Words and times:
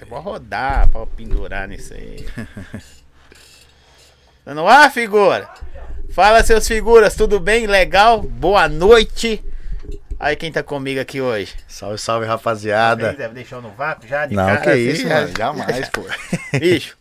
Você 0.00 0.06
pode 0.06 0.24
rodar, 0.24 0.88
pode 0.88 1.10
pendurar 1.10 1.68
nisso 1.68 1.92
aí. 1.92 2.26
Tá 4.42 4.54
no 4.54 4.66
ar, 4.66 4.90
figura? 4.90 5.48
Fala, 6.12 6.42
seus 6.42 6.66
figuras, 6.66 7.14
tudo 7.14 7.38
bem? 7.38 7.66
Legal? 7.66 8.22
Boa 8.22 8.66
noite. 8.66 9.44
Aí 10.18 10.34
quem 10.34 10.50
tá 10.50 10.62
comigo 10.62 10.98
aqui 10.98 11.20
hoje? 11.20 11.54
Salve, 11.68 11.98
salve, 11.98 12.26
rapaziada. 12.26 13.12
Deve 13.12 13.34
deixar 13.34 13.60
no 13.60 13.70
vácuo 13.70 14.08
já 14.08 14.24
de 14.24 14.34
Não, 14.34 14.46
cara, 14.46 14.62
que 14.62 14.76
isso, 14.76 15.06
já- 15.06 15.20
mano. 15.20 15.32
Jamais, 15.36 15.88
pô. 15.92 16.02
Bicho, 16.58 16.96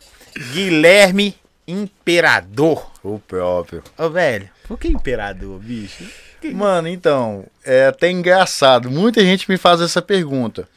Guilherme 0.51 1.33
Imperador. 1.65 2.91
O 3.01 3.17
próprio. 3.19 3.81
Ô, 3.97 4.09
velho, 4.09 4.49
por 4.67 4.77
que 4.77 4.89
Imperador, 4.89 5.59
bicho? 5.59 6.03
Mano, 6.53 6.89
então, 6.89 7.45
é 7.63 7.87
até 7.87 8.11
engraçado. 8.11 8.91
Muita 8.91 9.21
gente 9.21 9.49
me 9.49 9.57
faz 9.57 9.79
essa 9.79 10.01
pergunta. 10.01 10.67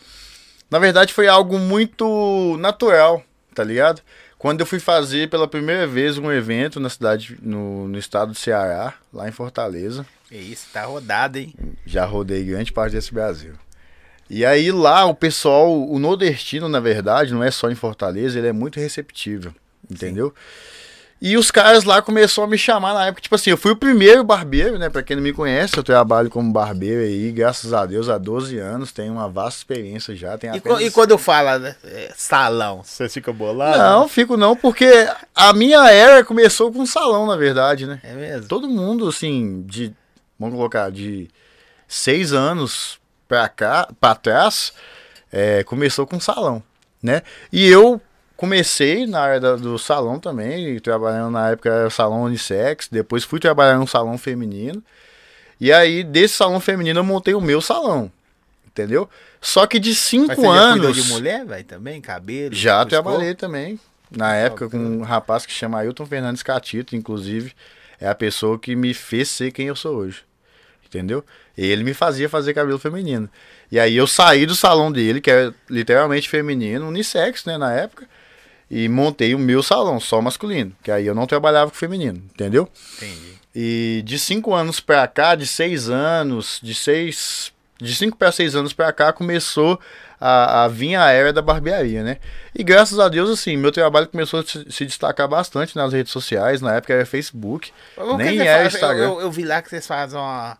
Na 0.72 0.78
verdade, 0.78 1.12
foi 1.12 1.28
algo 1.28 1.58
muito 1.58 2.56
natural, 2.58 3.22
tá 3.54 3.62
ligado? 3.62 4.00
Quando 4.38 4.60
eu 4.60 4.66
fui 4.66 4.80
fazer 4.80 5.28
pela 5.28 5.46
primeira 5.46 5.86
vez 5.86 6.16
um 6.16 6.32
evento 6.32 6.80
na 6.80 6.88
cidade, 6.88 7.36
no, 7.42 7.86
no 7.86 7.98
estado 7.98 8.32
do 8.32 8.38
Ceará, 8.38 8.94
lá 9.12 9.28
em 9.28 9.32
Fortaleza. 9.32 10.06
É 10.30 10.38
isso, 10.38 10.68
tá 10.72 10.84
rodado, 10.84 11.36
hein? 11.36 11.52
Já 11.84 12.06
rodei 12.06 12.42
grande 12.42 12.72
parte 12.72 12.94
desse 12.94 13.12
Brasil. 13.12 13.52
E 14.30 14.46
aí 14.46 14.72
lá 14.72 15.04
o 15.04 15.14
pessoal, 15.14 15.78
o 15.78 15.98
nordestino, 15.98 16.70
na 16.70 16.80
verdade, 16.80 17.34
não 17.34 17.44
é 17.44 17.50
só 17.50 17.70
em 17.70 17.74
Fortaleza, 17.74 18.38
ele 18.38 18.48
é 18.48 18.52
muito 18.52 18.80
receptível, 18.80 19.54
entendeu? 19.90 20.34
E 21.24 21.36
os 21.36 21.52
caras 21.52 21.84
lá 21.84 22.02
começaram 22.02 22.48
a 22.48 22.50
me 22.50 22.58
chamar 22.58 22.94
na 22.94 23.06
época, 23.06 23.20
tipo 23.22 23.34
assim, 23.36 23.50
eu 23.50 23.56
fui 23.56 23.70
o 23.70 23.76
primeiro 23.76 24.24
barbeiro, 24.24 24.76
né? 24.76 24.90
Pra 24.90 25.04
quem 25.04 25.14
não 25.14 25.22
me 25.22 25.32
conhece, 25.32 25.76
eu 25.76 25.84
trabalho 25.84 26.28
como 26.28 26.52
barbeiro 26.52 27.00
aí, 27.00 27.30
graças 27.30 27.72
a 27.72 27.86
Deus, 27.86 28.08
há 28.08 28.18
12 28.18 28.58
anos, 28.58 28.90
tenho 28.90 29.12
uma 29.12 29.28
vasta 29.28 29.58
experiência 29.60 30.16
já, 30.16 30.36
tenho 30.36 30.52
E, 30.56 30.58
apenas... 30.58 30.78
co- 30.78 30.84
e 30.84 30.90
quando 30.90 31.12
eu 31.12 31.18
falo 31.18 31.60
né, 31.60 31.76
é, 31.84 32.12
salão, 32.16 32.82
você 32.82 33.08
fica 33.08 33.32
bolado? 33.32 33.78
Não, 33.78 34.08
fico 34.08 34.36
não, 34.36 34.56
porque 34.56 34.90
a 35.32 35.52
minha 35.52 35.88
era 35.92 36.24
começou 36.24 36.72
com 36.72 36.80
um 36.80 36.86
salão, 36.86 37.24
na 37.24 37.36
verdade, 37.36 37.86
né? 37.86 38.00
É 38.02 38.14
mesmo? 38.14 38.48
todo 38.48 38.68
mundo, 38.68 39.06
assim, 39.08 39.62
de. 39.62 39.94
Vamos 40.40 40.56
colocar, 40.56 40.90
de 40.90 41.30
seis 41.86 42.32
anos 42.32 42.98
pra 43.28 43.48
cá, 43.48 43.88
pra 44.00 44.16
trás, 44.16 44.72
é, 45.30 45.62
começou 45.62 46.04
com 46.04 46.18
salão, 46.18 46.60
né? 47.00 47.22
E 47.52 47.64
eu 47.68 48.00
comecei 48.42 49.06
na 49.06 49.20
área 49.20 49.38
da- 49.38 49.54
do 49.54 49.78
salão 49.78 50.18
também, 50.18 50.76
trabalhando 50.80 51.30
na 51.30 51.50
época 51.50 51.68
era 51.70 51.88
salão 51.90 52.24
unissex, 52.24 52.88
depois 52.90 53.22
fui 53.22 53.38
trabalhar 53.38 53.78
num 53.78 53.86
salão 53.86 54.18
feminino. 54.18 54.82
E 55.60 55.72
aí, 55.72 56.02
desse 56.02 56.34
salão 56.34 56.58
feminino, 56.58 56.98
eu 56.98 57.04
montei 57.04 57.34
o 57.34 57.40
meu 57.40 57.60
salão. 57.60 58.10
Entendeu? 58.66 59.08
Só 59.40 59.64
que 59.64 59.78
de 59.78 59.94
cinco 59.94 60.34
você 60.34 60.42
já 60.42 60.48
anos. 60.50 60.96
de 60.96 61.12
mulher, 61.12 61.46
velho, 61.46 61.62
também? 61.64 62.00
Cabelo? 62.00 62.52
Já 62.52 62.84
trabalhei 62.84 63.32
também. 63.36 63.78
Na 64.10 64.34
época, 64.34 64.68
com 64.68 64.76
um 64.76 65.02
rapaz 65.02 65.46
que 65.46 65.52
chama 65.52 65.78
Ailton 65.78 66.04
Fernandes 66.04 66.42
Catito, 66.42 66.96
inclusive, 66.96 67.52
é 68.00 68.08
a 68.08 68.14
pessoa 68.14 68.58
que 68.58 68.74
me 68.74 68.92
fez 68.92 69.28
ser 69.28 69.52
quem 69.52 69.68
eu 69.68 69.76
sou 69.76 69.94
hoje. 69.98 70.24
Entendeu? 70.84 71.24
Ele 71.56 71.84
me 71.84 71.94
fazia 71.94 72.28
fazer 72.28 72.54
cabelo 72.54 72.78
feminino. 72.80 73.30
E 73.70 73.78
aí 73.78 73.96
eu 73.96 74.08
saí 74.08 74.46
do 74.46 74.56
salão 74.56 74.90
dele, 74.90 75.20
que 75.20 75.30
era 75.30 75.54
literalmente 75.70 76.28
feminino, 76.28 76.88
unissex, 76.88 77.44
né, 77.44 77.56
na 77.56 77.72
época, 77.72 78.08
e 78.74 78.88
montei 78.88 79.34
o 79.34 79.38
meu 79.38 79.62
salão, 79.62 80.00
só 80.00 80.20
masculino. 80.22 80.72
Que 80.82 80.90
aí 80.90 81.06
eu 81.06 81.14
não 81.14 81.26
trabalhava 81.26 81.70
com 81.70 81.76
feminino, 81.76 82.22
entendeu? 82.34 82.68
Entendi. 82.96 83.32
E 83.54 84.02
de 84.06 84.18
cinco 84.18 84.54
anos 84.54 84.80
pra 84.80 85.06
cá, 85.06 85.34
de 85.34 85.46
seis 85.46 85.90
anos, 85.90 86.58
de 86.62 86.74
seis. 86.74 87.52
De 87.78 87.94
cinco 87.94 88.16
para 88.16 88.32
seis 88.32 88.54
anos 88.54 88.72
pra 88.72 88.92
cá, 88.92 89.12
começou 89.12 89.78
a, 90.20 90.64
a 90.64 90.68
vir 90.68 90.94
a 90.94 91.10
era 91.10 91.32
da 91.32 91.42
barbearia, 91.42 92.02
né? 92.04 92.18
E 92.54 92.62
graças 92.62 92.98
a 93.00 93.08
Deus, 93.08 93.28
assim, 93.28 93.56
meu 93.56 93.72
trabalho 93.72 94.06
começou 94.08 94.38
a 94.40 94.44
se, 94.44 94.86
destacar 94.86 95.26
bastante 95.28 95.74
nas 95.76 95.92
redes 95.92 96.12
sociais. 96.12 96.60
Na 96.62 96.74
época 96.76 96.94
era 96.94 97.04
Facebook, 97.04 97.72
nem 98.16 98.38
era 98.46 98.62
faz? 98.62 98.74
Instagram. 98.74 99.02
Eu, 99.04 99.10
eu- 99.14 99.20
eu 99.22 99.30
vi 99.32 99.44
lá 99.44 99.60
que 99.60 99.68
vocês 99.68 99.86
fazem 99.86 100.18
uma. 100.18 100.56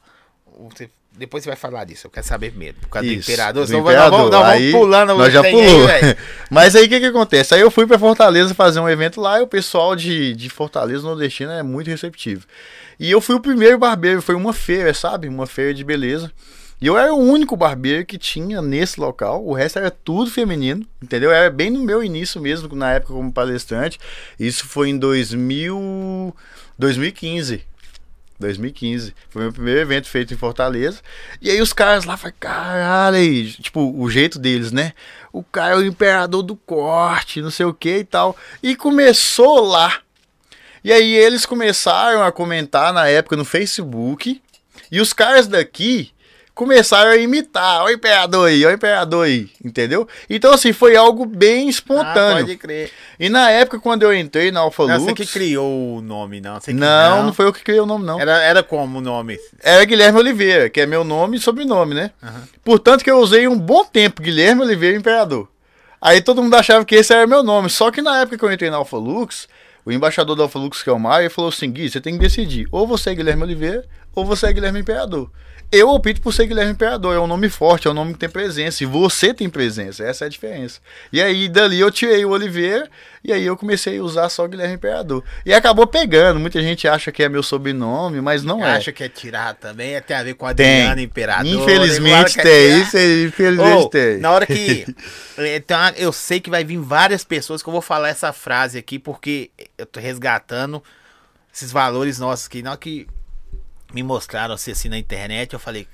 você- 0.75 0.91
Depois 1.17 1.45
você 1.45 1.50
vai 1.50 1.56
falar 1.56 1.84
disso, 1.84 2.06
eu 2.06 2.11
quero 2.11 2.27
saber 2.27 2.50
primeiro. 2.50 2.77
Por 2.81 2.89
causa 2.89 3.06
do 3.06 3.15
Isso, 3.15 3.31
Imperador. 3.31 3.67
do 3.67 3.77
Imperador. 3.77 4.11
Nós 4.11 4.19
vamos, 4.19 4.31
nós 4.31 4.41
vamos 4.41 4.55
Aí, 4.56 4.73
pulando. 4.73 5.15
Nós 5.15 5.33
já 5.33 5.43
aí, 5.43 5.50
pulou. 5.53 5.87
velho. 5.87 6.17
Mas 6.50 6.75
aí 6.75 6.87
o 6.87 6.89
que 6.89 7.00
que 7.00 7.06
acontece? 7.06 7.55
Aí 7.55 7.61
eu 7.61 7.71
fui 7.71 7.87
pra 7.87 7.99
Fortaleza 7.99 8.55
fazer 8.55 8.81
um 8.81 8.89
evento 8.89 9.21
lá 9.21 9.39
e 9.39 9.43
o 9.43 9.47
pessoal 9.47 9.95
de, 9.95 10.34
de 10.34 10.49
Fortaleza 10.49 11.03
nordestina 11.03 11.59
é 11.59 11.62
muito 11.62 11.89
receptivo. 11.89 12.47
E 12.99 13.11
eu 13.11 13.21
fui 13.21 13.34
o 13.34 13.41
primeiro 13.41 13.78
barbeiro, 13.78 14.23
foi 14.23 14.34
uma 14.34 14.53
feira, 14.53 14.95
sabe? 14.95 15.28
Uma 15.28 15.47
feira 15.47 15.75
de 15.75 15.84
beleza. 15.84 16.33
E 16.81 16.87
eu 16.87 16.99
era 16.99 17.15
o 17.15 17.19
único 17.19 17.56
barbeiro 17.56 18.05
que 18.05 18.19
tinha 18.19 18.61
nesse 18.61 18.99
local, 18.99 19.47
o 19.47 19.53
resto 19.53 19.79
era 19.79 19.89
tudo 19.89 20.29
feminino, 20.31 20.84
entendeu? 21.00 21.31
Era 21.31 21.49
bem 21.49 21.71
no 21.71 21.81
meu 21.81 22.03
início 22.03 22.41
mesmo, 22.41 22.75
na 22.75 22.91
época 22.94 23.12
como 23.12 23.33
palestrante. 23.33 24.00
Isso 24.41 24.67
foi 24.67 24.89
em 24.89 24.99
2000, 24.99 26.34
2015. 26.77 27.62
2015. 28.42 29.14
Foi 29.30 29.42
meu 29.42 29.53
primeiro 29.53 29.80
evento 29.80 30.08
feito 30.08 30.34
em 30.34 30.36
Fortaleza. 30.36 31.00
E 31.41 31.50
aí 31.50 31.60
os 31.60 31.72
caras 31.72 32.04
lá 32.04 32.16
falaram, 32.16 32.36
caralho, 32.38 33.16
aí", 33.16 33.50
tipo, 33.53 33.80
o 33.98 34.10
jeito 34.10 34.38
deles, 34.38 34.70
né? 34.70 34.92
O 35.32 35.42
cara 35.42 35.75
é 35.75 35.78
o 35.78 35.84
imperador 35.84 36.42
do 36.42 36.54
corte, 36.54 37.41
não 37.41 37.50
sei 37.50 37.64
o 37.64 37.72
que 37.72 37.98
e 37.98 38.04
tal. 38.04 38.36
E 38.62 38.76
começou 38.76 39.64
lá. 39.64 40.00
E 40.84 40.92
aí 40.92 41.14
eles 41.14 41.47
começaram 41.47 42.22
a 42.22 42.31
comentar 42.31 42.92
na 42.92 43.08
época 43.08 43.36
no 43.36 43.44
Facebook. 43.44 44.42
E 44.91 45.00
os 45.00 45.12
caras 45.12 45.47
daqui 45.47 46.12
começaram 46.62 47.11
a 47.11 47.17
imitar. 47.17 47.83
Ó 47.83 47.87
o 47.87 47.91
imperador 47.91 48.49
aí, 48.49 48.65
ó 48.65 48.69
o 48.71 48.73
imperador 48.73 49.27
aí, 49.27 49.49
entendeu? 49.65 50.06
Então, 50.31 50.53
assim, 50.53 50.73
foi 50.73 50.97
algo 50.97 51.27
bem 51.27 51.67
Ah, 51.67 51.71
espontâneo. 51.71 52.45
pode 52.47 52.56
crer. 52.56 52.91
E 53.19 53.28
na 53.28 53.50
época, 53.50 53.78
quando 53.81 54.03
eu 54.03 54.15
entrei 54.15 54.50
na 54.50 54.61
Não, 54.61 54.67
Lux... 54.67 55.03
você 55.05 55.15
que 55.15 55.27
criou 55.27 55.97
o 55.99 56.00
nome, 56.00 56.41
não. 56.41 56.61
Que- 56.61 56.73
Não, 56.73 57.25
não 57.25 57.33
foi 57.33 57.47
eu 57.47 57.53
que 57.53 57.62
criei 57.62 57.81
o 57.81 57.87
nome, 57.87 58.05
não. 58.05 58.21
Era, 58.21 58.41
era 58.43 58.62
como 58.62 58.99
o 58.99 59.00
nome? 59.00 59.39
Era 59.62 59.84
Guilherme 59.84 60.19
Oliveira, 60.19 60.71
que 60.71 60.81
é 60.81 60.87
meu 60.87 61.05
nome 61.05 61.37
e 61.37 61.41
sobrenome, 61.41 61.95
né? 61.95 62.11
Aham. 62.23 62.43
Portanto 62.65 63.03
que 63.05 63.11
eu 63.11 63.19
usei 63.19 63.47
um 63.49 63.59
bom 63.59 63.84
tempo 63.84 64.23
Guilherme 64.23 64.62
Oliveira 64.62 64.97
Imperador. 64.97 65.49
Aí 66.00 66.21
todo 66.21 66.43
mundo 66.43 66.55
achava 66.55 66.84
que 66.84 66.94
esse 66.97 67.12
era 67.12 67.27
meu 67.27 67.43
nome. 67.43 67.71
Só 67.71 67.91
que 67.91 68.03
na 68.03 68.21
época 68.21 68.39
que 68.39 68.44
eu 68.44 68.53
entrei 68.53 68.71
na 68.71 68.77
Alpha 68.77 68.97
Lux, 68.97 69.47
o 69.84 69.93
embaixador 69.93 70.34
da 70.37 70.43
Alpha 70.44 70.59
Lux, 70.59 70.83
que 70.83 70.91
é 70.91 70.93
o 70.93 71.19
ele 71.21 71.29
falou 71.29 71.49
assim, 71.49 71.71
Gui, 71.71 71.89
você 71.91 72.00
tem 72.00 72.15
que 72.15 72.21
decidir. 72.21 72.67
Ou 72.73 72.87
você 72.87 73.11
é 73.11 73.15
Guilherme 73.15 73.43
Oliveira, 73.44 73.84
ou 74.15 74.25
você 74.25 74.47
é 74.47 74.53
Guilherme 74.53 74.81
Imperador. 74.81 75.31
Eu 75.73 75.88
opto 75.88 76.20
por 76.20 76.35
ser 76.35 76.47
Guilherme 76.47 76.73
Imperador. 76.73 77.17
É 77.17 77.19
um 77.19 77.26
nome 77.26 77.49
forte, 77.49 77.88
é 77.88 77.91
um 77.91 77.94
nome 77.94 78.12
que 78.12 78.19
tem 78.19 78.29
presença. 78.29 78.85
E 78.85 78.87
você 78.87 79.32
tem 79.32 79.49
presença. 79.49 80.05
Essa 80.05 80.25
é 80.25 80.26
a 80.26 80.29
diferença. 80.29 80.81
E 81.11 81.20
aí, 81.23 81.49
dali, 81.49 81.81
eu 81.81 81.91
tirei 81.91 82.23
o 82.26 82.29
Oliveira. 82.29 82.91
E 83.25 83.32
aí, 83.32 83.43
eu 83.43 83.56
comecei 83.56 83.99
a 83.99 84.03
usar 84.03 84.29
só 84.29 84.47
Guilherme 84.47 84.75
Imperador. 84.75 85.25
E 85.47 85.55
acabou 85.55 85.87
pegando. 85.87 86.38
Muita 86.38 86.61
gente 86.61 86.87
acha 86.87 87.11
que 87.11 87.23
é 87.23 87.29
meu 87.29 87.43
sobrenome, 87.43 88.20
mas 88.20 88.43
não 88.43 88.62
é. 88.62 88.76
Acha 88.76 88.93
que 88.93 89.03
é 89.03 89.09
tirar 89.09 89.55
também, 89.55 89.94
é, 89.94 90.03
tem 90.03 90.15
a 90.15 90.23
ver 90.23 90.35
com 90.35 90.44
Tem. 90.53 90.82
Adriano 90.82 91.00
Imperador. 91.00 91.47
Infelizmente 91.47 92.35
tem. 92.35 92.43
tirar. 92.43 92.79
Isso 92.82 92.97
aí, 92.99 93.25
infelizmente 93.25 93.85
Ô, 93.85 93.88
tem. 93.88 94.19
Na 94.19 94.31
hora 94.31 94.47
que. 94.47 94.87
Então, 95.56 95.79
eu 95.97 96.12
sei 96.12 96.38
que 96.38 96.50
vai 96.50 96.62
vir 96.62 96.76
várias 96.76 97.25
pessoas 97.25 97.62
que 97.62 97.69
eu 97.69 97.73
vou 97.73 97.81
falar 97.81 98.11
essa 98.11 98.35
frase 98.35 98.76
aqui, 98.76 98.99
porque 98.99 99.50
eu 99.79 99.87
tô 99.87 99.99
resgatando 99.99 100.82
esses 101.53 101.73
valores 101.73 102.19
nossos 102.19 102.47
aqui. 102.47 102.62
Na 102.62 102.73
hora 102.73 102.79
que 102.79 103.08
me 103.93 104.03
mostraram 104.03 104.55
assim, 104.55 104.73
assim 104.73 104.89
na 104.89 104.99
internet, 104.99 105.53
eu 105.53 105.59
falei. 105.61 105.87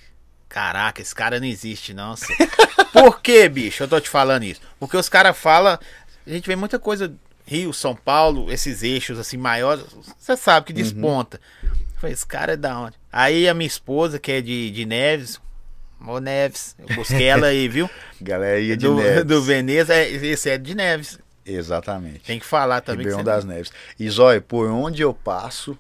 Caraca, 0.49 1.03
esse 1.03 1.15
cara 1.15 1.39
não 1.39 1.47
existe, 1.47 1.93
não. 1.93 2.17
cê." 2.17 2.27
Por 2.93 3.21
que, 3.21 3.49
bicho? 3.49 3.83
Eu 3.83 3.89
tô 3.89 4.01
te 4.01 4.09
falando 4.09 4.45
isso. 4.45 4.61
Porque 4.81 4.97
os 4.97 5.09
caras 5.09 5.37
falam. 5.37 5.79
A 6.27 6.31
gente 6.31 6.47
vê 6.47 6.57
muita 6.57 6.79
coisa. 6.79 7.13
Rio, 7.47 7.73
São 7.73 7.95
Paulo, 7.97 8.53
esses 8.53 8.83
eixos 8.83 9.19
assim 9.19 9.37
maiores. 9.39 9.85
Você 10.19 10.37
sabe 10.37 10.67
que 10.67 10.73
desponta. 10.73 11.41
Eu 11.63 11.71
falei, 12.01 12.13
esse 12.13 12.27
cara 12.27 12.53
é 12.53 12.57
da 12.57 12.79
onde? 12.79 12.95
Aí 13.11 13.49
a 13.49 13.55
minha 13.55 13.67
esposa, 13.67 14.19
que 14.19 14.33
é 14.33 14.41
de, 14.43 14.71
de 14.71 14.85
Neves. 14.85 15.41
Ô 16.07 16.19
Neves, 16.21 16.77
eu 16.79 16.95
busquei 16.95 17.25
ela 17.25 17.47
aí, 17.47 17.67
viu? 17.67 17.89
Galeria 18.21 18.77
de 18.77 18.87
do, 18.87 18.97
Neves. 18.97 19.25
do 19.25 19.43
Veneza, 19.43 19.95
é, 19.95 20.09
esse 20.11 20.51
é 20.51 20.59
de 20.59 20.75
Neves. 20.75 21.19
Exatamente. 21.45 22.21
Tem 22.21 22.39
que 22.39 22.45
falar 22.45 22.83
também. 22.83 22.99
Ribeirão 23.07 23.19
que 23.21 23.25
você- 23.25 23.31
das 23.37 23.45
Neves. 23.47 23.73
E 23.99 24.09
Zóia, 24.11 24.41
por 24.43 24.69
onde 24.71 25.01
eu 25.03 25.15
passo, 25.15 25.77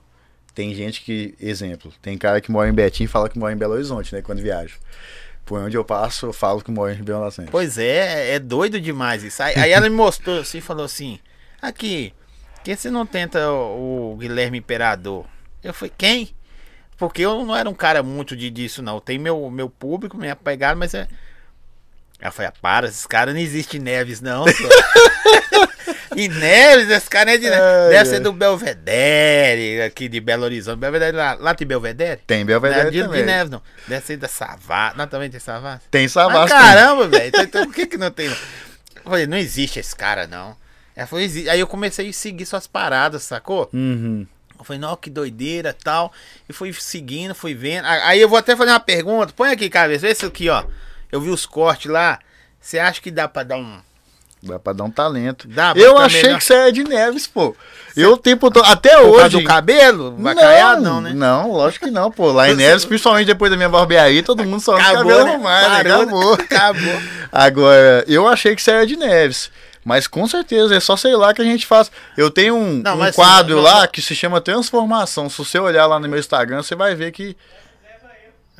tem 0.58 0.74
gente 0.74 1.02
que, 1.02 1.36
exemplo, 1.40 1.92
tem 2.02 2.18
cara 2.18 2.40
que 2.40 2.50
mora 2.50 2.68
em 2.68 2.72
Betim 2.72 3.04
e 3.04 3.06
fala 3.06 3.28
que 3.28 3.38
mora 3.38 3.52
em 3.52 3.56
Belo 3.56 3.74
Horizonte, 3.74 4.12
né, 4.12 4.22
quando 4.22 4.42
viaja. 4.42 4.74
Por 5.46 5.60
onde 5.60 5.76
eu 5.76 5.84
passo, 5.84 6.26
eu 6.26 6.32
falo 6.32 6.60
que 6.60 6.70
moro 6.72 6.90
em 6.90 6.96
Ribeirão 6.96 7.22
Neves. 7.22 7.46
Pois 7.48 7.78
é, 7.78 8.34
é 8.34 8.38
doido 8.40 8.80
demais 8.80 9.22
isso. 9.22 9.40
Aí, 9.40 9.54
aí 9.54 9.70
ela 9.70 9.88
me 9.88 9.94
mostrou 9.94 10.40
assim, 10.40 10.60
falou 10.60 10.84
assim: 10.84 11.20
aqui, 11.62 12.12
por 12.56 12.64
que 12.64 12.74
você 12.74 12.90
não 12.90 13.06
tenta 13.06 13.48
o, 13.52 14.14
o 14.14 14.16
Guilherme 14.16 14.58
Imperador? 14.58 15.26
Eu 15.62 15.72
falei, 15.72 15.92
quem? 15.96 16.34
Porque 16.96 17.22
eu 17.22 17.44
não 17.44 17.54
era 17.54 17.70
um 17.70 17.74
cara 17.74 18.02
muito 18.02 18.36
de, 18.36 18.50
disso, 18.50 18.82
não. 18.82 18.98
Tem 18.98 19.16
meu, 19.16 19.48
meu 19.52 19.70
público, 19.70 20.16
minha 20.18 20.34
pegada, 20.34 20.74
mas 20.74 20.92
é. 20.92 21.06
Ela 22.18 22.32
falou, 22.32 22.48
ah, 22.48 22.60
para, 22.60 22.88
esses 22.88 23.06
caras 23.06 23.32
não 23.32 23.40
existe 23.40 23.78
Neves, 23.78 24.20
não. 24.20 24.44
só." 25.92 26.14
e 26.16 26.28
Neves, 26.28 26.90
esse 26.90 27.08
cara 27.10 27.34
é 27.34 27.36
de 27.38 27.44
Neves. 27.48 27.58
Ai, 27.64 27.84
Deve 27.88 27.98
ai. 27.98 28.04
ser 28.06 28.20
do 28.20 28.32
Belvedere, 28.32 29.82
aqui 29.82 30.08
de 30.08 30.20
Belo 30.20 30.44
Horizonte. 30.44 30.78
Belvedere 30.78 31.16
lá, 31.16 31.34
lá 31.34 31.54
tem 31.54 31.66
Belvedere? 31.66 32.20
Tem 32.26 32.38
Não 32.40 32.46
Belvedere 32.46 32.88
é 32.88 32.90
de, 32.90 33.02
também. 33.02 33.20
de 33.20 33.26
Neves, 33.26 33.50
não. 33.50 33.62
Deve 33.86 34.06
ser 34.06 34.16
da 34.16 34.28
Savassi. 34.28 34.96
Não, 34.96 35.06
também 35.06 35.30
tem 35.30 35.40
Savassi? 35.40 35.84
Tem 35.90 36.06
Ah, 36.06 36.08
Savassi. 36.08 36.48
caramba, 36.52 37.08
velho. 37.08 37.28
Então, 37.28 37.42
então 37.42 37.64
por 37.66 37.74
que, 37.74 37.86
que 37.86 37.96
não 37.96 38.10
tem? 38.10 38.26
Eu 38.26 38.36
falei, 39.04 39.26
não 39.26 39.36
existe 39.38 39.78
esse 39.78 39.94
cara, 39.94 40.26
não. 40.26 40.56
Falou, 41.06 41.24
existe. 41.24 41.48
Aí 41.48 41.60
eu 41.60 41.66
comecei 41.66 42.08
a 42.08 42.12
seguir 42.12 42.44
suas 42.44 42.66
paradas, 42.66 43.22
sacou? 43.22 43.68
Uhum. 43.72 44.26
Eu 44.58 44.64
falei, 44.64 44.80
não, 44.80 44.96
que 44.96 45.08
doideira 45.08 45.72
tal. 45.72 46.12
E 46.48 46.52
fui 46.52 46.72
seguindo, 46.72 47.34
fui 47.34 47.54
vendo. 47.54 47.84
Aí 47.86 48.20
eu 48.20 48.28
vou 48.28 48.36
até 48.38 48.56
fazer 48.56 48.72
uma 48.72 48.80
pergunta. 48.80 49.32
Põe 49.34 49.52
aqui, 49.52 49.70
cabeça. 49.70 50.04
Vê 50.06 50.12
isso 50.12 50.26
aqui, 50.26 50.48
ó. 50.48 50.64
Eu 51.12 51.20
vi 51.20 51.30
os 51.30 51.46
cortes 51.46 51.88
lá. 51.90 52.18
Você 52.60 52.80
acha 52.80 53.00
que 53.00 53.12
dá 53.12 53.28
pra 53.28 53.44
dar 53.44 53.56
um. 53.56 53.78
Dá 54.42 54.58
pra 54.58 54.72
dar 54.72 54.84
um 54.84 54.90
talento. 54.90 55.48
Dá 55.48 55.72
eu 55.74 55.98
achei 55.98 56.22
melhor? 56.22 56.38
que 56.38 56.44
você 56.44 56.54
era 56.54 56.72
de 56.72 56.84
Neves, 56.84 57.26
pô. 57.26 57.56
Eu 57.96 58.12
o 58.12 58.16
tempo 58.16 58.50
todo. 58.50 58.64
Até 58.64 58.90
Por 58.96 59.10
causa 59.16 59.26
hoje. 59.26 59.38
do 59.38 59.44
cabelo? 59.44 60.12
Bacalhado, 60.12 60.80
não, 60.80 61.00
né? 61.00 61.12
Não, 61.12 61.50
lógico 61.52 61.86
que 61.86 61.90
não, 61.90 62.10
pô. 62.10 62.30
Lá 62.30 62.48
em 62.48 62.54
Neves, 62.56 62.84
principalmente 62.84 63.26
depois 63.26 63.50
da 63.50 63.56
minha 63.56 63.68
barbearia, 63.68 64.22
todo 64.22 64.44
mundo 64.44 64.60
só 64.60 64.74
usa 64.76 64.82
cabelo 64.84 65.24
né? 65.24 65.30
arrumado? 65.32 65.64
Parou, 65.70 65.82
né? 65.82 66.02
Acabou. 66.04 66.32
Acabou. 66.34 67.02
Agora, 67.32 68.04
eu 68.06 68.28
achei 68.28 68.54
que 68.54 68.62
você 68.62 68.70
era 68.70 68.86
de 68.86 68.96
Neves. 68.96 69.50
Mas 69.84 70.06
com 70.06 70.26
certeza, 70.28 70.76
é 70.76 70.80
só 70.80 70.96
sei 70.96 71.16
lá 71.16 71.32
que 71.32 71.40
a 71.40 71.44
gente 71.44 71.66
faz. 71.66 71.90
Eu 72.16 72.30
tenho 72.30 72.54
um, 72.54 72.82
Não, 72.84 73.00
um 73.00 73.12
quadro 73.12 73.56
não- 73.56 73.62
lá 73.62 73.80
não- 73.82 73.86
que 73.88 74.02
se 74.02 74.14
chama 74.14 74.40
Transformação. 74.40 75.28
Se 75.30 75.38
você 75.38 75.58
olhar 75.58 75.86
lá 75.86 75.98
no 75.98 76.08
meu 76.08 76.18
Instagram, 76.18 76.62
você 76.62 76.74
vai 76.76 76.94
ver 76.94 77.10
que 77.10 77.36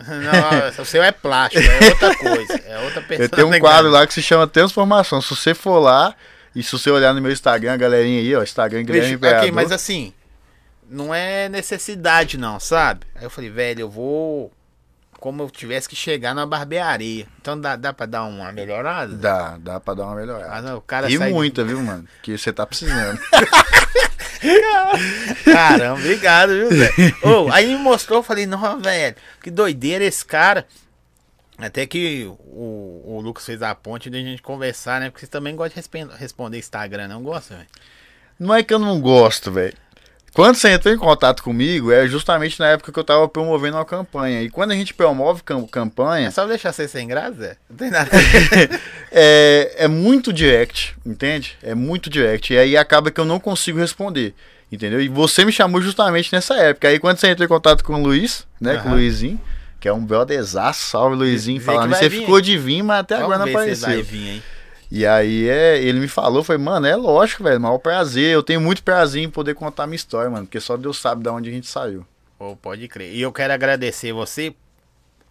Não, 0.07 0.83
o 0.83 0.85
seu 0.87 1.03
é 1.03 1.11
plástico, 1.11 1.63
é 1.65 1.89
outra 1.91 2.17
coisa. 2.17 2.53
É 2.67 2.79
outra 2.79 3.03
pessoa. 3.03 3.25
eu 3.25 3.29
tenho 3.29 3.49
um 3.49 3.59
quadro 3.59 3.91
lá 3.91 4.07
que 4.07 4.15
se 4.15 4.23
chama 4.23 4.47
Transformação. 4.47 5.21
Se 5.21 5.35
você 5.35 5.55
for 5.55 5.79
lá 5.81 6.15
e 6.55 6.63
se 6.63 6.71
você 6.73 6.91
olhar 6.91 7.13
no 7.13 7.21
meu 7.21 7.33
Instagram, 7.33 7.77
galerinha 7.77 8.21
aí, 8.21 8.35
ó, 8.37 8.43
Instagram 8.43 8.83
Guilherme 8.83 9.01
Vixe, 9.09 9.15
Imperador. 9.17 9.41
ok, 9.41 9.53
mas 9.53 9.73
assim, 9.73 10.13
não 10.89 11.13
é 11.15 11.49
necessidade 11.49 12.39
não, 12.39 12.61
sabe? 12.61 13.01
Aí 13.17 13.25
eu 13.25 13.31
falei, 13.31 13.51
velho, 13.51 13.81
eu 13.81 13.91
vou 13.91 14.53
como 15.21 15.43
eu 15.43 15.51
tivesse 15.51 15.89
que 15.89 15.97
chegar 15.97 16.33
na 16.33 16.47
barbearia. 16.47 17.27
Então 17.41 17.61
dá, 17.61 17.75
dá 17.75 17.93
pra 17.93 18.07
dar 18.07 18.23
uma 18.23 18.53
melhorada? 18.53 19.17
Dá, 19.17 19.57
dá 19.59 19.81
pra 19.81 19.95
dar 19.95 20.05
uma 20.05 20.15
melhorada. 20.15 20.53
Ah, 20.55 20.63
não, 20.63 20.77
o 20.77 20.81
cara 20.81 21.11
E 21.11 21.19
sai 21.19 21.27
de- 21.29 21.35
muita, 21.35 21.65
viu, 21.65 21.83
mano? 21.83 22.05
Que 22.23 22.39
você 22.39 22.53
tá 22.53 22.65
precisando. 22.65 23.19
Caramba, 25.45 26.01
obrigado, 26.01 26.51
viu, 26.51 26.71
velho? 26.71 27.17
Ô, 27.23 27.53
aí 27.53 27.67
me 27.67 27.77
mostrou, 27.77 28.23
falei, 28.23 28.47
não, 28.47 28.81
velho, 28.81 29.17
que 29.43 29.51
doideira 29.51 30.05
esse 30.05 30.25
cara. 30.25 30.67
Até 31.57 31.87
que 31.87 32.25
o, 32.25 33.03
o 33.05 33.21
Lucas 33.21 33.45
fez 33.45 33.63
a 33.63 33.75
ponte 33.75 34.09
de 34.09 34.17
a 34.17 34.21
gente 34.21 34.41
conversar, 34.41 35.01
né? 35.01 35.11
Porque 35.11 35.21
vocês 35.21 35.31
também 35.31 35.57
gostam 35.57 35.83
de 35.83 36.17
responder 36.17 36.59
Instagram, 36.59 37.09
não 37.09 37.23
gosta, 37.23 37.57
velho? 37.57 37.69
Não 38.39 38.55
é 38.55 38.63
que 38.63 38.73
eu 38.73 38.79
não 38.79 39.01
gosto, 39.01 39.51
velho. 39.51 39.77
Quando 40.39 40.55
você 40.55 40.69
entrou 40.71 40.95
em 40.95 40.97
contato 40.99 41.43
comigo, 41.43 41.91
é 41.91 42.07
justamente 42.07 42.61
na 42.61 42.69
época 42.69 42.93
que 42.93 42.99
eu 42.99 43.03
tava 43.03 43.29
promovendo 43.29 43.77
uma 43.77 43.85
campanha. 43.85 44.41
E 44.41 44.49
quando 44.49 44.71
a 44.71 44.75
gente 44.77 44.95
promove 44.95 45.43
cam- 45.43 45.67
campanha, 45.67 46.29
É 46.29 46.31
só 46.31 46.47
deixar 46.47 46.73
você 46.73 46.87
sem 46.87 47.09
graça, 47.09 47.33
Zé? 47.33 47.57
Não 47.69 47.77
tem 47.77 47.91
nada. 47.91 48.09
a 48.09 48.19
ver. 48.57 48.81
é, 49.11 49.75
é 49.79 49.89
muito 49.89 50.33
direct, 50.33 50.95
entende? 51.05 51.59
É 51.61 51.75
muito 51.75 52.09
direct. 52.09 52.53
E 52.55 52.57
aí 52.57 52.77
acaba 52.77 53.11
que 53.11 53.21
eu 53.21 53.25
não 53.25 53.41
consigo 53.41 53.81
responder. 53.81 54.33
Entendeu? 54.71 55.01
E 55.01 55.09
você 55.09 55.45
me 55.45 55.51
chamou 55.51 55.81
justamente 55.83 56.33
nessa 56.33 56.55
época. 56.55 56.87
Aí 56.87 57.01
quando 57.01 57.17
você 57.19 57.27
entrou 57.27 57.45
em 57.45 57.49
contato 57.49 57.83
com 57.83 57.95
o 57.95 58.01
Luiz, 58.03 58.47
né? 58.61 58.77
Com 58.77 58.91
o. 58.91 58.93
Luizinho, 58.93 59.41
que 59.81 59.89
é 59.89 59.93
um 59.93 60.05
brotherzaço, 60.05 60.85
salve 60.89 61.17
Luizinho, 61.17 61.61
falando. 61.61 61.95
Você 61.97 62.09
vir, 62.09 62.21
ficou 62.21 62.37
hein? 62.39 62.45
de 62.45 62.57
vir, 62.59 62.83
mas 62.85 63.01
até 63.01 63.17
agora 63.17 63.39
Vamos 63.39 63.53
não 63.55 63.61
ver 63.61 63.75
se 63.75 63.81
vai 63.83 63.91
apareceu. 63.95 64.05
vir, 64.05 64.29
hein? 64.29 64.43
E 64.91 65.05
aí 65.07 65.49
é, 65.49 65.79
ele 65.83 66.01
me 66.01 66.09
falou, 66.09 66.43
foi, 66.43 66.57
mano, 66.57 66.87
é 66.87 66.97
lógico, 66.97 67.45
velho, 67.45 67.61
maior 67.61 67.79
prazer. 67.79 68.33
Eu 68.33 68.43
tenho 68.43 68.61
muito 68.61 68.83
prazer 68.83 69.23
em 69.23 69.29
poder 69.31 69.55
contar 69.55 69.87
minha 69.87 69.97
história, 69.97 70.31
mano, 70.31 70.47
porque 70.47 70.61
só 70.61 70.77
Deus 70.77 70.99
sabe 70.99 71.23
de 71.23 71.29
onde 71.29 71.51
a 71.51 71.53
gente 71.53 71.67
saiu. 71.67 72.07
Pô, 72.39 72.57
pode 72.57 72.89
crer. 72.89 73.13
E 73.15 73.21
eu 73.21 73.33
quero 73.33 73.53
agradecer 73.53 74.13
você. 74.13 74.55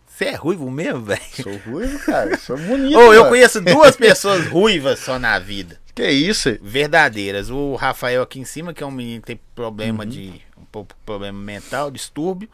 Você 0.05 0.25
é 0.25 0.35
ruivo 0.35 0.69
mesmo, 0.69 1.01
velho? 1.05 1.21
Sou 1.41 1.55
ruivo, 1.57 1.99
cara, 2.05 2.37
sou 2.37 2.57
bonito. 2.57 2.97
Ô, 2.97 3.13
eu 3.13 3.21
mano. 3.21 3.29
conheço 3.29 3.61
duas 3.61 3.95
pessoas 3.97 4.45
ruivas 4.47 4.99
só 4.99 5.17
na 5.17 5.39
vida. 5.39 5.79
Que 5.95 6.07
isso? 6.07 6.55
Verdadeiras. 6.61 7.49
O 7.49 7.73
Rafael 7.75 8.21
aqui 8.21 8.39
em 8.39 8.45
cima, 8.45 8.73
que 8.73 8.83
é 8.83 8.85
um 8.85 8.91
menino 8.91 9.21
que 9.21 9.27
tem 9.27 9.39
problema 9.55 10.03
Uhum. 10.03 10.09
de. 10.09 10.41
um 10.55 10.65
pouco 10.71 10.93
problema 11.03 11.39
mental, 11.39 11.89
distúrbio. 11.89 12.47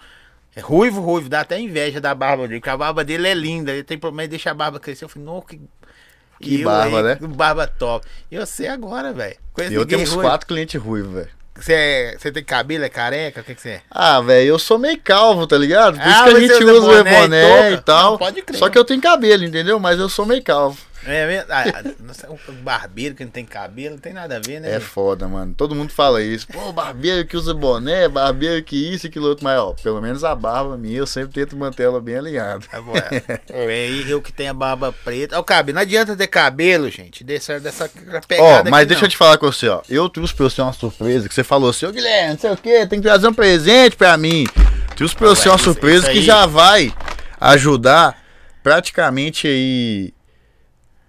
É 0.56 0.62
ruivo, 0.62 1.02
ruivo, 1.02 1.28
dá 1.28 1.42
até 1.42 1.60
inveja 1.60 2.00
da 2.00 2.14
barba 2.16 2.48
dele, 2.48 2.60
porque 2.62 2.70
a 2.70 2.78
barba 2.78 3.04
dele 3.04 3.28
é 3.28 3.34
linda. 3.34 3.72
Ele 3.74 3.84
tem 3.84 3.98
problema 3.98 4.24
de 4.28 4.30
deixar 4.30 4.52
a 4.52 4.54
barba 4.54 4.80
crescer. 4.80 5.04
Eu 5.04 5.10
falei, 5.10 5.26
não, 5.26 5.42
que. 5.42 5.60
Que 6.44 6.62
eu 6.62 6.66
barba, 6.66 6.98
aí, 6.98 7.04
né? 7.04 7.18
Barba 7.22 7.68
top. 7.68 8.06
E 8.32 8.38
você 8.38 8.68
agora, 8.68 9.12
velho? 9.14 9.36
Eu 9.72 9.86
tenho 9.86 10.02
uns 10.02 10.16
quatro 10.16 10.48
clientes 10.48 10.82
ruivos, 10.82 11.14
velho. 11.14 11.30
Você, 11.56 11.74
é- 11.74 12.16
você 12.18 12.32
tem 12.32 12.44
cabelo, 12.44 12.84
é 12.84 12.90
careca? 12.90 13.42
O 13.42 13.44
que, 13.44 13.54
você 13.54 13.70
é? 13.70 13.82
Ah, 13.92 14.20
velho, 14.22 14.48
eu 14.48 14.58
sou 14.60 14.80
meio 14.80 15.00
calvo, 15.04 15.46
tá 15.46 15.56
ligado? 15.58 15.96
Por 16.00 16.02
Ah, 16.08 16.10
isso 16.12 16.24
que 16.24 16.30
a 16.30 16.40
gente 16.40 16.64
usa 16.64 16.78
o 16.80 16.82
boné 16.82 17.00
e 17.00 17.22
boné 17.22 17.68
e 17.68 17.70
touca? 17.72 17.82
tal. 17.84 18.12
Não, 18.12 18.18
pode 18.18 18.42
crer. 18.42 18.58
Só 18.58 18.70
que 18.70 18.78
eu 18.78 18.84
tenho 18.84 19.00
cabelo, 19.00 19.44
entendeu? 19.44 19.80
Mas 19.80 20.00
eu 20.00 20.10
sou 20.10 20.26
meio 20.26 20.42
calvo. 20.42 20.78
É 21.06 21.28
mesmo? 21.28 21.46
Ah, 21.52 21.64
nossa, 22.00 22.30
o 22.32 22.52
barbeiro 22.54 23.14
que 23.16 23.24
não 23.24 23.32
tem 23.32 23.46
cabelo, 23.46 23.96
não 23.96 24.00
tem 24.02 24.14
nada 24.14 24.38
a 24.38 24.40
ver, 24.40 24.60
né? 24.60 24.76
É 24.76 24.80
foda, 24.80 25.28
mano. 25.28 25.54
Todo 25.56 25.76
mundo 25.76 25.92
fala 25.92 26.22
isso. 26.24 26.48
Pô, 26.48 26.72
barbeiro 26.72 27.26
que 27.28 27.36
usa 27.36 27.54
boné, 27.54 28.08
barbeiro 28.08 28.64
que 28.64 28.76
isso 28.94 29.06
e 29.06 29.10
aquilo 29.10 29.28
outro. 29.28 29.44
Mas, 29.44 29.60
ó, 29.60 29.74
pelo 29.84 30.02
menos 30.02 30.24
a 30.24 30.34
barba 30.34 30.78
minha, 30.78 30.98
eu 31.00 31.08
sempre 31.08 31.34
tento 31.34 31.56
manter 31.58 31.84
ela 31.84 32.00
bem 32.02 32.16
alinhada. 32.16 32.64
Tá 32.70 32.82
bom, 32.82 32.94
é. 32.96 33.40
É, 33.50 33.90
e 33.90 34.10
eu 34.10 34.22
que 34.22 34.32
tenho 34.32 34.52
a 34.52 34.54
barba 34.54 34.94
preta. 35.04 35.38
Ó, 35.38 35.42
o 35.42 35.44
cabelo, 35.44 35.76
não 35.76 35.82
adianta 35.82 36.16
ter 36.16 36.28
cabelo, 36.28 36.90
gente, 36.90 37.24
dessa, 37.24 37.60
dessa 37.60 37.90
pegada 38.28 38.68
Ó, 38.68 38.72
mas 38.72 38.88
deixa 38.88 39.02
não. 39.02 39.08
eu 39.08 39.12
te 39.12 39.18
falar 39.18 39.38
com 39.38 39.46
você, 39.52 39.68
ó. 39.68 39.82
Eu 39.90 40.08
trouxe 40.10 40.34
pra 40.34 40.46
você 40.46 40.62
uma 40.62 40.74
surpresa 40.74 41.28
que 41.28 41.34
você 41.36 41.44
falou 41.44 41.70
assim, 41.70 41.86
ô 41.86 41.92
Guilherme, 41.92 42.32
não 42.34 42.40
sei 42.40 42.52
o 42.52 42.58
que, 42.58 42.88
tem 42.88 43.00
que 43.00 43.08
trazer 43.08 43.28
um 43.28 43.34
presente 43.34 43.96
pra 43.96 44.16
mim. 44.18 44.46
Trouxe 44.96 45.16
pra 45.16 45.28
Ah, 45.32 45.36
você 45.36 45.50
uma 45.50 45.58
surpresa 45.58 46.10
que 46.12 46.22
já 46.22 46.46
vai 46.46 46.94
ajudar 47.40 48.18
praticamente 48.64 49.48
aí 49.48 50.14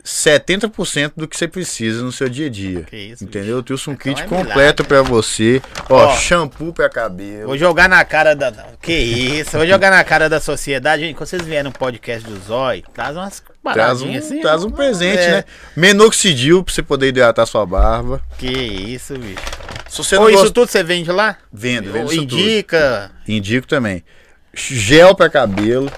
70% 0.04 1.12
do 1.16 1.26
que 1.26 1.34
você 1.37 1.49
precisa 1.49 2.02
no 2.02 2.12
seu 2.12 2.28
dia 2.28 2.46
a 2.46 2.50
dia. 2.50 2.82
Que 2.82 2.96
isso, 2.96 3.25
entendeu? 3.25 3.56
Eu 3.56 3.62
trouxe 3.62 3.88
um 3.88 3.94
Então 3.94 4.12
kit 4.12 4.23
é 4.23 4.26
completo 4.26 4.84
pra 4.84 5.00
você. 5.00 5.62
Ó, 5.88 6.04
Ó. 6.06 6.16
shampoo 6.16 6.73
pra 6.75 6.90
cabelo. 6.90 7.46
Vou 7.46 7.56
jogar 7.56 7.88
na 7.88 8.04
cara 8.04 8.34
da. 8.34 8.52
Que 8.82 8.92
isso? 8.92 9.52
Vou 9.56 9.66
jogar 9.66 9.90
na 9.90 10.04
cara 10.04 10.28
da 10.28 10.38
sociedade. 10.40 11.02
Gente, 11.02 11.14
quando 11.16 11.28
vocês 11.28 11.42
vierem 11.42 11.64
no 11.64 11.73
podcast 11.73 12.28
do 12.28 12.38
Zói, 12.38 12.84
traz 12.92 13.16
umas 13.16 13.42
Traz 13.73 14.02
um, 14.02 14.14
assim. 14.14 14.40
traz 14.42 14.62
um 14.62 14.70
presente, 14.70 15.23
É. 15.23 15.30
né? 15.30 15.44
Menoxidil 15.75 16.62
pra 16.62 16.75
você 16.75 16.82
poder 16.82 17.08
hidratar 17.08 17.46
sua 17.46 17.64
barba. 17.64 18.20
Que 18.37 18.46
isso, 18.46 19.14
bicho. 19.18 19.40
Se 19.88 19.99
você 19.99 20.16
Ou 20.18 20.28
isso 20.28 20.38
gosta... 20.40 20.52
tudo 20.54 20.70
você 20.70 20.82
vende 20.82 21.11
lá? 21.11 21.38
Vendo, 21.50 21.90
vendo 21.90 22.12
isso 22.12 22.20
tudo. 22.26 22.34
indica. 22.38 23.11
Indico 23.26 23.66
também. 23.66 24.04
Gel 24.52 25.14
pra 25.14 25.30
cabelo. 25.30 25.90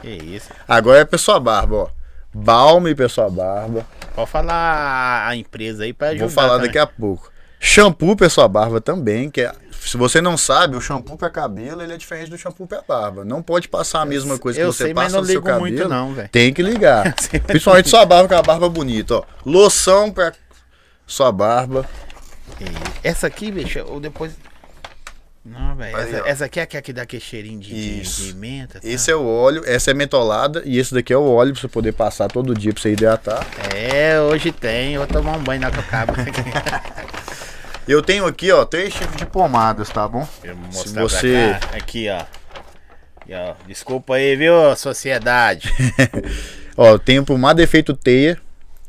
Que 0.00 0.08
isso. 0.08 0.48
Agora 0.66 1.00
é 1.00 1.04
pra 1.04 1.18
sua 1.18 1.38
barba, 1.38 1.76
ó. 1.76 1.88
Balme 2.34 2.94
pra 2.94 3.08
sua 3.08 3.28
barba. 3.28 3.86
Pode 4.14 4.30
falar 4.30 5.26
a 5.26 5.36
empresa 5.36 5.84
aí 5.84 5.92
pra 5.92 6.08
ajudar. 6.08 6.26
Vou 6.26 6.34
falar 6.34 6.54
também. 6.54 6.66
daqui 6.66 6.78
a 6.78 6.86
pouco. 6.86 7.30
Shampoo 7.60 8.16
pra 8.16 8.28
sua 8.28 8.48
barba 8.48 8.80
também, 8.80 9.30
que 9.30 9.40
é, 9.40 9.52
se 9.80 9.96
você 9.96 10.20
não 10.20 10.36
sabe, 10.36 10.76
o 10.76 10.80
shampoo 10.80 11.16
pra 11.16 11.30
cabelo 11.30 11.82
ele 11.82 11.92
é 11.92 11.96
diferente 11.96 12.30
do 12.30 12.36
shampoo 12.38 12.66
pra 12.66 12.82
barba. 12.86 13.24
Não 13.24 13.40
pode 13.42 13.68
passar 13.68 14.00
a 14.00 14.04
mesma 14.04 14.38
coisa 14.38 14.58
que 14.58 14.64
eu 14.64 14.72
você 14.72 14.84
sei, 14.84 14.94
mas 14.94 15.04
passa 15.04 15.16
não 15.16 15.20
no 15.22 15.26
seu 15.26 15.34
ligo 15.34 15.46
cabelo. 15.46 15.60
muito 15.60 15.88
não. 15.88 16.14
Tem 16.30 16.52
que 16.52 16.62
ligar. 16.62 17.04
mas 17.14 17.42
Principalmente 17.46 17.88
sua 17.88 18.04
barba 18.04 18.28
com 18.28 18.34
a 18.34 18.42
barba 18.42 18.68
bonita, 18.68 19.16
ó. 19.16 19.24
Loção 19.44 20.10
pra 20.10 20.32
sua 21.06 21.30
barba. 21.30 21.88
Que. 22.58 22.64
Essa 23.04 23.26
aqui, 23.26 23.50
bicho, 23.50 23.84
ou 23.86 24.00
depois. 24.00 24.32
Não, 25.44 25.74
velho. 25.74 25.96
Essa, 25.96 26.28
essa 26.28 26.44
aqui 26.44 26.60
é 26.60 26.62
a 26.62 26.66
que 26.66 26.92
dá 26.92 27.02
aquele 27.02 27.22
cheirinho 27.22 27.58
de, 27.58 27.74
de, 27.74 28.02
Isso. 28.02 28.22
de 28.22 28.34
menta. 28.34 28.80
tá? 28.80 28.88
Esse 28.88 29.10
é 29.10 29.16
o 29.16 29.26
óleo, 29.26 29.62
essa 29.66 29.90
é 29.90 29.94
mentolada 29.94 30.62
e 30.64 30.78
esse 30.78 30.94
daqui 30.94 31.12
é 31.12 31.16
o 31.16 31.28
óleo 31.28 31.52
pra 31.52 31.62
você 31.62 31.68
poder 31.68 31.92
passar 31.92 32.28
todo 32.28 32.54
dia 32.54 32.72
pra 32.72 32.80
você 32.80 32.92
hidratar. 32.92 33.44
É, 33.74 34.20
hoje 34.20 34.52
tem. 34.52 34.94
Eu 34.94 35.00
vou 35.04 35.08
tomar 35.08 35.36
um 35.36 35.42
banho 35.42 35.60
na 35.60 35.70
que 35.70 35.82
eu 37.92 38.02
tenho 38.02 38.24
aqui, 38.26 38.52
ó, 38.52 38.64
três 38.64 38.94
tipos 38.94 39.16
de 39.16 39.26
pomadas, 39.26 39.90
tá 39.90 40.06
bom? 40.06 40.26
Eu 40.44 40.56
vou 40.56 40.72
Se 40.72 40.94
você-. 40.94 41.56
Aqui, 41.72 42.08
ó. 42.08 42.18
Aqui, 43.20 43.34
ó. 43.34 43.54
Desculpa 43.66 44.14
aí, 44.14 44.36
viu, 44.36 44.54
sociedade? 44.76 45.72
Ó, 46.76 46.88
eu 46.88 46.98
tenho 46.98 47.22
pomada 47.22 47.62
efeito 47.62 47.94
teia, 47.94 48.38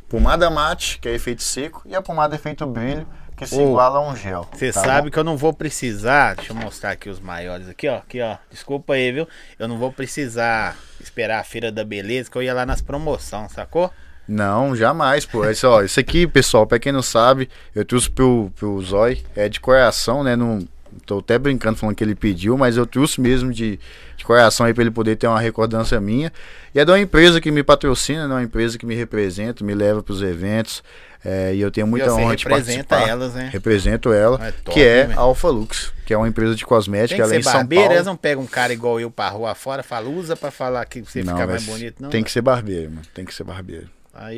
pomada 0.08 0.50
mate, 0.50 1.00
que 1.00 1.10
é 1.10 1.14
efeito 1.14 1.44
seco, 1.44 1.82
e 1.86 1.94
a 1.94 2.02
pomada 2.02 2.34
efeito 2.34 2.66
brilho, 2.66 3.06
que 3.44 3.50
se 3.50 3.56
Ô, 3.56 3.70
iguala 3.70 4.00
a 4.00 4.10
um 4.10 4.16
gel. 4.16 4.48
Você 4.54 4.72
tá 4.72 4.82
sabe 4.82 5.08
bom? 5.08 5.12
que 5.12 5.20
eu 5.20 5.24
não 5.24 5.38
vou 5.38 5.54
precisar. 5.54 6.36
Deixa 6.36 6.52
eu 6.52 6.56
mostrar 6.56 6.92
aqui 6.92 7.10
os 7.10 7.20
maiores. 7.20 7.68
Aqui, 7.70 7.88
ó. 7.88 7.98
Aqui, 7.98 8.22
ó. 8.22 8.38
Desculpa 8.50 8.94
aí, 8.94 9.12
viu? 9.12 9.28
Eu 9.60 9.68
não 9.68 9.78
vou 9.78 9.92
precisar 9.92 10.78
esperar 11.00 11.40
a 11.40 11.44
feira 11.44 11.72
da 11.72 11.84
beleza, 11.84 12.30
que 12.32 12.38
eu 12.38 12.44
ia 12.44 12.54
lá 12.54 12.66
nas 12.66 12.82
promoções, 12.82 13.52
sacou? 13.52 13.92
Não, 14.28 14.76
jamais, 14.76 15.26
pô. 15.26 15.46
Esse, 15.46 15.66
ó, 15.66 15.82
isso 15.82 16.00
aqui, 16.00 16.26
pessoal, 16.26 16.66
pra 16.66 16.80
quem 16.80 16.92
não 16.94 17.02
sabe, 17.02 17.50
eu 17.76 17.84
trouxe 17.84 18.10
pro, 18.10 18.50
pro 18.56 18.82
Zói, 18.82 19.22
é 19.36 19.50
de 19.50 19.60
coração, 19.60 20.24
né? 20.24 20.36
Não, 20.36 20.66
tô 21.06 21.20
até 21.20 21.38
brincando 21.38 21.78
falando 21.78 21.96
que 21.96 22.04
ele 22.04 22.16
pediu, 22.16 22.58
mas 22.58 22.78
eu 22.78 22.86
trouxe 22.86 23.22
mesmo 23.22 23.52
de, 23.52 23.80
de 24.18 24.26
coração 24.26 24.66
aí 24.66 24.74
pra 24.74 24.82
ele 24.84 24.92
poder 24.92 25.16
ter 25.16 25.28
uma 25.28 25.40
recordância 25.40 26.00
minha. 26.02 26.32
E 26.74 26.80
é 26.80 26.86
de 26.86 26.92
uma 26.92 27.00
empresa 27.00 27.40
que 27.40 27.52
me 27.52 27.62
patrocina, 27.64 28.28
né? 28.28 28.34
Uma 28.36 28.44
empresa 28.44 28.78
que 28.78 28.86
me 28.86 28.96
representa, 28.96 29.64
me 29.64 29.74
leva 29.76 30.02
pros 30.02 30.22
eventos. 30.22 30.84
é, 31.24 31.54
e 31.56 31.62
eu 31.62 31.70
tenho 31.72 31.86
muita 31.88 32.08
e 32.08 32.10
você 32.10 32.22
honra 32.22 32.36
de 32.36 32.44
representa 32.44 32.84
participar. 32.84 33.10
elas, 33.10 33.34
né? 33.34 33.50
Represento 33.52 34.12
ela, 34.12 34.46
É 34.46 34.52
top, 34.52 34.72
que 34.74 34.84
é 34.84 35.10
a 35.16 35.20
Alpha 35.20 35.48
Lux, 35.50 35.94
que 36.06 36.14
é 36.14 36.18
uma 36.18 36.28
empresa 36.28 36.54
de 36.56 36.62
Tem 36.62 36.68
cosmética, 36.68 37.16
que 37.16 37.22
ela 37.22 37.34
é 37.34 37.40
em 37.40 37.44
São 37.44 37.54
barbeiro, 37.54 37.84
Paulo. 37.84 37.96
eles 37.98 38.06
não 38.08 38.18
pegam 38.18 38.44
um 38.44 38.48
cara 38.48 38.74
igual 38.74 39.00
eu 39.00 39.10
pra 39.12 39.30
rua 39.30 39.54
fora, 39.56 39.84
fala, 39.84 40.10
usa 40.10 40.36
pra 40.36 40.52
falar 40.52 40.84
que 40.86 41.02
você 41.02 41.24
Não, 41.24 41.34
fica 41.34 41.48
mais 41.48 41.64
bonito, 41.64 42.02
não. 42.02 42.10
Tem 42.10 42.24
que 42.24 42.32
ser 42.32 42.42
barbeiro, 42.42 42.90
mano. 42.92 43.04
Tem 43.14 43.24
que 43.24 43.34
ser 43.34 43.44
barbeiro. 43.44 43.88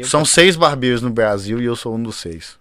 São 0.06 0.24
seis 0.24 0.56
barbeiros 0.56 1.02
no 1.02 1.10
Brasil 1.10 1.60
e 1.62 1.66
eu 1.66 1.76
sou 1.76 1.96
um 1.96 2.02
dos 2.02 2.16
seis. 2.18 2.58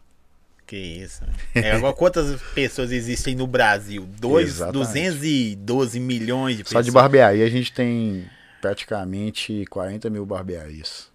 Que 0.66 0.76
isso. 0.76 1.22
né? 1.24 1.32
É, 1.62 1.72
agora, 1.72 1.92
quantas 1.94 2.40
pessoas 2.54 2.90
existem 2.90 3.34
no 3.34 3.46
Brasil? 3.46 4.08
Dois, 4.18 4.48
Exatamente. 4.48 4.86
212 4.86 6.00
milhões 6.00 6.56
de 6.56 6.62
Só 6.62 6.68
pessoas. 6.68 6.86
de 6.86 6.90
barbearia 6.90 7.44
a 7.44 7.50
gente 7.50 7.70
tem 7.72 8.24
praticamente 8.62 9.64
40 9.68 10.08
mil 10.10 10.24
barbearias. 10.24 11.08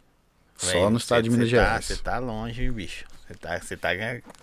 Só 0.56 0.89
no 0.89 0.98
estado 0.98 1.24
de 1.24 1.29
Minas 1.29 1.46
tá- 1.48 1.50
Gerais. 1.50 1.86
Você 1.86 1.96
tá 1.98 2.20
longe, 2.20 2.70
bicho. 2.72 3.06
Você 3.29 3.36
tá, 3.36 3.59
você 3.59 3.77
tá, 3.77 3.89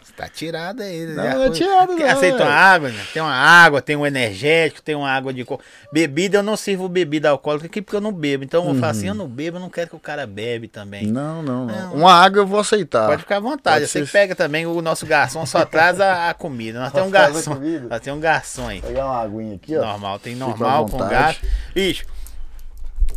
você 0.01 0.13
tá 0.17 0.29
tirado 0.29 0.81
aí. 0.81 1.07
Não, 1.07 1.25
já 1.25 1.35
não 1.35 1.43
é 1.43 1.51
tirado 1.51 1.93
não, 1.93 2.07
Aceita 2.07 2.45
uma 2.45 2.53
água, 2.53 2.89
né? 2.89 3.05
Tem 3.13 3.21
uma 3.21 3.35
água, 3.35 3.83
tem 3.83 3.97
um 3.97 4.07
energético, 4.07 4.81
tem 4.81 4.95
uma 4.95 5.11
água 5.11 5.33
de. 5.35 5.45
Bebida, 5.93 6.39
eu 6.39 6.43
não 6.45 6.57
sirvo 6.57 6.89
bebida 6.89 7.31
alcoólica 7.31 7.67
aqui 7.67 7.83
porque 7.83 7.97
eu 7.97 8.01
não 8.01 8.13
bebo. 8.13 8.45
Então 8.45 8.65
eu 8.69 8.77
falo 8.77 8.93
assim, 8.93 9.09
eu 9.09 9.15
não 9.15 9.27
bebo, 9.27 9.57
eu 9.57 9.61
não 9.61 9.69
quero 9.69 9.91
que 9.91 9.97
o 9.97 9.99
cara 9.99 10.25
bebe 10.25 10.69
também. 10.69 11.07
Uhum. 11.07 11.13
Não, 11.13 11.43
não, 11.43 11.67
não. 11.67 11.77
Não. 11.77 11.95
Uma 11.95 12.13
água 12.15 12.43
eu 12.43 12.47
vou 12.47 12.61
aceitar. 12.61 13.09
Pode 13.09 13.23
ficar 13.23 13.39
à 13.39 13.41
vontade. 13.41 13.81
Pode 13.81 13.91
Você 13.91 14.07
ser- 14.07 14.13
pega 14.13 14.37
também, 14.37 14.67
o 14.67 14.81
nosso 14.81 15.05
garçom 15.05 15.45
só 15.45 15.65
traz 15.65 16.01
a, 16.01 16.31
a 16.31 16.35
comida. 16.35 16.79
Nós 16.79 16.93
temos 16.93 17.09
um 17.09 17.11
garçom. 17.11 17.61
Nós 17.91 18.01
temos 18.01 18.19
um 18.19 18.23
garçom 18.23 18.69
aí. 18.69 18.81
Pegar 18.81 19.07
uma 19.07 19.21
aguinha 19.21 19.57
aqui, 19.57 19.77
ó. 19.77 19.85
Normal, 19.85 20.21
tem 20.21 20.37
normal 20.37 20.87
com 20.87 20.99
gato. 20.99 21.41
Bicho, 21.75 22.07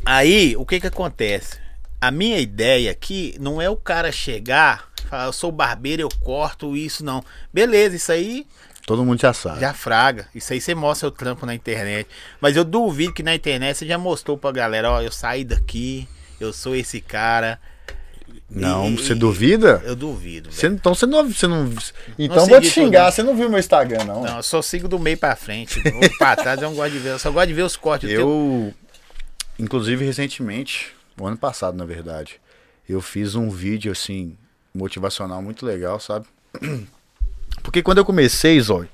aí 0.03 0.55
o 0.57 0.65
que 0.65 0.79
que 0.79 0.87
acontece? 0.87 1.59
A 2.01 2.11
minha 2.11 2.39
ideia 2.39 2.91
aqui 2.91 3.35
não 3.39 3.61
é 3.61 3.69
o 3.69 3.75
cara 3.75 4.09
chegar, 4.09 4.88
falar, 5.09 5.25
eu 5.25 5.33
sou 5.33 5.51
barbeiro, 5.51 6.01
eu 6.01 6.09
corto 6.21 6.75
isso, 6.75 7.03
não. 7.03 7.23
Beleza, 7.53 7.95
isso 7.95 8.11
aí 8.11 8.45
Todo 8.85 9.03
mundo 9.05 9.19
já 9.21 9.33
sabe. 9.33 9.59
já 9.59 9.73
fraga. 9.73 10.27
Isso 10.33 10.51
aí 10.53 10.59
você 10.61 10.73
mostra 10.73 11.07
o 11.07 11.11
trampo 11.11 11.45
na 11.45 11.53
internet. 11.53 12.07
Mas 12.41 12.55
eu 12.55 12.63
duvido 12.63 13.13
que 13.13 13.21
na 13.23 13.35
internet 13.35 13.77
você 13.77 13.85
já 13.85 13.97
mostrou 13.97 14.37
pra 14.37 14.51
galera, 14.51 14.91
ó, 14.91 15.01
eu 15.01 15.11
saí 15.11 15.43
daqui, 15.43 16.07
eu 16.39 16.51
sou 16.53 16.75
esse 16.75 16.99
cara. 17.01 17.59
Não, 18.49 18.89
E- 18.89 18.95
você 18.97 19.13
duvida? 19.13 19.81
Eu 19.85 19.95
duvido. 19.95 20.51
Você- 20.51 20.67
então 20.67 20.95
você 20.95 21.05
não, 21.05 21.29
você 21.29 21.45
não. 21.47 21.71
Então 22.17 22.37
Não 22.37 22.47
vou 22.47 22.59
te 22.61 22.67
xingar, 22.69 23.05
tudo. 23.05 23.15
você 23.15 23.23
não 23.23 23.35
viu 23.35 23.47
meu 23.49 23.59
Instagram, 23.59 24.03
não. 24.05 24.23
Não, 24.23 24.37
eu 24.37 24.43
só 24.43 24.59
sigo 24.61 24.87
do 24.87 24.97
meio 24.97 25.17
pra 25.17 25.35
frente. 25.35 25.79
Ou 25.87 26.17
pra 26.17 26.35
trás 26.35 26.59
eu 26.59 26.69
não 26.69 26.75
gosto 26.75 26.93
de 26.93 26.99
ver. 26.99 27.09
Eu 27.09 27.19
só 27.19 27.31
gosto 27.31 27.47
de 27.47 27.53
ver 27.53 27.61
os 27.63 27.75
cortes. 27.75 28.09
teu- 28.09 28.21
Eu, 28.21 28.73
inclusive 29.59 30.03
recentemente, 30.03 30.87
o 31.19 31.27
ano 31.27 31.37
passado, 31.37 31.77
na 31.77 31.85
verdade, 31.85 32.39
eu 32.87 33.01
fiz 33.01 33.35
um 33.35 33.49
vídeo 33.51 33.91
assim, 33.91 34.35
motivacional 34.73 35.41
muito 35.41 35.65
legal, 35.65 35.99
sabe? 35.99 36.25
Porque 37.63 37.81
quando 37.83 37.97
eu 37.97 38.05
comecei, 38.05 38.59
Zói, 38.59 38.87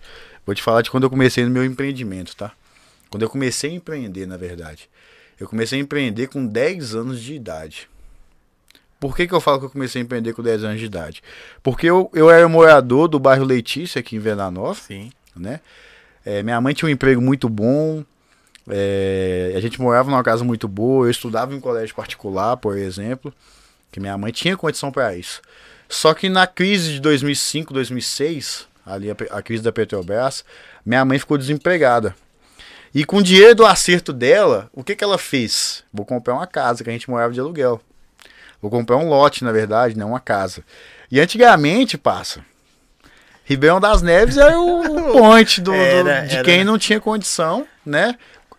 vou 0.45 0.55
te 0.55 0.61
falar 0.61 0.81
de 0.81 0.89
quando 0.89 1.03
eu 1.03 1.09
comecei 1.09 1.43
no 1.43 1.51
meu 1.51 1.63
empreendimento, 1.63 2.35
tá? 2.35 2.51
Quando 3.09 3.23
eu 3.23 3.29
comecei 3.29 3.71
a 3.71 3.73
empreender, 3.73 4.25
na 4.25 4.37
verdade. 4.37 4.89
Eu 5.39 5.47
comecei 5.47 5.79
a 5.79 5.81
empreender 5.81 6.27
com 6.27 6.45
10 6.45 6.95
anos 6.95 7.21
de 7.21 7.33
idade. 7.33 7.89
Por 8.99 9.15
que, 9.15 9.27
que 9.27 9.33
eu 9.33 9.41
falo 9.41 9.59
que 9.59 9.65
eu 9.65 9.69
comecei 9.69 10.01
a 10.01 10.05
empreender 10.05 10.33
com 10.33 10.41
10 10.41 10.63
anos 10.63 10.79
de 10.79 10.85
idade? 10.85 11.21
Porque 11.61 11.85
eu, 11.85 12.09
eu 12.13 12.29
era 12.29 12.47
morador 12.47 13.07
do 13.07 13.19
bairro 13.19 13.43
Letícia, 13.43 13.99
aqui 13.99 14.15
em 14.15 14.19
Venda 14.19 14.49
Nova 14.49 14.79
Sim. 14.79 15.11
né? 15.35 15.59
É, 16.25 16.41
minha 16.41 16.59
mãe 16.59 16.73
tinha 16.73 16.89
um 16.89 16.91
emprego 16.91 17.21
muito 17.21 17.47
bom, 17.47 18.03
é, 18.67 19.53
a 19.55 19.59
gente 19.59 19.79
morava 19.79 20.09
numa 20.09 20.23
casa 20.23 20.43
muito 20.43 20.67
boa, 20.67 21.05
eu 21.05 21.11
estudava 21.11 21.53
em 21.53 21.57
um 21.57 21.61
colégio 21.61 21.93
particular, 21.95 22.57
por 22.57 22.77
exemplo, 22.77 23.31
que 23.91 23.99
minha 23.99 24.17
mãe 24.17 24.31
tinha 24.31 24.57
condição 24.57 24.91
para 24.91 25.15
isso. 25.15 25.41
Só 25.87 26.13
que 26.13 26.29
na 26.29 26.47
crise 26.47 26.93
de 26.93 26.99
2005, 26.99 27.73
2006, 27.73 28.67
ali 28.85 29.11
a, 29.11 29.15
a 29.31 29.41
crise 29.41 29.63
da 29.63 29.71
Petrobras, 29.71 30.43
minha 30.85 31.03
mãe 31.05 31.19
ficou 31.19 31.37
desempregada. 31.37 32.15
E 32.93 33.03
com 33.03 33.17
o 33.17 33.23
dinheiro 33.23 33.55
do 33.55 33.65
acerto 33.65 34.13
dela, 34.13 34.69
o 34.73 34.83
que, 34.83 34.95
que 34.95 35.03
ela 35.03 35.17
fez? 35.17 35.83
Vou 35.93 36.05
comprar 36.05 36.33
uma 36.33 36.47
casa, 36.47 36.83
que 36.83 36.89
a 36.89 36.93
gente 36.93 37.09
morava 37.09 37.33
de 37.33 37.39
aluguel. 37.39 37.81
Vou 38.61 38.71
comprar 38.71 38.97
um 38.97 39.09
lote, 39.09 39.43
na 39.43 39.51
verdade, 39.51 39.97
não 39.97 40.09
uma 40.09 40.19
casa. 40.19 40.63
E 41.11 41.19
antigamente, 41.19 41.97
passa. 41.97 42.39
Ribeirão 43.43 43.79
das 43.79 44.01
Neves 44.01 44.37
era 44.37 44.59
o 44.59 45.11
point 45.11 45.61
do, 45.61 45.71
do- 45.71 45.77
Era, 45.77 46.21
de 46.25 46.35
era, 46.35 46.43
quem 46.43 46.63
não 46.63 46.77
tinha 46.79 46.99
condição, 46.99 47.67
né? 47.85 48.15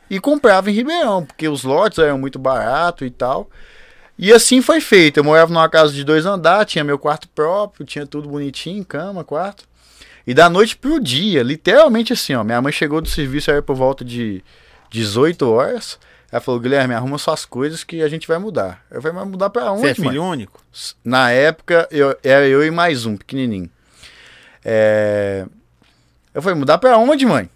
E 0.08 0.20
comprava 0.20 0.70
em 0.70 0.74
Ribeirão, 0.74 1.24
porque 1.26 1.48
os 1.48 1.64
lotes 1.64 1.98
eram 1.98 2.18
muito 2.18 2.38
baratos 2.38 3.06
e 3.06 3.10
tal. 3.10 3.50
E 4.18 4.32
assim 4.32 4.62
foi 4.62 4.80
feito. 4.80 5.18
Eu 5.18 5.24
morava 5.24 5.52
numa 5.52 5.68
casa 5.68 5.92
de 5.92 6.02
dois 6.04 6.24
andares, 6.26 6.72
tinha 6.72 6.84
meu 6.84 6.98
quarto 6.98 7.28
próprio, 7.28 7.84
tinha 7.84 8.06
tudo 8.06 8.28
bonitinho, 8.28 8.84
cama, 8.84 9.22
quarto. 9.24 9.64
E 10.26 10.32
da 10.34 10.48
noite 10.50 10.76
pro 10.76 10.98
dia, 11.00 11.42
literalmente 11.42 12.12
assim, 12.12 12.34
ó. 12.34 12.42
Minha 12.42 12.60
mãe 12.60 12.72
chegou 12.72 13.00
do 13.00 13.08
serviço 13.08 13.50
era 13.50 13.62
por 13.62 13.76
volta 13.76 14.04
de 14.04 14.42
18 14.90 15.48
horas. 15.48 15.98
Ela 16.32 16.40
falou, 16.40 16.60
Guilherme, 16.60 16.94
arruma 16.94 17.18
suas 17.18 17.44
coisas 17.44 17.84
que 17.84 18.02
a 18.02 18.08
gente 18.08 18.26
vai 18.26 18.38
mudar. 18.38 18.84
Eu 18.90 19.00
falei, 19.00 19.16
mas 19.16 19.28
mudar 19.28 19.50
pra 19.50 19.70
onde, 19.70 19.82
Você 19.82 20.00
é 20.00 20.04
mãe? 20.04 20.08
filho 20.08 20.24
único? 20.24 20.60
Na 21.04 21.30
época, 21.30 21.86
eu, 21.90 22.16
era 22.24 22.46
eu 22.48 22.64
e 22.66 22.70
mais 22.70 23.06
um, 23.06 23.16
pequenininho. 23.16 23.70
É, 24.64 25.46
Eu 26.34 26.42
falei, 26.42 26.58
mudar 26.58 26.78
pra 26.78 26.98
onde, 26.98 27.24
mãe? 27.24 27.48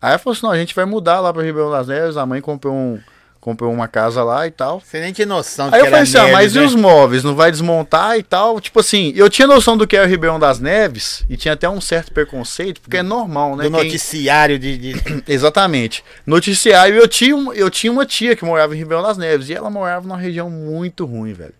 Aí 0.00 0.10
ela 0.10 0.18
falou 0.18 0.36
assim, 0.36 0.42
não, 0.44 0.50
a 0.52 0.58
gente 0.58 0.74
vai 0.74 0.84
mudar 0.84 1.18
lá 1.20 1.32
pra 1.32 1.42
Ribeirão 1.42 1.70
das 1.70 1.88
Neves. 1.88 2.16
A 2.18 2.26
mãe 2.26 2.40
comprou, 2.42 2.74
um, 2.74 3.00
comprou 3.40 3.72
uma 3.72 3.86
casa 3.88 4.22
lá 4.24 4.46
e 4.46 4.50
tal. 4.50 4.80
Você 4.80 5.00
nem 5.00 5.12
tinha 5.12 5.26
noção 5.26 5.68
de 5.70 5.76
Aí 5.76 5.80
que 5.80 5.86
eu 5.86 5.90
falei 5.90 6.02
assim, 6.02 6.18
ah, 6.18 6.22
mas 6.32 6.52
Neves, 6.52 6.54
e 6.54 6.58
né? 6.58 6.64
os 6.66 6.74
móveis? 6.74 7.24
Não 7.24 7.34
vai 7.34 7.50
desmontar 7.50 8.18
e 8.18 8.22
tal? 8.22 8.60
Tipo 8.60 8.80
assim, 8.80 9.12
eu 9.16 9.30
tinha 9.30 9.46
noção 9.46 9.76
do 9.76 9.86
que 9.86 9.96
era 9.96 10.06
o 10.06 10.08
Ribeirão 10.10 10.38
das 10.38 10.58
Neves 10.58 11.24
e 11.30 11.36
tinha 11.36 11.54
até 11.54 11.68
um 11.68 11.80
certo 11.80 12.12
preconceito, 12.12 12.80
porque 12.80 12.96
é 12.98 13.02
normal, 13.02 13.56
né? 13.56 13.64
Do 13.64 13.70
Quem- 13.70 13.84
noticiário 13.84 14.58
de... 14.58 14.76
de- 14.76 15.24
Exatamente. 15.28 16.04
Noticiário, 16.26 16.96
eu 16.96 17.06
tinha, 17.08 17.34
eu 17.54 17.70
tinha 17.70 17.92
uma 17.92 18.04
tia 18.04 18.34
que 18.36 18.44
morava 18.44 18.74
em 18.74 18.78
Ribeirão 18.78 19.02
das 19.02 19.16
Neves 19.16 19.48
e 19.48 19.54
ela 19.54 19.70
morava 19.70 20.06
numa 20.06 20.18
região 20.18 20.50
muito 20.50 21.04
ruim, 21.06 21.32
velho. 21.32 21.54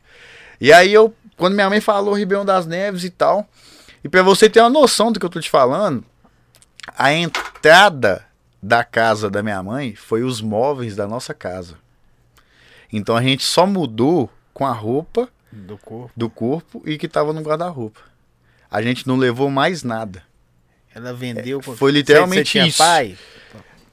E 0.60 0.72
aí 0.72 0.92
eu, 0.92 1.14
quando 1.36 1.54
minha 1.54 1.70
mãe 1.70 1.80
falou 1.80 2.12
Ribeirão 2.14 2.44
das 2.44 2.66
Neves 2.66 3.04
e 3.04 3.10
tal, 3.10 3.46
e 4.02 4.08
pra 4.08 4.22
você 4.22 4.50
ter 4.50 4.60
uma 4.60 4.68
noção 4.70 5.10
do 5.12 5.18
que 5.20 5.24
eu 5.26 5.30
tô 5.30 5.40
te 5.40 5.48
falando, 5.50 6.04
a 6.96 7.12
entrada 7.12 8.24
da 8.62 8.82
casa 8.84 9.30
da 9.30 9.42
minha 9.42 9.62
mãe 9.62 9.94
foi 9.94 10.22
os 10.22 10.40
móveis 10.40 10.96
da 10.96 11.06
nossa 11.06 11.32
casa. 11.34 11.76
Então 12.92 13.16
a 13.16 13.22
gente 13.22 13.44
só 13.44 13.66
mudou 13.66 14.30
com 14.54 14.66
a 14.66 14.72
roupa 14.72 15.28
do 15.52 15.78
corpo. 15.78 16.10
do 16.16 16.28
corpo 16.30 16.82
e 16.86 16.96
que 16.98 17.06
tava 17.08 17.32
no 17.32 17.40
guarda-roupa. 17.42 18.00
A 18.70 18.82
gente 18.82 19.06
não 19.06 19.16
levou 19.16 19.50
mais 19.50 19.82
nada. 19.82 20.22
Ela 20.94 21.12
vendeu... 21.12 21.60
É, 21.60 21.62
foi 21.62 21.92
literalmente 21.92 22.40
Você- 22.40 22.44
você 22.44 22.50
tinha 22.52 22.66
isso. 22.66 22.78
pai? 22.78 23.16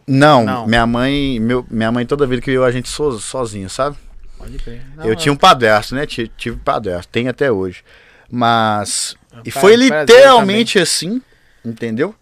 Não, 0.07 0.45
Não. 0.45 0.67
minha 0.67 0.85
mãe, 0.85 1.39
meu, 1.39 1.65
minha 1.69 1.91
mãe 1.91 2.05
toda 2.05 2.27
vida 2.27 2.41
criou 2.41 2.63
a 2.63 2.71
gente 2.71 2.87
so, 2.89 3.19
sozinha, 3.19 3.67
sabe? 3.69 3.97
Pode 4.37 4.57
crer. 4.59 4.85
Não, 4.95 5.05
eu 5.05 5.15
tinha 5.15 5.31
um 5.31 5.35
padrasto, 5.37 5.95
né? 5.95 6.05
Tive, 6.05 6.27
tive 6.37 6.57
padrasto, 6.57 7.11
tem 7.11 7.27
até 7.27 7.51
hoje. 7.51 7.83
Mas 8.29 9.15
e 9.43 9.51
Pai- 9.51 9.61
foi 9.61 9.75
literalmente 9.75 10.77
assim, 10.77 11.21
entendeu? 11.63 12.13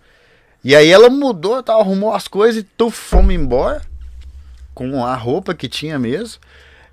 E 0.63 0.75
aí 0.75 0.89
ela 0.89 1.09
mudou, 1.09 1.61
tal, 1.61 1.81
arrumou 1.81 2.13
as 2.13 2.27
coisas 2.27 2.61
e 2.61 2.67
tu 2.77 2.89
fomos 2.89 3.33
embora 3.33 3.81
com 4.73 5.05
a 5.05 5.15
roupa 5.15 5.53
que 5.53 5.67
tinha 5.67 5.99
mesmo. 5.99 6.39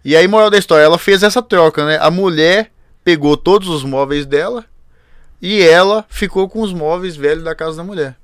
E 0.05 0.17
aí, 0.17 0.27
moral 0.27 0.51
da 0.51 0.59
história, 0.59 0.85
ela 0.85 0.99
fez 0.99 1.23
essa 1.23 1.43
troca, 1.43 1.85
né? 1.85 1.99
A 2.01 2.11
mulher 2.11 2.73
pegou 3.05 3.37
todos 3.37 3.69
os 3.69 3.85
móveis 3.85 4.27
dela 4.27 4.65
e 5.41 5.63
ela 5.63 6.05
ficou 6.09 6.49
com 6.49 6.63
os 6.63 6.73
móveis 6.73 7.17
velhos 7.17 7.45
da 7.45 7.55
casa 7.55 7.77
da 7.77 7.85
mulher. 7.85 8.17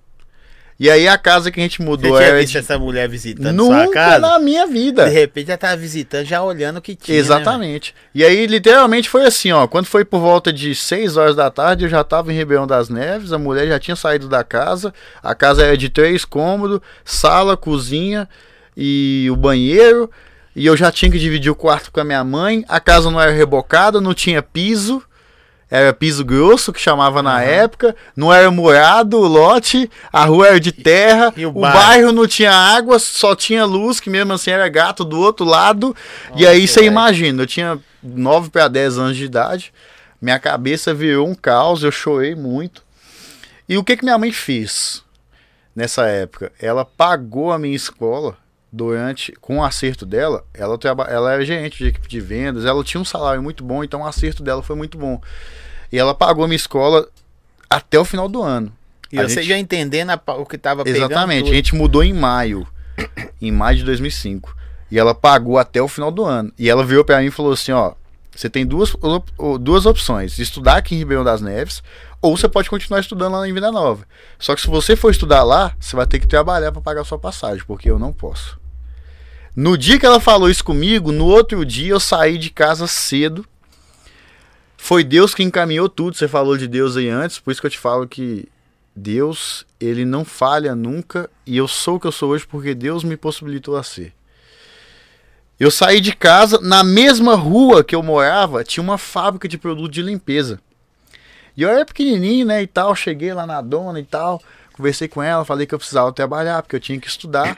E 0.78 0.90
aí 0.90 1.08
a 1.08 1.16
casa 1.16 1.50
que 1.50 1.58
a 1.58 1.62
gente 1.62 1.78
Você 1.78 1.84
mudou 1.84 2.16
tinha 2.18 2.28
era 2.28 2.38
visto 2.38 2.52
de... 2.52 2.58
essa 2.58 2.78
mulher 2.78 3.08
visitando 3.08 3.64
sua 3.64 3.84
Nunca 3.84 3.92
casa? 3.94 4.18
na 4.18 4.38
minha 4.38 4.66
vida. 4.66 5.04
De 5.06 5.10
repente 5.10 5.46
já 5.46 5.56
tava 5.56 5.76
visitando, 5.76 6.26
já 6.26 6.42
olhando 6.42 6.76
o 6.76 6.82
que 6.82 6.94
tinha. 6.94 7.14
né, 7.14 7.20
Exatamente. 7.20 7.94
e 8.14 8.22
aí, 8.22 8.46
literalmente, 8.46 9.08
foi 9.08 9.24
assim, 9.24 9.50
ó. 9.52 9.66
Quando 9.66 9.86
foi 9.86 10.04
por 10.04 10.20
volta 10.20 10.52
de 10.52 10.74
6 10.74 11.16
horas 11.16 11.34
da 11.34 11.50
tarde, 11.50 11.84
eu 11.86 11.88
já 11.88 12.04
tava 12.04 12.30
em 12.30 12.36
Ribeirão 12.36 12.66
das 12.66 12.90
Neves, 12.90 13.32
a 13.32 13.38
mulher 13.38 13.66
já 13.68 13.78
tinha 13.78 13.96
saído 13.96 14.28
da 14.28 14.44
casa. 14.44 14.92
A 15.22 15.34
casa 15.34 15.62
era 15.64 15.76
de 15.78 15.88
três 15.88 16.24
cômodos, 16.26 16.80
sala, 17.04 17.56
cozinha 17.56 18.28
e 18.76 19.28
o 19.30 19.36
banheiro. 19.36 20.10
E 20.54 20.66
eu 20.66 20.76
já 20.76 20.90
tinha 20.92 21.10
que 21.10 21.18
dividir 21.18 21.50
o 21.50 21.54
quarto 21.54 21.90
com 21.90 22.00
a 22.00 22.04
minha 22.04 22.22
mãe. 22.24 22.64
A 22.68 22.80
casa 22.80 23.10
não 23.10 23.20
era 23.20 23.30
rebocada, 23.32 24.00
não 24.00 24.12
tinha 24.14 24.42
piso. 24.42 25.02
Era 25.68 25.92
piso 25.92 26.24
grosso, 26.24 26.72
que 26.72 26.80
chamava 26.80 27.22
na 27.22 27.42
época. 27.42 27.96
Não 28.14 28.32
era 28.32 28.50
murado 28.50 29.18
o 29.18 29.26
lote. 29.26 29.90
A 30.12 30.24
rua 30.24 30.48
era 30.48 30.60
de 30.60 30.70
terra. 30.70 31.32
E 31.36 31.44
o 31.44 31.50
o 31.50 31.60
bairro? 31.60 31.78
bairro 31.78 32.12
não 32.12 32.26
tinha 32.26 32.52
água, 32.52 32.98
só 33.00 33.34
tinha 33.34 33.64
luz, 33.64 33.98
que 33.98 34.08
mesmo 34.08 34.32
assim 34.32 34.52
era 34.52 34.68
gato 34.68 35.04
do 35.04 35.18
outro 35.18 35.44
lado. 35.44 35.94
e 36.36 36.42
Nossa, 36.42 36.48
aí 36.50 36.68
você 36.68 36.80
velho. 36.80 36.92
imagina, 36.92 37.42
eu 37.42 37.46
tinha 37.46 37.78
9 38.02 38.50
para 38.50 38.68
10 38.68 38.98
anos 38.98 39.16
de 39.16 39.24
idade. 39.24 39.72
Minha 40.22 40.38
cabeça 40.38 40.94
virou 40.94 41.26
um 41.28 41.34
caos, 41.34 41.82
eu 41.82 41.90
chorei 41.90 42.34
muito. 42.34 42.82
E 43.68 43.76
o 43.76 43.82
que, 43.82 43.96
que 43.96 44.04
minha 44.04 44.16
mãe 44.18 44.30
fez 44.30 45.02
nessa 45.74 46.06
época? 46.06 46.52
Ela 46.60 46.84
pagou 46.84 47.50
a 47.52 47.58
minha 47.58 47.74
escola 47.74 48.36
durante 48.72 49.32
com 49.40 49.58
o 49.58 49.64
acerto 49.64 50.04
dela. 50.04 50.44
Ela, 50.52 50.78
ela 51.08 51.32
era 51.32 51.44
gerente 51.44 51.78
de 51.78 51.86
equipe 51.88 52.08
de 52.08 52.20
vendas, 52.20 52.64
ela 52.64 52.82
tinha 52.84 53.00
um 53.00 53.04
salário 53.04 53.42
muito 53.42 53.64
bom, 53.64 53.82
então 53.84 54.02
o 54.02 54.06
acerto 54.06 54.42
dela 54.42 54.62
foi 54.62 54.76
muito 54.76 54.98
bom. 54.98 55.20
E 55.92 55.98
ela 55.98 56.14
pagou 56.14 56.44
a 56.44 56.48
minha 56.48 56.56
escola 56.56 57.08
até 57.70 57.98
o 57.98 58.04
final 58.04 58.28
do 58.28 58.42
ano. 58.42 58.72
E 59.12 59.18
A 59.18 59.28
você 59.28 59.36
gente- 59.36 59.48
já 59.48 59.58
entendendo 59.58 60.10
a 60.10 60.20
o 60.34 60.44
que 60.44 60.58
tava 60.58 60.82
pegando 60.84 61.04
Exatamente, 61.04 61.44
tudo. 61.44 61.52
a 61.52 61.56
gente 61.56 61.74
mudou 61.74 62.02
em 62.02 62.12
maio, 62.12 62.66
em 63.40 63.52
maio 63.52 63.78
de 63.78 63.84
2005. 63.84 64.54
E 64.90 64.98
ela 64.98 65.14
pagou 65.14 65.58
até 65.58 65.80
o 65.80 65.88
final 65.88 66.10
do 66.10 66.24
ano. 66.24 66.52
E 66.58 66.68
ela 66.68 66.84
virou 66.84 67.04
pra 67.04 67.20
mim 67.20 67.26
e 67.26 67.30
falou 67.30 67.52
assim, 67.52 67.72
ó, 67.72 67.92
Você 68.36 68.50
tem 68.50 68.66
duas, 68.66 68.94
duas 69.60 69.86
opções: 69.86 70.38
estudar 70.38 70.76
aqui 70.76 70.94
em 70.94 70.98
Ribeirão 70.98 71.24
das 71.24 71.40
Neves, 71.40 71.82
ou 72.20 72.36
você 72.36 72.48
pode 72.48 72.68
continuar 72.68 73.00
estudando 73.00 73.32
lá 73.32 73.48
em 73.48 73.52
Vila 73.52 73.72
Nova. 73.72 74.06
Só 74.38 74.54
que 74.54 74.60
se 74.60 74.68
você 74.68 74.94
for 74.94 75.10
estudar 75.10 75.42
lá, 75.42 75.74
você 75.80 75.96
vai 75.96 76.06
ter 76.06 76.20
que 76.20 76.26
trabalhar 76.26 76.70
para 76.70 76.82
pagar 76.82 77.04
sua 77.04 77.18
passagem, 77.18 77.64
porque 77.66 77.90
eu 77.90 77.98
não 77.98 78.12
posso. 78.12 78.60
No 79.56 79.78
dia 79.78 79.98
que 79.98 80.04
ela 80.04 80.20
falou 80.20 80.50
isso 80.50 80.62
comigo, 80.62 81.10
no 81.10 81.24
outro 81.24 81.64
dia 81.64 81.92
eu 81.92 82.00
saí 82.00 82.36
de 82.36 82.50
casa 82.50 82.86
cedo. 82.86 83.46
Foi 84.76 85.02
Deus 85.02 85.34
que 85.34 85.42
encaminhou 85.42 85.88
tudo. 85.88 86.14
Você 86.14 86.28
falou 86.28 86.58
de 86.58 86.68
Deus 86.68 86.96
aí 86.96 87.08
antes, 87.08 87.40
por 87.40 87.50
isso 87.50 87.60
que 87.60 87.66
eu 87.66 87.70
te 87.70 87.78
falo 87.78 88.06
que 88.06 88.46
Deus, 88.94 89.66
ele 89.80 90.04
não 90.04 90.24
falha 90.24 90.74
nunca 90.74 91.28
e 91.46 91.56
eu 91.56 91.66
sou 91.66 91.96
o 91.96 92.00
que 92.00 92.06
eu 92.06 92.12
sou 92.12 92.30
hoje 92.30 92.46
porque 92.46 92.74
Deus 92.74 93.02
me 93.02 93.16
possibilitou 93.16 93.76
a 93.76 93.82
ser. 93.82 94.15
Eu 95.58 95.70
saí 95.70 96.00
de 96.00 96.14
casa, 96.14 96.60
na 96.60 96.84
mesma 96.84 97.34
rua 97.34 97.82
que 97.82 97.94
eu 97.94 98.02
morava, 98.02 98.62
tinha 98.62 98.82
uma 98.84 98.98
fábrica 98.98 99.48
de 99.48 99.56
produto 99.56 99.90
de 99.90 100.02
limpeza. 100.02 100.60
E 101.56 101.62
eu 101.62 101.70
era 101.70 101.84
pequenininho, 101.84 102.46
né, 102.46 102.62
e 102.62 102.66
tal, 102.66 102.94
cheguei 102.94 103.32
lá 103.32 103.46
na 103.46 103.62
dona 103.62 103.98
e 103.98 104.04
tal, 104.04 104.42
conversei 104.74 105.08
com 105.08 105.22
ela, 105.22 105.44
falei 105.44 105.66
que 105.66 105.74
eu 105.74 105.78
precisava 105.78 106.12
trabalhar, 106.12 106.60
porque 106.62 106.76
eu 106.76 106.80
tinha 106.80 107.00
que 107.00 107.08
estudar. 107.08 107.56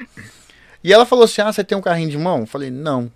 E 0.85 0.93
ela 0.93 1.05
falou 1.05 1.25
assim: 1.25 1.41
"Ah, 1.41 1.53
você 1.53 1.65
tem 1.65 1.77
um 1.77 1.83
carrinho 1.83 2.09
de 2.11 2.17
mão?" 2.17 2.41
Eu 2.41 2.47
falei: 2.47 2.71
"Não". 2.71 3.11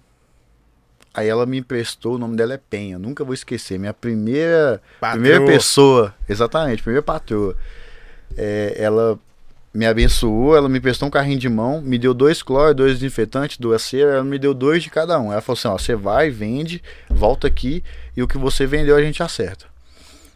Aí 1.15 1.29
ela 1.29 1.47
me 1.47 1.59
emprestou, 1.59 2.15
o 2.15 2.19
nome 2.19 2.37
dela 2.37 2.55
é 2.55 2.59
Penha, 2.59 2.99
nunca 2.99 3.23
vou 3.23 3.35
esquecer, 3.35 3.79
minha 3.79 3.93
primeira 3.93 4.83
Patroa. 4.99 5.23
primeira 5.23 5.45
pessoa, 5.47 6.15
exatamente, 6.29 6.83
primeira 6.83 7.03
patroa. 7.03 7.55
É, 8.37 8.75
ela 8.79 9.19
me 9.75 9.87
abençoou, 9.87 10.57
ela 10.57 10.69
me 10.69 10.81
prestou 10.81 11.09
um 11.09 11.11
carrinho 11.11 11.39
de 11.39 11.49
mão, 11.49 11.81
me 11.81 11.99
deu 11.99 12.13
dois 12.13 12.43
cloro, 12.43 12.75
dois 12.75 12.95
desinfetantes, 12.95 13.57
duas 13.59 13.83
cera, 13.83 14.13
ela 14.13 14.25
me 14.25 14.39
deu 14.39 14.53
dois 14.53 14.83
de 14.83 14.91
cada 14.91 15.19
um. 15.19 15.33
Ela 15.33 15.41
falou 15.41 15.59
assim: 15.59 15.69
ó, 15.69 15.79
você 15.79 15.95
vai, 15.95 16.31
vende, 16.31 16.83
volta 17.09 17.47
aqui 17.47 17.83
e 18.17 18.23
o 18.23 18.29
que 18.29 18.37
você 18.37 18.67
vendeu 18.67 18.97
a 18.97 19.03
gente 19.03 19.23
acerta. 19.23 19.73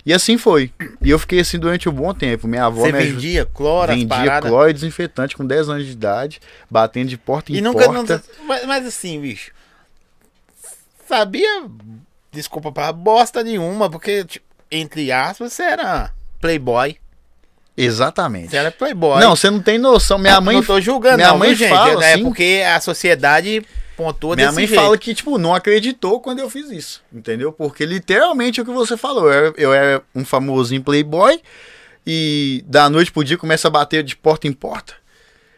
E 0.06 0.12
assim 0.12 0.38
foi. 0.38 0.72
E 1.02 1.10
eu 1.10 1.18
fiquei 1.18 1.40
assim 1.40 1.58
durante 1.58 1.88
um 1.88 1.92
bom 1.92 2.14
tempo. 2.14 2.46
Minha 2.46 2.66
avó 2.66 2.82
Você 2.82 2.92
me 2.92 2.98
vendia 2.98 3.44
cloro, 3.44 3.90
as 3.90 3.98
Vendia 3.98 4.40
cloro 4.40 4.70
e 4.70 4.72
desinfetante 4.72 5.36
com 5.36 5.44
10 5.44 5.68
anos 5.68 5.84
de 5.84 5.90
idade, 5.90 6.40
batendo 6.70 7.08
de 7.08 7.18
porta 7.18 7.50
em 7.50 7.56
E 7.56 7.60
nunca. 7.60 7.88
Não, 7.88 8.06
porta. 8.06 8.22
mas, 8.44 8.64
mas 8.66 8.86
assim, 8.86 9.20
bicho. 9.20 9.50
Sabia. 11.08 11.64
Desculpa 12.30 12.70
pra 12.70 12.92
bosta 12.92 13.42
nenhuma, 13.42 13.90
porque, 13.90 14.24
tipo, 14.24 14.46
entre 14.70 15.10
aspas, 15.10 15.52
você 15.52 15.64
era 15.64 16.12
playboy. 16.40 16.96
Exatamente. 17.76 18.50
Você 18.50 18.56
era 18.56 18.70
playboy. 18.70 19.20
Não, 19.20 19.36
você 19.36 19.50
não 19.50 19.60
tem 19.60 19.78
noção. 19.78 20.18
Minha 20.18 20.40
mãe 20.40 20.56
Não 20.56 20.62
tô 20.64 20.80
julgando, 20.80 21.16
minha 21.16 21.28
não, 21.28 21.38
mãe 21.38 21.54
gente? 21.54 21.68
fala 21.70 22.04
é 22.04 22.14
assim- 22.14 22.22
porque 22.24 22.62
a 22.66 22.80
sociedade 22.80 23.62
pontua 23.96 24.34
Minha 24.36 24.52
mãe 24.52 24.66
jeito. 24.66 24.80
fala 24.80 24.96
que, 24.96 25.14
tipo, 25.14 25.36
não 25.38 25.54
acreditou 25.54 26.20
quando 26.20 26.38
eu 26.38 26.48
fiz 26.50 26.70
isso, 26.70 27.02
entendeu? 27.12 27.52
Porque 27.52 27.84
literalmente 27.84 28.60
é 28.60 28.62
o 28.62 28.66
que 28.66 28.72
você 28.72 28.96
falou. 28.96 29.24
Eu 29.26 29.32
era, 29.32 29.54
eu 29.58 29.74
era 29.74 30.02
um 30.14 30.24
famosinho 30.24 30.82
playboy 30.82 31.40
e 32.06 32.64
da 32.66 32.88
noite 32.88 33.10
pro 33.12 33.24
dia 33.24 33.36
começa 33.38 33.68
a 33.68 33.70
bater 33.70 34.02
de 34.02 34.16
porta 34.16 34.46
em 34.46 34.52
porta. 34.52 34.94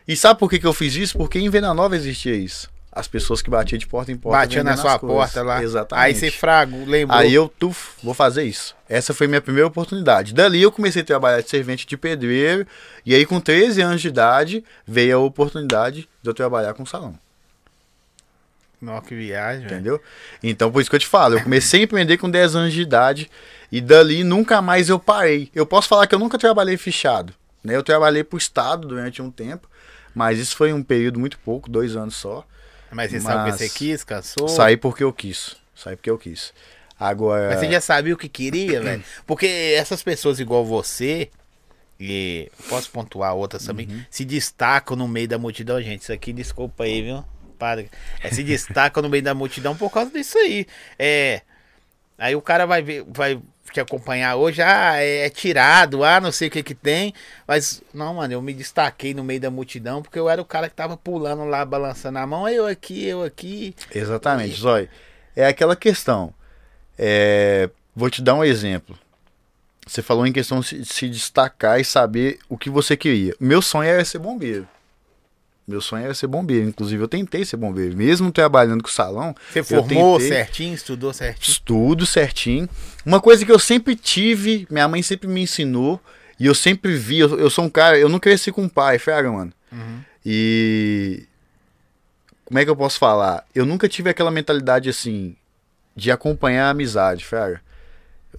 E 0.07 0.17
sabe 0.17 0.41
por 0.41 0.49
que, 0.49 0.59
que 0.59 0.67
eu 0.67 0.73
fiz 0.73 0.95
isso? 0.97 1.17
Porque 1.19 1.39
em 1.39 1.51
Venda 1.51 1.75
Nova 1.75 1.95
existia 1.95 2.35
isso. 2.35 2.69
As 2.99 3.07
pessoas 3.07 3.41
que 3.41 3.49
batiam 3.49 3.79
de 3.79 3.87
porta 3.87 4.11
em 4.11 4.17
porta. 4.17 4.39
Batia 4.39 4.65
na 4.65 4.77
sua 4.77 4.99
porta 4.99 5.43
lá. 5.43 5.63
Exatamente. 5.63 6.05
Aí 6.05 6.15
você 6.15 6.31
frago, 6.31 6.85
lembrou. 6.85 7.19
Aí 7.19 7.33
eu, 7.33 7.49
tuf, 7.49 7.93
vou 8.03 8.13
fazer 8.13 8.43
isso. 8.43 8.75
Essa 8.89 9.15
foi 9.15 9.29
minha 9.29 9.41
primeira 9.41 9.69
oportunidade. 9.69 10.35
Dali 10.35 10.61
eu 10.61 10.73
comecei 10.73 11.03
a 11.03 11.05
trabalhar 11.05 11.41
de 11.41 11.49
servente 11.49 11.87
de 11.87 11.97
pedreiro. 11.97 12.67
E 13.07 13.15
aí, 13.15 13.25
com 13.25 13.39
13 13.39 13.81
anos 13.83 14.01
de 14.01 14.09
idade, 14.09 14.65
veio 14.87 15.17
a 15.17 15.21
oportunidade 15.21 16.09
de 16.23 16.29
eu 16.29 16.35
trabalhar 16.35 16.75
com 16.75 16.85
salão. 16.85 17.15
Nossa, 18.81 19.07
que 19.07 19.15
viagem. 19.15 19.65
Entendeu? 19.65 20.01
Então, 20.43 20.71
por 20.71 20.81
isso 20.81 20.91
que 20.91 20.97
eu 20.97 21.01
te 21.01 21.07
falo, 21.07 21.37
eu 21.37 21.43
comecei 21.43 21.81
a 21.81 21.85
empreender 21.85 22.17
com 22.17 22.31
10 22.31 22.57
anos 22.57 22.73
de 22.73 22.81
idade 22.81 23.31
e 23.71 23.81
dali 23.81 24.25
nunca 24.25 24.63
mais 24.63 24.89
eu 24.89 24.99
parei. 24.99 25.51
Eu 25.55 25.67
posso 25.67 25.89
falar 25.89 26.07
que 26.07 26.15
eu 26.15 26.19
nunca 26.19 26.39
trabalhei 26.39 26.77
fichado. 26.77 27.33
Né? 27.63 27.77
Eu 27.77 27.83
trabalhei 27.83 28.25
pro 28.25 28.39
Estado 28.39 28.87
durante 28.87 29.21
um 29.21 29.31
tempo, 29.31 29.69
mas 30.15 30.39
isso 30.39 30.57
foi 30.57 30.73
um 30.73 30.83
período 30.83 31.19
muito 31.19 31.39
pouco, 31.39 31.71
dois 31.71 31.97
anos 31.97 32.17
só. 32.17 32.45
Mas 32.90 33.11
você 33.11 33.20
sabe 33.20 33.35
o 33.37 33.44
que 33.44 33.51
Mas 33.51 33.59
você 33.61 33.68
quis, 33.68 34.05
cansou? 34.05 34.48
Saí 34.48 34.77
porque 34.77 35.05
eu 35.05 35.12
quis. 35.12 35.57
Saí 35.74 35.96
porque 35.96 36.11
eu 36.11 36.18
quis. 36.18 36.53
Agora. 36.98 37.51
Mas 37.51 37.61
você 37.61 37.70
já 37.70 37.81
sabia 37.81 38.12
o 38.14 38.16
que 38.16 38.29
queria, 38.29 38.81
velho? 38.81 39.05
Porque 39.27 39.46
essas 39.77 40.03
pessoas 40.03 40.40
igual 40.40 40.64
você, 40.64 41.31
e 42.01 42.51
posso 42.68 42.90
pontuar 42.90 43.35
outras 43.35 43.64
também, 43.64 43.87
Uhum. 43.88 44.05
se 44.11 44.24
destacam 44.24 44.96
no 44.96 45.07
meio 45.07 45.29
da 45.29 45.38
multidão, 45.38 45.81
gente. 45.81 46.03
Isso 46.03 46.12
aqui, 46.12 46.33
desculpa 46.33 46.83
aí, 46.85 47.03
viu? 47.03 47.24
Para. 47.57 47.85
É, 48.22 48.31
se 48.33 48.42
destacam 48.42 49.01
no 49.03 49.09
meio 49.09 49.22
da 49.22 49.33
multidão 49.35 49.77
por 49.77 49.90
causa 49.92 50.11
disso 50.11 50.37
aí. 50.38 50.66
É. 50.98 51.42
Aí 52.16 52.35
o 52.35 52.42
cara 52.42 52.66
vai 52.66 52.83
ver, 52.83 53.05
vai 53.09 53.40
te 53.73 53.81
acompanhar 53.81 54.37
hoje, 54.37 54.63
ah, 54.63 54.97
é, 54.97 55.27
é 55.27 55.31
tirado, 55.31 56.05
ah, 56.05 56.21
não 56.21 56.33
sei 56.33 56.49
o 56.49 56.51
que 56.51 56.63
que 56.63 56.75
tem. 56.75 57.13
Mas, 57.47 57.83
não, 57.93 58.15
mano, 58.15 58.33
eu 58.33 58.43
me 58.43 58.53
destaquei 58.53 59.15
no 59.15 59.25
meio 59.25 59.41
da 59.41 59.51
multidão 59.51 60.03
porque 60.03 60.19
eu 60.19 60.29
era 60.29 60.41
o 60.41 60.45
cara 60.45 60.69
que 60.69 60.75
tava 60.75 60.97
pulando 60.97 61.45
lá, 61.45 61.65
balançando 61.65 62.19
a 62.19 62.27
mão, 62.27 62.49
eu 62.49 62.67
aqui, 62.67 63.05
eu 63.05 63.23
aqui. 63.23 63.75
Exatamente, 63.95 64.61
Zói. 64.61 64.89
É 65.37 65.47
aquela 65.47 65.77
questão. 65.77 66.35
É, 66.99 67.71
Vou 67.99 68.09
te 68.09 68.23
dar 68.23 68.37
um 68.37 68.45
exemplo. 68.45 68.97
Você 69.85 70.03
falou 70.03 70.25
em 70.25 70.33
questão 70.33 70.61
de 70.61 70.85
se 70.85 71.09
destacar 71.09 71.81
e 71.81 71.85
saber 71.85 72.39
o 72.49 72.57
que 72.57 72.71
você 72.71 72.97
queria. 72.97 73.35
Meu 73.41 73.61
sonho 73.61 73.91
era 73.91 74.05
ser 74.05 74.21
bombeiro. 74.21 74.69
Meu 75.69 75.83
sonho 75.83 76.05
era 76.05 76.15
ser 76.15 76.27
bombeiro. 76.27 76.67
Inclusive, 76.67 77.03
eu 77.03 77.07
tentei 77.07 77.45
ser 77.45 77.59
bombeiro. 77.59 77.95
Mesmo 77.95 78.33
trabalhando 78.33 78.83
com 78.83 78.89
salão, 78.89 79.35
Você 79.53 79.63
formou 79.63 80.19
tentei. 80.19 80.35
certinho, 80.35 80.75
estudou 80.75 81.13
certinho. 81.13 81.53
Estudo 81.53 82.07
certinho. 82.07 82.67
Uma 83.05 83.21
coisa 83.21 83.45
que 83.45 83.53
eu 83.53 83.59
sempre 83.59 83.95
tive, 83.95 84.67
minha 84.71 84.89
mãe 84.89 85.03
sempre 85.03 85.29
me 85.29 85.43
ensinou, 85.43 86.01
e 86.41 86.47
eu 86.47 86.55
sempre 86.55 86.97
vi, 86.97 87.19
eu, 87.19 87.39
eu 87.39 87.51
sou 87.51 87.67
um 87.67 87.69
cara, 87.69 87.99
eu 87.99 88.09
não 88.09 88.19
cresci 88.19 88.51
com 88.51 88.63
um 88.63 88.69
pai, 88.69 88.99
fraga, 88.99 89.31
mano. 89.31 89.53
Uhum. 89.71 90.01
E. 90.25 91.25
Como 92.47 92.59
é 92.59 92.65
que 92.65 92.71
eu 92.71 92.77
posso 92.77 92.99
falar? 92.99 93.45
Eu 93.55 93.67
nunca 93.67 93.87
tive 93.87 94.09
aquela 94.09 94.31
mentalidade 94.31 94.89
assim, 94.89 95.37
de 95.95 96.11
acompanhar 96.11 96.69
a 96.69 96.71
amizade, 96.71 97.27
fraga. 97.27 97.61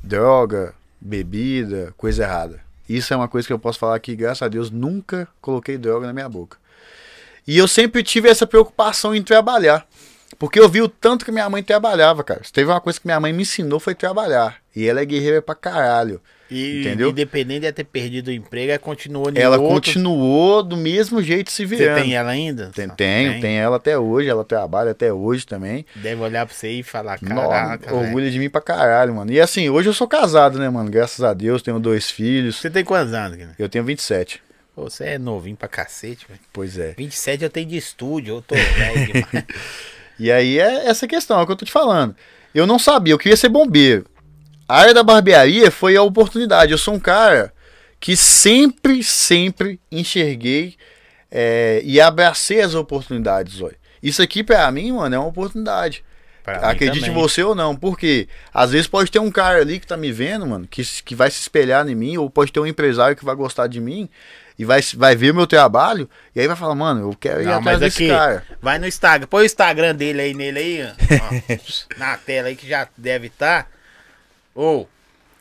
Droga, 0.02 0.74
bebida, 1.00 1.94
coisa 1.96 2.24
errada. 2.24 2.60
Isso 2.88 3.14
é 3.14 3.18
uma 3.18 3.28
coisa 3.28 3.46
que 3.46 3.54
eu 3.54 3.60
posso 3.60 3.78
falar 3.78 4.00
que, 4.00 4.16
graças 4.16 4.42
a 4.42 4.48
Deus, 4.48 4.72
nunca 4.72 5.28
coloquei 5.40 5.78
droga 5.78 6.08
na 6.08 6.14
minha 6.14 6.28
boca. 6.28 6.58
E 7.50 7.58
eu 7.58 7.68
sempre 7.68 8.04
tive 8.04 8.30
essa 8.30 8.46
preocupação 8.46 9.16
em 9.16 9.24
trabalhar. 9.24 9.84
Porque 10.38 10.60
eu 10.60 10.70
vi 10.70 10.84
o 10.84 10.88
tanto 10.88 11.26
que 11.26 11.32
minha 11.32 11.50
mãe 11.50 11.64
trabalhava, 11.64 12.24
cara. 12.24 12.42
Se 12.44 12.54
teve 12.54 12.70
uma 12.70 12.80
coisa 12.80 13.00
que 13.00 13.08
minha 13.08 13.20
mãe 13.20 13.34
me 13.34 13.42
ensinou 13.42 13.80
foi 13.80 13.96
trabalhar. 13.96 14.58
E 14.76 14.88
ela 14.88 15.02
é 15.02 15.06
guerreira 15.06 15.42
pra 15.42 15.56
caralho. 15.56 16.22
E, 16.52 16.82
Entendeu? 16.82 17.10
Independente 17.10 17.62
de 17.62 17.72
ter 17.72 17.84
perdido 17.86 18.28
o 18.28 18.32
emprego, 18.32 18.70
ela 18.72 18.78
continuou 18.80 19.32
Ela 19.34 19.58
outro. 19.58 19.74
continuou 19.74 20.62
do 20.62 20.78
mesmo 20.78 21.24
jeito 21.24 21.52
se 21.52 21.66
Você 21.68 21.76
virando. 21.76 22.02
tem 22.04 22.16
ela 22.16 22.30
ainda? 22.30 22.72
Tem, 22.74 22.88
tenho, 22.90 23.42
tenho 23.42 23.60
ela 23.62 23.78
até 23.78 23.98
hoje, 23.98 24.30
ela 24.30 24.46
trabalha 24.46 24.92
até 24.92 25.12
hoje 25.12 25.46
também. 25.46 25.86
Deve 25.96 26.22
olhar 26.22 26.46
pra 26.46 26.54
você 26.56 26.70
e 26.70 26.84
falar, 26.84 27.20
caraca, 27.20 27.88
velho. 27.92 28.04
orgulho 28.06 28.30
de 28.30 28.38
mim 28.38 28.50
pra 28.50 28.62
caralho, 28.62 29.16
mano. 29.16 29.32
E 29.32 29.42
assim, 29.42 29.70
hoje 29.70 29.90
eu 29.90 29.94
sou 29.94 30.08
casado, 30.08 30.60
né, 30.60 30.70
mano? 30.70 30.90
Graças 30.92 31.24
a 31.24 31.34
Deus, 31.34 31.64
tenho 31.64 31.80
dois 31.80 32.12
filhos. 32.12 32.58
Você 32.58 32.70
tem 32.70 32.84
quantos 32.84 33.14
anos, 33.14 33.38
cara? 33.38 33.52
Eu 33.58 33.68
tenho 33.68 33.84
27. 33.84 34.40
Você 34.76 35.04
é 35.06 35.20
novinho 35.20 35.58
pra 35.58 35.68
cacete, 35.68 36.26
velho. 36.28 36.40
Pois 36.54 36.78
é. 36.78 36.94
27 36.98 37.44
eu 37.44 37.50
tenho 37.50 37.68
de 37.68 37.78
estúdio, 37.78 38.36
eu 38.36 38.42
tô 38.42 38.56
velho 38.56 39.06
demais. 39.08 39.46
E 40.20 40.30
aí 40.30 40.60
é 40.60 40.86
essa 40.88 41.08
questão, 41.08 41.40
é 41.40 41.44
o 41.44 41.46
que 41.46 41.54
eu 41.54 41.56
tô 41.56 41.64
te 41.64 41.72
falando. 41.72 42.14
Eu 42.54 42.68
não 42.68 42.78
sabia, 42.78 43.14
eu 43.14 43.18
queria 43.18 43.38
ser 43.38 43.48
bombeiro. 43.48 44.06
A 44.68 44.82
área 44.82 44.94
da 44.94 45.02
barbearia 45.02 45.72
foi 45.72 45.96
a 45.96 46.04
oportunidade. 46.04 46.74
Eu 46.74 46.78
sou 46.78 46.94
um 46.94 47.00
cara 47.00 47.54
que 48.02 48.18
sempre, 48.18 49.02
sempre 49.02 49.80
enxerguei 49.90 50.76
é, 51.32 51.82
e 51.86 52.02
abracei 52.02 52.62
as 52.62 52.76
oportunidades, 52.76 53.62
olha. 53.62 53.78
Isso 54.02 54.22
aqui 54.22 54.44
pra 54.44 54.70
mim, 54.72 54.92
mano, 54.92 55.16
é 55.16 55.20
uma 55.20 55.28
oportunidade. 55.28 56.04
Pra 56.44 56.58
Acredite 56.70 57.10
você 57.10 57.44
ou 57.44 57.54
não, 57.54 57.76
porque 57.76 58.28
às 58.54 58.72
vezes 58.72 58.88
pode 58.88 59.12
ter 59.12 59.20
um 59.20 59.30
cara 59.30 59.60
ali 59.60 59.80
que 59.80 59.88
tá 59.88 59.98
me 59.98 60.12
vendo, 60.12 60.48
mano, 60.48 60.68
que, 60.68 60.84
que 61.04 61.14
vai 61.14 61.30
se 61.30 61.42
espelhar 61.42 61.88
em 61.88 61.96
mim, 61.96 62.18
ou 62.18 62.30
pode 62.30 62.52
ter 62.52 62.60
um 62.60 62.66
empresário 62.66 63.16
que 63.16 63.26
vai 63.26 63.36
gostar 63.36 63.68
de 63.68 63.80
mim 63.80 64.10
e 64.60 64.66
vai, 64.66 64.82
vai 64.96 65.16
ver 65.16 65.34
meu 65.34 65.48
trabalho, 65.48 66.08
e 66.36 66.40
aí 66.42 66.46
vai 66.48 66.56
falar, 66.58 66.76
mano, 66.76 67.10
eu 67.10 67.16
quero 67.20 67.42
ir 67.42 67.46
Não, 67.46 67.54
atrás 67.60 67.80
desse 67.80 68.04
aqui, 68.04 68.10
cara. 68.10 68.46
vai 68.62 68.78
no 68.78 68.86
Instagram, 68.86 69.26
põe 69.28 69.44
o 69.44 69.46
Instagram 69.46 69.96
dele 69.96 70.22
aí 70.22 70.34
nele 70.34 70.60
aí, 70.60 70.82
ó, 70.84 71.96
na 71.98 72.18
tela 72.18 72.50
aí 72.50 72.56
que 72.58 72.68
já 72.68 72.88
deve 72.98 73.28
estar. 73.28 73.68
Ou, 74.54 74.88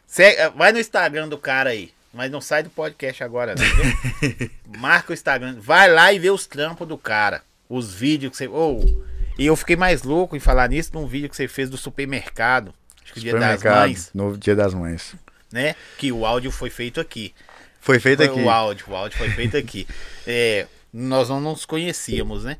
segue- 0.07 0.49
vai 0.57 0.71
no 0.73 0.79
Instagram 0.79 1.29
do 1.29 1.37
cara 1.37 1.71
aí, 1.71 1.93
mas 2.15 2.31
não 2.31 2.41
sai 2.41 2.63
do 2.63 2.71
podcast 2.71 3.23
agora, 3.25 3.55
não? 3.57 4.79
Marca 4.79 5.11
o 5.11 5.15
Instagram, 5.15 5.57
vai 5.59 5.91
lá 5.91 6.13
e 6.13 6.19
vê 6.19 6.31
os 6.31 6.47
trampos 6.47 6.87
do 6.87 6.97
cara, 6.97 7.43
os 7.69 7.93
vídeos 7.93 8.31
que 8.31 8.37
você. 8.39 8.47
Ou, 8.49 9.05
e 9.37 9.47
eu 9.47 9.57
fiquei 9.57 9.77
mais 9.77 10.03
louco 10.05 10.37
em 10.37 10.41
falar 10.41 10.69
nisso 10.69 10.91
num 10.95 11.07
vídeo 11.07 11.29
que 11.29 11.37
você 11.37 11.49
fez 11.49 11.69
do 11.69 11.77
supermercado, 11.77 12.73
acho 13.05 13.15
que 13.15 13.21
dia 13.21 13.35
das 13.37 13.63
mães, 13.63 14.11
Novo 14.15 14.37
Dia 14.39 14.55
das 14.55 14.75
Mães. 14.75 15.15
né? 15.51 15.75
Que 15.97 16.13
o 16.13 16.25
áudio 16.25 16.51
foi 16.53 16.71
feito 16.71 17.01
aqui. 17.01 17.35
Foi 17.81 17.99
feito 17.99 18.19
Foi 18.19 18.27
aqui. 18.27 18.41
O 18.41 18.51
áudio, 18.51 18.87
o 18.89 18.97
áudio 18.97 19.19
foi 19.19 19.31
feito 19.31 19.57
aqui. 19.57 19.87
É, 20.31 20.67
nós 20.93 21.31
não 21.31 21.41
nos 21.41 21.65
conhecíamos, 21.65 22.45
né? 22.45 22.59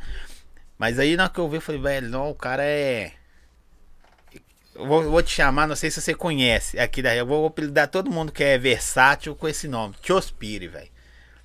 Mas 0.79 0.99
aí 0.99 1.17
na 1.17 1.25
hora 1.25 1.33
que 1.33 1.39
eu 1.39 1.49
vi, 1.51 1.57
eu 1.57 1.61
falei, 1.61 1.79
velho, 1.79 2.09
não, 2.09 2.31
o 2.31 2.35
cara 2.35 2.65
é. 2.65 3.13
eu 4.75 4.87
vou, 4.87 5.03
eu 5.03 5.11
vou 5.11 5.23
te 5.23 5.31
chamar, 5.31 5.67
não 5.67 5.77
sei 5.77 5.91
se 5.91 6.01
você 6.01 6.15
conhece 6.15 6.79
aqui 6.79 7.03
daí. 7.03 7.19
Eu 7.19 7.27
vou 7.27 7.47
apelidar 7.47 7.89
todo 7.89 8.11
mundo 8.11 8.33
que 8.33 8.43
é 8.43 8.57
versátil 8.57 9.35
com 9.35 9.47
esse 9.47 9.69
nome. 9.69 9.95
Tiospire, 10.01 10.67
velho. 10.67 10.89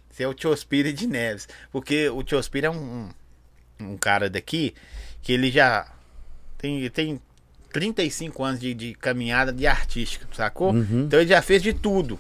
Você 0.09 0.23
é 0.23 0.27
o 0.27 0.33
Tiospire 0.33 0.93
de 0.93 1.07
Neves. 1.07 1.49
Porque 1.71 2.07
o 2.07 2.23
Tiospire 2.23 2.67
é 2.67 2.71
um, 2.71 3.09
um, 3.81 3.87
um 3.87 3.97
cara 3.97 4.29
daqui 4.29 4.73
que 5.21 5.33
ele 5.33 5.51
já 5.51 5.91
tem, 6.57 6.89
tem 6.89 7.21
35 7.73 8.43
anos 8.43 8.61
de, 8.61 8.73
de 8.73 8.93
caminhada 8.93 9.51
de 9.51 9.65
artística, 9.65 10.27
sacou? 10.31 10.71
Uhum. 10.71 11.05
Então 11.05 11.19
ele 11.19 11.29
já 11.29 11.41
fez 11.41 11.61
de 11.61 11.73
tudo. 11.73 12.19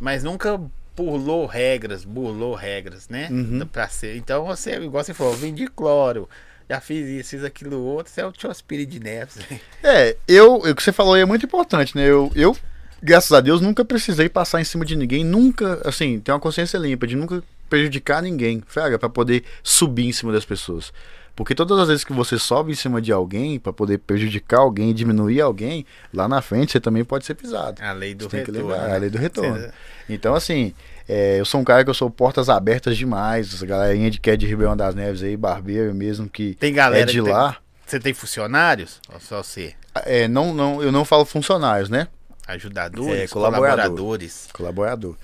Mas 0.00 0.22
nunca 0.22 0.60
burlou 0.96 1.46
regras, 1.46 2.04
burlou 2.04 2.54
regras, 2.54 3.08
né? 3.08 3.28
Uhum. 3.30 3.66
Pra 3.70 3.88
ser. 3.88 4.16
Então 4.16 4.44
você, 4.44 4.72
igual 4.76 5.04
você 5.04 5.14
falou, 5.14 5.34
vim 5.34 5.54
de 5.54 5.66
cloro. 5.66 6.28
Já 6.68 6.80
fiz 6.80 7.06
isso, 7.08 7.30
fiz 7.30 7.44
aquilo 7.44 7.80
outro, 7.82 8.12
você 8.12 8.20
é 8.20 8.26
o 8.26 8.32
Tiospire 8.32 8.84
de 8.84 9.00
Neves. 9.00 9.38
É, 9.82 10.16
eu, 10.26 10.56
o 10.56 10.74
que 10.74 10.82
você 10.82 10.92
falou 10.92 11.14
aí 11.14 11.22
é 11.22 11.24
muito 11.24 11.46
importante, 11.46 11.96
né? 11.96 12.02
Eu, 12.04 12.30
eu, 12.34 12.54
graças 13.02 13.32
a 13.32 13.40
Deus, 13.40 13.60
nunca 13.60 13.84
precisei 13.84 14.28
passar 14.28 14.60
em 14.60 14.64
cima 14.64 14.84
de 14.84 14.94
ninguém, 14.94 15.24
nunca, 15.24 15.80
assim, 15.84 16.20
ter 16.20 16.30
uma 16.30 16.40
consciência 16.40 16.76
limpa, 16.76 17.06
de 17.06 17.16
nunca 17.16 17.42
prejudicar 17.70 18.20
ninguém, 18.22 18.62
fraga, 18.66 18.98
pra 18.98 19.08
poder 19.08 19.44
subir 19.62 20.06
em 20.06 20.12
cima 20.12 20.30
das 20.30 20.44
pessoas. 20.44 20.92
Porque 21.38 21.54
todas 21.54 21.78
as 21.78 21.86
vezes 21.86 22.02
que 22.02 22.12
você 22.12 22.36
sobe 22.36 22.72
em 22.72 22.74
cima 22.74 23.00
de 23.00 23.12
alguém 23.12 23.60
pra 23.60 23.72
poder 23.72 23.98
prejudicar 23.98 24.58
alguém, 24.58 24.92
diminuir 24.92 25.40
alguém, 25.40 25.86
lá 26.12 26.26
na 26.26 26.42
frente 26.42 26.72
você 26.72 26.80
também 26.80 27.04
pode 27.04 27.24
ser 27.24 27.34
pisado. 27.34 27.80
A 27.80 27.92
lei 27.92 28.12
do 28.12 28.28
Você 28.28 28.38
retorno. 28.38 28.68
né? 28.70 28.94
a 28.94 28.98
lei 28.98 29.08
do 29.08 29.18
retorno. 29.18 29.54
Você- 29.54 29.70
Então, 30.08 30.34
assim, 30.34 30.74
é, 31.08 31.38
eu 31.38 31.44
sou 31.44 31.60
um 31.60 31.64
cara 31.64 31.84
que 31.84 31.90
eu 31.90 31.94
sou 31.94 32.10
portas 32.10 32.48
abertas 32.48 32.96
demais. 32.96 33.54
Essa 33.54 33.64
galerinha 33.64 34.10
de 34.10 34.18
que 34.18 34.28
é 34.30 34.36
de 34.36 34.48
Ribeirão 34.48 34.76
das 34.76 34.96
Neves 34.96 35.22
aí, 35.22 35.36
barbeiro 35.36 35.94
mesmo, 35.94 36.28
que 36.28 36.56
Tem 36.56 36.72
galera 36.74 37.04
é 37.04 37.06
de 37.06 37.22
tem- 37.22 37.32
lá. 37.32 37.56
Você 37.86 38.00
tem 38.00 38.12
funcionários? 38.12 39.00
Ou 39.14 39.20
só 39.20 39.40
você? 39.40 39.74
É, 40.06 40.26
não, 40.26 40.52
não, 40.52 40.82
eu 40.82 40.90
não 40.90 41.04
falo 41.04 41.24
funcionários, 41.24 41.88
né? 41.88 42.08
Ajudadores? 42.48 43.14
É, 43.14 43.28
colaborador. 43.28 43.76
colaboradores? 43.84 44.48
Colaborador. 44.52 45.16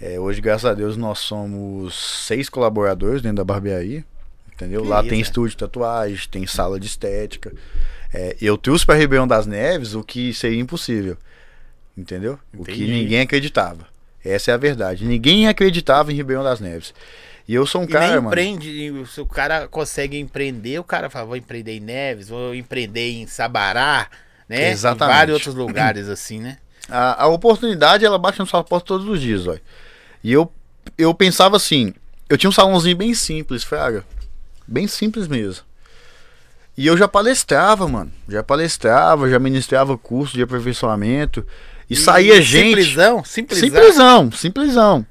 É, 0.00 0.18
hoje, 0.18 0.40
graças 0.40 0.64
a 0.64 0.74
Deus, 0.74 0.96
nós 0.96 1.20
somos 1.20 1.94
seis 2.26 2.48
colaboradores 2.48 3.22
dentro 3.22 3.36
da 3.36 3.44
barbearia. 3.44 4.04
Entendeu? 4.60 4.82
Que 4.82 4.88
Lá 4.88 5.00
isso, 5.00 5.08
tem 5.08 5.18
é? 5.18 5.22
estúdio 5.22 5.50
de 5.50 5.56
tatuagem, 5.56 6.28
tem 6.30 6.46
sala 6.46 6.78
de 6.78 6.86
estética. 6.86 7.52
É, 8.12 8.36
eu 8.40 8.58
trouxe 8.58 8.84
para 8.84 8.96
Ribeirão 8.98 9.26
das 9.26 9.46
Neves 9.46 9.94
o 9.94 10.02
que 10.02 10.34
seria 10.34 10.60
impossível. 10.60 11.16
Entendeu? 11.96 12.38
O 12.54 12.64
que 12.64 12.72
Entendi. 12.72 12.92
ninguém 12.92 13.20
acreditava. 13.20 13.86
Essa 14.24 14.50
é 14.50 14.54
a 14.54 14.58
verdade. 14.58 15.04
Ninguém 15.06 15.48
acreditava 15.48 16.12
em 16.12 16.16
Ribeirão 16.16 16.44
das 16.44 16.60
Neves. 16.60 16.92
E 17.48 17.54
eu 17.54 17.66
sou 17.66 17.80
um 17.80 17.84
E 17.84 17.88
cara, 17.88 18.06
nem 18.06 18.14
mano. 18.16 18.28
empreende, 18.28 18.68
e 18.68 19.06
se 19.06 19.20
o 19.20 19.26
cara 19.26 19.66
consegue 19.66 20.18
empreender, 20.18 20.78
o 20.78 20.84
cara 20.84 21.08
fala, 21.08 21.26
vou 21.26 21.36
empreender 21.36 21.72
em 21.76 21.80
Neves, 21.80 22.28
vou 22.28 22.54
empreender 22.54 23.10
em 23.12 23.26
Sabará, 23.26 24.08
né? 24.48 24.70
Exatamente. 24.70 25.14
Em 25.14 25.16
vários 25.16 25.34
outros 25.34 25.54
lugares 25.54 26.08
assim, 26.10 26.38
né? 26.38 26.58
A, 26.88 27.24
a 27.24 27.26
oportunidade, 27.28 28.04
ela 28.04 28.18
bate 28.18 28.38
na 28.38 28.46
sua 28.46 28.62
porta 28.62 28.86
todos 28.88 29.06
os 29.08 29.20
dias, 29.20 29.46
ó. 29.46 29.56
E 30.22 30.32
eu, 30.32 30.52
eu 30.98 31.14
pensava 31.14 31.56
assim, 31.56 31.94
eu 32.28 32.36
tinha 32.36 32.50
um 32.50 32.52
salãozinho 32.52 32.96
bem 32.96 33.14
simples, 33.14 33.64
fraga. 33.64 34.04
Bem 34.70 34.86
simples 34.86 35.26
mesmo. 35.26 35.64
E 36.78 36.86
eu 36.86 36.96
já 36.96 37.08
palestrava, 37.08 37.88
mano. 37.88 38.12
Já 38.28 38.40
palestrava, 38.40 39.28
já 39.28 39.36
ministrava 39.40 39.98
curso 39.98 40.34
de 40.34 40.42
aperfeiçoamento. 40.42 41.44
E, 41.90 41.96
saía 41.96 42.40
gente. 42.40 42.80
Simplesão, 42.84 43.24
simplesão. 43.24 43.68
Simplesão, 43.68 44.32
simplesão. 44.32 45.06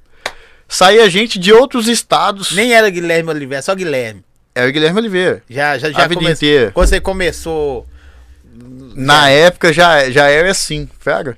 Saía 0.65 1.09
gente 1.09 1.37
de 1.37 1.51
outros 1.51 1.89
estados. 1.89 2.53
Nem 2.53 2.73
era 2.73 2.89
Guilherme 2.89 3.29
Oliveira, 3.31 3.61
só 3.61 3.75
Guilherme. 3.75 4.23
Era 4.55 4.69
o 4.69 4.71
Guilherme 4.71 4.99
Oliveira. 4.99 5.43
Já, 5.49 5.77
já, 5.77 5.91
já 5.91 6.05
a 6.05 6.07
vida 6.07 6.31
inteira. 6.31 6.71
Quando 6.71 6.87
você 6.87 7.01
começou. 7.01 7.85
Na 8.95 9.29
época 9.29 9.73
já, 9.73 10.09
já 10.09 10.29
era 10.29 10.51
assim, 10.51 10.87
fraga. 10.99 11.37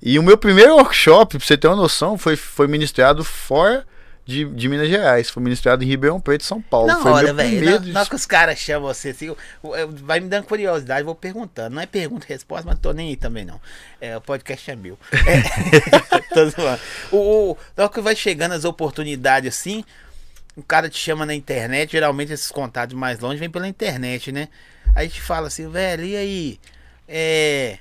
E 0.00 0.16
o 0.16 0.22
meu 0.22 0.38
primeiro 0.38 0.74
workshop, 0.76 1.38
pra 1.38 1.44
você 1.44 1.56
ter 1.56 1.66
uma 1.66 1.76
noção, 1.76 2.16
foi, 2.16 2.36
foi 2.36 2.68
ministrado 2.68 3.24
fora 3.24 3.84
de, 4.24 4.44
de 4.44 4.68
Minas 4.68 4.88
Gerais. 4.88 5.28
Foi 5.30 5.42
ministrado 5.42 5.82
em 5.82 5.86
Ribeirão 5.86 6.20
Preto, 6.20 6.44
São 6.44 6.60
Paulo. 6.62 6.86
Na 6.88 6.96
foi 7.00 7.10
hora, 7.12 7.32
velho. 7.32 7.64
Na, 7.64 7.78
na 7.92 8.00
hora 8.00 8.08
que 8.08 8.14
os 8.14 8.26
caras 8.26 8.58
chamam 8.58 8.92
você 8.92 9.10
assim, 9.10 9.26
eu- 9.26 9.36
eu- 9.76 9.90
vai 9.90 10.20
me 10.20 10.28
dando 10.28 10.44
curiosidade, 10.44 11.04
vou 11.04 11.14
perguntando. 11.14 11.74
Não 11.74 11.82
é 11.82 11.86
pergunta 11.86 12.26
e 12.28 12.32
resposta, 12.32 12.64
mas 12.66 12.74
não 12.76 12.82
tô 12.82 12.92
nem 12.92 13.08
aí 13.08 13.16
também, 13.16 13.44
não. 13.44 13.60
É, 14.00 14.16
o 14.16 14.20
podcast 14.20 14.70
é 14.70 14.76
meu. 14.76 14.98
É, 15.12 16.20
tô 16.34 16.48
zoando. 16.50 16.80
O, 17.10 17.16
o, 17.52 17.56
na 17.76 17.84
hora 17.84 17.92
que 17.92 18.00
vai 18.00 18.14
chegando 18.16 18.52
as 18.52 18.64
oportunidades 18.64 19.54
assim, 19.56 19.84
o 20.56 20.62
cara 20.62 20.88
te 20.88 20.98
chama 20.98 21.24
na 21.26 21.34
internet, 21.34 21.92
geralmente 21.92 22.32
esses 22.32 22.50
contatos 22.50 22.94
mais 22.96 23.18
longe 23.20 23.38
vêm 23.38 23.50
pela 23.50 23.66
internet, 23.68 24.30
né? 24.32 24.48
Aí 24.94 25.08
te 25.08 25.20
fala 25.20 25.46
assim, 25.48 25.68
velho, 25.70 26.04
e 26.04 26.16
aí? 26.16 26.60
É. 27.08 27.78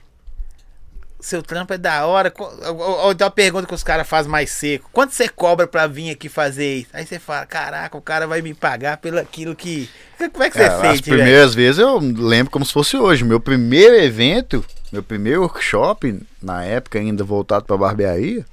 Seu 1.21 1.43
trampo 1.43 1.73
é 1.73 1.77
da 1.77 2.05
hora. 2.05 2.33
Ou, 2.37 3.11
então 3.11 3.27
a 3.27 3.31
pergunta 3.31 3.67
que 3.67 3.73
os 3.73 3.83
caras 3.83 4.07
fazem 4.07 4.31
mais 4.31 4.49
seco. 4.49 4.89
Quanto 4.91 5.13
você 5.13 5.29
cobra 5.29 5.67
pra 5.67 5.85
vir 5.87 6.09
aqui 6.09 6.27
fazer 6.27 6.77
isso? 6.77 6.89
Aí 6.93 7.05
você 7.05 7.19
fala, 7.19 7.45
caraca, 7.45 7.95
o 7.95 8.01
cara 8.01 8.25
vai 8.27 8.41
me 8.41 8.53
pagar 8.53 8.97
pelo 8.97 9.19
aquilo 9.19 9.55
que. 9.55 9.87
Como 10.17 10.43
é 10.43 10.49
que 10.49 10.57
você 10.57 10.63
É, 10.63 10.67
as 10.67 10.81
sente, 10.81 11.09
velho? 11.09 11.17
primeiras 11.21 11.53
vezes 11.53 11.79
eu 11.79 11.97
lembro 11.99 12.51
como 12.51 12.65
se 12.65 12.73
fosse 12.73 12.97
hoje. 12.97 13.23
Meu 13.23 13.39
primeiro 13.39 13.95
evento, 13.95 14.65
meu 14.91 15.03
primeiro 15.03 15.41
workshop, 15.41 16.19
na 16.41 16.63
época 16.65 16.97
ainda 16.99 17.23
voltado 17.23 17.65
pra 17.65 17.77
barbearia, 17.77 18.43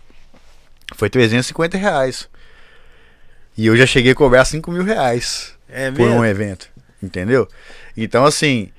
foi 0.95 1.09
350 1.09 1.79
reais. 1.79 2.29
E 3.57 3.67
eu 3.67 3.77
já 3.77 3.87
cheguei 3.87 4.13
a 4.13 4.15
cobrar 4.15 4.45
5 4.45 4.71
mil 4.71 4.85
reais. 4.85 5.53
É 5.69 5.91
por 5.91 6.09
um 6.09 6.25
evento. 6.25 6.69
Entendeu? 7.03 7.49
Então, 7.97 8.25
assim, 8.25 8.71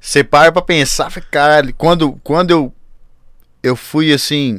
você 0.00 0.24
para 0.24 0.50
pra 0.52 0.62
pensar, 0.62 1.10
caralho, 1.30 1.72
quando, 1.74 2.12
quando 2.24 2.50
eu, 2.50 2.74
eu 3.62 3.74
fui, 3.76 4.12
assim, 4.12 4.58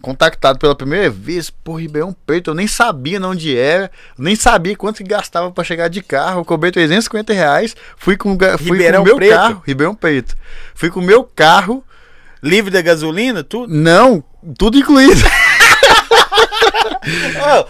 contactado 0.00 0.58
pela 0.58 0.74
primeira 0.74 1.08
vez 1.08 1.48
por 1.48 1.80
Ribeirão 1.80 2.14
Preto, 2.26 2.50
eu 2.50 2.54
nem 2.54 2.66
sabia 2.66 3.20
de 3.20 3.26
onde 3.26 3.56
era, 3.56 3.90
nem 4.18 4.34
sabia 4.34 4.76
quanto 4.76 4.96
que 4.98 5.04
gastava 5.04 5.50
pra 5.52 5.62
chegar 5.62 5.88
de 5.88 6.02
carro, 6.02 6.40
eu 6.40 6.44
cobrei 6.44 6.72
350 6.72 7.32
reais, 7.32 7.76
fui 7.96 8.16
com, 8.16 8.36
fui 8.36 8.48
com 8.58 8.64
Ribeirão 8.64 9.02
o 9.02 9.04
meu 9.04 9.16
Preto? 9.16 9.30
carro, 9.30 9.62
Ribeirão 9.64 9.94
Preto, 9.94 10.34
fui 10.74 10.90
com 10.90 11.00
o 11.00 11.04
meu 11.04 11.22
carro, 11.24 11.84
Livre 12.42 12.72
da 12.72 12.82
gasolina, 12.82 13.44
tudo? 13.44 13.72
não, 13.72 14.24
tudo 14.58 14.76
incluído, 14.76 15.22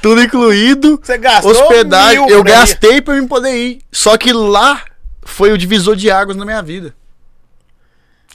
tudo 0.00 0.22
incluído, 0.22 0.98
você 1.02 1.18
gastou 1.18 1.52
hospedagem, 1.52 2.28
eu 2.30 2.42
pra 2.42 2.52
gastei 2.52 3.02
pra 3.02 3.16
eu 3.16 3.28
poder 3.28 3.54
ir. 3.54 3.80
Só 3.90 4.16
que 4.16 4.32
lá 4.32 4.82
foi 5.22 5.52
o 5.52 5.58
divisor 5.58 5.96
de 5.96 6.10
águas 6.10 6.36
na 6.36 6.44
minha 6.44 6.62
vida. 6.62 6.94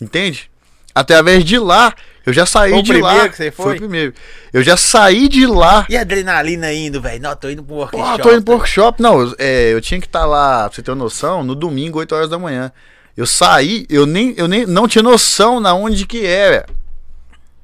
Entende? 0.02 0.50
Através 0.94 1.44
de 1.44 1.58
lá, 1.58 1.94
eu 2.28 2.34
já 2.34 2.46
saí 2.46 2.72
Foi 2.72 2.80
o 2.80 2.84
de 2.84 2.92
primeiro 2.92 3.18
lá. 3.18 3.30
que 3.30 3.36
você 3.38 3.50
foi? 3.52 3.74
o 3.76 3.78
primeiro. 3.78 4.14
Eu 4.54 4.62
já 4.62 4.78
saí 4.78 5.28
de 5.28 5.48
lá. 5.48 5.86
E 5.90 5.98
a 5.98 6.02
adrenalina 6.02 6.72
indo, 6.74 7.02
velho? 7.02 7.22
Não, 7.22 7.36
tô 7.36 7.50
indo 7.50 7.64
pro 7.64 7.76
Pô, 7.88 7.98
workshop. 7.98 8.22
tô 8.22 8.32
indo 8.34 8.44
pro 8.44 8.54
workshop. 8.56 9.02
Não, 9.02 9.22
eu- 9.22 9.36
é, 9.40 9.74
eu 9.74 9.82
tinha 9.82 10.00
que 10.00 10.06
estar 10.08 10.26
lá, 10.26 10.68
pra 10.68 10.76
você 10.76 10.84
ter 10.84 10.92
uma 10.92 10.98
noção, 10.98 11.42
no 11.44 11.56
domingo, 11.56 11.98
8 12.00 12.14
horas 12.14 12.30
da 12.30 12.38
manhã. 12.38 12.72
Eu 13.16 13.26
saí, 13.26 13.86
eu 13.90 14.06
nem, 14.06 14.34
eu 14.38 14.48
nem 14.48 14.66
não 14.66 14.88
tinha 14.88 15.02
noção 15.02 15.60
na 15.60 15.74
onde 15.74 16.06
que 16.06 16.26
era. 16.26 16.66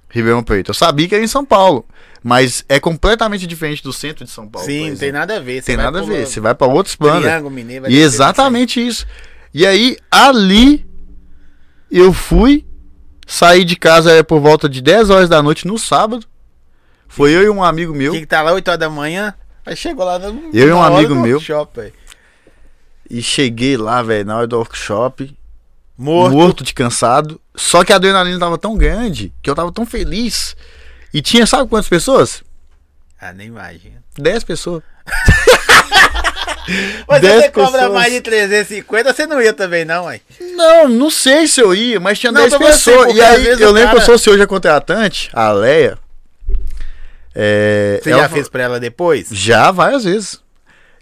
Ribeirão 0.09 0.41
Preto. 0.43 0.69
Eu 0.71 0.73
sabia 0.75 1.07
que 1.07 1.13
era 1.15 1.23
em 1.23 1.27
São 1.27 1.43
Paulo. 1.45 1.85
Mas 2.23 2.63
é 2.69 2.79
completamente 2.79 3.45
diferente 3.45 3.83
do 3.83 3.91
centro 3.91 4.23
de 4.23 4.31
São 4.31 4.47
Paulo. 4.47 4.65
Sim, 4.65 4.91
não 4.91 4.97
tem 4.97 5.11
nada 5.11 5.35
a 5.37 5.39
ver. 5.41 5.61
Você 5.61 5.65
Tem 5.65 5.77
nada 5.77 5.99
a 5.99 6.03
ver. 6.03 6.25
Você 6.25 6.39
vai 6.39 6.55
pra 6.55 6.67
outros 6.67 6.95
planos. 6.95 7.25
E 7.89 7.97
exatamente 7.99 8.79
isso. 8.85 9.05
E 9.53 9.65
aí, 9.67 9.97
ali, 10.09 10.85
eu 11.91 12.13
fui, 12.13 12.65
saí 13.27 13.63
de 13.63 13.75
casa 13.75 14.11
era 14.11 14.23
por 14.23 14.39
volta 14.39 14.67
de 14.69 14.81
10 14.81 15.09
horas 15.09 15.29
da 15.29 15.41
noite 15.41 15.67
no 15.67 15.77
sábado. 15.77 16.25
Foi 17.07 17.31
eu 17.31 17.43
e 17.43 17.49
um 17.49 17.63
amigo 17.63 17.93
meu. 17.93 18.11
Tinha 18.11 18.21
que 18.21 18.27
tá 18.27 18.41
lá 18.41 18.53
8 18.53 18.67
horas 18.67 18.79
da 18.79 18.89
manhã. 18.89 19.33
Aí 19.65 19.75
chegou 19.75 20.05
lá 20.05 20.17
no. 20.19 20.49
Eu 20.53 20.69
e 20.69 20.73
um 20.73 20.81
amigo 20.81 21.15
meu. 21.15 21.37
workshop. 21.37 21.93
E 23.09 23.21
cheguei 23.21 23.77
lá, 23.77 24.01
velho, 24.01 24.25
na 24.25 24.37
hora 24.37 24.47
do 24.47 24.57
workshop, 24.57 25.35
Morto. 25.97 26.33
morto. 26.33 26.63
de 26.63 26.73
cansado. 26.73 27.39
Só 27.55 27.83
que 27.83 27.93
a 27.93 27.97
adrenalina 27.97 28.39
tava 28.39 28.57
tão 28.57 28.75
grande, 28.75 29.31
que 29.41 29.49
eu 29.49 29.55
tava 29.55 29.71
tão 29.71 29.85
feliz. 29.85 30.55
E 31.13 31.21
tinha, 31.21 31.45
sabe 31.45 31.69
quantas 31.69 31.87
pessoas? 31.87 32.43
Ah, 33.21 33.31
nem 33.31 33.47
imagina. 33.47 34.03
10 34.17 34.43
pessoas. 34.43 34.81
Mas 37.07 37.17
se 37.17 37.27
10 37.27 37.41
você 37.41 37.51
cobra 37.51 37.71
pessoas. 37.71 37.93
mais 37.93 38.13
de 38.13 38.21
350, 38.21 39.13
você 39.13 39.27
não 39.27 39.41
ia 39.41 39.53
também, 39.53 39.83
não, 39.83 40.05
ué. 40.05 40.21
Não, 40.55 40.87
não 40.87 41.09
sei 41.09 41.45
se 41.47 41.59
eu 41.61 41.75
ia, 41.75 41.99
mas 41.99 42.17
tinha 42.17 42.31
Não, 42.31 42.41
10 42.41 42.53
tô 42.53 42.59
falando 42.59 42.73
assim, 42.73 42.91
pessoas. 42.91 43.05
porque 43.07 43.19
e 43.19 43.21
aí, 43.21 43.45
eu 43.61 43.71
lembro 43.71 43.91
que 43.91 43.97
eu 43.97 44.05
sou 44.05 44.17
seu 44.17 44.33
hoje 44.33 44.43
a 44.43 44.47
contratante, 44.47 45.29
a 45.33 45.51
Leia. 45.51 45.97
É, 47.35 47.99
Você 48.01 48.11
ela 48.11 48.21
já 48.21 48.29
fez 48.29 48.47
pra 48.47 48.63
ela 48.63 48.79
depois? 48.79 49.27
Já, 49.31 49.71
várias 49.71 50.03
vezes. 50.03 50.41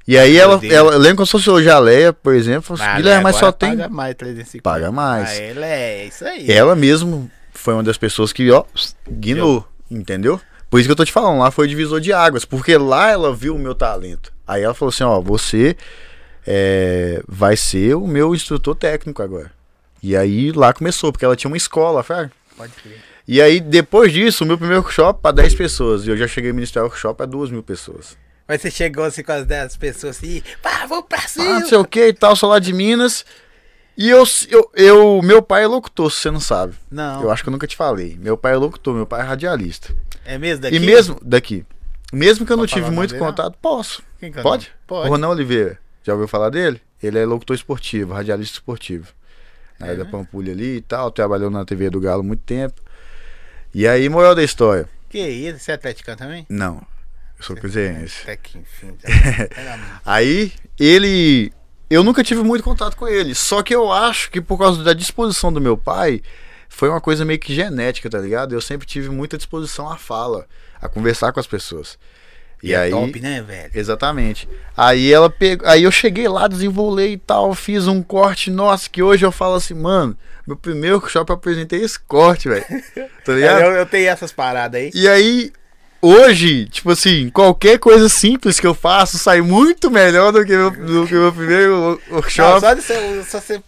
E 0.07 0.17
aí 0.17 0.35
ela, 0.37 0.57
Deus. 0.57 0.73
ela, 0.73 0.93
eu 0.93 0.97
lembro 0.97 1.17
que 1.17 1.21
eu 1.21 1.27
sou 1.27 1.39
seu 1.39 1.53
hoje 1.53 1.69
a 1.69 1.77
Leia, 1.77 2.11
por 2.11 2.33
exemplo, 2.33 2.75
falou 2.75 2.83
assim, 2.83 2.97
Guilherme, 2.97 3.23
mas 3.23 3.35
só 3.35 3.51
tem. 3.51 3.69
Paga 3.69 3.89
mais 3.89 4.15
350. 4.15 4.63
Paga 4.63 4.91
mais. 4.91 5.29
Ah, 5.29 5.35
ela 5.35 5.65
é 5.65 6.05
isso 6.05 6.25
aí. 6.25 6.51
Ela 6.51 6.75
mesmo 6.75 7.29
foi 7.53 7.73
uma 7.75 7.83
das 7.83 7.97
pessoas 7.97 8.33
que, 8.33 8.49
ó, 8.49 8.63
guinou, 9.07 9.67
entendeu? 9.89 10.41
Por 10.69 10.79
isso 10.79 10.87
que 10.87 10.91
eu 10.91 10.95
tô 10.95 11.05
te 11.05 11.11
falando, 11.11 11.39
lá 11.39 11.51
foi 11.51 11.65
o 11.65 11.69
divisor 11.69 11.99
de 11.99 12.13
águas, 12.13 12.45
porque 12.45 12.75
lá 12.77 13.11
ela 13.11 13.35
viu 13.35 13.55
o 13.55 13.59
meu 13.59 13.75
talento. 13.75 14.33
Aí 14.51 14.63
ela 14.63 14.73
falou 14.73 14.89
assim, 14.89 15.05
ó, 15.05 15.21
você 15.21 15.77
é, 16.45 17.23
vai 17.25 17.55
ser 17.55 17.95
o 17.95 18.05
meu 18.05 18.35
instrutor 18.35 18.75
técnico 18.75 19.23
agora. 19.23 19.49
E 20.03 20.13
aí 20.13 20.51
lá 20.51 20.73
começou, 20.73 21.09
porque 21.09 21.23
ela 21.23 21.37
tinha 21.37 21.49
uma 21.49 21.55
escola, 21.55 22.03
fraga. 22.03 22.33
Pode 22.57 22.73
crer. 22.73 22.97
E 23.25 23.41
aí, 23.41 23.61
depois 23.61 24.11
disso, 24.11 24.43
o 24.43 24.47
meu 24.47 24.57
primeiro 24.57 24.81
workshop 24.81 25.21
para 25.21 25.35
10 25.35 25.55
pessoas. 25.55 26.05
E 26.05 26.09
eu 26.09 26.17
já 26.17 26.27
cheguei 26.27 26.51
a 26.51 26.53
ministrar 26.53 26.83
workshop 26.83 27.23
a 27.23 27.25
2 27.25 27.49
mil 27.49 27.63
pessoas. 27.63 28.17
Mas 28.45 28.61
você 28.61 28.69
chegou 28.69 29.05
assim 29.05 29.23
com 29.23 29.31
as 29.31 29.45
10 29.45 29.77
pessoas 29.77 30.17
assim, 30.17 30.43
pá, 30.61 30.85
vamos 30.85 31.05
pra 31.07 31.21
cima. 31.21 31.45
Ah, 31.45 31.59
não 31.61 31.67
sei 31.69 31.77
o 31.77 31.85
que 31.85 32.07
e 32.07 32.13
tal, 32.13 32.35
sou 32.35 32.49
lá 32.49 32.59
de 32.59 32.73
Minas. 32.73 33.25
E 33.97 34.09
eu, 34.09 34.25
eu, 34.49 34.71
eu, 34.75 35.21
meu 35.21 35.41
pai 35.41 35.63
é 35.63 35.67
locutor, 35.67 36.11
se 36.11 36.19
você 36.19 36.31
não 36.31 36.41
sabe. 36.41 36.73
Não. 36.91 37.21
Eu 37.21 37.31
acho 37.31 37.41
que 37.41 37.47
eu 37.47 37.53
nunca 37.53 37.67
te 37.67 37.77
falei. 37.77 38.17
Meu 38.19 38.35
pai 38.35 38.51
é 38.51 38.57
locutor, 38.57 38.93
meu 38.93 39.05
pai 39.05 39.21
é 39.21 39.23
radialista. 39.23 39.95
É 40.25 40.37
mesmo 40.37 40.63
daqui? 40.63 40.75
E 40.75 40.79
mesmo, 40.81 41.17
daqui. 41.21 41.65
Mesmo 42.11 42.45
que 42.45 42.51
eu 42.51 42.57
não 42.57 42.67
tive 42.67 42.89
muito 42.91 43.11
dele, 43.13 43.23
contato, 43.23 43.57
posso. 43.61 44.03
Quem 44.19 44.31
que 44.31 44.37
é 44.37 44.41
o 44.41 44.43
Pode? 44.43 44.71
Pode. 44.85 45.07
O 45.07 45.11
Ronan 45.11 45.29
Oliveira. 45.29 45.79
Já 46.03 46.13
ouviu 46.13 46.27
falar 46.27 46.49
dele? 46.49 46.81
Ele 47.01 47.17
é 47.17 47.25
locutor 47.25 47.55
esportivo, 47.55 48.13
radialista 48.13 48.55
esportivo. 48.55 49.13
Na 49.79 49.87
É 49.87 49.89
área 49.91 50.03
da 50.03 50.05
mesmo? 50.05 50.19
Pampulha 50.19 50.51
ali 50.51 50.77
e 50.77 50.81
tal. 50.81 51.09
Trabalhou 51.11 51.49
na 51.49 51.63
TV 51.65 51.89
do 51.89 51.99
Galo 51.99 52.23
muito 52.23 52.43
tempo. 52.43 52.81
E 53.73 53.87
aí, 53.87 54.09
moral 54.09 54.35
da 54.35 54.43
história. 54.43 54.87
Que 55.09 55.19
isso? 55.19 55.59
Você 55.59 55.71
é 55.71 55.75
atleticano 55.75 56.17
também? 56.17 56.45
Não, 56.49 56.75
eu 57.37 57.43
sou 57.43 57.55
cruzeirense. 57.55 58.21
Até 58.23 58.35
que 58.37 58.57
enfim. 58.57 58.95
Aí, 60.05 60.51
ele. 60.79 61.51
Eu 61.89 62.03
nunca 62.03 62.23
tive 62.23 62.41
muito 62.41 62.63
contato 62.63 62.95
com 62.95 63.07
ele. 63.07 63.35
Só 63.35 63.61
que 63.61 63.75
eu 63.75 63.91
acho 63.91 64.31
que 64.31 64.39
por 64.39 64.57
causa 64.57 64.83
da 64.83 64.93
disposição 64.93 65.51
do 65.51 65.59
meu 65.59 65.75
pai, 65.77 66.21
foi 66.73 66.87
uma 66.89 67.01
coisa 67.01 67.25
meio 67.25 67.37
que 67.37 67.53
genética, 67.53 68.09
tá 68.09 68.17
ligado? 68.17 68.53
Eu 68.55 68.61
sempre 68.61 68.87
tive 68.87 69.09
muita 69.09 69.37
disposição 69.37 69.91
à 69.91 69.97
fala, 69.97 70.47
a 70.81 70.87
conversar 70.87 71.33
com 71.33 71.39
as 71.39 71.45
pessoas. 71.45 71.99
E, 72.63 72.73
é 72.73 72.77
aí. 72.77 72.91
top, 72.91 73.19
né, 73.19 73.41
velho? 73.41 73.71
Exatamente. 73.73 74.47
Aí 74.77 75.11
ela 75.11 75.29
pegou. 75.29 75.67
Aí 75.67 75.83
eu 75.83 75.91
cheguei 75.91 76.27
lá, 76.27 76.47
desenvolei 76.47 77.13
e 77.13 77.17
tal, 77.17 77.53
fiz 77.53 77.87
um 77.87 78.01
corte, 78.01 78.49
nossa, 78.49 78.89
que 78.89 79.03
hoje 79.03 79.25
eu 79.25 79.31
falo 79.31 79.55
assim, 79.55 79.73
mano, 79.73 80.15
meu 80.47 80.55
primeiro 80.55 80.95
workshop 80.95 81.29
eu 81.29 81.35
apresentei 81.35 81.83
esse 81.83 81.99
corte, 81.99 82.47
velho. 82.47 82.65
Tá 83.25 83.33
ligado? 83.33 83.61
Eu, 83.61 83.71
eu 83.73 83.85
tenho 83.85 84.07
essas 84.09 84.31
paradas 84.31 84.79
aí. 84.79 84.91
E 84.93 85.07
aí, 85.07 85.51
hoje, 86.01 86.65
tipo 86.67 86.91
assim, 86.91 87.29
qualquer 87.31 87.77
coisa 87.79 88.07
simples 88.09 88.59
que 88.59 88.65
eu 88.67 88.73
faço 88.73 89.17
sai 89.19 89.41
muito 89.41 89.91
melhor 89.91 90.31
do 90.31 90.43
que 90.45 90.55
meu, 90.55 90.71
do 90.71 91.05
que 91.07 91.13
meu 91.13 91.31
primeiro 91.33 91.73
wo- 91.75 92.01
Não, 92.07 92.15
workshop. 92.15 92.59
só 92.61 92.73
de 92.73 92.81
só 93.25 93.39
você 93.41 93.61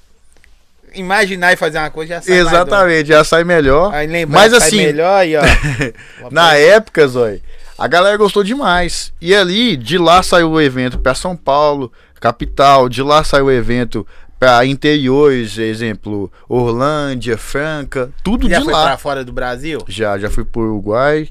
imaginar 0.94 1.54
e 1.54 1.56
fazer 1.56 1.78
uma 1.78 1.90
coisa 1.90 2.16
já 2.16 2.22
sai 2.22 2.36
Exatamente, 2.38 3.08
já 3.10 3.24
sai 3.24 3.44
melhor. 3.44 3.94
Aí 3.94 4.08
lembra, 4.08 4.40
Mas 4.40 4.52
sai 4.52 4.60
assim, 4.60 4.78
melhor 4.78 5.20
aí, 5.20 5.36
ó. 5.36 5.42
na 6.32 6.56
época, 6.56 7.08
Zói, 7.08 7.42
a 7.78 7.88
galera 7.88 8.18
gostou 8.18 8.44
demais. 8.44 9.12
E 9.20 9.34
ali, 9.36 9.76
de 9.76 9.98
lá 9.98 10.22
saiu 10.24 10.52
o 10.52 10.62
evento 10.62 11.00
pra 11.00 11.14
São 11.16 11.36
Paulo, 11.36 11.92
capital. 12.20 12.88
De 12.88 13.02
lá 13.02 13.24
saiu 13.24 13.46
o 13.46 13.52
evento 13.52 14.06
pra 14.40 14.66
interiores, 14.66 15.58
exemplo, 15.58 16.30
Orlândia, 16.50 17.38
Franca, 17.38 18.12
tudo 18.22 18.50
Já 18.50 18.60
de 18.60 18.66
foi 18.66 18.74
lá. 18.74 18.84
pra 18.88 18.98
fora 18.98 19.24
do 19.24 19.32
Brasil? 19.32 19.80
Já, 19.88 20.18
já 20.18 20.30
fui 20.30 20.44
pro 20.44 20.64
Uruguai, 20.64 21.30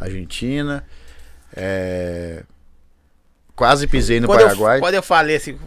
Argentina, 0.00 0.82
é, 1.54 2.42
quase 3.54 3.86
pisei 3.86 4.18
no 4.18 4.26
quando 4.26 4.40
eu, 4.40 4.46
Paraguai. 4.46 4.80
quando 4.80 4.94
eu 4.94 5.02
falei 5.02 5.36
assim, 5.36 5.58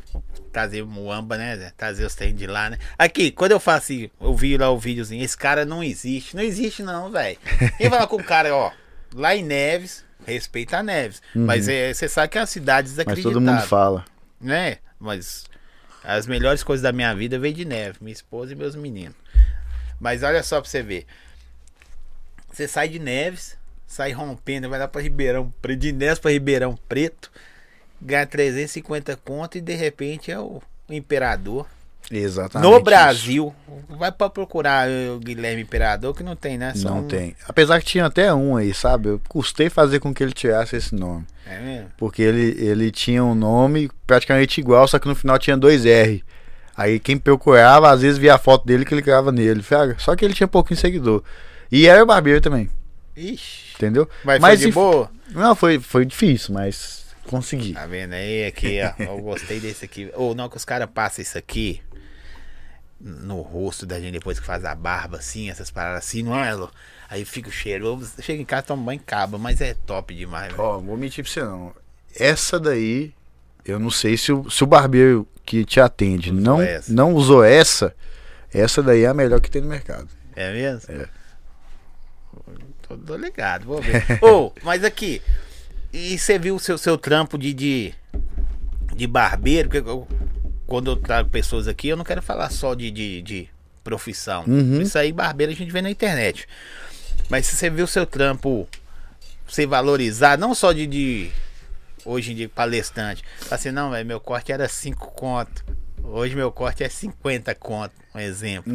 trazer 0.58 0.84
Muamba, 0.84 1.38
né? 1.38 1.72
Trazer 1.78 2.04
os 2.04 2.16
trem 2.16 2.34
de 2.34 2.48
lá, 2.48 2.72
né? 2.72 2.80
Aqui, 2.98 3.30
quando 3.30 3.52
eu 3.52 3.60
faço 3.60 3.78
assim, 3.94 4.10
eu 4.20 4.36
vi 4.36 4.58
lá 4.58 4.72
o 4.72 4.80
videozinho, 4.80 5.24
esse 5.24 5.38
cara 5.38 5.64
não 5.66 5.84
existe. 5.84 6.36
Não 6.36 6.42
existe, 6.42 6.82
não, 6.82 7.12
velho. 7.12 7.38
Quem 7.78 7.88
fala 7.92 8.08
com 8.08 8.16
o 8.16 8.24
cara, 8.24 8.56
ó, 8.56 8.72
lá 9.14 9.36
em 9.36 9.44
Neves, 9.44 10.04
respeita 10.26 10.80
a 10.80 10.84
Neves. 10.84 11.22
Mas 11.36 11.68
é, 11.68 11.94
você 11.94 12.10
sabe 12.10 12.30
que 12.30 12.40
é 12.40 12.42
uma 12.42 12.48
cidade 12.48 12.88
Mas 12.88 12.92
desacreditável. 12.96 13.34
todo 13.34 13.42
mundo 13.46 13.62
fala. 13.68 14.04
né? 14.42 14.78
Mas 15.00 15.46
as 16.04 16.26
melhores 16.26 16.64
coisas 16.64 16.82
da 16.82 16.92
minha 16.92 17.14
vida 17.14 17.38
veio 17.38 17.54
de 17.54 17.64
neve, 17.66 18.00
minha 18.02 18.14
esposa 18.14 18.52
e 18.54 18.56
meus 18.56 18.76
meninos. 18.76 19.16
Mas 20.00 20.24
olha 20.24 20.42
só 20.42 20.60
pra 20.60 20.68
você 20.68 20.82
ver. 20.82 21.06
Você 22.52 22.68
sai 22.68 22.90
de 22.90 22.98
Neves, 22.98 23.56
sai 23.86 24.12
rompendo, 24.12 24.68
vai 24.70 24.80
lá 24.80 24.88
pra 24.88 25.02
Ribeirão 25.04 25.54
Preto, 25.62 25.80
de 25.80 25.92
Neves 25.92 26.18
pra 26.18 26.32
Ribeirão 26.32 26.76
Preto, 26.90 27.32
ganha 28.02 28.26
350 28.26 29.16
conto 29.24 29.58
e 29.58 29.62
de 29.62 29.74
repente 29.76 30.32
é 30.32 30.40
o 30.40 30.62
imperador. 30.90 31.66
Exatamente. 32.10 32.66
no 32.70 32.76
isso. 32.76 32.84
Brasil, 32.86 33.56
vai 33.90 34.10
pra 34.14 34.30
procurar 34.30 34.88
o 35.14 35.20
Guilherme 35.20 35.62
Imperador 35.64 36.14
que 36.16 36.24
não 36.24 36.38
tem, 36.38 36.58
né? 36.58 36.74
Só 36.74 36.90
Não 36.90 37.00
um- 37.00 37.08
tem. 37.08 37.36
Apesar 37.46 37.80
que 37.82 37.86
tinha 37.86 38.06
até 38.06 38.34
um 38.34 38.56
aí, 38.56 38.74
sabe? 38.74 39.10
Eu 39.10 39.22
custei 39.28 39.70
fazer 39.70 40.00
com 40.00 40.14
que 40.14 40.24
ele 40.24 40.32
tirasse 40.32 40.78
esse 40.78 40.96
nome. 40.96 41.26
É 41.46 41.60
mesmo? 41.60 41.90
Porque 41.98 42.22
ele, 42.22 42.56
ele 42.66 42.92
tinha 42.92 43.22
um 43.22 43.36
nome 43.36 43.90
praticamente 44.06 44.62
igual, 44.62 44.88
só 44.88 44.98
que 45.00 45.08
no 45.08 45.16
final 45.16 45.38
tinha 45.38 45.58
dois 45.58 45.86
R. 45.86 46.24
Aí 46.78 46.98
quem 46.98 47.18
procurava, 47.18 47.92
às 47.92 48.02
vezes 48.02 48.18
via 48.18 48.36
a 48.36 48.38
foto 48.38 48.66
dele 48.66 48.84
e 48.84 48.86
clicava 48.86 49.30
nele. 49.30 49.62
fraga. 49.62 49.98
Só 50.00 50.16
que 50.16 50.24
ele 50.24 50.34
tinha 50.34 50.48
pouquinho 50.48 50.80
seguidor. 50.80 51.22
E 51.70 51.88
era 51.88 52.02
o 52.02 52.06
barbeiro 52.06 52.40
também, 52.40 52.70
Ixi. 53.18 53.74
entendeu? 53.76 54.08
Mas, 54.24 54.40
Mas 54.40 54.60
foi 54.62 54.70
de 54.70 54.74
boa? 54.74 55.12
Não, 55.32 55.54
foi, 55.56 55.78
foi 55.80 56.06
difícil, 56.06 56.54
mas 56.54 57.07
consegui. 57.28 57.74
Tá 57.74 57.86
vendo 57.86 58.14
aí? 58.14 58.46
Aqui, 58.46 58.80
ó. 58.82 58.94
Eu 59.04 59.22
gostei 59.22 59.60
desse 59.60 59.86
aqui. 59.86 60.12
Ou 60.16 60.34
não, 60.34 60.50
que 60.50 60.58
os 60.58 60.66
caras 60.66 60.90
passam 60.94 61.22
isso 61.22 61.38
aqui 61.38 61.82
no 63.00 63.42
rosto 63.42 63.86
da 63.86 64.00
gente 64.00 64.14
depois 64.14 64.40
que 64.40 64.46
faz 64.46 64.66
a 64.66 64.74
barba, 64.74 65.18
assim, 65.18 65.50
essas 65.52 65.70
paradas 65.70 66.00
assim, 66.00 66.24
não 66.24 66.36
é? 66.36 66.52
Aí 67.10 67.24
fica 67.26 67.50
o 67.50 67.52
cheiro. 67.52 68.02
Chega 68.20 68.42
em 68.42 68.46
casa, 68.46 68.64
toma 68.64 68.84
banho 68.84 68.98
e 69.00 69.02
acaba, 69.02 69.38
mas 69.38 69.62
é 69.62 69.74
top 69.74 70.14
demais. 70.16 70.54
Ó, 70.58 70.80
vou 70.80 70.98
mentir 70.98 71.24
pra 71.24 71.32
você 71.32 71.42
não. 71.44 71.74
Essa 72.16 72.60
daí, 72.60 73.14
eu 73.64 73.80
não 73.80 73.92
sei 73.92 74.18
se 74.18 74.32
o, 74.32 74.50
se 74.50 74.64
o 74.64 74.68
barbeiro 74.68 75.28
que 75.46 75.64
te 75.64 75.80
atende 75.80 76.32
Usou 76.32 76.42
não, 76.42 76.62
essa. 76.62 76.92
não 76.94 77.14
usou 77.14 77.44
essa, 77.44 77.96
essa 78.52 78.82
daí 78.84 79.04
é 79.04 79.08
a 79.08 79.14
melhor 79.14 79.40
que 79.40 79.52
tem 79.52 79.62
no 79.62 79.70
mercado. 79.70 80.10
É 80.36 80.52
mesmo? 80.52 80.94
É. 80.94 81.08
Tô, 82.88 82.98
tô 82.98 83.16
ligado, 83.16 83.66
vou 83.66 83.82
ver. 83.82 84.04
Ô, 84.22 84.52
mas 84.64 84.84
aqui, 84.84 85.22
e 85.94 86.18
você 86.18 86.38
viu 86.38 86.56
o 86.56 86.60
seu, 86.60 86.78
seu 86.78 86.98
trampo 86.98 87.38
de, 87.38 87.54
de, 87.54 87.94
de 88.96 89.08
barbeiro? 89.08 89.70
Porque 89.70 89.90
eu- 89.90 90.08
quando 90.66 90.92
eu 90.92 90.96
trago 90.96 91.30
pessoas 91.30 91.68
aqui, 91.68 91.88
eu 91.88 91.96
não 91.98 92.04
quero 92.04 92.22
falar 92.22 92.50
só 92.50 92.74
de, 92.74 92.92
de, 92.92 93.22
de 93.22 93.50
profissão. 93.84 94.44
Uhum. 94.46 94.82
Isso 94.82 94.98
aí, 94.98 95.12
barbeiro, 95.14 95.52
a 95.52 95.56
gente 95.56 95.72
vê 95.72 95.82
na 95.82 95.90
internet. 95.90 96.48
Mas 97.30 97.46
se 97.46 97.56
você 97.56 97.70
viu 97.70 97.86
o 97.86 97.88
seu 97.88 98.06
trampo 98.06 98.68
ser 99.48 99.66
valorizado, 99.66 100.42
não 100.42 100.54
só 100.54 100.74
de, 100.74 100.86
de 100.86 101.32
hoje 102.04 102.34
em 102.34 102.36
dia 102.36 102.50
palestrante, 102.50 103.24
assim, 103.50 103.72
não, 103.72 103.92
velho, 103.92 104.06
meu 104.06 104.20
corte 104.20 104.52
era 104.52 104.68
5 104.68 105.12
conto. 105.12 105.64
Hoje 106.04 106.36
meu 106.36 106.52
corte 106.52 106.84
é 106.84 106.90
50 106.90 107.56
conto, 107.56 107.94
um 108.14 108.20
exemplo. 108.20 108.72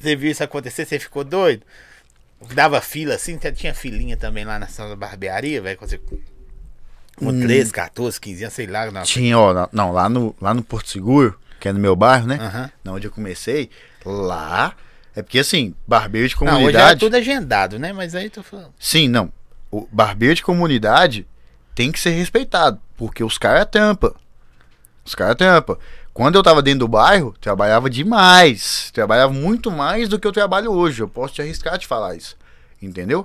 Você 0.00 0.14
viu 0.14 0.30
isso 0.30 0.44
acontecer? 0.44 0.84
Você 0.84 0.98
ficou 1.00 1.24
doido? 1.24 1.64
Dava 2.54 2.80
fila 2.80 3.14
assim? 3.14 3.38
Tinha 3.54 3.74
filinha 3.74 4.16
também 4.16 4.44
lá 4.44 4.58
na 4.58 4.66
sala 4.68 4.90
da 4.90 4.96
barbearia, 4.96 5.60
velho? 5.60 5.76
quando 5.78 5.90
você- 5.90 6.00
Com 7.16 7.40
13, 7.40 7.72
14, 7.72 8.20
15 8.20 8.44
anos, 8.44 8.54
sei 8.54 8.66
lá. 8.66 8.90
Não. 8.90 9.02
Tinha, 9.02 9.36
ó, 9.38 9.68
não, 9.72 9.90
lá 9.90 10.08
no, 10.08 10.34
lá 10.40 10.54
no 10.54 10.62
Porto 10.62 10.88
Seguro, 10.88 11.38
que 11.58 11.68
é 11.68 11.72
no 11.72 11.80
meu 11.80 11.96
bairro, 11.96 12.26
né? 12.28 12.36
Aham. 12.40 12.70
Na 12.84 12.92
onde 12.92 13.06
eu 13.08 13.10
comecei, 13.10 13.68
lá. 14.04 14.74
É 15.16 15.22
porque 15.22 15.40
assim, 15.40 15.74
barbeiro 15.86 16.28
de 16.28 16.36
Não, 16.36 16.42
hoje 16.42 16.52
é 16.54 16.58
comunidade. 16.58 17.00
tudo 17.00 17.16
agendado, 17.16 17.76
né? 17.78 17.92
Mas 17.92 18.14
aí 18.14 18.30
tô 18.30 18.40
falando. 18.44 18.72
Sim, 18.78 19.08
não. 19.08 19.32
O 19.68 19.88
barbeiro 19.90 20.36
de 20.36 20.42
comunidade 20.44 21.26
tem 21.74 21.90
que 21.90 21.98
ser 21.98 22.10
respeitado, 22.10 22.80
porque 22.96 23.24
os 23.24 23.36
caras 23.36 23.66
tampa. 23.68 24.14
Os 25.04 25.14
caras 25.16 25.34
tampa. 25.36 25.76
Quando 26.18 26.34
eu 26.34 26.42
tava 26.42 26.60
dentro 26.60 26.80
do 26.80 26.88
bairro, 26.88 27.32
trabalhava 27.40 27.88
demais. 27.88 28.90
Trabalhava 28.92 29.32
muito 29.32 29.70
mais 29.70 30.08
do 30.08 30.18
que 30.18 30.26
eu 30.26 30.32
trabalho 30.32 30.72
hoje. 30.72 31.00
Eu 31.00 31.08
posso 31.08 31.34
te 31.34 31.40
arriscar 31.40 31.78
de 31.78 31.86
falar 31.86 32.16
isso. 32.16 32.36
Entendeu? 32.82 33.24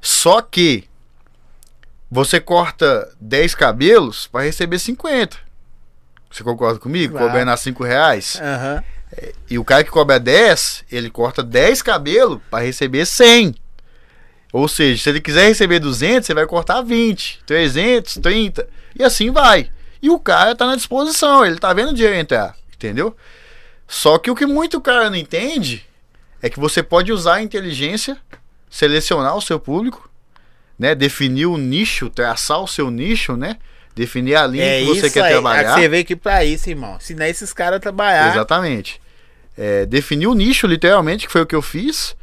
Só 0.00 0.40
que 0.40 0.84
você 2.10 2.40
corta 2.40 3.12
10 3.20 3.54
cabelos 3.54 4.26
para 4.26 4.46
receber 4.46 4.78
50. 4.78 5.36
Você 6.30 6.42
concorda 6.42 6.80
comigo? 6.80 7.12
Claro. 7.12 7.26
Cobrando 7.26 7.50
a 7.50 7.58
5 7.58 7.84
reais. 7.84 8.40
Aham. 8.40 8.82
E 9.50 9.58
o 9.58 9.64
cara 9.64 9.84
que 9.84 9.90
cobra 9.90 10.18
10, 10.18 10.86
ele 10.90 11.10
corta 11.10 11.42
10 11.42 11.82
cabelos 11.82 12.40
para 12.50 12.64
receber 12.64 13.04
100. 13.04 13.54
Ou 14.50 14.66
seja, 14.66 15.02
se 15.02 15.10
ele 15.10 15.20
quiser 15.20 15.46
receber 15.46 15.78
200, 15.78 16.26
você 16.26 16.32
vai 16.32 16.46
cortar 16.46 16.80
20, 16.80 17.42
300, 17.44 18.14
30 18.14 18.66
e 18.98 19.04
assim 19.04 19.30
vai. 19.30 19.70
E 20.02 20.08
o 20.10 20.18
cara 20.18 20.54
tá 20.54 20.66
na 20.66 20.76
disposição, 20.76 21.44
ele 21.44 21.58
tá 21.58 21.72
vendo 21.72 21.90
o 21.90 21.94
dinheiro 21.94 22.16
entrar, 22.16 22.56
entendeu? 22.74 23.16
Só 23.86 24.18
que 24.18 24.30
o 24.30 24.34
que 24.34 24.46
muito 24.46 24.80
cara 24.80 25.10
não 25.10 25.16
entende 25.16 25.84
é 26.40 26.48
que 26.48 26.58
você 26.58 26.82
pode 26.82 27.12
usar 27.12 27.34
a 27.36 27.42
inteligência, 27.42 28.16
selecionar 28.70 29.36
o 29.36 29.40
seu 29.42 29.58
público, 29.60 30.08
né, 30.78 30.94
definir 30.94 31.46
o 31.46 31.58
nicho, 31.58 32.08
traçar 32.08 32.60
o 32.62 32.66
seu 32.66 32.90
nicho, 32.90 33.36
né? 33.36 33.56
Definir 33.94 34.36
a 34.36 34.46
linha 34.46 34.64
É 34.64 34.80
que 34.80 34.86
você 34.86 35.06
isso 35.06 35.12
quer 35.14 35.24
aí. 35.24 35.32
trabalhar. 35.32 35.74
Você 35.74 35.88
veio 35.88 36.02
aqui 36.02 36.16
pra 36.16 36.44
isso, 36.44 36.70
irmão. 36.70 36.96
Ensinar 36.96 37.28
esses 37.28 37.52
caras 37.52 37.80
trabalhar. 37.80 38.30
Exatamente. 38.32 39.00
É, 39.58 39.84
definir 39.84 40.28
o 40.28 40.34
nicho, 40.34 40.66
literalmente, 40.66 41.26
que 41.26 41.32
foi 41.32 41.42
o 41.42 41.46
que 41.46 41.54
eu 41.54 41.60
fiz. 41.60 42.16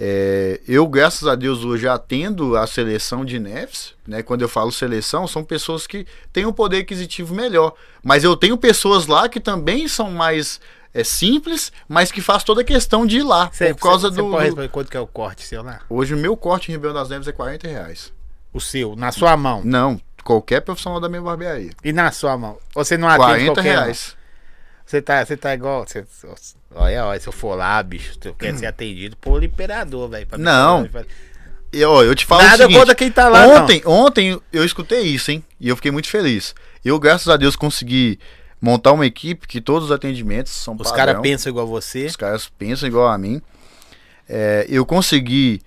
É, 0.00 0.60
eu, 0.68 0.86
graças 0.86 1.26
a 1.26 1.34
Deus, 1.34 1.64
hoje 1.64 1.88
atendo 1.88 2.56
a 2.56 2.66
seleção 2.68 3.24
de 3.24 3.40
Neves. 3.40 3.94
Né? 4.06 4.22
Quando 4.22 4.42
eu 4.42 4.48
falo 4.48 4.70
seleção, 4.70 5.26
são 5.26 5.42
pessoas 5.42 5.86
que 5.86 6.06
têm 6.32 6.46
um 6.46 6.52
poder 6.52 6.78
aquisitivo 6.78 7.34
melhor. 7.34 7.74
Mas 8.02 8.22
eu 8.22 8.36
tenho 8.36 8.56
pessoas 8.56 9.08
lá 9.08 9.28
que 9.28 9.40
também 9.40 9.88
são 9.88 10.10
mais 10.12 10.60
é 10.94 11.04
simples, 11.04 11.70
mas 11.86 12.10
que 12.10 12.20
faz 12.20 12.42
toda 12.42 12.62
a 12.62 12.64
questão 12.64 13.06
de 13.06 13.18
ir 13.18 13.22
lá. 13.22 13.50
Cê, 13.52 13.74
por 13.74 13.82
causa 13.82 14.08
cê, 14.08 14.16
do. 14.16 14.24
Você 14.24 14.30
pode 14.30 14.44
responder 14.44 14.68
quanto 14.68 14.90
que 14.90 14.96
é 14.96 15.00
o 15.00 15.06
corte 15.06 15.42
seu 15.44 15.62
lá? 15.62 15.80
Hoje 15.88 16.14
o 16.14 16.16
meu 16.16 16.36
corte 16.36 16.70
em 16.70 16.74
Ribeirão 16.74 16.94
das 16.94 17.08
Neves 17.08 17.28
é 17.28 17.32
40 17.32 17.68
reais. 17.68 18.12
O 18.52 18.60
seu, 18.60 18.96
na 18.96 19.12
sua 19.12 19.36
mão. 19.36 19.60
Não, 19.64 20.00
qualquer 20.24 20.60
profissional 20.60 21.00
da 21.00 21.08
minha 21.08 21.20
barbearia. 21.20 21.70
E 21.84 21.92
na 21.92 22.10
sua 22.10 22.36
mão? 22.38 22.58
Você 22.74 22.96
não 22.96 23.06
atende 23.06 23.24
40 23.24 23.52
qualquer 23.54 23.62
reais. 23.62 24.16
Você 24.88 25.02
tá, 25.02 25.22
você 25.22 25.36
tá 25.36 25.52
igual. 25.52 25.86
Você, 25.86 26.02
olha, 26.74 27.04
olha, 27.04 27.20
se 27.20 27.28
eu 27.28 27.32
for 27.32 27.54
lá, 27.54 27.82
bicho, 27.82 28.18
eu 28.24 28.34
quero 28.34 28.56
ser 28.56 28.64
atendido 28.64 29.18
por 29.18 29.44
imperador, 29.44 30.08
velho. 30.08 30.26
Não. 30.38 30.88
E, 31.70 31.84
ó, 31.84 32.02
eu 32.02 32.14
te 32.14 32.24
falo 32.24 32.40
o 32.40 32.44
Nada 32.44 32.56
seguinte, 32.62 32.78
contra 32.78 32.94
quem 32.94 33.10
tá 33.10 33.28
lá, 33.28 33.46
ontem, 33.46 33.82
ontem 33.84 34.40
eu 34.50 34.64
escutei 34.64 35.02
isso, 35.02 35.30
hein? 35.30 35.44
E 35.60 35.68
eu 35.68 35.76
fiquei 35.76 35.90
muito 35.90 36.08
feliz. 36.08 36.54
Eu, 36.82 36.98
graças 36.98 37.28
a 37.28 37.36
Deus, 37.36 37.54
consegui 37.54 38.18
montar 38.58 38.92
uma 38.92 39.04
equipe 39.04 39.46
que 39.46 39.60
todos 39.60 39.90
os 39.90 39.92
atendimentos 39.92 40.52
são 40.52 40.74
não. 40.74 40.80
Os 40.80 40.90
caras 40.90 41.20
pensam 41.20 41.50
igual 41.50 41.66
você. 41.66 42.06
Os 42.06 42.16
caras 42.16 42.48
pensam 42.48 42.88
igual 42.88 43.08
a 43.08 43.18
mim. 43.18 43.42
É, 44.26 44.64
eu 44.70 44.86
consegui 44.86 45.60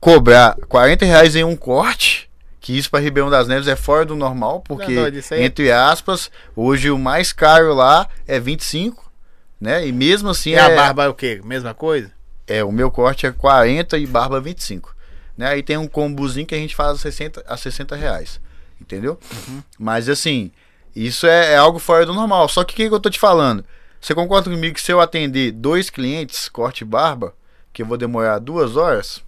cobrar 0.00 0.56
40 0.66 1.04
reais 1.04 1.36
em 1.36 1.44
um 1.44 1.54
corte. 1.54 2.27
Que 2.60 2.76
isso 2.76 2.90
para 2.90 3.00
Ribeirão 3.00 3.30
das 3.30 3.46
Neves 3.46 3.68
é 3.68 3.76
fora 3.76 4.04
do 4.04 4.16
normal, 4.16 4.60
porque, 4.60 4.92
Não, 4.94 5.04
aí 5.04 5.20
é- 5.30 5.44
entre 5.44 5.70
aspas, 5.70 6.30
hoje 6.56 6.90
o 6.90 6.98
mais 6.98 7.32
caro 7.32 7.72
lá 7.74 8.08
é 8.26 8.40
25, 8.40 9.10
né? 9.60 9.86
E 9.86 9.92
mesmo 9.92 10.28
assim 10.28 10.50
E 10.50 10.54
é, 10.54 10.60
a 10.60 10.70
barba 10.70 11.04
é 11.04 11.08
o 11.08 11.14
quê? 11.14 11.40
Mesma 11.44 11.72
coisa? 11.74 12.10
é, 12.46 12.64
o 12.64 12.72
meu 12.72 12.90
corte 12.90 13.26
é 13.26 13.30
40 13.32 13.98
e 13.98 14.06
barba 14.06 14.40
25. 14.40 14.96
Né? 15.36 15.48
Aí 15.48 15.62
tem 15.62 15.76
um 15.76 15.86
combozinho 15.86 16.46
que 16.46 16.54
a 16.54 16.58
gente 16.58 16.74
faz 16.74 16.96
a 16.96 16.96
60, 16.98 17.44
a 17.46 17.56
60 17.56 17.94
reais. 17.94 18.40
Entendeu? 18.80 19.18
Mas 19.78 20.08
assim, 20.08 20.50
isso 20.96 21.26
é, 21.26 21.52
é 21.52 21.56
algo 21.56 21.78
fora 21.78 22.06
do 22.06 22.14
normal. 22.14 22.48
Só 22.48 22.64
que 22.64 22.72
o 22.72 22.76
que, 22.76 22.88
que 22.88 22.94
eu 22.94 23.00
tô 23.00 23.10
te 23.10 23.18
falando? 23.18 23.64
Você 24.00 24.14
concorda 24.14 24.50
comigo 24.50 24.74
que 24.74 24.80
se 24.80 24.90
eu 24.92 25.00
atender 25.00 25.52
dois 25.52 25.90
clientes, 25.90 26.48
corte 26.48 26.82
e 26.82 26.84
barba, 26.84 27.34
que 27.72 27.82
eu 27.82 27.86
vou 27.86 27.96
demorar 27.98 28.38
duas 28.38 28.76
horas? 28.76 29.22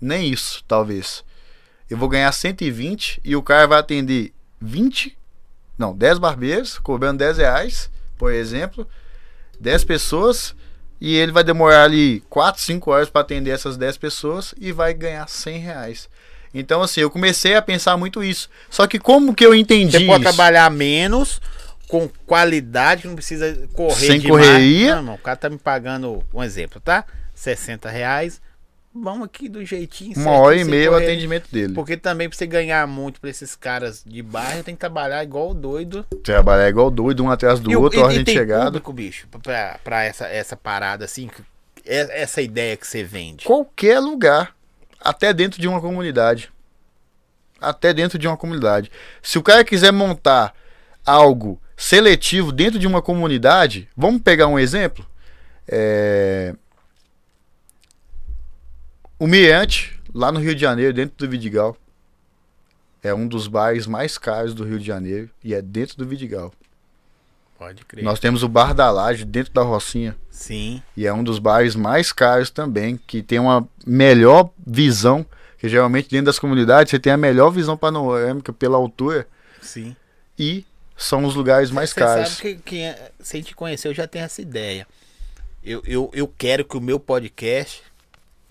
Nem 0.00 0.28
isso, 0.28 0.62
talvez. 0.68 1.24
Eu 1.90 1.96
vou 1.96 2.08
ganhar 2.08 2.30
120 2.32 3.20
e 3.24 3.36
o 3.36 3.42
cara 3.42 3.66
vai 3.66 3.78
atender 3.78 4.32
20, 4.60 5.16
não, 5.78 5.94
10 5.96 6.18
barbeiros, 6.18 6.78
cobrando 6.78 7.18
10 7.18 7.38
reais, 7.38 7.90
por 8.18 8.32
exemplo, 8.32 8.86
10 9.60 9.84
pessoas, 9.84 10.54
e 11.00 11.14
ele 11.14 11.30
vai 11.32 11.44
demorar 11.44 11.84
ali 11.84 12.20
4, 12.30 12.60
5 12.62 12.90
horas 12.90 13.08
para 13.10 13.20
atender 13.20 13.50
essas 13.50 13.76
10 13.76 13.98
pessoas 13.98 14.54
e 14.58 14.72
vai 14.72 14.94
ganhar 14.94 15.28
100 15.28 15.58
reais. 15.58 16.08
Então, 16.54 16.80
assim, 16.82 17.00
eu 17.02 17.10
comecei 17.10 17.54
a 17.54 17.60
pensar 17.60 17.96
muito 17.98 18.24
isso. 18.24 18.48
Só 18.70 18.86
que 18.86 18.98
como 18.98 19.34
que 19.34 19.44
eu 19.44 19.54
entendi 19.54 19.98
Você 19.98 20.06
pode 20.06 20.24
isso? 20.24 20.34
trabalhar 20.34 20.70
menos, 20.70 21.40
com 21.86 22.08
qualidade, 22.26 23.02
que 23.02 23.08
não 23.08 23.14
precisa 23.14 23.68
correr 23.74 24.06
Sem 24.06 24.20
demais. 24.20 24.46
correria. 24.46 24.96
Não, 24.96 25.02
não, 25.02 25.14
o 25.14 25.18
cara 25.18 25.36
tá 25.36 25.50
me 25.50 25.58
pagando, 25.58 26.24
um 26.32 26.42
exemplo, 26.42 26.80
tá? 26.80 27.04
60 27.34 27.90
reais. 27.90 28.40
Vamos 29.02 29.24
aqui 29.26 29.48
do 29.48 29.64
jeitinho. 29.64 30.12
Uma 30.16 30.22
certinho, 30.24 30.40
hora 30.42 30.56
e 30.56 30.64
meia 30.64 30.90
o 30.90 30.94
atendimento 30.94 31.48
dele. 31.50 31.74
Porque 31.74 31.96
também 31.96 32.28
pra 32.28 32.36
você 32.36 32.46
ganhar 32.46 32.86
muito 32.86 33.20
pra 33.20 33.30
esses 33.30 33.54
caras 33.54 34.02
de 34.04 34.22
bairro, 34.22 34.62
tem 34.62 34.74
que 34.74 34.80
trabalhar 34.80 35.22
igual 35.22 35.52
doido. 35.54 36.04
Trabalhar 36.24 36.68
igual 36.68 36.90
doido, 36.90 37.22
um 37.24 37.30
atrás 37.30 37.60
do 37.60 37.70
E 37.70 37.76
outro, 37.76 37.98
e- 37.98 38.02
a 38.02 38.04
hora 38.06 38.14
e 38.14 38.18
de 38.18 38.24
tem 38.24 38.34
chegada. 38.34 38.64
público, 38.66 38.92
bicho, 38.92 39.28
pra, 39.42 39.78
pra 39.84 40.02
essa, 40.04 40.26
essa 40.26 40.56
parada 40.56 41.04
assim, 41.04 41.30
é- 41.84 42.22
essa 42.22 42.40
ideia 42.42 42.76
que 42.76 42.86
você 42.86 43.02
vende. 43.04 43.44
Qualquer 43.44 43.98
lugar. 44.00 44.54
Até 45.00 45.32
dentro 45.32 45.60
de 45.60 45.68
uma 45.68 45.80
comunidade. 45.80 46.50
Até 47.60 47.92
dentro 47.94 48.18
de 48.18 48.26
uma 48.26 48.36
comunidade. 48.36 48.90
Se 49.22 49.38
o 49.38 49.42
cara 49.42 49.62
quiser 49.64 49.92
montar 49.92 50.52
algo 51.04 51.60
seletivo 51.76 52.50
dentro 52.50 52.78
de 52.78 52.86
uma 52.86 53.00
comunidade, 53.00 53.88
vamos 53.96 54.20
pegar 54.22 54.46
um 54.48 54.58
exemplo? 54.58 55.06
É... 55.68 56.54
O 59.18 59.26
Mirante, 59.26 59.98
lá 60.12 60.30
no 60.30 60.40
Rio 60.40 60.54
de 60.54 60.60
Janeiro, 60.60 60.92
dentro 60.92 61.16
do 61.16 61.28
Vidigal. 61.30 61.76
É 63.02 63.14
um 63.14 63.26
dos 63.26 63.46
bares 63.46 63.86
mais 63.86 64.18
caros 64.18 64.52
do 64.52 64.64
Rio 64.64 64.78
de 64.78 64.86
Janeiro 64.86 65.30
e 65.42 65.54
é 65.54 65.62
dentro 65.62 65.96
do 65.96 66.06
Vidigal. 66.06 66.52
Pode 67.58 67.84
crer. 67.84 68.04
Nós 68.04 68.18
temos 68.20 68.42
o 68.42 68.48
Bar 68.48 68.74
da 68.74 68.90
Laje 68.90 69.24
dentro 69.24 69.52
da 69.52 69.62
Rocinha. 69.62 70.16
Sim. 70.30 70.82
E 70.96 71.06
é 71.06 71.12
um 71.12 71.24
dos 71.24 71.38
bares 71.38 71.74
mais 71.74 72.12
caros 72.12 72.50
também, 72.50 72.98
que 73.06 73.22
tem 73.22 73.38
uma 73.38 73.66
melhor 73.86 74.50
visão, 74.66 75.24
que 75.58 75.68
geralmente 75.68 76.10
dentro 76.10 76.26
das 76.26 76.38
comunidades 76.38 76.90
você 76.90 76.98
tem 76.98 77.12
a 77.12 77.16
melhor 77.16 77.50
visão 77.50 77.76
panorâmica 77.76 78.52
pela 78.52 78.76
altura 78.76 79.26
Sim. 79.62 79.96
e 80.38 80.66
são 80.96 81.24
os 81.24 81.34
lugares 81.34 81.70
mais 81.70 81.90
Você 81.90 82.00
caros. 82.00 82.28
sabe 82.30 82.40
que, 82.40 82.54
que 82.56 82.80
é- 82.80 83.10
sem 83.20 83.40
te 83.40 83.54
conhecer, 83.54 83.88
eu 83.88 83.94
já 83.94 84.06
tenho 84.06 84.24
essa 84.26 84.42
ideia. 84.42 84.86
Eu, 85.64 85.82
eu, 85.86 86.10
eu 86.12 86.28
quero 86.36 86.64
que 86.64 86.76
o 86.76 86.80
meu 86.80 87.00
podcast 87.00 87.82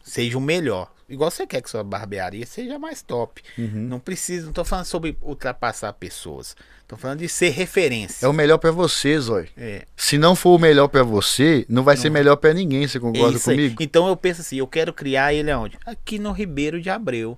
seja 0.05 0.37
o 0.37 0.41
melhor. 0.41 0.91
Igual 1.09 1.29
você 1.29 1.45
quer 1.45 1.61
que 1.61 1.69
sua 1.69 1.83
barbearia 1.83 2.45
seja 2.45 2.79
mais 2.79 3.01
top. 3.01 3.41
Uhum. 3.57 3.69
Não 3.87 3.99
precisa, 3.99 4.45
não 4.45 4.53
tô 4.53 4.63
falando 4.63 4.85
sobre 4.85 5.17
ultrapassar 5.21 5.93
pessoas. 5.93 6.55
Tô 6.87 6.95
falando 6.97 7.19
de 7.19 7.29
ser 7.29 7.49
referência. 7.49 8.25
É 8.25 8.29
o 8.29 8.33
melhor 8.33 8.57
pra 8.57 8.71
você, 8.71 9.19
Zói. 9.19 9.49
É, 9.57 9.85
Se 9.95 10.17
não 10.17 10.35
for 10.35 10.55
o 10.55 10.59
melhor 10.59 10.87
pra 10.87 11.03
você, 11.03 11.65
não 11.67 11.83
vai 11.83 11.97
ser 11.97 12.09
melhor 12.09 12.35
pra 12.37 12.53
ninguém, 12.53 12.87
você 12.87 12.99
concorda 12.99 13.37
isso 13.37 13.49
aí. 13.49 13.55
comigo? 13.55 13.83
Então 13.83 14.07
eu 14.07 14.15
penso 14.15 14.41
assim, 14.41 14.57
eu 14.57 14.67
quero 14.67 14.93
criar 14.93 15.33
ele 15.33 15.51
aonde? 15.51 15.77
Aqui 15.85 16.17
no 16.17 16.31
Ribeiro 16.31 16.81
de 16.81 16.89
Abreu. 16.89 17.37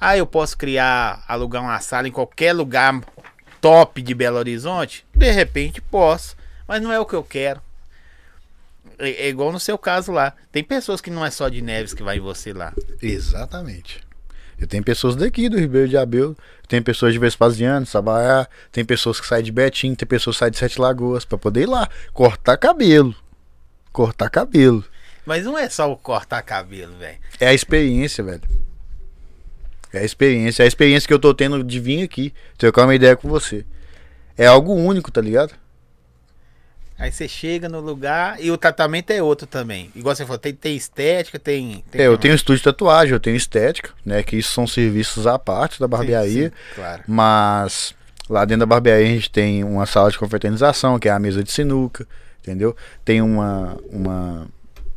Ah, 0.00 0.16
eu 0.16 0.26
posso 0.26 0.56
criar, 0.58 1.24
alugar 1.26 1.62
uma 1.62 1.80
sala 1.80 2.06
em 2.08 2.12
qualquer 2.12 2.52
lugar 2.52 3.00
top 3.62 4.02
de 4.02 4.14
Belo 4.14 4.36
Horizonte? 4.36 5.06
De 5.14 5.30
repente 5.30 5.80
posso, 5.80 6.36
mas 6.68 6.82
não 6.82 6.92
é 6.92 7.00
o 7.00 7.06
que 7.06 7.14
eu 7.14 7.22
quero. 7.24 7.62
É, 8.98 9.26
é 9.26 9.28
igual 9.28 9.52
no 9.52 9.60
seu 9.60 9.76
caso 9.76 10.12
lá. 10.12 10.32
Tem 10.50 10.64
pessoas 10.64 11.00
que 11.00 11.10
não 11.10 11.24
é 11.24 11.30
só 11.30 11.48
de 11.48 11.62
Neves 11.62 11.94
que 11.94 12.02
vai 12.02 12.16
em 12.16 12.20
você 12.20 12.52
lá. 12.52 12.72
Exatamente. 13.02 14.06
Eu 14.58 14.66
tenho 14.66 14.82
pessoas 14.82 15.14
daqui 15.14 15.48
do 15.48 15.58
Ribeiro 15.58 15.88
de 15.88 15.98
Abel, 15.98 16.34
tem 16.66 16.80
pessoas 16.80 17.12
de 17.12 17.18
Vespasiano, 17.18 17.84
Sabará, 17.84 18.48
tem 18.72 18.84
pessoas 18.84 19.20
que 19.20 19.26
saem 19.26 19.44
de 19.44 19.52
Betim, 19.52 19.94
tem 19.94 20.08
pessoas 20.08 20.36
que 20.36 20.40
saem 20.40 20.50
de 20.50 20.58
Sete 20.58 20.80
Lagoas 20.80 21.26
pra 21.26 21.36
poder 21.36 21.62
ir 21.62 21.66
lá 21.66 21.88
cortar 22.14 22.56
cabelo. 22.56 23.14
Cortar 23.92 24.30
cabelo. 24.30 24.82
Mas 25.26 25.44
não 25.44 25.58
é 25.58 25.68
só 25.68 25.90
o 25.92 25.96
cortar 25.96 26.40
cabelo, 26.42 26.96
velho. 26.96 27.18
É 27.38 27.48
a 27.48 27.54
experiência, 27.54 28.24
velho. 28.24 28.42
É 29.92 29.98
a 29.98 30.04
experiência. 30.04 30.62
É 30.62 30.64
a 30.64 30.68
experiência 30.68 31.06
que 31.06 31.12
eu 31.12 31.18
tô 31.18 31.34
tendo 31.34 31.62
de 31.62 31.80
vir 31.80 32.02
aqui, 32.02 32.32
trocar 32.56 32.84
uma 32.84 32.94
ideia 32.94 33.16
com 33.16 33.28
você. 33.28 33.64
É 34.38 34.46
algo 34.46 34.72
único, 34.72 35.10
tá 35.10 35.20
ligado? 35.20 35.54
Aí 36.98 37.12
você 37.12 37.28
chega 37.28 37.68
no 37.68 37.80
lugar 37.80 38.40
e 38.40 38.50
o 38.50 38.56
tratamento 38.56 39.10
é 39.10 39.22
outro 39.22 39.46
também. 39.46 39.90
Igual 39.94 40.16
você 40.16 40.24
falou, 40.24 40.38
tem, 40.38 40.54
tem 40.54 40.74
estética, 40.74 41.38
tem. 41.38 41.84
tem 41.90 42.00
É, 42.00 42.06
eu 42.06 42.16
tenho 42.16 42.34
estúdio 42.34 42.58
de 42.58 42.64
tatuagem, 42.64 43.12
eu 43.12 43.20
tenho 43.20 43.36
estética, 43.36 43.90
né? 44.04 44.22
Que 44.22 44.36
isso 44.36 44.52
são 44.52 44.66
serviços 44.66 45.26
à 45.26 45.38
parte 45.38 45.78
da 45.78 45.86
barbearia. 45.86 46.48
Sim, 46.48 46.54
sim, 46.54 46.74
claro. 46.74 47.02
Mas 47.06 47.94
lá 48.30 48.46
dentro 48.46 48.60
da 48.60 48.66
barbearia 48.66 49.06
a 49.06 49.10
gente 49.10 49.30
tem 49.30 49.62
uma 49.62 49.84
sala 49.84 50.10
de 50.10 50.18
confraternização, 50.18 50.98
que 50.98 51.08
é 51.08 51.12
a 51.12 51.18
mesa 51.18 51.44
de 51.44 51.52
sinuca, 51.52 52.06
entendeu? 52.40 52.74
Tem 53.04 53.20
uma. 53.20 53.76
uma 53.90 54.46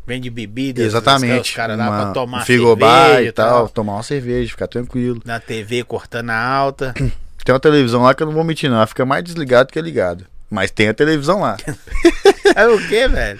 Vende 0.07 0.29
bebidas. 0.29 0.85
exatamente. 0.85 1.49
Os 1.49 1.55
caras 1.55 1.77
lá 1.77 1.85
pra 1.85 2.13
tomar 2.13 2.41
um 2.41 2.45
cerveja 2.45 3.21
e 3.23 3.31
tal, 3.31 3.69
tomar 3.69 3.93
uma 3.93 4.03
cerveja, 4.03 4.49
ficar 4.49 4.67
tranquilo. 4.67 5.21
Na 5.25 5.39
TV 5.39 5.83
cortando 5.83 6.29
a 6.29 6.41
alta. 6.41 6.93
Tem 7.43 7.53
uma 7.53 7.59
televisão 7.59 8.01
lá 8.01 8.13
que 8.13 8.23
eu 8.23 8.27
não 8.27 8.33
vou 8.33 8.43
mentir, 8.43 8.69
não. 8.69 8.77
Ela 8.77 8.87
fica 8.87 9.05
mais 9.05 9.23
desligada 9.23 9.69
que 9.71 9.81
ligada. 9.81 10.25
Mas 10.49 10.71
tem 10.71 10.87
a 10.89 10.93
televisão 10.93 11.41
lá. 11.41 11.57
é 12.55 12.67
o 12.67 12.87
quê, 12.87 13.07
velho? 13.07 13.39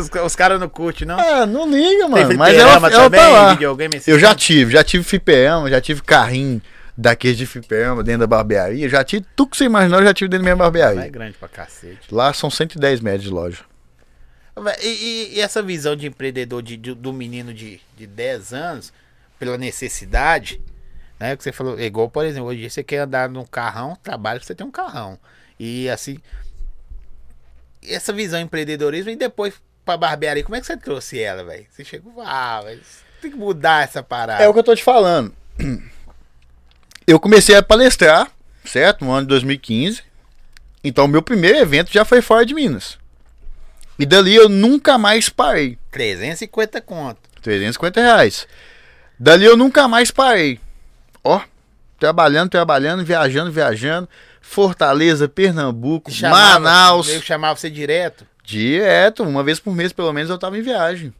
Os, 0.00 0.10
os 0.24 0.36
caras 0.36 0.60
não 0.60 0.68
curtem, 0.68 1.06
não? 1.08 1.18
Ah, 1.18 1.46
não 1.46 1.66
liga, 1.70 2.02
Tem 2.02 2.08
mano. 2.10 2.36
Mas 2.38 2.54
ela, 2.56 2.72
ela 2.72 2.90
também, 2.90 3.20
tá 3.20 3.28
lá. 3.28 3.52
assim? 3.52 4.10
Eu 4.10 4.18
já 4.18 4.34
tive, 4.34 4.72
já 4.72 4.84
tive 4.84 5.02
fliperama, 5.02 5.70
já 5.70 5.80
tive 5.80 6.02
carrinho 6.02 6.60
daqueles 6.96 7.38
de 7.38 7.46
fliperama 7.46 8.02
dentro 8.02 8.20
da 8.20 8.26
barbearia. 8.26 8.86
Já 8.88 9.02
tive 9.02 9.24
tudo 9.34 9.50
que 9.50 9.56
você 9.56 9.64
imaginou, 9.64 10.00
eu 10.00 10.06
já 10.06 10.12
tive 10.12 10.28
dentro 10.28 10.44
da 10.44 10.54
minha 10.54 10.62
Lá 10.62 10.68
é 10.68 10.70
barbearia. 10.70 11.10
grande 11.10 11.36
pra 11.38 11.48
cacete. 11.48 12.12
Lá 12.12 12.32
são 12.34 12.50
110 12.50 13.00
metros 13.00 13.22
de 13.24 13.30
loja. 13.30 13.60
E, 14.82 14.86
e- 14.88 15.34
e 15.36 15.40
essa 15.40 15.62
visão 15.62 15.94
de 15.96 16.06
empreendedor 16.06 16.62
de, 16.62 16.76
de- 16.76 16.94
do 16.94 17.12
menino 17.12 17.52
de, 17.52 17.80
de 17.96 18.06
10 18.06 18.52
anos, 18.54 18.92
pela 19.38 19.58
necessidade, 19.58 20.60
né? 21.20 21.36
Que 21.36 21.42
você 21.42 21.52
falou, 21.52 21.78
igual, 21.78 22.08
por 22.10 22.24
exemplo, 22.24 22.48
hoje 22.48 22.68
você 22.68 22.82
quer 22.82 22.98
andar 23.00 23.28
num 23.28 23.44
carrão, 23.44 23.96
trabalha 24.02 24.38
pra 24.38 24.46
você 24.46 24.54
ter 24.54 24.64
um 24.64 24.70
carrão. 24.70 25.18
E 25.58 25.88
assim. 25.88 26.18
Essa 27.86 28.12
visão 28.12 28.40
empreendedorismo 28.40 29.10
e 29.10 29.16
depois 29.16 29.54
pra 29.84 29.96
barbearia, 29.96 30.42
como 30.42 30.56
é 30.56 30.60
que 30.60 30.66
você 30.66 30.76
trouxe 30.76 31.20
ela, 31.20 31.44
velho? 31.44 31.66
Você 31.70 31.84
chegou, 31.84 32.20
ah, 32.20 32.60
mas 32.64 32.78
tem 33.22 33.30
que 33.30 33.36
mudar 33.36 33.84
essa 33.84 34.02
parada. 34.02 34.42
É 34.42 34.48
o 34.48 34.52
que 34.52 34.58
eu 34.58 34.64
tô 34.64 34.74
te 34.74 34.82
falando. 34.82 35.32
Eu 37.06 37.20
comecei 37.20 37.54
a 37.54 37.62
palestrar, 37.62 38.28
certo? 38.64 39.04
No 39.04 39.12
ano 39.12 39.22
de 39.22 39.28
2015. 39.28 40.02
Então, 40.82 41.06
meu 41.06 41.22
primeiro 41.22 41.56
evento 41.56 41.92
já 41.92 42.04
foi 42.04 42.20
fora 42.20 42.44
de 42.44 42.52
Minas. 42.52 42.98
E 43.96 44.04
dali 44.04 44.34
eu 44.34 44.48
nunca 44.48 44.98
mais 44.98 45.28
parei. 45.28 45.78
350 45.92 46.80
conto. 46.80 47.20
350 47.42 48.00
reais. 48.00 48.46
Dali 49.18 49.44
eu 49.44 49.56
nunca 49.56 49.86
mais 49.86 50.10
parei. 50.10 50.60
Ó, 51.22 51.40
trabalhando, 51.98 52.50
trabalhando, 52.50 53.04
viajando, 53.04 53.52
viajando. 53.52 54.08
Fortaleza, 54.48 55.28
Pernambuco, 55.28 56.10
Chamava- 56.10 56.60
Manaus. 56.60 57.08
Eu 57.08 57.20
chamava 57.20 57.58
você 57.58 57.68
direto. 57.68 58.24
Direto, 58.44 59.22
uma 59.24 59.42
vez 59.42 59.58
por 59.58 59.74
mês 59.74 59.92
pelo 59.92 60.12
menos 60.12 60.30
eu 60.30 60.38
tava 60.38 60.56
em 60.56 60.62
viagem. 60.62 61.12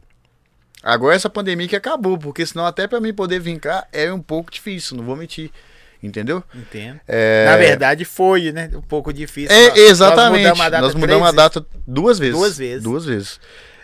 Agora 0.81 1.15
essa 1.15 1.29
pandemia 1.29 1.67
que 1.67 1.75
acabou, 1.75 2.17
porque 2.17 2.45
senão 2.45 2.65
até 2.65 2.87
pra 2.87 3.01
mim 3.01 3.13
poder 3.13 3.39
vir 3.39 3.59
cá 3.59 3.85
é 3.91 4.11
um 4.11 4.21
pouco 4.21 4.49
difícil, 4.49 4.95
não 4.97 5.03
vou 5.03 5.15
mentir. 5.15 5.51
Entendeu? 6.01 6.43
Entendo. 6.55 6.99
É... 7.07 7.45
Na 7.49 7.57
verdade, 7.57 8.05
foi, 8.05 8.51
né? 8.51 8.69
Um 8.73 8.81
pouco 8.81 9.11
difícil. 9.11 9.55
É, 9.55 9.69
Nós- 9.69 9.77
exatamente. 9.77 10.43
Nós 10.47 10.57
mudamos 10.57 10.61
a 10.65 10.69
data, 10.69 10.81
Nós 10.83 10.95
mudamos 10.95 11.27
a 11.27 11.31
data 11.31 11.65
duas 11.87 12.19
vezes. 12.19 12.35
Duas 12.35 12.57
vezes. 12.57 12.83
Duas 12.83 13.05
vezes. 13.05 13.39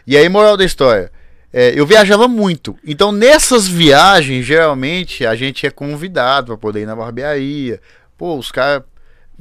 E 0.07 0.15
aí, 0.15 0.29
moral 0.29 0.55
da 0.55 0.63
história. 0.63 1.11
é, 1.51 1.73
eu 1.75 1.85
viajava 1.85 2.27
muito. 2.27 2.75
Então, 2.85 3.11
nessas 3.11 3.67
viagens, 3.67 4.45
geralmente, 4.45 5.25
a 5.25 5.35
gente 5.35 5.65
é 5.67 5.69
convidado 5.71 6.47
pra 6.47 6.57
poder 6.57 6.81
ir 6.81 6.85
na 6.85 6.95
barbearia. 6.95 7.79
Pô, 8.17 8.37
os 8.37 8.51
caras. 8.51 8.83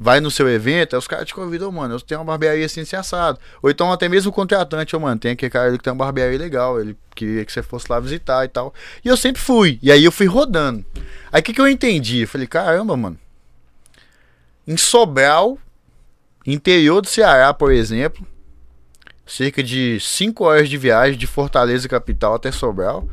Vai 0.03 0.19
no 0.19 0.33
seu 0.33 0.49
evento, 0.49 0.97
aí 0.97 0.99
os 0.99 1.07
caras 1.07 1.29
te 1.29 1.33
convidam, 1.33 1.71
mano. 1.71 1.95
Eu 1.95 2.01
tenho 2.01 2.19
uma 2.19 2.27
barbearia 2.27 2.67
assim, 2.67 2.81
assim, 2.81 2.97
assado. 2.97 3.39
Ou 3.63 3.71
então 3.71 3.93
até 3.93 4.09
mesmo 4.09 4.31
o 4.31 4.35
contratante, 4.35 4.97
ô, 4.97 5.01
mano, 5.01 5.21
tem 5.21 5.31
aquele 5.31 5.49
cara 5.49 5.71
que 5.71 5.79
tem 5.79 5.93
uma 5.93 6.05
barbearia 6.05 6.37
legal. 6.37 6.81
Ele 6.81 6.97
queria 7.15 7.45
que 7.45 7.53
você 7.53 7.63
fosse 7.63 7.87
lá 7.89 8.01
visitar 8.01 8.45
e 8.45 8.49
tal. 8.49 8.75
E 9.05 9.09
eu 9.09 9.17
sempre 9.17 9.41
fui. 9.41 9.79
E 9.81 9.93
aí 9.93 10.05
eu 10.05 10.11
fui 10.11 10.27
rodando. 10.27 10.85
Aí 11.31 11.41
o 11.41 11.45
que, 11.45 11.53
que 11.53 11.61
eu 11.61 11.69
entendi? 11.69 12.23
Eu 12.23 12.29
falei, 12.29 12.49
caramba, 12.49 12.97
mano. 12.97 13.17
Em 14.67 14.77
Sobral, 14.77 15.57
interior 16.45 17.01
do 17.01 17.07
Ceará, 17.07 17.55
por 17.55 17.71
exemplo, 17.71 18.27
cerca 19.25 19.63
de 19.63 20.01
5 20.01 20.43
horas 20.43 20.69
de 20.69 20.77
viagem 20.77 21.17
de 21.17 21.29
Fortaleza 21.29 21.89
capital 21.89 22.35
até 22.35 22.51
Sobral, 22.51 23.09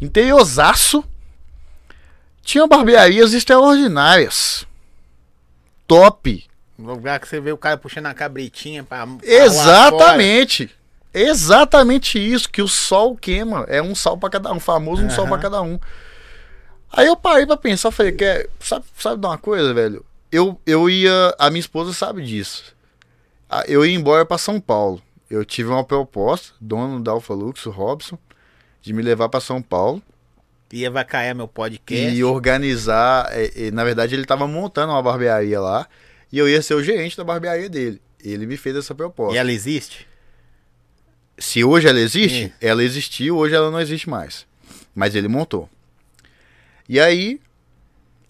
interiorzaço, 0.00 1.04
tinha 2.42 2.66
barbearias 2.66 3.32
extraordinárias. 3.32 4.66
Top. 5.86 6.44
No 6.78 6.92
lugar 6.94 7.20
que 7.20 7.28
você 7.28 7.40
vê 7.40 7.52
o 7.52 7.58
cara 7.58 7.76
puxando 7.76 8.06
a 8.06 8.14
cabritinha 8.14 8.82
pra. 8.82 9.06
pra 9.06 9.16
Exatamente. 9.22 10.70
Exatamente 11.12 12.18
isso 12.18 12.50
que 12.50 12.60
o 12.60 12.66
sol 12.66 13.16
queima. 13.16 13.64
É 13.68 13.80
um 13.80 13.94
sol 13.94 14.18
pra 14.18 14.28
cada 14.28 14.52
um, 14.52 14.58
famoso 14.58 15.04
um 15.04 15.10
sol 15.10 15.26
pra 15.26 15.34
Aham. 15.34 15.42
cada 15.42 15.62
um. 15.62 15.78
Aí 16.92 17.06
eu 17.06 17.16
parei 17.16 17.46
pra 17.46 17.56
pensar, 17.56 17.90
falei, 17.90 18.12
quer, 18.12 18.48
sabe, 18.60 18.84
sabe 18.98 19.20
de 19.20 19.26
uma 19.26 19.38
coisa, 19.38 19.72
velho? 19.74 20.04
Eu, 20.30 20.60
eu 20.66 20.90
ia, 20.90 21.34
a 21.38 21.50
minha 21.50 21.60
esposa 21.60 21.92
sabe 21.92 22.24
disso. 22.24 22.74
Ah, 23.48 23.64
Eu 23.68 23.84
ia 23.84 23.94
embora 23.94 24.24
pra 24.26 24.38
São 24.38 24.60
Paulo. 24.60 25.00
Eu 25.30 25.44
tive 25.44 25.70
uma 25.70 25.84
proposta, 25.84 26.52
dono 26.60 27.00
da 27.00 27.12
Alfa 27.12 27.32
Lux, 27.34 27.64
o 27.66 27.70
Robson, 27.70 28.18
de 28.82 28.92
me 28.92 29.02
levar 29.02 29.28
pra 29.28 29.40
São 29.40 29.62
Paulo 29.62 30.02
Ia 30.74 30.90
vacaiar 30.90 31.36
meu 31.36 31.46
podcast. 31.46 32.16
e 32.16 32.24
organizar. 32.24 33.28
é, 33.30 33.68
é, 33.68 33.70
na 33.70 33.84
verdade, 33.84 34.14
ele 34.14 34.24
tava 34.24 34.48
montando 34.48 34.92
uma 34.92 35.02
barbearia 35.02 35.60
lá 35.60 35.86
e 36.32 36.38
eu 36.38 36.48
ia 36.48 36.60
ser 36.60 36.74
o 36.74 36.82
gerente 36.82 37.16
da 37.16 37.22
barbearia 37.22 37.68
dele. 37.68 38.02
Ele 38.20 38.44
me 38.44 38.56
fez 38.56 38.74
essa 38.74 38.92
proposta. 38.92 39.36
E 39.36 39.38
ela 39.38 39.52
existe? 39.52 40.08
Se 41.38 41.62
hoje 41.62 41.86
ela 41.86 42.00
existe, 42.00 42.46
Isso. 42.46 42.52
ela 42.60 42.82
existiu, 42.82 43.36
hoje 43.36 43.54
ela 43.54 43.70
não 43.70 43.80
existe 43.80 44.10
mais. 44.10 44.46
Mas 44.92 45.14
ele 45.14 45.28
montou. 45.28 45.68
E 46.88 46.98
aí, 46.98 47.40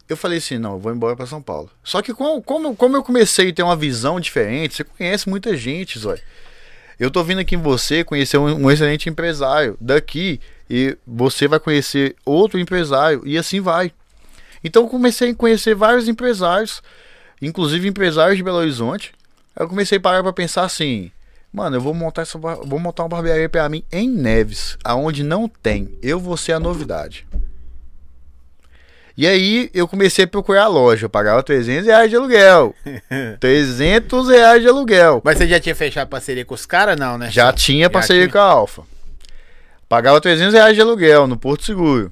eu 0.06 0.16
falei 0.16 0.36
assim, 0.36 0.58
não, 0.58 0.78
vou 0.78 0.92
embora 0.92 1.16
para 1.16 1.26
São 1.26 1.40
Paulo. 1.40 1.70
Só 1.82 2.02
que 2.02 2.12
como, 2.12 2.42
como, 2.42 2.76
como 2.76 2.96
eu 2.96 3.02
comecei 3.02 3.48
a 3.48 3.52
ter 3.54 3.62
uma 3.62 3.76
visão 3.76 4.20
diferente, 4.20 4.74
você 4.74 4.84
conhece 4.84 5.28
muita 5.28 5.56
gente, 5.56 5.98
Zói. 5.98 6.20
Eu 7.00 7.10
tô 7.10 7.24
vindo 7.24 7.40
aqui 7.40 7.54
em 7.54 7.62
você 7.62 8.04
conhecer 8.04 8.36
um, 8.36 8.66
um 8.66 8.70
excelente 8.70 9.08
empresário 9.08 9.78
daqui 9.80 10.40
e 10.68 10.96
você 11.06 11.46
vai 11.46 11.60
conhecer 11.60 12.16
outro 12.24 12.58
empresário 12.58 13.22
e 13.24 13.36
assim 13.36 13.60
vai. 13.60 13.92
Então 14.62 14.84
eu 14.84 14.88
comecei 14.88 15.30
a 15.30 15.34
conhecer 15.34 15.74
vários 15.74 16.08
empresários, 16.08 16.82
inclusive 17.40 17.88
empresários 17.88 18.36
de 18.36 18.42
Belo 18.42 18.58
Horizonte. 18.58 19.12
Aí 19.54 19.64
eu 19.64 19.68
comecei 19.68 19.98
a 19.98 20.00
parar 20.00 20.22
para 20.22 20.32
pensar 20.32 20.64
assim, 20.64 21.10
Mano, 21.54 21.76
eu 21.76 21.80
vou 21.80 21.94
montar 21.94 22.22
essa 22.22 22.36
vou 22.36 22.80
montar 22.80 23.04
uma 23.04 23.10
barbearia 23.10 23.48
pra 23.48 23.68
mim 23.68 23.84
em 23.92 24.08
Neves, 24.08 24.76
aonde 24.82 25.22
não 25.22 25.46
tem. 25.46 25.96
Eu 26.02 26.18
vou 26.18 26.36
ser 26.36 26.52
a 26.52 26.58
novidade. 26.58 27.24
E 29.16 29.24
aí 29.24 29.70
eu 29.72 29.86
comecei 29.86 30.24
a 30.24 30.28
procurar 30.28 30.64
a 30.64 30.66
loja, 30.66 31.04
eu 31.04 31.08
pagava 31.08 31.40
300 31.44 31.86
reais 31.86 32.10
de 32.10 32.16
aluguel. 32.16 32.74
300 33.38 34.28
reais 34.28 34.62
de 34.62 34.68
aluguel. 34.68 35.22
Mas 35.22 35.38
você 35.38 35.46
já 35.46 35.60
tinha 35.60 35.76
fechado 35.76 36.08
parceria 36.08 36.44
com 36.44 36.54
os 36.54 36.66
caras, 36.66 36.98
não, 36.98 37.16
né? 37.16 37.30
Já 37.30 37.52
tinha 37.52 37.88
parceria 37.88 38.24
tinha. 38.24 38.32
com 38.32 38.38
a 38.38 38.42
Alfa. 38.42 38.82
Pagava 39.94 40.20
300 40.20 40.52
reais 40.52 40.74
de 40.74 40.80
aluguel 40.80 41.28
no 41.28 41.36
Porto 41.36 41.62
Seguro. 41.62 42.10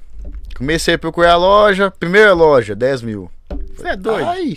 Comecei 0.55 0.95
a 0.95 0.99
procurar 0.99 1.33
a 1.33 1.37
loja, 1.37 1.91
primeira 1.91 2.33
loja, 2.33 2.76
10 2.76 3.03
mil. 3.03 3.28
Você 3.74 3.89
é 3.89 3.97
doido? 3.97 4.28
Ai. 4.28 4.57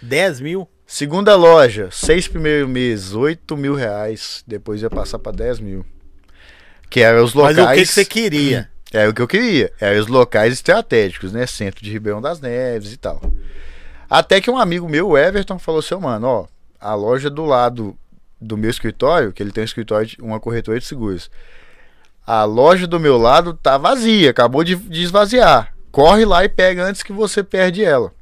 10 0.00 0.40
mil? 0.40 0.68
Segunda 0.86 1.34
loja, 1.34 1.88
seis 1.90 2.28
primeiros 2.28 2.70
meses, 2.70 3.12
8 3.12 3.56
mil 3.56 3.74
reais. 3.74 4.44
Depois 4.46 4.82
ia 4.82 4.88
passar 4.88 5.18
pra 5.18 5.32
10 5.32 5.58
mil. 5.58 5.84
Que 6.88 7.00
eram 7.00 7.24
os 7.24 7.34
locais. 7.34 7.56
Mas 7.56 7.66
o 7.66 7.74
que, 7.74 7.80
que 7.80 7.86
você 7.86 8.04
queria? 8.04 8.70
É 8.92 9.08
o 9.08 9.14
que 9.14 9.22
eu 9.22 9.26
queria. 9.26 9.72
Eram 9.80 10.00
os 10.00 10.06
locais 10.06 10.52
estratégicos, 10.52 11.32
né? 11.32 11.46
Centro 11.46 11.84
de 11.84 11.90
Ribeirão 11.90 12.20
das 12.20 12.40
Neves 12.40 12.92
e 12.92 12.96
tal. 12.96 13.20
Até 14.08 14.40
que 14.40 14.50
um 14.50 14.58
amigo 14.58 14.88
meu, 14.88 15.08
o 15.08 15.18
Everton, 15.18 15.58
falou 15.58 15.80
assim, 15.80 15.94
"Ô, 15.94 16.00
mano, 16.00 16.26
ó, 16.26 16.46
a 16.80 16.94
loja 16.94 17.28
do 17.28 17.44
lado 17.44 17.96
do 18.40 18.56
meu 18.56 18.70
escritório, 18.70 19.32
que 19.32 19.42
ele 19.42 19.52
tem 19.52 19.62
um 19.62 19.64
escritório, 19.64 20.06
de, 20.06 20.16
uma 20.20 20.40
corretora 20.40 20.78
de 20.78 20.84
seguros. 20.84 21.30
A 22.32 22.44
loja 22.44 22.86
do 22.86 23.00
meu 23.00 23.18
lado 23.18 23.54
tá 23.54 23.76
vazia, 23.76 24.30
acabou 24.30 24.62
de, 24.62 24.76
de 24.76 25.02
esvaziar. 25.02 25.74
Corre 25.90 26.24
lá 26.24 26.44
e 26.44 26.48
pega 26.48 26.84
antes 26.84 27.02
que 27.02 27.12
você 27.12 27.42
perde 27.42 27.84
ela. 27.84 28.12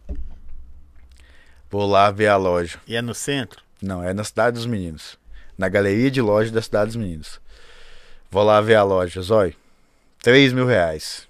Vou 1.70 1.86
lá 1.86 2.10
ver 2.10 2.28
a 2.28 2.36
loja. 2.38 2.78
Ia 2.86 3.02
no 3.02 3.14
centro? 3.14 3.60
Não, 3.82 4.02
é 4.02 4.14
na 4.14 4.24
Cidade 4.24 4.54
dos 4.54 4.64
Meninos. 4.64 5.18
Na 5.58 5.68
galeria 5.68 6.10
de 6.10 6.22
loja 6.22 6.50
da 6.50 6.62
Cidade 6.62 6.86
dos 6.86 6.96
Meninos. 6.96 7.38
Vou 8.30 8.42
lá 8.42 8.62
ver 8.62 8.76
a 8.76 8.82
loja, 8.82 9.20
zói. 9.20 9.54
3 10.22 10.54
mil 10.54 10.64
reais. 10.64 11.28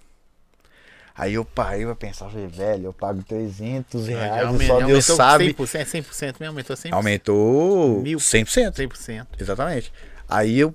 Aí 1.17 1.35
eu 1.35 1.45
parei 1.45 1.85
pra 1.85 1.97
pensar, 1.97 2.31
falei, 2.31 2.47
velho, 2.47 2.85
eu 2.85 2.93
pago 2.93 3.25
300 3.25 4.07
reais, 4.07 4.35
Já 4.43 4.47
aumen- 4.47 4.67
só 4.69 4.75
Deus 4.79 5.11
aumentou 5.11 5.17
sabe. 5.17 5.53
100%, 5.53 5.85
100% 5.85 6.35
mesmo, 6.39 6.47
aumentou 6.53 6.77
100%. 6.77 6.93
Aumentou 6.93 8.01
Mil. 8.03 8.21
100%. 8.21 8.77
100%. 8.77 9.27
Exatamente. 9.41 9.93
Aí 10.29 10.61
eu, 10.61 10.73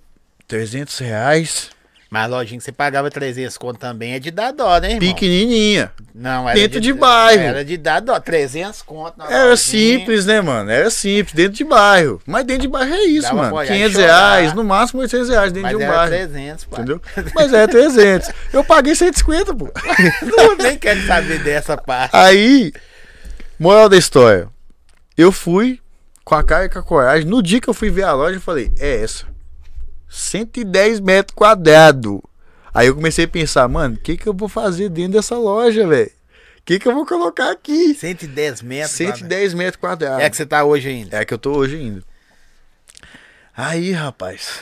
300 0.49 0.97
reais, 0.99 1.69
Mas 2.13 2.29
lojinha 2.29 2.59
que 2.59 2.63
você 2.63 2.71
pagava 2.71 3.09
300 3.09 3.57
conto 3.57 3.79
também 3.79 4.13
é 4.13 4.19
de 4.19 4.29
dar 4.29 4.51
dó, 4.53 4.77
né, 4.77 4.91
irmão? 4.91 4.99
pequenininha. 4.99 5.91
Não, 6.13 6.47
era 6.47 6.59
dentro 6.59 6.79
de 6.79 6.93
bairro. 6.93 7.41
Era 7.41 7.65
de 7.65 7.75
dar 7.75 8.01
dó. 8.01 8.19
300 8.19 8.83
conto 8.83 9.19
Era 9.23 9.45
lojinha. 9.45 9.57
simples, 9.57 10.23
né, 10.27 10.39
mano? 10.39 10.69
Era 10.69 10.91
simples, 10.91 11.33
dentro 11.33 11.53
de 11.53 11.63
bairro. 11.63 12.21
Mas 12.23 12.45
dentro 12.45 12.61
de 12.61 12.67
bairro 12.67 12.93
é 12.93 13.03
isso, 13.05 13.23
Dava 13.23 13.35
mano. 13.35 13.49
pra 13.49 13.57
olhar 13.61 13.73
e 13.73 13.77
500 13.79 13.93
chorar. 13.95 14.05
reais, 14.35 14.53
no 14.53 14.63
máximo 14.63 15.01
800 15.01 15.29
reais 15.29 15.51
dentro 15.51 15.61
Mas 15.63 15.71
de 15.71 15.83
um 15.83 15.87
era 15.87 15.95
bairro. 15.95 16.09
300, 16.11 16.65
pai. 16.65 16.79
Entendeu? 16.81 17.01
Mas 17.33 17.51
é 17.51 17.65
300. 17.65 18.29
Eu 18.53 18.63
paguei 18.63 18.93
150, 18.93 19.55
pô. 19.55 19.71
Eu 20.37 20.55
nem 20.57 20.77
quero 20.77 21.01
saber 21.07 21.39
dessa 21.39 21.75
parte. 21.75 22.15
Aí, 22.15 22.71
moral 23.57 23.89
da 23.89 23.97
história. 23.97 24.47
Eu 25.17 25.31
fui 25.31 25.79
com 26.23 26.35
a 26.35 26.43
cara 26.43 26.65
e 26.65 26.69
com 26.69 26.77
a 26.77 26.83
coragem. 26.83 27.27
No 27.27 27.41
dia 27.41 27.59
que 27.59 27.67
eu 27.67 27.73
fui 27.73 27.89
ver 27.89 28.03
a 28.03 28.13
loja, 28.13 28.37
eu 28.37 28.41
falei, 28.41 28.71
é 28.79 29.01
essa. 29.01 29.32
110 30.13 30.99
metros 30.99 31.35
quadrados. 31.35 32.21
Aí 32.73 32.87
eu 32.87 32.95
comecei 32.95 33.25
a 33.25 33.27
pensar, 33.27 33.67
mano, 33.67 33.95
o 33.95 33.99
que, 33.99 34.15
que 34.15 34.27
eu 34.27 34.33
vou 34.33 34.47
fazer 34.47 34.89
dentro 34.89 35.13
dessa 35.13 35.37
loja, 35.37 35.87
velho? 35.87 36.11
O 36.59 36.65
que, 36.65 36.79
que 36.79 36.87
eu 36.87 36.93
vou 36.93 37.05
colocar 37.05 37.51
aqui? 37.51 37.93
110 37.93 38.61
metros. 38.61 38.91
110 38.91 39.53
metros 39.53 39.79
quadrados. 39.79 40.23
É 40.23 40.29
que 40.29 40.37
você 40.37 40.45
tá 40.45 40.63
hoje 40.63 40.87
ainda. 40.87 41.17
É 41.17 41.25
que 41.25 41.33
eu 41.33 41.37
tô 41.37 41.57
hoje 41.57 41.75
ainda. 41.75 42.03
Aí, 43.55 43.91
rapaz. 43.91 44.61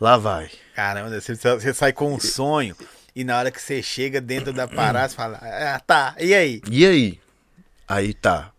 Lá 0.00 0.16
vai. 0.16 0.50
Caramba, 0.74 1.20
você, 1.20 1.34
você 1.34 1.74
sai 1.74 1.92
com 1.92 2.12
um 2.12 2.18
sonho 2.18 2.74
e 3.14 3.22
na 3.22 3.38
hora 3.38 3.50
que 3.50 3.60
você 3.60 3.82
chega 3.82 4.20
dentro 4.20 4.52
da 4.52 4.66
parada, 4.66 5.08
você 5.08 5.14
fala, 5.14 5.38
ah, 5.42 5.80
tá, 5.80 6.16
e 6.18 6.34
aí? 6.34 6.60
E 6.68 6.84
aí? 6.84 7.20
Aí 7.86 8.12
tá. 8.12 8.50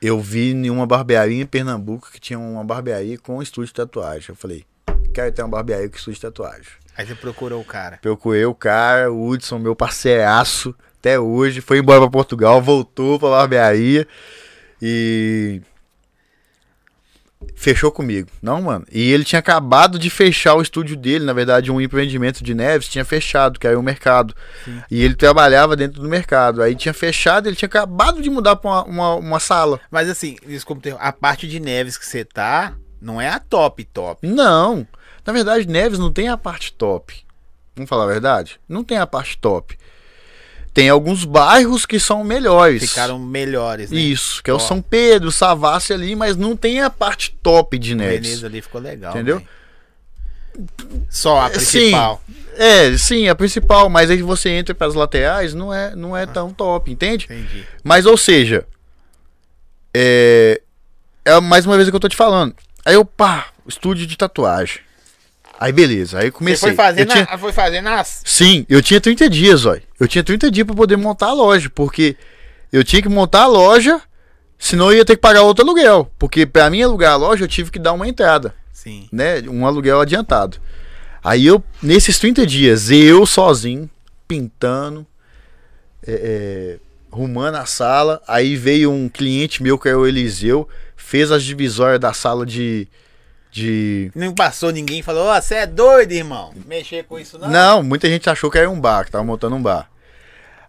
Eu 0.00 0.20
vi 0.20 0.50
em 0.50 0.70
uma 0.70 0.86
barbearia 0.86 1.40
em 1.40 1.46
Pernambuco 1.46 2.10
que 2.10 2.18
tinha 2.18 2.38
uma 2.38 2.64
barbearia 2.64 3.16
com 3.18 3.40
estúdio 3.40 3.68
de 3.68 3.74
tatuagem. 3.74 4.30
Eu 4.30 4.34
falei, 4.34 4.64
quero 5.12 5.32
ter 5.32 5.42
uma 5.42 5.48
barbearia 5.48 5.86
estúdio 5.86 6.14
de 6.14 6.20
tatuagem. 6.20 6.66
Aí 6.96 7.06
você 7.06 7.14
procurou 7.14 7.60
o 7.60 7.64
cara. 7.64 7.98
Procurei 8.02 8.44
o 8.44 8.54
cara, 8.54 9.10
o 9.10 9.28
Hudson, 9.28 9.58
meu 9.58 9.74
parceiraço, 9.74 10.74
até 10.98 11.18
hoje. 11.18 11.60
Foi 11.60 11.78
embora 11.78 12.00
pra 12.00 12.10
Portugal, 12.10 12.60
voltou 12.60 13.18
pra 13.18 13.30
barbearia 13.30 14.06
e. 14.80 15.60
Fechou 17.56 17.90
comigo. 17.90 18.28
Não, 18.40 18.62
mano. 18.62 18.86
E 18.90 19.10
ele 19.10 19.24
tinha 19.24 19.38
acabado 19.38 19.98
de 19.98 20.08
fechar 20.10 20.54
o 20.54 20.62
estúdio 20.62 20.96
dele. 20.96 21.24
Na 21.24 21.32
verdade, 21.32 21.72
um 21.72 21.80
empreendimento 21.80 22.42
de 22.42 22.54
Neves 22.54 22.88
tinha 22.88 23.04
fechado, 23.04 23.58
que 23.58 23.66
era 23.66 23.78
o 23.78 23.82
mercado. 23.82 24.34
E 24.90 25.02
ele 25.02 25.14
trabalhava 25.14 25.74
dentro 25.76 26.00
do 26.00 26.08
mercado. 26.08 26.62
Aí 26.62 26.74
tinha 26.74 26.94
fechado, 26.94 27.48
ele 27.48 27.56
tinha 27.56 27.66
acabado 27.66 28.22
de 28.22 28.30
mudar 28.30 28.56
pra 28.56 28.70
uma, 28.70 28.84
uma, 28.84 29.14
uma 29.16 29.40
sala. 29.40 29.80
Mas 29.90 30.08
assim, 30.08 30.36
desculpa, 30.46 30.88
a 30.98 31.12
parte 31.12 31.48
de 31.48 31.58
Neves 31.58 31.98
que 31.98 32.06
você 32.06 32.24
tá, 32.24 32.74
não 33.00 33.20
é 33.20 33.28
a 33.28 33.40
top 33.40 33.84
top. 33.84 34.26
Não. 34.26 34.86
Na 35.26 35.32
verdade, 35.32 35.68
Neves 35.68 35.98
não 35.98 36.12
tem 36.12 36.28
a 36.28 36.36
parte 36.36 36.72
top. 36.72 37.14
Vamos 37.76 37.88
falar 37.88 38.04
a 38.04 38.08
verdade? 38.08 38.60
Não 38.68 38.82
tem 38.84 38.98
a 38.98 39.06
parte 39.06 39.38
top. 39.38 39.78
tem 40.74 40.88
alguns 40.88 41.24
bairros 41.24 41.84
que 41.86 42.00
são 42.00 42.24
melhores. 42.24 42.82
Ficaram 42.88 43.18
melhores, 43.18 43.90
né? 43.90 43.98
Isso, 43.98 44.42
que 44.42 44.50
é 44.50 44.52
o 44.52 44.56
Ó. 44.56 44.58
São 44.58 44.80
Pedro, 44.82 45.30
Savassi 45.30 45.92
ali, 45.92 46.16
mas 46.16 46.36
não 46.36 46.56
tem 46.56 46.80
a 46.80 46.88
parte 46.90 47.36
top 47.42 47.78
de 47.78 47.92
O 47.94 47.96
Neves. 47.96 48.26
Veneza 48.28 48.46
ali 48.46 48.62
ficou 48.62 48.80
legal. 48.80 49.12
Entendeu? 49.12 49.36
velho. 49.36 49.48
Só 51.08 51.40
a 51.40 51.48
Sim. 51.48 51.52
principal. 51.54 52.22
É, 52.54 52.96
sim, 52.98 53.28
a 53.28 53.34
principal, 53.34 53.88
mas 53.88 54.10
aí 54.10 54.20
você 54.20 54.50
entra 54.50 54.74
para 54.74 54.86
as 54.86 54.94
laterais, 54.94 55.54
não 55.54 55.72
é, 55.72 55.96
não 55.96 56.14
é 56.14 56.26
tão 56.26 56.52
top, 56.52 56.90
entende? 56.90 57.24
Entendi. 57.24 57.66
Mas, 57.82 58.04
ou 58.04 58.16
seja, 58.18 58.66
é, 59.94 60.60
é 61.24 61.40
mais 61.40 61.64
uma 61.64 61.76
vez 61.76 61.88
o 61.88 61.90
que 61.90 61.96
eu 61.96 62.00
tô 62.00 62.08
te 62.08 62.16
falando. 62.16 62.54
Aí 62.84 62.94
eu, 62.94 63.04
pá, 63.06 63.46
estúdio 63.66 64.06
de 64.06 64.16
tatuagem. 64.18 64.80
Aí 65.60 65.72
beleza, 65.72 66.18
aí 66.18 66.26
eu 66.26 66.32
Você 66.32 66.38
comecei. 66.38 66.68
foi 66.70 66.76
fazendo, 66.76 67.08
eu 67.10 67.12
tinha, 67.14 67.24
a- 67.30 67.38
foi 67.38 67.52
fazendo 67.52 67.88
as. 67.88 68.22
Sim, 68.24 68.66
eu 68.68 68.82
tinha 68.82 69.00
30 69.00 69.28
dias, 69.30 69.64
ó. 69.64 69.76
Eu 70.00 70.08
tinha 70.08 70.24
30 70.24 70.50
dias 70.50 70.66
pra 70.66 70.74
poder 70.74 70.96
montar 70.96 71.28
a 71.28 71.32
loja, 71.32 71.70
porque 71.72 72.16
eu 72.72 72.82
tinha 72.82 73.00
que 73.00 73.08
montar 73.08 73.42
a 73.42 73.46
loja, 73.46 74.00
senão 74.58 74.90
eu 74.90 74.98
ia 74.98 75.04
ter 75.04 75.14
que 75.14 75.20
pagar 75.22 75.42
outro 75.42 75.64
aluguel. 75.64 76.10
Porque 76.18 76.44
pra 76.46 76.68
mim 76.68 76.82
alugar 76.82 77.12
a 77.12 77.16
loja 77.16 77.44
eu 77.44 77.48
tive 77.48 77.70
que 77.70 77.78
dar 77.78 77.92
uma 77.92 78.08
entrada, 78.08 78.54
Sim. 78.72 79.08
né? 79.12 79.40
Um 79.48 79.64
aluguel 79.66 80.00
adiantado. 80.00 80.58
Aí 81.22 81.46
eu, 81.46 81.62
nesses 81.80 82.18
30 82.18 82.44
dias, 82.44 82.90
eu 82.90 83.24
sozinho, 83.24 83.88
pintando, 84.26 85.06
é, 86.04 86.12
é, 86.12 86.78
arrumando 87.12 87.54
a 87.56 87.66
sala. 87.66 88.20
Aí 88.26 88.56
veio 88.56 88.90
um 88.90 89.08
cliente 89.08 89.62
meu, 89.62 89.78
que 89.78 89.88
é 89.88 89.94
o 89.94 90.04
Eliseu, 90.06 90.68
fez 90.96 91.30
as 91.30 91.44
divisórias 91.44 92.00
da 92.00 92.12
sala 92.12 92.44
de. 92.44 92.88
De... 93.52 94.10
Não 94.14 94.32
passou 94.34 94.72
ninguém 94.72 95.00
e 95.00 95.02
falou, 95.02 95.26
ó, 95.26 95.40
você 95.40 95.56
é 95.56 95.66
doido, 95.66 96.10
irmão. 96.12 96.52
Mexer 96.66 97.04
com 97.04 97.18
isso 97.18 97.38
não. 97.38 97.48
Não, 97.50 97.82
muita 97.82 98.08
gente 98.08 98.28
achou 98.28 98.50
que 98.50 98.58
era 98.58 98.68
um 98.70 98.80
bar, 98.80 99.04
que 99.04 99.10
tava 99.12 99.22
montando 99.22 99.54
um 99.54 99.62
bar. 99.62 99.88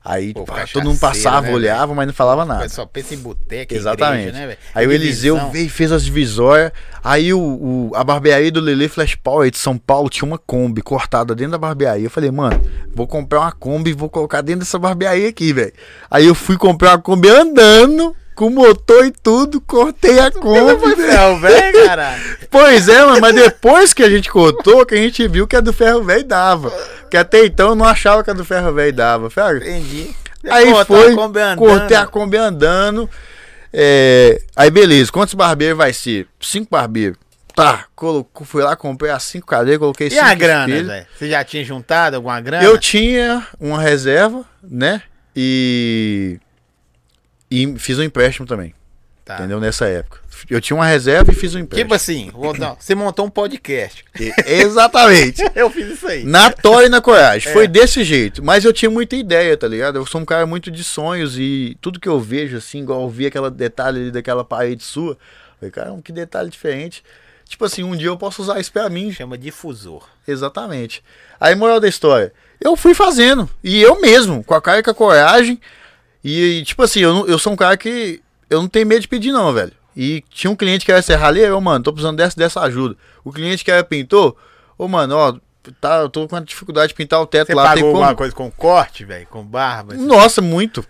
Aí 0.05 0.33
Pô, 0.33 0.43
pá, 0.43 0.65
todo 0.73 0.83
mundo 0.83 0.99
passava, 0.99 1.47
né, 1.47 1.53
olhava, 1.53 1.95
mas 1.95 2.05
não 2.05 2.13
falava 2.13 2.41
O 2.41 2.45
nada. 2.45 2.63
pessoal 2.63 2.85
pensa 2.85 3.15
em 3.15 3.19
boteca, 3.19 3.73
Exatamente. 3.73 4.23
igreja, 4.27 4.37
né, 4.37 4.47
velho? 4.47 4.59
Aí 4.75 4.85
o 4.85 4.91
Eliseu 4.91 5.35
Divisão. 5.35 5.51
veio 5.53 5.65
e 5.65 5.69
fez 5.69 5.93
as 5.93 6.03
divisórias. 6.03 6.73
Aí 7.01 7.33
o, 7.33 7.39
o- 7.39 7.91
a 7.95 8.03
barbearia 8.03 8.51
do 8.51 8.59
Lele 8.59 8.89
Flash 8.89 9.15
Power 9.15 9.49
de 9.49 9.57
São 9.57 9.77
Paulo 9.77 10.09
tinha 10.09 10.27
uma 10.27 10.37
Kombi 10.37 10.81
cortada 10.81 11.33
dentro 11.33 11.53
da 11.53 11.57
barbearia. 11.57 12.05
Eu 12.05 12.09
falei, 12.09 12.29
mano, 12.31 12.61
vou 12.93 13.07
comprar 13.07 13.39
uma 13.39 13.51
Kombi 13.53 13.91
e 13.91 13.93
vou 13.93 14.09
colocar 14.09 14.41
dentro 14.41 14.59
dessa 14.59 14.77
barbearia 14.77 15.29
aqui, 15.29 15.53
velho. 15.53 15.71
Aí 16.11 16.25
eu 16.27 16.35
fui 16.35 16.57
comprar 16.57 16.89
uma 16.97 17.01
Kombi 17.01 17.29
andando, 17.29 18.13
com 18.35 18.49
motor 18.49 19.05
e 19.05 19.11
tudo, 19.11 19.61
cortei 19.61 20.19
a 20.19 20.31
Kombi. 20.31 20.59
velho. 20.95 20.97
Não, 21.13 21.39
velho, 21.39 21.85
caralho. 21.85 22.37
Pois 22.49 22.87
é, 22.89 23.03
mano, 23.05 23.21
mas 23.21 23.35
depois 23.35 23.93
que 23.93 24.03
a 24.03 24.09
gente 24.09 24.29
cortou, 24.29 24.85
que 24.85 24.95
a 24.95 24.97
gente 24.97 25.27
viu 25.27 25.47
que 25.47 25.55
a 25.55 25.61
do 25.61 25.73
ferro 25.73 26.03
velho 26.03 26.23
dava. 26.23 26.71
Que 27.09 27.17
até 27.17 27.45
então 27.45 27.69
eu 27.69 27.75
não 27.75 27.85
achava 27.85 28.23
que 28.23 28.29
a 28.31 28.33
do 28.33 28.43
ferro 28.43 28.73
velho 28.73 28.93
dava. 28.93 29.29
Entendi. 29.57 30.15
Aí 30.49 30.71
Pô, 30.71 30.85
foi, 30.85 31.13
andando. 31.19 31.57
cortei 31.57 31.95
a 31.95 32.05
Kombi 32.05 32.37
andando. 32.37 33.09
é, 33.71 34.41
aí 34.55 34.69
beleza, 34.69 35.11
quantos 35.11 35.33
barbeiros 35.33 35.77
vai 35.77 35.93
ser? 35.93 36.27
Cinco 36.41 36.67
barbeiros. 36.69 37.17
Tá, 37.55 37.85
colocou, 37.95 38.45
fui 38.47 38.63
lá, 38.63 38.75
comprei 38.75 39.11
as 39.11 39.21
cinco 39.23 39.45
cadeiras, 39.45 39.79
coloquei 39.79 40.07
E 40.07 40.11
cinco 40.11 40.25
a 40.25 40.33
grana, 40.33 40.83
velho? 40.83 41.05
Você 41.15 41.29
já 41.29 41.43
tinha 41.43 41.63
juntado 41.63 42.15
alguma 42.15 42.41
grana? 42.41 42.63
Eu 42.63 42.79
tinha 42.79 43.45
uma 43.59 43.79
reserva, 43.79 44.43
né? 44.63 45.03
E. 45.35 46.39
E 47.55 47.77
fiz 47.77 47.99
um 47.99 48.03
empréstimo 48.03 48.47
também, 48.47 48.73
Tá. 49.25 49.35
entendeu? 49.35 49.59
Nessa 49.59 49.85
época. 49.85 50.19
Eu 50.49 50.59
tinha 50.59 50.75
uma 50.75 50.85
reserva 50.85 51.31
e 51.31 51.35
fiz 51.35 51.53
um 51.55 51.59
empréstimo. 51.59 51.85
Tipo 51.85 51.93
assim, 51.93 52.31
você 52.79 52.95
montou 52.95 53.25
um 53.25 53.29
podcast. 53.29 54.03
E- 54.19 54.33
Exatamente. 54.45 55.41
Eu 55.55 55.69
fiz 55.69 55.87
isso 55.93 56.07
aí. 56.07 56.23
Na 56.25 56.51
tora 56.51 56.87
e 56.87 56.89
na 56.89 56.99
coragem. 56.99 57.49
É. 57.49 57.53
Foi 57.53 57.67
desse 57.67 58.03
jeito. 58.03 58.43
Mas 58.43 58.65
eu 58.65 58.73
tinha 58.73 58.89
muita 58.91 59.15
ideia, 59.15 59.55
tá 59.55 59.67
ligado? 59.67 59.97
Eu 59.97 60.05
sou 60.05 60.19
um 60.19 60.25
cara 60.25 60.45
muito 60.45 60.69
de 60.71 60.83
sonhos 60.83 61.37
e 61.37 61.77
tudo 61.79 61.99
que 61.99 62.09
eu 62.09 62.19
vejo, 62.19 62.57
assim, 62.57 62.79
igual 62.81 63.03
eu 63.03 63.09
vi 63.09 63.25
aquela 63.27 63.49
detalhe 63.51 64.01
ali 64.01 64.11
daquela 64.11 64.43
parede 64.43 64.83
sua. 64.83 65.17
Falei, 65.59 65.71
cara, 65.71 65.95
que 66.03 66.11
detalhe 66.11 66.49
diferente. 66.49 67.03
Tipo 67.47 67.63
assim, 67.65 67.83
um 67.83 67.95
dia 67.95 68.07
eu 68.07 68.17
posso 68.17 68.41
usar 68.41 68.59
isso 68.59 68.71
pra 68.73 68.89
mim. 68.89 69.11
Chama 69.11 69.37
difusor. 69.37 70.07
Exatamente. 70.27 71.03
Aí, 71.39 71.53
moral 71.55 71.79
da 71.79 71.87
história. 71.87 72.33
Eu 72.59 72.75
fui 72.75 72.93
fazendo. 72.93 73.49
E 73.63 73.81
eu 73.81 74.01
mesmo, 74.01 74.43
com 74.43 74.53
a 74.55 74.61
cara 74.61 74.79
e 74.79 74.83
com 74.83 74.91
a 74.91 74.95
coragem. 74.95 75.59
E, 76.23 76.59
e, 76.59 76.63
tipo 76.63 76.81
assim, 76.83 77.01
eu, 77.01 77.13
não- 77.13 77.27
eu 77.27 77.37
sou 77.39 77.53
um 77.53 77.55
cara 77.55 77.75
que. 77.77 78.21
Eu 78.49 78.61
não 78.61 78.67
tenho 78.67 78.85
medo 78.87 79.01
de 79.01 79.07
pedir, 79.07 79.31
não, 79.31 79.51
velho. 79.51 79.71
E 79.95 80.23
tinha 80.29 80.49
um 80.49 80.55
cliente 80.55 80.85
que 80.85 80.91
era 80.91 81.01
serralheiro, 81.01 81.53
eu, 81.53 81.61
mano, 81.61 81.83
tô 81.83 81.91
precisando 81.91 82.17
dessa, 82.17 82.35
dessa 82.35 82.61
ajuda. 82.61 82.95
O 83.23 83.31
cliente 83.31 83.63
que 83.63 83.71
era 83.71 83.83
pintor, 83.83 84.35
ô, 84.77 84.87
mano, 84.87 85.15
ó, 85.15 85.35
tá, 85.79 85.97
eu 85.97 86.09
tô 86.09 86.27
com 86.27 86.39
dificuldade 86.41 86.89
de 86.89 86.93
pintar 86.95 87.21
o 87.21 87.27
teto 87.27 87.47
Você 87.47 87.53
lá. 87.53 87.63
pagou 87.63 87.75
tem 87.75 87.83
como... 87.83 87.97
alguma 87.97 88.15
coisa 88.15 88.33
com 88.35 88.49
corte, 88.51 89.05
velho? 89.05 89.27
Com 89.27 89.43
barba? 89.43 89.93
assim? 89.93 90.05
Nossa, 90.05 90.41
muito. 90.41 90.83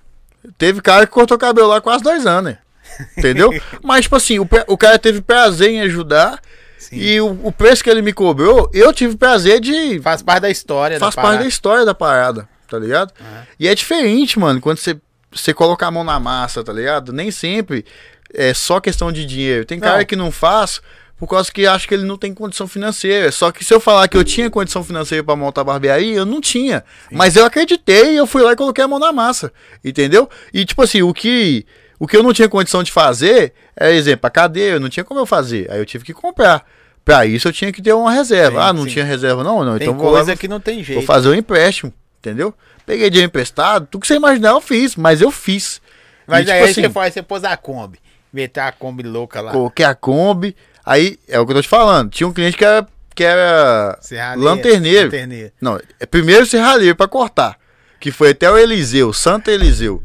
Teve 0.57 0.81
cara 0.81 1.05
que 1.05 1.11
cortou 1.11 1.37
cabelo 1.37 1.67
lá 1.67 1.81
quase 1.81 2.03
dois 2.03 2.25
anos, 2.25 2.51
né? 2.53 2.57
Entendeu? 3.17 3.49
Mas, 3.81 4.03
tipo 4.03 4.15
assim, 4.15 4.39
o, 4.39 4.47
o 4.67 4.77
cara 4.77 4.97
teve 4.99 5.21
prazer 5.21 5.69
em 5.69 5.81
ajudar. 5.81 6.39
Sim. 6.77 6.97
E 6.97 7.21
o, 7.21 7.39
o 7.47 7.51
preço 7.51 7.83
que 7.83 7.89
ele 7.89 8.01
me 8.01 8.11
cobrou, 8.13 8.69
eu 8.73 8.91
tive 8.93 9.15
prazer 9.15 9.59
de 9.61 9.99
Faz 10.01 10.21
parte 10.21 10.41
da 10.41 10.49
história 10.49 10.99
faz 10.99 11.15
da 11.15 11.21
parte 11.21 11.25
da 11.27 11.31
parada. 11.37 11.47
história 11.49 11.85
da 11.85 11.93
parada, 11.95 12.49
tá 12.67 12.77
ligado? 12.77 13.13
E 13.59 13.67
é 13.69 13.73
diferente, 13.75 14.37
mano, 14.37 14.59
quando 14.59 14.77
você, 14.79 14.97
você 15.35 15.53
coloca 15.53 15.85
a 15.85 15.91
mão 15.91 16.03
na 16.03 16.19
massa, 16.19 16.63
tá 16.63 16.73
ligado? 16.73 17.11
Nem 17.11 17.31
sempre 17.31 17.85
é 18.33 18.53
só 18.53 18.79
questão 18.79 19.11
de 19.11 19.25
dinheiro. 19.25 19.65
Tem 19.65 19.79
cara 19.79 19.99
Não. 19.99 20.05
que 20.05 20.15
não 20.15 20.31
faz 20.31 20.81
por 21.17 21.27
causa 21.27 21.51
que 21.51 21.65
acha 21.65 21.87
que 21.87 21.93
ele 21.93 22.03
não 22.03 22.17
tem 22.17 22.33
condição 22.33 22.67
financeira. 22.67 23.31
Só 23.31 23.51
que 23.51 23.63
se 23.63 23.73
eu 23.73 23.79
falar 23.79 24.07
que 24.07 24.17
eu 24.17 24.23
tinha 24.23 24.49
condição 24.49 24.83
financeira 24.83 25.23
pra 25.23 25.35
montar 25.35 25.61
a 25.61 25.63
barbearia, 25.63 26.15
eu 26.15 26.25
não 26.25 26.41
tinha. 26.41 26.83
Mas 27.11 27.35
eu 27.35 27.45
acreditei 27.45 28.13
e 28.13 28.17
eu 28.17 28.27
fui 28.27 28.41
lá 28.41 28.53
e 28.53 28.55
coloquei 28.55 28.83
a 28.83 28.87
mão 28.87 28.99
na 28.99 29.13
massa, 29.13 29.51
entendeu? 29.83 30.29
E 30.53 30.65
tipo 30.65 30.81
assim, 30.81 31.01
o 31.01 31.13
que 31.13 31.65
o 31.99 32.07
que 32.07 32.17
eu 32.17 32.23
não 32.23 32.33
tinha 32.33 32.49
condição 32.49 32.83
de 32.83 32.91
fazer, 32.91 33.53
é 33.79 33.93
exemplo, 33.93 34.27
a 34.27 34.29
cadeira, 34.29 34.79
não 34.79 34.89
tinha 34.89 35.03
como 35.05 35.19
eu 35.19 35.25
fazer. 35.25 35.71
Aí 35.71 35.79
eu 35.79 35.85
tive 35.85 36.03
que 36.03 36.13
comprar. 36.13 36.65
Pra 37.05 37.25
isso 37.25 37.47
eu 37.47 37.53
tinha 37.53 37.71
que 37.71 37.81
ter 37.81 37.93
uma 37.93 38.11
reserva. 38.11 38.61
Sim, 38.61 38.67
ah, 38.67 38.73
não 38.73 38.83
sim. 38.83 38.89
tinha 38.89 39.05
reserva 39.05 39.43
não? 39.43 39.63
Não, 39.63 39.77
Tem 39.77 39.87
então 39.87 39.97
vou 39.97 40.09
lá, 40.09 40.19
coisa 40.19 40.35
que 40.35 40.47
não 40.47 40.59
tem 40.59 40.83
jeito. 40.83 40.99
Vou 40.99 41.05
fazer 41.05 41.29
um 41.29 41.33
empréstimo, 41.33 41.93
entendeu? 42.19 42.53
Peguei 42.85 43.09
dinheiro 43.09 43.27
emprestado, 43.29 43.87
tudo 43.87 44.01
que 44.01 44.07
você 44.07 44.15
imaginar 44.15 44.49
eu 44.51 44.61
fiz, 44.61 44.95
mas 44.95 45.21
eu 45.21 45.31
fiz. 45.31 45.81
Mas 46.27 46.47
E, 46.47 46.51
aí 46.51 46.59
tipo 46.61 46.73
você, 46.73 46.79
assim, 46.81 46.93
foi, 46.93 47.11
você 47.11 47.21
pôs 47.21 47.43
a 47.43 47.55
Kombi. 47.57 47.99
Meteu 48.31 48.63
a 48.63 48.71
Kombi 48.71 49.03
louca 49.03 49.41
lá. 49.41 49.51
coloquei 49.51 49.85
a 49.85 49.93
Kombi, 49.95 50.55
aí 50.85 51.17
é 51.27 51.39
o 51.39 51.45
que 51.45 51.51
eu 51.51 51.55
tô 51.57 51.61
te 51.61 51.67
falando. 51.69 52.09
Tinha 52.09 52.27
um 52.27 52.33
cliente 52.33 52.57
que 52.57 52.65
era, 52.65 52.85
que 53.15 53.23
era 53.23 53.97
Serralheiro, 54.01 54.41
lanterneiro. 54.43 55.05
lanterneiro. 55.05 55.51
Não, 55.61 55.79
é 55.99 56.05
primeiro 56.05 56.45
serralheiro 56.45 56.95
pra 56.95 57.07
cortar, 57.07 57.57
que 57.99 58.11
foi 58.11 58.31
até 58.31 58.49
o 58.51 58.57
Eliseu, 58.57 59.13
Santo 59.13 59.49
Eliseu. 59.49 60.03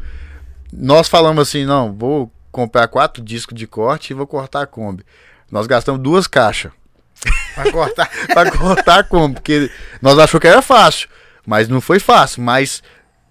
Nós 0.73 1.09
falamos 1.09 1.49
assim, 1.49 1.65
não, 1.65 1.93
vou 1.93 2.31
comprar 2.53 2.87
quatro 2.89 3.23
discos 3.23 3.57
de 3.59 3.67
corte 3.67 4.11
e 4.11 4.15
vou 4.15 4.27
cortar 4.27 4.63
a 4.63 4.67
Kombi. 4.67 5.05
Nós 5.51 5.67
gastamos 5.67 6.01
duas 6.03 6.27
caixas 6.27 6.71
Pra 7.55 7.73
cortar. 7.73 8.11
pra 8.33 8.51
cortar 8.51 8.99
a 9.01 9.03
Kombi, 9.03 9.35
porque 9.35 9.71
nós 10.01 10.19
achou 10.19 10.39
que 10.39 10.47
era 10.47 10.63
fácil, 10.63 11.09
mas 11.49 11.67
não 11.67 11.81
foi 11.81 11.99
fácil, 11.99 12.43
mas 12.43 12.83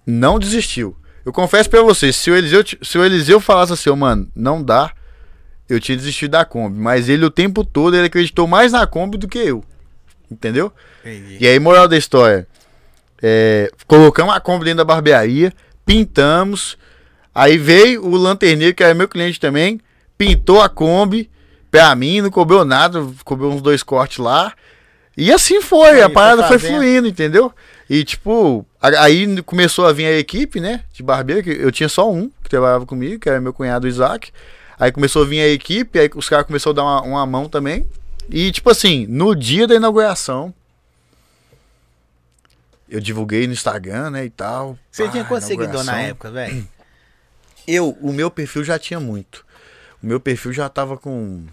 não 0.04 0.40
desistiu. 0.40 0.98
Eu 1.24 1.32
confesso 1.32 1.70
pra 1.70 1.84
você, 1.84 2.12
se 2.12 2.32
o 2.32 2.36
Eliseu, 2.36 2.64
se 2.82 2.98
o 2.98 3.06
Eliseu 3.06 3.40
falasse 3.40 3.74
assim, 3.74 3.92
"Ô, 3.92 3.96
mano, 3.96 4.28
não 4.36 4.64
dá, 4.64 4.92
eu 5.70 5.80
tinha 5.80 5.96
desistido 5.96 6.32
da 6.32 6.44
Kombi, 6.44 6.80
mas 6.80 7.10
ele 7.10 7.24
o 7.24 7.30
tempo 7.30 7.64
todo 7.64 7.96
ele 7.96 8.08
acreditou 8.08 8.48
mais 8.48 8.72
na 8.72 8.88
Kombi 8.88 9.20
do 9.20 9.28
que 9.28 9.38
eu. 9.38 9.64
Entendeu? 10.32 10.74
Entendi. 11.06 11.38
E 11.40 11.48
aí, 11.48 11.60
moral 11.60 11.88
da 11.88 11.96
história, 11.96 12.48
é, 13.22 13.70
colocamos 13.86 14.34
a 14.34 14.40
Kombi 14.40 14.66
dentro 14.66 14.80
da 14.80 14.84
barbearia, 14.86 15.54
pintamos, 15.86 16.76
aí 17.36 17.56
veio 17.56 18.04
o 18.04 18.16
lanterneiro, 18.16 18.74
que 18.74 18.84
era 18.84 18.96
meu 18.96 19.08
cliente 19.08 19.40
também, 19.40 19.80
pintou 20.18 20.60
a 20.60 20.68
Kombi 20.68 21.30
pra 21.70 21.96
mim, 21.96 22.22
não 22.22 22.32
cobrou 22.32 22.66
nada, 22.66 23.06
cobrou 23.24 23.54
uns 23.54 23.62
dois 23.62 23.84
cortes 23.84 24.18
lá, 24.18 24.54
e 25.16 25.32
assim 25.32 25.62
foi, 25.62 25.92
Aí 25.92 26.02
a 26.02 26.10
parada 26.10 26.48
foi 26.48 26.58
fluindo, 26.60 27.08
entendeu? 27.08 27.54
E 27.90 28.04
tipo, 28.04 28.66
aí 28.82 29.42
começou 29.44 29.86
a 29.86 29.94
vir 29.94 30.06
a 30.06 30.18
equipe, 30.18 30.60
né, 30.60 30.84
de 30.92 31.02
barbeiro, 31.02 31.44
que 31.44 31.52
eu 31.52 31.72
tinha 31.72 31.88
só 31.88 32.12
um 32.12 32.30
que 32.44 32.50
trabalhava 32.50 32.86
comigo, 32.86 33.20
que 33.20 33.30
era 33.30 33.40
meu 33.40 33.54
cunhado 33.54 33.88
Isaac, 33.88 34.32
aí 34.78 34.92
começou 34.92 35.24
a 35.24 35.26
vir 35.26 35.42
a 35.42 35.48
equipe, 35.48 35.98
aí 35.98 36.10
os 36.14 36.28
caras 36.28 36.46
começaram 36.46 36.72
a 36.72 36.76
dar 36.76 36.84
uma, 36.84 37.02
uma 37.02 37.26
mão 37.26 37.48
também, 37.48 37.88
e 38.30 38.52
tipo 38.52 38.70
assim, 38.70 39.06
no 39.08 39.34
dia 39.34 39.66
da 39.66 39.76
inauguração, 39.76 40.54
eu 42.90 43.00
divulguei 43.00 43.48
no 43.48 43.54
Instagram, 43.54 44.10
né, 44.12 44.26
e 44.26 44.30
tal. 44.30 44.78
Você 44.92 45.06
Pá, 45.06 45.12
tinha 45.12 45.26
quantos 45.26 45.48
seguidores 45.48 45.86
na 45.86 46.02
época, 46.02 46.32
velho? 46.32 46.68
Eu, 47.68 47.98
o 48.00 48.14
meu 48.14 48.32
perfil 48.32 48.64
já 48.64 48.80
tinha 48.80 48.98
muito. 48.98 49.46
O 50.02 50.08
meu 50.08 50.22
perfil 50.22 50.54
já 50.54 50.70
tava 50.70 50.96
com. 50.98 51.46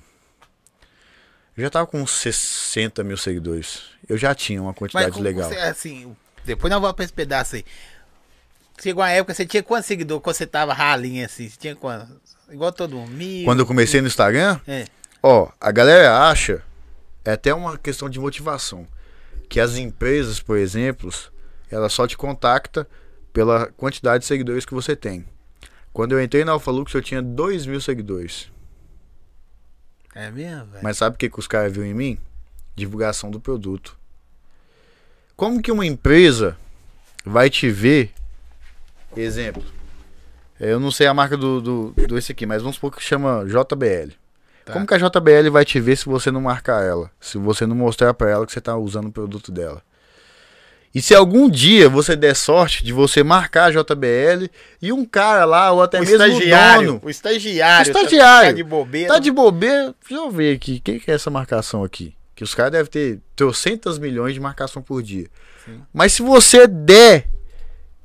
Eu 1.57 1.64
já 1.64 1.68
tava 1.68 1.89
com 1.89 2.01
uns 2.01 2.12
60 2.12 3.03
mil 3.03 3.16
seguidores. 3.16 3.82
Eu 4.09 4.16
já 4.16 4.32
tinha 4.32 4.62
uma 4.62 4.72
quantidade 4.72 5.11
como 5.11 5.24
legal. 5.24 5.49
Você, 5.49 5.59
assim, 5.59 6.14
depois 6.45 6.71
nós 6.71 6.81
vamos 6.81 6.95
pra 6.97 7.05
esse 7.05 7.13
pedaço 7.13 7.57
aí. 7.57 7.65
Chegou 8.83 9.03
uma 9.03 9.11
época, 9.11 9.33
você 9.35 9.47
tinha 9.47 9.63
quantos 9.63 9.87
seguidores 9.87 10.23
quando 10.23 10.37
você 10.37 10.47
tava 10.47 10.73
ralinho 10.73 11.25
assim? 11.25 11.49
Você 11.49 11.57
tinha 11.59 11.77
quantos? 11.77 12.09
Igual 12.51 12.73
todo 12.73 12.97
mundo. 12.97 13.11
Mil. 13.13 13.45
Quando 13.45 13.61
eu 13.61 13.67
comecei 13.67 14.01
no 14.01 14.07
Instagram, 14.09 14.61
É. 14.67 14.85
ó, 15.23 15.49
a 15.61 15.71
galera 15.71 16.29
acha, 16.29 16.63
é 17.25 17.33
até 17.33 17.55
uma 17.55 17.79
questão 17.79 18.11
de 18.11 18.19
motivação, 18.19 18.87
que 19.49 19.61
as 19.61 19.77
empresas, 19.77 20.41
por 20.41 20.59
exemplo, 20.59 21.11
ela 21.71 21.89
só 21.89 22.07
te 22.07 22.17
contacta 22.17 22.87
pela 23.33 23.67
quantidade 23.73 24.21
de 24.23 24.27
seguidores 24.27 24.65
que 24.67 24.75
você 24.75 24.95
tem. 24.97 25.25
Quando 25.93 26.13
eu 26.13 26.23
entrei 26.23 26.45
na 26.45 26.53
Alphalux, 26.53 26.93
eu 26.95 27.01
tinha 27.03 27.23
2 27.23 27.67
mil 27.67 27.81
seguidores. 27.81 28.51
É 30.15 30.31
mesmo, 30.31 30.67
velho? 30.67 30.83
Mas 30.85 30.97
sabe 30.99 31.15
o 31.15 31.19
que, 31.19 31.31
que 31.31 31.39
os 31.39 31.47
caras 31.47 31.73
viram 31.73 31.87
em 31.87 31.95
mim? 31.95 32.19
Divulgação 32.77 33.31
do 33.31 33.41
produto. 33.41 33.97
Como 35.37 35.61
que 35.61 35.72
uma 35.72 35.85
empresa 35.85 36.57
vai 37.24 37.51
te 37.51 37.68
ver? 37.68 38.12
Exemplo. 39.16 39.62
Eu 40.61 40.78
não 40.78 40.91
sei 40.91 41.07
a 41.07 41.14
marca 41.14 41.37
do, 41.37 41.61
do, 41.61 41.95
do 42.07 42.16
esse 42.18 42.32
aqui, 42.32 42.47
mas 42.47 42.62
vamos 42.62 42.76
supor 42.76 42.95
que 42.95 43.03
chama 43.03 43.45
JBL. 43.47 44.12
Tá. 44.64 44.72
Como 44.72 44.87
que 44.87 44.95
a 44.95 44.99
JBL 44.99 45.51
vai 45.51 45.64
te 45.64 45.78
ver 45.80 45.97
se 45.97 46.07
você 46.07 46.30
não 46.30 46.41
marcar 46.41 46.82
ela? 46.82 47.11
Se 47.20 47.37
você 47.37 47.66
não 47.66 47.76
mostrar 47.76 48.14
pra 48.14 48.30
ela 48.30 48.47
que 48.47 48.53
você 48.53 48.61
tá 48.61 48.76
usando 48.76 49.09
o 49.09 49.12
produto 49.12 49.53
dela? 49.53 49.82
E 50.95 51.03
se 51.03 51.12
algum 51.12 51.51
dia 51.51 51.89
você 51.89 52.14
der 52.14 52.37
sorte 52.37 52.85
de 52.85 52.93
você 52.93 53.24
marcar 53.24 53.64
a 53.64 53.70
JBL 53.70 54.49
e 54.80 54.93
um 54.93 55.05
cara 55.05 55.45
lá, 55.45 55.72
ou 55.72 55.82
até 55.82 55.99
o 55.99 56.01
mesmo 56.01 56.22
o 56.22 56.26
estagiário, 56.28 56.87
dono, 56.87 57.01
o 57.03 57.11
estagiário, 57.11 57.78
O 57.78 57.82
estagiário. 57.91 58.47
tá, 58.47 58.51
tá 58.51 58.53
de 58.57 58.62
bobeira. 58.62 59.12
Tá 59.12 59.18
de 59.18 59.30
bobeira. 59.32 59.95
Deixa 60.09 60.24
eu 60.24 60.30
ver 60.30 60.55
aqui. 60.55 60.78
Quem 60.78 61.01
que 61.01 61.11
é 61.11 61.14
essa 61.14 61.30
marcação 61.30 61.82
aqui? 61.82 62.14
Que 62.35 62.43
os 62.43 62.55
caras 62.55 62.72
devem 62.72 62.91
ter 62.91 63.20
trocentas 63.37 63.99
milhões 63.99 64.35
de 64.35 64.41
marcação 64.41 64.82
por 64.82 65.03
dia. 65.03 65.28
Sim. 65.64 65.80
Mas 65.93 66.12
se 66.12 66.22
você 66.22 66.66
der 66.66 67.28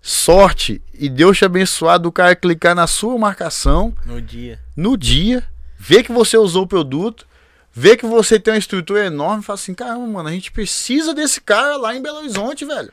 sorte 0.01 0.81
e 0.93 1.09
Deus 1.09 1.37
te 1.37 1.45
abençoar 1.45 1.99
do 1.99 2.11
cara 2.11 2.35
clicar 2.35 2.75
na 2.75 2.87
sua 2.87 3.17
marcação 3.17 3.93
no 4.05 4.21
dia. 4.21 4.59
no 4.75 4.97
dia, 4.97 5.43
ver 5.77 6.03
que 6.03 6.11
você 6.11 6.37
usou 6.37 6.63
o 6.63 6.67
produto, 6.67 7.27
ver 7.71 7.97
que 7.97 8.05
você 8.05 8.39
tem 8.39 8.53
uma 8.53 8.59
estrutura 8.59 9.05
enorme, 9.05 9.43
fala 9.43 9.55
assim: 9.55 9.73
caramba, 9.73 10.07
mano, 10.07 10.29
a 10.29 10.31
gente 10.31 10.51
precisa 10.51 11.13
desse 11.13 11.41
cara 11.41 11.77
lá 11.77 11.95
em 11.95 12.01
Belo 12.01 12.19
Horizonte, 12.19 12.65
velho. 12.65 12.91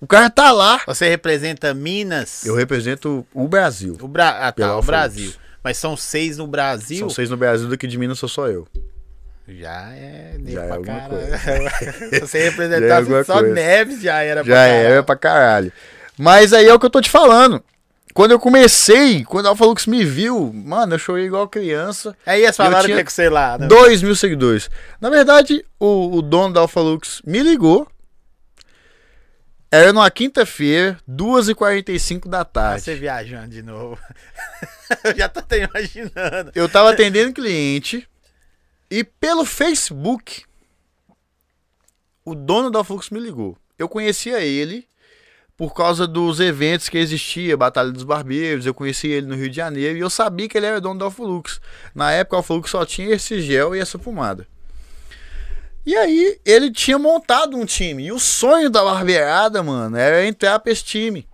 O 0.00 0.06
cara 0.06 0.28
tá 0.28 0.52
lá. 0.52 0.82
Você 0.86 1.08
representa 1.08 1.72
Minas? 1.72 2.44
Eu 2.44 2.54
represento 2.54 3.26
o 3.32 3.48
Brasil. 3.48 3.96
O, 4.00 4.06
Bra... 4.06 4.46
ah, 4.46 4.52
tá, 4.52 4.76
o 4.76 4.82
Brasil. 4.82 5.32
Mas 5.64 5.78
são 5.78 5.96
seis 5.96 6.36
no 6.36 6.46
Brasil? 6.46 6.98
São 6.98 7.10
seis 7.10 7.30
no 7.30 7.36
Brasil, 7.36 7.68
daqui 7.68 7.86
de 7.86 7.98
Minas 7.98 8.18
sou 8.18 8.28
só 8.28 8.46
eu. 8.46 8.68
Já 9.48 9.92
é 9.92 10.36
Já 10.44 10.62
é 10.62 10.66
pra 10.66 10.76
alguma 10.76 11.00
caralho. 11.00 12.20
Você 12.20 12.38
Já 12.38 12.44
é 12.44 12.48
representasse 12.50 12.92
alguma 13.00 13.24
só 13.24 13.38
coisa. 13.38 13.54
Neves, 13.54 14.00
já 14.02 14.22
era 14.22 14.42
Já 14.42 14.64
era 14.64 15.02
pra 15.02 15.16
caralho. 15.16 15.72
Mas 16.18 16.52
aí 16.52 16.66
é 16.66 16.74
o 16.74 16.78
que 16.78 16.86
eu 16.86 16.90
tô 16.90 17.00
te 17.00 17.10
falando. 17.10 17.62
Quando 18.12 18.30
eu 18.30 18.40
comecei, 18.40 19.24
quando 19.24 19.44
a 19.44 19.50
Alpha 19.50 19.66
Lux 19.66 19.86
me 19.86 20.02
viu, 20.02 20.50
mano, 20.52 20.94
eu 20.94 20.98
chorei 20.98 21.26
igual 21.26 21.46
criança. 21.46 22.16
Aí 22.24 22.42
eles 22.44 22.56
falaram 22.56 22.86
tinha 22.86 23.04
que 23.04 23.08
é 23.08 23.10
sei 23.10 23.28
lá. 23.28 23.58
Né? 23.58 23.66
2 23.66 24.02
mil 24.02 24.16
seguidores. 24.16 24.70
Na 24.98 25.10
verdade, 25.10 25.62
o, 25.78 26.16
o 26.16 26.22
dono 26.22 26.54
da 26.54 26.60
Alpha 26.60 26.80
Lux 26.80 27.20
me 27.26 27.42
ligou. 27.42 27.86
Era 29.70 29.92
numa 29.92 30.10
quinta-feira, 30.10 30.96
2h45 31.06 32.28
da 32.28 32.40
Ah, 32.40 32.44
tarde. 32.46 32.82
você 32.82 32.94
viajando 32.94 33.48
de 33.48 33.62
novo. 33.62 33.98
eu 35.04 35.14
já 35.14 35.28
tô 35.28 35.40
até 35.40 35.64
imaginando. 35.64 36.52
Eu 36.54 36.68
tava 36.70 36.92
atendendo 36.92 37.34
cliente 37.34 38.08
e 38.90 39.04
pelo 39.04 39.44
Facebook 39.44 40.44
o 42.24 42.34
dono 42.34 42.70
da 42.70 42.82
Flux 42.82 43.10
me 43.10 43.20
ligou. 43.20 43.56
Eu 43.78 43.88
conhecia 43.88 44.40
ele 44.40 44.86
por 45.56 45.72
causa 45.72 46.06
dos 46.06 46.38
eventos 46.38 46.88
que 46.88 46.98
existia, 46.98 47.56
Batalha 47.56 47.90
dos 47.90 48.02
Barbeiros, 48.02 48.66
eu 48.66 48.74
conhecia 48.74 49.16
ele 49.16 49.26
no 49.26 49.34
Rio 49.34 49.48
de 49.48 49.56
Janeiro 49.56 49.96
e 49.96 50.00
eu 50.00 50.10
sabia 50.10 50.48
que 50.48 50.58
ele 50.58 50.66
era 50.66 50.80
dono 50.80 50.98
da 50.98 51.06
Alflux. 51.06 51.60
Na 51.94 52.12
época 52.12 52.36
a 52.36 52.38
Alflux 52.40 52.70
só 52.70 52.84
tinha 52.84 53.14
esse 53.14 53.40
gel 53.40 53.74
e 53.74 53.78
essa 53.78 53.98
pomada. 53.98 54.46
E 55.86 55.96
aí 55.96 56.38
ele 56.44 56.70
tinha 56.70 56.98
montado 56.98 57.56
um 57.56 57.64
time 57.64 58.06
e 58.06 58.12
o 58.12 58.18
sonho 58.18 58.68
da 58.68 58.82
barbeirada, 58.82 59.62
mano, 59.62 59.96
era 59.96 60.26
entrar 60.26 60.58
pra 60.58 60.72
esse 60.72 60.84
time. 60.84 61.26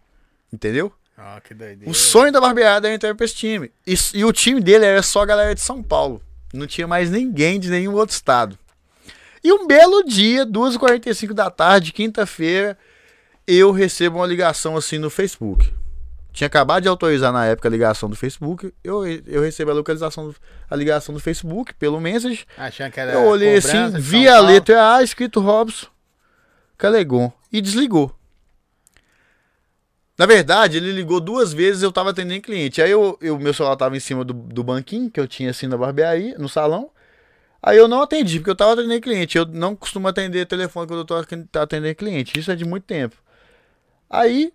Entendeu? 0.53 0.93
Ó, 1.19 1.41
que 1.41 1.55
doideira. 1.55 1.91
O 1.91 1.95
sonho 1.95 2.31
da 2.31 2.41
barbeada 2.41 2.87
era 2.87 2.95
entrar 2.95 3.15
pra 3.15 3.25
esse 3.25 3.35
time. 3.35 3.73
E, 3.87 3.95
e 4.15 4.25
o 4.25 4.33
time 4.33 4.61
dele 4.61 4.85
era 4.85 5.03
só 5.03 5.23
a 5.23 5.27
galera 5.27 5.55
de 5.55 5.61
São 5.61 5.83
Paulo. 5.83 6.23
Não 6.53 6.67
tinha 6.67 6.87
mais 6.87 7.11
ninguém 7.11 7.59
de 7.59 7.71
nenhum 7.71 7.95
outro 7.95 8.15
estado. 8.15 8.59
E 9.43 9.53
um 9.53 9.67
belo 9.67 10.05
dia, 10.05 10.47
2h45 10.47 11.33
da 11.33 11.51
tarde, 11.51 11.93
quinta-feira, 11.93 12.79
eu 13.47 13.73
recebo 13.73 14.19
uma 14.19 14.27
ligação 14.27 14.77
assim 14.77 14.99
no 14.99 15.11
Facebook. 15.11 15.73
Tinha 16.33 16.47
acabado 16.47 16.83
de 16.83 16.89
autorizar 16.89 17.33
na 17.33 17.45
época 17.45 17.69
a 17.69 17.71
ligação 17.71 18.09
do 18.09 18.17
Facebook. 18.17 18.73
Eu, 18.83 19.05
eu 19.27 19.43
recebo 19.43 19.71
a 19.71 19.75
localização, 19.75 20.35
a 20.71 20.77
ligação 20.77 21.15
do 21.15 21.21
Facebook 21.21 21.75
pelo 21.75 22.01
message. 22.01 22.47
Achando 22.57 22.93
que 22.93 23.01
era 23.01 23.13
Eu 23.13 23.25
olhei 23.27 23.57
assim, 23.57 23.91
vi 23.99 24.27
a 24.27 24.41
letra 24.41 24.95
A 24.95 25.03
escrito 25.03 25.41
Robson 25.41 25.87
Calegon 26.79 27.31
e 27.53 27.61
desligou. 27.61 28.15
Na 30.19 30.27
verdade, 30.27 30.77
ele 30.77 30.93
ligou 30.93 31.21
duas 31.21 31.53
vezes 31.53 31.83
eu 31.83 31.91
tava 31.91 32.11
atendendo 32.11 32.43
cliente. 32.43 32.83
Aí 32.83 32.91
eu, 32.91 33.19
eu- 33.21 33.39
meu 33.39 33.55
celular 33.55 33.77
tava 33.77 33.97
em 33.97 34.01
cima 34.01 34.25
do, 34.25 34.33
do 34.35 34.63
banquinho 34.63 35.11
que 35.11 35.19
eu 35.19 35.27
tinha 35.27 35.51
assim 35.51 35.67
na 35.67 35.77
barbearia, 35.77 36.37
no 36.39 36.49
salão. 36.49 36.91
Aí 37.63 37.79
eu 37.79 37.89
não 37.89 38.03
atendi, 38.03 38.39
porque 38.39 38.51
eu 38.51 38.57
tava 38.57 38.73
atendendo 38.75 39.01
cliente. 39.01 39.39
Eu 39.39 39.47
não 39.47 39.75
costumo 39.75 40.09
atender 40.09 40.47
telefone 40.47 40.87
quando 40.87 41.01
eu 41.01 41.05
tô 41.05 41.15
aten- 41.15 41.49
atendendo 41.55 41.95
cliente. 41.95 42.39
Isso 42.39 42.51
é 42.51 42.57
de 42.57 42.65
muito 42.65 42.85
tempo. 42.85 43.17
Aí, 44.11 44.53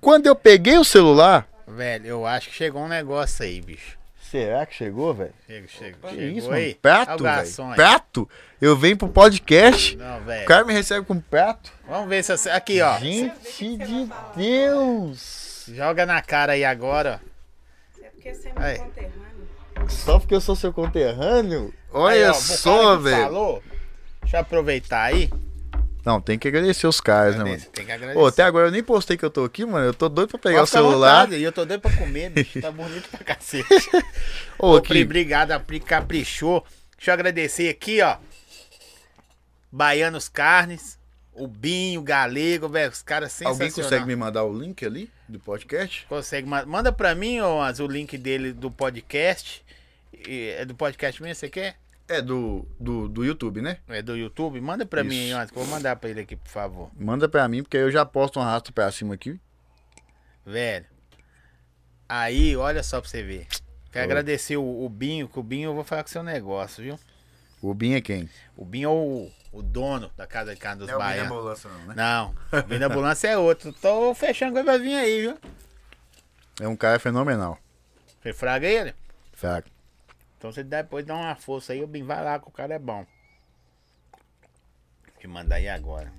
quando 0.00 0.26
eu 0.26 0.36
peguei 0.36 0.78
o 0.78 0.84
celular. 0.84 1.48
Velho, 1.66 2.06
eu 2.06 2.26
acho 2.26 2.48
que 2.50 2.54
chegou 2.54 2.82
um 2.82 2.88
negócio 2.88 3.44
aí, 3.44 3.60
bicho. 3.60 3.98
Será 4.30 4.64
que 4.66 4.74
chegou, 4.74 5.14
velho? 5.14 5.32
Chega, 5.46 5.68
chega. 5.68 5.96
Que 6.02 6.08
chegou 6.14 6.38
isso, 6.38 6.52
aí. 6.52 6.62
mano? 6.68 6.74
Prato, 6.82 7.24
velho. 7.24 7.74
Prato? 7.74 8.30
Eu 8.60 8.76
venho 8.76 8.96
pro 8.96 9.08
podcast. 9.08 9.96
Não, 9.96 10.18
O 10.20 10.44
cara 10.46 10.64
me 10.64 10.72
recebe 10.72 11.04
com 11.04 11.20
prato. 11.20 11.70
Vamos 11.86 12.08
ver 12.08 12.22
se 12.24 12.36
você... 12.36 12.48
Aqui, 12.50 12.80
ó. 12.80 12.98
Gente 12.98 13.76
de 13.76 14.08
Deus! 14.34 15.64
Joga 15.74 16.06
na 16.06 16.22
cara 16.22 16.52
aí 16.52 16.64
agora, 16.64 17.20
É 18.02 18.06
porque 18.08 18.32
você 18.34 18.48
é 18.48 18.52
Aí. 18.56 18.74
meu 18.78 18.84
conterrâneo. 18.86 19.90
Só 19.90 20.18
porque 20.18 20.34
eu 20.34 20.40
sou 20.40 20.56
seu 20.56 20.72
conterrâneo? 20.72 21.74
Olha 21.92 22.14
Aí, 22.14 22.30
ó, 22.30 22.32
só, 22.32 22.96
velho. 22.96 23.24
Falou, 23.24 23.62
deixa 24.22 24.36
eu 24.36 24.40
aproveitar 24.40 25.02
aí. 25.02 25.28
Não, 26.04 26.20
tem 26.20 26.38
que 26.38 26.46
agradecer 26.46 26.86
os 26.86 27.00
caras, 27.00 27.34
né, 27.36 27.42
mano? 27.44 27.60
Tem 27.72 27.84
que 27.84 27.90
agradecer. 27.92 28.18
Ô, 28.18 28.26
até 28.26 28.44
agora 28.44 28.68
eu 28.68 28.70
nem 28.70 28.82
postei 28.82 29.16
que 29.16 29.24
eu 29.24 29.30
tô 29.30 29.44
aqui, 29.44 29.66
mano. 29.66 29.86
Eu 29.86 29.94
tô 29.94 30.08
doido 30.08 30.30
pra 30.30 30.38
pegar 30.38 30.58
Pode 30.60 30.60
o 30.60 30.64
à 30.64 30.66
celular. 30.66 31.24
vontade, 31.24 31.40
E 31.40 31.42
eu 31.42 31.50
tô 31.52 31.64
doido 31.64 31.80
pra 31.80 31.90
comer, 31.96 32.30
bicho. 32.30 32.60
Tá 32.60 32.70
bonito 32.70 33.08
pra 33.10 33.24
cacete. 33.24 33.66
Ô, 34.56 34.70
Ô, 34.74 34.76
aqui. 34.76 34.88
Pri, 34.88 35.02
obrigado, 35.02 35.50
a 35.50 35.58
Pri 35.58 35.80
caprichou. 35.80 36.64
Deixa 36.96 37.10
eu 37.10 37.14
agradecer 37.14 37.68
aqui, 37.68 38.00
ó. 38.00 38.16
Baianos 39.70 40.28
Carnes, 40.28 40.98
o 41.32 41.46
Binho, 41.46 42.00
o 42.00 42.04
Galego, 42.04 42.68
velho, 42.68 42.90
os 42.90 43.02
caras 43.02 43.32
sensacionais. 43.32 43.60
Alguém 43.72 43.84
consegue 43.84 44.06
me 44.06 44.16
mandar 44.16 44.44
o 44.44 44.58
link 44.58 44.84
ali 44.84 45.10
do 45.28 45.38
podcast? 45.38 46.06
Consegue, 46.08 46.48
ma- 46.48 46.64
manda 46.64 46.92
pra 46.92 47.14
mim, 47.14 47.40
ô, 47.40 47.58
o 47.60 47.86
link 47.86 48.16
dele 48.16 48.52
do 48.52 48.70
podcast. 48.70 49.64
É 50.28 50.64
do 50.64 50.74
podcast 50.74 51.22
mesmo, 51.22 51.34
você 51.34 51.50
quer? 51.50 51.76
É 52.08 52.22
do, 52.22 52.64
do, 52.80 53.08
do 53.08 53.24
YouTube, 53.24 53.60
né? 53.60 53.78
É 53.88 54.00
do 54.00 54.16
YouTube? 54.16 54.60
Manda 54.60 54.86
pra 54.86 55.02
mim, 55.04 55.26
Isso. 55.28 55.36
Anz, 55.36 55.50
que 55.50 55.58
eu 55.58 55.64
vou 55.64 55.74
mandar 55.74 55.96
pra 55.96 56.08
ele 56.08 56.20
aqui, 56.20 56.36
por 56.36 56.48
favor. 56.48 56.90
Manda 56.98 57.28
pra 57.28 57.46
mim, 57.48 57.62
porque 57.62 57.76
aí 57.76 57.82
eu 57.82 57.90
já 57.90 58.06
posto 58.06 58.38
um 58.38 58.42
arrasto 58.42 58.72
pra 58.72 58.90
cima 58.92 59.14
aqui. 59.14 59.38
Velho. 60.44 60.86
Aí, 62.08 62.56
olha 62.56 62.82
só 62.82 63.00
pra 63.00 63.10
você 63.10 63.22
ver. 63.22 63.46
Quero 63.90 64.04
Oi. 64.06 64.12
agradecer 64.12 64.56
o, 64.56 64.84
o 64.84 64.88
Binho, 64.88 65.28
que 65.28 65.38
o 65.38 65.42
Binho 65.42 65.70
eu 65.70 65.74
vou 65.74 65.82
falar 65.84 66.02
com 66.04 66.08
o 66.08 66.12
seu 66.12 66.22
negócio, 66.22 66.82
viu? 66.82 66.98
O 67.60 67.74
Bin 67.74 67.94
é 67.94 68.00
quem? 68.00 68.28
O 68.56 68.64
Binho 68.64 68.88
é 68.88 68.92
o, 68.92 69.30
o 69.56 69.62
dono 69.62 70.10
da 70.16 70.26
Casa 70.26 70.54
de 70.54 70.60
Carne 70.60 70.80
dos 70.80 70.90
Baianos. 70.90 71.32
ambulância, 71.32 71.70
não, 71.70 71.86
né? 71.86 71.94
Não, 71.96 72.34
o 72.52 72.78
da 72.78 72.86
ambulância 72.86 73.28
é 73.28 73.38
outro. 73.38 73.72
Tô 73.72 74.14
fechando 74.14 74.52
com 74.52 74.58
ele 74.58 74.66
pra 74.66 74.76
vir 74.78 74.94
aí, 74.94 75.20
viu? 75.22 75.38
É 76.60 76.68
um 76.68 76.76
cara 76.76 76.98
fenomenal. 76.98 77.58
Você 78.22 78.32
fraga 78.32 78.66
ele? 78.66 78.94
Saca? 79.34 79.68
Então 80.36 80.52
você 80.52 80.62
depois 80.62 81.06
dá 81.06 81.14
uma 81.14 81.34
força 81.34 81.72
aí, 81.72 81.82
o 81.82 81.86
Binho 81.86 82.04
vai 82.06 82.22
lá, 82.22 82.38
que 82.38 82.48
o 82.48 82.50
cara 82.50 82.74
é 82.74 82.78
bom. 82.78 83.06
Te 85.18 85.26
mandar 85.26 85.56
aí 85.56 85.68
agora. 85.68 86.12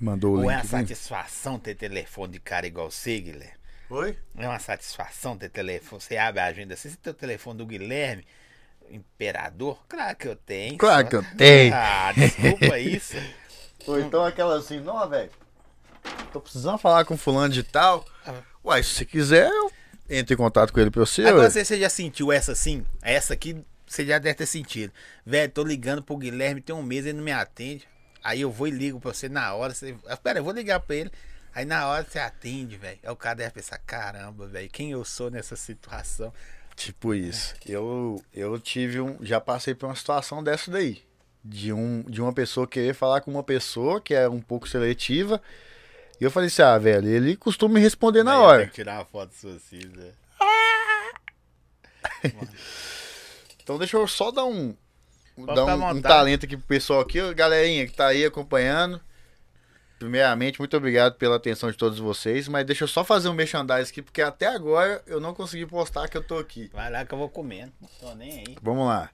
Mandou 0.00 0.32
o 0.32 0.36
Ou 0.38 0.42
link. 0.42 0.52
é 0.52 0.56
uma 0.56 0.64
satisfação 0.64 1.58
ter 1.58 1.76
telefone 1.76 2.32
de 2.32 2.40
cara 2.40 2.66
igual 2.66 2.90
você, 2.90 3.20
Guilherme? 3.20 3.54
Oi? 3.88 4.18
É 4.36 4.48
uma 4.48 4.58
satisfação 4.58 5.36
ter 5.38 5.48
telefone. 5.48 6.00
Você 6.00 6.16
abre 6.16 6.40
a 6.40 6.46
agenda 6.46 6.74
assim, 6.74 6.90
tem 6.94 7.12
o 7.12 7.14
telefone 7.14 7.58
do 7.58 7.66
Guilherme, 7.66 8.26
imperador? 8.92 9.78
Claro 9.88 10.16
que 10.16 10.28
eu 10.28 10.36
tenho. 10.36 10.78
Claro 10.78 11.02
só- 11.04 11.08
que 11.10 11.16
eu 11.16 11.24
tenho. 11.36 11.74
Ah, 11.76 12.12
desculpa 12.12 12.78
isso. 12.78 13.16
Ou 13.86 13.98
então 14.00 14.24
aquela 14.24 14.58
assim, 14.58 14.80
não, 14.80 15.08
velho. 15.08 15.30
Tô 16.32 16.40
precisando 16.40 16.78
falar 16.78 17.04
com 17.04 17.16
fulano 17.16 17.52
de 17.52 17.62
tal. 17.62 18.04
Ah. 18.26 18.34
Uai, 18.64 18.82
se 18.82 18.90
você 18.90 19.04
quiser, 19.04 19.48
eu 19.48 19.72
entro 20.08 20.34
em 20.34 20.36
contato 20.36 20.72
com 20.72 20.80
ele 20.80 20.90
pra 20.90 21.00
você. 21.04 21.22
Agora 21.26 21.50
você, 21.50 21.64
você 21.64 21.78
já 21.78 21.88
sentiu 21.88 22.30
essa 22.32 22.52
assim? 22.52 22.84
Essa 23.00 23.34
aqui 23.34 23.64
você 23.86 24.06
já 24.06 24.18
deve 24.18 24.34
ter 24.36 24.46
sentido. 24.46 24.92
Velho, 25.26 25.50
tô 25.52 25.62
ligando 25.62 26.02
pro 26.02 26.16
Guilherme 26.16 26.60
tem 26.60 26.74
um 26.74 26.82
mês 26.82 27.04
ele 27.06 27.18
não 27.18 27.24
me 27.24 27.32
atende. 27.32 27.86
Aí 28.24 28.40
eu 28.40 28.50
vou 28.50 28.68
e 28.68 28.70
ligo 28.70 29.00
pra 29.00 29.12
você 29.12 29.28
na 29.28 29.52
hora. 29.54 29.74
Você... 29.74 29.96
Ah, 30.06 30.16
Pera, 30.16 30.38
eu 30.38 30.44
vou 30.44 30.52
ligar 30.52 30.80
pra 30.80 30.94
ele. 30.96 31.10
Aí 31.54 31.64
na 31.64 31.86
hora 31.86 32.06
você 32.08 32.18
atende, 32.18 32.76
velho. 32.76 32.98
Aí 33.02 33.10
o 33.10 33.16
cara 33.16 33.34
deve 33.34 33.50
pensar, 33.50 33.78
caramba, 33.78 34.46
velho, 34.46 34.70
quem 34.70 34.92
eu 34.92 35.04
sou 35.04 35.30
nessa 35.30 35.54
situação? 35.56 36.32
Tipo 36.76 37.14
isso. 37.14 37.54
Eu, 37.66 38.22
eu 38.32 38.58
tive 38.58 39.00
um. 39.00 39.16
Já 39.20 39.40
passei 39.40 39.74
por 39.74 39.86
uma 39.86 39.94
situação 39.94 40.42
dessa 40.42 40.70
daí. 40.70 41.02
De, 41.44 41.72
um, 41.72 42.02
de 42.02 42.20
uma 42.22 42.32
pessoa 42.32 42.66
querer 42.66 42.94
falar 42.94 43.20
com 43.20 43.30
uma 43.30 43.42
pessoa 43.42 44.00
que 44.00 44.14
é 44.14 44.28
um 44.28 44.40
pouco 44.40 44.68
seletiva. 44.68 45.40
E 46.20 46.24
eu 46.24 46.30
falei 46.30 46.46
assim, 46.46 46.62
ah, 46.62 46.78
velho, 46.78 47.08
ele 47.08 47.36
costuma 47.36 47.74
me 47.74 47.80
responder 47.80 48.22
na 48.22 48.32
Aí 48.32 48.38
eu 48.38 48.42
hora. 48.42 48.66
tirar 48.68 48.98
uma 48.98 49.04
foto 49.04 49.34
sua 49.34 49.54
assim, 49.54 49.80
né? 49.96 50.12
Então 53.62 53.78
deixa 53.78 53.96
eu 53.96 54.06
só 54.08 54.32
dar 54.32 54.44
um, 54.44 54.74
Pode 55.36 55.54
dar 55.54 55.64
um, 55.64 55.90
um 55.90 56.02
talento 56.02 56.46
aqui 56.46 56.56
pro 56.56 56.66
pessoal 56.66 57.00
aqui, 57.00 57.20
ó, 57.20 57.32
galerinha 57.32 57.86
que 57.86 57.92
tá 57.92 58.08
aí 58.08 58.24
acompanhando. 58.24 59.00
Primeiramente, 60.02 60.58
muito 60.58 60.76
obrigado 60.76 61.14
pela 61.14 61.36
atenção 61.36 61.70
de 61.70 61.76
todos 61.76 62.00
vocês, 62.00 62.48
mas 62.48 62.66
deixa 62.66 62.82
eu 62.82 62.88
só 62.88 63.04
fazer 63.04 63.28
um 63.28 63.34
merchandising 63.34 63.88
aqui, 63.88 64.02
porque 64.02 64.20
até 64.20 64.48
agora 64.48 65.00
eu 65.06 65.20
não 65.20 65.32
consegui 65.32 65.64
postar 65.64 66.08
que 66.08 66.16
eu 66.16 66.22
tô 66.24 66.38
aqui. 66.38 66.68
Vai 66.72 66.90
lá 66.90 67.04
que 67.04 67.14
eu 67.14 67.18
vou 67.18 67.28
comendo. 67.28 67.72
Não 67.80 67.88
tô 68.00 68.12
nem 68.16 68.40
aí. 68.40 68.56
Vamos 68.60 68.88
lá. 68.88 69.10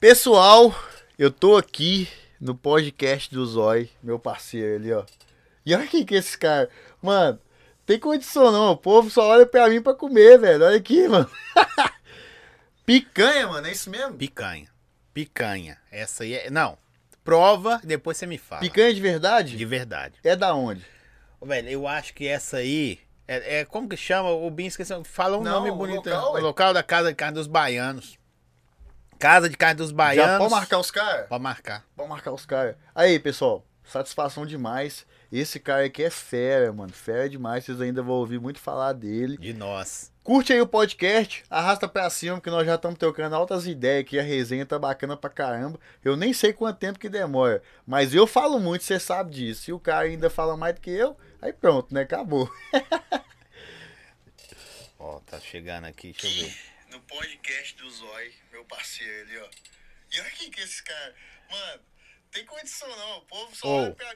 Pessoal, 0.00 0.74
eu 1.16 1.30
tô 1.30 1.56
aqui 1.56 2.08
no 2.40 2.52
podcast 2.52 3.32
do 3.32 3.46
Zói, 3.46 3.90
meu 4.02 4.18
parceiro 4.18 4.74
ali, 4.74 4.92
ó. 4.92 5.04
E 5.64 5.72
olha 5.72 5.86
quem 5.86 6.04
que 6.04 6.16
é 6.16 6.18
esse 6.18 6.36
cara. 6.36 6.68
Mano, 7.00 7.38
tem 7.86 7.96
condição 7.96 8.50
não, 8.50 8.72
o 8.72 8.76
povo 8.76 9.08
só 9.10 9.28
olha 9.28 9.46
pra 9.46 9.68
mim 9.68 9.80
pra 9.80 9.94
comer, 9.94 10.36
velho. 10.36 10.64
Olha 10.64 10.78
aqui, 10.78 11.06
mano. 11.06 11.30
Picanha, 12.84 13.46
mano, 13.46 13.68
é 13.68 13.70
isso 13.70 13.88
mesmo? 13.88 14.14
Picanha. 14.14 14.68
Picanha. 15.14 15.78
Essa 15.92 16.24
aí 16.24 16.34
é. 16.34 16.50
Não. 16.50 16.76
Prova, 17.28 17.78
depois 17.84 18.16
você 18.16 18.24
me 18.24 18.38
fala. 18.38 18.62
Picanha 18.62 18.94
de 18.94 19.00
verdade? 19.02 19.54
De 19.54 19.64
verdade. 19.66 20.14
É 20.24 20.34
da 20.34 20.54
onde? 20.54 20.82
Ô, 21.38 21.44
Velho, 21.44 21.68
eu 21.68 21.86
acho 21.86 22.14
que 22.14 22.26
essa 22.26 22.56
aí. 22.56 22.98
É, 23.26 23.58
é- 23.58 23.64
como 23.66 23.86
que 23.86 23.98
chama? 23.98 24.30
O 24.30 24.50
Binho 24.50 24.68
esqueceu. 24.68 25.04
Fala 25.04 25.36
um 25.36 25.42
Não, 25.42 25.52
nome 25.52 25.70
o 25.70 25.74
bonito. 25.76 26.08
local, 26.08 26.32
o 26.32 26.40
local 26.40 26.72
da 26.72 26.82
Casa 26.82 27.10
de 27.10 27.14
Carne 27.14 27.34
dos 27.34 27.46
Baianos. 27.46 28.18
Casa 29.18 29.46
de 29.46 29.58
Carne 29.58 29.74
dos 29.76 29.92
Baianos. 29.92 30.30
Já 30.32 30.38
pode 30.38 30.50
marcar 30.52 30.78
os 30.78 30.90
caras? 30.90 31.28
Pode 31.28 31.42
marcar. 31.42 31.84
Pode 31.94 32.08
marcar 32.08 32.32
os 32.32 32.46
caras. 32.46 32.76
Aí, 32.94 33.18
pessoal, 33.18 33.62
satisfação 33.84 34.46
demais. 34.46 35.04
Esse 35.30 35.60
cara 35.60 35.84
aqui 35.84 36.02
é 36.02 36.10
fera, 36.10 36.72
mano. 36.72 36.92
Fera 36.92 37.28
demais. 37.28 37.64
Vocês 37.64 37.80
ainda 37.80 38.02
vão 38.02 38.14
ouvir 38.14 38.40
muito 38.40 38.58
falar 38.58 38.94
dele. 38.94 39.36
De 39.36 39.52
nós. 39.52 40.10
Curte 40.22 40.52
aí 40.52 40.60
o 40.60 40.66
podcast, 40.66 41.42
arrasta 41.48 41.88
pra 41.88 42.10
cima, 42.10 42.38
que 42.38 42.50
nós 42.50 42.66
já 42.66 42.74
estamos 42.74 42.98
trocando 42.98 43.34
altas 43.34 43.66
ideias 43.66 44.02
aqui. 44.02 44.18
A 44.18 44.22
resenha 44.22 44.66
tá 44.66 44.78
bacana 44.78 45.16
pra 45.16 45.30
caramba. 45.30 45.80
Eu 46.04 46.16
nem 46.16 46.34
sei 46.34 46.52
quanto 46.52 46.78
tempo 46.78 46.98
que 46.98 47.08
demora, 47.08 47.62
mas 47.86 48.14
eu 48.14 48.26
falo 48.26 48.60
muito, 48.60 48.84
você 48.84 49.00
sabe 49.00 49.30
disso. 49.30 49.62
Se 49.62 49.72
o 49.72 49.80
cara 49.80 50.06
ainda 50.06 50.28
fala 50.28 50.54
mais 50.54 50.74
do 50.74 50.82
que 50.82 50.90
eu, 50.90 51.16
aí 51.40 51.50
pronto, 51.50 51.94
né? 51.94 52.02
Acabou. 52.02 52.50
Ó, 54.98 55.20
tá 55.20 55.40
chegando 55.40 55.86
aqui, 55.86 56.12
deixa 56.12 56.26
eu 56.26 56.46
ver. 56.46 56.56
No 56.90 57.00
podcast 57.00 57.76
do 57.76 57.90
Zói, 57.90 58.32
meu 58.52 58.64
parceiro 58.64 59.22
ali, 59.22 59.38
ó. 59.38 59.48
E 60.12 60.20
olha 60.20 60.30
que 60.30 60.60
esse 60.60 60.82
cara. 60.82 61.14
Mano, 61.50 61.82
tem 62.30 62.44
condição 62.44 62.88
não. 62.88 63.18
O 63.18 63.22
povo 63.22 63.56
só 63.56 63.66
Ô. 63.66 63.82
olha 63.82 63.94
pra. 63.94 64.14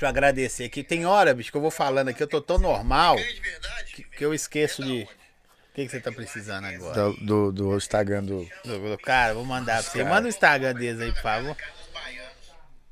Deixa 0.00 0.06
eu 0.06 0.08
agradecer 0.08 0.64
aqui. 0.64 0.82
Tem 0.82 1.04
hora, 1.04 1.34
bicho, 1.34 1.50
que 1.50 1.56
eu 1.58 1.60
vou 1.60 1.70
falando 1.70 2.08
aqui, 2.08 2.22
eu 2.22 2.26
tô 2.26 2.40
tão 2.40 2.56
normal 2.56 3.16
de 3.16 3.40
verdade? 3.40 3.92
que, 3.92 4.02
que 4.02 4.24
eu 4.24 4.32
esqueço 4.32 4.82
de. 4.82 5.02
O 5.02 5.74
que, 5.74 5.84
que 5.84 5.90
você 5.90 6.00
tá 6.00 6.10
precisando 6.10 6.64
agora? 6.64 6.94
Do, 6.94 7.12
do, 7.20 7.52
do 7.52 7.76
Instagram 7.76 8.24
do. 8.24 8.48
Do- 8.64 8.96
do- 8.96 8.98
Cara, 8.98 9.34
vou 9.34 9.44
mandar 9.44 9.82
pra 9.82 9.92
você. 9.92 10.02
Manda 10.02 10.24
o 10.26 10.30
Instagram 10.30 10.72
deles 10.74 11.02
aí, 11.02 11.12
por 11.12 11.20
favor. 11.20 11.54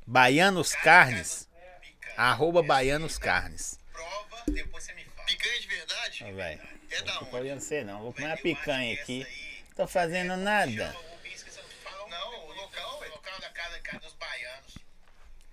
Baianos 0.05 0.75
Carnes. 0.75 1.47
Arroba 2.15 2.61
Baianos 2.61 3.17
Carnes. 3.17 3.79
Prova, 3.91 4.43
depois 4.47 4.83
você 4.83 4.93
me 4.93 5.03
fala. 5.05 5.25
Picanha 5.25 5.59
de 5.61 5.67
verdade? 5.67 6.67
É 6.91 7.01
da 7.01 7.13
Não 7.15 7.25
tô 7.25 7.37
olhando 7.37 7.59
você 7.59 7.83
não. 7.83 8.03
Vou 8.03 8.13
comer 8.13 8.27
uma 8.27 8.37
picanha 8.37 8.93
aqui. 8.93 9.25
Tô 9.75 9.87
fazendo 9.87 10.37
nada. 10.37 10.95
Não, 12.09 12.45
o 12.45 12.53
local, 12.53 12.99
velho. 12.99 13.11
local 13.13 13.39
da 13.39 13.49
casa 13.49 13.79
dos 13.99 14.13
baianos. 14.13 14.68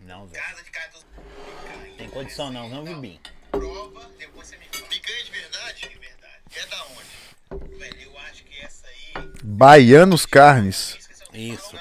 Não, 0.06 0.24
velho. 0.28 0.40
Casa 0.44 0.62
de 0.62 1.96
Tem 1.96 2.08
condição 2.08 2.52
não, 2.52 2.68
não, 2.68 2.84
Vibinho. 2.84 3.20
prova, 3.50 4.08
depois 4.16 4.46
você 4.46 4.56
me 4.56 4.66
fala. 4.66 4.86
Picanha 4.86 5.24
de 5.24 5.30
verdade? 5.32 5.88
De 5.88 5.98
verdade. 5.98 6.42
É 6.54 6.66
da 6.66 6.84
onde? 6.84 7.76
Velho, 7.76 8.00
eu 8.02 8.18
acho 8.20 8.44
que 8.44 8.60
essa 8.60 8.86
aí. 8.86 9.12
Baianos 9.42 10.24
Carnes. 10.24 10.96
Isso. 11.32 11.76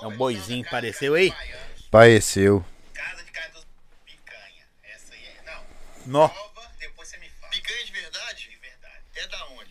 É 0.00 0.06
um 0.06 0.16
boizinho 0.16 0.62
que 0.62 0.68
apareceu 0.68 1.14
aí? 1.14 1.34
Pareceu. 1.90 2.64
Casa 2.94 3.24
de 3.24 3.32
picanha. 4.06 4.66
Essa 4.84 5.14
aí 5.14 5.24
é. 5.24 5.42
Não. 5.42 5.64
Nó. 6.06 6.28
Prova, 6.28 6.70
depois 6.78 7.08
você 7.08 7.16
me 7.18 7.28
fala. 7.30 7.50
Picanha 7.50 7.84
de 7.84 7.92
verdade? 7.92 8.48
De 8.48 8.56
verdade. 8.58 9.04
É 9.16 9.26
da 9.26 9.46
onde? 9.48 9.70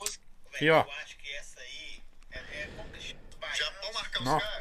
Velho, 0.00 0.54
Aqui, 0.54 0.70
ó. 0.70 0.82
eu 0.84 0.92
acho 1.02 1.16
que 1.16 1.34
essa 1.34 1.60
aí. 1.60 2.02
É, 2.30 2.38
é 2.38 2.70
marcar 3.92 4.20
os 4.20 4.24
Não. 4.26 4.38
caras? 4.38 4.59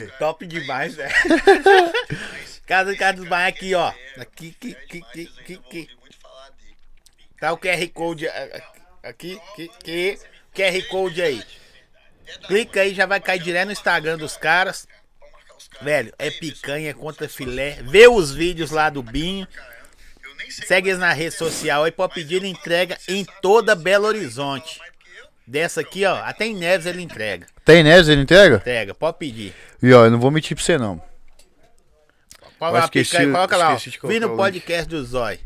Caras. 0.00 0.18
top 0.18 0.46
demais, 0.46 0.94
velho. 0.94 1.14
Casa 2.66 2.94
dos 3.12 3.28
Baianos 3.28 3.56
aqui, 3.56 3.74
ó. 3.74 3.92
Aqui, 4.18 4.52
que. 4.52 4.76
muito 6.00 6.16
falar 6.20 6.50
dele. 6.50 6.76
Tá 7.38 7.52
o 7.52 7.58
QR 7.58 7.88
Code 7.92 8.26
aqui, 9.02 9.40
que, 9.54 9.68
que. 9.82 10.18
QR 10.54 10.88
Code 10.88 11.22
aí. 11.22 11.42
Clica 12.46 12.80
aí, 12.80 12.94
já 12.94 13.06
vai 13.06 13.20
cair 13.20 13.42
direto 13.42 13.66
no 13.66 13.72
Instagram 13.72 14.16
dos 14.16 14.36
caras. 14.36 14.86
Velho, 15.80 16.12
é 16.18 16.30
picanha 16.30 16.90
é 16.90 16.94
contra 16.94 17.28
filé. 17.28 17.82
Vê 17.82 18.08
os 18.08 18.32
vídeos 18.32 18.70
lá 18.70 18.88
do 18.88 19.02
Binho. 19.02 19.46
Segue 20.48 20.90
eles 20.90 21.00
na 21.00 21.12
rede 21.12 21.34
social 21.34 21.84
aí, 21.84 21.90
pode 21.90 22.14
pedir 22.14 22.44
entrega 22.44 22.98
em 23.08 23.24
toda 23.42 23.74
Belo 23.74 24.06
Horizonte. 24.06 24.78
mais 24.78 24.92
do 24.92 24.98
que 24.98 25.18
eu. 25.18 25.28
Dessa 25.46 25.80
aqui, 25.82 26.04
ó, 26.04 26.16
até 26.24 26.46
em 26.46 26.54
Neves 26.54 26.86
ele 26.86 27.02
entrega. 27.02 27.46
Tem 27.64 27.82
Neves, 27.82 28.08
ele 28.08 28.22
entrega? 28.22 28.56
Entrega, 28.56 28.94
pode 28.94 29.18
pedir. 29.18 29.54
E 29.82 29.92
ó, 29.92 30.06
eu 30.06 30.10
não 30.10 30.18
vou 30.18 30.30
mentir 30.30 30.56
pra 30.56 30.64
você 30.64 30.78
não. 30.78 31.02
Coloca, 32.58 32.78
lá, 32.78 32.84
esqueci- 32.84 33.10
picanha, 33.10 33.32
coloca 33.32 33.56
lá, 33.56 33.74
ó. 33.74 34.08
Vi 34.08 34.20
no 34.20 34.36
podcast 34.36 34.88
do 34.88 35.04
Zói. 35.04 35.38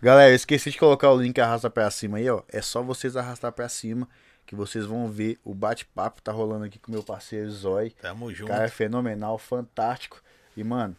Galera, 0.00 0.30
eu 0.30 0.34
esqueci 0.36 0.70
de 0.70 0.78
colocar 0.78 1.10
o 1.10 1.20
link 1.20 1.38
arrasta 1.38 1.68
pra 1.68 1.90
cima 1.90 2.16
aí, 2.18 2.28
ó. 2.30 2.42
É 2.48 2.62
só 2.62 2.82
vocês 2.82 3.16
arrastar 3.16 3.52
pra 3.52 3.68
cima 3.68 4.08
que 4.46 4.54
vocês 4.56 4.84
vão 4.86 5.08
ver 5.08 5.38
o 5.44 5.54
bate-papo 5.54 6.22
tá 6.22 6.32
rolando 6.32 6.64
aqui 6.64 6.78
com 6.78 6.90
meu 6.90 7.02
parceiro 7.02 7.50
Zói. 7.50 7.90
Tamo 8.00 8.32
junto. 8.32 8.48
Cara, 8.48 8.64
é 8.64 8.68
fenomenal, 8.68 9.36
fantástico. 9.38 10.22
E, 10.56 10.64
mano, 10.64 10.96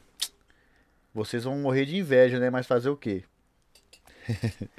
vocês 1.13 1.43
vão 1.43 1.57
morrer 1.57 1.85
de 1.85 1.97
inveja, 1.97 2.39
né? 2.39 2.49
Mas 2.49 2.67
fazer 2.67 2.89
o 2.89 2.95
quê? 2.97 3.23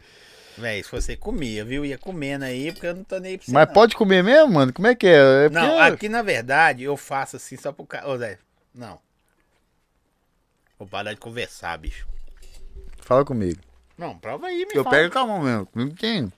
Véi, 0.56 0.82
se 0.84 0.90
você 0.90 1.16
comia, 1.16 1.64
viu? 1.64 1.84
Ia 1.84 1.98
comendo 1.98 2.44
aí, 2.44 2.70
porque 2.72 2.86
eu 2.86 2.94
não 2.94 3.02
tô 3.04 3.18
nem 3.18 3.32
aí 3.32 3.38
pra 3.38 3.44
você, 3.46 3.52
Mas 3.52 3.66
não. 3.66 3.74
pode 3.74 3.96
comer 3.96 4.22
mesmo, 4.22 4.52
mano? 4.52 4.72
Como 4.72 4.86
é 4.86 4.94
que 4.94 5.06
é? 5.06 5.46
é 5.46 5.48
Não, 5.48 5.62
porque- 5.68 5.80
aqui 5.94 6.08
na 6.08 6.22
verdade 6.22 6.84
eu 6.84 6.96
faço 6.96 7.36
assim 7.36 7.56
só 7.56 7.72
pro 7.72 7.84
cara. 7.86 8.08
Ô, 8.08 8.16
Zé, 8.16 8.38
não. 8.74 9.00
Vou 10.78 10.86
parar 10.86 11.12
de 11.12 11.18
conversar, 11.20 11.76
bicho. 11.78 12.06
Fala 12.98 13.24
comigo. 13.24 13.60
Não, 13.98 14.16
prova 14.18 14.46
aí, 14.46 14.64
me 14.66 14.74
Eu 14.74 14.84
fala. 14.84 14.96
pego 14.96 15.12
com 15.12 15.18
a 15.18 15.26
mão 15.26 15.42
mesmo. 15.42 15.68
Não 15.74 15.90
tem. 15.90 16.32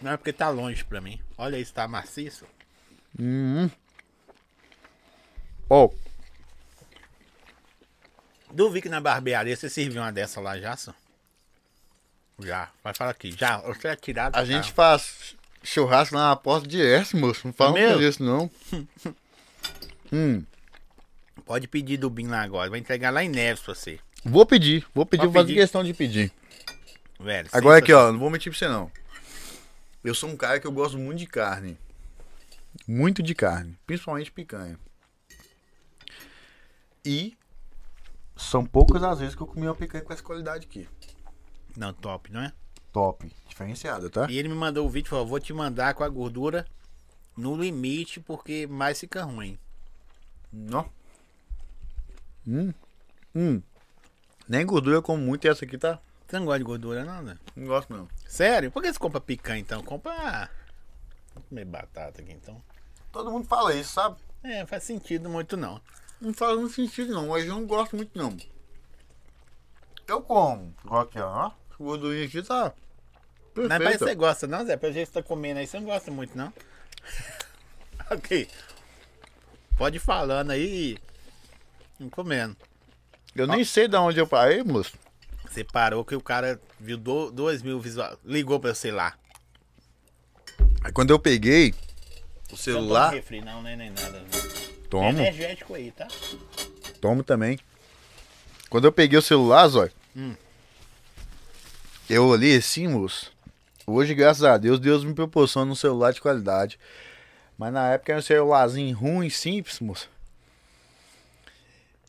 Não, 0.00 0.12
é 0.12 0.16
porque 0.16 0.32
tá 0.32 0.48
longe 0.50 0.84
pra 0.84 1.00
mim. 1.00 1.20
Olha 1.38 1.62
se 1.64 1.72
tá 1.72 1.86
maciço. 1.88 2.46
Hum. 3.18 3.70
Ó, 5.70 5.88
Duvido 8.50 8.82
que 8.82 8.88
na 8.90 9.00
barbearia 9.00 9.56
você 9.56 9.70
serviu 9.70 10.02
uma 10.02 10.12
dessa 10.12 10.38
lá 10.40 10.58
já, 10.58 10.76
só. 10.76 10.94
Já, 12.44 12.68
vai 12.82 12.94
falar 12.94 13.10
aqui. 13.10 13.32
Já, 13.32 13.58
você 13.58 13.88
é 13.88 13.96
tirado. 13.96 14.36
a 14.36 14.44
gente 14.44 14.72
faz 14.72 15.36
churrasco 15.62 16.14
na 16.14 16.34
porta 16.36 16.66
direto, 16.66 17.16
moço. 17.16 17.46
Não 17.46 17.52
fala 17.52 17.72
mesmo? 17.72 18.02
isso, 18.02 18.22
não. 18.22 18.50
hum. 20.12 20.44
Pode 21.44 21.68
pedir 21.68 21.96
do 21.96 22.10
Bin 22.10 22.26
lá 22.26 22.42
agora. 22.42 22.70
Vai 22.70 22.78
entregar 22.78 23.10
lá 23.10 23.22
em 23.22 23.28
Neves 23.28 23.62
pra 23.62 23.74
você. 23.74 23.98
Vou 24.24 24.46
pedir, 24.46 24.86
vou 24.94 25.04
pedir, 25.04 25.24
vou 25.24 25.32
fazer 25.32 25.54
questão 25.54 25.82
de 25.82 25.92
pedir. 25.92 26.32
Velho. 27.18 27.48
Agora 27.52 27.78
aqui, 27.78 27.92
ó, 27.92 28.12
não 28.12 28.18
vou 28.18 28.30
mentir 28.30 28.50
pra 28.52 28.58
você 28.58 28.68
não. 28.68 28.90
Eu 30.04 30.14
sou 30.14 30.28
um 30.28 30.36
cara 30.36 30.58
que 30.58 30.66
eu 30.66 30.72
gosto 30.72 30.98
muito 30.98 31.18
de 31.18 31.26
carne. 31.26 31.78
Muito 32.86 33.22
de 33.22 33.34
carne, 33.34 33.76
principalmente 33.86 34.30
picanha. 34.32 34.78
E 37.04 37.36
são 38.36 38.64
poucas 38.64 39.02
as 39.02 39.18
vezes 39.18 39.34
que 39.34 39.42
eu 39.42 39.46
comi 39.46 39.66
uma 39.66 39.74
picanha 39.74 40.04
com 40.04 40.12
essa 40.12 40.22
qualidade 40.22 40.66
aqui. 40.66 40.88
Não, 41.76 41.92
top, 41.92 42.32
não 42.32 42.42
é? 42.42 42.52
Top, 42.92 43.30
diferenciada, 43.48 44.10
tá? 44.10 44.26
E 44.30 44.38
ele 44.38 44.48
me 44.48 44.54
mandou 44.54 44.86
o 44.86 44.90
vídeo 44.90 45.08
e 45.08 45.10
falou: 45.10 45.26
vou 45.26 45.40
te 45.40 45.52
mandar 45.52 45.94
com 45.94 46.04
a 46.04 46.08
gordura 46.08 46.66
no 47.36 47.56
limite, 47.56 48.20
porque 48.20 48.66
mais 48.66 49.00
fica 49.00 49.24
ruim. 49.24 49.58
Não. 50.52 50.88
Hum. 52.46 52.72
Hum. 53.34 53.62
Nem 54.48 54.66
gordura 54.66 54.96
eu 54.96 55.02
como 55.02 55.22
muito 55.22 55.46
e 55.46 55.48
essa 55.48 55.64
aqui 55.64 55.78
tá. 55.78 55.98
Você 56.26 56.38
não 56.38 56.46
gosta 56.46 56.58
de 56.58 56.64
gordura, 56.64 57.04
não, 57.04 57.22
né? 57.22 57.38
Não 57.56 57.66
gosto 57.66 57.92
não. 57.92 58.08
Sério? 58.26 58.70
Por 58.70 58.82
que 58.82 58.92
você 58.92 58.98
compra 58.98 59.20
picanha 59.20 59.60
então? 59.60 59.82
Compra. 59.82 60.50
Vou 61.34 61.42
comer 61.44 61.64
batata 61.64 62.20
aqui 62.20 62.32
então. 62.32 62.62
Todo 63.10 63.30
mundo 63.30 63.46
fala 63.46 63.74
isso, 63.74 63.92
sabe? 63.92 64.16
É, 64.42 64.66
faz 64.66 64.84
sentido 64.84 65.28
muito 65.28 65.56
não. 65.56 65.80
Não 66.20 66.32
faz 66.32 66.58
muito 66.58 66.74
sentido 66.74 67.12
não, 67.12 67.28
mas 67.28 67.44
eu 67.44 67.54
não 67.54 67.66
gosto 67.66 67.96
muito 67.96 68.16
não. 68.16 68.36
Eu 70.06 70.20
como. 70.22 70.74
Olha 70.86 71.02
aqui, 71.02 71.18
ó. 71.18 71.50
A 71.78 71.82
gordurinha 71.82 72.26
aqui 72.26 72.42
tá. 72.42 72.72
Mas 73.54 73.68
parece 73.68 73.68
que 73.68 73.78
Perfeita. 73.78 74.04
você 74.06 74.14
gosta, 74.14 74.46
não, 74.46 74.64
Zé? 74.64 74.76
Pelo 74.76 74.92
jeito 74.92 75.08
que 75.08 75.12
você 75.14 75.22
tá 75.22 75.28
comendo 75.28 75.60
aí, 75.60 75.66
você 75.66 75.78
não 75.78 75.86
gosta 75.86 76.10
muito, 76.10 76.36
não. 76.36 76.52
ok. 78.10 78.48
Pode 79.76 79.96
ir 79.96 80.00
falando 80.00 80.50
aí 80.50 80.96
e 82.00 82.10
comendo. 82.10 82.56
Eu 83.34 83.46
nem 83.46 83.64
sei 83.64 83.88
de 83.88 83.96
onde 83.96 84.18
eu 84.20 84.26
parei, 84.26 84.62
moço. 84.62 84.92
Você 85.48 85.64
parou 85.64 86.04
que 86.04 86.14
o 86.14 86.20
cara 86.20 86.60
viu 86.80 86.96
do, 86.96 87.30
dois 87.30 87.62
mil 87.62 87.78
visual. 87.80 88.18
Ligou 88.24 88.58
pra 88.58 88.70
eu 88.70 88.74
sei 88.74 88.90
lá. 88.90 89.14
Aí 90.82 90.92
quando 90.92 91.10
eu 91.10 91.18
peguei 91.18 91.70
o 91.70 91.72
Não 91.72 92.46
toma 92.48 92.56
celular, 92.58 93.10
refri, 93.12 93.40
não, 93.40 93.62
nem, 93.62 93.76
nem 93.76 93.90
nada. 93.90 94.18
É 94.18 94.88
tomo, 94.88 95.08
energético 95.18 95.74
aí, 95.74 95.90
tá? 95.92 96.08
tomo 97.00 97.22
também. 97.22 97.58
Quando 98.70 98.84
eu 98.86 98.92
peguei 98.92 99.18
o 99.18 99.22
celular, 99.22 99.68
Zói, 99.68 99.90
Hum. 100.16 100.34
Eu 102.12 102.26
olhei 102.26 102.58
assim, 102.58 102.86
moço. 102.88 103.32
Hoje, 103.86 104.14
graças 104.14 104.44
a 104.44 104.58
Deus, 104.58 104.78
Deus 104.78 105.02
me 105.02 105.14
proporciona 105.14 105.72
um 105.72 105.74
celular 105.74 106.12
de 106.12 106.20
qualidade. 106.20 106.78
Mas 107.56 107.72
na 107.72 107.88
época 107.88 108.12
era 108.12 108.18
um 108.18 108.22
celularzinho 108.22 108.94
ruim, 108.94 109.30
simples, 109.30 109.80
moço. 109.80 110.10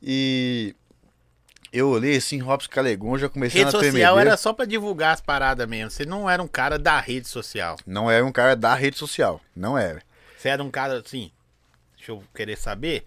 E 0.02 0.76
eu 1.72 1.88
olhei 1.90 2.18
assim, 2.18 2.40
Robson 2.40 2.70
Calegon, 2.70 3.18
já 3.18 3.30
comecei 3.30 3.64
Rede 3.64 3.74
a 3.74 3.80
tremer. 3.80 4.02
social 4.02 4.20
era 4.20 4.36
só 4.36 4.52
pra 4.52 4.66
divulgar 4.66 5.14
as 5.14 5.22
paradas 5.22 5.66
mesmo. 5.66 5.90
Você 5.90 6.06
não 6.06 6.30
era 6.30 6.44
um 6.44 6.50
cara 6.50 6.78
da 6.78 7.00
rede 7.00 7.30
social. 7.30 7.78
Não 7.88 8.12
era 8.12 8.26
um 8.26 8.32
cara 8.32 8.58
da 8.58 8.76
rede 8.76 8.98
social, 8.98 9.40
não 9.56 9.78
era. 9.78 10.04
Você 10.38 10.50
era 10.50 10.62
um 10.62 10.70
cara 10.70 11.00
assim. 11.00 11.32
Deixa 11.96 12.12
eu 12.12 12.22
querer 12.36 12.58
saber. 12.58 13.06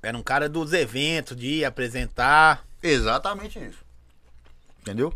Era 0.00 0.16
um 0.16 0.22
cara 0.22 0.48
dos 0.48 0.72
eventos, 0.72 1.36
de 1.36 1.46
ir 1.46 1.64
apresentar. 1.64 2.64
Exatamente 2.80 3.58
isso. 3.58 3.84
Entendeu? 4.80 5.12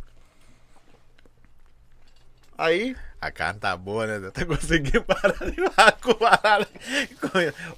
Aí, 2.59 2.96
A 3.20 3.30
carne 3.30 3.59
tá 3.61 3.76
boa, 3.76 4.07
né? 4.07 4.28
Até 4.28 4.44
consegui 4.44 5.00
parar 5.00 5.50
de 5.50 5.70
parar. 6.16 6.68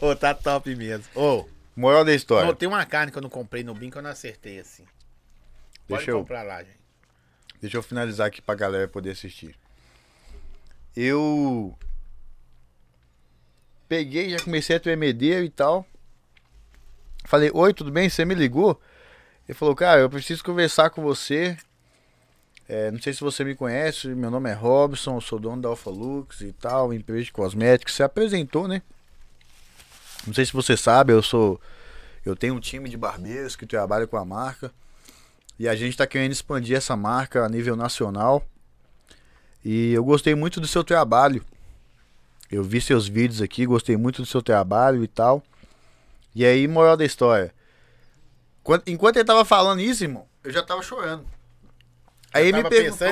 Ô, 0.00 0.14
tá 0.14 0.34
top 0.34 0.74
mesmo. 0.76 1.04
Ô, 1.14 1.46
moral 1.76 2.04
da 2.04 2.14
história. 2.14 2.52
tem 2.54 2.68
uma 2.68 2.84
carne 2.84 3.10
que 3.12 3.18
eu 3.18 3.22
não 3.22 3.30
comprei 3.30 3.62
no 3.64 3.74
Bim 3.74 3.90
que 3.90 3.98
eu 3.98 4.02
não 4.02 4.10
acertei 4.10 4.58
assim. 4.60 4.84
Pode 5.86 5.98
Deixa 6.00 6.10
eu- 6.10 6.18
comprar 6.18 6.42
lá, 6.42 6.62
gente. 6.62 6.78
Deixa 7.60 7.76
eu 7.76 7.82
finalizar 7.82 8.26
aqui 8.28 8.40
pra 8.42 8.54
galera 8.54 8.86
poder 8.88 9.10
assistir. 9.10 9.56
Eu 10.96 11.76
peguei, 13.88 14.30
já 14.30 14.38
comecei 14.40 14.76
a 14.76 14.80
tremedeiro 14.80 15.44
e 15.44 15.50
tal. 15.50 15.86
Falei, 17.24 17.50
oi, 17.52 17.72
tudo 17.74 17.90
bem? 17.90 18.08
Você 18.08 18.24
me 18.24 18.34
ligou? 18.34 18.80
Ele 19.48 19.56
falou, 19.56 19.74
cara, 19.74 20.00
eu 20.00 20.10
preciso 20.10 20.44
conversar 20.44 20.90
com 20.90 21.02
você. 21.02 21.56
É, 22.68 22.90
não 22.90 23.00
sei 23.00 23.14
se 23.14 23.20
você 23.20 23.42
me 23.42 23.54
conhece, 23.54 24.08
meu 24.08 24.30
nome 24.30 24.50
é 24.50 24.52
Robson, 24.52 25.16
eu 25.16 25.20
sou 25.22 25.38
dono 25.38 25.62
da 25.62 25.70
Alpha 25.70 25.88
Lux 25.88 26.42
e 26.42 26.52
tal, 26.52 26.92
empresa 26.92 27.24
de 27.24 27.32
cosméticos. 27.32 27.94
Você 27.94 28.02
apresentou, 28.02 28.68
né? 28.68 28.82
Não 30.26 30.34
sei 30.34 30.44
se 30.44 30.52
você 30.52 30.76
sabe, 30.76 31.14
eu 31.14 31.22
sou. 31.22 31.58
Eu 32.26 32.36
tenho 32.36 32.52
um 32.52 32.60
time 32.60 32.90
de 32.90 32.96
barbeiros 32.98 33.56
que 33.56 33.64
trabalha 33.64 34.06
com 34.06 34.18
a 34.18 34.24
marca. 34.24 34.70
E 35.58 35.66
a 35.66 35.74
gente 35.74 35.92
está 35.92 36.06
querendo 36.06 36.32
expandir 36.32 36.76
essa 36.76 36.94
marca 36.94 37.42
a 37.42 37.48
nível 37.48 37.74
nacional. 37.74 38.44
E 39.64 39.94
eu 39.94 40.04
gostei 40.04 40.34
muito 40.34 40.60
do 40.60 40.66
seu 40.66 40.84
trabalho. 40.84 41.42
Eu 42.52 42.62
vi 42.62 42.82
seus 42.82 43.08
vídeos 43.08 43.40
aqui, 43.40 43.64
gostei 43.64 43.96
muito 43.96 44.20
do 44.20 44.26
seu 44.26 44.42
trabalho 44.42 45.02
e 45.02 45.08
tal. 45.08 45.42
E 46.34 46.44
aí, 46.44 46.68
moral 46.68 46.98
da 46.98 47.04
história. 47.04 47.52
Enquanto 48.86 49.16
ele 49.16 49.24
tava 49.24 49.44
falando 49.46 49.80
isso, 49.80 50.04
irmão, 50.04 50.26
eu 50.44 50.52
já 50.52 50.62
tava 50.62 50.82
chorando. 50.82 51.37
Aí 52.32 52.48
ele 52.48 52.62
me, 52.62 52.68
perguntou, 52.68 53.08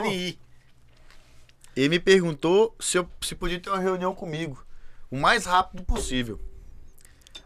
ele 1.75 1.89
me 1.89 1.99
perguntou 1.99 2.77
se, 2.79 2.99
eu, 2.99 3.09
se 3.21 3.35
podia 3.35 3.59
ter 3.59 3.71
uma 3.71 3.79
reunião 3.79 4.15
comigo. 4.15 4.65
O 5.11 5.17
mais 5.17 5.47
rápido 5.47 5.83
possível. 5.85 6.41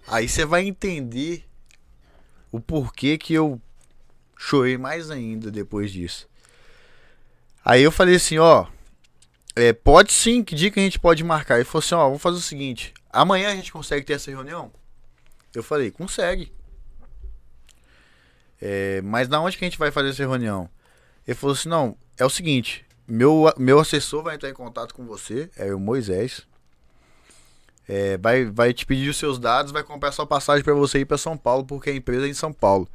Aí 0.06 0.28
você 0.28 0.44
vai 0.44 0.66
entender 0.66 1.44
o 2.50 2.60
porquê 2.60 3.16
que 3.16 3.32
eu 3.34 3.60
chorei 4.36 4.76
mais 4.76 5.10
ainda 5.10 5.50
depois 5.50 5.92
disso. 5.92 6.28
Aí 7.64 7.82
eu 7.82 7.92
falei 7.92 8.16
assim, 8.16 8.38
ó. 8.38 8.66
é, 9.54 9.72
pode 9.72 10.12
sim, 10.12 10.42
que 10.42 10.54
dia 10.54 10.70
que 10.70 10.80
a 10.80 10.82
gente 10.82 10.98
pode 10.98 11.22
marcar? 11.22 11.56
Ele 11.56 11.64
falou 11.64 11.84
assim, 11.84 11.94
ó, 11.94 12.04
vamos 12.06 12.22
fazer 12.22 12.38
o 12.38 12.42
seguinte. 12.42 12.94
Amanhã 13.10 13.52
a 13.52 13.56
gente 13.56 13.72
consegue 13.72 14.04
ter 14.04 14.14
essa 14.14 14.30
reunião? 14.30 14.72
Eu 15.54 15.62
falei, 15.62 15.90
consegue. 15.90 16.52
É, 18.60 19.00
mas 19.02 19.28
na 19.28 19.40
onde 19.40 19.56
que 19.56 19.64
a 19.64 19.68
gente 19.68 19.78
vai 19.78 19.90
fazer 19.90 20.10
essa 20.10 20.22
reunião? 20.22 20.68
Ele 21.31 21.39
falou 21.39 21.55
assim, 21.55 21.68
não, 21.68 21.97
é 22.18 22.24
o 22.24 22.28
seguinte, 22.28 22.85
meu, 23.07 23.45
meu 23.57 23.78
assessor 23.78 24.20
vai 24.20 24.35
entrar 24.35 24.51
em 24.51 24.53
contato 24.53 24.93
com 24.93 25.07
você, 25.07 25.49
é 25.57 25.72
o 25.72 25.78
Moisés. 25.78 26.45
É, 27.89 28.18
vai, 28.18 28.47
vai 28.47 28.74
te 28.74 28.85
pedir 28.85 29.09
os 29.09 29.16
seus 29.16 29.39
dados, 29.39 29.70
vai 29.70 29.85
comprar 29.85 30.11
sua 30.11 30.26
passagem 30.26 30.64
para 30.64 30.74
você 30.74 30.99
ir 30.99 31.05
para 31.05 31.16
São 31.16 31.37
Paulo, 31.37 31.64
porque 31.64 31.91
a 31.91 31.95
empresa 31.95 32.26
é 32.26 32.28
em 32.28 32.35
São 32.35 32.53
Paulo. 32.53 32.89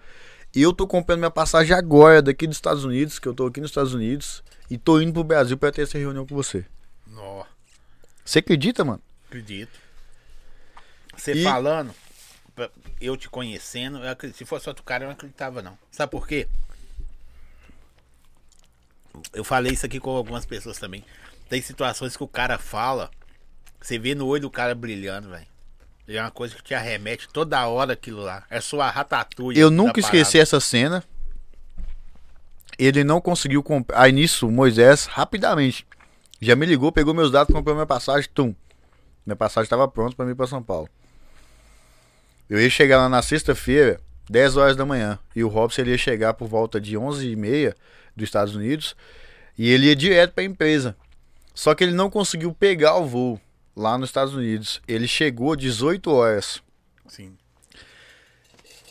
E 0.54 0.62
eu 0.62 0.74
tô 0.74 0.86
comprando 0.86 1.20
minha 1.20 1.32
passagem 1.32 1.74
agora 1.74 2.22
daqui 2.22 2.46
dos 2.46 2.58
Estados 2.58 2.84
Unidos, 2.84 3.20
que 3.20 3.28
eu 3.30 3.34
tô 3.34 3.46
aqui 3.46 3.62
nos 3.62 3.70
Estados 3.72 3.94
Unidos, 3.94 4.44
e 4.70 4.78
tô 4.78 5.00
indo 5.00 5.14
pro 5.14 5.24
Brasil 5.24 5.58
para 5.58 5.72
ter 5.72 5.84
essa 5.84 5.98
reunião 5.98 6.28
com 6.28 6.36
você. 6.36 6.66
Nó, 7.08 7.46
Você 8.26 8.40
acredita, 8.40 8.84
mano? 8.84 9.02
acredito. 9.30 9.80
Você 11.16 11.32
E- 11.32 11.44
falando, 11.46 11.96
eu 13.00 13.16
te 13.16 13.30
conhecendo, 13.30 14.00
eu 14.00 14.10
acredito- 14.10 14.38
se 14.38 14.44
fosse 14.44 14.68
outro 14.68 14.84
cara, 14.84 15.06
eu 15.06 15.08
não 15.08 15.14
acreditava, 15.14 15.62
não. 15.62 15.78
Sabe 15.90 16.12
por 16.12 16.28
quê? 16.28 16.50
Eu 19.34 19.44
falei 19.44 19.74
isso 19.74 19.86
aqui 19.86 20.00
com 20.00 20.12
algumas 20.12 20.46
pessoas 20.46 20.78
também. 20.78 21.04
Tem 21.50 21.62
situações 21.62 22.18
que 22.18 22.24
o 22.24 22.28
cara 22.28 22.58
fala, 22.58 23.12
você 23.82 24.00
vê 24.00 24.16
no 24.16 24.26
olho 24.28 24.44
do 24.44 24.50
cara 24.50 24.74
brilhando, 24.74 25.30
velho. 25.30 25.46
É 26.08 26.22
uma 26.22 26.32
coisa 26.32 26.56
que 26.56 26.64
te 26.64 26.74
arremete 26.74 27.28
toda 27.30 27.68
hora 27.68 27.94
aquilo 27.94 28.22
lá. 28.22 28.44
É 28.50 28.62
sua 28.62 28.90
ratatouille. 28.90 29.60
Eu 29.60 29.72
nunca 29.72 29.94
parada. 29.94 30.18
esqueci 30.18 30.40
essa 30.40 30.60
cena. 30.60 31.04
Ele 32.78 33.04
não 33.04 33.20
conseguiu 33.20 33.64
comprar. 33.64 34.02
Aí 34.02 34.12
nisso, 34.12 34.50
Moisés, 34.52 35.06
rapidamente, 35.06 35.88
já 36.40 36.56
me 36.56 36.66
ligou, 36.66 36.92
pegou 36.92 37.14
meus 37.14 37.32
dados, 37.32 37.54
comprou 37.54 37.74
minha 37.74 37.88
passagem, 37.88 38.30
tum. 38.34 38.54
Minha 39.26 39.36
passagem 39.36 39.66
estava 39.66 39.88
pronta 39.88 40.16
para 40.16 40.30
ir 40.30 40.36
para 40.36 40.46
São 40.46 40.62
Paulo. 40.62 40.90
Eu 42.48 42.62
ia 42.62 42.70
chegar 42.70 42.98
lá 42.98 43.10
na 43.10 43.24
sexta-feira, 43.24 44.00
10 44.30 44.58
horas 44.58 44.76
da 44.76 44.86
manhã. 44.86 45.18
E 45.36 45.44
o 45.44 45.48
Robson 45.48 45.82
ele 45.82 45.92
ia 45.92 45.98
chegar 45.98 46.36
por 46.36 46.48
volta 46.48 46.80
de 46.80 46.96
11h30 46.96 47.74
dos 48.16 48.24
Estados 48.26 48.56
Unidos. 48.56 48.96
E 49.58 49.70
ele 49.70 49.88
ia 49.88 49.96
direto 49.96 50.34
para 50.34 50.44
a 50.44 50.46
empresa. 50.46 50.96
Só 51.54 51.74
que 51.74 51.84
ele 51.84 51.94
não 51.94 52.10
conseguiu 52.10 52.54
pegar 52.54 52.96
o 52.98 53.06
voo 53.06 53.40
lá 53.76 53.98
nos 53.98 54.10
Estados 54.10 54.34
Unidos. 54.34 54.82
Ele 54.88 55.08
chegou 55.08 55.56
18 55.56 56.12
horas. 56.12 56.62
Sim. 57.08 57.36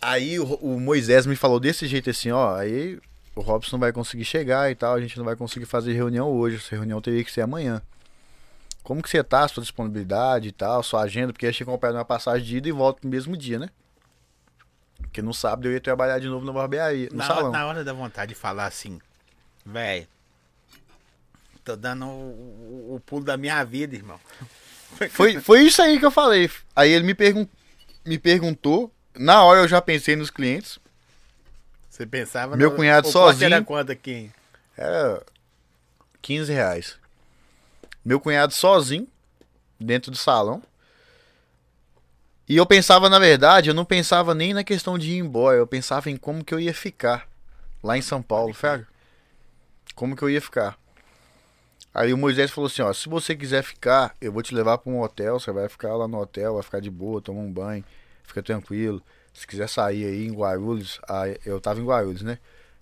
Aí 0.01 0.39
o, 0.39 0.45
o 0.57 0.81
Moisés 0.81 1.27
me 1.27 1.37
falou 1.37 1.59
desse 1.59 1.87
jeito 1.87 2.11
assim, 2.11 2.31
ó, 2.31 2.55
aí 2.57 2.99
o 3.35 3.41
Robson 3.41 3.77
não 3.77 3.81
vai 3.81 3.93
conseguir 3.93 4.25
chegar 4.25 4.71
e 4.71 4.75
tal, 4.75 4.95
a 4.95 5.01
gente 5.01 5.17
não 5.17 5.25
vai 5.25 5.35
conseguir 5.35 5.67
fazer 5.67 5.93
reunião 5.95 6.31
hoje, 6.31 6.57
essa 6.57 6.77
reunião 6.77 7.01
teria 7.01 7.25
que 7.25 7.33
ser 7.33 7.41
amanhã. 7.41 7.81
Como 8.83 9.03
que 9.03 9.09
você 9.09 9.25
tá, 9.25 9.49
sua 9.49 9.63
disponibilidade 9.63 10.49
e 10.49 10.53
tal, 10.53 10.83
sua 10.83 11.01
agenda, 11.03 11.33
porque 11.33 11.47
eu 11.47 11.53
tinha 11.53 11.67
comprado 11.67 11.95
uma 11.95 12.05
passagem 12.05 12.47
de 12.47 12.57
ida 12.59 12.69
e 12.69 12.73
volta 12.73 13.01
no 13.03 13.09
mesmo 13.11 13.35
dia, 13.35 13.59
né? 13.59 13.71
Porque 15.01 15.23
no 15.23 15.33
sábado 15.33 15.69
eu 15.69 15.73
ia 15.73 15.81
trabalhar 15.81 16.19
de 16.19 16.29
novo 16.29 16.45
na 16.45 16.53
barbearia, 16.53 17.09
no 17.11 17.17
Na 17.17 17.25
hora, 17.25 17.35
salão. 17.35 17.53
na 17.53 17.67
hora 17.67 17.83
da 17.85 17.95
vontade 17.95 18.35
de 18.35 18.39
falar 18.39 18.67
assim, 18.67 19.01
velho, 19.65 20.07
tô 21.65 21.77
dando 21.77 22.07
o, 22.07 22.91
o- 22.91 22.95
o 22.97 23.01
pulo 23.01 23.25
da 23.25 23.37
minha 23.37 23.63
vida, 23.65 23.95
irmão. 23.95 24.21
Foi, 25.11 25.41
foi 25.41 25.63
isso 25.63 25.83
aí 25.83 25.99
que 25.99 26.05
eu 26.07 26.11
falei. 26.11 26.49
Aí 26.77 26.91
ele 26.91 27.05
me, 27.05 27.15
pergun 27.15 27.47
me 28.05 28.19
perguntou, 28.19 28.93
na 29.15 29.43
hora 29.43 29.61
eu 29.61 29.69
já 29.69 29.81
pensei 29.81 30.15
nos 30.15 30.31
clientes, 30.31 30.79
Você 31.91 32.07
pensava 32.07 32.57
Meu 32.57 32.71
cunhado 32.73 33.09
o 33.09 33.11
sozinho. 33.13 33.53
Era 33.55 33.65
quanto 33.65 33.91
aqui? 33.93 34.31
Era 34.77 35.23
15 36.23 36.53
reais. 36.53 36.97
Meu 38.05 38.21
cunhado 38.21 38.53
sozinho, 38.53 39.09
dentro 39.81 40.11
do 40.11 40.17
salão. 40.17 40.63
E 42.49 42.57
eu 42.57 42.67
pensava, 42.67 43.09
na 43.09 43.19
verdade, 43.19 43.71
eu 43.71 43.75
não 43.75 43.85
pensava 43.87 44.35
nem 44.35 44.53
na 44.53 44.63
questão 44.63 44.99
de 44.99 45.13
ir 45.13 45.19
embora. 45.19 45.57
Eu 45.57 45.67
pensava 45.67 46.11
em 46.11 46.17
como 46.17 46.45
que 46.45 46.53
eu 46.53 46.61
ia 46.61 46.75
ficar 46.75 47.27
lá 47.83 47.97
em 47.97 48.03
São 48.03 48.21
Paulo, 48.23 48.53
Fraga. 48.53 48.87
Como 49.95 50.17
que 50.17 50.23
eu 50.23 50.31
ia 50.31 50.41
ficar. 50.41 50.79
Aí 51.93 52.13
o 52.13 52.19
Moisés 52.19 52.51
falou 52.51 52.67
assim, 52.67 52.83
ó, 52.83 52.93
se 52.93 53.09
você 53.09 53.37
quiser 53.37 53.63
ficar, 53.63 54.17
eu 54.21 54.33
vou 54.33 54.43
te 54.43 54.53
levar 54.53 54.79
para 54.79 54.91
um 54.91 55.01
hotel, 55.01 55.39
você 55.39 55.53
vai 55.53 55.69
ficar 55.69 55.95
lá 55.95 56.09
no 56.09 56.19
hotel, 56.19 56.55
vai 56.55 56.63
ficar 56.63 56.81
de 56.81 56.91
boa, 56.91 57.23
tomar 57.23 57.41
um 57.41 57.53
banho, 57.53 57.85
fica 58.25 58.43
tranquilo. 58.43 59.01
Se 59.33 59.47
quiser 59.47 59.69
sair 59.69 60.05
aí 60.05 60.27
em 60.27 60.33
Guarulhos, 60.33 61.01
aí 61.09 61.39
eu 61.47 61.61
tava 61.61 61.81
em 61.81 61.85
Guarulhos, 61.85 62.23
né? 62.23 62.39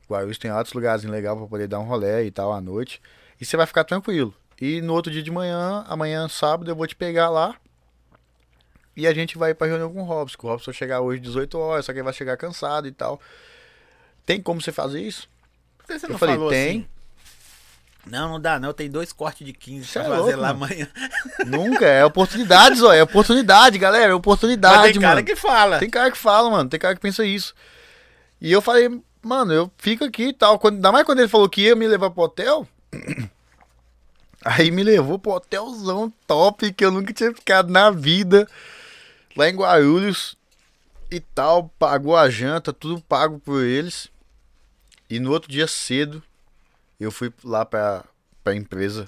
Guarulhos 0.08 0.38
tem 0.38 0.50
outros 0.50 0.72
lugares 0.72 1.04
legais 1.04 1.36
para 1.36 1.46
poder 1.46 1.68
dar 1.68 1.78
um 1.80 1.84
rolê 1.84 2.24
e 2.24 2.30
tal 2.30 2.52
à 2.52 2.60
noite. 2.60 3.02
E 3.40 3.44
você 3.44 3.56
vai 3.56 3.66
ficar 3.66 3.84
tranquilo. 3.84 4.34
E 4.60 4.80
no 4.80 4.94
outro 4.94 5.12
dia 5.12 5.22
de 5.22 5.30
manhã, 5.30 5.84
amanhã 5.88 6.28
sábado, 6.28 6.70
eu 6.70 6.76
vou 6.76 6.86
te 6.86 6.96
pegar 6.96 7.28
lá. 7.28 7.56
E 8.96 9.06
a 9.06 9.12
gente 9.14 9.36
vai 9.36 9.54
pra 9.54 9.66
reunião 9.66 9.92
com 9.92 10.00
o 10.02 10.04
Robson. 10.04 10.38
que 10.38 10.46
O 10.46 10.48
Robson 10.48 10.70
vai 10.70 10.74
chegar 10.74 11.00
hoje 11.00 11.20
18 11.20 11.58
horas, 11.58 11.84
só 11.84 11.92
que 11.92 11.98
ele 11.98 12.04
vai 12.04 12.12
chegar 12.12 12.36
cansado 12.36 12.86
e 12.86 12.92
tal. 12.92 13.20
Tem 14.24 14.40
como 14.40 14.60
você 14.60 14.70
fazer 14.70 15.00
isso? 15.00 15.28
Você 15.86 16.06
Eu 16.06 16.10
não 16.10 16.18
falei, 16.18 16.36
falou 16.36 16.50
tem. 16.50 16.68
assim? 16.68 16.88
Não, 18.06 18.28
não 18.30 18.40
dá 18.40 18.58
não. 18.58 18.72
Tem 18.72 18.90
dois 18.90 19.12
cortes 19.12 19.46
de 19.46 19.52
15 19.52 19.86
Cê 19.86 20.00
pra 20.00 20.08
é 20.08 20.10
fazer 20.10 20.36
louco, 20.36 20.40
lá 20.40 20.54
mano. 20.54 20.64
amanhã. 20.64 20.88
Nunca, 21.46 21.86
é 21.86 22.04
oportunidade, 22.04 22.82
ó. 22.82 22.92
É 22.92 23.02
oportunidade, 23.02 23.78
galera. 23.78 24.12
É 24.12 24.14
oportunidade, 24.14 24.92
tem 24.92 25.00
cara 25.00 25.14
mano. 25.16 25.26
que 25.26 25.36
fala. 25.36 25.78
Tem 25.78 25.90
cara 25.90 26.10
que 26.10 26.18
fala, 26.18 26.50
mano. 26.50 26.68
Tem 26.68 26.80
cara 26.80 26.94
que 26.94 27.00
pensa 27.00 27.24
isso. 27.24 27.54
E 28.40 28.50
eu 28.50 28.60
falei, 28.60 29.00
mano, 29.22 29.52
eu 29.52 29.70
fico 29.78 30.04
aqui 30.04 30.28
e 30.28 30.32
tal. 30.32 30.58
Quando, 30.58 30.76
ainda 30.76 30.90
mais 30.90 31.06
quando 31.06 31.20
ele 31.20 31.28
falou 31.28 31.48
que 31.48 31.62
ia 31.62 31.76
me 31.76 31.86
levar 31.86 32.10
pro 32.10 32.24
hotel. 32.24 32.66
Aí 34.44 34.72
me 34.72 34.82
levou 34.82 35.20
pro 35.20 35.32
hotelzão 35.32 36.12
top 36.26 36.72
que 36.72 36.84
eu 36.84 36.90
nunca 36.90 37.12
tinha 37.12 37.32
ficado 37.32 37.70
na 37.70 37.90
vida. 37.90 38.48
Lá 39.36 39.48
em 39.48 39.54
Guarulhos 39.54 40.36
e 41.08 41.20
tal. 41.20 41.70
Pagou 41.78 42.16
a 42.16 42.28
janta, 42.28 42.72
tudo 42.72 43.00
pago 43.00 43.38
por 43.38 43.62
eles. 43.62 44.10
E 45.08 45.20
no 45.20 45.30
outro 45.30 45.48
dia 45.48 45.68
cedo, 45.68 46.20
eu 47.02 47.10
fui 47.10 47.32
lá 47.44 47.64
pra, 47.64 48.04
pra 48.44 48.54
empresa 48.54 49.06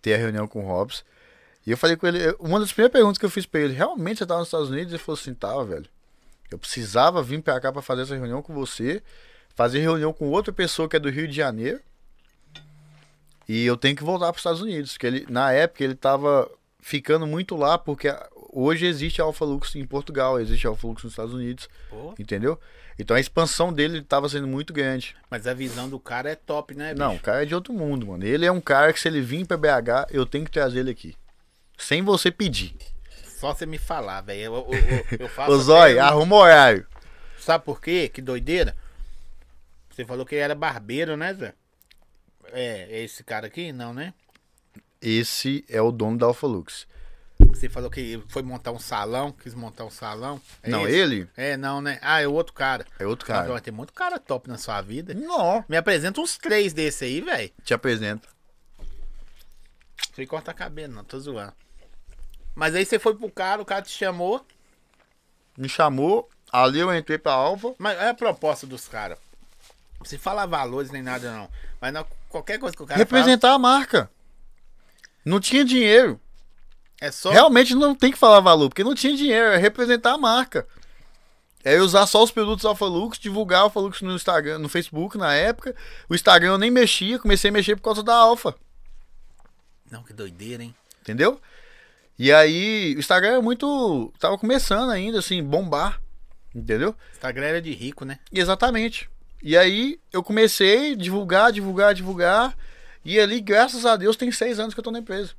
ter 0.00 0.14
a 0.14 0.18
reunião 0.18 0.46
com 0.46 0.64
o 0.64 0.66
Robson. 0.66 1.02
E 1.66 1.70
eu 1.70 1.76
falei 1.76 1.96
com 1.96 2.06
ele, 2.06 2.18
uma 2.40 2.58
das 2.58 2.72
primeiras 2.72 2.92
perguntas 2.92 3.18
que 3.18 3.24
eu 3.24 3.30
fiz 3.30 3.46
pra 3.46 3.60
ele, 3.60 3.72
realmente 3.74 4.18
você 4.18 4.26
tava 4.26 4.40
nos 4.40 4.48
Estados 4.48 4.68
Unidos? 4.70 4.92
Ele 4.92 5.02
falou 5.02 5.18
assim, 5.20 5.32
tava, 5.34 5.64
velho. 5.64 5.86
Eu 6.50 6.58
precisava 6.58 7.22
vir 7.22 7.40
pra 7.40 7.60
cá 7.60 7.72
pra 7.72 7.80
fazer 7.80 8.02
essa 8.02 8.14
reunião 8.16 8.42
com 8.42 8.52
você, 8.52 9.02
fazer 9.54 9.78
reunião 9.78 10.12
com 10.12 10.28
outra 10.28 10.52
pessoa 10.52 10.88
que 10.88 10.96
é 10.96 10.98
do 10.98 11.08
Rio 11.08 11.28
de 11.28 11.34
Janeiro. 11.36 11.80
E 13.48 13.64
eu 13.64 13.76
tenho 13.76 13.96
que 13.96 14.04
voltar 14.04 14.26
pros 14.32 14.40
Estados 14.40 14.60
Unidos, 14.60 14.96
que 14.96 15.06
ele 15.06 15.26
na 15.28 15.52
época 15.52 15.82
ele 15.84 15.94
tava 15.94 16.50
ficando 16.80 17.26
muito 17.26 17.56
lá 17.56 17.76
porque 17.78 18.08
a- 18.08 18.28
hoje 18.52 18.86
existe 18.86 19.20
a 19.20 19.24
Alpha 19.24 19.44
Lux 19.44 19.74
em 19.76 19.86
Portugal, 19.86 20.40
existe 20.40 20.66
a 20.66 20.70
Alpha 20.70 20.86
Lux 20.86 21.02
nos 21.04 21.12
Estados 21.12 21.34
Unidos, 21.34 21.68
Pô, 21.90 22.14
entendeu? 22.18 22.58
Então 22.98 23.16
a 23.16 23.20
expansão 23.20 23.72
dele 23.72 24.02
tava 24.02 24.28
sendo 24.28 24.46
muito 24.46 24.72
grande. 24.72 25.16
mas 25.30 25.46
a 25.46 25.54
visão 25.54 25.88
do 25.88 25.98
cara 25.98 26.30
é 26.30 26.34
top, 26.34 26.74
né, 26.74 26.92
bicho? 26.92 26.98
Não, 27.04 27.16
o 27.16 27.20
cara 27.20 27.42
é 27.42 27.46
de 27.46 27.54
outro 27.54 27.72
mundo, 27.72 28.06
mano. 28.06 28.24
Ele 28.24 28.44
é 28.46 28.52
um 28.52 28.60
cara 28.60 28.92
que 28.92 29.00
se 29.00 29.08
ele 29.08 29.20
vir 29.20 29.46
pra 29.46 29.56
BH, 29.56 30.08
eu 30.10 30.26
tenho 30.26 30.44
que 30.44 30.50
trazer 30.50 30.80
ele 30.80 30.90
aqui. 30.90 31.16
Sem 31.78 32.02
você 32.02 32.30
pedir. 32.30 32.76
Só 33.40 33.52
você 33.54 33.66
me 33.66 33.78
falar, 33.78 34.20
velho. 34.20 34.40
Eu, 34.40 34.54
eu, 34.70 35.16
eu, 35.20 35.28
faço 35.30 35.50
Ô 35.52 35.58
Zói, 35.58 35.96
um- 35.96 36.02
arruma 36.02 36.36
horário. 36.36 36.86
Sabe 37.38 37.64
por 37.64 37.80
quê? 37.80 38.08
Que 38.08 38.22
doideira. 38.22 38.76
Você 39.90 40.04
falou 40.04 40.24
que 40.24 40.34
ele 40.34 40.42
era 40.44 40.54
barbeiro, 40.54 41.16
né, 41.16 41.34
Zé? 41.34 41.54
É, 42.52 42.86
é 42.90 43.02
esse 43.02 43.24
cara 43.24 43.46
aqui? 43.48 43.72
Não, 43.72 43.92
né? 43.92 44.14
Esse 45.00 45.64
é 45.68 45.82
o 45.82 45.90
dono 45.90 46.16
da 46.18 46.26
Alpha 46.26 46.46
Lux. 46.46 46.86
Você 47.54 47.68
falou 47.68 47.90
que 47.90 48.22
foi 48.28 48.42
montar 48.42 48.72
um 48.72 48.78
salão, 48.78 49.30
quis 49.30 49.54
montar 49.54 49.84
um 49.84 49.90
salão. 49.90 50.40
É 50.62 50.70
Não, 50.70 50.86
esse? 50.86 50.96
ele 50.96 51.28
É, 51.36 51.56
não, 51.56 51.80
né? 51.80 51.98
Ah, 52.02 52.20
é 52.20 52.26
outro 52.26 52.54
cara. 52.54 52.86
é 52.98 53.06
outro 53.06 53.26
Cara. 53.26 53.48
Vai 53.48 53.60
ter 53.60 53.70
muito 53.70 53.92
cara 53.92 54.18
top 54.18 54.48
na 54.48 54.58
sua 54.58 54.80
vida. 54.80 55.14
Não. 55.14 55.64
Me 55.68 55.76
apresenta 55.76 56.20
uns 56.20 56.36
três 56.36 56.72
desse 56.72 57.04
aí, 57.04 57.20
velho. 57.20 57.50
Te 57.62 57.74
apresento. 57.74 58.28
Sem 60.14 60.26
cortar 60.26 60.54
cabelo, 60.54 60.92
não, 60.92 61.04
tô 61.04 61.18
zoando. 61.18 61.54
Mas 62.54 62.74
aí 62.74 62.84
você 62.84 62.98
foi 62.98 63.14
pro 63.14 63.30
cara, 63.30 63.62
o 63.62 63.64
cara 63.64 63.82
te 63.82 63.96
chamou. 63.96 64.44
Me 65.56 65.68
chamou, 65.68 66.28
ali 66.50 66.80
eu 66.80 66.94
entrei 66.94 67.18
pra 67.18 67.32
Alpha. 67.32 67.74
Mas 67.78 67.98
é 67.98 68.08
a 68.08 68.14
proposta 68.14 68.66
dos 68.66 68.88
caras. 68.88 69.18
Não 69.98 70.04
se 70.04 70.18
fala 70.18 70.46
valores 70.46 70.90
nem 70.90 71.02
nada, 71.02 71.32
não. 71.32 71.48
Mas 71.80 71.92
não, 71.92 72.06
qualquer 72.28 72.58
coisa 72.58 72.76
que 72.76 72.82
o 72.82 72.86
cara 72.86 72.98
representar 72.98 73.52
a 73.52 73.58
marca. 73.58 74.10
Não 75.24 75.38
tinha 75.40 75.64
dinheiro. 75.64 76.20
É 77.02 77.10
só. 77.10 77.30
Realmente 77.30 77.74
não 77.74 77.94
tem 77.94 78.12
que 78.12 78.18
falar 78.18 78.38
valor, 78.40 78.68
porque 78.68 78.84
não 78.84 78.94
tinha 78.94 79.16
dinheiro, 79.16 79.48
é 79.48 79.56
representar 79.56 80.12
a 80.12 80.18
marca. 80.18 80.66
É 81.64 81.80
usar 81.80 82.06
só 82.06 82.22
os 82.22 82.30
produtos 82.30 82.64
Alpha 82.64 82.86
Lux, 82.86 83.18
divulgar 83.18 83.62
Alpha 83.62 83.80
Lux 83.80 84.02
no 84.02 84.14
Instagram, 84.14 84.58
no 84.58 84.68
Facebook 84.68 85.18
na 85.18 85.34
época. 85.34 85.74
O 86.08 86.14
Instagram 86.14 86.52
eu 86.52 86.58
nem 86.58 86.70
mexia, 86.70 87.18
comecei 87.18 87.50
a 87.50 87.52
mexer 87.52 87.76
por 87.76 87.82
causa 87.82 88.02
da 88.02 88.14
Alpha, 88.14 88.54
Não, 89.90 90.02
que 90.02 90.12
doideira, 90.12 90.62
hein? 90.62 90.74
entendeu? 91.00 91.40
E 92.18 92.32
aí, 92.32 92.94
o 92.96 93.00
Instagram 93.00 93.38
é 93.38 93.40
muito. 93.40 94.12
Tava 94.18 94.38
começando 94.38 94.90
ainda, 94.90 95.18
assim, 95.18 95.42
bombar. 95.42 96.00
Entendeu? 96.54 96.94
Instagram 97.14 97.46
era 97.46 97.62
de 97.62 97.72
rico, 97.72 98.04
né? 98.04 98.18
Exatamente. 98.32 99.10
E 99.42 99.56
aí 99.56 99.98
eu 100.12 100.22
comecei 100.22 100.92
a 100.92 100.96
divulgar, 100.96 101.50
divulgar, 101.50 101.94
divulgar. 101.94 102.56
E 103.04 103.18
ali, 103.18 103.40
graças 103.40 103.84
a 103.84 103.96
Deus, 103.96 104.16
tem 104.16 104.30
seis 104.30 104.60
anos 104.60 104.72
que 104.74 104.78
eu 104.78 104.84
tô 104.84 104.92
na 104.92 105.00
empresa. 105.00 105.32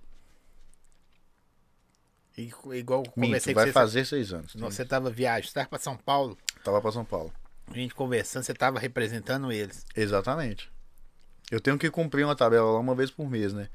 E, 2.37 2.51
igual 2.73 2.99
eu 3.01 3.11
Minto, 3.15 3.27
conversei 3.27 3.53
vai 3.53 3.65
com 3.65 3.69
você. 3.69 3.73
fazer 3.73 4.05
seis 4.05 4.33
anos. 4.33 4.53
Você 4.55 4.83
tava 4.83 5.09
viagem, 5.11 5.47
você 5.47 5.53
tava 5.53 5.69
pra 5.69 5.79
São 5.79 5.95
Paulo, 5.95 6.37
Tava 6.63 6.81
pra 6.81 6.91
São 6.91 7.05
Paulo. 7.05 7.31
a 7.67 7.73
gente 7.73 7.93
conversando, 7.93 8.43
você 8.43 8.53
tava 8.53 8.79
representando 8.79 9.51
eles. 9.51 9.85
Exatamente. 9.95 10.71
Eu 11.51 11.59
tenho 11.59 11.77
que 11.77 11.89
cumprir 11.91 12.23
uma 12.25 12.35
tabela 12.35 12.71
lá 12.71 12.79
uma 12.79 12.95
vez 12.95 13.11
por 13.11 13.29
mês, 13.29 13.53
né? 13.53 13.69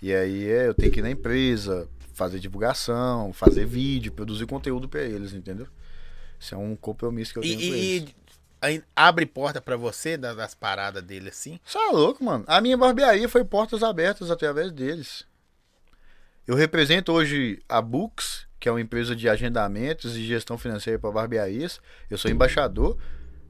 E 0.00 0.12
aí 0.12 0.48
é, 0.50 0.66
eu 0.66 0.74
tenho 0.74 0.90
que 0.90 0.98
ir 0.98 1.02
na 1.02 1.10
empresa, 1.10 1.88
fazer 2.14 2.40
divulgação, 2.40 3.32
fazer 3.32 3.64
vídeo, 3.66 4.10
produzir 4.12 4.46
conteúdo 4.46 4.88
pra 4.88 5.02
eles, 5.02 5.32
entendeu? 5.32 5.68
Isso 6.40 6.54
é 6.56 6.58
um 6.58 6.74
compromisso 6.74 7.32
que 7.32 7.38
eu 7.38 7.42
tenho 7.42 7.56
com 7.56 7.62
E, 7.62 7.68
eles. 7.96 8.14
e- 8.64 8.82
abre 8.96 9.26
porta 9.26 9.60
pra 9.60 9.76
você 9.76 10.16
da- 10.16 10.34
das 10.34 10.54
paradas 10.56 11.02
dele 11.04 11.28
assim. 11.28 11.60
Você 11.64 11.78
é 11.78 11.90
louco, 11.90 12.24
mano. 12.24 12.44
A 12.48 12.60
minha 12.60 12.76
barbearia 12.76 13.28
foi 13.28 13.44
portas 13.44 13.82
abertas 13.84 14.28
através 14.30 14.72
deles. 14.72 15.24
Eu 16.46 16.54
represento 16.56 17.12
hoje 17.12 17.62
a 17.68 17.80
Books, 17.80 18.46
que 18.58 18.68
é 18.68 18.72
uma 18.72 18.80
empresa 18.80 19.14
de 19.14 19.28
agendamentos 19.28 20.16
e 20.16 20.24
gestão 20.24 20.58
financeira 20.58 20.98
para 20.98 21.10
barbearias. 21.10 21.80
Eu 22.10 22.18
sou 22.18 22.30
embaixador. 22.30 22.96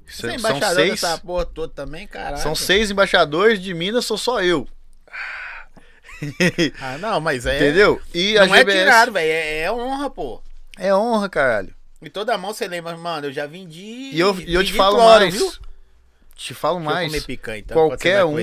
Você 0.06 0.26
é 0.26 0.30
São 0.30 0.38
embaixador 0.38 0.74
seis, 0.76 0.90
dessa 1.00 1.18
porra 1.18 1.46
toda 1.46 1.72
também, 1.72 2.06
caralho. 2.06 2.42
são 2.42 2.54
seis 2.54 2.90
embaixadores 2.90 3.60
de 3.60 3.72
Minas, 3.72 4.04
sou 4.04 4.18
só 4.18 4.42
eu. 4.42 4.66
Ah, 6.80 6.98
não, 6.98 7.20
mas 7.20 7.46
é. 7.46 7.56
Entendeu? 7.56 8.00
E 8.14 8.38
a 8.38 8.46
Não 8.46 8.54
é 8.54 8.58
GBS 8.58 8.78
tirado, 8.78 9.12
velho. 9.12 9.28
É, 9.28 9.58
é 9.62 9.72
honra, 9.72 10.08
pô. 10.08 10.40
é 10.78 10.94
honra, 10.94 11.28
caralho. 11.28 11.74
E 12.00 12.08
toda 12.08 12.38
mão 12.38 12.54
você 12.54 12.68
lembra, 12.68 12.96
mano, 12.96 13.26
eu 13.26 13.32
já 13.32 13.44
vendi. 13.46 14.10
E 14.12 14.20
eu, 14.20 14.38
e 14.40 14.54
eu 14.54 14.62
te 14.64 14.72
falo 14.72 14.96
cloro, 14.96 15.20
mais. 15.20 15.34
viu? 15.34 15.52
Te 16.36 16.54
falo 16.54 16.78
Deixa 16.78 16.90
eu 16.90 16.94
mais. 16.94 17.08
comer 17.12 17.24
picanha, 17.24 17.58
então. 17.58 17.74
qualquer 17.76 18.24
um-. 18.24 18.36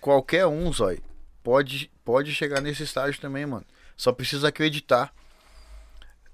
Qualquer 0.00 0.46
um, 0.46 0.72
Zói, 0.72 0.98
pode, 1.44 1.90
pode 2.06 2.32
chegar 2.32 2.60
nesse 2.60 2.84
estágio 2.84 3.20
também, 3.20 3.44
mano. 3.44 3.66
Só 3.96 4.12
precisa 4.12 4.48
acreditar. 4.48 5.12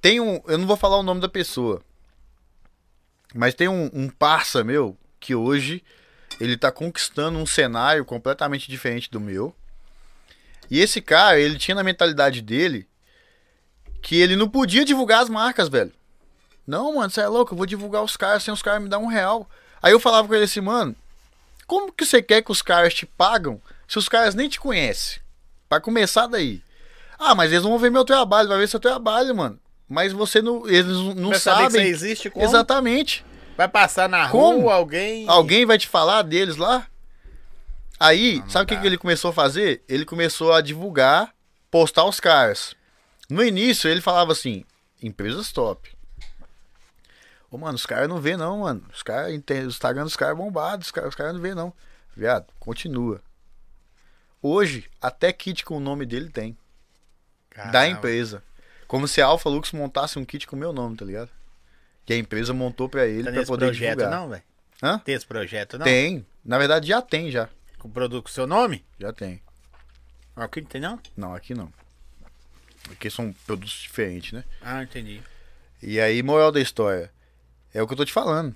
Tem 0.02 0.20
um. 0.20 0.42
Eu 0.46 0.58
não 0.58 0.66
vou 0.66 0.76
falar 0.76 0.98
o 0.98 1.02
nome 1.02 1.20
da 1.22 1.28
pessoa. 1.30 1.80
Mas 3.34 3.54
tem 3.54 3.68
um, 3.68 3.90
um 3.94 4.10
parça 4.10 4.62
meu 4.62 4.94
que 5.18 5.34
hoje 5.34 5.82
ele 6.38 6.58
tá 6.58 6.70
conquistando 6.70 7.38
um 7.38 7.46
cenário 7.46 8.04
completamente 8.04 8.70
diferente 8.70 9.10
do 9.10 9.18
meu. 9.18 9.56
E 10.70 10.78
esse 10.78 11.00
cara, 11.00 11.40
ele 11.40 11.58
tinha 11.58 11.74
na 11.74 11.82
mentalidade 11.82 12.42
dele 12.42 12.86
que 14.02 14.16
ele 14.16 14.36
não 14.36 14.48
podia 14.48 14.84
divulgar 14.84 15.22
as 15.22 15.30
marcas, 15.30 15.68
velho. 15.68 15.92
Não, 16.66 16.96
mano, 16.96 17.10
você 17.10 17.22
é 17.22 17.28
louco, 17.28 17.54
eu 17.54 17.56
vou 17.56 17.66
divulgar 17.66 18.02
os 18.02 18.16
caras 18.16 18.42
sem 18.42 18.52
os 18.52 18.62
caras 18.62 18.82
me 18.82 18.88
dar 18.88 18.98
um 18.98 19.06
real. 19.06 19.48
Aí 19.80 19.92
eu 19.92 20.00
falava 20.00 20.28
com 20.28 20.34
ele 20.34 20.44
assim, 20.44 20.60
mano, 20.60 20.94
como 21.66 21.92
que 21.92 22.04
você 22.04 22.20
quer 22.20 22.42
que 22.42 22.52
os 22.52 22.60
caras 22.60 22.92
te 22.92 23.06
pagam 23.06 23.60
se 23.88 23.96
os 23.98 24.08
caras 24.08 24.34
nem 24.34 24.48
te 24.48 24.60
conhecem? 24.60 25.21
Pra 25.72 25.80
começar 25.80 26.26
daí. 26.26 26.62
Ah, 27.18 27.34
mas 27.34 27.50
eles 27.50 27.64
vão 27.64 27.78
ver 27.78 27.90
meu 27.90 28.04
trabalho, 28.04 28.46
vai 28.46 28.58
ver 28.58 28.68
seu 28.68 28.78
trabalho, 28.78 29.34
mano. 29.34 29.58
Mas 29.88 30.12
você 30.12 30.42
não. 30.42 30.68
Eles 30.68 30.84
não 31.16 31.32
saber 31.32 31.64
que 31.64 31.70
você 31.72 31.78
sabem. 31.78 31.86
existe 31.86 32.28
como? 32.28 32.44
Exatamente. 32.44 33.24
Vai 33.56 33.66
passar 33.68 34.06
na 34.06 34.28
Como? 34.28 34.60
rua 34.60 34.74
alguém. 34.74 35.26
Alguém 35.26 35.64
vai 35.64 35.78
te 35.78 35.88
falar 35.88 36.20
deles 36.20 36.58
lá? 36.58 36.86
Aí, 37.98 38.34
Não, 38.36 38.42
não 38.42 38.50
sabe 38.50 38.64
o 38.64 38.66
que, 38.68 38.82
que 38.82 38.86
ele 38.86 38.98
começou 38.98 39.30
a 39.30 39.32
fazer? 39.32 39.82
Ele 39.88 40.04
começou 40.04 40.52
a 40.52 40.60
divulgar, 40.60 41.32
postar 41.70 42.04
os 42.04 42.20
caras. 42.20 42.74
No 43.30 43.42
início, 43.42 43.88
ele 43.88 44.02
falava 44.02 44.32
assim: 44.32 44.66
empresas 45.02 45.52
top. 45.52 45.90
Ô, 47.50 47.56
mano, 47.56 47.76
os 47.76 47.86
caras 47.86 48.10
não 48.10 48.20
vê 48.20 48.36
não, 48.36 48.58
mano. 48.58 48.84
Os 48.92 49.02
caras, 49.02 49.32
o 49.32 49.34
Instagram 49.68 50.04
dos 50.04 50.16
caras 50.16 50.34
é 50.34 50.38
bombado, 50.38 50.82
os 50.82 50.90
caras 50.90 51.08
os 51.08 51.14
caras 51.14 51.32
não 51.32 51.40
vê 51.40 51.54
não. 51.54 51.72
Viado, 52.14 52.44
continua. 52.60 53.22
Hoje, 54.42 54.90
até 55.00 55.32
kit 55.32 55.64
com 55.64 55.76
o 55.76 55.80
nome 55.80 56.04
dele 56.04 56.28
tem. 56.28 56.56
Da 57.54 57.62
Caramba. 57.64 57.88
empresa. 57.98 58.42
Como 58.88 59.06
se 59.06 59.22
a 59.22 59.26
Alpha 59.26 59.48
Lux 59.48 59.72
montasse 59.72 60.18
um 60.18 60.24
kit 60.24 60.46
com 60.46 60.56
o 60.56 60.58
meu 60.58 60.72
nome, 60.72 60.96
tá 60.96 61.04
ligado? 61.04 61.30
Que 62.04 62.12
a 62.12 62.16
empresa 62.16 62.52
montou 62.52 62.88
pra 62.88 63.06
ele 63.06 63.24
Tá 63.24 63.30
pra 63.30 63.38
nesse 63.38 63.48
poder 63.50 63.66
projeto, 63.66 63.98
divulgar. 63.98 64.10
não, 64.20 64.28
velho? 64.28 64.42
Hã? 64.82 64.98
Tem 64.98 65.14
esse 65.14 65.26
projeto, 65.26 65.78
não? 65.78 65.84
Tem. 65.84 66.26
Na 66.44 66.58
verdade, 66.58 66.88
já 66.88 67.00
tem, 67.00 67.30
já. 67.30 67.48
Com 67.78 67.88
produto 67.88 68.24
com 68.24 68.28
seu 68.30 68.46
nome? 68.46 68.84
Já 68.98 69.12
tem. 69.12 69.40
Aqui 70.34 70.60
não 70.60 70.68
tem, 70.68 70.80
não? 70.80 71.00
Não, 71.16 71.34
aqui 71.34 71.54
não. 71.54 71.72
Aqui 72.90 73.08
são 73.08 73.32
produtos 73.46 73.72
diferentes, 73.72 74.32
né? 74.32 74.42
Ah, 74.60 74.82
entendi. 74.82 75.22
E 75.80 76.00
aí, 76.00 76.20
moral 76.22 76.50
da 76.50 76.60
história. 76.60 77.12
É 77.72 77.80
o 77.82 77.86
que 77.86 77.92
eu 77.92 77.96
tô 77.96 78.04
te 78.04 78.12
falando. 78.12 78.54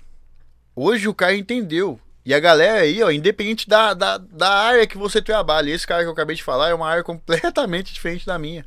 Hoje 0.75 1.07
o 1.07 1.13
cara 1.13 1.35
entendeu. 1.35 1.99
E 2.27 2.33
a 2.33 2.41
galera 2.41 2.81
aí, 2.81 3.01
ó, 3.01 3.09
independente 3.09 3.69
da, 3.69 3.93
da, 3.93 4.17
da 4.17 4.49
área 4.49 4.85
que 4.85 4.97
você 4.97 5.21
trabalha, 5.21 5.71
esse 5.71 5.87
cara 5.87 6.01
que 6.03 6.09
eu 6.09 6.11
acabei 6.11 6.35
de 6.35 6.43
falar 6.43 6.67
é 6.67 6.73
uma 6.73 6.85
área 6.89 7.01
completamente 7.01 7.93
diferente 7.93 8.25
da 8.25 8.37
minha. 8.37 8.65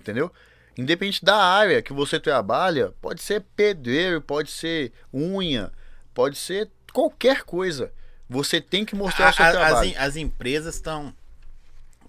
Entendeu? 0.00 0.32
Independente 0.76 1.24
da 1.24 1.36
área 1.36 1.80
que 1.80 1.92
você 1.92 2.18
trabalha, 2.18 2.92
pode 3.00 3.22
ser 3.22 3.44
pedreiro, 3.54 4.20
pode 4.20 4.50
ser 4.50 4.90
unha, 5.14 5.70
pode 6.12 6.36
ser 6.36 6.68
qualquer 6.92 7.44
coisa. 7.44 7.92
Você 8.28 8.60
tem 8.60 8.84
que 8.84 8.96
mostrar 8.96 9.30
o 9.30 9.32
seu 9.32 9.44
A- 9.44 9.46
a- 9.46 9.50
as, 9.50 9.56
trabalho. 9.56 9.88
em- 9.88 9.96
as 9.96 10.16
empresas 10.16 10.74
estão 10.74 11.14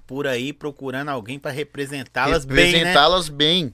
por 0.07 0.25
aí 0.25 0.51
procurando 0.51 1.09
alguém 1.09 1.37
pra 1.37 1.51
representá-las 1.51 2.45
bem, 2.45 2.55
né? 2.55 2.63
representá-las 2.79 3.29
bem. 3.29 3.71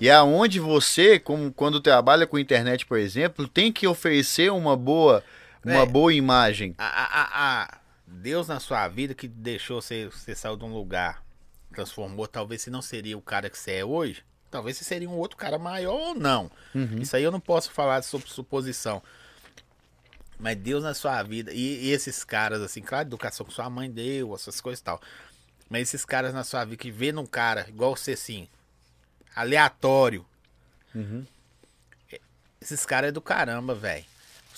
E 0.00 0.08
é 0.08 0.14
aonde 0.14 0.58
você, 0.58 1.18
como 1.18 1.52
quando 1.52 1.78
trabalha 1.78 2.26
com 2.26 2.38
internet, 2.38 2.86
por 2.86 2.98
exemplo, 2.98 3.46
tem 3.46 3.70
que 3.70 3.86
oferecer 3.86 4.50
uma 4.50 4.74
boa, 4.78 5.22
uma 5.64 5.86
boa 5.86 6.12
imagem. 6.12 6.74
A, 6.78 6.84
a- 6.86 7.62
a- 7.62 7.78
Deus 8.06 8.48
na 8.48 8.60
sua 8.60 8.86
vida 8.88 9.14
que 9.14 9.26
deixou 9.28 9.80
você, 9.80 10.06
você 10.06 10.34
saiu 10.34 10.56
de 10.56 10.64
um 10.64 10.72
lugar, 10.72 11.22
transformou, 11.72 12.26
talvez 12.26 12.62
você 12.62 12.70
não 12.70 12.82
seria 12.82 13.16
o 13.16 13.22
cara 13.22 13.48
que 13.48 13.56
você 13.58 13.72
é 13.76 13.84
hoje. 13.84 14.22
Talvez 14.50 14.76
você 14.76 14.84
seria 14.84 15.08
um 15.08 15.16
outro 15.16 15.36
cara 15.38 15.58
maior 15.58 15.94
ou 15.94 16.14
não. 16.14 16.50
Isso 17.00 17.16
aí 17.16 17.22
eu 17.22 17.30
não 17.30 17.40
posso 17.40 17.70
falar 17.70 18.02
sobre 18.02 18.28
suposição. 18.28 19.02
Mas 20.38 20.56
Deus 20.58 20.82
na 20.82 20.92
sua 20.92 21.22
vida, 21.22 21.52
e, 21.54 21.84
e 21.86 21.90
esses 21.90 22.22
caras, 22.24 22.60
assim, 22.60 22.82
claro, 22.82 23.06
educação 23.08 23.46
que 23.46 23.52
sua 23.54 23.70
mãe 23.70 23.90
deu, 23.90 24.34
essas 24.34 24.60
coisas 24.60 24.80
e 24.80 24.84
tal. 24.84 25.00
Mas 25.70 25.82
esses 25.82 26.04
caras 26.04 26.34
na 26.34 26.44
sua 26.44 26.64
vida 26.64 26.76
que 26.76 26.90
vê 26.90 27.12
num 27.12 27.24
cara 27.24 27.64
igual 27.68 27.96
você, 27.96 28.12
assim, 28.12 28.46
aleatório. 29.34 30.26
Esses 32.60 32.84
caras 32.84 33.08
é 33.08 33.12
do 33.12 33.20
caramba, 33.22 33.74
velho. 33.74 34.04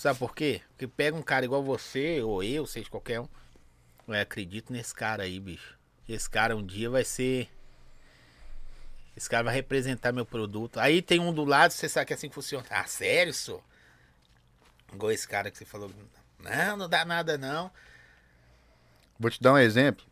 Sabe 0.05 0.18
por 0.18 0.34
quê? 0.34 0.61
Porque 0.68 0.86
pega 0.86 1.16
um 1.16 1.22
cara 1.22 1.46
igual 1.46 1.62
você, 1.62 2.20
ou 2.20 2.42
eu, 2.42 2.66
seja 2.66 2.90
qualquer 2.90 3.20
um. 3.20 3.28
Eu 4.07 4.20
acredito 4.20 4.70
nesse 4.70 4.94
cara 4.94 5.22
aí, 5.22 5.40
bicho. 5.40 5.78
Esse 6.07 6.28
cara 6.28 6.55
um 6.55 6.62
dia 6.62 6.90
vai 6.90 7.02
ser. 7.02 7.48
Esse 9.16 9.30
cara 9.30 9.44
vai 9.44 9.55
representar 9.55 10.12
meu 10.12 10.26
produto. 10.26 10.78
Aí 10.78 11.00
tem 11.00 11.20
um 11.20 11.32
do 11.32 11.42
lado, 11.42 11.70
você 11.70 11.88
sabe 11.88 12.05
que 12.05 12.12
é 12.12 12.16
assim 12.16 12.28
que 12.28 12.34
funciona. 12.34 12.66
Ah, 12.68 12.84
sério, 12.84 13.32
só? 13.32 13.59
Igual 14.92 15.11
esse 15.11 15.26
cara 15.26 15.50
que 15.50 15.57
você 15.57 15.64
falou. 15.64 15.90
Não, 16.38 16.76
não 16.76 16.86
dá 16.86 17.02
nada 17.07 17.38
não. 17.38 17.70
Vou 19.18 19.30
te 19.30 19.40
dar 19.40 19.55
um 19.55 19.59
exemplo. 19.59 20.05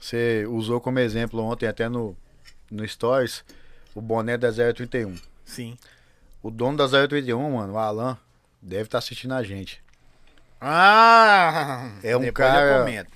Você 0.00 0.44
usou 0.44 0.80
como 0.80 0.98
exemplo 0.98 1.40
ontem, 1.40 1.68
até 1.68 1.88
no, 1.88 2.16
no 2.68 2.84
Stories, 2.88 3.44
o 3.94 4.00
boné 4.00 4.36
da 4.36 4.50
031. 4.50 5.14
Sim. 5.44 5.78
O 6.42 6.50
dono 6.50 6.76
da 6.76 7.06
031, 7.06 7.48
mano, 7.52 7.74
o 7.74 7.78
Alan, 7.78 8.18
deve 8.60 8.84
estar 8.84 8.98
assistindo 8.98 9.34
a 9.34 9.42
gente. 9.42 9.82
Ah! 10.60 11.90
É 12.02 12.16
um 12.16 12.32
cara-. 12.32 13.06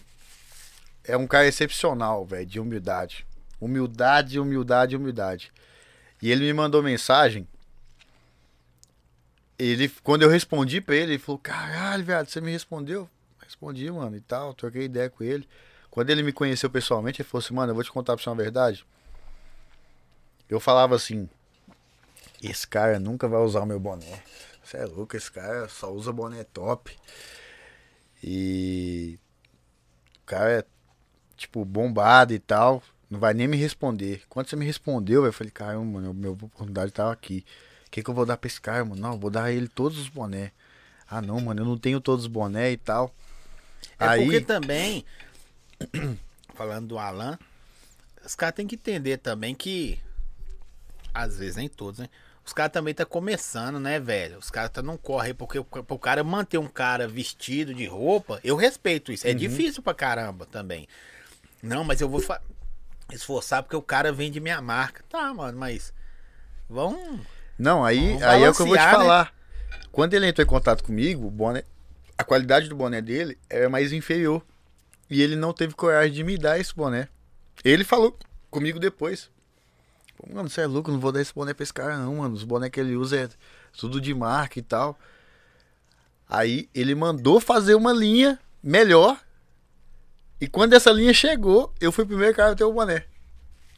É 1.05 1.17
um 1.17 1.27
cara 1.27 1.47
excepcional, 1.47 2.25
velho, 2.25 2.47
de 2.47 2.61
humildade. 2.61 3.27
Humildade, 3.61 4.39
humildade, 4.39 4.97
humildade. 4.97 5.53
E 6.23 6.31
ele 6.31 6.45
me 6.45 6.53
mandou 6.53 6.83
mensagem. 6.83 7.49
Ele, 9.59 9.89
quando 10.03 10.23
eu 10.23 10.29
respondi 10.29 10.81
pra 10.81 10.95
ele, 10.95 11.13
ele 11.13 11.19
falou: 11.19 11.39
Caralho, 11.39 12.05
viado, 12.05 12.29
você 12.29 12.41
me 12.41 12.51
respondeu? 12.51 13.09
Respondi, 13.43 13.91
mano, 13.91 14.17
e 14.17 14.21
tal. 14.21 14.55
Troquei 14.55 14.85
ideia 14.85 15.11
com 15.11 15.25
ele. 15.25 15.49
Quando 15.91 16.11
ele 16.11 16.23
me 16.23 16.33
conheceu 16.33 16.71
pessoalmente, 16.71 17.21
ele 17.21 17.29
falou 17.29 17.45
assim: 17.45 17.55
Mano, 17.55 17.71
eu 17.71 17.75
vou 17.75 17.85
te 17.85 17.91
contar 17.91 18.15
pra 18.15 18.23
você 18.23 18.31
uma 18.31 18.37
verdade. 18.37 18.87
Eu 20.49 20.61
falava 20.61 20.95
assim: 20.95 21.29
Esse 22.43 22.67
cara 22.67 22.99
nunca 23.01 23.29
vai 23.29 23.41
usar 23.41 23.61
o 23.61 23.67
meu 23.67 23.81
boné. 23.81 24.23
Você 24.71 24.77
é 24.77 24.87
louco, 24.87 25.17
esse 25.17 25.33
cara 25.33 25.69
só 25.69 25.93
usa 25.93 26.13
boné 26.13 26.45
top. 26.45 26.97
E. 28.23 29.19
O 30.23 30.27
cara 30.27 30.61
é 30.61 30.65
tipo, 31.37 31.65
bombado 31.65 32.33
e 32.33 32.39
tal, 32.39 32.81
não 33.11 33.19
vai 33.19 33.35
nem 33.35 33.49
me 33.49 33.57
responder. 33.57 34.23
Quando 34.29 34.49
você 34.49 34.55
me 34.55 34.65
respondeu, 34.65 35.25
eu 35.25 35.33
falei, 35.33 35.51
caramba, 35.51 35.85
mano, 35.85 36.15
minha 36.15 36.31
oportunidade 36.31 36.93
tava 36.93 37.11
aqui. 37.11 37.45
O 37.89 37.91
que, 37.91 38.01
que 38.01 38.09
eu 38.09 38.15
vou 38.15 38.25
dar 38.25 38.37
pra 38.37 38.47
esse 38.47 38.61
cara, 38.61 38.85
mano? 38.85 39.01
Não, 39.01 39.19
vou 39.19 39.29
dar 39.29 39.45
a 39.45 39.53
ele 39.53 39.67
todos 39.67 39.99
os 39.99 40.09
boné. 40.09 40.53
Ah, 41.09 41.21
não, 41.21 41.41
mano, 41.41 41.63
eu 41.63 41.67
não 41.67 41.77
tenho 41.77 42.01
todos 42.01 42.27
os 42.27 42.31
boné 42.31 42.71
e 42.71 42.77
tal. 42.77 43.13
É 43.99 44.07
Aí, 44.07 44.23
porque 44.23 44.41
também, 44.41 45.05
falando 46.55 46.87
do 46.87 46.99
Alan, 46.99 47.37
os 48.25 48.37
caras 48.37 48.55
têm 48.55 48.69
que 48.69 48.77
entender 48.77 49.17
também 49.17 49.53
que, 49.53 49.99
às 51.13 51.39
vezes 51.39 51.57
nem 51.57 51.69
todos, 51.69 51.99
né? 51.99 52.09
Os 52.51 52.53
caras 52.53 52.73
também 52.73 52.93
tá 52.93 53.07
começando, 53.07 53.79
né, 53.79 54.01
velho? 54.01 54.37
Os 54.37 54.51
caras 54.51 54.73
tá 54.73 54.83
não 54.83 54.97
corre 54.97 55.33
porque 55.33 55.57
o- 55.57 55.65
cara 56.01 56.25
manter 56.25 56.59
um 56.59 56.67
cara 56.67 57.07
vestido 57.07 57.73
de 57.73 57.87
roupa, 57.87 58.41
eu 58.43 58.57
respeito 58.57 59.13
isso. 59.13 59.25
É 59.25 59.33
difícil 59.33 59.85
pra 59.85 59.95
caramba 59.95 60.47
também. 60.47 60.89
Não, 61.63 61.85
mas 61.85 62.01
eu 62.01 62.09
vou 62.09 62.21
esforçar 63.13 63.63
porque 63.63 63.77
o 63.77 63.81
cara 63.81 64.11
vende 64.13 64.41
minha 64.41 64.61
marca. 64.61 65.05
Tá, 65.09 65.33
mano, 65.33 65.57
mas 65.57 65.95
vão 66.69 67.21
não, 67.57 67.85
aí, 67.85 68.15
Vamos 68.15 68.23
aí 68.25 68.43
é 68.43 68.51
o 68.51 68.53
que 68.53 68.63
eu 68.63 68.67
vou 68.67 68.77
te 68.77 68.85
né? 68.85 68.91
falar. 68.91 69.33
Quando 69.93 70.15
ele 70.15 70.27
entrou 70.27 70.45
em 70.45 70.49
contato 70.49 70.83
comigo, 70.83 71.29
o 71.29 71.31
boné, 71.31 71.63
a 72.19 72.25
qualidade 72.25 72.69
do 72.69 72.75
boné 72.75 73.01
dele 73.01 73.39
era 73.49 73.71
mais 73.71 73.93
inferior. 73.93 74.45
E 75.09 75.23
ele 75.23 75.37
não 75.37 75.53
teve 75.53 75.73
coragem 75.75 76.13
de 76.15 76.25
me 76.25 76.37
dar 76.37 76.59
esse 76.59 76.75
boné. 76.75 77.07
Ele 77.65 77.85
falou 77.85 78.19
comigo 78.51 78.81
depois. 78.81 79.31
Pô, 80.21 80.29
mano, 80.35 80.51
você 80.51 80.61
é 80.61 80.67
louco, 80.67 80.91
não 80.91 81.01
vou 81.01 81.11
dar 81.11 81.23
esse 81.23 81.33
boné 81.33 81.55
pra 81.55 81.63
esse 81.63 81.73
cara 81.73 81.97
não, 81.97 82.17
mano. 82.17 82.35
Os 82.35 82.45
bonés 82.45 82.71
que 82.71 82.79
ele 82.79 82.95
usa 82.95 83.17
é 83.17 83.29
tudo 83.79 84.01
de 84.01 84.13
marca 84.13 84.59
e 84.59 84.63
tal. 84.63 84.99
Aí 86.29 86.69
ele 86.75 86.95
mandou 86.95 87.41
fazer 87.41 87.75
uma 87.75 87.93
linha 87.93 88.39
melhor. 88.63 89.19
E 90.41 90.47
quando 90.47 90.75
essa 90.75 90.91
linha 90.91 91.15
chegou, 91.15 91.73
eu 91.81 91.91
fui 91.91 92.05
o 92.05 92.07
primeiro 92.07 92.35
cara 92.37 92.53
a 92.53 92.55
ter 92.55 92.65
o 92.65 92.73
boné. 92.73 93.05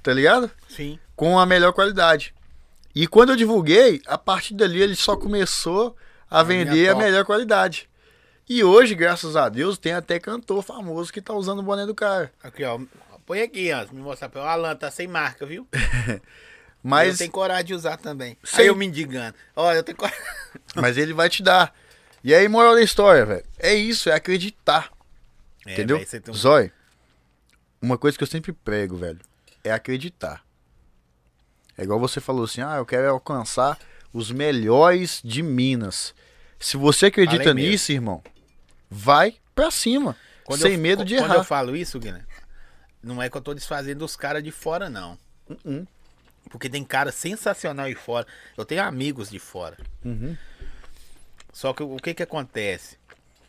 Tá 0.03 0.13
ligado? 0.13 0.51
Sim. 0.69 0.99
com 1.15 1.39
a 1.39 1.47
melhor 1.47 1.73
qualidade. 1.73 2.35
E 2.93 3.07
quando 3.07 3.31
eu 3.31 3.37
divulguei, 3.37 4.03
a 4.07 4.19
partir 4.19 4.55
dali 4.55 4.83
ele 4.83 4.97
só 4.97 5.17
começou 5.17 5.97
a 6.29 6.43
linha 6.43 6.65
vender 6.65 6.89
a 6.89 6.93
top. 6.93 7.05
melhor 7.05 7.25
qualidade. 7.25 7.89
E 8.49 8.65
hoje, 8.65 8.97
graças 8.97 9.37
a 9.37 9.49
Deus, 9.49 9.79
tem 9.79 9.93
até 9.93 10.19
cantor 10.19 10.63
famoso 10.63 11.13
que 11.13 11.23
tá 11.23 11.33
usando 11.33 11.61
o 11.61 11.63
boné 11.63 11.87
do 11.87 11.95
cara. 11.95 12.33
Aqui, 12.43 12.65
ó. 12.65 12.81
Põe 13.33 13.41
aqui, 13.41 13.73
ó. 13.73 13.87
Me 13.95 14.03
mostrar 14.03 14.29
pra 14.29 14.43
Alan, 14.43 14.77
tá 14.77 14.91
sem 14.91 15.09
marca, 15.09 15.47
viu? 15.47 15.67
Mas, 16.85 17.13
Eu 17.13 17.19
tenho 17.19 17.31
coragem 17.31 17.65
de 17.65 17.73
usar 17.75 17.97
também. 17.97 18.37
Sem- 18.45 18.61
Aí 18.61 18.67
eu 18.67 18.77
me 18.77 18.85
indigando. 18.85 19.35
Ó, 19.57 19.73
eu 19.73 19.83
tenho 19.83 19.97
coragem. 19.97 20.21
mas 20.77 20.99
ele 20.99 21.15
vai 21.15 21.31
te 21.31 21.43
dar. 21.43 21.75
E 22.23 22.35
aí, 22.35 22.47
moral 22.47 22.75
da 22.75 22.83
história, 22.83 23.25
velho. 23.25 23.45
É 23.59 23.73
isso, 23.73 24.11
é 24.11 24.15
acreditar. 24.15 24.91
É, 25.65 25.73
entendeu? 25.73 25.97
véi, 25.97 26.05
você 26.05 26.21
tem 26.21 26.35
um- 26.35 26.37
Zói, 26.37 26.71
uma 27.81 27.97
coisa 27.97 28.19
que 28.19 28.23
eu 28.23 28.29
sempre 28.29 28.53
prego, 28.53 28.97
velho, 28.99 29.21
é 29.65 29.73
acreditar. 29.73 30.45
É 31.79 31.85
igual 31.85 31.99
você 31.99 32.21
falou 32.21 32.45
assim, 32.45 32.61
ah, 32.61 32.75
eu 32.77 32.85
quero 32.85 33.09
alcançar 33.09 33.79
os 34.13 34.31
melhores 34.31 35.23
de 35.25 35.43
Minas. 35.43 36.15
Se 36.61 36.77
você 36.77 37.07
acredita 37.07 37.55
nisso, 37.55 37.93
irmão, 37.93 38.23
vai 38.91 39.37
pra 39.55 39.71
cima. 39.71 40.17
sem 40.59 40.73
eu- 40.75 40.79
medo 40.81 41.03
de 41.05 41.15
quando 41.15 41.25
errar. 41.31 41.37
eu 41.37 41.45
falo 41.45 41.75
isso, 41.77 41.99
Guilherme, 41.99 42.27
não 43.03 43.23
é 43.23 43.29
que 43.29 43.37
eu 43.37 43.41
tô 43.41 43.53
desfazendo 43.55 44.05
os 44.05 44.17
caras 44.17 44.43
de 44.43 44.51
fora, 44.51 44.89
não. 44.89 45.19
Uh-uh. 45.49 45.87
Porque 46.51 46.69
tem 46.69 46.85
cara 46.85 47.11
sensacional 47.11 47.87
aí 47.87 47.95
fora. 47.95 48.27
Eu 48.57 48.65
tenho 48.65 48.83
amigos 48.83 49.31
de 49.31 49.39
fora. 49.39 49.77
Uhum. 50.05 50.37
Só 51.53 51.73
que 51.73 51.83
o 51.83 51.97
que 51.97 52.15
que 52.15 52.23
acontece? 52.23 52.99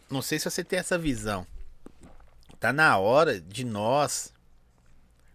Não 0.09 0.21
sei 0.21 0.39
se 0.39 0.49
você 0.49 0.63
tem 0.63 0.79
essa 0.79 0.97
visão. 0.97 1.45
Tá 2.59 2.71
na 2.71 2.97
hora 2.97 3.39
de 3.39 3.63
nós 3.63 4.33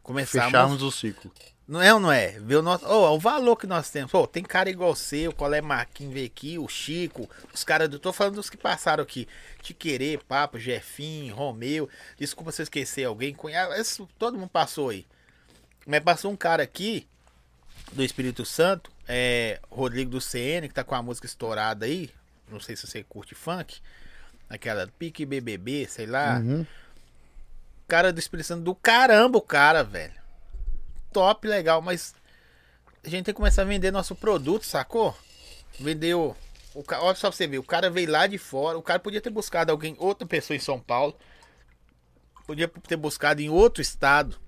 começarmos 0.03 0.53
Fecharmos 0.53 0.83
o 0.83 0.91
ciclo. 0.91 1.33
Não 1.69 1.83
é 1.83 1.93
ou 1.93 2.01
não 2.01 2.11
é? 2.11 2.29
Ver 2.41 2.57
o, 2.57 2.63
nosso, 2.63 2.87
oh, 2.89 3.15
o 3.15 3.19
valor 3.21 3.55
que 3.55 3.67
nós 3.67 3.91
temos. 3.91 4.11
Pô, 4.11 4.27
tem 4.27 4.43
cara 4.43 4.71
igual 4.71 4.97
você, 4.97 5.29
o 5.29 5.35
Colé 5.35 5.61
Marquinhos 5.61 6.15
veio 6.15 6.27
aqui, 6.27 6.59
o 6.59 6.67
Chico, 6.67 7.29
os 7.53 7.63
caras 7.63 7.91
do. 7.91 7.99
Tô 7.99 8.11
falando 8.11 8.37
dos 8.37 8.49
que 8.49 8.57
passaram 8.57 9.03
aqui. 9.03 9.29
Te 9.61 9.75
querer, 9.75 10.19
Papo, 10.25 10.59
Jefinho, 10.59 11.35
Romeu. 11.35 11.87
Desculpa 12.17 12.53
se 12.53 12.63
eu 12.63 12.65
esquecer 12.65 13.05
alguém. 13.05 13.35
Cunha- 13.35 13.69
esse- 13.79 14.03
todo 14.19 14.39
mundo 14.39 14.49
passou 14.49 14.89
aí. 14.89 15.07
Mas 15.87 16.01
passou 16.03 16.33
um 16.33 16.37
cara 16.37 16.63
aqui 16.63 17.07
do 17.93 18.03
Espírito 18.03 18.47
Santo, 18.47 18.91
é 19.07 19.61
Rodrigo 19.71 20.11
do 20.11 20.21
CN, 20.23 20.69
que 20.69 20.75
tá 20.75 20.83
com 20.85 20.95
a 20.95 21.03
música 21.03 21.27
estourada 21.27 21.85
aí. 21.85 22.11
Não 22.51 22.61
sei 22.61 22.77
se 22.77 22.87
você 22.87 23.03
curte 23.03 23.35
funk. 23.35 23.79
Aquela 24.49 24.87
Pique 24.99 25.27
BBB, 25.27 25.87
sei 25.87 26.07
lá. 26.07 26.39
Uhum. 26.39 26.65
Cara 27.87 28.11
do 28.11 28.19
Espírito 28.19 28.47
Santo 28.47 28.63
do 28.65 28.75
caramba, 28.75 29.37
o 29.37 29.43
cara, 29.43 29.85
velho. 29.85 30.17
Top, 31.13 31.47
legal, 31.47 31.81
mas 31.81 32.15
a 33.05 33.09
gente 33.09 33.25
tem 33.25 33.35
que 33.35 33.39
começar 33.39 33.63
a 33.63 33.65
vender 33.65 33.91
nosso 33.91 34.15
produto, 34.15 34.67
sacou? 34.67 35.17
Vender 35.79 36.15
o. 36.15 36.37
olha 36.75 37.15
só 37.15 37.29
pra 37.29 37.37
você 37.37 37.47
ver, 37.47 37.59
o 37.59 37.63
cara 37.63 37.91
veio 37.91 38.11
lá 38.11 38.27
de 38.27 38.39
fora, 38.39 38.77
o 38.77 38.83
cara 38.83 38.99
podia 38.99 39.21
ter 39.21 39.31
buscado 39.31 39.73
alguém, 39.73 39.97
outra 39.99 40.27
pessoa 40.27 40.57
em 40.57 40.61
São 40.61 40.79
Paulo. 40.79 41.17
Podia 42.47 42.69
ter 42.69 42.97
buscado 42.97 43.41
em 43.41 43.51
outro 43.51 43.83
estado. 43.83 44.39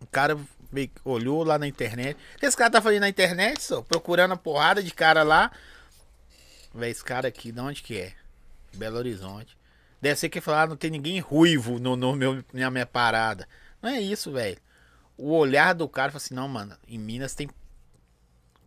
O 0.00 0.06
cara 0.06 0.38
veio, 0.70 0.90
olhou 1.04 1.42
lá 1.42 1.58
na 1.58 1.66
internet. 1.66 2.16
O 2.36 2.38
que 2.38 2.46
esse 2.46 2.56
cara 2.56 2.70
tá 2.70 2.80
fazendo 2.80 3.00
na 3.00 3.08
internet, 3.08 3.62
só? 3.62 3.82
Procurando 3.82 4.34
a 4.34 4.36
porrada 4.36 4.82
de 4.82 4.92
cara 4.92 5.22
lá. 5.22 5.50
Véi, 6.72 6.90
esse 6.90 7.04
cara 7.04 7.26
aqui, 7.28 7.50
de 7.50 7.60
onde 7.60 7.82
que 7.82 7.98
é? 7.98 8.12
Belo 8.74 8.98
Horizonte. 8.98 9.56
Deve 10.00 10.20
ser 10.20 10.28
que 10.28 10.40
falar, 10.40 10.62
ah, 10.62 10.66
não 10.68 10.76
tem 10.76 10.90
ninguém 10.90 11.18
ruivo 11.18 11.80
no, 11.80 11.96
no 11.96 12.14
meu, 12.14 12.44
na 12.52 12.70
minha 12.70 12.86
parada. 12.86 13.48
Não 13.82 13.90
é 13.90 14.00
isso, 14.00 14.30
velho. 14.30 14.58
O 15.18 15.32
olhar 15.36 15.74
do 15.74 15.88
cara 15.88 16.10
fala 16.12 16.18
assim, 16.24 16.34
não, 16.34 16.48
mano, 16.48 16.76
em 16.86 16.96
Minas 16.98 17.34
tem 17.34 17.50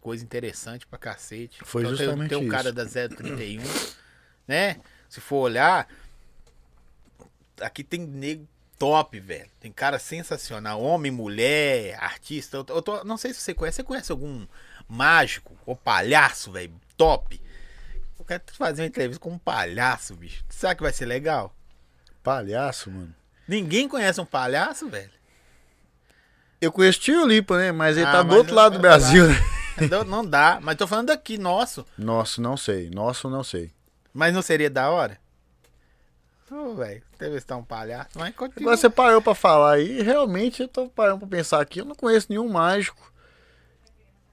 coisa 0.01 0.23
interessante 0.23 0.85
pra 0.85 0.99
cacete. 0.99 1.59
Foi 1.63 1.81
Então, 1.83 1.95
tem- 1.95 2.05
justamente 2.05 2.29
Tem 2.29 2.37
um 2.37 2.41
isso. 2.41 2.51
cara 2.51 2.71
da 2.73 2.85
031, 2.85 3.63
né? 4.47 4.81
Se 5.07 5.19
for 5.21 5.37
olhar, 5.37 5.87
aqui 7.61 7.83
tem 7.83 7.99
nego 8.01 8.47
top, 8.77 9.19
velho. 9.19 9.49
Tem 9.59 9.71
cara 9.71 9.99
sensacional. 9.99 10.81
Homem, 10.81 11.11
mulher, 11.11 11.95
artista. 12.03 12.57
Eu, 12.57 12.63
tô- 12.63 12.75
eu 12.75 12.81
tô- 12.81 13.03
não 13.03 13.17
sei 13.17 13.33
se 13.33 13.39
você 13.41 13.53
conhece. 13.53 13.77
Você 13.77 13.83
conhece 13.83 14.11
algum 14.11 14.45
mágico 14.87 15.55
ou 15.65 15.75
palhaço, 15.75 16.51
velho? 16.51 16.73
Top. 16.97 17.39
Eu 18.17 18.25
quero 18.25 18.43
fazer 18.53 18.81
uma 18.81 18.87
entrevista 18.87 19.19
com 19.21 19.31
um 19.31 19.37
palhaço, 19.37 20.15
bicho. 20.15 20.43
Será 20.49 20.73
que 20.75 20.81
vai 20.83 20.91
ser 20.91 21.05
legal? 21.05 21.55
Palhaço, 22.23 22.89
mano. 22.91 23.13
Ninguém 23.47 23.87
conhece 23.87 24.19
um 24.21 24.25
palhaço, 24.25 24.87
velho? 24.89 25.11
Eu 26.61 26.71
conheço 26.71 26.99
Tio 26.99 27.25
Lipa, 27.25 27.57
né? 27.57 27.71
Mas 27.71 27.97
ele 27.97 28.05
Ah, 28.05 28.11
tá 28.11 28.23
do 28.23 28.35
outro 28.35 28.53
lado 28.53 28.73
do 28.73 28.79
Brasil, 28.79 29.27
né? 29.27 29.35
Não, 29.89 30.03
não 30.03 30.25
dá. 30.25 30.59
Mas 30.61 30.77
tô 30.77 30.85
falando 30.85 31.07
daqui, 31.07 31.37
nosso. 31.37 31.83
Nossa, 31.97 32.39
não 32.39 32.55
sei. 32.55 32.91
Nossa, 32.91 33.27
não 33.27 33.43
sei. 33.43 33.71
Mas 34.13 34.31
não 34.31 34.43
seria 34.43 34.69
da 34.69 34.91
hora? 34.91 35.17
Ô, 36.51 36.75
velho. 36.75 37.01
Entrevistar 37.15 37.57
um 37.57 37.63
palhaço. 37.63 38.09
Mas 38.15 38.35
continua. 38.35 38.61
Agora 38.61 38.77
você 38.77 38.89
parou 38.89 39.21
pra 39.21 39.33
falar 39.33 39.73
aí, 39.73 40.03
realmente 40.03 40.61
eu 40.61 40.67
tô 40.67 40.87
parando 40.87 41.19
pra 41.19 41.27
pensar 41.27 41.61
aqui, 41.61 41.79
eu 41.79 41.85
não 41.85 41.95
conheço 41.95 42.27
nenhum 42.29 42.47
mágico. 42.49 43.11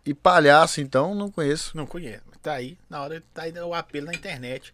E 0.04 0.12
palhaço, 0.12 0.80
então, 0.80 1.14
não 1.14 1.30
conheço. 1.30 1.76
Não 1.76 1.86
conheço. 1.86 2.22
Tá 2.42 2.54
aí. 2.54 2.76
Na 2.90 3.02
hora 3.02 3.22
tá 3.32 3.42
aí 3.42 3.52
o 3.58 3.72
apelo 3.72 4.06
na 4.06 4.12
internet. 4.12 4.72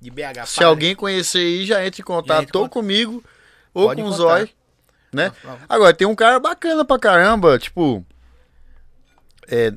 De 0.00 0.10
BH. 0.10 0.46
Se 0.46 0.64
alguém 0.64 0.94
conhecer 0.94 1.38
aí, 1.38 1.66
já 1.66 1.84
entra 1.84 2.00
em 2.00 2.04
contato 2.04 2.54
ou 2.56 2.68
comigo 2.68 3.22
ou 3.74 3.86
Pode 3.88 4.02
com 4.02 4.08
o. 4.08 4.12
Zói, 4.12 4.50
né? 5.12 5.32
Vamos. 5.42 5.60
Agora, 5.68 5.94
tem 5.94 6.06
um 6.06 6.14
cara 6.14 6.38
bacana 6.38 6.84
pra 6.84 6.98
caramba, 6.98 7.58
tipo. 7.58 8.04
É, 9.48 9.72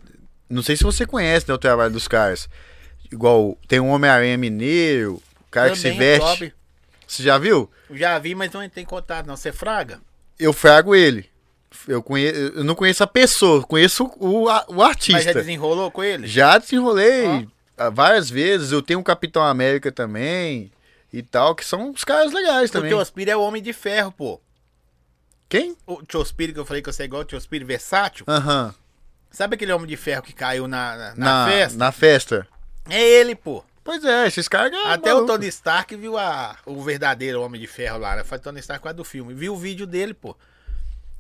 não 0.50 0.62
sei 0.62 0.76
se 0.76 0.84
você 0.84 1.06
conhece 1.06 1.48
né, 1.48 1.54
o 1.54 1.58
trabalho 1.58 1.92
dos 1.92 2.08
caras. 2.08 2.50
Igual, 3.12 3.58
tem 3.68 3.80
um 3.80 3.90
Homem-Aranha 3.90 4.38
Mineiro, 4.38 5.16
o 5.16 5.52
cara 5.52 5.72
que 5.72 5.78
se 5.78 5.92
Também, 5.92 6.00
veste. 6.00 6.54
Você 7.08 7.24
já 7.24 7.38
viu? 7.38 7.70
Já 7.92 8.18
vi, 8.20 8.34
mas 8.34 8.52
não 8.52 8.68
tem 8.70 8.86
contato, 8.86 9.26
não. 9.26 9.36
Você 9.36 9.52
fraga? 9.52 10.00
Eu 10.40 10.54
frago 10.54 10.96
ele. 10.96 11.30
Eu, 11.88 12.02
conhe... 12.02 12.26
eu 12.26 12.64
não 12.64 12.76
conheço 12.76 13.04
a 13.04 13.08
pessoa, 13.08 13.64
conheço 13.64 14.06
o, 14.18 14.46
o 14.46 14.46
Mas 14.48 14.68
já 14.68 14.86
artista. 14.86 15.34
desenrolou 15.34 15.90
com 15.90 16.04
ele? 16.04 16.28
Já 16.28 16.58
desenrolei 16.58 17.48
ah, 17.78 17.90
várias 17.90 18.30
vezes. 18.30 18.72
Eu 18.72 18.82
tenho 18.82 19.00
um 19.00 19.04
Capitão 19.04 19.44
América 19.44 19.92
também 19.92 20.72
e 21.12 21.22
tal, 21.22 21.56
que 21.56 21.66
são 21.66 21.92
os 21.92 22.04
caras 22.04 22.32
legais 22.32 22.70
O 22.70 22.74
também. 22.74 22.90
Tiospiro 22.90 23.32
é 23.32 23.36
o 23.36 23.42
homem 23.42 23.62
de 23.62 23.74
ferro, 23.74 24.12
pô. 24.12 24.40
Quem? 25.52 25.76
O 25.86 26.02
Tiospiro 26.02 26.54
que 26.54 26.60
eu 26.60 26.66
falei 26.66 26.82
que 26.82 26.90
você 26.90 27.02
é 27.04 27.06
igual 27.06 27.24
o 27.24 27.26
Tiospiro 27.26 27.66
versátil. 27.66 28.24
Aham. 28.26 28.74
Sabe 29.30 29.56
aquele 29.56 29.74
homem 29.74 29.86
de 29.86 29.98
ferro 29.98 30.22
que 30.24 30.32
caiu 30.32 30.66
na, 30.66 30.96
na, 30.96 31.16
na 31.16 31.46
Na, 31.46 31.52
festa? 31.52 31.78
na 31.78 31.92
festa. 31.92 32.48
É 32.90 33.02
ele, 33.02 33.36
pô. 33.36 33.62
Pois 33.84 34.02
é, 34.06 34.28
esses 34.28 34.48
caras. 34.48 34.72
é 34.72 34.94
Até 34.94 35.12
o 35.12 35.16
maluco. 35.18 35.34
Tony 35.34 35.48
Stark 35.48 35.94
viu 35.98 36.18
a, 36.18 36.56
o 36.66 36.82
verdadeiro 36.82 37.42
Homem 37.42 37.60
de 37.60 37.68
Ferro 37.68 37.98
lá, 37.98 38.16
né? 38.16 38.24
Foi 38.24 38.38
o 38.38 38.42
Tony 38.42 38.62
Stark 38.62 38.86
lá 38.86 38.94
do 38.94 39.04
filme. 39.04 39.34
Viu 39.34 39.54
o 39.54 39.58
vídeo 39.58 39.86
dele, 39.86 40.14
pô. 40.14 40.38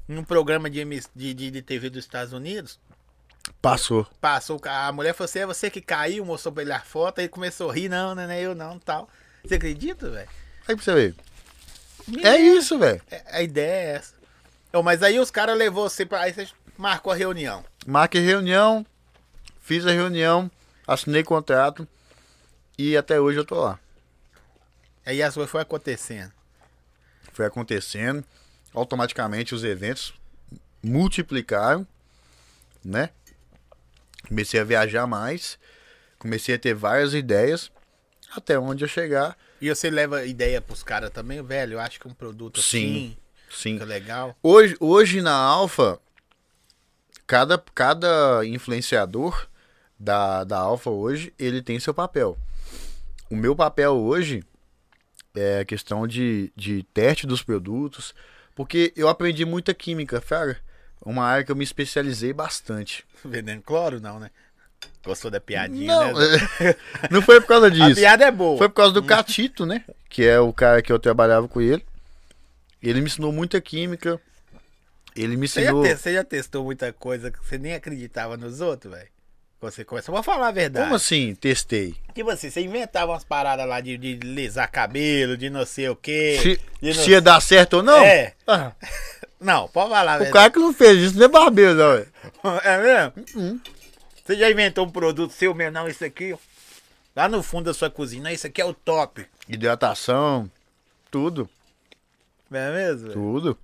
Num 0.08 0.24
programa 0.24 0.70
de, 0.70 0.82
de, 1.14 1.34
de, 1.34 1.52
de 1.52 1.62
TV 1.62 1.90
dos 1.90 2.06
Estados 2.06 2.32
Unidos. 2.32 2.80
Passou. 3.62 4.08
Passou, 4.22 4.62
o 4.64 4.70
a 4.70 4.94
mulher 4.94 5.14
falou 5.14 5.26
assim: 5.26 5.40
é 5.40 5.46
você 5.46 5.70
que 5.70 5.82
caiu, 5.82 6.24
mostrou 6.24 6.54
pra 6.54 6.64
ele 6.64 6.72
a 6.72 6.80
foto, 6.80 7.20
aí 7.20 7.28
começou 7.28 7.70
a 7.70 7.74
rir, 7.74 7.90
não, 7.90 8.16
não 8.16 8.24
é 8.24 8.40
eu 8.40 8.56
não, 8.56 8.80
tal. 8.80 9.10
Você 9.44 9.56
acredita, 9.56 10.10
velho? 10.10 10.30
Aí 10.70 10.76
pra 10.76 10.86
você 10.86 10.94
ver. 10.94 11.16
É 12.24 12.38
isso, 12.38 12.80
velho. 12.80 13.02
É, 13.12 13.24
A 13.28 13.42
ideia 13.42 13.72
é 13.74 13.96
essa. 13.96 14.21
Ô, 14.74 14.82
mas 14.82 15.04
aí 15.04 15.20
os 15.20 15.30
caras 15.30 15.58
levou 15.58 15.90
você 15.90 16.06
pra. 16.06 16.22
Aí 16.22 16.34
você 16.34 16.48
marcou 16.78 17.12
a 17.12 17.16
reunião. 17.16 17.64
Marquei 17.86 18.22
reunião, 18.22 18.86
fiz 19.60 19.86
a 19.86 19.92
reunião, 19.92 20.50
assinei 20.88 21.24
contrato 21.24 21.88
e 22.78 22.96
até 22.96 23.20
hoje 23.20 23.40
eu 23.40 23.46
tô 23.46 23.60
lá. 23.60 23.80
Aí 25.06 25.22
as 25.22 25.34
coisas 25.34 25.52
foi 25.52 25.62
acontecendo. 25.62 26.32
Foi 27.34 27.46
acontecendo, 27.46 28.24
automaticamente 28.74 29.54
os 29.54 29.64
eventos 29.64 30.14
multiplicaram, 30.84 31.86
né? 32.84 33.10
Comecei 34.28 34.60
a 34.60 34.64
viajar 34.64 35.06
mais, 35.06 35.60
comecei 36.18 36.56
a 36.56 36.60
ter 36.60 36.74
várias 36.74 37.14
ideias, 37.14 37.72
até 38.34 38.58
onde 38.58 38.84
eu 38.84 38.88
chegar, 38.88 39.38
E 39.62 39.70
você 39.70 39.90
leva 39.90 40.26
ideia 40.26 40.62
pros 40.62 40.82
caras 40.82 41.12
também, 41.12 41.42
velho? 41.44 41.74
Eu 41.74 41.80
acho 41.80 42.00
que 42.00 42.08
um 42.08 42.14
produto 42.14 42.62
Sim, 42.62 43.12
assim 43.12 43.21
sim. 43.52 43.74
fica 43.74 43.86
legal. 43.86 44.36
Hoje, 44.42 44.76
hoje 44.80 45.22
na 45.22 45.34
Alfa, 45.36 46.00
cada, 47.28 47.58
cada 47.74 48.46
influenciador 48.46 49.48
da, 50.00 50.44
da 50.44 50.58
Alfa 50.58 50.90
hoje, 50.90 51.34
ele 51.38 51.62
tem 51.62 51.80
seu 51.80 51.94
papel. 51.94 52.38
O 53.30 53.36
meu 53.36 53.56
papel 53.56 53.94
hoje 53.94 54.44
é 55.36 55.60
a 55.60 55.66
questão 55.66 56.06
de, 56.08 56.52
de 56.56 56.84
teste 56.94 57.26
dos 57.26 57.42
produtos, 57.44 58.14
porque 58.56 58.92
eu 58.96 59.08
aprendi 59.08 59.46
muita 59.46 59.74
química, 59.74 60.20
Fraga. 60.20 60.58
Uma 61.04 61.24
área 61.26 61.44
que 61.44 61.52
eu 61.52 61.56
me 61.56 61.64
especializei 61.64 62.34
bastante. 62.34 63.06
Vendendo 63.26 63.62
cloro, 63.62 64.00
não, 64.00 64.20
né? 64.20 64.30
Gostou 65.04 65.32
da 65.32 65.40
piadinha, 65.40 65.88
Não, 65.88 66.14
né? 66.14 66.76
não 67.10 67.22
foi 67.22 67.40
por 67.40 67.48
causa 67.48 67.66
A 67.68 67.70
disso. 67.70 67.96
piada 68.02 68.26
é 68.26 68.32
boa. 68.32 68.58
Foi 68.58 68.68
por 68.70 68.76
causa 68.76 68.94
do 68.94 69.02
Catito, 69.04 69.66
né? 69.66 69.84
Que 70.10 70.26
é 70.26 70.40
o 70.40 70.52
cara 70.52 70.82
que 70.82 70.92
eu 70.92 71.00
trabalhava 71.00 71.48
com 71.48 71.62
ele. 71.62 71.84
Ele 72.82 73.00
me 73.02 73.08
ensinou 73.08 73.32
muita 73.32 73.60
química. 73.62 74.20
Ele 75.16 75.36
me 75.38 75.48
Você 75.48 75.62
já, 75.64 75.72
ensinou. 75.72 75.84
te- 75.84 75.96
você 75.98 76.14
já 76.14 76.24
testou 76.24 76.64
muita 76.64 76.92
coisa 76.94 77.30
que 77.32 77.38
você 77.46 77.58
nem 77.58 77.74
acreditava 77.74 78.38
nos 78.38 78.62
outros, 78.62 78.94
velho? 78.94 79.08
Você 79.60 79.86
começou 79.86 80.16
a 80.18 80.24
falar 80.24 80.48
a 80.48 80.52
verdade. 80.52 80.86
Como 80.86 80.96
assim? 80.96 81.36
Testei. 81.36 81.96
Tipo 82.16 82.32
assim, 82.32 82.50
você 82.50 82.62
inventava 82.62 83.12
umas 83.12 83.24
paradas 83.24 83.68
lá 83.68 83.80
de, 83.80 83.96
de 83.96 84.16
lisar 84.16 84.68
cabelo, 84.72 85.38
de 85.38 85.52
não 85.52 85.66
sei 85.68 85.88
o 85.90 85.96
quê. 85.96 86.40
Se, 86.42 86.60
não- 86.82 86.94
se 86.94 87.12
ia 87.12 87.22
dar 87.22 87.40
certo 87.42 87.76
ou 87.76 87.84
não? 87.84 87.98
É. 88.04 88.34
Ah, 88.48 88.72
Não, 89.40 89.68
pode 89.68 89.90
falar 89.90 90.16
o 90.18 90.20
verdade. 90.20 90.32
cara 90.34 90.52
que 90.52 90.60
não 90.60 90.72
fez 90.72 90.98
isso 91.02 91.18
não 91.18 91.26
é 91.26 91.28
barbeiro, 91.28 91.74
não. 91.74 92.06
É 92.64 92.78
mesmo? 92.78 93.14
Uhum. 93.36 93.60
Você 94.24 94.36
já 94.38 94.50
inventou 94.52 94.86
um 94.86 94.90
produto 94.92 95.32
seu 95.34 95.54
mesmo? 95.56 95.72
Não, 95.74 95.88
isso 95.88 96.06
aqui, 96.06 96.32
ó. 96.34 96.38
Lá 97.16 97.28
no 97.28 97.42
fundo 97.42 97.66
da 97.66 97.74
sua 97.74 97.90
cozinha, 97.90 98.32
isso 98.32 98.46
aqui 98.46 98.62
é 98.62 98.66
o 98.66 98.74
top. 98.74 99.26
Hidratação, 99.50 100.50
tudo, 101.10 101.50
Não 102.52 102.60
é 102.60 102.74
mesmo? 102.74 103.14
tudo. 103.14 103.58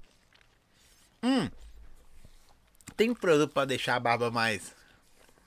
Tem 2.96 3.14
produto 3.14 3.52
pra 3.54 3.66
deixar 3.66 3.98
a 3.98 4.00
barba 4.00 4.32
mais, 4.32 4.74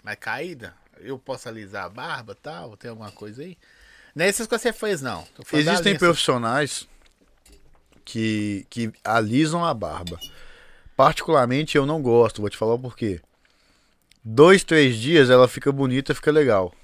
mais 0.04 0.18
caída? 0.18 0.74
Eu 1.00 1.18
posso 1.18 1.48
alisar 1.48 1.86
a 1.86 1.88
barba 1.88 2.32
e 2.32 2.42
tal? 2.42 2.76
Tem 2.76 2.90
alguma 2.90 3.10
coisa 3.10 3.42
aí? 3.42 3.56
Não 4.14 4.24
é 4.24 4.28
essas 4.28 4.46
que 4.46 4.56
você 4.56 4.72
fez, 4.72 5.00
não. 5.00 5.26
Existem 5.52 5.96
profissionais 5.96 6.86
que, 8.04 8.66
que 8.68 8.92
alisam 9.02 9.64
a 9.64 9.72
barba. 9.72 10.20
Particularmente 10.94 11.78
eu 11.78 11.86
não 11.86 12.02
gosto, 12.02 12.42
vou 12.42 12.50
te 12.50 12.58
falar 12.58 12.74
o 12.74 12.78
porquê. 12.78 13.20
Dois, 14.22 14.62
três 14.62 14.96
dias 14.96 15.30
ela 15.30 15.48
fica 15.48 15.72
bonita, 15.72 16.14
fica 16.14 16.30
legal. 16.30 16.74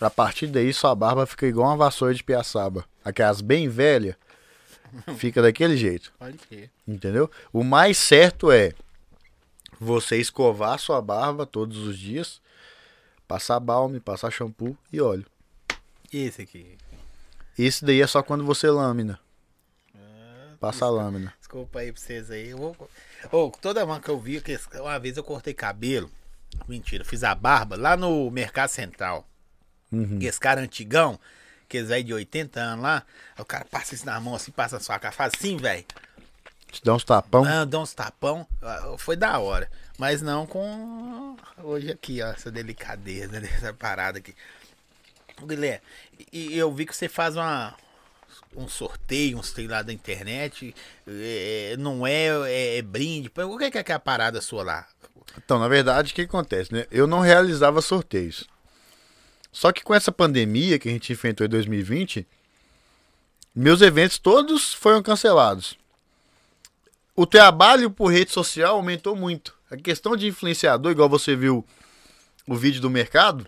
A 0.00 0.10
partir 0.10 0.48
daí 0.48 0.72
sua 0.74 0.94
barba 0.96 1.24
fica 1.26 1.46
igual 1.46 1.68
uma 1.68 1.76
vassoura 1.76 2.12
de 2.12 2.24
piaçaba. 2.24 2.84
Aquelas 3.04 3.40
bem 3.40 3.68
velhas, 3.68 4.16
fica 5.16 5.42
daquele 5.42 5.76
jeito. 5.76 6.12
Pode 6.18 6.38
ser. 6.48 6.70
Entendeu? 6.86 7.30
O 7.52 7.62
mais 7.62 7.98
certo 7.98 8.50
é 8.50 8.72
você 9.78 10.16
escovar 10.16 10.78
sua 10.78 11.00
barba 11.02 11.46
todos 11.46 11.78
os 11.78 11.98
dias, 11.98 12.40
passar 13.28 13.60
balme, 13.60 14.00
passar 14.00 14.30
shampoo 14.30 14.76
e 14.92 15.00
óleo. 15.00 15.26
E 16.12 16.18
esse 16.24 16.42
aqui? 16.42 16.78
Esse 17.58 17.84
daí 17.84 18.00
é 18.00 18.06
só 18.06 18.22
quando 18.22 18.44
você 18.44 18.70
lâmina. 18.70 19.18
Passa 20.58 20.86
a 20.86 20.90
lâmina. 20.90 21.34
Desculpa 21.38 21.80
aí 21.80 21.92
pra 21.92 22.00
vocês 22.00 22.30
aí. 22.30 22.48
Eu 22.48 22.58
vou... 22.58 22.90
Ô, 23.30 23.50
toda 23.50 23.84
vez 23.84 23.98
que 23.98 24.08
eu 24.08 24.18
vi, 24.18 24.40
que 24.40 24.58
uma 24.74 24.98
vez 24.98 25.16
eu 25.16 25.24
cortei 25.24 25.54
cabelo. 25.54 26.10
Mentira, 26.66 27.04
fiz 27.04 27.22
a 27.22 27.34
barba 27.34 27.76
lá 27.76 27.96
no 27.96 28.30
Mercado 28.30 28.70
Central. 28.70 29.28
Uhum. 29.92 30.18
Esse 30.20 30.40
cara 30.40 30.60
antigão, 30.60 31.18
que 31.68 31.78
eles 31.78 31.90
aí 31.90 32.02
de 32.02 32.14
80 32.14 32.60
anos 32.60 32.82
lá, 32.82 33.02
o 33.38 33.44
cara 33.44 33.64
passa 33.64 33.94
isso 33.94 34.06
na 34.06 34.18
mão 34.20 34.34
assim, 34.34 34.50
passa 34.50 34.76
na 34.76 34.80
sua 34.80 34.98
cara, 34.98 35.12
faz 35.12 35.32
assim, 35.36 35.56
velho. 35.56 35.84
Te 36.70 36.82
dá 36.84 36.94
uns 36.94 37.04
tapão. 37.04 37.44
Ah, 37.44 37.64
dá 37.64 37.78
uns 37.78 37.94
tapão. 37.94 38.46
Ah, 38.60 38.96
Foi 38.98 39.16
da 39.16 39.38
hora. 39.38 39.70
Mas 39.98 40.20
não 40.20 40.46
com 40.46 41.36
hoje 41.62 41.90
aqui, 41.90 42.20
ó, 42.22 42.26
essa 42.28 42.50
delicadeza, 42.50 43.40
né, 43.40 43.48
essa 43.56 43.72
parada 43.72 44.18
aqui. 44.18 44.34
Guilherme, 45.42 45.82
e 46.32 46.56
eu 46.56 46.72
vi 46.72 46.86
que 46.86 46.96
você 46.96 47.08
faz 47.08 47.36
uma, 47.36 47.74
um 48.56 48.68
sorteio, 48.68 49.38
uns 49.38 49.52
trem 49.52 49.66
lá 49.66 49.82
da 49.82 49.92
internet. 49.92 50.74
é, 51.06 51.76
não 51.78 52.06
é, 52.06 52.28
é, 52.50 52.78
é 52.78 52.82
brinde. 52.82 53.30
O 53.34 53.58
que 53.58 53.64
é 53.64 53.82
que 53.82 53.92
é 53.92 53.94
a 53.94 54.00
parada 54.00 54.40
sua 54.40 54.62
lá? 54.64 54.86
Então, 55.36 55.58
na 55.58 55.68
verdade, 55.68 56.12
o 56.12 56.14
que 56.14 56.22
acontece, 56.22 56.72
né? 56.72 56.86
Eu 56.90 57.06
não 57.06 57.20
realizava 57.20 57.82
sorteios. 57.82 58.48
Só 59.56 59.72
que 59.72 59.82
com 59.82 59.94
essa 59.94 60.12
pandemia 60.12 60.78
que 60.78 60.86
a 60.86 60.92
gente 60.92 61.10
enfrentou 61.10 61.46
em 61.46 61.48
2020, 61.48 62.26
meus 63.54 63.80
eventos 63.80 64.18
todos 64.18 64.74
foram 64.74 65.02
cancelados. 65.02 65.78
O 67.14 67.24
trabalho 67.24 67.90
por 67.90 68.12
rede 68.12 68.30
social 68.30 68.76
aumentou 68.76 69.16
muito. 69.16 69.56
A 69.70 69.76
questão 69.78 70.14
de 70.14 70.26
influenciador, 70.26 70.92
igual 70.92 71.08
você 71.08 71.34
viu 71.34 71.64
o 72.46 72.54
vídeo 72.54 72.82
do 72.82 72.90
mercado, 72.90 73.46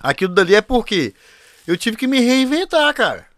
aquilo 0.00 0.34
dali 0.34 0.56
é 0.56 0.60
porque 0.60 1.14
eu 1.68 1.76
tive 1.76 1.96
que 1.96 2.08
me 2.08 2.18
reinventar, 2.18 2.92
cara. 2.94 3.28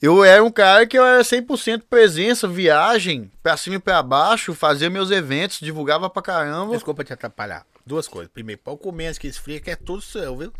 eu 0.00 0.22
era 0.22 0.44
um 0.44 0.52
cara 0.52 0.86
que 0.86 0.96
eu 0.96 1.04
era 1.04 1.22
100% 1.22 1.82
presença, 1.90 2.46
viagem, 2.46 3.28
pra 3.42 3.56
cima 3.56 3.74
e 3.74 3.80
pra 3.80 4.00
baixo, 4.04 4.54
fazia 4.54 4.88
meus 4.88 5.10
eventos, 5.10 5.58
divulgava 5.58 6.08
pra 6.08 6.22
caramba. 6.22 6.74
Desculpa 6.74 7.02
te 7.02 7.12
atrapalhar. 7.12 7.66
Duas 7.84 8.06
coisas. 8.08 8.30
Primeiro, 8.32 8.60
pau 8.62 8.76
comer 8.78 9.06
antes 9.06 9.18
que 9.18 9.26
esfria, 9.26 9.60
que 9.60 9.70
é 9.70 9.76
tudo 9.76 10.00
seu, 10.00 10.36
viu? 10.36 10.52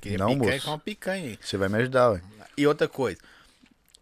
Que 0.00 0.16
Não, 0.18 0.28
picanha 0.28 0.52
moço. 0.52 0.64
com 0.64 0.70
uma 0.72 0.78
picanha 0.78 1.24
aí. 1.24 1.38
Você 1.40 1.56
vai 1.56 1.68
me 1.68 1.78
ajudar, 1.78 2.10
ué. 2.12 2.20
E 2.56 2.66
outra 2.66 2.88
coisa. 2.88 3.18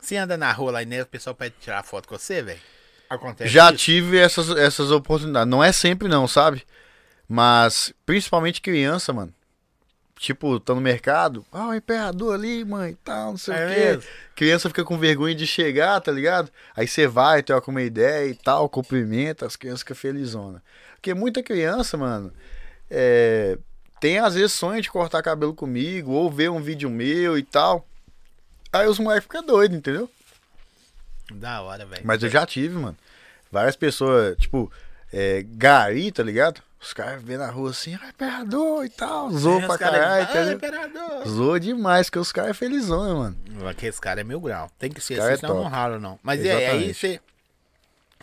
Você 0.00 0.16
anda 0.16 0.36
na 0.36 0.50
rua 0.52 0.72
lá 0.72 0.82
e 0.82 0.86
nele, 0.86 1.02
o 1.02 1.06
pessoal 1.06 1.34
pede 1.34 1.54
tirar 1.60 1.82
foto 1.84 2.08
com 2.08 2.18
você, 2.18 2.42
velho? 2.42 2.60
Acontece 3.08 3.50
Já 3.52 3.68
isso? 3.68 3.78
tive 3.84 4.18
essas, 4.18 4.50
essas 4.50 4.90
oportunidades. 4.90 5.48
Não 5.50 5.62
é 5.62 5.70
sempre 5.70 6.08
não, 6.08 6.26
sabe? 6.26 6.64
Mas, 7.28 7.92
principalmente 8.04 8.60
criança, 8.60 9.12
mano. 9.12 9.32
Tipo, 10.22 10.60
tá 10.60 10.72
no 10.72 10.80
mercado. 10.80 11.44
Ah, 11.50 11.66
o 11.66 11.74
imperador 11.74 12.32
ali, 12.34 12.64
mãe, 12.64 12.96
tal, 13.02 13.32
não 13.32 13.36
sei 13.36 13.54
É 13.54 13.66
o 13.66 13.68
quê. 13.68 13.74
mesmo? 13.80 14.02
Criança 14.36 14.68
fica 14.68 14.84
com 14.84 14.96
vergonha 14.96 15.34
de 15.34 15.44
chegar, 15.48 16.00
tá 16.00 16.12
ligado? 16.12 16.48
Aí 16.76 16.86
você 16.86 17.08
vai, 17.08 17.42
troca 17.42 17.68
uma 17.72 17.82
ideia 17.82 18.30
e 18.30 18.34
tal, 18.36 18.68
cumprimenta, 18.68 19.44
as 19.44 19.56
crianças 19.56 19.80
ficam 19.80 19.96
felizona. 19.96 20.62
Porque 20.94 21.12
muita 21.12 21.42
criança, 21.42 21.96
mano, 21.96 22.32
é, 22.88 23.58
tem 23.98 24.20
às 24.20 24.34
vezes 24.36 24.52
sonho 24.52 24.80
de 24.80 24.88
cortar 24.88 25.24
cabelo 25.24 25.54
comigo, 25.54 26.12
ou 26.12 26.30
ver 26.30 26.52
um 26.52 26.62
vídeo 26.62 26.88
meu 26.88 27.36
e 27.36 27.42
tal. 27.42 27.84
Aí 28.72 28.86
os 28.86 29.00
moleques 29.00 29.24
ficam 29.24 29.44
doidos, 29.44 29.76
entendeu? 29.76 30.08
Da 31.34 31.62
hora, 31.62 31.84
velho. 31.84 32.02
Mas 32.04 32.22
eu 32.22 32.28
já 32.30 32.46
tive, 32.46 32.76
mano. 32.76 32.96
Várias 33.50 33.74
pessoas, 33.74 34.36
tipo, 34.38 34.70
é, 35.12 35.42
gari, 35.46 36.10
tá 36.12 36.22
ligado? 36.22 36.62
Os 36.80 36.92
caras 36.92 37.22
vêem 37.22 37.38
na 37.38 37.48
rua 37.48 37.70
assim, 37.70 37.96
ah, 38.02 38.08
imperador 38.08 38.84
e 38.84 38.88
tal, 38.88 39.30
zoou 39.30 39.60
Aí 39.60 39.66
pra 39.66 39.78
caras, 39.78 40.00
caralho, 40.00 40.26
"Ah, 40.26 40.30
entendeu? 40.30 40.52
imperador. 40.56 41.28
Zoou 41.28 41.58
demais, 41.60 42.06
porque 42.08 42.18
os 42.18 42.32
caras 42.32 42.50
é 42.50 42.54
felizão, 42.54 43.18
mano. 43.18 43.36
Aquele 43.68 43.92
cara 43.92 44.20
é 44.20 44.24
mil 44.24 44.40
grau. 44.40 44.68
Tem 44.80 44.90
que 44.90 45.00
ser 45.00 45.14
cara 45.16 45.34
assim, 45.34 45.44
é 45.44 45.46
senão 45.46 45.62
não 45.62 45.68
rala, 45.70 45.98
não. 46.00 46.18
Mas 46.24 46.40
e 46.40 46.50
aí, 46.50 46.56
aí 46.56 46.62
Exatamente. 46.64 46.94
você 46.94 47.20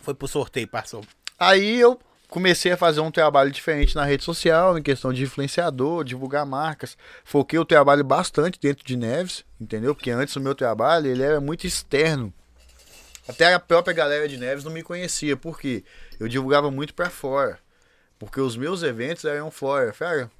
foi 0.02 0.14
pro 0.14 0.28
sorteio, 0.28 0.68
passou. 0.68 1.02
Aí 1.38 1.80
eu 1.80 1.98
comecei 2.28 2.70
a 2.70 2.76
fazer 2.76 3.00
um 3.00 3.10
trabalho 3.10 3.50
diferente 3.50 3.96
na 3.96 4.04
rede 4.04 4.24
social, 4.24 4.76
em 4.76 4.82
questão 4.82 5.10
de 5.10 5.22
influenciador, 5.22 6.04
divulgar 6.04 6.44
marcas. 6.44 6.98
Foquei 7.24 7.58
o 7.58 7.64
trabalho 7.64 8.04
bastante 8.04 8.58
dentro 8.60 8.84
de 8.84 8.94
Neves, 8.94 9.42
entendeu? 9.58 9.94
Porque 9.94 10.10
antes 10.10 10.36
o 10.36 10.40
meu 10.40 10.54
trabalho, 10.54 11.06
ele 11.06 11.22
era 11.22 11.40
muito 11.40 11.66
externo. 11.66 12.30
Até 13.26 13.54
a 13.54 13.58
própria 13.60 13.94
galera 13.94 14.28
de 14.28 14.36
Neves 14.36 14.64
não 14.64 14.72
me 14.72 14.82
conhecia, 14.82 15.36
porque 15.36 15.82
eu 16.20 16.28
divulgava 16.28 16.70
muito 16.70 16.94
pra 16.94 17.10
fora. 17.10 17.58
Porque 18.18 18.38
os 18.38 18.54
meus 18.54 18.82
eventos 18.82 19.24
eram 19.24 19.50
fora, 19.50 19.92
fera. 19.94 20.30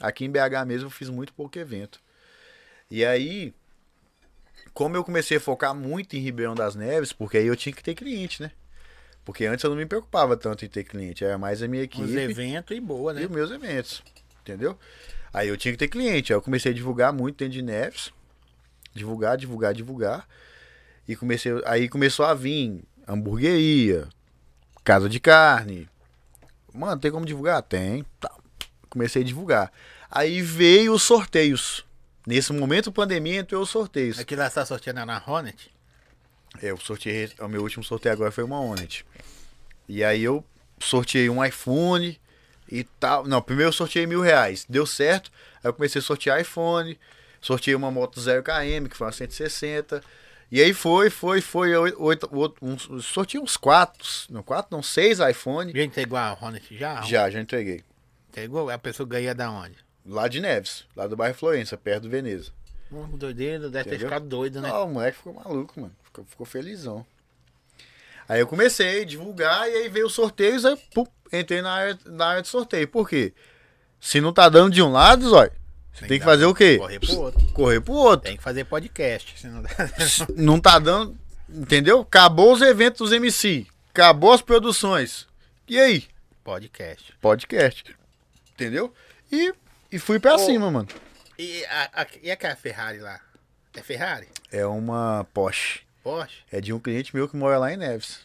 Aqui 0.00 0.24
em 0.24 0.30
BH 0.30 0.66
mesmo 0.66 0.86
eu 0.86 0.90
fiz 0.90 1.08
muito 1.08 1.32
pouco 1.32 1.56
evento. 1.56 2.00
E 2.90 3.04
aí, 3.04 3.54
como 4.74 4.96
eu 4.96 5.04
comecei 5.04 5.36
a 5.36 5.40
focar 5.40 5.74
muito 5.74 6.16
em 6.16 6.20
Ribeirão 6.20 6.54
das 6.54 6.74
Neves, 6.74 7.12
porque 7.12 7.38
aí 7.38 7.46
eu 7.46 7.54
tinha 7.54 7.72
que 7.72 7.82
ter 7.82 7.94
cliente, 7.94 8.42
né? 8.42 8.50
Porque 9.24 9.44
antes 9.44 9.62
eu 9.62 9.70
não 9.70 9.76
me 9.76 9.86
preocupava 9.86 10.36
tanto 10.36 10.64
em 10.64 10.68
ter 10.68 10.84
cliente, 10.84 11.22
era 11.22 11.38
mais 11.38 11.62
a 11.62 11.68
minha 11.68 11.82
Os 11.82 11.86
equipe 11.86 12.18
eventos 12.18 12.76
e 12.76 12.80
boa, 12.80 13.12
e 13.12 13.16
né? 13.16 13.24
os 13.26 13.30
meus 13.30 13.50
eventos, 13.50 14.02
entendeu? 14.40 14.76
Aí 15.32 15.48
eu 15.48 15.56
tinha 15.56 15.70
que 15.70 15.78
ter 15.78 15.88
cliente, 15.88 16.32
aí 16.32 16.36
eu 16.36 16.42
comecei 16.42 16.72
a 16.72 16.74
divulgar 16.74 17.12
muito 17.12 17.36
dentro 17.36 17.52
de 17.52 17.62
Neves, 17.62 18.10
divulgar, 18.94 19.36
divulgar, 19.36 19.74
divulgar, 19.74 20.26
e 21.06 21.14
comecei, 21.14 21.52
aí 21.66 21.88
começou 21.88 22.24
a 22.24 22.32
vir 22.32 22.82
hamburgueria, 23.06 24.08
casa 24.88 25.06
de 25.06 25.20
carne, 25.20 25.86
mano, 26.72 26.98
tem 26.98 27.10
como 27.10 27.26
divulgar? 27.26 27.60
Tem, 27.60 28.06
tá. 28.18 28.34
comecei 28.88 29.20
a 29.20 29.24
divulgar. 29.24 29.70
Aí 30.10 30.40
veio 30.40 30.94
os 30.94 31.02
sorteios, 31.02 31.84
nesse 32.26 32.54
momento 32.54 32.90
pandemia 32.90 33.40
entrou 33.40 33.60
os 33.60 33.68
sorteios. 33.68 34.18
Aqui 34.18 34.34
lá 34.34 34.48
você 34.48 34.54
tá 34.54 34.64
sorteando 34.64 35.04
na 35.04 35.22
Hornet? 35.26 35.70
É, 36.62 36.70
eu 36.70 36.78
sorteei, 36.78 37.30
o 37.38 37.48
meu 37.48 37.60
último 37.60 37.84
sorteio 37.84 38.14
agora 38.14 38.32
foi 38.32 38.42
uma 38.42 38.58
Hornet. 38.58 39.04
E 39.86 40.02
aí 40.02 40.24
eu 40.24 40.42
sorteei 40.80 41.28
um 41.28 41.44
iPhone 41.44 42.18
e 42.72 42.82
tal. 42.82 43.26
Não, 43.26 43.42
primeiro 43.42 43.68
eu 43.68 43.74
sorteei 43.74 44.06
mil 44.06 44.22
reais. 44.22 44.64
Deu 44.66 44.86
certo. 44.86 45.30
Aí 45.62 45.68
eu 45.68 45.74
comecei 45.74 45.98
a 45.98 46.02
sortear 46.02 46.40
iPhone. 46.40 46.98
Sorteei 47.42 47.74
uma 47.74 47.90
moto 47.90 48.18
0KM, 48.18 48.88
que 48.88 48.96
foi 48.96 49.06
uma 49.06 49.12
160. 49.12 50.02
E 50.50 50.62
aí 50.62 50.72
foi, 50.72 51.10
foi, 51.10 51.40
foi. 51.40 51.76
Oito, 51.76 52.28
oito, 52.34 52.56
uns, 52.62 53.04
sorteei 53.04 53.42
uns 53.42 53.56
quatro. 53.56 54.06
Não, 54.30 54.42
quatro, 54.42 54.74
não, 54.74 54.82
seis 54.82 55.18
iPhone. 55.18 55.72
Já 55.74 55.82
entregou 55.82 56.18
a 56.18 56.32
Hornet 56.40 56.76
já? 56.76 57.02
Já, 57.02 57.28
já 57.28 57.40
entreguei. 57.40 57.84
Entregou? 58.30 58.70
A 58.70 58.78
pessoa 58.78 59.06
ganha 59.06 59.34
da 59.34 59.50
onde? 59.50 59.76
Lá 60.06 60.26
de 60.26 60.40
Neves, 60.40 60.86
lá 60.96 61.06
do 61.06 61.16
bairro 61.16 61.34
Florença, 61.34 61.76
perto 61.76 62.04
do 62.04 62.08
Veneza. 62.08 62.50
Um 62.90 63.06
doideiro, 63.18 63.68
deve 63.68 63.84
ter 63.84 63.96
Entendeu? 63.96 64.08
ficado 64.08 64.26
doido, 64.26 64.62
né? 64.62 64.70
Ah, 64.70 64.82
o 64.82 64.88
moleque 64.88 65.18
ficou 65.18 65.34
maluco, 65.34 65.78
mano. 65.78 65.94
Ficou, 66.02 66.24
ficou 66.24 66.46
felizão. 66.46 67.04
Aí 68.26 68.40
eu 68.40 68.46
comecei 68.46 69.02
a 69.02 69.04
divulgar 69.04 69.68
e 69.68 69.74
aí 69.74 69.88
veio 69.88 70.06
os 70.06 70.14
sorteios, 70.14 70.64
aí 70.64 70.76
pum, 70.94 71.06
entrei 71.30 71.60
na 71.60 71.72
área, 71.72 71.98
na 72.06 72.26
área 72.26 72.42
de 72.42 72.48
sorteio. 72.48 72.88
Por 72.88 73.06
quê? 73.06 73.34
Se 74.00 74.20
não 74.20 74.32
tá 74.32 74.48
dando 74.48 74.72
de 74.72 74.82
um 74.82 74.90
lado, 74.90 75.28
Zói, 75.28 75.50
você 75.98 76.06
tem 76.06 76.18
que 76.18 76.24
fazer 76.24 76.44
o 76.44 76.54
quê? 76.54 76.78
Correr 76.78 77.00
pro 77.00 77.18
outro. 77.18 77.46
Correr 77.52 77.80
pro 77.80 77.94
outro. 77.94 78.26
Tem 78.26 78.36
que 78.36 78.42
fazer 78.42 78.64
podcast. 78.64 79.34
senão 79.38 79.62
Não 80.36 80.60
tá 80.60 80.78
dando, 80.78 81.16
entendeu? 81.48 82.00
Acabou 82.00 82.52
os 82.52 82.62
eventos 82.62 82.98
dos 82.98 83.12
MC. 83.12 83.66
Acabou 83.90 84.32
as 84.32 84.42
produções. 84.42 85.26
E 85.66 85.78
aí? 85.78 86.04
podcast. 86.44 87.12
Podcast. 87.20 87.96
Entendeu? 88.54 88.94
E, 89.30 89.52
e 89.92 89.98
fui 89.98 90.18
pra 90.18 90.36
Ô. 90.36 90.38
cima, 90.38 90.70
mano. 90.70 90.88
E, 91.38 91.64
a, 91.66 92.02
a, 92.02 92.06
e 92.22 92.30
aquela 92.30 92.56
Ferrari 92.56 92.98
lá? 92.98 93.20
É 93.74 93.82
Ferrari? 93.82 94.28
É 94.50 94.64
uma 94.64 95.26
Porsche. 95.34 95.80
Porsche? 96.02 96.38
É 96.50 96.60
de 96.60 96.72
um 96.72 96.78
cliente 96.80 97.14
meu 97.14 97.28
que 97.28 97.36
mora 97.36 97.58
lá 97.58 97.72
em 97.72 97.76
Neves. 97.76 98.20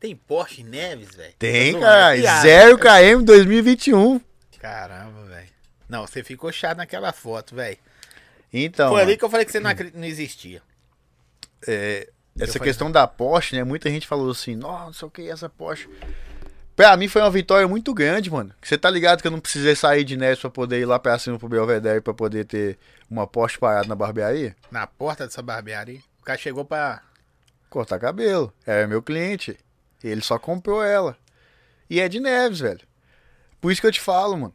Tem 0.00 0.16
Porsche 0.16 0.62
em 0.62 0.64
Neves, 0.64 1.14
velho? 1.14 1.34
Tem, 1.38 1.76
é 1.76 1.80
cara. 1.80 2.16
piada. 2.16 2.40
0 2.40 2.78
km 2.78 3.22
2021. 3.22 4.20
Caramba, 4.58 5.24
velho. 5.26 5.48
Não, 5.90 6.06
você 6.06 6.22
ficou 6.22 6.52
chato 6.52 6.78
naquela 6.78 7.12
foto, 7.12 7.54
velho. 7.54 7.76
Então, 8.52 8.90
Foi 8.90 9.02
ali 9.02 9.16
que 9.16 9.24
eu 9.24 9.30
falei 9.30 9.44
que 9.44 9.52
você 9.52 9.60
não, 9.60 9.70
não 9.94 10.04
existia. 10.04 10.62
é, 11.66 12.08
essa 12.38 12.58
questão 12.58 12.90
da 12.90 13.06
Porsche, 13.06 13.56
né? 13.56 13.64
Muita 13.64 13.90
gente 13.90 14.06
falou 14.06 14.30
assim, 14.30 14.54
nossa, 14.56 14.84
não 14.86 14.92
sei 14.92 15.08
o 15.08 15.10
que, 15.10 15.28
essa 15.28 15.48
Porsche. 15.48 15.88
Pra 16.74 16.96
mim 16.96 17.08
foi 17.08 17.20
uma 17.20 17.30
vitória 17.30 17.68
muito 17.68 17.92
grande, 17.92 18.30
mano. 18.30 18.54
Você 18.62 18.78
tá 18.78 18.88
ligado 18.88 19.20
que 19.20 19.26
eu 19.26 19.30
não 19.30 19.40
precisei 19.40 19.74
sair 19.76 20.04
de 20.04 20.16
Neves 20.16 20.38
pra 20.40 20.48
poder 20.48 20.80
ir 20.80 20.86
lá 20.86 20.98
pra 20.98 21.18
cima 21.18 21.38
pro 21.38 21.48
Belvedere 21.48 22.00
pra 22.00 22.14
poder 22.14 22.46
ter 22.46 22.78
uma 23.10 23.26
Porsche 23.26 23.58
parada 23.58 23.86
na 23.86 23.94
barbearia? 23.94 24.56
Na 24.70 24.86
porta 24.86 25.26
dessa 25.26 25.42
barbearia. 25.42 26.00
O 26.20 26.24
cara 26.24 26.38
chegou 26.38 26.64
pra. 26.64 27.02
Cortar 27.68 27.98
cabelo. 27.98 28.52
Era 28.64 28.86
meu 28.86 29.02
cliente. 29.02 29.58
Ele 30.02 30.22
só 30.22 30.38
comprou 30.38 30.82
ela. 30.82 31.16
E 31.90 32.00
é 32.00 32.08
de 32.08 32.18
Neves, 32.20 32.60
velho. 32.60 32.80
Por 33.60 33.70
isso 33.70 33.80
que 33.80 33.86
eu 33.86 33.92
te 33.92 34.00
falo, 34.00 34.36
mano. 34.36 34.54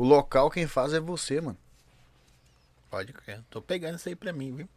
O 0.00 0.04
local 0.04 0.50
quem 0.50 0.66
faz 0.66 0.94
é 0.94 0.98
você, 0.98 1.42
mano. 1.42 1.58
Pode 2.88 3.12
crer. 3.12 3.42
Tô 3.50 3.60
pegando 3.60 3.96
isso 3.98 4.08
aí 4.08 4.16
pra 4.16 4.32
mim, 4.32 4.56
viu? 4.56 4.68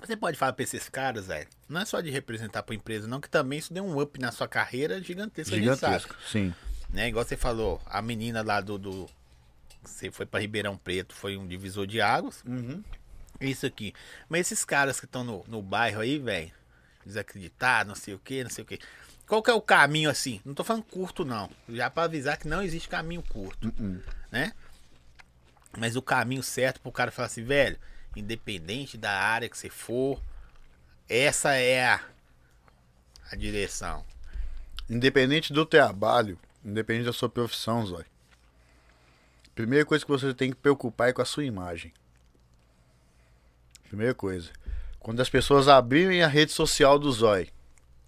Você 0.00 0.16
pode 0.16 0.36
falar 0.36 0.54
pra 0.54 0.64
esses 0.64 0.88
caras, 0.88 1.28
velho. 1.28 1.46
Não 1.68 1.82
é 1.82 1.84
só 1.84 2.00
de 2.00 2.10
representar 2.10 2.64
pra 2.64 2.74
empresa, 2.74 3.06
não, 3.06 3.20
que 3.20 3.30
também 3.30 3.60
isso 3.60 3.72
deu 3.72 3.84
um 3.84 4.00
up 4.00 4.18
na 4.18 4.32
sua 4.32 4.48
carreira 4.48 5.00
gigantesco. 5.00 5.54
Gigantesco, 5.54 6.16
sim. 6.28 6.52
né? 6.90 7.06
Igual 7.06 7.24
você 7.24 7.36
falou, 7.36 7.80
a 7.86 8.02
menina 8.02 8.42
lá 8.42 8.60
do. 8.60 8.76
do... 8.76 9.08
Você 9.84 10.10
foi 10.10 10.26
pra 10.26 10.40
Ribeirão 10.40 10.76
Preto, 10.76 11.14
foi 11.14 11.36
um 11.36 11.46
divisor 11.46 11.86
de 11.86 12.00
águas. 12.00 12.42
Uhum. 12.44 12.82
Isso 13.40 13.64
aqui. 13.64 13.94
Mas 14.28 14.40
esses 14.40 14.64
caras 14.64 14.98
que 14.98 15.06
estão 15.06 15.22
no, 15.22 15.44
no 15.46 15.62
bairro 15.62 16.00
aí, 16.00 16.18
velho, 16.18 16.50
desacreditados, 17.06 17.86
não 17.86 17.94
sei 17.94 18.14
o 18.14 18.18
que, 18.18 18.42
não 18.42 18.50
sei 18.50 18.64
o 18.64 18.66
que. 18.66 18.80
Qual 19.28 19.42
que 19.42 19.50
é 19.50 19.54
o 19.54 19.60
caminho 19.60 20.08
assim? 20.08 20.40
Não 20.44 20.54
tô 20.54 20.64
falando 20.64 20.84
curto, 20.84 21.24
não. 21.24 21.50
Já 21.68 21.90
pra 21.90 22.04
avisar 22.04 22.38
que 22.38 22.48
não 22.48 22.62
existe 22.62 22.88
caminho 22.88 23.22
curto, 23.22 23.72
Uhum. 23.78 24.00
né? 24.32 24.52
Mas 25.76 25.94
o 25.96 26.02
caminho 26.02 26.42
certo 26.42 26.80
pro 26.80 26.90
cara 26.90 27.10
falar 27.12 27.26
assim, 27.26 27.44
velho, 27.44 27.78
independente 28.16 28.96
da 28.96 29.12
área 29.12 29.48
que 29.48 29.56
você 29.58 29.68
for, 29.68 30.20
essa 31.08 31.52
é 31.54 31.84
a, 31.86 32.00
a 33.30 33.36
direção. 33.36 34.02
Independente 34.88 35.52
do 35.52 35.66
trabalho, 35.66 36.38
independente 36.64 37.04
da 37.04 37.12
sua 37.12 37.28
profissão, 37.28 37.84
Zói. 37.86 38.06
Primeira 39.54 39.84
coisa 39.84 40.04
que 40.04 40.10
você 40.10 40.32
tem 40.32 40.50
que 40.50 40.56
preocupar 40.56 41.10
é 41.10 41.12
com 41.12 41.20
a 41.20 41.26
sua 41.26 41.44
imagem. 41.44 41.92
Primeira 43.88 44.14
coisa. 44.14 44.50
Quando 44.98 45.20
as 45.20 45.28
pessoas 45.28 45.68
abrirem 45.68 46.22
a 46.22 46.28
rede 46.28 46.52
social 46.52 46.98
do 46.98 47.10
Zói, 47.12 47.50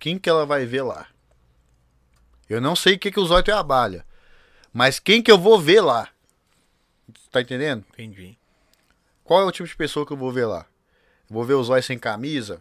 quem 0.01 0.19
que 0.19 0.29
ela 0.29 0.45
vai 0.45 0.65
ver 0.67 0.83
lá? 0.83 1.07
Eu 2.49 2.61
não 2.61 2.75
sei 2.75 2.95
o 2.95 2.99
que, 2.99 3.13
que 3.13 3.21
o 3.21 3.25
Zói 3.25 3.43
trabalha, 3.43 4.05
mas 4.73 4.99
quem 4.99 5.23
que 5.23 5.31
eu 5.31 5.39
vou 5.39 5.61
ver 5.61 5.81
lá? 5.81 6.09
Tá 7.31 7.41
entendendo? 7.41 7.85
Entendi. 7.93 8.37
Qual 9.23 9.41
é 9.41 9.45
o 9.45 9.53
tipo 9.53 9.69
de 9.69 9.77
pessoa 9.77 10.05
que 10.05 10.13
eu 10.13 10.17
vou 10.17 10.33
ver 10.33 10.47
lá? 10.47 10.67
Eu 11.29 11.35
vou 11.35 11.45
ver 11.45 11.55
o 11.55 11.63
Zói 11.63 11.83
sem 11.83 11.99
camisa? 11.99 12.61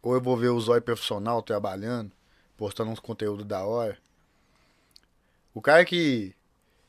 Ou 0.00 0.14
eu 0.14 0.20
vou 0.20 0.36
ver 0.36 0.50
o 0.50 0.60
Zói 0.60 0.80
profissional 0.80 1.42
trabalhando, 1.42 2.12
postando 2.56 2.90
uns 2.90 3.00
conteúdos 3.00 3.44
da 3.44 3.64
hora? 3.64 3.98
O 5.52 5.60
cara 5.60 5.84
que 5.84 6.36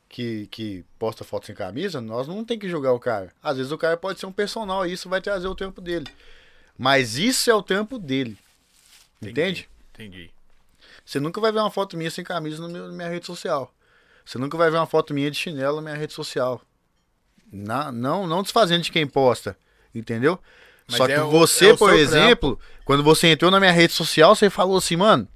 que, 0.09 0.47
que 0.47 0.83
posta 0.97 1.23
foto 1.23 1.45
sem 1.45 1.55
camisa, 1.55 2.01
nós 2.01 2.27
não 2.27 2.43
tem 2.43 2.57
que 2.57 2.67
julgar 2.67 2.93
o 2.93 2.99
cara. 2.99 3.31
Às 3.41 3.57
vezes 3.57 3.71
o 3.71 3.77
cara 3.77 3.95
pode 3.95 4.19
ser 4.19 4.25
um 4.25 4.31
personal 4.31 4.85
e 4.85 4.91
isso 4.91 5.07
vai 5.07 5.21
trazer 5.21 5.47
o 5.47 5.55
tempo 5.55 5.79
dele. 5.79 6.07
Mas 6.81 7.17
isso 7.17 7.51
é 7.51 7.53
o 7.53 7.61
tempo 7.61 7.99
dele. 7.99 8.37
Entende? 9.21 9.67
Entendi. 9.93 10.31
Você 11.05 11.19
nunca 11.19 11.41
vai 11.41 11.51
ver 11.51 11.59
uma 11.59 11.69
foto 11.69 11.97
minha 11.97 12.09
sem 12.09 12.23
camisa 12.23 12.61
no 12.61 12.69
meu- 12.69 12.87
na 12.87 12.93
minha 12.93 13.09
rede 13.09 13.25
social. 13.25 13.73
Você 14.25 14.37
nunca 14.37 14.57
vai 14.57 14.71
ver 14.71 14.77
uma 14.77 14.85
foto 14.87 15.13
minha 15.13 15.29
de 15.29 15.37
chinelo 15.37 15.75
na 15.75 15.81
minha 15.81 15.95
rede 15.95 16.13
social. 16.13 16.61
Na- 17.51 17.91
não, 17.91 18.25
não 18.25 18.41
desfazendo 18.41 18.83
de 18.83 18.91
quem 18.93 19.05
posta. 19.05 19.57
Entendeu? 19.93 20.39
Mas 20.87 20.97
Só 20.97 21.05
que 21.07 21.11
é 21.11 21.21
o- 21.21 21.29
você, 21.29 21.69
é 21.71 21.73
o 21.73 21.77
por 21.77 21.93
exemplo, 21.93 22.57
quando 22.85 23.03
você 23.03 23.27
entrou 23.27 23.51
na 23.51 23.59
minha 23.59 23.71
rede 23.73 23.91
social, 23.91 24.33
você 24.33 24.49
falou 24.49 24.77
assim, 24.77 24.95
mano. 24.95 25.27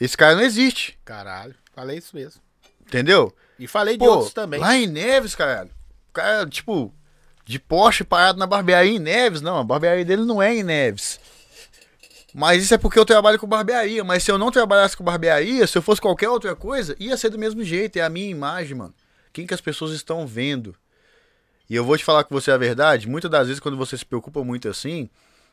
Esse 0.00 0.16
cara 0.16 0.36
não 0.36 0.42
existe. 0.42 0.96
Caralho. 1.04 1.56
Falei 1.74 1.98
isso 1.98 2.14
mesmo. 2.14 2.40
Entendeu? 2.82 3.34
E 3.58 3.66
falei 3.66 3.94
de 3.96 4.04
Pô, 4.04 4.12
outros 4.12 4.32
também. 4.32 4.60
lá 4.60 4.76
em 4.76 4.86
Neves, 4.86 5.34
caralho. 5.34 5.70
O 6.10 6.12
cara, 6.12 6.46
tipo, 6.46 6.94
de 7.48 7.58
Porsche 7.58 8.04
parado 8.04 8.38
na 8.38 8.46
barbearia 8.46 8.92
em 8.92 8.98
Neves. 8.98 9.40
Não, 9.40 9.56
a 9.56 9.64
barbearia 9.64 10.04
dele 10.04 10.22
não 10.22 10.42
é 10.42 10.54
em 10.54 10.62
Neves. 10.62 11.18
Mas 12.34 12.62
isso 12.62 12.74
é 12.74 12.78
porque 12.78 12.98
eu 12.98 13.06
trabalho 13.06 13.38
com 13.38 13.46
barbearia. 13.46 14.04
Mas 14.04 14.22
se 14.22 14.30
eu 14.30 14.36
não 14.36 14.50
trabalhasse 14.50 14.94
com 14.94 15.02
barbearia, 15.02 15.66
se 15.66 15.78
eu 15.78 15.80
fosse 15.80 15.98
qualquer 15.98 16.28
outra 16.28 16.54
coisa, 16.54 16.94
ia 17.00 17.16
ser 17.16 17.30
do 17.30 17.38
mesmo 17.38 17.64
jeito. 17.64 17.96
É 17.96 18.02
a 18.02 18.10
minha 18.10 18.28
imagem, 18.28 18.76
mano. 18.76 18.94
Quem 19.32 19.46
que 19.46 19.54
as 19.54 19.62
pessoas 19.62 19.92
estão 19.92 20.26
vendo? 20.26 20.76
E 21.70 21.74
eu 21.74 21.86
vou 21.86 21.96
te 21.96 22.04
falar 22.04 22.22
com 22.24 22.34
você 22.34 22.50
a 22.50 22.58
verdade. 22.58 23.08
Muitas 23.08 23.30
das 23.30 23.46
vezes, 23.46 23.60
quando 23.60 23.78
você 23.78 23.96
se 23.96 24.04
preocupa 24.04 24.44
muito 24.44 24.68
assim, 24.68 25.08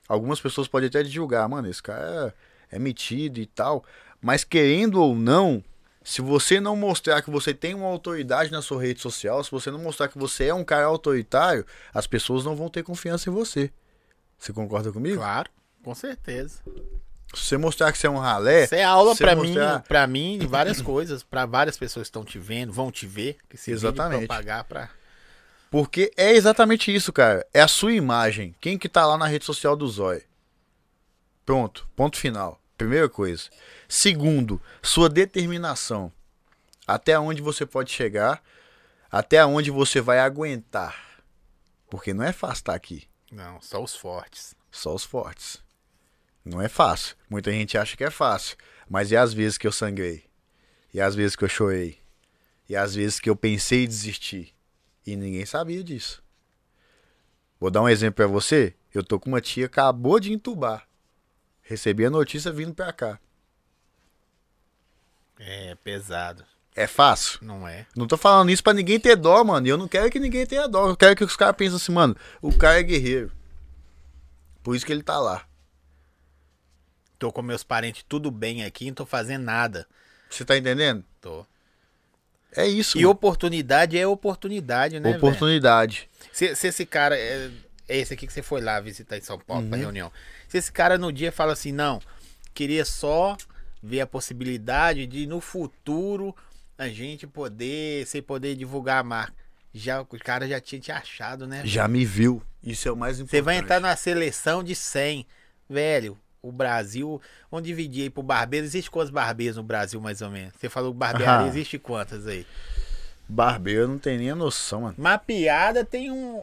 algumas 0.06 0.42
pessoas 0.42 0.68
podem 0.68 0.90
até 0.90 1.02
te 1.02 1.10
julgar. 1.10 1.48
Mano, 1.48 1.70
esse 1.70 1.82
cara 1.82 2.36
é 2.70 2.78
metido 2.78 3.40
e 3.40 3.46
tal. 3.46 3.86
Mas 4.22 4.44
querendo 4.44 5.02
ou 5.02 5.16
não, 5.16 5.64
se 6.06 6.22
você 6.22 6.60
não 6.60 6.76
mostrar 6.76 7.22
que 7.24 7.32
você 7.32 7.54
tem 7.54 7.74
uma 7.74 7.88
autoridade 7.88 8.52
na 8.52 8.62
sua 8.62 8.82
rede 8.82 9.02
social, 9.02 9.44
se 9.44 9.50
você 9.50 9.72
não 9.72 9.80
mostrar 9.80 10.08
que 10.08 10.18
você 10.18 10.46
é 10.46 10.54
um 10.54 10.64
cara 10.64 10.86
autoritário, 10.86 11.66
as 11.92 12.06
pessoas 12.06 12.46
não 12.46 12.56
vão 12.56 12.70
ter 12.70 12.84
confiança 12.84 13.30
em 13.30 13.34
você. 13.34 13.72
Você 14.38 14.54
concorda 14.54 14.92
comigo? 14.92 15.18
Claro, 15.18 15.50
com 15.84 15.96
certeza. 15.96 16.62
Se 17.34 17.42
você 17.44 17.58
mostrar 17.58 17.92
que 17.92 17.98
você 17.98 18.06
é 18.06 18.10
um 18.10 18.20
ralé, 18.20 18.66
Isso 18.66 18.76
é 18.76 18.84
aula 18.84 19.16
pra 19.16 19.36
mostrar- 19.36 19.78
mim, 19.80 19.84
para 19.88 20.08
mim, 20.08 20.38
de 20.38 20.46
várias 20.46 20.80
coisas, 20.80 21.24
pra 21.24 21.46
várias 21.48 21.76
pessoas 21.76 22.04
que 22.04 22.10
estão 22.10 22.24
te 22.24 22.38
vendo, 22.38 22.72
vão 22.72 22.92
te 22.92 23.08
ver, 23.08 23.38
que 23.50 23.58
vídeo 23.58 23.74
Exatamente. 23.74 24.28
propagar 24.28 24.64
pra 24.64 24.90
porque 25.72 26.12
é 26.16 26.32
exatamente 26.32 26.94
isso, 26.96 27.12
cara. 27.12 27.46
É 27.54 27.60
a 27.60 27.68
sua 27.68 27.92
imagem. 27.92 28.56
Quem 28.62 28.78
que 28.78 28.88
tá 28.88 29.06
lá 29.06 29.18
na 29.18 29.26
rede 29.28 29.44
social 29.44 29.76
do 29.76 29.86
Zói? 29.90 30.24
Pronto, 31.46 31.86
ponto 31.96 32.18
final. 32.18 32.62
Primeira 32.78 33.08
coisa. 33.08 33.50
Segundo, 33.88 34.62
sua 34.82 35.10
determinação. 35.10 36.12
Até 36.86 37.18
onde 37.18 37.42
você 37.42 37.66
pode 37.66 37.92
chegar, 37.92 38.44
até 39.10 39.46
onde 39.46 39.72
você 39.72 40.02
vai 40.02 40.20
aguentar. 40.20 41.24
Porque 41.90 42.14
não 42.14 42.24
é 42.24 42.32
fácil 42.32 42.62
estar 42.62 42.76
aqui. 42.76 43.08
Não, 43.32 43.62
só 43.62 43.82
os 43.82 43.96
fortes. 43.96 44.56
Só 44.72 44.94
os 44.94 45.04
fortes. 45.04 45.64
Não 46.44 46.62
é 46.62 46.68
fácil. 46.68 47.16
Muita 47.30 47.52
gente 47.52 47.78
acha 47.78 47.96
que 47.96 48.04
é 48.04 48.10
fácil. 48.10 48.58
Mas 48.90 49.10
e 49.10 49.18
as 49.18 49.34
vezes 49.34 49.58
que 49.58 49.66
eu 49.66 49.72
sangrei? 49.72 50.26
E 50.94 51.02
as 51.02 51.16
vezes 51.16 51.36
que 51.36 51.44
eu 51.44 51.50
chorei? 51.50 52.00
E 52.70 52.76
as 52.76 52.96
vezes 52.96 53.20
que 53.20 53.30
eu 53.30 53.36
pensei 53.36 53.84
em 53.84 53.88
desistir? 53.88 54.54
E 55.06 55.16
ninguém 55.16 55.46
sabia 55.46 55.84
disso. 55.84 56.24
Vou 57.60 57.72
dar 57.72 57.82
um 57.82 57.90
exemplo 57.90 58.16
pra 58.16 58.28
você. 58.28 58.76
Eu 58.94 59.04
tô 59.04 59.20
com 59.20 59.30
uma 59.30 59.42
tia 59.42 59.68
que 59.68 59.80
acabou 59.80 60.20
de 60.20 60.32
entubar. 60.32 60.88
Recebi 61.66 62.06
a 62.06 62.10
notícia 62.10 62.52
vindo 62.52 62.74
pra 62.74 62.94
cá. 62.94 63.20
É 65.38 65.76
pesado, 65.84 66.46
É 66.74 66.88
fácil? 66.88 67.40
não 67.42 67.68
é? 67.68 67.86
Não 67.96 68.08
tô 68.08 68.16
falando 68.16 68.50
isso 68.52 68.64
pra 68.64 68.72
ninguém 68.74 69.00
ter 69.00 69.16
dó, 69.18 69.44
mano. 69.44 69.68
E 69.68 69.70
eu 69.70 69.78
não 69.78 69.88
quero 69.88 70.10
que 70.10 70.20
ninguém 70.20 70.46
tenha 70.46 70.68
dó. 70.68 70.88
Eu 70.88 70.96
quero 70.96 71.16
que 71.16 71.24
os 71.24 71.36
caras 71.36 71.56
pensem 71.58 71.76
assim, 71.76 71.92
mano, 71.92 72.16
o 72.42 72.56
cara 72.58 72.80
é 72.80 72.84
guerreiro. 72.84 73.32
Por 74.64 74.76
isso 74.76 74.86
que 74.86 74.94
ele 74.94 75.04
tá 75.04 75.20
lá. 75.20 75.46
Tô 77.20 77.32
com 77.32 77.42
meus 77.42 77.64
parentes 77.64 78.06
tudo 78.08 78.30
bem 78.32 78.64
aqui, 78.64 78.86
não 78.88 78.94
tô 78.94 79.06
fazendo 79.06 79.44
nada. 79.44 79.88
Você 80.30 80.46
tá 80.46 80.58
entendendo? 80.58 81.04
Tô. 81.20 81.46
É 82.56 82.66
isso. 82.68 82.98
E 82.98 83.02
mano. 83.02 83.12
oportunidade 83.12 83.98
é 83.98 84.08
oportunidade, 84.08 85.00
né? 85.00 85.18
Oportunidade. 85.18 86.10
Se, 86.32 86.56
se 86.56 86.68
esse 86.68 86.86
cara. 86.86 87.18
É, 87.18 87.52
é 87.88 87.98
esse 87.98 88.14
aqui 88.14 88.26
que 88.28 88.34
você 88.34 88.42
foi 88.42 88.62
lá 88.62 88.80
visitar 88.80 89.18
em 89.18 89.22
São 89.22 89.38
Paulo 89.40 89.64
Uhum. 89.64 89.70
pra 89.70 89.78
reunião. 89.78 90.12
Se 90.48 90.58
esse 90.58 90.72
cara 90.72 90.98
no 90.98 91.12
dia 91.12 91.32
fala 91.32 91.54
assim, 91.54 91.72
não, 91.72 92.02
queria 92.54 92.86
só 92.86 93.36
ver 93.82 94.02
a 94.02 94.08
possibilidade 94.08 95.06
de 95.06 95.28
no 95.28 95.40
futuro 95.42 96.36
a 96.78 96.88
gente 96.88 97.26
poder, 97.28 98.06
sem 98.08 98.22
poder 98.22 98.56
divulgar 98.56 99.00
a 99.00 99.04
marca. 99.04 99.34
Já, 99.74 100.02
o 100.02 100.06
cara 100.06 100.48
já 100.48 100.60
tinha 100.60 100.80
te 100.82 100.92
achado, 100.92 101.46
né? 101.46 101.62
Já 101.66 101.88
me 101.88 102.06
viu. 102.06 102.42
Isso 102.64 102.88
é 102.88 102.92
o 102.92 102.96
mais 102.96 103.18
importante. 103.20 103.32
Você 103.38 103.42
vai 103.42 103.58
entrar 103.58 103.80
na 103.80 103.96
seleção 103.96 104.64
de 104.64 104.74
100. 104.74 105.26
Velho, 105.70 106.18
o 106.42 106.52
Brasil. 106.52 107.22
Vamos 107.52 107.68
dividir 107.68 108.04
aí 108.04 108.10
pro 108.10 108.24
barbeiro. 108.24 108.66
Existe 108.66 108.90
quantos 108.90 109.10
barbeiros 109.12 109.58
no 109.58 109.64
Brasil, 109.64 110.00
mais 110.00 110.22
ou 110.22 110.30
menos? 110.30 110.54
Você 110.58 110.70
falou 110.70 110.94
barbearia, 110.94 111.46
Ah. 111.46 111.48
existe 111.48 111.78
quantas 111.78 112.26
aí? 112.26 112.46
Barbeiro 113.28 113.88
não 113.88 113.98
tem 113.98 114.18
nem 114.18 114.30
a 114.30 114.36
noção, 114.36 114.82
mano. 114.82 114.96
Mapeada 114.98 115.84
tem 115.84 116.12
um. 116.12 116.42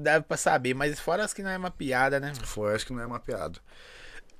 Dá 0.00 0.20
pra 0.20 0.36
saber, 0.36 0.74
mas 0.74 0.98
fora 0.98 1.24
as 1.24 1.34
que 1.34 1.42
não 1.42 1.50
é 1.50 1.58
mapeada, 1.58 2.18
né? 2.18 2.32
Foi, 2.42 2.74
acho 2.74 2.86
que 2.86 2.92
não 2.92 3.02
é 3.02 3.06
mapeado. 3.06 3.60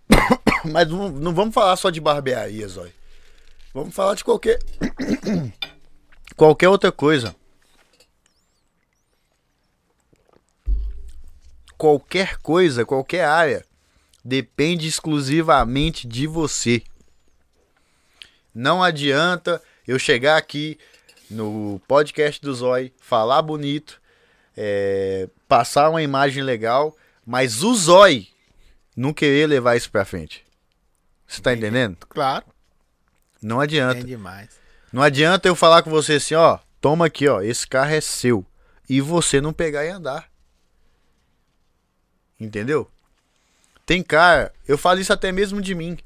Mas 0.65 0.89
não, 0.89 1.09
não 1.11 1.35
vamos 1.35 1.55
falar 1.55 1.77
só 1.77 1.91
de 1.91 2.01
barbearia, 2.01 2.67
Zói. 2.67 2.93
Vamos 3.73 3.95
falar 3.95 4.15
de 4.15 4.25
qualquer. 4.25 4.59
qualquer 6.37 6.69
outra 6.69 6.91
coisa. 6.91 7.35
Qualquer 11.77 12.37
coisa, 12.39 12.85
qualquer 12.85 13.25
área, 13.25 13.65
depende 14.25 14.87
exclusivamente 14.87 16.07
de 16.07 16.27
você. 16.27 16.83
Não 18.55 18.83
adianta 18.83 19.63
eu 19.87 19.99
chegar 19.99 20.37
aqui 20.37 20.79
no 21.31 21.81
podcast 21.87 22.41
do 22.43 22.53
Zói, 22.53 22.93
falar 22.99 23.41
bonito, 23.41 24.00
é, 24.63 25.27
passar 25.49 25.89
uma 25.89 26.03
imagem 26.03 26.43
legal, 26.43 26.95
mas 27.25 27.63
o 27.63 27.75
Zói 27.75 28.29
não 28.95 29.15
querer 29.15 29.47
levar 29.47 29.75
isso 29.77 29.91
pra 29.91 30.05
frente. 30.05 30.45
Você 31.27 31.41
tá 31.41 31.55
entendendo? 31.55 31.97
Claro, 32.09 32.45
Não 33.41 33.59
adianta. 33.59 34.05
demais. 34.05 34.51
Não 34.93 35.01
adianta 35.03 35.49
eu 35.49 35.55
falar 35.57 35.83
com 35.83 35.89
você 35.91 36.15
assim, 36.15 36.35
ó, 36.35 36.59
toma 36.79 37.07
aqui, 37.07 37.27
ó, 37.27 37.41
esse 37.41 37.67
carro 37.67 37.93
é 37.95 38.01
seu. 38.03 38.45
E 38.87 39.01
você 39.01 39.41
não 39.41 39.53
pegar 39.53 39.87
e 39.87 39.89
andar. 39.89 40.29
Entendeu? 42.39 42.91
Tem 43.87 44.03
cara, 44.03 44.53
eu 44.69 44.77
falo 44.77 45.01
isso 45.01 45.13
até 45.13 45.33
mesmo 45.33 45.63
de 45.63 45.75
mim. 45.75 45.97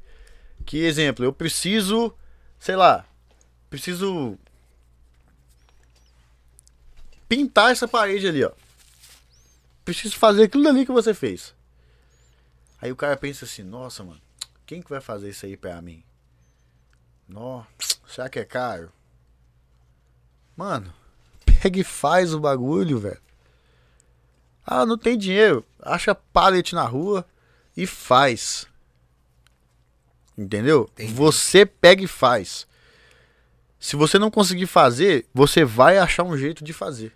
Que 0.65 0.83
exemplo, 0.85 1.25
eu 1.25 1.33
preciso, 1.33 2.13
sei 2.59 2.75
lá, 2.75 3.05
preciso 3.69 4.37
pintar 7.35 7.71
essa 7.71 7.85
parede 7.85 8.27
ali, 8.27 8.45
ó. 8.45 8.51
Preciso 9.83 10.15
fazer 10.17 10.43
aquilo 10.43 10.69
ali 10.69 10.85
que 10.85 10.91
você 10.91 11.13
fez. 11.13 11.53
Aí 12.81 12.91
o 12.93 12.95
cara 12.95 13.17
pensa 13.17 13.43
assim, 13.43 13.61
nossa, 13.61 14.05
mano, 14.05 14.21
quem 14.65 14.81
que 14.81 14.89
vai 14.89 15.01
fazer 15.01 15.29
isso 15.29 15.45
aí 15.45 15.57
pra 15.57 15.81
mim? 15.81 16.01
Nó, 17.27 17.63
será 18.07 18.29
que 18.29 18.39
é 18.39 18.45
caro? 18.45 18.89
Mano, 20.55 20.93
pega 21.45 21.77
e 21.77 21.83
faz 21.83 22.33
o 22.33 22.39
bagulho, 22.39 22.99
velho. 22.99 23.21
Ah, 24.65 24.85
não 24.85 24.97
tem 24.97 25.17
dinheiro. 25.17 25.65
Acha 25.81 26.15
pallet 26.15 26.73
na 26.73 26.85
rua 26.85 27.25
e 27.75 27.85
faz. 27.85 28.65
Entendeu? 30.37 30.89
Entendi. 30.93 31.13
Você 31.13 31.65
pega 31.65 32.01
e 32.01 32.07
faz. 32.07 32.65
Se 33.77 33.97
você 33.97 34.17
não 34.17 34.31
conseguir 34.31 34.67
fazer, 34.67 35.27
você 35.33 35.65
vai 35.65 35.97
achar 35.97 36.23
um 36.23 36.37
jeito 36.37 36.63
de 36.63 36.71
fazer. 36.71 37.13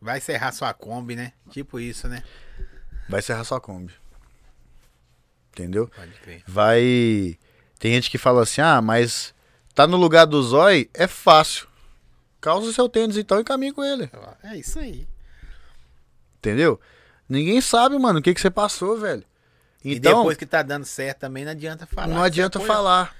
Vai 0.00 0.20
serrar 0.20 0.52
sua 0.52 0.72
Kombi, 0.72 1.14
né? 1.14 1.32
Tipo 1.50 1.78
isso, 1.78 2.08
né? 2.08 2.22
Vai 3.08 3.20
serrar 3.20 3.44
sua 3.44 3.60
Kombi. 3.60 3.92
Entendeu? 5.52 5.88
Pode 5.88 6.12
crer. 6.20 6.42
vai. 6.46 7.38
Tem 7.78 7.92
gente 7.92 8.10
que 8.10 8.18
fala 8.18 8.42
assim: 8.42 8.60
ah, 8.60 8.80
mas 8.80 9.34
tá 9.74 9.86
no 9.86 9.96
lugar 9.96 10.26
do 10.26 10.42
zói, 10.42 10.88
é 10.94 11.06
fácil. 11.06 11.68
Calça 12.40 12.72
seu 12.72 12.88
tênis 12.88 13.16
então 13.16 13.38
e 13.38 13.44
caminhe 13.44 13.72
com 13.72 13.84
ele. 13.84 14.10
É 14.42 14.56
isso 14.56 14.78
aí. 14.78 15.06
Entendeu? 16.38 16.80
Ninguém 17.28 17.60
sabe, 17.60 17.98
mano, 17.98 18.18
o 18.18 18.22
que, 18.22 18.32
que 18.32 18.40
você 18.40 18.50
passou, 18.50 18.98
velho. 18.98 19.22
e 19.84 19.96
Então, 19.96 20.18
depois 20.18 20.38
que 20.38 20.46
tá 20.46 20.62
dando 20.62 20.84
certo 20.84 21.18
também 21.18 21.44
não 21.44 21.52
adianta 21.52 21.86
falar. 21.86 22.08
não 22.08 22.22
adianta 22.22 22.58
falar. 22.58 23.14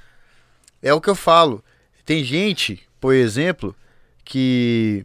É 0.83 0.95
o 0.95 1.01
que 1.01 1.11
eu 1.11 1.15
falo. 1.15 1.63
Tem 2.05 2.25
gente, 2.25 2.89
por 2.99 3.13
exemplo, 3.13 3.77
que 4.25 5.05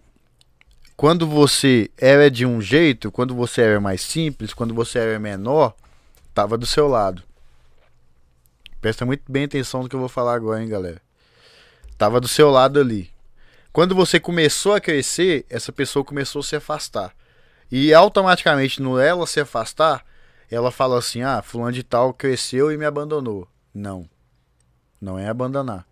quando 0.95 1.27
você 1.27 1.89
era 1.97 2.31
de 2.31 2.45
um 2.45 2.61
jeito, 2.61 3.11
quando 3.11 3.35
você 3.35 3.61
era 3.61 3.81
mais 3.81 4.01
simples, 4.01 4.53
quando 4.53 4.73
você 4.73 4.99
era 4.99 5.19
menor, 5.19 5.75
tava 6.33 6.57
do 6.57 6.65
seu 6.65 6.87
lado. 6.87 7.21
Presta 8.79 9.05
muito 9.05 9.23
bem 9.29 9.45
atenção 9.45 9.83
no 9.83 9.89
que 9.89 9.95
eu 9.95 9.99
vou 9.99 10.09
falar 10.09 10.35
agora, 10.35 10.61
hein, 10.61 10.69
galera. 10.69 11.01
Tava 11.97 12.21
do 12.21 12.27
seu 12.27 12.49
lado 12.49 12.79
ali. 12.79 13.11
Quando 13.73 13.93
você 13.93 14.19
começou 14.19 14.73
a 14.73 14.79
crescer, 14.79 15.45
essa 15.49 15.71
pessoa 15.71 16.05
começou 16.05 16.39
a 16.39 16.43
se 16.43 16.55
afastar. 16.55 17.13
E 17.69 17.93
automaticamente, 17.93 18.81
no 18.81 18.99
ela 18.99 19.27
se 19.27 19.39
afastar, 19.39 20.05
ela 20.49 20.71
fala 20.71 20.97
assim: 20.97 21.23
ah, 21.23 21.41
fulano 21.41 21.71
de 21.71 21.83
tal 21.83 22.13
cresceu 22.13 22.71
e 22.71 22.77
me 22.77 22.85
abandonou. 22.85 23.47
Não. 23.73 24.07
Não 25.01 25.19
é 25.19 25.27
abandonar. 25.27 25.85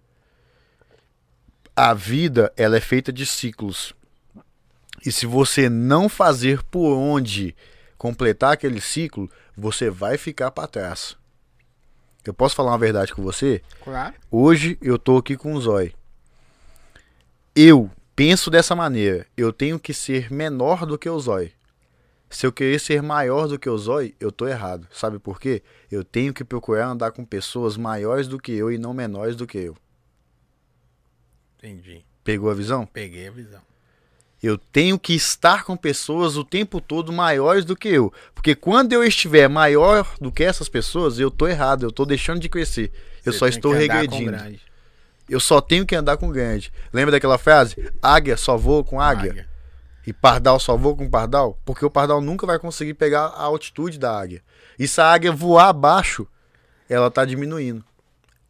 A 1.76 1.94
vida, 1.94 2.54
ela 2.56 2.78
é 2.78 2.80
feita 2.80 3.12
de 3.12 3.26
ciclos. 3.26 3.94
E 5.06 5.12
se 5.12 5.26
você 5.26 5.70
não 5.70 6.08
fazer 6.08 6.64
por 6.64 6.96
onde 6.96 7.56
completar 7.98 8.54
aquele 8.54 8.80
ciclo, 8.80 9.30
você 9.56 9.90
vai 9.90 10.18
ficar 10.18 10.52
para 10.52 10.68
trás. 10.68 11.18
Eu 12.26 12.34
posso 12.34 12.56
falar 12.56 12.72
uma 12.72 12.78
verdade 12.78 13.14
com 13.14 13.22
você? 13.22 13.62
Claro. 13.84 14.14
Hoje 14.32 14.78
eu 14.82 14.98
tô 14.98 15.18
aqui 15.18 15.36
com 15.36 15.54
o 15.54 15.62
Zói. 15.62 15.94
Eu 17.54 17.92
penso 18.16 18.50
dessa 18.50 18.76
maneira. 18.76 19.28
Eu 19.36 19.52
tenho 19.52 19.78
que 19.78 19.94
ser 19.94 20.32
menor 20.32 20.86
do 20.86 20.98
que 20.98 21.10
o 21.10 21.20
Zói. 21.20 21.52
Se 22.30 22.48
eu 22.48 22.52
querer 22.52 22.80
ser 22.80 23.04
maior 23.04 23.48
do 23.48 23.60
que 23.60 23.70
o 23.70 23.78
Zói, 23.78 24.16
eu 24.20 24.32
tô 24.32 24.48
errado. 24.48 24.88
Sabe 24.92 25.20
por 25.20 25.40
quê? 25.40 25.62
Eu 25.92 26.04
tenho 26.04 26.34
que 26.34 26.44
procurar 26.44 26.88
andar 26.88 27.12
com 27.12 27.26
pessoas 27.26 27.76
maiores 27.76 28.28
do 28.28 28.40
que 28.40 28.54
eu 28.54 28.72
e 28.72 28.78
não 28.78 28.94
menores 28.94 29.36
do 29.36 29.46
que 29.46 29.58
eu. 29.58 29.76
Entendi. 31.58 32.04
Pegou 32.24 32.50
a 32.50 32.54
visão? 32.54 32.86
Peguei 32.86 33.28
a 33.28 33.32
visão. 33.32 33.62
Eu 34.44 34.58
tenho 34.58 35.00
que 35.00 35.14
estar 35.14 35.64
com 35.64 35.78
pessoas 35.78 36.36
o 36.36 36.44
tempo 36.44 36.82
todo 36.82 37.14
maiores 37.14 37.64
do 37.64 37.78
que 37.78 37.88
eu. 37.88 38.12
Porque 38.36 38.54
quando 38.54 38.92
eu 38.92 39.02
estiver 39.02 39.48
maior 39.48 40.06
do 40.20 40.34
que 40.34 40.44
essas 40.44 40.68
pessoas, 40.68 41.18
eu 41.18 41.32
tô 41.32 41.48
errado, 41.48 41.84
eu 41.84 41.92
tô 41.94 42.06
deixando 42.06 42.42
de 42.42 42.50
crescer. 42.50 42.92
Eu 43.26 43.32
Você 43.32 43.40
só 43.40 43.46
tem 43.46 43.56
estou 43.56 43.72
regredindo. 43.72 44.36
Eu 45.30 45.40
só 45.40 45.62
tenho 45.62 45.86
que 45.86 45.96
andar 45.96 46.18
com 46.18 46.30
grande. 46.30 46.74
Lembra 46.92 47.14
daquela 47.14 47.38
frase? 47.38 47.90
Águia 48.02 48.36
só 48.36 48.58
voa 48.58 48.84
com 48.84 49.00
águia. 49.00 49.48
E 50.06 50.12
pardal 50.12 50.60
só 50.60 50.76
voa 50.76 50.98
com 50.98 51.10
pardal? 51.10 51.58
Porque 51.64 51.86
o 51.86 51.90
pardal 51.90 52.20
nunca 52.20 52.46
vai 52.46 52.60
conseguir 52.60 52.96
pegar 52.96 53.28
a 53.28 53.44
altitude 53.44 53.98
da 53.98 54.20
águia. 54.20 54.44
E 54.78 54.86
se 54.90 55.00
a 55.00 55.06
águia 55.06 55.32
voar 55.32 55.70
abaixo, 55.70 56.28
ela 56.90 57.10
tá 57.10 57.24
diminuindo. 57.24 57.82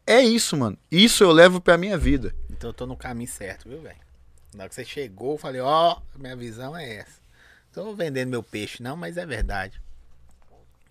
É 0.04 0.20
isso, 0.20 0.56
mano. 0.56 0.76
Isso 0.90 1.22
eu 1.22 1.30
levo 1.30 1.60
pra 1.60 1.78
minha 1.78 1.96
vida. 1.96 2.34
Então 2.50 2.70
eu 2.70 2.74
tô 2.74 2.84
no 2.84 2.96
caminho 2.96 3.28
certo, 3.28 3.68
viu, 3.68 3.80
velho? 3.80 4.02
Na 4.54 4.64
hora 4.64 4.68
que 4.68 4.74
você 4.74 4.84
chegou, 4.84 5.32
eu 5.32 5.38
falei, 5.38 5.60
ó, 5.60 5.98
minha 6.16 6.36
visão 6.36 6.76
é 6.76 6.98
essa. 6.98 7.20
Tô 7.72 7.92
vendendo 7.94 8.30
meu 8.30 8.42
peixe, 8.42 8.82
não, 8.82 8.96
mas 8.96 9.16
é 9.16 9.26
verdade. 9.26 9.80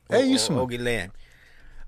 É 0.10 0.18
Ô, 0.18 0.22
isso, 0.22 0.52
ô, 0.52 0.56
mano. 0.56 0.65
Ô, 0.65 0.68
Guilherme. 0.68 1.14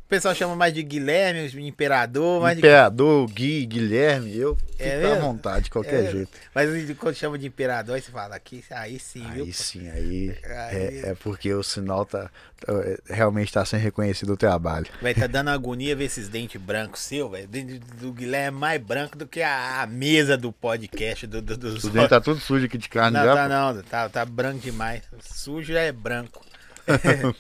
O 0.06 0.07
pessoal 0.07 0.36
chama 0.36 0.56
mais 0.56 0.72
de 0.72 0.84
Guilherme, 0.84 1.49
Imperador, 1.68 2.40
mais 2.40 2.56
de 2.56 2.60
Imperador, 2.60 3.26
Gui, 3.27 3.65
Guilherme, 3.65 4.38
eu 4.38 4.56
fico 4.56 4.72
É 4.77 4.94
à 4.98 4.99
mesmo? 4.99 5.22
vontade, 5.22 5.64
de 5.64 5.72
qualquer 5.72 6.06
É, 6.06 6.11
jeito. 6.11 6.30
Mas 6.53 6.69
quando 6.99 7.15
chama 7.15 7.40
de 7.40 7.48
imperador, 7.48 7.95
aí 7.95 8.02
você 8.03 8.11
fala 8.11 8.36
aqui, 8.36 8.64
aí 8.69 8.99
sim, 8.99 9.26
viu? 9.34 9.45
Aí 9.45 9.52
sim, 9.52 9.90
aí, 9.90 10.38
Aí- 10.44 10.77
É, 10.77 11.02
é 11.10 11.15
porque 11.15 11.52
o 11.52 11.64
sinal 11.64 12.06
tá, 12.06 12.30
tá- 12.64 12.73
realmente 13.10 13.52
tá 13.52 13.65
sendo 13.65 13.82
reconhecido 13.82 14.34
o 14.34 14.38
trabalho. 14.38 14.86
Vai 15.02 15.15
tá 15.15 15.26
dando 15.26 15.49
agonia 15.49 15.95
ver 15.95 16.06
esses 16.06 16.30
dentes 16.30 16.61
brancos 16.61 17.02
seu, 17.02 17.27
velho. 17.27 17.48
Dente 17.48 17.80
do 17.80 18.14
Guilherme 18.14 18.57
é 18.57 18.60
mais 18.60 18.80
branco 18.80 19.18
do 19.18 19.26
que 19.26 19.41
a, 19.41 19.82
a 19.82 19.88
mesa 19.88 20.38
do 20.38 20.52
podcast 20.52 21.26
do, 21.26 21.41
do, 21.41 21.57
dos 21.57 21.84
O 21.84 21.90
dente 21.90 22.10
tá 22.10 22.22
tudo 22.22 22.40
sujo 22.40 22.65
aqui 22.68 22.77
de 22.77 22.90
carne 22.90 23.18
Não, 23.18 23.26
já. 23.26 23.34
tá 23.36 23.44
pô. 23.44 23.49
não, 23.49 23.84
tá, 23.84 24.10
tá 24.10 24.23
branco 24.23 24.60
demais. 24.60 25.02
Sujo 25.19 25.73
é 25.76 25.91
branco. 25.91 26.45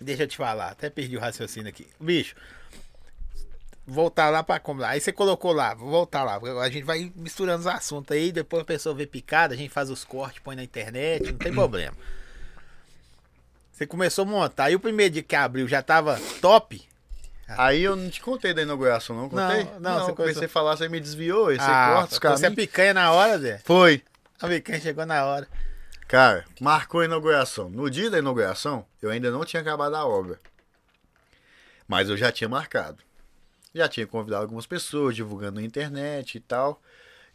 Deixa 0.00 0.24
eu 0.24 0.26
te 0.28 0.36
falar, 0.36 0.68
até 0.70 0.90
perdi 0.90 1.16
o 1.16 1.20
raciocínio 1.20 1.68
aqui. 1.68 1.86
Bicho, 1.98 2.34
voltar 3.86 4.30
lá 4.30 4.42
pra 4.42 4.58
como 4.58 4.80
lá. 4.80 4.90
Aí 4.90 5.00
você 5.00 5.12
colocou 5.12 5.52
lá, 5.52 5.74
vou 5.74 5.90
voltar 5.90 6.24
lá. 6.24 6.38
A 6.62 6.68
gente 6.68 6.84
vai 6.84 7.12
misturando 7.14 7.60
os 7.60 7.66
assuntos 7.66 8.14
aí, 8.14 8.32
depois 8.32 8.62
a 8.62 8.66
pessoa 8.66 8.94
vê 8.94 9.06
picada, 9.06 9.54
a 9.54 9.56
gente 9.56 9.70
faz 9.70 9.90
os 9.90 10.04
cortes, 10.04 10.40
põe 10.42 10.56
na 10.56 10.64
internet, 10.64 11.30
não 11.32 11.38
tem 11.38 11.52
problema. 11.52 11.96
Você 13.72 13.86
começou 13.86 14.22
a 14.22 14.26
montar, 14.26 14.70
e 14.70 14.74
o 14.76 14.80
primeiro 14.80 15.14
dia 15.14 15.22
que 15.22 15.34
abriu 15.34 15.66
já 15.66 15.82
tava 15.82 16.20
top? 16.40 16.80
Aí 17.48 17.82
eu 17.82 17.94
não 17.96 18.08
te 18.08 18.20
contei 18.22 18.54
da 18.54 18.62
inauguração, 18.62 19.16
não? 19.16 19.28
Contei? 19.28 19.64
Não, 19.64 19.80
não, 19.80 19.94
você 20.04 20.10
eu 20.10 20.14
comecei 20.14 20.34
começou- 20.34 20.44
a 20.44 20.48
falar, 20.48 20.76
você 20.76 20.88
me 20.88 20.98
desviou, 21.00 21.48
aí 21.48 21.56
você 21.56 21.62
Ah, 21.68 21.92
corta 21.94 22.12
os 22.12 22.16
então 22.18 22.36
você 22.36 22.46
é 22.46 22.50
picanha 22.50 22.94
na 22.94 23.12
hora, 23.12 23.38
Zé. 23.38 23.60
Foi. 23.64 24.02
A 24.40 24.48
picanha 24.48 24.80
chegou 24.80 25.04
na 25.04 25.24
hora. 25.24 25.46
Cara, 26.06 26.44
marcou 26.60 27.00
a 27.00 27.04
inauguração. 27.06 27.68
No 27.70 27.90
dia 27.90 28.10
da 28.10 28.18
inauguração, 28.18 28.86
eu 29.00 29.10
ainda 29.10 29.30
não 29.30 29.44
tinha 29.44 29.60
acabado 29.62 29.94
a 29.94 30.06
obra. 30.06 30.38
Mas 31.88 32.08
eu 32.08 32.16
já 32.16 32.30
tinha 32.30 32.48
marcado. 32.48 33.02
Já 33.74 33.88
tinha 33.88 34.06
convidado 34.06 34.42
algumas 34.42 34.66
pessoas, 34.66 35.16
divulgando 35.16 35.60
na 35.60 35.66
internet 35.66 36.36
e 36.36 36.40
tal. 36.40 36.80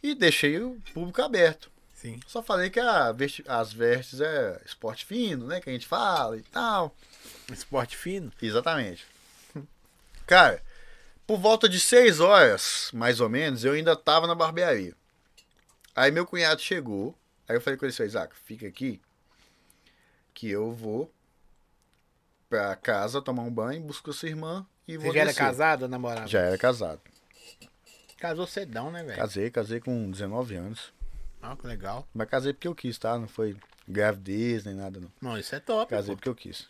E 0.02 0.14
deixei 0.14 0.58
o 0.60 0.80
público 0.94 1.20
aberto. 1.20 1.70
Sim. 1.94 2.18
Só 2.26 2.42
falei 2.42 2.70
que 2.70 2.80
a 2.80 3.12
vesti- 3.12 3.44
as 3.46 3.72
vestes 3.72 4.20
é 4.22 4.58
esporte 4.64 5.04
fino, 5.04 5.46
né? 5.46 5.60
Que 5.60 5.68
a 5.68 5.72
gente 5.72 5.86
fala 5.86 6.36
e 6.38 6.42
tal. 6.42 6.96
Esporte 7.52 7.96
fino. 7.96 8.32
Exatamente. 8.40 9.06
Cara, 10.26 10.62
por 11.26 11.38
volta 11.38 11.68
de 11.68 11.78
6 11.78 12.18
horas, 12.20 12.90
mais 12.94 13.20
ou 13.20 13.28
menos, 13.28 13.64
eu 13.64 13.74
ainda 13.74 13.94
tava 13.94 14.26
na 14.26 14.34
barbearia. 14.34 14.94
Aí 15.94 16.10
meu 16.10 16.24
cunhado 16.24 16.62
chegou. 16.62 17.14
Aí 17.50 17.56
eu 17.56 17.60
falei 17.60 17.76
com 17.76 17.84
ele 17.84 17.92
assim, 17.92 18.04
Isaac, 18.04 18.32
fica 18.44 18.64
aqui. 18.68 19.00
Que 20.32 20.48
eu 20.48 20.70
vou 20.72 21.12
pra 22.48 22.76
casa 22.76 23.20
tomar 23.20 23.42
um 23.42 23.50
banho, 23.50 23.82
busco 23.82 24.12
sua 24.12 24.28
irmã 24.28 24.64
e 24.86 24.96
vou 24.96 25.08
Você 25.08 25.14
já 25.14 25.20
era 25.22 25.30
descer. 25.30 25.42
casado 25.42 25.82
ou 25.82 25.88
namorado? 25.88 26.30
Já 26.30 26.42
era 26.42 26.56
casado. 26.56 27.00
Casou 28.18 28.46
cedão, 28.46 28.92
né, 28.92 29.02
velho? 29.02 29.16
Casei, 29.18 29.50
casei 29.50 29.80
com 29.80 30.08
19 30.12 30.54
anos. 30.54 30.92
Ah, 31.42 31.56
que 31.56 31.66
legal. 31.66 32.06
Mas 32.14 32.28
casei 32.28 32.52
porque 32.52 32.68
eu 32.68 32.74
quis, 32.74 32.96
tá? 32.98 33.18
Não 33.18 33.26
foi 33.26 33.56
gravidez 33.88 34.64
nem 34.64 34.76
nada, 34.76 35.00
não. 35.00 35.10
Não, 35.20 35.36
isso 35.36 35.52
é 35.52 35.58
top. 35.58 35.90
Casei 35.90 36.10
pô. 36.14 36.18
porque 36.18 36.28
eu 36.28 36.34
quis. 36.36 36.68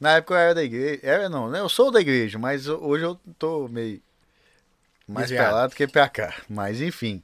Na 0.00 0.12
época 0.12 0.32
eu 0.32 0.38
era 0.38 0.54
da 0.54 0.64
igreja. 0.64 1.00
Era 1.02 1.28
não, 1.28 1.50
né? 1.50 1.60
Eu 1.60 1.68
sou 1.68 1.90
da 1.90 2.00
igreja, 2.00 2.38
mas 2.38 2.66
hoje 2.66 3.04
eu 3.04 3.20
tô 3.38 3.68
meio 3.68 4.00
mais 5.06 5.28
Desviado. 5.28 5.48
pra 5.50 5.54
lá 5.54 5.66
do 5.66 5.74
que 5.74 5.86
pra 5.86 6.08
cá. 6.08 6.34
Mas 6.48 6.80
enfim. 6.80 7.22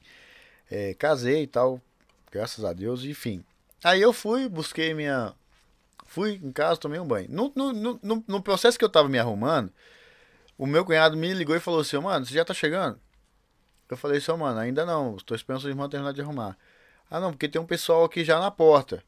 é, 0.69 0.93
casei 0.93 1.41
e 1.41 1.47
tal. 1.47 1.81
Graças 2.31 2.63
a 2.63 2.73
Deus, 2.73 3.03
enfim. 3.03 3.43
Aí 3.83 4.01
eu 4.01 4.13
fui, 4.13 4.47
busquei 4.47 4.93
minha. 4.93 5.33
Fui 6.05 6.39
em 6.41 6.51
casa, 6.51 6.79
tomei 6.79 6.99
um 6.99 7.07
banho. 7.07 7.27
No, 7.29 7.51
no, 7.55 7.73
no, 7.73 8.23
no- 8.27 8.41
processo 8.41 8.77
que 8.77 8.85
eu 8.85 8.89
tava 8.89 9.07
me 9.09 9.17
arrumando, 9.17 9.71
o 10.57 10.65
meu 10.65 10.83
cunhado 10.85 11.15
me 11.17 11.33
ligou 11.33 11.55
e 11.55 11.59
falou 11.59 11.81
assim, 11.81 11.97
mano, 11.97 12.25
você 12.25 12.33
já 12.33 12.45
tá 12.45 12.53
chegando? 12.53 12.99
Eu 13.89 13.97
falei 13.97 14.19
assim, 14.19 14.31
"Ô, 14.31 14.37
mano, 14.37 14.59
ainda 14.59 14.85
não. 14.85 15.17
Tô 15.17 15.35
esperando 15.35 15.61
sua 15.61 15.69
irmã 15.69 15.89
terminar 15.89 16.13
de 16.13 16.21
arrumar. 16.21 16.57
Ah, 17.09 17.19
não, 17.19 17.31
porque 17.31 17.49
tem 17.49 17.61
um 17.61 17.65
pessoal 17.65 18.05
aqui 18.05 18.23
já 18.23 18.39
na 18.39 18.49
porta. 18.49 19.03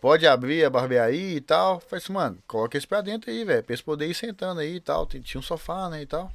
Pode 0.00 0.26
abrir 0.26 0.64
a 0.64 0.70
barbearia 0.70 1.36
e 1.36 1.40
tal. 1.40 1.74
Eu 1.76 1.80
Falei 1.80 2.02
assim, 2.02 2.12
mano, 2.12 2.38
coloca 2.46 2.78
esse 2.78 2.86
pra 2.86 3.00
dentro 3.00 3.30
aí, 3.30 3.44
velho. 3.44 3.62
Pra 3.64 3.72
eles 3.72 3.82
poderem 3.82 4.12
ir 4.12 4.14
sentando 4.14 4.60
aí 4.60 4.76
e 4.76 4.80
tal. 4.80 5.04
Tinha 5.06 5.38
um 5.38 5.42
sofá, 5.42 5.88
né, 5.88 6.02
e 6.02 6.06
tal. 6.06 6.32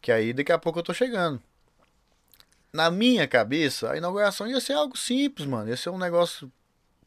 Que 0.00 0.12
aí 0.12 0.32
daqui 0.32 0.52
a 0.52 0.58
pouco 0.58 0.78
eu 0.78 0.82
tô 0.82 0.92
chegando. 0.92 1.42
Na 2.72 2.90
minha 2.90 3.28
cabeça, 3.28 3.92
a 3.92 3.96
inauguração 3.96 4.46
ia 4.46 4.60
ser 4.60 4.72
algo 4.72 4.96
simples, 4.96 5.46
mano. 5.46 5.68
Ia 5.68 5.76
ser 5.76 5.90
um 5.90 5.98
negócio 5.98 6.50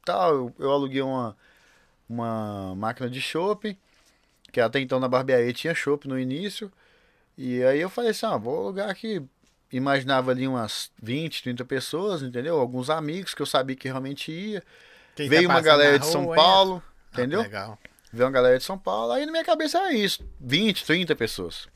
tal. 0.04 0.32
Eu, 0.32 0.56
eu 0.60 0.72
aluguei 0.72 1.02
uma, 1.02 1.36
uma 2.08 2.76
máquina 2.76 3.10
de 3.10 3.20
chopp. 3.20 3.78
Que 4.52 4.62
até 4.62 4.80
então 4.80 5.00
na 5.00 5.08
barbearia 5.08 5.52
tinha 5.52 5.74
chopp 5.74 6.08
no 6.08 6.20
início. 6.20 6.72
E 7.38 7.64
aí 7.64 7.82
eu 7.82 7.90
falei 7.90 8.12
assim, 8.12 8.26
ah, 8.26 8.38
vou 8.38 8.58
alugar 8.58 8.90
aqui. 8.90 9.22
Imaginava 9.72 10.32
ali 10.32 10.48
umas 10.48 10.92
20, 11.02 11.44
30 11.44 11.66
pessoas, 11.66 12.22
entendeu? 12.22 12.60
Alguns 12.60 12.90
amigos 12.90 13.34
que 13.34 13.42
eu 13.42 13.46
sabia 13.46 13.76
que 13.76 13.88
realmente 13.88 14.32
ia. 14.32 14.64
Quem 15.16 15.28
Veio 15.28 15.48
tá 15.48 15.56
uma 15.56 15.62
galera 15.62 15.98
de 15.98 16.06
São 16.06 16.26
rua, 16.26 16.36
Paulo? 16.36 16.84
Ah, 17.12 17.14
entendeu? 17.14 17.42
legal. 17.42 17.78
Veio 18.14 18.28
uma 18.28 18.32
galera 18.32 18.58
de 18.58 18.64
São 18.64 18.78
Paulo. 18.78 19.12
Aí 19.12 19.26
na 19.26 19.32
minha 19.32 19.44
cabeça 19.44 19.80
era 19.80 19.94
isso. 19.94 20.24
20, 20.40 20.86
30 20.86 21.16
pessoas. 21.16 21.68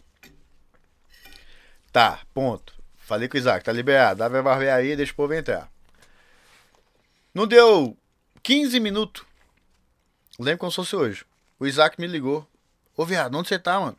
Tá, 1.91 2.19
ponto. 2.33 2.78
Falei 3.09 3.27
com 3.27 3.37
o 3.37 3.39
Isaac, 3.39 3.65
tá 3.65 3.71
liberado. 3.71 4.23
Abre 4.23 4.37
a 4.37 4.43
barbearia, 4.43 4.95
deixa 4.95 5.11
o 5.11 5.15
povo 5.15 5.33
entrar. 5.33 5.67
Não 7.33 7.47
deu 7.47 7.97
15 8.43 8.79
minutos. 8.79 9.23
Lembro 10.39 10.59
como 10.59 10.71
se 10.71 10.75
fosse 10.75 10.95
hoje. 10.95 11.25
O 11.59 11.65
Isaac 11.65 11.99
me 11.99 12.05
ligou. 12.05 12.47
Ô, 12.95 13.03
viado, 13.03 13.35
onde 13.35 13.47
você 13.47 13.57
tá, 13.57 13.79
mano? 13.79 13.97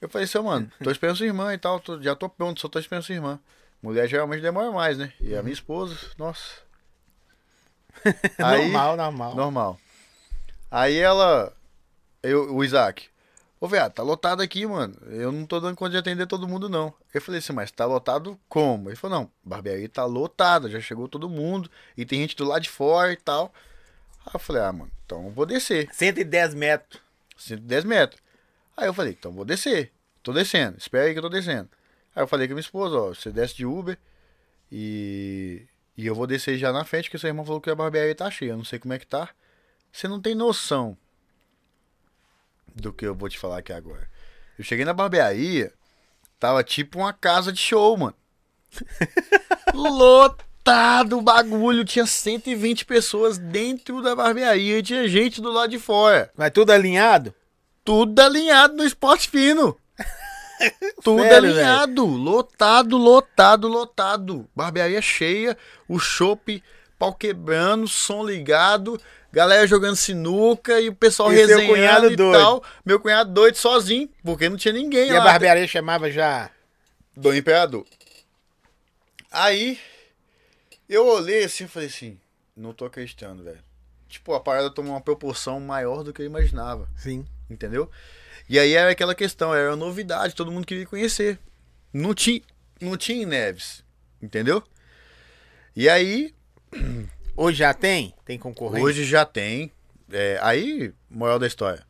Eu 0.00 0.08
falei 0.08 0.24
assim, 0.24 0.38
"Ô, 0.38 0.42
mano, 0.42 0.68
tô 0.82 0.90
esperando 0.90 1.16
sua 1.16 1.26
irmã 1.26 1.54
e 1.54 1.58
tal. 1.58 1.78
tô- 1.78 2.02
já 2.02 2.16
tô 2.16 2.28
pronto, 2.28 2.60
só 2.60 2.68
tô 2.68 2.80
esperando 2.80 3.04
sua 3.04 3.14
irmã. 3.14 3.38
Mulher 3.80 4.08
geralmente 4.08 4.42
demora 4.42 4.72
mais, 4.72 4.98
né? 4.98 5.12
E 5.20 5.36
a 5.36 5.40
minha 5.42 5.52
esposa, 5.54 5.96
nossa. 6.18 6.42
Aí- 8.44 8.62
normal, 8.72 8.96
normal. 8.96 9.34
Normal. 9.36 9.80
Aí 10.72 10.96
ela. 10.98 11.56
Eu, 12.20 12.52
o 12.52 12.64
Isaac. 12.64 13.08
Ô, 13.64 13.66
viado, 13.66 13.94
tá 13.94 14.02
lotado 14.02 14.42
aqui, 14.42 14.66
mano. 14.66 14.94
Eu 15.06 15.32
não 15.32 15.46
tô 15.46 15.58
dando 15.58 15.74
conta 15.74 15.92
de 15.92 15.96
atender 15.96 16.26
todo 16.26 16.46
mundo, 16.46 16.68
não. 16.68 16.92
Eu 17.14 17.22
falei 17.22 17.38
assim, 17.38 17.54
mas 17.54 17.70
tá 17.70 17.86
lotado 17.86 18.38
como? 18.46 18.90
Ele 18.90 18.96
falou, 18.96 19.20
não, 19.20 19.30
barbearia 19.42 19.88
tá 19.88 20.04
lotada, 20.04 20.68
já 20.68 20.78
chegou 20.82 21.08
todo 21.08 21.30
mundo. 21.30 21.70
E 21.96 22.04
tem 22.04 22.20
gente 22.20 22.36
do 22.36 22.44
lado 22.44 22.60
de 22.60 22.68
fora 22.68 23.10
e 23.10 23.16
tal. 23.16 23.54
Aí 24.26 24.32
eu 24.34 24.38
falei, 24.38 24.60
ah, 24.60 24.70
mano, 24.70 24.90
então 25.06 25.24
eu 25.24 25.30
vou 25.30 25.46
descer. 25.46 25.88
110 25.94 26.52
metros. 26.52 27.00
110 27.38 27.84
metros. 27.86 28.20
Aí 28.76 28.86
eu 28.86 28.92
falei, 28.92 29.16
então 29.18 29.32
vou 29.32 29.46
descer. 29.46 29.90
Tô 30.22 30.30
descendo, 30.30 30.76
espera 30.76 31.06
aí 31.06 31.14
que 31.14 31.18
eu 31.18 31.22
tô 31.22 31.30
descendo. 31.30 31.70
Aí 32.14 32.22
eu 32.22 32.26
falei 32.26 32.46
com 32.46 32.52
a 32.52 32.56
minha 32.56 32.60
esposa, 32.60 32.98
ó, 32.98 33.08
você 33.14 33.30
desce 33.32 33.56
de 33.56 33.64
Uber 33.64 33.96
e, 34.70 35.62
e 35.96 36.06
eu 36.06 36.14
vou 36.14 36.26
descer 36.26 36.58
já 36.58 36.70
na 36.70 36.84
frente, 36.84 37.10
que 37.10 37.16
seu 37.16 37.28
irmão 37.28 37.46
falou 37.46 37.62
que 37.62 37.70
a 37.70 37.74
barbearia 37.74 38.14
tá 38.14 38.30
cheia. 38.30 38.50
Eu 38.50 38.58
não 38.58 38.64
sei 38.64 38.78
como 38.78 38.92
é 38.92 38.98
que 38.98 39.06
tá. 39.06 39.30
Você 39.90 40.06
não 40.06 40.20
tem 40.20 40.34
noção 40.34 40.98
do 42.74 42.92
que 42.92 43.06
eu 43.06 43.14
vou 43.14 43.28
te 43.28 43.38
falar 43.38 43.58
aqui 43.58 43.72
agora. 43.72 44.08
Eu 44.58 44.64
cheguei 44.64 44.84
na 44.84 44.92
barbearia, 44.92 45.72
tava 46.38 46.62
tipo 46.64 46.98
uma 46.98 47.12
casa 47.12 47.52
de 47.52 47.58
show, 47.58 47.96
mano. 47.96 48.14
Lotado 49.72 51.18
o 51.18 51.22
bagulho, 51.22 51.84
tinha 51.84 52.06
120 52.06 52.84
pessoas 52.84 53.38
dentro 53.38 54.02
da 54.02 54.16
barbearia 54.16 54.78
e 54.78 54.82
tinha 54.82 55.08
gente 55.08 55.40
do 55.40 55.50
lado 55.50 55.70
de 55.70 55.78
fora. 55.78 56.30
Mas 56.36 56.50
tudo 56.50 56.70
alinhado? 56.70 57.34
Tudo 57.84 58.18
alinhado 58.20 58.76
no 58.76 58.84
esporte 58.84 59.28
fino. 59.28 59.76
Tudo 61.02 61.20
Sério, 61.20 61.50
alinhado. 61.50 62.06
Lotado, 62.06 62.96
lotado, 62.96 63.68
lotado. 63.68 64.48
Barbearia 64.56 65.02
cheia, 65.02 65.58
o 65.86 65.98
chopp, 65.98 66.62
pau 66.98 67.12
quebrando, 67.12 67.86
som 67.86 68.24
ligado, 68.24 68.98
galera 69.34 69.66
jogando 69.66 69.96
sinuca 69.96 70.80
e 70.80 70.88
o 70.88 70.94
pessoal 70.94 71.32
E 71.32 71.36
resenhando 71.36 71.66
cunhado 71.66 72.10
e 72.10 72.16
doido? 72.16 72.38
tal. 72.38 72.64
Meu 72.84 72.98
cunhado 73.00 73.32
doido 73.32 73.56
sozinho, 73.56 74.08
porque 74.22 74.48
não 74.48 74.56
tinha 74.56 74.72
ninguém 74.72 75.08
E 75.08 75.12
lá. 75.12 75.20
a 75.20 75.24
barbearia 75.24 75.66
chamava 75.66 76.10
já. 76.10 76.50
Do 77.16 77.34
Imperador. 77.34 77.84
Aí, 79.30 79.78
eu 80.88 81.06
olhei 81.06 81.44
assim 81.44 81.64
e 81.64 81.68
falei 81.68 81.88
assim, 81.88 82.18
não 82.56 82.72
tô 82.72 82.84
acreditando, 82.84 83.42
velho. 83.42 83.58
Tipo, 84.08 84.32
a 84.34 84.40
parada 84.40 84.70
tomou 84.70 84.92
uma 84.92 85.00
proporção 85.00 85.58
maior 85.60 86.02
do 86.04 86.12
que 86.12 86.22
eu 86.22 86.26
imaginava. 86.26 86.88
Sim. 86.96 87.26
Entendeu? 87.50 87.90
E 88.48 88.58
aí 88.58 88.72
era 88.74 88.90
aquela 88.90 89.14
questão, 89.14 89.54
era 89.54 89.74
novidade, 89.74 90.34
todo 90.34 90.52
mundo 90.52 90.66
queria 90.66 90.86
conhecer. 90.86 91.38
Não 91.92 92.14
tinha, 92.14 92.40
não 92.80 92.96
tinha 92.96 93.22
em 93.22 93.26
Neves, 93.26 93.82
entendeu? 94.22 94.62
E 95.74 95.88
aí, 95.88 96.34
Hoje 97.36 97.58
já 97.58 97.74
tem? 97.74 98.14
Tem 98.24 98.38
concorrência? 98.38 98.84
hoje 98.84 99.04
já 99.04 99.24
tem. 99.24 99.70
é, 100.12 100.38
aí, 100.42 100.92
moral 101.10 101.38
da 101.38 101.46
história. 101.46 101.82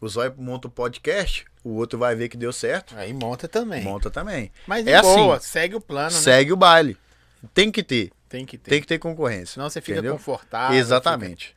O 0.00 0.08
Zóio 0.08 0.34
monta 0.38 0.66
o 0.66 0.70
podcast, 0.70 1.44
o 1.62 1.70
outro 1.74 1.98
vai 1.98 2.14
ver 2.14 2.28
que 2.30 2.36
deu 2.36 2.52
certo, 2.52 2.94
Aí 2.96 3.12
monta 3.12 3.46
também. 3.46 3.82
monta 3.82 4.10
também. 4.10 4.50
Mas 4.66 4.86
É 4.86 5.00
boa, 5.02 5.36
assim, 5.36 5.46
segue 5.48 5.74
o 5.74 5.80
plano, 5.80 6.10
né? 6.14 6.20
Segue 6.20 6.52
o 6.52 6.56
baile. 6.56 6.96
Tem 7.52 7.70
que 7.70 7.82
ter, 7.82 8.10
Tem 8.28 8.46
que 8.46 8.56
ter. 8.56 8.70
tem 8.70 8.80
que 8.80 8.86
ter 8.86 8.98
concorrência. 8.98 9.54
Senão 9.54 9.68
você 9.68 9.80
fica 9.80 9.98
entendeu? 9.98 10.14
confortável. 10.14 10.78
Exatamente. 10.78 11.54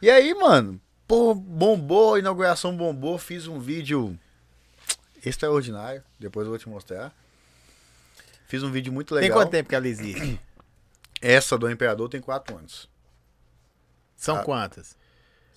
E 0.00 0.10
aí, 0.10 0.32
mano, 0.34 0.80
pô, 1.06 1.34
bombou, 1.34 2.18
inauguração 2.18 2.74
bombou, 2.74 3.18
fiz 3.18 3.46
um 3.46 3.58
vídeo 3.60 4.18
extraordinário, 5.24 6.02
depois 6.18 6.46
eu 6.46 6.50
vou 6.50 6.58
te 6.58 6.68
mostrar. 6.68 7.14
Fiz 8.48 8.62
um 8.62 8.70
vídeo 8.70 8.92
muito 8.92 9.08
fica- 9.14 9.20
Tem 9.20 9.28
legal. 9.28 9.42
quanto 9.42 9.50
tempo 9.50 9.68
que 9.68 9.74
ela 9.74 9.88
existe? 9.88 10.40
Essa 11.22 11.56
do 11.56 11.70
Imperador 11.70 12.08
tem 12.08 12.20
quatro 12.20 12.56
anos. 12.56 12.88
São 14.16 14.36
Ah. 14.36 14.42
quantas? 14.42 14.96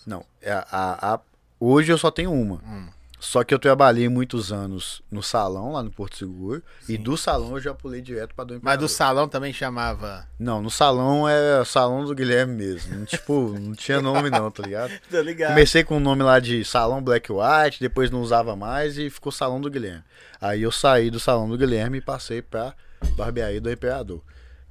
Não, 0.06 0.24
é 0.42 0.52
a, 0.52 0.66
a- 0.72 1.14
a- 1.16 1.20
hoje 1.60 1.92
eu 1.92 1.98
só 1.98 2.12
tenho 2.12 2.32
uma. 2.32 2.58
Hum. 2.64 2.88
Só 3.18 3.44
que 3.44 3.54
eu 3.54 3.58
trabalhei 3.58 4.08
muitos 4.08 4.52
anos 4.52 5.02
no 5.10 5.24
salão, 5.24 5.72
lá 5.72 5.82
no 5.82 5.90
Porto 5.90 6.16
Seguro. 6.18 6.62
E 6.84 6.96
Sim. 6.96 7.02
do 7.02 7.18
salão 7.18 7.54
eu 7.56 7.60
já 7.62 7.74
pulei 7.74 8.00
direto 8.00 8.36
pra 8.36 8.44
do 8.44 8.54
Mas 8.54 8.58
Imperador. 8.60 8.88
do 8.88 8.92
salão 8.92 9.28
também 9.28 9.52
chamava. 9.52 10.28
Não, 10.38 10.62
no 10.62 10.70
salão 10.70 11.28
é 11.28 11.60
o 11.62 11.66
salão 11.66 12.06
do 12.06 12.14
Guilherme 12.14 12.54
mesmo. 12.54 13.04
Tipo, 13.06 13.58
não 13.58 13.74
tinha 13.74 14.00
nome 14.00 14.30
não, 14.30 14.52
tá 14.52 14.62
ligado? 14.62 14.92
Tô 15.10 15.22
ligado. 15.22 15.50
Comecei 15.50 15.84
com 15.84 15.98
o 15.98 16.00
nome 16.00 16.22
lá 16.22 16.40
de 16.40 16.64
Salão 16.64 17.02
Black 17.02 17.32
White, 17.32 17.80
depois 17.80 18.12
não 18.12 18.22
usava 18.22 18.56
mais 18.56 18.96
e 18.98 19.10
ficou 19.10 19.32
Salão 19.32 19.60
do 19.60 19.72
Guilherme. 19.72 20.04
Aí 20.40 20.62
eu 20.62 20.72
saí 20.72 21.10
do 21.10 21.20
Salão 21.20 21.50
do 21.50 21.58
Guilherme 21.58 21.98
e 21.98 22.02
passei 22.02 22.44
pra 22.44 22.76
Barbearia 23.16 23.62
do 23.62 23.72
Imperador. 23.72 24.22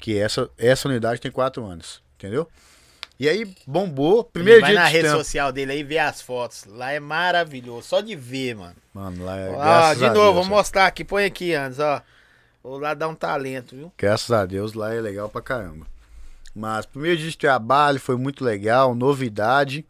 Que 0.05 0.19
essa, 0.19 0.51
essa 0.59 0.87
unidade 0.87 1.19
tem 1.19 1.31
quatro 1.31 1.65
anos, 1.65 2.03
entendeu? 2.19 2.47
E 3.19 3.27
aí 3.27 3.51
bombou, 3.67 4.23
primeiro 4.23 4.61
vai 4.61 4.73
dia 4.73 4.81
na 4.81 4.87
de 4.87 4.93
rede 4.93 5.09
tempo. 5.09 5.17
social 5.17 5.51
dele 5.51 5.73
aí 5.73 5.81
e 5.81 5.83
vê 5.83 5.97
as 5.97 6.21
fotos. 6.21 6.67
Lá 6.67 6.93
é 6.93 7.01
maravilhoso. 7.01 7.89
Só 7.89 8.03
de 8.03 8.15
ver, 8.15 8.55
mano. 8.55 8.77
Mano, 8.93 9.25
lá 9.25 9.39
é 9.39 9.49
Ó, 9.49 9.95
de 9.95 10.01
novo, 10.01 10.13
Deus, 10.13 10.35
vou 10.35 10.45
mostrar 10.45 10.85
aqui. 10.85 11.05
Põe 11.05 11.25
aqui 11.25 11.55
antes, 11.55 11.79
ó. 11.79 12.03
Vou 12.63 12.79
lá 12.79 12.93
dar 12.93 13.09
um 13.09 13.15
talento, 13.15 13.75
viu? 13.75 13.91
Graças 13.97 14.31
a 14.31 14.45
Deus, 14.45 14.75
lá 14.75 14.93
é 14.93 15.01
legal 15.01 15.31
pra 15.31 15.41
caramba. 15.41 15.87
Mas 16.55 16.85
primeiro 16.85 17.17
dia 17.17 17.31
de 17.31 17.39
trabalho 17.39 17.99
foi 17.99 18.19
muito 18.19 18.45
legal, 18.45 18.95
novidade, 18.95 19.87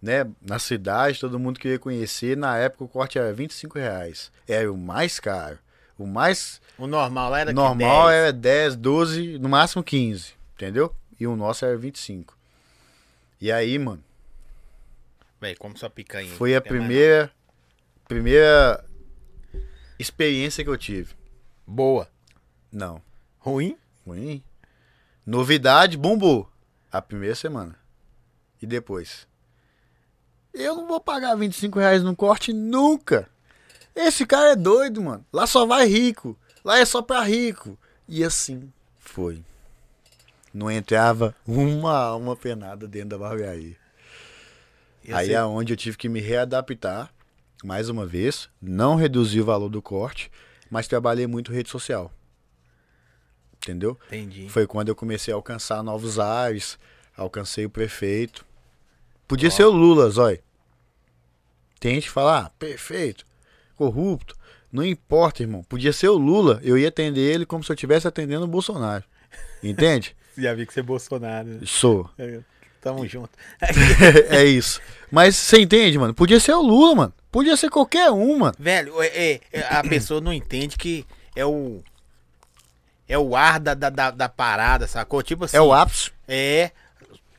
né? 0.00 0.24
Na 0.40 0.60
cidade, 0.60 1.18
todo 1.18 1.36
mundo 1.36 1.58
queria 1.58 1.80
conhecer. 1.80 2.36
Na 2.36 2.56
época 2.58 2.84
o 2.84 2.88
corte 2.88 3.18
era 3.18 3.32
25 3.32 3.76
reais. 3.76 4.30
Era 4.46 4.72
o 4.72 4.78
mais 4.78 5.18
caro. 5.18 5.58
O 6.02 6.06
mais 6.06 6.60
O 6.76 6.86
normal 6.86 7.34
era 7.36 7.52
normal 7.52 8.08
10. 8.08 8.18
era 8.18 8.32
10, 8.32 8.76
12, 8.76 9.38
no 9.38 9.48
máximo 9.48 9.82
15, 9.84 10.32
entendeu? 10.54 10.92
E 11.20 11.26
o 11.26 11.36
nosso 11.36 11.64
era 11.64 11.76
25. 11.76 12.36
E 13.40 13.52
aí, 13.52 13.78
mano, 13.78 14.02
Véi, 15.40 15.54
como 15.56 15.76
sua 15.78 15.90
picanha. 15.90 16.28
foi 16.34 16.54
a 16.56 16.60
tem 16.60 16.72
mais 16.72 16.82
primeira 16.86 17.32
primeira 18.08 18.84
experiência 19.98 20.62
que 20.64 20.70
eu 20.70 20.76
tive. 20.76 21.14
Boa. 21.66 22.08
Não, 22.70 23.00
Ruim? 23.38 23.76
ruim. 24.06 24.42
Novidade, 25.24 25.96
bombou. 25.96 26.50
A 26.90 27.00
primeira 27.00 27.34
semana. 27.34 27.76
E 28.60 28.66
depois? 28.66 29.26
Eu 30.52 30.74
não 30.76 30.86
vou 30.88 31.00
pagar 31.00 31.34
25 31.36 31.78
reais 31.78 32.02
no 32.02 32.14
corte 32.14 32.52
nunca. 32.52 33.28
Esse 33.94 34.24
cara 34.26 34.52
é 34.52 34.56
doido, 34.56 35.02
mano. 35.02 35.24
Lá 35.32 35.46
só 35.46 35.66
vai 35.66 35.86
rico. 35.86 36.38
Lá 36.64 36.78
é 36.78 36.84
só 36.84 37.02
pra 37.02 37.22
rico. 37.22 37.78
E 38.08 38.24
assim 38.24 38.72
foi. 38.98 39.44
Não 40.52 40.70
entrava 40.70 41.34
uma 41.46 41.96
alma 41.96 42.36
penada 42.36 42.86
dentro 42.86 43.10
da 43.10 43.18
barbearia. 43.18 43.76
Eu 45.04 45.16
Aí 45.16 45.32
é 45.32 45.42
onde 45.44 45.72
eu 45.72 45.76
tive 45.76 45.96
que 45.96 46.08
me 46.08 46.20
readaptar, 46.20 47.12
mais 47.64 47.88
uma 47.88 48.06
vez. 48.06 48.48
Não 48.60 48.94
reduzi 48.94 49.40
o 49.40 49.44
valor 49.44 49.68
do 49.68 49.82
corte, 49.82 50.30
mas 50.70 50.86
trabalhei 50.86 51.26
muito 51.26 51.52
rede 51.52 51.68
social. 51.68 52.12
Entendeu? 53.56 53.98
Entendi. 54.06 54.48
Foi 54.48 54.66
quando 54.66 54.88
eu 54.88 54.94
comecei 54.94 55.32
a 55.32 55.36
alcançar 55.36 55.82
novos 55.82 56.18
ares, 56.18 56.78
alcancei 57.16 57.64
o 57.64 57.70
prefeito. 57.70 58.44
Podia 59.26 59.50
ser 59.50 59.64
o 59.64 59.70
Lula, 59.70 60.10
Zói. 60.10 60.40
Tem 61.80 61.94
gente 61.94 62.04
que 62.04 62.10
fala, 62.10 62.38
ah, 62.38 62.50
perfeito, 62.58 63.24
corrupto. 63.76 64.36
Não 64.72 64.84
importa, 64.84 65.42
irmão. 65.42 65.62
Podia 65.62 65.92
ser 65.92 66.08
o 66.08 66.16
Lula, 66.16 66.60
eu 66.62 66.78
ia 66.78 66.88
atender 66.88 67.20
ele 67.20 67.44
como 67.44 67.62
se 67.62 67.70
eu 67.70 67.74
estivesse 67.74 68.08
atendendo 68.08 68.44
o 68.44 68.48
Bolsonaro. 68.48 69.04
Entende? 69.62 70.16
Já 70.36 70.54
vi 70.54 70.66
que 70.66 70.72
você 70.72 70.80
é 70.80 70.82
Bolsonaro. 70.82 71.46
né? 71.46 71.60
Sou. 71.64 72.08
Tamo 72.80 73.06
junto. 73.06 73.30
é 74.28 74.44
isso. 74.44 74.80
Mas 75.10 75.36
você 75.36 75.60
entende, 75.60 75.98
mano? 75.98 76.14
Podia 76.14 76.40
ser 76.40 76.52
o 76.54 76.62
Lula, 76.62 76.94
mano. 76.94 77.14
Podia 77.30 77.56
ser 77.56 77.70
qualquer 77.70 78.10
um, 78.10 78.38
mano. 78.38 78.54
Velho, 78.58 79.00
é, 79.00 79.40
é, 79.52 79.62
a 79.70 79.82
pessoa 79.82 80.20
não 80.20 80.32
entende 80.32 80.76
que 80.76 81.06
é 81.36 81.46
o. 81.46 81.82
É 83.06 83.16
o 83.18 83.36
ar 83.36 83.60
da, 83.60 83.74
da, 83.74 83.90
da, 83.90 84.10
da 84.10 84.28
parada, 84.28 84.86
sacou? 84.88 85.22
Tipo 85.22 85.44
assim. 85.44 85.56
É 85.56 85.60
o 85.60 85.72
ápice. 85.72 86.10
É. 86.26 86.72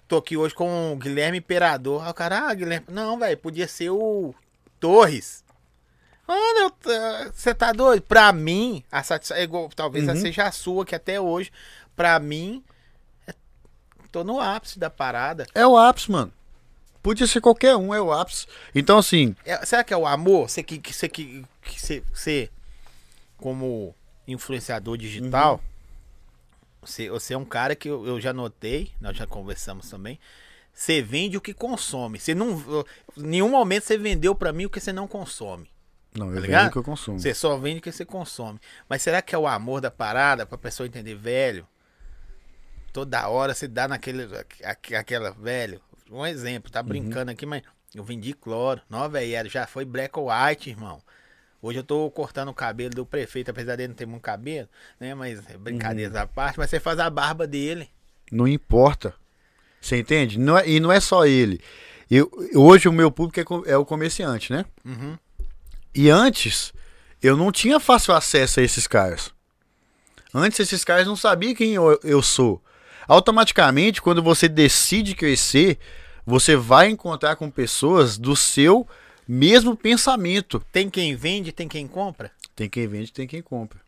Tô 0.07 0.17
aqui 0.17 0.37
hoje 0.37 0.53
com 0.53 0.93
o 0.93 0.95
Guilherme 0.95 1.39
Imperador. 1.39 2.03
Aí 2.03 2.09
o 2.11 2.13
cara, 2.13 2.47
ah, 2.47 2.53
Guilherme. 2.53 2.85
Não, 2.89 3.19
velho, 3.19 3.37
podia 3.37 3.67
ser 3.67 3.89
o 3.89 4.33
Torres. 4.79 5.42
Mano, 6.27 6.73
você 7.33 7.53
tá 7.53 7.71
doido? 7.73 8.01
Pra 8.03 8.31
mim, 8.31 8.83
a 8.91 9.03
satisfação. 9.03 9.41
É 9.41 9.43
igual, 9.43 9.69
talvez 9.75 10.07
Uhum. 10.07 10.15
seja 10.15 10.45
a 10.47 10.51
sua, 10.51 10.85
que 10.85 10.95
até 10.95 11.19
hoje, 11.19 11.51
pra 11.95 12.17
mim, 12.19 12.63
é- 13.27 13.33
tô 14.11 14.23
no 14.23 14.39
ápice 14.39 14.79
da 14.79 14.89
parada. 14.89 15.45
É 15.53 15.65
o 15.67 15.77
ápice, 15.77 16.09
mano. 16.11 16.31
Podia 17.01 17.27
ser 17.27 17.41
qualquer 17.41 17.75
um, 17.75 17.93
é 17.93 18.01
o 18.01 18.13
ápice. 18.13 18.47
Então, 18.73 18.97
assim, 18.97 19.35
É, 19.43 19.65
será 19.65 19.83
que 19.83 19.93
é 19.93 19.97
o 19.97 20.07
amor? 20.07 20.49
Você 20.49 20.63
que, 20.63 20.77
que, 20.79 20.93
você, 20.93 21.09
que, 21.09 21.43
que 21.61 22.01
você, 22.13 22.49
como 23.37 23.93
influenciador 24.25 24.97
digital, 24.97 25.61
você, 26.81 27.09
você 27.09 27.33
é 27.33 27.37
um 27.37 27.43
cara 27.43 27.75
que 27.75 27.89
eu, 27.89 28.07
eu 28.07 28.21
já 28.21 28.31
notei, 28.31 28.91
nós 29.01 29.17
já 29.17 29.27
conversamos 29.27 29.89
também. 29.89 30.17
Você 30.73 31.01
vende 31.01 31.35
o 31.37 31.41
que 31.41 31.53
consome. 31.53 32.17
Você 32.19 32.33
não. 32.33 32.85
Em 33.17 33.21
nenhum 33.23 33.49
momento 33.49 33.83
você 33.83 33.97
vendeu 33.97 34.33
pra 34.33 34.53
mim 34.53 34.65
o 34.65 34.69
que 34.69 34.79
você 34.79 34.93
não 34.93 35.07
consome. 35.07 35.69
Não, 36.17 36.29
eu 36.29 36.35
Tá 36.35 36.41
ligado? 36.41 36.67
o 36.67 36.71
que 36.71 36.77
eu 36.77 36.83
consumo. 36.83 37.19
Você 37.19 37.33
só 37.33 37.57
vende 37.57 37.79
o 37.79 37.81
que 37.81 37.91
você 37.91 38.05
consome. 38.05 38.59
Mas 38.89 39.01
será 39.01 39.21
que 39.21 39.33
é 39.33 39.37
o 39.37 39.47
amor 39.47 39.81
da 39.81 39.91
parada 39.91 40.45
pra 40.45 40.57
pessoa 40.57 40.87
entender, 40.87 41.15
velho? 41.15 41.67
Toda 42.91 43.27
hora 43.27 43.53
você 43.53 43.67
dá 43.67 43.87
naquele. 43.87 44.23
aqu- 44.63 44.95
Aquela, 44.95 45.31
velho. 45.31 45.81
Um 46.11 46.25
exemplo, 46.25 46.71
tá 46.71 46.83
brincando 46.83 47.31
aqui, 47.31 47.45
mas 47.45 47.63
eu 47.95 48.03
vendi 48.03 48.33
cloro. 48.33 48.81
Não, 48.89 49.09
velho, 49.09 49.49
já 49.49 49.65
foi 49.65 49.83
black 49.83 50.17
or 50.19 50.27
white, 50.31 50.69
irmão. 50.69 51.01
Hoje 51.61 51.79
eu 51.79 51.83
tô 51.83 52.11
cortando 52.11 52.49
o 52.49 52.53
cabelo 52.53 52.93
do 52.93 53.05
prefeito, 53.05 53.49
apesar 53.49 53.75
dele 53.77 53.87
não 53.89 53.95
ter 53.95 54.05
muito 54.05 54.21
cabelo, 54.21 54.67
né? 54.99 55.15
Mas 55.15 55.41
é 55.49 55.57
brincadeira 55.57 56.11
da 56.11 56.27
parte, 56.27 56.59
mas 56.59 56.69
você 56.69 56.79
faz 56.79 56.99
a 56.99 57.09
barba 57.09 57.47
dele. 57.47 57.89
Não 58.31 58.47
importa. 58.47 59.13
Você 59.81 59.97
entende? 59.97 60.37
Não 60.37 60.57
é- 60.57 60.67
e 60.69 60.79
não 60.79 60.91
é 60.91 60.99
só 60.99 61.25
ele. 61.25 61.61
Eu, 62.11 62.29
hoje 62.53 62.87
o 62.87 62.93
meu 62.93 63.09
público 63.09 63.63
é, 63.65 63.71
é 63.71 63.77
o 63.77 63.85
comerciante, 63.85 64.51
né? 64.51 64.65
Uhum. 64.85 65.17
E 65.95 66.09
antes, 66.09 66.73
eu 67.21 67.37
não 67.37 67.51
tinha 67.51 67.79
fácil 67.79 68.13
acesso 68.13 68.59
a 68.59 68.63
esses 68.63 68.87
caras. 68.87 69.31
Antes 70.33 70.59
esses 70.59 70.83
caras 70.83 71.05
não 71.05 71.15
sabiam 71.15 71.53
quem 71.53 71.73
eu, 71.73 71.99
eu 72.03 72.21
sou. 72.21 72.61
Automaticamente, 73.07 74.01
quando 74.01 74.23
você 74.23 74.49
decide 74.49 75.13
crescer, 75.13 75.77
você 76.25 76.55
vai 76.55 76.89
encontrar 76.89 77.35
com 77.35 77.49
pessoas 77.49 78.17
do 78.17 78.35
seu 78.35 78.87
mesmo 79.27 79.75
pensamento. 79.75 80.63
Tem 80.71 80.89
quem 80.89 81.15
vende, 81.15 81.51
tem 81.51 81.67
quem 81.67 81.87
compra? 81.87 82.31
Tem 82.55 82.69
quem 82.69 82.87
vende, 82.87 83.11
tem 83.11 83.27
quem 83.27 83.41
compra. 83.41 83.79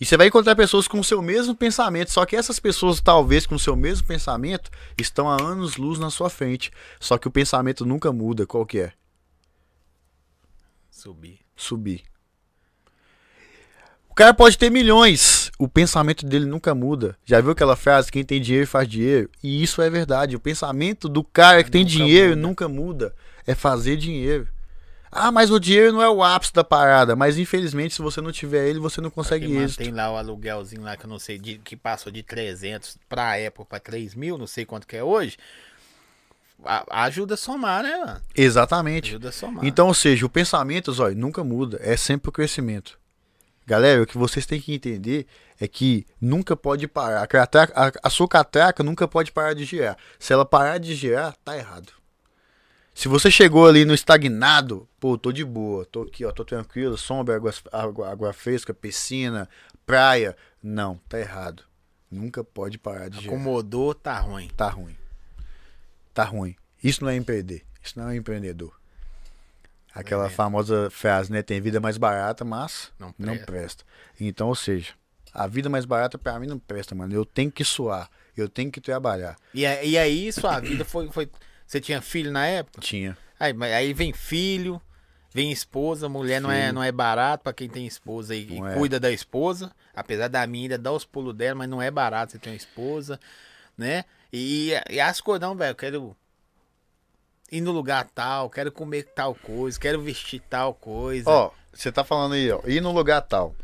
E 0.00 0.04
você 0.04 0.16
vai 0.16 0.28
encontrar 0.28 0.54
pessoas 0.54 0.86
com 0.86 1.00
o 1.00 1.04
seu 1.04 1.20
mesmo 1.20 1.56
pensamento, 1.56 2.12
só 2.12 2.24
que 2.24 2.36
essas 2.36 2.60
pessoas, 2.60 3.00
talvez 3.00 3.46
com 3.46 3.56
o 3.56 3.58
seu 3.58 3.74
mesmo 3.74 4.06
pensamento, 4.06 4.70
estão 4.96 5.28
há 5.28 5.42
anos 5.42 5.76
luz 5.76 5.98
na 5.98 6.08
sua 6.08 6.30
frente. 6.30 6.70
Só 7.00 7.18
que 7.18 7.26
o 7.26 7.32
pensamento 7.32 7.84
nunca 7.84 8.12
muda, 8.12 8.46
qual 8.46 8.64
que 8.64 8.78
é? 8.78 8.92
Subir. 10.98 11.38
Subir. 11.56 12.02
O 14.10 14.14
cara 14.14 14.34
pode 14.34 14.58
ter 14.58 14.68
milhões, 14.70 15.50
o 15.58 15.68
pensamento 15.68 16.26
dele 16.26 16.44
nunca 16.44 16.74
muda. 16.74 17.16
Já 17.24 17.40
viu 17.40 17.52
aquela 17.52 17.76
frase, 17.76 18.10
quem 18.10 18.24
tem 18.24 18.40
dinheiro 18.40 18.66
faz 18.66 18.88
dinheiro? 18.88 19.30
E 19.42 19.62
isso 19.62 19.80
é 19.80 19.88
verdade, 19.88 20.34
o 20.34 20.40
pensamento 20.40 21.08
do 21.08 21.22
cara 21.22 21.62
que 21.62 21.70
tem 21.70 21.82
Nunca 21.84 21.92
dinheiro 21.96 22.30
muda. 22.30 22.40
nunca 22.42 22.68
muda. 22.68 23.14
É 23.46 23.54
fazer 23.54 23.96
dinheiro. 23.96 24.48
Ah, 25.10 25.30
mas 25.32 25.50
o 25.50 25.58
dinheiro 25.58 25.92
não 25.92 26.02
é 26.02 26.10
o 26.10 26.22
ápice 26.22 26.52
da 26.52 26.62
parada. 26.62 27.16
Mas 27.16 27.38
infelizmente, 27.38 27.94
se 27.94 28.02
você 28.02 28.20
não 28.20 28.30
tiver 28.30 28.68
ele, 28.68 28.78
você 28.78 29.00
não 29.00 29.08
consegue 29.08 29.46
êxito. 29.46 29.80
mantém 29.80 29.94
lá 29.94 30.12
o 30.12 30.16
aluguelzinho 30.18 30.82
lá 30.82 30.96
que 30.98 31.06
eu 31.06 31.08
não 31.08 31.18
sei, 31.18 31.38
de- 31.38 31.58
que 31.58 31.74
passou 31.76 32.12
de 32.12 32.22
300 32.22 32.98
pra 33.08 33.38
época 33.38 33.64
pra 33.70 33.80
3 33.80 34.14
mil, 34.14 34.36
não 34.36 34.46
sei 34.46 34.66
quanto 34.66 34.86
que 34.86 34.96
é 34.96 35.02
hoje. 35.02 35.38
A- 36.64 37.04
ajuda 37.04 37.34
a 37.34 37.36
somar, 37.36 37.82
né, 37.82 37.96
mano? 37.98 38.20
Exatamente. 38.34 39.10
Ajuda 39.10 39.28
a 39.28 39.32
somar. 39.32 39.64
Então, 39.64 39.86
ou 39.88 39.94
seja, 39.94 40.24
o 40.26 40.28
pensamento, 40.30 40.94
olha, 41.02 41.14
nunca 41.14 41.42
muda, 41.44 41.78
é 41.82 41.96
sempre 41.96 42.28
o 42.28 42.32
crescimento. 42.32 42.98
Galera, 43.66 44.02
o 44.02 44.06
que 44.06 44.16
vocês 44.16 44.46
têm 44.46 44.60
que 44.60 44.72
entender 44.74 45.26
é 45.60 45.68
que 45.68 46.06
nunca 46.20 46.56
pode 46.56 46.88
parar. 46.88 47.22
A, 47.22 47.26
catraca- 47.26 47.74
a- 47.78 47.92
a 48.02 48.10
sua 48.10 48.26
catraca 48.26 48.82
nunca 48.82 49.06
pode 49.06 49.30
parar 49.30 49.52
de 49.54 49.64
girar. 49.64 49.96
Se 50.18 50.32
ela 50.32 50.44
parar 50.44 50.78
de 50.78 50.94
girar, 50.94 51.36
tá 51.44 51.56
errado. 51.56 51.92
Se 52.94 53.06
você 53.08 53.30
chegou 53.30 53.68
ali 53.68 53.84
no 53.84 53.94
estagnado, 53.94 54.88
pô, 54.98 55.16
tô 55.16 55.30
de 55.30 55.44
boa, 55.44 55.84
tô 55.84 56.02
aqui, 56.02 56.24
ó, 56.24 56.32
tô 56.32 56.44
tranquilo, 56.44 56.96
sombra, 56.96 57.36
água, 57.36 57.52
água, 57.70 58.10
água 58.10 58.32
fresca, 58.32 58.74
piscina, 58.74 59.48
praia. 59.86 60.36
Não, 60.62 60.98
tá 61.08 61.20
errado. 61.20 61.62
Nunca 62.10 62.42
pode 62.42 62.78
parar 62.78 63.08
de 63.08 63.20
girar. 63.20 63.34
Acomodou, 63.34 63.94
tá 63.94 64.18
ruim. 64.18 64.48
Tá 64.56 64.68
ruim. 64.70 64.96
Tá 66.18 66.24
ruim. 66.24 66.56
Isso 66.82 67.04
não 67.04 67.10
é 67.12 67.14
empreender. 67.14 67.62
Isso 67.80 67.96
não 67.96 68.08
é 68.08 68.16
empreendedor. 68.16 68.76
Aquela 69.94 70.22
Verdade. 70.22 70.34
famosa 70.36 70.90
frase, 70.90 71.30
né? 71.30 71.42
Tem 71.42 71.60
vida 71.60 71.78
mais 71.78 71.96
barata, 71.96 72.44
mas 72.44 72.90
Não 72.98 73.14
não 73.16 73.34
presta. 73.34 73.46
presta. 73.46 73.84
Então, 74.20 74.48
ou 74.48 74.54
seja, 74.56 74.94
a 75.32 75.46
vida 75.46 75.68
mais 75.68 75.84
barata 75.84 76.18
pra 76.18 76.36
mim 76.40 76.48
não 76.48 76.58
presta, 76.58 76.92
mano. 76.92 77.14
Eu 77.14 77.24
tenho 77.24 77.52
que 77.52 77.62
suar. 77.64 78.10
Eu 78.36 78.48
tenho 78.48 78.68
que 78.68 78.80
trabalhar. 78.80 79.36
E, 79.54 79.64
a- 79.64 79.84
e 79.84 79.96
aí, 79.96 80.32
sua 80.32 80.58
vida 80.58 80.84
foi, 80.84 81.08
foi. 81.12 81.30
Você 81.64 81.80
tinha 81.80 82.02
filho 82.02 82.32
na 82.32 82.44
época? 82.48 82.80
Tinha. 82.80 83.16
Aí, 83.38 83.54
aí 83.72 83.94
vem 83.94 84.12
filho, 84.12 84.82
vem 85.32 85.52
esposa, 85.52 86.08
mulher 86.08 86.40
não 86.40 86.50
é, 86.50 86.72
não 86.72 86.82
é 86.82 86.90
barato 86.90 87.44
pra 87.44 87.52
quem 87.52 87.68
tem 87.68 87.86
esposa 87.86 88.34
e, 88.34 88.44
e 88.54 88.58
é. 88.60 88.74
cuida 88.74 88.98
da 88.98 89.12
esposa. 89.12 89.70
Apesar 89.94 90.26
da 90.26 90.44
minha 90.48 90.64
ainda 90.64 90.78
dar 90.78 90.90
os 90.92 91.04
pulos 91.04 91.32
dela, 91.32 91.54
mas 91.58 91.68
não 91.68 91.80
é 91.80 91.92
barato 91.92 92.32
você 92.32 92.38
ter 92.40 92.50
uma 92.50 92.56
esposa, 92.56 93.20
né? 93.76 94.04
E, 94.32 94.72
e 94.90 95.00
as 95.00 95.20
coisas, 95.20 95.40
não, 95.40 95.56
velho, 95.56 95.70
eu 95.70 95.74
quero 95.74 96.16
ir 97.50 97.60
no 97.60 97.72
lugar 97.72 98.08
tal, 98.14 98.50
quero 98.50 98.70
comer 98.70 99.04
tal 99.14 99.34
coisa, 99.34 99.78
quero 99.80 100.00
vestir 100.00 100.40
tal 100.50 100.74
coisa. 100.74 101.28
Ó, 101.30 101.50
você 101.72 101.90
tá 101.90 102.04
falando 102.04 102.34
aí, 102.34 102.50
ó, 102.50 102.60
ir 102.66 102.80
no 102.80 102.92
lugar 102.92 103.22
tal. 103.22 103.54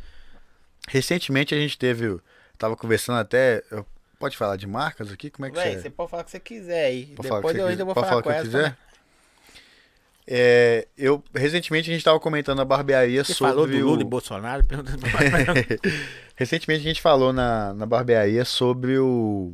Recentemente 0.89 1.55
a 1.55 1.59
gente 1.59 1.77
teve, 1.79 2.19
tava 2.59 2.77
conversando 2.77 3.19
até, 3.19 3.63
eu- 3.71 3.87
pode 4.19 4.37
falar 4.37 4.57
de 4.57 4.67
marcas 4.67 5.13
aqui? 5.13 5.29
Como 5.31 5.47
é 5.47 5.51
que 5.51 5.57
Véi, 5.57 5.75
você... 5.75 5.83
você 5.83 5.91
pode 5.91 6.11
falar 6.11 6.23
o 6.23 6.25
que 6.25 6.31
você 6.31 6.41
quiser 6.41 6.87
aí. 6.87 7.07
Pode 7.15 7.29
Depois 7.29 7.57
eu 7.57 7.67
ainda 7.67 7.85
vou 7.85 7.95
falar, 7.95 8.09
falar 8.09 8.23
com 8.23 8.31
essa. 8.31 8.43
quiser? 8.45 8.63
né? 8.71 8.77
É, 10.27 10.89
eu, 10.97 11.23
recentemente 11.35 11.91
a 11.91 11.93
gente 11.93 12.03
tava 12.03 12.19
comentando 12.19 12.57
na 12.57 12.65
barbearia 12.65 13.23
Você 13.23 13.35
sobre 13.35 13.53
falou 13.53 13.67
do 13.67 13.79
Lula 13.79 14.01
e 14.01 14.05
o... 14.05 14.09
Bolsonaro? 14.09 14.65
perguntando- 14.65 15.03
Recentemente 16.35 16.81
a 16.81 16.85
gente 16.85 17.03
falou 17.03 17.31
na, 17.33 17.75
na 17.75 17.85
barbearia 17.85 18.45
sobre 18.47 18.99
o. 18.99 19.53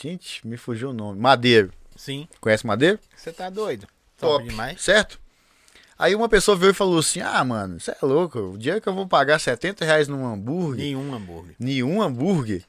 Gente, 0.00 0.46
me 0.46 0.56
fugiu 0.56 0.90
o 0.90 0.92
nome. 0.92 1.20
Madeiro. 1.20 1.70
Sim, 1.96 2.26
Conhece 2.40 2.66
Madeiro? 2.66 2.98
você 3.14 3.30
tá 3.32 3.50
doido. 3.50 3.86
Top 4.16 4.42
demais. 4.46 4.80
Certo? 4.80 5.20
Aí 5.98 6.14
uma 6.14 6.28
pessoa 6.30 6.56
veio 6.56 6.70
e 6.70 6.74
falou 6.74 6.98
assim: 6.98 7.20
Ah, 7.20 7.44
mano, 7.44 7.78
você 7.78 7.90
é 7.90 7.98
louco. 8.00 8.38
O 8.38 8.58
dia 8.58 8.80
que 8.80 8.88
eu 8.88 8.94
vou 8.94 9.06
pagar 9.06 9.38
70 9.38 9.84
reais 9.84 10.08
num 10.08 10.26
hambúrguer, 10.26 10.84
Nenhum 10.84 11.14
hambúrguer. 11.14 11.54
nenhum 11.58 12.00
hambúrguer, 12.00 12.64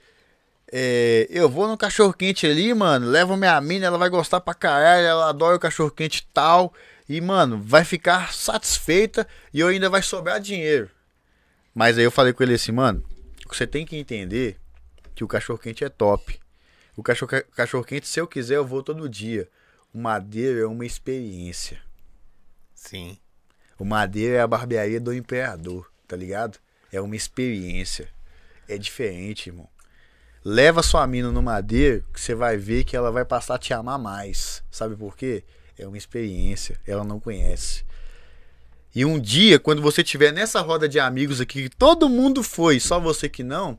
é, 0.69 1.27
eu 1.29 1.49
vou 1.49 1.67
no 1.67 1.77
cachorro 1.77 2.13
quente 2.13 2.45
ali, 2.45 2.73
mano. 2.73 3.07
Levo 3.09 3.37
minha 3.37 3.59
mina, 3.61 3.85
ela 3.85 3.97
vai 3.97 4.09
gostar 4.09 4.41
pra 4.41 4.53
caralho. 4.53 5.05
Ela 5.07 5.29
adora 5.29 5.55
o 5.55 5.59
cachorro 5.59 5.91
quente 5.91 6.27
tal. 6.33 6.73
E, 7.07 7.21
mano, 7.21 7.61
vai 7.61 7.85
ficar 7.85 8.33
satisfeita 8.33 9.25
e 9.53 9.59
eu 9.61 9.69
ainda 9.69 9.89
vai 9.89 10.01
sobrar 10.01 10.39
dinheiro. 10.41 10.89
Mas 11.73 11.97
aí 11.97 12.03
eu 12.03 12.11
falei 12.11 12.33
com 12.33 12.43
ele 12.43 12.55
assim, 12.55 12.73
mano, 12.73 13.01
você 13.47 13.65
tem 13.65 13.85
que 13.85 13.95
entender 13.95 14.57
que 15.15 15.23
o 15.23 15.27
cachorro 15.27 15.59
quente 15.59 15.83
é 15.85 15.89
top. 15.89 16.40
O 16.95 17.03
cachorro, 17.03 17.31
cachorro 17.55 17.83
quente, 17.83 18.07
se 18.07 18.19
eu 18.19 18.27
quiser, 18.27 18.57
eu 18.57 18.65
vou 18.65 18.83
todo 18.83 19.09
dia. 19.09 19.49
O 19.93 19.97
madeiro 19.97 20.59
é 20.59 20.67
uma 20.67 20.85
experiência. 20.85 21.81
Sim. 22.75 23.17
O 23.77 23.85
madeiro 23.85 24.35
é 24.35 24.39
a 24.41 24.47
barbearia 24.47 24.99
do 24.99 25.13
imperador, 25.13 25.91
tá 26.07 26.15
ligado? 26.15 26.59
É 26.91 26.99
uma 26.99 27.15
experiência. 27.15 28.09
É 28.67 28.77
diferente, 28.77 29.49
irmão. 29.49 29.67
Leva 30.43 30.81
sua 30.81 31.05
mina 31.05 31.31
no 31.31 31.41
madeiro 31.41 32.03
que 32.13 32.19
você 32.19 32.33
vai 32.33 32.57
ver 32.57 32.83
que 32.83 32.95
ela 32.95 33.11
vai 33.11 33.23
passar 33.23 33.55
a 33.55 33.59
te 33.59 33.73
amar 33.73 33.99
mais. 33.99 34.63
Sabe 34.71 34.95
por 34.95 35.15
quê? 35.15 35.43
É 35.77 35.87
uma 35.87 35.97
experiência. 35.97 36.79
Ela 36.85 37.03
não 37.03 37.19
conhece. 37.19 37.83
E 38.93 39.05
um 39.05 39.19
dia, 39.19 39.59
quando 39.59 39.81
você 39.81 40.01
estiver 40.01 40.33
nessa 40.33 40.59
roda 40.61 40.89
de 40.89 40.99
amigos 40.99 41.39
aqui, 41.39 41.69
que 41.69 41.75
todo 41.75 42.09
mundo 42.09 42.43
foi, 42.43 42.79
só 42.79 42.99
você 42.99 43.29
que 43.29 43.43
não, 43.43 43.77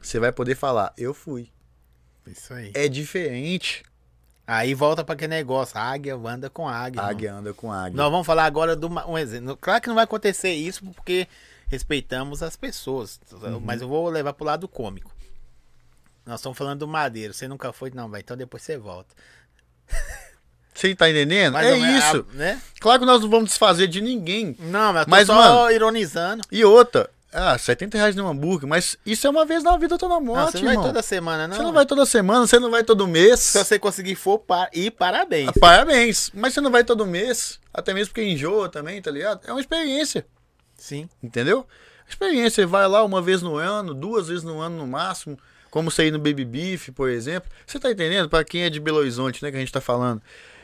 você 0.00 0.18
vai 0.18 0.32
poder 0.32 0.56
falar: 0.56 0.92
Eu 0.96 1.14
fui. 1.14 1.50
Isso 2.30 2.52
aí. 2.54 2.70
É 2.74 2.88
diferente. 2.88 3.82
Aí 4.46 4.72
volta 4.74 5.04
pra 5.04 5.14
aquele 5.14 5.28
negócio. 5.34 5.76
Águia 5.78 6.14
anda 6.16 6.48
com 6.48 6.66
águia. 6.68 7.00
irmão. 7.00 7.10
Águia 7.10 7.34
anda 7.34 7.52
com 7.54 7.70
águia. 7.72 7.96
Nós 7.96 8.10
vamos 8.10 8.26
falar 8.26 8.44
agora 8.44 8.74
de 8.74 8.86
uma- 8.86 9.06
um 9.06 9.18
exemplo. 9.18 9.56
Claro 9.60 9.80
que 9.82 9.88
não 9.88 9.94
vai 9.94 10.04
acontecer 10.04 10.52
isso 10.52 10.82
porque 10.84 11.28
respeitamos 11.68 12.42
as 12.42 12.56
pessoas. 12.56 13.20
Uhum. 13.30 13.60
Mas 13.60 13.82
eu 13.82 13.88
vou 13.88 14.08
levar 14.08 14.32
pro 14.32 14.46
lado 14.46 14.66
cômico. 14.66 15.10
Nós 16.24 16.40
estamos 16.40 16.56
falando 16.56 16.80
do 16.80 16.88
madeiro. 16.88 17.34
Você 17.34 17.46
nunca 17.46 17.72
foi, 17.72 17.90
não, 17.90 18.08
vai. 18.08 18.20
Então 18.20 18.36
depois 18.36 18.62
você 18.62 18.78
volta. 18.78 19.14
Você 20.74 20.94
tá 20.94 21.10
entendendo? 21.10 21.54
Mais 21.54 21.66
é 21.66 21.76
menos, 21.76 22.04
isso. 22.04 22.26
a- 22.30 22.34
né? 22.36 22.62
Claro 22.78 23.00
que 23.00 23.06
nós 23.06 23.20
não 23.20 23.28
vamos 23.28 23.48
desfazer 23.48 23.88
de 23.88 24.00
ninguém. 24.00 24.54
Não, 24.60 24.92
mas 24.92 25.00
eu 25.00 25.04
tô 25.06 25.10
Mas, 25.10 25.26
só 25.26 25.34
mano, 25.34 25.70
ironizando. 25.72 26.42
E 26.52 26.64
outra, 26.64 27.10
ah, 27.32 27.58
70 27.58 27.98
reais 27.98 28.16
num 28.16 28.26
hambúrguer, 28.26 28.68
mas 28.68 28.96
isso 29.04 29.26
é 29.26 29.30
uma 29.30 29.44
vez 29.44 29.62
na 29.62 29.76
vida, 29.76 29.98
toda 29.98 30.14
Não, 30.14 30.20
morte, 30.20 30.52
você 30.52 30.58
não 30.58 30.64
vai 30.64 30.74
irmão. 30.74 30.86
toda 30.86 31.02
semana, 31.02 31.48
não. 31.48 31.56
Você 31.56 31.62
não 31.62 31.72
vai 31.72 31.86
toda 31.86 32.06
semana, 32.06 32.46
você 32.46 32.58
não 32.58 32.70
vai 32.70 32.82
todo 32.84 33.06
mês. 33.06 33.40
Se 33.40 33.62
você 33.64 33.78
conseguir 33.78 34.14
for, 34.14 34.38
par... 34.38 34.70
e 34.72 34.90
parabéns. 34.90 35.48
Ah, 35.48 35.52
Parabéns. 35.60 36.30
Mas 36.32 36.54
você 36.54 36.60
não 36.60 36.70
vai 36.70 36.84
todo 36.84 37.04
mês, 37.06 37.60
até 37.72 37.92
mesmo 37.92 38.14
porque 38.14 38.28
enjoa 38.28 38.68
também, 38.70 39.00
tá 39.02 39.10
ligado? 39.10 39.40
É 39.46 39.52
uma 39.52 39.60
experiência, 39.60 40.26
Sim. 40.76 41.08
entendeu? 41.22 41.66
Experiência, 42.08 42.62
você 42.62 42.66
vai 42.66 42.88
lá 42.88 43.04
uma 43.04 43.20
vez 43.20 43.42
no 43.42 43.56
ano, 43.56 43.92
duas 43.92 44.28
vezes 44.28 44.42
no 44.42 44.60
ano 44.60 44.78
no 44.78 44.86
máximo, 44.86 45.38
como 45.70 45.90
você 45.90 46.06
ir 46.06 46.10
no 46.10 46.18
Baby 46.18 46.46
Beef, 46.46 46.88
por 46.94 47.10
exemplo. 47.10 47.50
Você 47.66 47.78
tá 47.78 47.90
entendendo? 47.90 48.30
Pra 48.30 48.42
quem 48.42 48.62
é 48.62 48.70
de 48.70 48.80
Belo 48.80 48.96
Horizonte, 48.98 49.42
né, 49.42 49.50
que 49.50 49.56
a 49.58 49.60
gente 49.60 49.72
tá 49.72 49.82
falando. 49.82 50.22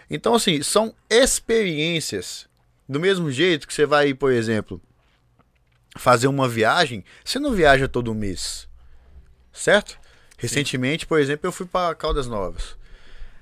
Então, 0.09 0.35
assim, 0.35 0.63
são 0.63 0.95
experiências. 1.11 2.47
Do 2.89 2.99
mesmo 3.01 3.31
jeito 3.31 3.67
que 3.67 3.75
você 3.75 3.85
vai, 3.87 4.13
por 4.15 4.33
exemplo, 4.33 4.81
fazer 5.95 6.27
uma 6.27 6.49
viagem, 6.49 7.05
você 7.25 7.39
não 7.39 7.53
viaja 7.53 7.87
todo 7.89 8.15
mês. 8.15 8.69
Certo? 9.53 9.99
Recentemente, 10.37 11.07
por 11.07 11.21
exemplo, 11.21 11.47
eu 11.47 11.53
fui 11.53 11.67
para 11.67 11.95
Caldas 11.95 12.27
Novas. 12.27 12.77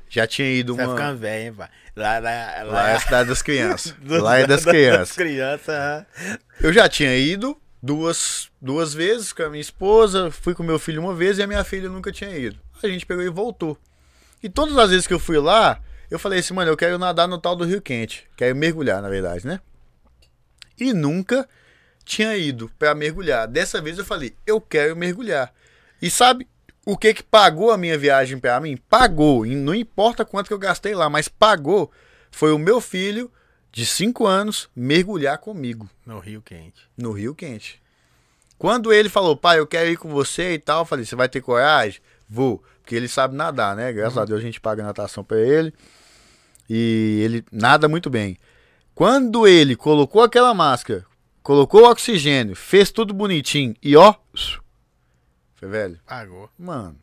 Já 0.09 0.27
tinha 0.27 0.49
ido 0.51 0.75
Você 0.75 0.77
vai 0.77 0.87
uma. 0.87 0.97
ficando 0.97 1.19
velho, 1.19 1.45
hein, 1.47 1.55
pai. 1.55 1.69
Lá, 1.97 2.19
lá, 2.19 2.63
Lá 2.65 2.91
é 2.91 2.95
a 2.97 3.01
cidade 3.01 3.29
das 3.31 3.41
crianças. 3.41 3.93
Do- 4.01 4.23
Lá 4.23 4.39
é 4.39 4.47
das 4.47 4.63
da- 4.65 4.71
crianças. 4.71 5.17
crianças, 5.17 5.69
aham. 5.69 6.07
Eu 6.61 6.73
já 6.73 6.87
tinha 6.89 7.17
ido 7.17 7.59
duas, 7.83 8.51
duas 8.61 8.93
vezes 8.93 9.33
com 9.33 9.43
a 9.43 9.49
minha 9.49 9.61
esposa, 9.61 10.31
fui 10.31 10.55
com 10.55 10.63
meu 10.63 10.79
filho 10.79 11.01
uma 11.01 11.15
vez 11.15 11.39
e 11.39 11.43
a 11.43 11.47
minha 11.47 11.65
filha 11.65 11.89
nunca 11.89 12.13
tinha 12.13 12.31
ido. 12.37 12.59
A 12.83 12.87
gente 12.89 13.07
pegou 13.07 13.25
e 13.25 13.31
voltou. 13.31 13.79
E 14.43 14.49
todas 14.51 14.77
as 14.77 14.91
vezes 14.91 15.07
que 15.07 15.15
eu 15.15 15.19
fui 15.19 15.39
lá, 15.39 15.81
eu 16.11 16.19
falei 16.19 16.41
assim, 16.41 16.53
mano, 16.53 16.71
eu 16.71 16.77
quero 16.77 16.99
nadar 16.99 17.27
no 17.27 17.39
tal 17.39 17.57
do 17.57 17.65
Rio 17.65 17.81
Quente. 17.81 18.29
Quero 18.37 18.55
mergulhar, 18.55 19.01
na 19.01 19.09
verdade, 19.09 19.47
né? 19.47 19.61
E 20.79 20.93
nunca 20.93 21.49
tinha 22.05 22.37
ido 22.37 22.71
pra 22.79 22.95
mergulhar. 22.95 23.47
Dessa 23.49 23.81
vez 23.81 23.99
eu 23.99 24.05
falei, 24.05 24.35
eu 24.47 24.61
quero 24.61 24.97
mergulhar. 24.97 25.53
E 26.01 26.11
sabe 26.11 26.47
o 26.85 26.97
que 26.97 27.15
que 27.15 27.23
pagou 27.23 27.71
a 27.71 27.79
minha 27.79 27.97
viagem 27.97 28.39
pra 28.39 28.61
mim? 28.61 28.77
Pagou. 28.77 29.47
E 29.47 29.55
não 29.55 29.75
importa 29.75 30.25
quanto 30.25 30.49
que 30.49 30.55
eu 30.55 30.59
gastei 30.59 30.95
lá, 30.95 31.09
mas 31.09 31.29
pagou. 31.29 31.91
Foi 32.31 32.53
o 32.53 32.59
meu 32.59 32.81
filho 32.81 33.31
de 33.71 33.87
5 33.87 34.27
anos 34.27 34.69
mergulhar 34.77 35.39
comigo 35.39 35.89
No 36.05 36.19
Rio 36.19 36.43
Quente. 36.43 36.83
no 36.97 37.13
Rio 37.13 37.35
Quente. 37.35 37.81
Quando 38.59 38.93
ele 38.93 39.09
falou, 39.09 39.37
pai, 39.37 39.59
eu 39.59 39.67
quero 39.67 39.91
ir 39.91 39.97
com 39.97 40.09
você 40.09 40.55
e 40.55 40.59
tal, 40.59 40.83
eu 40.83 40.85
falei, 40.85 41.05
você 41.05 41.17
vai 41.17 41.29
ter 41.29 41.41
coragem? 41.41 42.01
Vou. 42.29 42.63
Porque 42.81 42.95
ele 42.95 43.09
sabe 43.09 43.35
nadar, 43.37 43.75
né? 43.77 43.93
Graças 43.93 44.19
a 44.19 44.25
Deus 44.25 44.41
a 44.41 44.43
gente 44.43 44.61
paga 44.61 44.83
natação 44.83 45.25
pra 45.25 45.39
ele. 45.39 45.73
E 46.69 47.21
ele 47.25 47.45
nada 47.51 47.89
muito 47.89 48.09
bem. 48.09 48.37
Quando 48.95 49.47
ele 49.47 49.75
colocou 49.75 50.23
aquela 50.23 50.53
máscara, 50.55 51.05
colocou 51.43 51.83
o 51.83 51.91
oxigênio, 51.91 52.55
fez 52.57 52.91
tudo 52.91 53.13
bonitinho 53.15 53.75
e 53.83 53.97
ó. 53.97 54.15
Foi 55.55 55.69
velho. 55.69 55.99
Pagou. 56.07 56.49
Mano, 56.59 56.97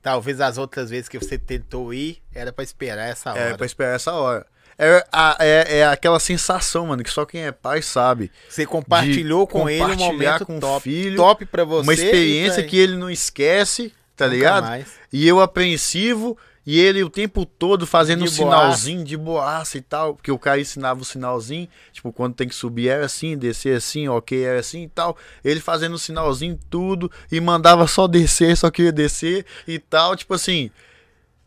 Talvez 0.00 0.40
as 0.40 0.56
outras 0.56 0.88
vezes 0.90 1.08
que 1.08 1.18
você 1.18 1.36
tentou 1.36 1.92
ir, 1.92 2.22
era 2.32 2.52
pra 2.52 2.62
esperar 2.64 3.08
essa 3.08 3.30
hora. 3.32 3.40
é 3.40 3.56
pra 3.56 3.66
esperar 3.66 3.96
essa 3.96 4.12
hora. 4.12 4.46
É, 4.78 5.04
a- 5.12 5.36
é, 5.40 5.78
é 5.78 5.86
aquela 5.86 6.20
sensação, 6.20 6.86
mano, 6.86 7.02
que 7.02 7.10
só 7.10 7.26
quem 7.26 7.42
é 7.42 7.50
pai 7.52 7.82
sabe. 7.82 8.30
Você 8.48 8.64
compartilhou 8.64 9.44
com 9.46 9.68
ele 9.68 9.82
um 9.82 9.96
momento 9.96 10.46
com 10.46 10.60
top. 10.60 10.84
filho, 10.84 11.16
top 11.16 11.44
pra 11.46 11.64
você. 11.64 11.82
Uma 11.82 11.92
experiência 11.94 12.62
que 12.62 12.78
ele 12.78 12.96
não 12.96 13.10
esquece, 13.10 13.92
tá 14.16 14.26
Nunca 14.26 14.36
ligado? 14.36 14.64
mais. 14.66 14.88
E 15.12 15.26
eu 15.26 15.40
apreensivo, 15.40 16.38
e 16.70 16.78
ele 16.78 17.02
o 17.02 17.08
tempo 17.08 17.46
todo 17.46 17.86
fazendo 17.86 18.26
De 18.26 18.28
um 18.28 18.44
boaça. 18.44 18.58
sinalzinho 18.60 19.02
de 19.02 19.16
boaça 19.16 19.78
e 19.78 19.80
tal. 19.80 20.14
Porque 20.14 20.30
o 20.30 20.38
cara 20.38 20.60
ensinava 20.60 21.00
o 21.00 21.04
sinalzinho, 21.04 21.66
tipo, 21.90 22.12
quando 22.12 22.34
tem 22.34 22.46
que 22.46 22.54
subir 22.54 22.88
era 22.88 23.06
assim, 23.06 23.38
descer 23.38 23.74
assim, 23.74 24.06
ok, 24.06 24.44
era 24.44 24.60
assim 24.60 24.82
e 24.82 24.88
tal. 24.88 25.16
Ele 25.42 25.60
fazendo 25.60 25.94
o 25.94 25.98
sinalzinho 25.98 26.60
tudo, 26.68 27.10
e 27.32 27.40
mandava 27.40 27.86
só 27.86 28.06
descer, 28.06 28.54
só 28.54 28.70
queria 28.70 28.92
descer 28.92 29.46
e 29.66 29.78
tal, 29.78 30.14
tipo 30.14 30.34
assim. 30.34 30.70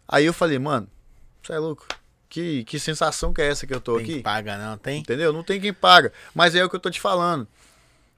Aí 0.08 0.26
eu 0.26 0.34
falei, 0.34 0.58
mano, 0.58 0.88
você 1.44 1.54
é 1.54 1.60
louco? 1.60 1.86
Que, 2.28 2.64
que 2.64 2.80
sensação 2.80 3.32
que 3.32 3.44
é 3.44 3.48
essa 3.48 3.68
que 3.68 3.76
eu 3.76 3.80
tô 3.80 3.98
Tem 3.98 4.04
aqui? 4.06 4.16
que 4.16 4.24
paga 4.24 4.58
não, 4.58 4.76
tem? 4.76 5.02
Entendeu? 5.02 5.32
Não 5.32 5.44
tem 5.44 5.62
quem 5.62 5.72
paga. 5.72 6.12
Mas 6.34 6.56
é 6.56 6.66
o 6.66 6.70
que 6.70 6.76
eu 6.76 6.80
tô 6.80 6.90
te 6.90 7.00
falando. 7.00 7.48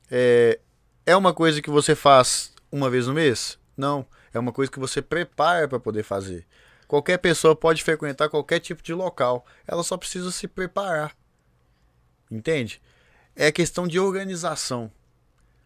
É, 0.10 0.58
é 1.06 1.18
uma 1.18 1.34
coisa 1.34 1.62
que 1.62 1.70
você 1.70 1.96
faz 1.96 2.54
uma 2.72 2.90
vez 2.90 3.08
no 3.08 3.14
mês? 3.14 3.60
Não. 3.76 4.06
É 4.34 4.40
uma 4.40 4.54
coisa 4.54 4.72
que 4.72 4.80
você 4.80 5.02
prepara 5.02 5.68
para 5.68 5.82
poder 5.82 6.04
fazer. 6.04 6.46
Qualquer 6.94 7.18
pessoa 7.18 7.56
pode 7.56 7.84
frequentar 7.84 8.30
qualquer 8.30 8.60
tipo 8.60 8.84
de 8.84 8.94
local. 8.94 9.44
Ela 9.68 9.82
só 9.82 9.98
precisa 9.98 10.30
se 10.32 10.48
preparar. 10.48 11.16
Entende? 12.30 12.80
É 13.36 13.52
questão 13.52 13.88
de 13.88 14.00
organização. 14.00 14.92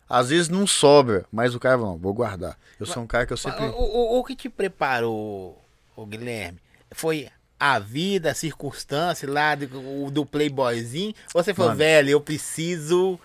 Às 0.10 0.30
vezes 0.30 0.48
não 0.48 0.66
sobra, 0.66 1.26
mas 1.30 1.54
o 1.54 1.60
cara 1.60 1.78
fala, 1.78 1.90
não, 1.90 1.98
vou 1.98 2.14
guardar. 2.14 2.58
Eu 2.80 2.86
sou 2.86 3.04
um 3.04 3.08
cara 3.08 3.26
que 3.26 3.34
eu 3.34 3.38
sempre. 3.38 3.66
O, 3.66 3.72
o- 3.72 4.20
o 4.20 4.24
que 4.24 4.38
te 4.38 4.48
preparou, 4.48 5.62
o 5.98 6.06
Guilherme, 6.06 6.60
foi 6.94 7.28
a 7.60 7.78
vida, 7.78 8.32
a 8.32 8.34
circunstância 8.34 9.30
lá 9.30 9.54
do, 9.54 10.06
o- 10.06 10.10
do 10.10 10.26
playboyzinho? 10.26 11.14
Ou 11.34 11.44
você 11.44 11.54
falou, 11.54 11.72
Mano. 11.72 11.80
velho, 11.80 12.10
eu 12.10 12.22
preciso 12.22 13.20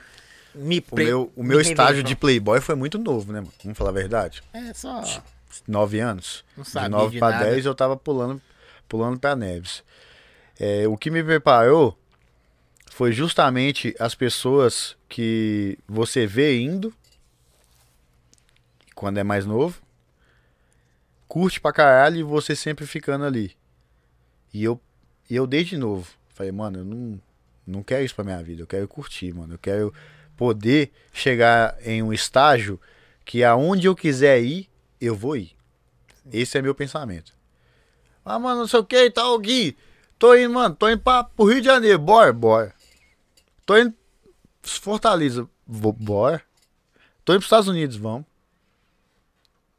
me 0.52 0.78
O 0.78 0.82
pre- 0.82 1.04
meu, 1.04 1.32
o 1.36 1.42
me 1.44 1.50
meu 1.50 1.60
estágio 1.60 1.98
rever". 1.98 2.08
de 2.08 2.16
playboy 2.16 2.60
foi 2.60 2.74
muito 2.74 2.98
novo, 2.98 3.32
né, 3.32 3.38
mano? 3.38 3.52
Vamos 3.62 3.78
falar 3.78 3.90
a 3.90 3.94
verdade. 3.94 4.42
É 4.52 4.74
só... 4.74 5.04
nove 5.66 6.00
anos. 6.00 6.44
Não 6.56 6.64
sabia 6.64 6.88
de 6.88 6.94
9 6.94 7.12
de 7.12 7.18
para 7.18 7.36
nada. 7.36 7.50
10 7.50 7.66
eu 7.66 7.74
tava 7.74 7.96
pulando, 7.96 8.40
pulando 8.88 9.18
para 9.18 9.36
Neves. 9.36 9.82
É, 10.58 10.86
o 10.86 10.96
que 10.96 11.10
me 11.10 11.22
preparou 11.22 11.98
foi 12.90 13.12
justamente 13.12 13.94
as 13.98 14.14
pessoas 14.14 14.96
que 15.08 15.78
você 15.88 16.26
vê 16.26 16.58
indo 16.60 16.94
quando 18.94 19.18
é 19.18 19.24
mais 19.24 19.44
novo, 19.44 19.82
curte 21.26 21.60
pra 21.60 21.72
caralho 21.72 22.18
e 22.18 22.22
você 22.22 22.54
sempre 22.54 22.86
ficando 22.86 23.24
ali. 23.24 23.56
E 24.54 24.62
eu, 24.62 24.80
e 25.28 25.34
eu 25.34 25.46
desde 25.46 25.76
novo, 25.76 26.08
falei, 26.34 26.52
mano, 26.52 26.78
eu 26.78 26.84
não, 26.84 27.20
não 27.66 27.82
quero 27.82 28.04
isso 28.04 28.14
pra 28.14 28.22
minha 28.22 28.42
vida, 28.42 28.62
eu 28.62 28.66
quero 28.66 28.86
curtir, 28.86 29.32
mano. 29.32 29.54
Eu 29.54 29.58
quero 29.58 29.92
poder 30.36 30.92
chegar 31.12 31.76
em 31.82 32.02
um 32.02 32.12
estágio 32.12 32.80
que 33.24 33.42
aonde 33.42 33.86
eu 33.88 33.96
quiser 33.96 34.40
ir, 34.42 34.68
eu 35.06 35.14
vou 35.14 35.36
ir. 35.36 35.56
Esse 36.32 36.58
é 36.58 36.62
meu 36.62 36.74
pensamento. 36.74 37.32
Ah, 38.24 38.38
mano, 38.38 38.60
não 38.60 38.68
sei 38.68 38.80
o 38.80 38.84
que 38.84 38.96
e 38.96 39.10
tal, 39.10 39.38
Gui. 39.38 39.76
Tô 40.18 40.34
indo, 40.36 40.54
mano, 40.54 40.74
tô 40.74 40.88
indo 40.88 41.00
pra, 41.00 41.24
pro 41.24 41.46
Rio 41.46 41.60
de 41.60 41.66
Janeiro. 41.66 41.98
Bora, 41.98 42.32
bora. 42.32 42.74
Tô 43.66 43.76
indo 43.76 43.92
Fortaleza. 44.62 45.48
Vou, 45.66 45.92
bora. 45.92 46.42
Tô 47.24 47.32
indo 47.32 47.40
pros 47.40 47.46
Estados 47.46 47.68
Unidos, 47.68 47.96
vamos. 47.96 48.24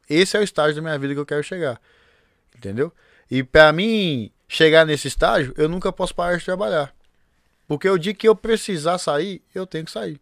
Esse 0.09 0.35
é 0.35 0.39
o 0.39 0.43
estágio 0.43 0.75
da 0.75 0.81
minha 0.81 0.99
vida 0.99 1.13
que 1.13 1.19
eu 1.19 1.25
quero 1.25 1.43
chegar. 1.43 1.79
Entendeu? 2.55 2.91
E 3.31 3.41
pra 3.41 3.71
mim 3.71 4.31
chegar 4.47 4.85
nesse 4.85 5.07
estágio, 5.07 5.53
eu 5.57 5.69
nunca 5.69 5.91
posso 5.91 6.13
parar 6.13 6.37
de 6.37 6.43
trabalhar. 6.43 6.93
Porque 7.67 7.89
o 7.89 7.97
dia 7.97 8.13
que 8.13 8.27
eu 8.27 8.35
precisar 8.35 8.97
sair, 8.97 9.41
eu 9.55 9.65
tenho 9.65 9.85
que 9.85 9.91
sair. 9.91 10.19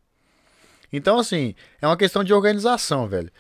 Então, 0.94 1.18
assim, 1.18 1.56
é 1.82 1.88
uma 1.88 1.98
questão 1.98 2.23
de 2.23 2.34
organização, 2.34 3.07
velho. 3.07 3.32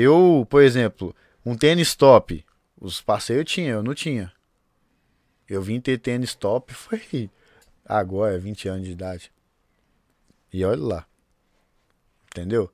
Eu, 0.00 0.46
por 0.48 0.62
exemplo, 0.62 1.14
um 1.44 1.56
tênis 1.56 1.94
top, 1.94 2.44
os 2.80 3.00
parceiros 3.00 3.50
tinham, 3.50 3.78
eu 3.78 3.82
não 3.82 3.94
tinha. 3.94 4.32
Eu 5.48 5.60
vim 5.60 5.80
ter 5.80 5.98
tênis 5.98 6.34
top 6.34 6.72
foi 6.74 7.28
agora, 7.84 8.38
20 8.38 8.68
anos 8.68 8.86
de 8.86 8.92
idade. 8.92 9.32
E 10.52 10.64
olha 10.64 10.80
lá. 10.82 11.06
Entendeu? 12.30 12.70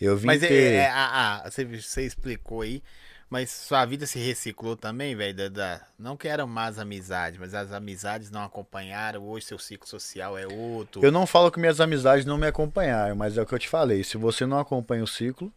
Eu 0.00 0.16
vim 0.16 0.26
Mas 0.26 0.42
é, 0.42 0.48
ter. 0.48 0.74
é, 0.74 0.88
a- 0.88 1.42
a- 1.44 1.50
você, 1.50 1.64
você 1.64 2.06
explicou 2.06 2.60
aí, 2.60 2.82
mas 3.28 3.50
sua 3.50 3.84
vida 3.84 4.06
se 4.06 4.18
reciclou 4.18 4.76
também, 4.76 5.16
velho? 5.16 5.34
Da, 5.34 5.48
da- 5.48 5.86
não 5.98 6.16
que 6.16 6.28
eram 6.28 6.46
más 6.46 6.78
amizades, 6.78 7.40
mas 7.40 7.54
as 7.54 7.72
amizades 7.72 8.30
não 8.30 8.44
acompanharam, 8.44 9.24
hoje 9.26 9.46
seu 9.46 9.58
ciclo 9.58 9.88
social 9.88 10.36
é 10.38 10.46
outro. 10.46 11.04
Eu 11.04 11.10
não 11.10 11.26
falo 11.26 11.50
que 11.50 11.58
minhas 11.58 11.80
amizades 11.80 12.24
não 12.24 12.38
me 12.38 12.46
acompanharam, 12.46 13.16
mas 13.16 13.36
é 13.36 13.42
o 13.42 13.46
que 13.46 13.54
eu 13.54 13.58
te 13.58 13.68
falei. 13.68 14.04
Se 14.04 14.16
você 14.16 14.44
não 14.46 14.58
acompanha 14.58 15.02
o 15.02 15.08
ciclo, 15.08 15.52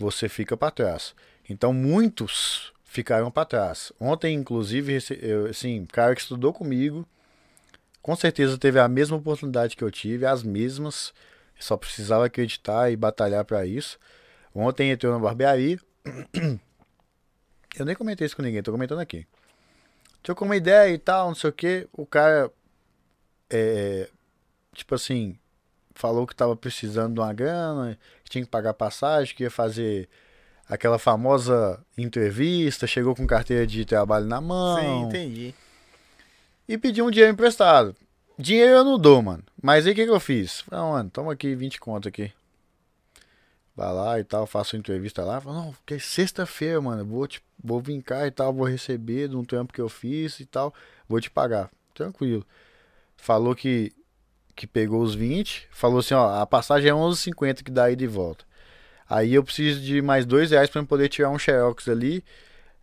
você 0.00 0.28
fica 0.28 0.56
para 0.56 0.70
trás. 0.70 1.14
Então 1.48 1.72
muitos 1.72 2.72
ficaram 2.84 3.30
para 3.30 3.44
trás. 3.44 3.92
Ontem, 4.00 4.34
inclusive, 4.34 4.98
eu, 5.20 5.46
assim, 5.46 5.84
cara 5.84 6.14
que 6.14 6.22
estudou 6.22 6.52
comigo, 6.52 7.06
com 8.00 8.16
certeza 8.16 8.56
teve 8.56 8.80
a 8.80 8.88
mesma 8.88 9.18
oportunidade 9.18 9.76
que 9.76 9.84
eu 9.84 9.90
tive, 9.90 10.24
as 10.24 10.42
mesmas. 10.42 11.12
Só 11.58 11.76
precisava 11.76 12.24
acreditar 12.24 12.90
e 12.90 12.96
batalhar 12.96 13.44
para 13.44 13.66
isso. 13.66 13.98
Ontem 14.54 14.90
entrou 14.90 15.12
na 15.12 15.18
barbearia. 15.18 15.78
Eu 17.78 17.84
nem 17.84 17.94
comentei 17.94 18.26
isso 18.26 18.34
com 18.34 18.42
ninguém, 18.42 18.62
tô 18.64 18.72
comentando 18.72 18.98
aqui. 18.98 19.24
Trocou 20.24 20.48
uma 20.48 20.56
ideia 20.56 20.92
e 20.92 20.98
tal, 20.98 21.28
não 21.28 21.34
sei 21.36 21.50
o 21.50 21.52
que. 21.52 21.86
O 21.92 22.04
cara 22.04 22.50
é, 23.48 24.08
tipo 24.74 24.94
assim, 24.94 25.38
falou 26.00 26.26
que 26.26 26.34
tava 26.34 26.56
precisando 26.56 27.14
de 27.14 27.20
uma 27.20 27.32
grana, 27.32 27.98
que 28.24 28.30
tinha 28.30 28.42
que 28.42 28.50
pagar 28.50 28.72
passagem, 28.72 29.34
que 29.34 29.42
ia 29.42 29.50
fazer 29.50 30.08
aquela 30.66 30.98
famosa 30.98 31.78
entrevista, 31.98 32.86
chegou 32.86 33.14
com 33.14 33.26
carteira 33.26 33.66
de 33.66 33.84
trabalho 33.84 34.24
na 34.24 34.40
mão 34.40 34.80
Sim, 34.80 35.02
entendi. 35.08 35.54
e 36.66 36.78
pediu 36.78 37.06
um 37.06 37.10
dinheiro 37.10 37.32
emprestado. 37.32 37.94
Dinheiro 38.38 38.78
eu 38.78 38.84
não 38.84 38.98
dou, 38.98 39.20
mano. 39.20 39.42
Mas 39.62 39.86
aí 39.86 39.92
o 39.92 39.94
que, 39.94 40.04
que 40.04 40.10
eu 40.10 40.20
fiz? 40.20 40.62
Falei, 40.62 40.84
ah, 40.84 40.90
mano, 40.92 41.10
toma 41.10 41.32
aqui 41.34 41.54
20 41.54 41.78
conto 41.78 42.08
aqui. 42.08 42.32
Vai 43.76 43.92
lá 43.92 44.18
e 44.18 44.24
tal, 44.24 44.46
faço 44.46 44.76
entrevista 44.76 45.22
lá. 45.22 45.40
Falei, 45.40 45.58
não, 45.58 45.72
porque 45.72 45.94
é 45.94 45.98
sexta-feira, 45.98 46.80
mano. 46.80 47.04
Vou, 47.04 47.26
te, 47.26 47.42
vou 47.62 47.80
vir 47.80 48.02
cá 48.02 48.26
e 48.26 48.30
tal, 48.30 48.54
vou 48.54 48.66
receber 48.66 49.28
de 49.28 49.36
um 49.36 49.44
trampo 49.44 49.74
que 49.74 49.80
eu 49.80 49.88
fiz 49.90 50.40
e 50.40 50.46
tal. 50.46 50.72
Vou 51.06 51.20
te 51.20 51.30
pagar. 51.30 51.70
Tranquilo. 51.92 52.46
Falou 53.16 53.54
que, 53.54 53.92
que 54.54 54.66
pegou 54.66 55.02
os 55.02 55.14
20. 55.14 55.68
Falou 55.70 56.00
assim, 56.00 56.14
ó, 56.14 56.40
a 56.40 56.46
passagem 56.46 56.90
é 56.90 56.92
11,50 56.92 57.62
que 57.62 57.70
dá 57.70 57.84
aí 57.84 57.96
de 57.96 58.06
volta. 58.06 58.44
Aí 59.08 59.34
eu 59.34 59.42
preciso 59.42 59.80
de 59.80 60.00
mais 60.00 60.24
dois 60.24 60.50
reais 60.50 60.70
eu 60.72 60.86
poder 60.86 61.08
tirar 61.08 61.30
um 61.30 61.38
xerox 61.38 61.88
ali 61.88 62.24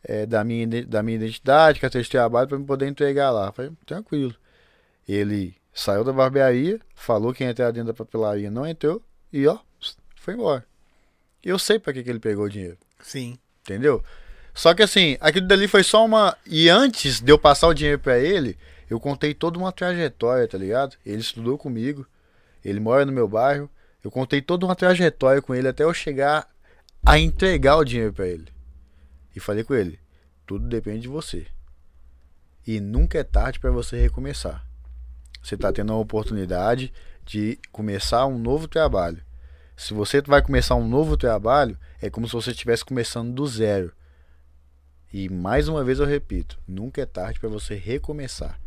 é, 0.04 0.26
da, 0.26 0.44
minha, 0.44 0.86
da 0.86 1.02
minha 1.02 1.16
identidade, 1.16 1.80
carteira 1.80 2.04
de 2.04 2.10
trabalho, 2.10 2.50
eu 2.52 2.64
poder 2.64 2.88
entregar 2.88 3.32
lá. 3.32 3.52
Falei, 3.52 3.72
tranquilo. 3.86 4.36
Ele 5.08 5.56
saiu 5.74 6.04
da 6.04 6.12
barbearia, 6.12 6.80
falou 6.96 7.34
que 7.34 7.44
ia 7.44 7.50
entrar 7.50 7.72
dentro 7.72 7.88
da 7.88 7.94
papelaria, 7.94 8.52
não 8.52 8.66
entrou, 8.66 9.02
e 9.32 9.48
ó, 9.48 9.58
foi 10.16 10.34
embora. 10.34 10.66
Eu 11.44 11.58
sei 11.58 11.80
pra 11.80 11.94
que, 11.94 12.04
que 12.04 12.10
ele 12.10 12.20
pegou 12.20 12.46
o 12.46 12.50
dinheiro, 12.50 12.78
Sim. 13.00 13.38
entendeu? 13.62 14.04
Só 14.54 14.74
que 14.74 14.82
assim, 14.82 15.18
aquilo 15.22 15.48
dali 15.48 15.68
foi 15.68 15.84
só 15.84 16.04
uma. 16.04 16.36
E 16.46 16.68
antes 16.68 17.22
de 17.22 17.32
eu 17.32 17.38
passar 17.38 17.68
o 17.68 17.74
dinheiro 17.74 18.00
pra 18.00 18.18
ele, 18.18 18.58
eu 18.90 19.00
contei 19.00 19.34
toda 19.34 19.60
uma 19.60 19.72
trajetória, 19.72 20.48
tá 20.48 20.58
ligado? 20.58 20.96
Ele 21.06 21.20
estudou 21.20 21.58
comigo, 21.58 22.08
ele 22.64 22.80
mora 22.80 23.06
no 23.06 23.12
meu 23.12 23.28
bairro. 23.28 23.70
Eu 24.04 24.10
contei 24.10 24.42
toda 24.42 24.66
uma 24.66 24.76
trajetória 24.76 25.42
com 25.42 25.54
ele 25.54 25.68
até 25.68 25.84
eu 25.84 25.94
chegar 25.94 26.48
a 27.06 27.20
entregar 27.20 27.78
o 27.78 27.84
dinheiro 27.84 28.14
pra 28.14 28.28
ele. 28.28 28.48
E 29.36 29.40
falei 29.40 29.64
com 29.64 29.74
ele: 29.74 30.00
tudo 30.46 30.68
depende 30.68 31.02
de 31.02 31.08
você. 31.08 31.48
E 32.66 32.80
nunca 32.80 33.20
é 33.20 33.24
tarde 33.24 33.60
pra 33.60 33.72
você 33.72 34.00
recomeçar. 34.00 34.66
Você 35.42 35.56
está 35.56 35.72
tendo 35.72 35.94
a 35.94 35.98
oportunidade 35.98 36.94
de 37.26 37.60
começar 37.72 38.26
um 38.26 38.38
novo 38.38 38.68
trabalho. 38.68 39.22
Se 39.76 39.94
você 39.94 40.22
vai 40.22 40.42
começar 40.42 40.76
um 40.76 40.88
novo 40.88 41.16
trabalho, 41.16 41.78
é 42.02 42.10
como 42.10 42.28
se 42.28 42.34
você 42.34 42.52
estivesse 42.52 42.84
começando 42.84 43.34
do 43.34 43.46
zero. 43.46 43.94
E 45.14 45.30
mais 45.30 45.68
uma 45.68 45.84
vez 45.84 46.00
eu 46.00 46.06
repito, 46.06 46.60
nunca 46.68 47.02
é 47.02 47.06
tarde 47.06 47.40
para 47.40 47.48
você 47.48 47.76
recomeçar. 47.76 48.60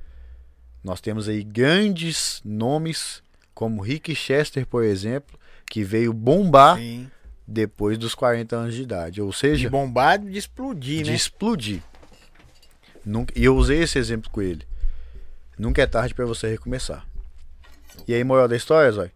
Nós 0.82 1.00
temos 1.00 1.28
aí 1.28 1.42
grandes 1.42 2.40
nomes, 2.44 3.22
como 3.54 3.82
Rick 3.82 4.14
Chester, 4.14 4.66
por 4.66 4.82
exemplo, 4.82 5.38
que 5.66 5.84
veio 5.84 6.12
bombar 6.12 6.78
Sim. 6.78 7.10
depois 7.46 7.98
dos 7.98 8.14
40 8.14 8.56
anos 8.56 8.74
de 8.74 8.82
idade. 8.82 9.20
Ou 9.20 9.30
De 9.30 9.36
seja, 9.36 9.68
bombar, 9.70 10.18
de 10.18 10.36
explodir, 10.38 11.02
de 11.04 11.10
né? 11.10 11.16
explodir. 11.16 11.82
Nunca, 13.04 13.32
e 13.38 13.44
eu 13.44 13.56
usei 13.56 13.82
esse 13.82 13.98
exemplo 13.98 14.30
com 14.30 14.40
ele. 14.42 14.66
Nunca 15.58 15.82
é 15.82 15.86
tarde 15.86 16.14
pra 16.14 16.24
você 16.24 16.48
recomeçar. 16.48 17.06
E 18.08 18.14
aí, 18.14 18.24
moral 18.24 18.48
da 18.48 18.56
história, 18.56 18.90
Zói? 18.90 19.10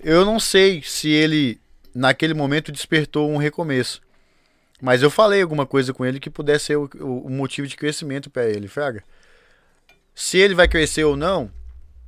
Eu 0.00 0.24
não 0.24 0.38
sei 0.38 0.82
se 0.82 1.08
ele, 1.08 1.60
naquele 1.94 2.34
momento, 2.34 2.70
despertou 2.70 3.28
um 3.30 3.36
recomeço. 3.36 4.00
Mas 4.80 5.02
eu 5.02 5.10
falei 5.10 5.40
alguma 5.42 5.66
coisa 5.66 5.92
com 5.94 6.04
ele 6.04 6.20
que 6.20 6.28
pudesse 6.30 6.66
ser 6.66 6.76
o, 6.76 6.88
o- 7.00 7.26
o 7.26 7.30
motivo 7.30 7.66
de 7.66 7.74
crescimento 7.76 8.28
pra 8.30 8.44
ele, 8.44 8.68
Fraga. 8.68 9.02
Se 10.14 10.38
ele 10.38 10.54
vai 10.54 10.68
crescer 10.68 11.04
ou 11.04 11.16
não, 11.16 11.50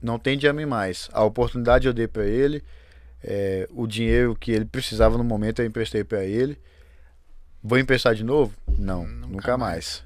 não 0.01 0.19
tem 0.19 0.39
de 0.39 0.51
mim 0.53 0.66
mais. 0.66 1.09
A 1.12 1.24
oportunidade 1.24 1.87
eu 1.87 1.93
dei 1.93 2.07
pra 2.07 2.24
ele. 2.24 2.62
é, 3.23 3.69
o 3.73 3.87
dinheiro 3.87 4.37
que 4.37 4.53
ele 4.53 4.65
precisava 4.65 5.19
no 5.19 5.24
momento 5.24 5.61
eu 5.61 5.66
emprestei 5.66 6.05
pra 6.05 6.24
ele. 6.24 6.59
Vou 7.62 7.78
emprestar 7.78 8.15
de 8.15 8.23
novo? 8.23 8.55
Não, 8.78 9.05
Nunca 9.07 9.27
nunca, 9.27 9.59
mais. 9.59 10.05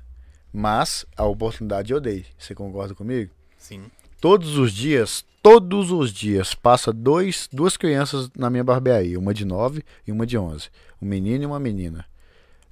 Mas 0.53 1.05
a 1.17 1.25
oportunidade 1.25 1.93
eu 1.93 2.01
dei. 2.01 2.25
Você 2.39 2.55
concorda 2.55 2.95
comigo? 2.95 3.31
Sim. 3.59 3.91
Todos 4.21 4.57
os 4.57 4.73
dias, 4.73 5.25
todos 5.43 5.91
os 5.91 6.13
dias, 6.13 6.55
passa 6.55 6.93
dois, 6.93 7.49
duas 7.53 7.77
crianças 7.77 8.31
na 8.37 8.49
minha 8.49 8.65
barbearia. 8.65 9.19
Uma 9.19 9.35
de 9.35 9.45
9 9.45 9.85
e 10.07 10.13
uma 10.13 10.27
de 10.27 10.39
11. 10.39 10.71
Um 11.03 11.07
menino 11.07 11.45
e 11.45 11.47
uma 11.47 11.61
menina. 11.61 12.07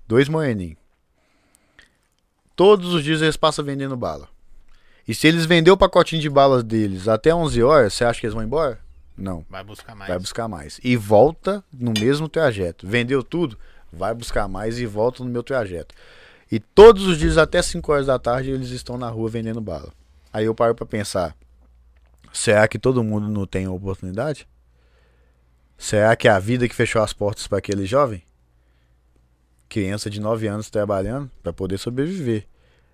Dois 0.06 0.28
moreninhos. 0.28 0.78
Todos 2.56 2.92
os 2.94 3.04
dias 3.04 3.20
eles 3.22 3.36
passam 3.36 3.64
vendendo 3.64 3.96
bala. 3.96 4.28
E 5.08 5.14
se 5.14 5.26
eles 5.26 5.46
vender 5.46 5.70
o 5.70 5.76
pacotinho 5.76 6.20
de 6.20 6.28
balas 6.28 6.62
deles 6.62 7.08
até 7.08 7.34
11 7.34 7.62
horas, 7.62 7.94
você 7.94 8.04
acha 8.04 8.20
que 8.20 8.26
eles 8.26 8.34
vão 8.34 8.44
embora? 8.44 8.78
Não. 9.16 9.42
Vai 9.48 9.64
buscar 9.64 9.94
mais. 9.94 10.08
Vai 10.08 10.18
buscar 10.18 10.48
mais. 10.48 10.80
E 10.84 10.96
volta 10.96 11.64
no 11.72 11.94
mesmo 11.98 12.28
trajeto. 12.28 12.86
Vendeu 12.86 13.22
tudo? 13.22 13.58
Vai 13.90 14.12
buscar 14.12 14.46
mais 14.46 14.78
e 14.78 14.84
volta 14.84 15.24
no 15.24 15.30
meu 15.30 15.42
trajeto. 15.42 15.94
E 16.52 16.60
todos 16.60 17.06
os 17.06 17.16
dias 17.16 17.38
até 17.38 17.62
5 17.62 17.90
horas 17.90 18.06
da 18.06 18.18
tarde 18.18 18.50
eles 18.50 18.68
estão 18.68 18.98
na 18.98 19.08
rua 19.08 19.30
vendendo 19.30 19.62
bala. 19.62 19.90
Aí 20.30 20.44
eu 20.44 20.54
paro 20.54 20.74
pra 20.74 20.84
pensar: 20.84 21.34
será 22.30 22.68
que 22.68 22.78
todo 22.78 23.02
mundo 23.02 23.28
não 23.28 23.46
tem 23.46 23.66
oportunidade? 23.66 24.46
Será 25.78 26.14
que 26.16 26.28
é 26.28 26.30
a 26.30 26.38
vida 26.38 26.68
que 26.68 26.74
fechou 26.74 27.02
as 27.02 27.14
portas 27.14 27.46
para 27.46 27.58
aquele 27.58 27.86
jovem? 27.86 28.22
Criança 29.70 30.10
de 30.10 30.20
9 30.20 30.46
anos 30.46 30.68
trabalhando 30.68 31.30
para 31.42 31.52
poder 31.52 31.78
sobreviver. 31.78 32.46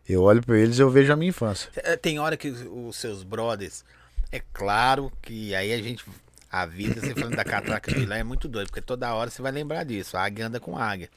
Eu 0.08 0.22
olho 0.22 0.42
pra 0.42 0.58
eles 0.58 0.78
e 0.78 0.82
eu 0.82 0.90
vejo 0.90 1.12
a 1.12 1.16
minha 1.16 1.30
infância. 1.30 1.70
É, 1.76 1.96
Tem 1.96 2.18
hora 2.18 2.36
que 2.36 2.48
os, 2.48 2.96
seus 2.96 3.22
brothers. 3.22 3.84
É 4.30 4.40
claro 4.52 5.12
que 5.22 5.54
aí 5.54 5.72
a 5.72 5.78
gente. 5.82 6.04
A 6.50 6.66
vida, 6.66 7.00
você 7.00 7.14
falando 7.14 7.34
da 7.34 7.44
catraca 7.44 7.92
de 7.92 8.06
lá, 8.06 8.16
é 8.16 8.22
muito 8.22 8.46
doido, 8.46 8.68
porque 8.68 8.80
toda 8.80 9.12
hora 9.12 9.28
você 9.28 9.42
vai 9.42 9.50
lembrar 9.50 9.82
disso. 9.82 10.16
A 10.16 10.24
águia 10.24 10.46
anda 10.46 10.60
com 10.60 10.78
águia. 10.78 11.08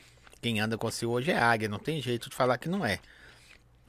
Quem 0.41 0.59
anda 0.59 0.77
com 0.77 0.89
você 0.89 1.05
hoje 1.05 1.29
é 1.29 1.37
águia, 1.37 1.69
não 1.69 1.77
tem 1.77 2.01
jeito 2.01 2.27
de 2.27 2.35
falar 2.35 2.57
que 2.57 2.67
não 2.67 2.83
é. 2.83 2.99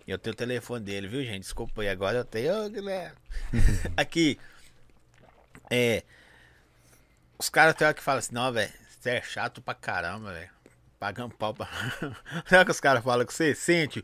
Eu 0.06 0.18
tenho 0.18 0.34
o 0.34 0.36
telefone 0.36 0.84
dele, 0.84 1.08
viu, 1.08 1.22
gente? 1.22 1.40
Desculpa 1.40 1.82
aí, 1.82 1.88
agora 1.88 2.18
eu 2.18 2.24
tenho. 2.24 2.66
Ô, 2.66 2.68
Guilherme. 2.68 3.16
Aqui. 3.96 4.38
É. 5.70 6.02
Os 7.38 7.48
caras 7.48 7.74
tem 7.74 7.86
hora 7.86 7.94
que 7.94 8.02
falam 8.02 8.18
assim, 8.18 8.34
não, 8.34 8.52
velho, 8.52 8.72
você 8.88 9.10
é 9.10 9.22
chato 9.22 9.62
pra 9.62 9.74
caramba, 9.74 10.32
velho. 10.32 10.50
Pagando 10.98 11.34
pau 11.34 11.54
pra. 11.54 11.68
Sabe 12.46 12.62
o 12.62 12.64
que 12.64 12.70
os 12.70 12.80
caras 12.80 13.04
falam 13.04 13.24
com 13.24 13.32
você? 13.32 13.54
Sente. 13.54 14.02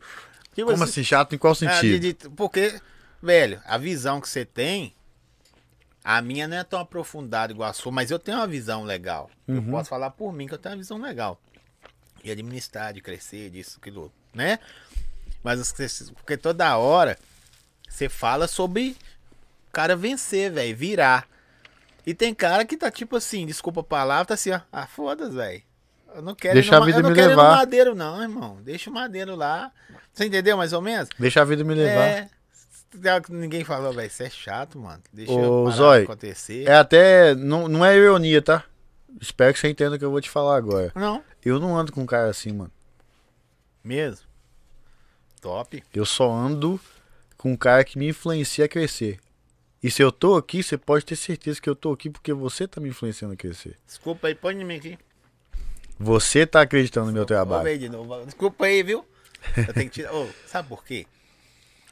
Tipo 0.55 0.71
Como 0.71 0.83
assim, 0.83 1.03
chato 1.03 1.35
em 1.35 1.37
qual 1.37 1.51
ah, 1.51 1.55
sentido? 1.55 1.99
de- 1.99 2.13
de- 2.13 2.29
porque, 2.29 2.79
velho, 3.21 3.61
a 3.65 3.77
visão 3.77 4.21
que 4.21 4.27
você 4.29 4.45
tem, 4.45 4.95
a 6.03 6.21
minha 6.21 6.47
não 6.47 6.55
é 6.57 6.63
tão 6.63 6.79
aprofundada 6.79 7.51
igual 7.51 7.69
a 7.69 7.73
sua, 7.73 7.91
mas 7.91 8.09
eu 8.09 8.17
tenho 8.17 8.37
uma 8.37 8.47
visão 8.47 8.83
legal. 8.83 9.29
Eu 9.47 9.55
Uhum. 9.55 9.71
posso 9.71 9.89
falar 9.89 10.11
por 10.11 10.31
mim 10.31 10.47
que 10.47 10.53
eu 10.53 10.57
tenho 10.57 10.73
uma 10.75 10.79
visão 10.81 10.97
legal. 10.97 11.39
De 12.23 12.31
administrar, 12.31 12.93
de 12.93 13.01
crescer, 13.01 13.49
disso, 13.49 13.77
aquilo, 13.81 14.03
outro, 14.03 14.17
né? 14.33 14.57
Mas 15.43 15.73
porque 16.15 16.37
toda 16.37 16.75
hora 16.77 17.19
você 17.87 18.09
fala 18.09 18.47
sobre 18.47 18.97
o 19.67 19.71
cara 19.71 19.95
vencer, 19.95 20.51
velho, 20.51 20.75
virar. 20.75 21.27
E 22.05 22.13
tem 22.13 22.33
cara 22.33 22.65
que 22.65 22.77
tá 22.77 22.89
tipo 22.89 23.15
assim, 23.15 23.45
desculpa 23.45 23.81
a 23.81 23.83
palavra, 23.83 24.25
tá 24.25 24.33
assim, 24.35 24.51
ó, 24.51 24.61
ah, 24.71 24.87
foda-se, 24.87 25.35
velho. 25.35 25.61
Eu 26.15 26.21
não 26.21 26.33
quero 26.33 26.53
Deixa 26.53 26.69
ir 26.75 26.77
no, 26.77 26.83
a 26.83 26.85
vida 26.85 26.99
eu 26.99 27.03
não 27.03 27.09
me 27.09 27.15
quero 27.15 27.29
levar. 27.29 27.55
madeiro 27.57 27.93
não, 27.93 28.21
irmão. 28.21 28.57
Deixa 28.63 28.89
o 28.89 28.93
madeiro 28.93 29.35
lá. 29.35 29.71
Você 30.13 30.25
entendeu 30.25 30.55
mais 30.55 30.71
ou 30.71 30.81
menos? 30.81 31.09
Deixa 31.19 31.41
a 31.41 31.45
vida 31.45 31.63
me 31.63 31.73
levar. 31.73 32.05
É. 32.05 32.29
Ninguém 33.29 33.65
falou, 33.65 33.91
velho, 33.91 34.07
isso 34.07 34.23
é 34.23 34.29
chato, 34.29 34.79
mano. 34.79 35.03
Deixa 35.11 35.33
Ô, 35.33 35.69
Zói, 35.69 36.03
acontecer. 36.03 36.65
É 36.67 36.75
até. 36.75 37.35
Não, 37.35 37.67
não 37.67 37.83
é 37.85 37.97
ironia, 37.97 38.41
tá? 38.41 38.63
Espero 39.19 39.53
que 39.53 39.59
você 39.59 39.67
entenda 39.67 39.95
o 39.95 39.99
que 39.99 40.05
eu 40.05 40.11
vou 40.11 40.21
te 40.21 40.29
falar 40.29 40.55
agora. 40.55 40.91
Não, 40.95 41.21
Eu 41.43 41.59
não 41.59 41.77
ando 41.77 41.91
com 41.91 42.01
um 42.01 42.05
cara 42.05 42.29
assim, 42.29 42.53
mano. 42.53 42.71
mesmo. 43.83 44.25
Top. 45.41 45.83
Eu 45.93 46.05
só 46.05 46.31
ando 46.31 46.79
com 47.37 47.51
um 47.51 47.57
cara 47.57 47.83
que 47.83 47.99
me 47.99 48.07
influencia 48.07 48.65
a 48.65 48.69
crescer. 48.69 49.19
E 49.83 49.91
se 49.91 50.01
eu 50.01 50.11
tô 50.11 50.35
aqui, 50.35 50.63
você 50.63 50.77
pode 50.77 51.05
ter 51.05 51.15
certeza 51.15 51.61
que 51.61 51.69
eu 51.69 51.75
tô 51.75 51.91
aqui 51.91 52.09
porque 52.09 52.33
você 52.33 52.67
tá 52.67 52.81
me 52.81 52.89
influenciando 52.89 53.33
a 53.35 53.37
crescer. 53.37 53.77
Desculpa 53.85 54.27
aí, 54.27 54.33
põe 54.33 54.55
em 54.59 54.63
mim 54.65 54.77
aqui. 54.77 54.97
Você 55.99 56.45
tá 56.45 56.61
acreditando 56.61 57.07
no 57.07 57.13
meu 57.13 57.25
trabalho. 57.25 57.77
de 57.77 57.89
novo. 57.89 58.25
Desculpa 58.25 58.65
aí, 58.65 58.83
viu? 58.83 59.05
Eu 59.55 59.73
tenho 59.73 59.89
que 59.89 60.01
tirar. 60.01 60.13
Ô, 60.13 60.27
sabe 60.45 60.67
por 60.67 60.83
quê? 60.83 61.05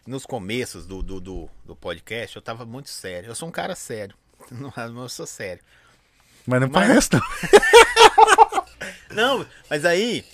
Nos 0.05 0.25
começos 0.25 0.85
do, 0.85 1.01
do, 1.01 1.19
do, 1.21 1.49
do 1.63 1.75
podcast, 1.75 2.35
eu 2.35 2.41
tava 2.41 2.65
muito 2.65 2.89
sério. 2.89 3.29
Eu 3.29 3.35
sou 3.35 3.47
um 3.47 3.51
cara 3.51 3.75
sério. 3.75 4.15
Não, 4.51 4.73
eu 5.01 5.09
sou 5.09 5.25
sério. 5.25 5.63
Mas 6.45 6.59
não 6.59 6.67
Mas- 6.69 6.87
parece, 6.87 7.09
não. 7.13 7.21
Não, 9.39 9.45
mas 9.69 9.85
aí. 9.85 10.25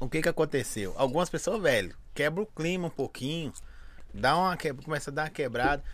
O 0.00 0.08
que 0.08 0.20
que 0.22 0.28
aconteceu? 0.28 0.92
Algumas 0.96 1.28
pessoas, 1.30 1.60
velho, 1.62 1.94
quebra 2.14 2.42
o 2.42 2.46
clima 2.46 2.88
um 2.88 2.90
pouquinho. 2.90 3.52
Dá 4.12 4.36
uma 4.36 4.56
quebra, 4.56 4.82
começa 4.84 5.10
a 5.10 5.14
dar 5.14 5.24
uma 5.24 5.30
quebrada. 5.30 5.84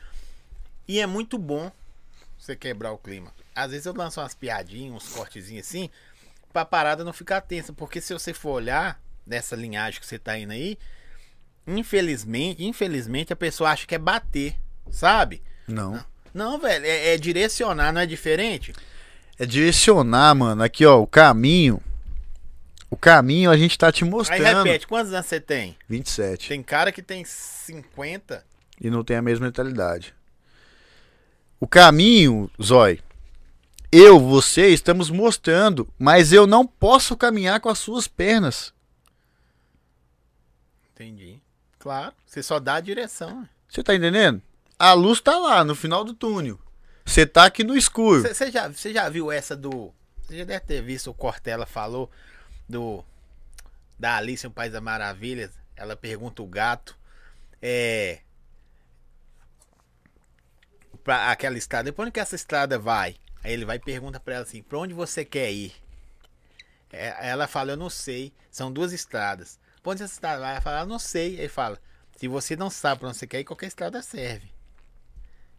E 0.89 1.01
é 1.01 1.07
muito 1.07 1.37
bom 1.37 1.71
você 2.39 2.55
quebrar 2.57 2.93
o 2.93 2.99
clima. 2.99 3.31
Às 3.55 3.73
vezes 3.73 3.87
eu 3.87 3.93
lanço 3.95 4.21
umas 4.21 4.35
piadinhas, 4.35 4.95
uns 4.95 5.09
cortezinhos 5.13 5.67
assim, 5.67 5.91
pra 6.55 6.65
parada 6.65 7.03
não 7.05 7.13
ficar 7.13 7.41
tensa. 7.41 7.73
Porque 7.73 8.01
se 8.01 8.15
você 8.15 8.33
for 8.33 8.53
olhar 8.53 9.03
nessa 9.27 9.57
linhagem 9.57 10.01
que 10.01 10.07
você 10.07 10.19
tá 10.19 10.39
indo 10.39 10.53
aí, 10.53 10.79
infelizmente, 11.67 12.65
infelizmente 12.65 13.33
a 13.33 13.37
pessoa 13.37 13.71
acha 13.71 13.87
que 13.87 13.95
é 13.95 13.99
bater, 13.99 14.57
sabe? 14.89 15.43
Não. 15.67 16.03
Não, 16.33 16.59
velho, 16.59 16.87
é, 16.87 17.15
é 17.15 17.19
direcionar, 17.19 17.93
não 17.93 18.01
é 18.01 18.07
diferente? 18.07 18.73
É 19.37 19.45
direcionar, 19.45 20.35
mano. 20.35 20.63
Aqui, 20.63 20.87
ó, 20.87 21.01
o 21.03 21.07
caminho. 21.07 21.83
O 22.89 22.97
caminho 22.97 23.51
a 23.51 23.57
gente 23.57 23.77
tá 23.77 23.91
te 23.91 24.05
Aí 24.05 24.11
mostrando. 24.11 24.63
repete, 24.65 24.87
quantos 24.87 25.13
anos 25.13 25.27
você 25.27 25.41
tem? 25.41 25.77
27. 25.89 26.49
Tem 26.49 26.63
cara 26.63 26.93
que 26.93 27.03
tem 27.03 27.25
50. 27.25 28.45
E 28.81 28.91
não 28.91 29.03
tem 29.03 29.17
a 29.17 29.23
mesma 29.23 29.47
mentalidade. 29.47 30.15
O 31.59 31.67
caminho, 31.67 32.49
Zói. 32.63 33.01
Eu, 33.97 34.19
você, 34.19 34.71
estamos 34.71 35.09
mostrando, 35.09 35.89
mas 35.97 36.33
eu 36.33 36.49
não 36.49 36.67
posso 36.67 37.17
caminhar 37.17 37.61
com 37.61 37.69
as 37.69 37.79
suas 37.79 38.09
pernas. 38.09 38.75
Entendi. 40.93 41.41
Claro, 41.79 42.13
você 42.27 42.43
só 42.43 42.59
dá 42.59 42.75
a 42.75 42.81
direção. 42.81 43.49
Você 43.69 43.85
tá 43.85 43.95
entendendo? 43.95 44.43
A 44.77 44.95
luz 44.95 45.21
tá 45.21 45.39
lá, 45.39 45.63
no 45.63 45.77
final 45.77 46.03
do 46.03 46.13
túnel. 46.13 46.59
Você 47.07 47.25
tá 47.25 47.45
aqui 47.45 47.63
no 47.63 47.77
escuro. 47.77 48.23
Você 48.23 48.51
já, 48.51 48.69
já 48.69 49.09
viu 49.09 49.31
essa 49.31 49.55
do. 49.55 49.95
Você 50.23 50.39
já 50.39 50.45
deve 50.45 50.67
ter 50.67 50.83
visto 50.83 51.09
o 51.09 51.15
Cortella 51.15 51.65
falou 51.65 52.11
do. 52.69 53.05
Da 53.97 54.17
Alice 54.17 54.45
no 54.45 54.51
País 54.51 54.73
das 54.73 54.83
Maravilhas. 54.83 55.53
Ela 55.77 55.95
pergunta 55.95 56.43
o 56.43 56.47
gato. 56.49 56.99
É. 57.63 58.19
Pra 61.05 61.31
aquela 61.31 61.57
estrada. 61.57 61.93
Pra 61.93 62.03
onde 62.03 62.11
que 62.11 62.19
essa 62.19 62.35
estrada 62.35 62.77
vai? 62.77 63.15
Aí 63.45 63.53
ele 63.53 63.65
vai 63.65 63.77
e 63.77 63.81
pergunta 63.81 64.19
pra 64.19 64.35
ela 64.35 64.43
assim: 64.45 64.63
pra 64.63 64.79
onde 64.79 64.95
você 64.95 65.25
quer 65.25 65.53
ir? 65.53 65.73
É, 66.93 67.29
ela 67.29 67.47
fala: 67.47 67.73
eu 67.73 67.77
não 67.77 67.91
sei. 67.91 68.33
São 68.51 68.73
duas 68.73 68.93
estradas. 68.93 69.61
Pra 69.83 69.93
onde 69.93 70.03
estrada 70.03 70.41
vai? 70.41 70.53
Ela 70.53 70.61
fala: 70.61 70.81
eu 70.81 70.87
não 70.87 70.99
sei. 70.99 71.39
Aí 71.41 71.49
fala: 71.49 71.79
se 72.17 72.27
você 72.27 72.57
não 72.57 72.71
sabe 72.71 73.01
pra 73.01 73.09
onde 73.11 73.19
você 73.19 73.27
quer 73.27 73.41
ir, 73.41 73.45
qualquer 73.45 73.67
estrada 73.67 74.01
serve. 74.03 74.51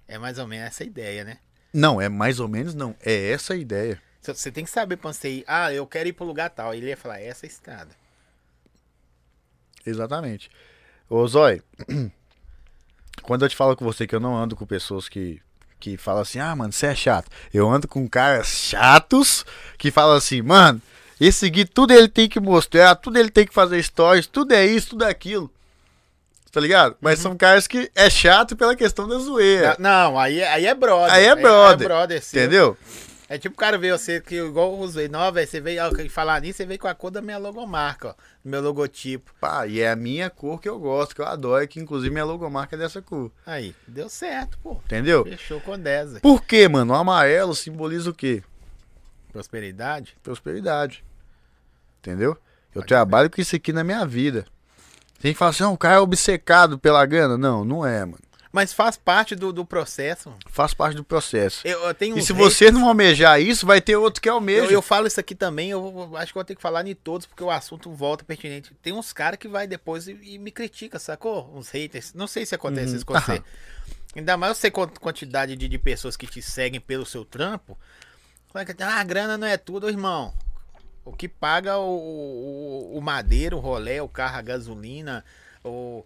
É 0.07 0.17
mais 0.17 0.37
ou 0.39 0.47
menos 0.47 0.67
essa 0.67 0.83
ideia, 0.83 1.23
né? 1.23 1.37
Não, 1.73 2.01
é 2.01 2.09
mais 2.09 2.39
ou 2.39 2.47
menos 2.47 2.73
não. 2.73 2.95
É 3.01 3.31
essa 3.31 3.53
a 3.53 3.57
ideia. 3.57 4.01
Você- 4.21 4.33
Você 4.33 4.51
tem 4.51 4.63
que 4.63 4.69
saber 4.71 4.97
pra 4.97 5.09
onde 5.09 5.17
você 5.17 5.29
ir. 5.29 5.43
Ah, 5.47 5.71
eu 5.71 5.85
quero 5.85 6.09
ir 6.09 6.13
pro 6.13 6.25
lugar 6.25 6.49
tal. 6.49 6.73
Ele 6.73 6.87
ia 6.87 6.97
falar, 6.97 7.19
essa 7.19 7.45
é 7.45 7.47
a 7.47 7.51
estrada. 7.51 7.91
Exatamente. 9.85 10.49
Ô, 11.09 11.27
Zói, 11.27 11.61
quando 13.21 13.45
eu 13.45 13.49
te 13.49 13.55
falo 13.55 13.75
com 13.75 13.85
você 13.85 14.07
que 14.07 14.15
eu 14.15 14.19
não 14.19 14.35
ando 14.35 14.55
com 14.55 14.65
pessoas 14.65 15.07
que, 15.07 15.41
que 15.85 15.97
falam 15.97 16.23
assim, 16.23 16.39
ah, 16.39 16.55
mano, 16.55 16.73
você 16.73 16.87
é 16.87 16.95
chato. 16.95 17.27
Eu 17.53 17.69
ando 17.69 17.87
com 17.87 18.09
caras 18.09 18.47
chatos 18.47 19.45
que 19.77 19.91
falam 19.91 20.15
assim, 20.15 20.41
mano, 20.41 20.81
esse 21.21 21.47
Gui, 21.47 21.63
tudo 21.63 21.93
ele 21.93 22.07
tem 22.07 22.27
que 22.27 22.39
mostrar, 22.39 22.95
tudo 22.95 23.19
ele 23.19 23.29
tem 23.29 23.45
que 23.45 23.53
fazer 23.53 23.81
stories, 23.83 24.25
tudo 24.25 24.51
é 24.55 24.65
isso, 24.65 24.89
tudo 24.89 25.03
é 25.03 25.09
aquilo. 25.11 25.47
Tá 26.51 26.59
ligado? 26.59 26.95
Mas 26.99 27.19
são 27.19 27.37
caras 27.37 27.67
que 27.67 27.91
é 27.93 28.09
chato 28.09 28.55
pela 28.55 28.75
questão 28.75 29.07
da 29.07 29.19
zoeira. 29.19 29.75
Não, 29.77 30.17
aí, 30.17 30.39
é- 30.39 30.47
aí 30.53 30.65
é 30.65 30.73
brother. 30.73 31.13
Aí 31.13 31.25
é 31.25 31.35
brother, 31.35 31.85
É, 31.85 31.87
brother 31.87 32.23
seu. 32.23 32.41
É 33.27 33.39
tipo 33.39 33.55
o 33.55 33.57
cara 33.57 33.77
ver 33.77 33.91
você, 33.91 34.21
que 34.21 34.35
igual 34.35 34.73
eu 34.73 34.79
usei, 34.79 35.07
não, 35.07 35.31
velho, 35.31 35.47
você 35.47 35.59
veio, 35.59 35.83
ó, 35.83 35.89
que 35.89 36.07
falar 36.09 36.41
nisso, 36.41 36.57
você 36.57 36.65
veio 36.65 36.79
com 36.79 36.87
a 36.87 36.93
cor 36.93 37.09
da 37.09 37.23
minha 37.23 37.39
logomarca, 37.39 38.09
ó, 38.09 38.11
do 38.11 38.49
meu 38.49 38.61
logotipo. 38.61 39.33
Pá, 39.39 39.65
e 39.65 39.81
é 39.81 39.89
a 39.89 39.95
minha 39.95 40.29
cor 40.29 40.61
que 40.61 40.69
eu 40.69 40.77
gosto, 40.77 41.15
que 41.15 41.21
eu 41.21 41.25
adoro, 41.25 41.67
que 41.67 41.79
inclusive 41.79 42.11
minha 42.11 42.25
logomarca 42.25 42.75
é 42.75 42.79
dessa 42.79 43.01
cor. 43.01 43.31
Aí, 43.45 43.75
deu 43.87 44.09
certo, 44.09 44.59
pô. 44.59 44.73
Entendeu? 44.85 45.23
Fechou 45.23 45.59
com 45.59 45.77
10, 45.77 46.09
velho. 46.09 46.21
Por 46.21 46.43
quê, 46.43 46.67
mano? 46.67 46.93
O 46.93 46.95
amarelo 46.95 47.55
simboliza 47.55 48.11
o 48.11 48.13
quê? 48.13 48.43
Prosperidade? 49.31 50.15
Prosperidade. 50.21 51.03
Entendeu? 51.99 52.37
Eu 52.75 52.81
Pode 52.81 52.87
trabalho 52.87 53.29
com 53.29 53.41
isso 53.41 53.55
aqui 53.55 53.73
na 53.73 53.83
minha 53.83 54.05
vida. 54.05 54.45
Tem 55.19 55.33
que 55.33 55.39
falar 55.39 55.51
assim, 55.51 55.63
não, 55.63 55.73
o 55.73 55.77
cara 55.77 55.95
é 55.95 55.99
obcecado 55.99 56.77
pela 56.77 57.05
grana. 57.05 57.37
Não, 57.37 57.65
não 57.65 57.85
é, 57.85 58.05
mano. 58.05 58.19
Mas 58.55 58.71
faz 58.71 58.95
parte 58.95 59.35
do, 59.35 59.51
do 59.51 59.65
processo. 59.65 60.33
Faz 60.47 60.73
parte 60.73 60.95
do 60.95 61.03
processo. 61.03 61.67
Eu, 61.67 61.77
eu 61.83 61.93
tenho 61.93 62.17
E 62.17 62.21
se 62.21 62.31
haters- 62.31 62.53
você 62.53 62.71
não 62.71 62.87
almejar 62.87 63.41
isso, 63.41 63.65
vai 63.65 63.81
ter 63.81 63.97
outro 63.97 64.21
que 64.21 64.29
almeja. 64.29 64.63
Eu, 64.67 64.71
eu 64.71 64.81
falo 64.81 65.07
isso 65.07 65.19
aqui 65.19 65.35
também, 65.35 65.71
eu 65.71 66.15
acho 66.15 66.31
que 66.31 66.37
eu 66.37 66.41
vou 66.41 66.45
ter 66.45 66.55
que 66.55 66.61
falar 66.61 66.87
em 66.87 66.95
todos, 66.95 67.27
porque 67.27 67.43
o 67.43 67.51
assunto 67.51 67.91
volta 67.91 68.23
pertinente. 68.23 68.73
Tem 68.81 68.93
uns 68.93 69.11
caras 69.11 69.37
que 69.37 69.49
vai 69.49 69.67
depois 69.67 70.07
e, 70.07 70.17
e 70.23 70.37
me 70.39 70.51
critica, 70.51 70.97
sacou? 70.99 71.51
Uns 71.53 71.69
haters. 71.69 72.13
Não 72.13 72.27
sei 72.27 72.45
se 72.45 72.55
acontece 72.55 72.91
Uhum. 72.91 72.95
isso 72.95 73.05
com 73.05 73.13
você. 73.13 73.43
Ainda 74.15 74.37
mais 74.37 74.51
eu 74.51 74.55
sei 74.55 74.71
quant- 74.71 74.97
quantidade 74.99 75.53
de, 75.57 75.67
de 75.67 75.77
pessoas 75.77 76.15
que 76.15 76.25
te 76.25 76.41
seguem 76.41 76.79
pelo 76.79 77.05
seu 77.05 77.25
trampo. 77.25 77.77
Que, 78.53 78.81
Ah, 78.83 79.01
a 79.01 79.03
grana 79.03 79.37
não 79.37 79.45
é 79.47 79.57
tudo, 79.57 79.89
irmão. 79.89 80.33
O 81.03 81.11
que 81.11 81.27
paga 81.27 81.77
o, 81.77 81.89
o, 82.93 82.97
o 82.97 83.01
madeiro, 83.01 83.57
o 83.57 83.59
rolé, 83.59 84.01
o 84.01 84.07
carro, 84.07 84.37
a 84.37 84.41
gasolina, 84.41 85.25
o, 85.61 86.05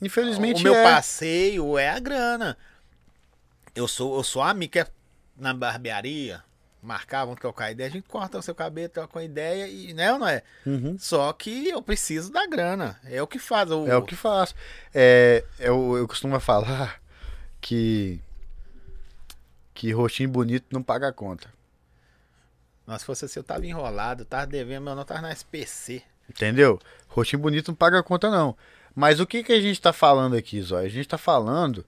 Infelizmente 0.00 0.60
o 0.60 0.64
meu 0.64 0.74
é. 0.74 0.82
passeio 0.82 1.78
é 1.78 1.90
a 1.90 1.98
grana. 1.98 2.56
Eu 3.74 3.88
sou, 3.88 4.16
eu 4.16 4.22
sou 4.22 4.42
amigo 4.42 4.72
que 4.72 4.78
é 4.80 4.86
na 5.36 5.52
barbearia, 5.52 6.42
marcavam 6.82 7.34
que 7.34 7.44
eu 7.44 7.52
caio 7.52 7.72
ideia, 7.72 7.88
a 7.88 7.92
gente 7.92 8.08
corta 8.08 8.38
o 8.38 8.42
seu 8.42 8.54
cabelo, 8.54 8.88
troca 8.88 9.18
uma 9.18 9.24
ideia 9.24 9.68
e 9.68 9.92
né 9.92 10.12
ou 10.12 10.18
não 10.18 10.28
é? 10.28 10.42
Uhum. 10.64 10.96
Só 10.98 11.32
que 11.32 11.68
eu 11.68 11.82
preciso 11.82 12.32
da 12.32 12.46
grana. 12.46 12.98
É 13.04 13.20
o 13.20 13.26
que 13.26 13.38
faz. 13.38 13.70
O, 13.70 13.86
É 13.86 13.96
o 13.96 14.02
que 14.02 14.16
faz. 14.16 14.54
É, 14.94 15.44
eu, 15.58 15.96
eu 15.96 16.08
costumo 16.08 16.38
falar 16.40 17.00
que 17.60 18.20
que 19.74 19.92
rostinho 19.92 20.30
bonito 20.30 20.66
não 20.70 20.82
paga 20.82 21.08
a 21.08 21.12
conta. 21.12 21.52
Nossa, 22.86 23.00
se 23.00 23.04
fosse 23.04 23.24
assim, 23.26 23.40
eu 23.40 23.44
tava 23.44 23.66
enrolado, 23.66 24.24
tava 24.24 24.46
devendo, 24.46 24.84
meu 24.84 24.94
não 24.94 25.04
tava 25.04 25.20
na 25.20 25.32
SPC. 25.32 26.02
Entendeu? 26.30 26.80
Rostinho 27.08 27.42
bonito 27.42 27.68
não 27.68 27.74
paga 27.74 27.98
a 27.98 28.02
conta, 28.02 28.30
não. 28.30 28.56
Mas 28.96 29.20
o 29.20 29.26
que, 29.26 29.44
que 29.44 29.52
a 29.52 29.60
gente 29.60 29.78
tá 29.78 29.92
falando 29.92 30.34
aqui, 30.34 30.60
Zóia? 30.62 30.86
A 30.86 30.90
gente 30.90 31.06
tá 31.06 31.18
falando 31.18 31.84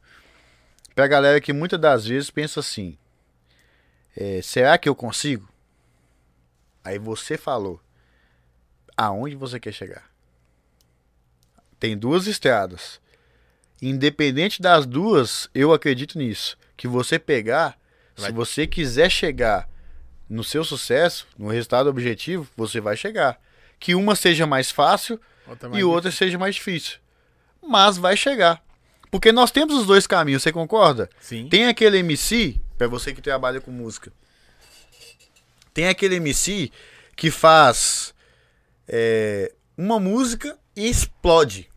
pra 0.94 1.06
galera 1.06 1.40
que 1.40 1.54
muitas 1.54 1.80
das 1.80 2.06
vezes 2.06 2.30
pensa 2.30 2.60
assim: 2.60 2.98
é, 4.14 4.42
será 4.42 4.76
que 4.76 4.86
eu 4.86 4.94
consigo? 4.94 5.48
Aí 6.84 6.98
você 6.98 7.38
falou: 7.38 7.80
aonde 8.94 9.34
você 9.34 9.58
quer 9.58 9.72
chegar? 9.72 10.06
Tem 11.80 11.96
duas 11.96 12.26
estradas. 12.26 13.00
Independente 13.80 14.60
das 14.60 14.84
duas, 14.84 15.48
eu 15.54 15.72
acredito 15.72 16.18
nisso. 16.18 16.58
Que 16.76 16.86
você 16.86 17.18
pegar, 17.18 17.78
Vai- 18.16 18.26
se 18.26 18.32
você 18.34 18.66
quiser 18.66 19.08
chegar 19.10 19.66
no 20.28 20.44
seu 20.44 20.62
sucesso, 20.62 21.26
no 21.38 21.48
resultado 21.48 21.88
objetivo, 21.88 22.46
você 22.54 22.80
vai 22.80 22.96
chegar. 22.98 23.40
Que 23.80 23.94
uma 23.94 24.14
seja 24.14 24.46
mais 24.46 24.70
fácil 24.70 25.18
Outra 25.48 25.78
e 25.78 25.84
outra 25.84 26.10
seja 26.10 26.38
mais 26.38 26.54
difícil. 26.54 26.98
Mas 27.62 27.96
vai 27.96 28.16
chegar. 28.16 28.62
Porque 29.10 29.32
nós 29.32 29.50
temos 29.50 29.74
os 29.74 29.86
dois 29.86 30.06
caminhos, 30.06 30.42
você 30.42 30.52
concorda? 30.52 31.08
Sim. 31.20 31.48
Tem 31.48 31.66
aquele 31.66 31.98
MC, 31.98 32.60
pra 32.76 32.86
você 32.86 33.14
que 33.14 33.22
trabalha 33.22 33.60
com 33.60 33.70
música. 33.70 34.12
Tem 35.72 35.88
aquele 35.88 36.16
MC 36.16 36.70
que 37.16 37.30
faz 37.30 38.14
é, 38.86 39.52
uma 39.76 39.98
música 39.98 40.58
e 40.76 40.88
explode. 40.88 41.70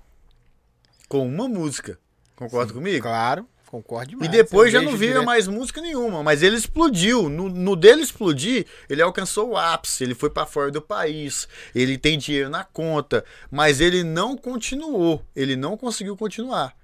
Com 1.07 1.27
uma 1.27 1.47
música. 1.47 1.99
Concorda 2.35 2.73
comigo? 2.73 3.01
Claro, 3.01 3.47
concordo 3.71 4.09
E 4.11 4.11
demais. 4.11 4.29
depois 4.31 4.73
Eu 4.73 4.81
já 4.81 4.85
não 4.85 4.97
vira 4.97 5.13
direto. 5.13 5.25
mais 5.25 5.47
música 5.47 5.81
nenhuma, 5.81 6.21
mas 6.21 6.43
ele 6.43 6.55
explodiu. 6.57 7.29
No, 7.29 7.47
no 7.49 7.75
dele 7.75 8.01
explodir, 8.01 8.65
ele 8.89 9.01
alcançou 9.01 9.51
o 9.51 9.57
ápice, 9.57 10.03
ele 10.03 10.13
foi 10.13 10.29
pra 10.29 10.45
fora 10.45 10.69
do 10.69 10.81
país, 10.81 11.47
ele 11.73 11.97
tem 11.97 12.17
dinheiro 12.17 12.49
na 12.49 12.63
conta, 12.63 13.23
mas 13.49 13.79
ele 13.79 14.03
não 14.03 14.35
continuou, 14.37 15.25
ele 15.35 15.55
não 15.55 15.77
conseguiu 15.77 16.15
continuar. 16.17 16.75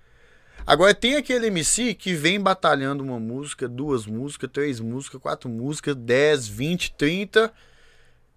Agora 0.65 0.93
tem 0.93 1.15
aquele 1.15 1.47
MC 1.47 1.93
que 1.93 2.13
vem 2.13 2.39
batalhando 2.41 3.03
uma 3.03 3.19
música, 3.19 3.67
duas 3.67 4.05
músicas, 4.05 4.49
três 4.51 4.79
músicas, 4.79 5.21
quatro 5.21 5.49
músicas, 5.49 5.95
10, 5.95 6.47
20, 6.47 6.93
30. 6.93 7.53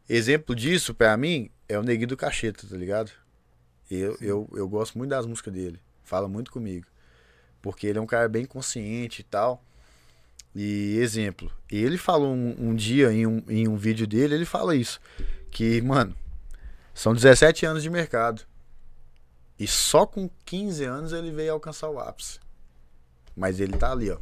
Exemplo 0.08 0.54
disso, 0.54 0.92
pra 0.94 1.16
mim, 1.16 1.50
é 1.68 1.78
o 1.78 1.82
Neguinho 1.82 2.08
do 2.08 2.16
Cacheta, 2.16 2.66
tá 2.68 2.76
ligado? 2.76 3.10
Eu, 3.90 4.16
eu, 4.20 4.48
eu 4.54 4.68
gosto 4.68 4.96
muito 4.98 5.10
das 5.10 5.26
músicas 5.26 5.52
dele, 5.52 5.80
fala 6.04 6.28
muito 6.28 6.52
comigo. 6.52 6.86
Porque 7.62 7.86
ele 7.86 7.98
é 7.98 8.02
um 8.02 8.06
cara 8.06 8.28
bem 8.28 8.44
consciente 8.44 9.20
e 9.20 9.24
tal. 9.24 9.62
E 10.54 10.96
exemplo, 10.98 11.50
ele 11.70 11.96
falou 11.96 12.34
um, 12.34 12.56
um 12.58 12.74
dia 12.74 13.12
em 13.12 13.26
um, 13.26 13.42
em 13.48 13.68
um 13.68 13.76
vídeo 13.76 14.06
dele, 14.06 14.34
ele 14.34 14.44
fala 14.44 14.74
isso. 14.74 15.00
Que, 15.50 15.80
mano, 15.80 16.14
são 16.94 17.14
17 17.14 17.64
anos 17.66 17.82
de 17.82 17.90
mercado. 17.90 18.42
E 19.58 19.66
só 19.66 20.06
com 20.06 20.28
15 20.44 20.84
anos 20.84 21.12
ele 21.12 21.30
veio 21.30 21.52
alcançar 21.52 21.88
o 21.88 22.00
ápice. 22.00 22.40
Mas 23.36 23.60
ele 23.60 23.76
tá 23.76 23.92
ali, 23.92 24.10
ó. 24.10 24.18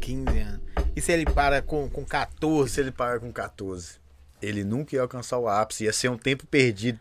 15 0.00 0.38
anos. 0.38 0.60
E 0.96 1.00
se 1.00 1.12
ele 1.12 1.24
para 1.24 1.60
com, 1.62 1.88
com 1.88 2.04
E 2.04 2.06
14? 2.06 2.72
se 2.72 2.80
ele 2.80 2.90
parar 2.90 3.20
com 3.20 3.32
14? 3.32 3.98
Ele 4.40 4.64
nunca 4.64 4.94
ia 4.94 5.02
alcançar 5.02 5.38
o 5.38 5.48
ápice, 5.48 5.84
ia 5.84 5.92
ser 5.92 6.08
um 6.08 6.18
tempo 6.18 6.46
perdido. 6.46 7.00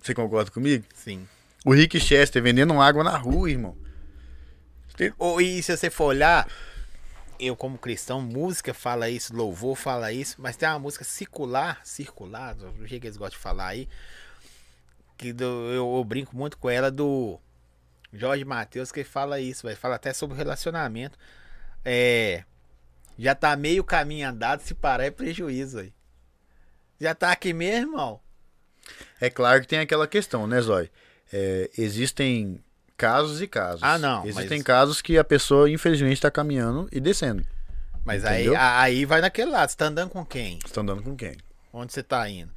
Você 0.00 0.14
concorda 0.14 0.50
comigo? 0.50 0.84
Sim. 0.94 1.26
O 1.64 1.72
Rick 1.72 1.98
Chester 1.98 2.42
vendendo 2.42 2.72
água 2.80 3.02
na 3.02 3.16
rua, 3.16 3.50
irmão. 3.50 3.76
Ou, 5.18 5.40
e 5.40 5.62
se 5.62 5.76
você 5.76 5.90
for 5.90 6.06
olhar, 6.06 6.48
eu 7.38 7.54
como 7.56 7.76
cristão, 7.78 8.20
música 8.20 8.72
fala 8.72 9.08
isso, 9.10 9.34
louvor 9.34 9.76
fala 9.76 10.12
isso, 10.12 10.36
mas 10.38 10.56
tem 10.56 10.68
uma 10.68 10.78
música 10.78 11.04
circular, 11.04 11.80
circular, 11.84 12.54
do 12.54 12.86
jeito 12.86 13.02
que 13.02 13.06
eles 13.06 13.16
gostam 13.16 13.36
de 13.38 13.42
falar 13.42 13.68
aí, 13.68 13.88
que 15.18 15.32
do- 15.32 15.70
eu, 15.72 15.96
eu 15.96 16.04
brinco 16.04 16.34
muito 16.36 16.56
com 16.58 16.68
ela 16.70 16.90
do 16.90 17.38
Jorge 18.12 18.44
Matheus, 18.44 18.90
que 18.92 19.04
fala 19.04 19.40
isso, 19.40 19.66
vai 19.66 19.74
fala 19.74 19.96
até 19.96 20.12
sobre 20.12 20.36
relacionamento. 20.36 21.18
É, 21.84 22.44
já 23.18 23.34
tá 23.34 23.54
meio 23.56 23.84
caminho 23.84 24.28
andado, 24.28 24.60
se 24.60 24.74
parar 24.74 25.04
é 25.04 25.10
prejuízo 25.10 25.78
aí. 25.80 25.92
Já 27.00 27.14
tá 27.14 27.30
aqui 27.30 27.52
mesmo, 27.52 27.92
irmão. 27.92 28.20
É 29.20 29.28
claro 29.28 29.60
que 29.60 29.66
tem 29.68 29.78
aquela 29.78 30.06
questão, 30.06 30.46
né, 30.46 30.60
Zói? 30.60 30.90
É, 31.32 31.70
existem 31.76 32.62
casos 32.96 33.40
e 33.42 33.46
casos. 33.46 33.82
Ah, 33.82 33.98
não, 33.98 34.24
Existem 34.26 34.58
mas- 34.58 34.66
casos 34.66 35.00
que 35.02 35.18
a 35.18 35.24
pessoa, 35.24 35.70
infelizmente, 35.70 36.14
está 36.14 36.30
caminhando 36.30 36.88
e 36.92 36.98
descendo. 37.00 37.44
Mas 38.04 38.24
aí, 38.24 38.42
Entendeu? 38.42 38.60
aí 38.60 39.04
vai 39.04 39.20
naquele 39.20 39.50
lado, 39.50 39.68
você 39.70 39.76
tá 39.76 39.86
andando 39.86 40.10
com 40.10 40.24
quem? 40.24 40.58
Estão 40.64 40.82
andando 40.82 41.02
com 41.02 41.16
quem? 41.16 41.36
Onde 41.72 41.92
você 41.92 42.02
tá 42.02 42.28
indo? 42.28 42.52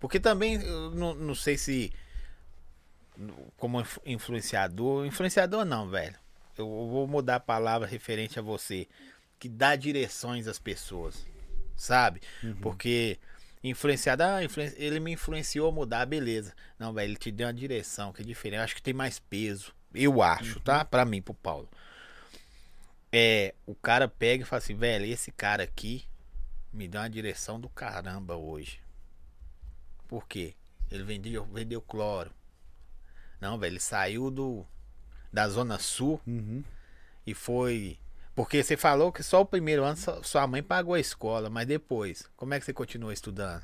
Porque 0.00 0.18
também, 0.18 0.58
não, 0.58 1.14
não 1.14 1.34
sei 1.34 1.56
se. 1.58 1.92
Como 3.56 3.80
inf- 3.80 3.98
influenciador. 4.04 5.06
Influenciador 5.06 5.64
não, 5.64 5.88
velho. 5.88 6.14
Eu 6.58 6.66
vou 6.66 7.06
mudar 7.06 7.36
a 7.36 7.40
palavra 7.40 7.86
referente 7.86 8.38
a 8.38 8.42
você. 8.42 8.88
Que 9.38 9.48
dá 9.48 9.76
direções 9.76 10.46
às 10.48 10.58
pessoas. 10.58 11.24
Sabe? 11.76 12.20
Porque. 12.60 13.18
Influenciador, 13.62 14.26
ah, 14.26 14.44
influen- 14.44 14.74
ele 14.76 15.00
me 15.00 15.12
influenciou 15.12 15.70
a 15.70 15.72
mudar, 15.72 16.04
beleza. 16.04 16.52
Não, 16.78 16.92
velho, 16.92 17.08
ele 17.12 17.16
te 17.16 17.30
deu 17.30 17.46
uma 17.46 17.54
direção 17.54 18.12
que 18.12 18.20
é 18.20 18.24
diferente. 18.24 18.58
Eu 18.58 18.64
acho 18.64 18.74
que 18.74 18.82
tem 18.82 18.92
mais 18.92 19.18
peso. 19.18 19.72
Eu 19.94 20.22
acho, 20.22 20.58
tá? 20.60 20.84
Pra 20.84 21.04
mim, 21.04 21.22
pro 21.22 21.34
Paulo. 21.34 21.68
É, 23.12 23.54
o 23.66 23.74
cara 23.74 24.08
pega 24.08 24.42
e 24.42 24.46
fala 24.46 24.58
assim, 24.58 24.74
velho, 24.74 25.04
esse 25.06 25.30
cara 25.30 25.62
aqui 25.62 26.04
me 26.72 26.88
deu 26.88 27.00
uma 27.00 27.08
direção 27.08 27.60
do 27.60 27.68
caramba 27.68 28.34
hoje. 28.36 28.80
Por 30.08 30.26
quê? 30.26 30.54
Ele 30.90 31.04
vendeu, 31.04 31.44
vendeu 31.46 31.80
cloro. 31.80 32.30
Não, 33.40 33.58
velho, 33.58 33.72
ele 33.72 33.80
saiu 33.80 34.30
do 34.30 34.66
da 35.32 35.48
zona 35.48 35.78
sul 35.80 36.20
Uhum. 36.26 36.62
e 37.26 37.34
foi 37.34 37.98
porque 38.36 38.62
você 38.62 38.76
falou 38.76 39.10
que 39.12 39.22
só 39.22 39.40
o 39.40 39.46
primeiro 39.46 39.84
ano 39.84 39.96
sua- 40.22 40.46
mãe 40.46 40.62
pagou 40.62 40.94
a 40.94 41.00
escola, 41.00 41.48
mas 41.50 41.66
depois, 41.66 42.28
como 42.36 42.54
é 42.54 42.58
que 42.60 42.64
você 42.66 42.72
continuou 42.72 43.12
estudando 43.12 43.62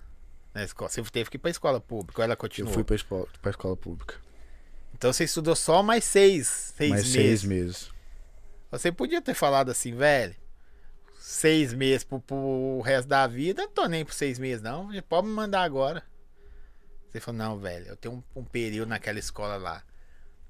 na 0.55 0.63
escola? 0.65 0.89
Você 0.91 1.03
teve 1.05 1.29
que 1.31 1.37
ir 1.37 1.41
pra 1.41 1.51
escola 1.51 1.81
pública, 1.81 2.21
ou 2.21 2.25
ela 2.25 2.35
Eu 2.35 2.37
continuou? 2.37 2.73
fui 2.75 2.85
para 2.85 2.95
escola, 2.97 3.27
pra 3.43 3.51
escola 3.51 3.77
pública. 3.77 4.21
Então 5.01 5.15
você 5.15 5.25
estudou 5.25 5.57
só 5.57 5.83
mais 5.83 6.05
seis, 6.05 6.75
seis 6.77 6.91
Mais 6.91 7.03
meses. 7.05 7.13
seis 7.15 7.45
meses. 7.45 7.91
Você 8.71 8.93
podia 8.93 9.23
ter 9.23 9.33
falado 9.33 9.71
assim, 9.71 9.95
velho. 9.95 10.37
Seis 11.19 11.73
meses 11.73 12.05
pro, 12.05 12.21
pro 12.21 12.83
resto 12.83 13.09
da 13.09 13.27
vida, 13.27 13.67
tô 13.69 13.87
nem 13.87 14.05
por 14.05 14.13
seis 14.13 14.39
meses, 14.39 14.63
não. 14.63 14.91
Pode 15.09 15.27
me 15.27 15.33
mandar 15.33 15.63
agora. 15.63 16.03
Você 17.09 17.19
falou, 17.19 17.39
não, 17.39 17.59
velho, 17.59 17.87
eu 17.87 17.97
tenho 17.97 18.23
um, 18.37 18.41
um 18.41 18.45
período 18.45 18.91
naquela 18.91 19.19
escola 19.19 19.57
lá. 19.57 19.83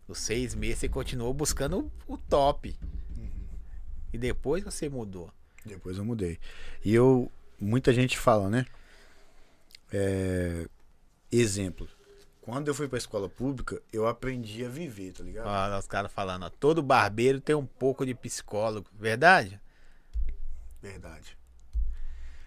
Os 0.09 0.18
seis 0.18 0.52
meses 0.52 0.81
você 0.81 0.89
continuou 0.89 1.32
buscando 1.32 1.89
o, 2.09 2.14
o 2.14 2.18
top. 2.18 2.77
E 4.12 4.18
depois 4.18 4.64
você 4.64 4.89
mudou. 4.89 5.32
Depois 5.64 5.97
eu 5.97 6.05
mudei. 6.05 6.40
E 6.85 6.93
eu. 6.93 7.31
Muita 7.60 7.93
gente 7.93 8.18
fala, 8.18 8.51
né? 8.51 8.66
É, 9.93 10.66
exemplo. 11.31 11.89
Quando 12.41 12.69
eu 12.69 12.75
fui 12.75 12.89
pra 12.89 12.99
escola 12.99 13.29
pública, 13.29 13.81
eu 13.93 14.07
aprendi 14.09 14.65
a 14.65 14.69
viver, 14.69 15.12
tá 15.12 15.23
ligado? 15.23 15.47
Ó, 15.47 15.79
os 15.79 15.87
caras 15.87 16.12
falando, 16.12 16.45
ó, 16.45 16.51
todo 16.51 16.83
barbeiro 16.83 17.41
tem 17.41 17.55
um 17.55 17.67
pouco 17.67 18.05
de 18.07 18.15
psicólogo, 18.15 18.89
verdade? 18.99 19.61
Verdade. 20.81 21.37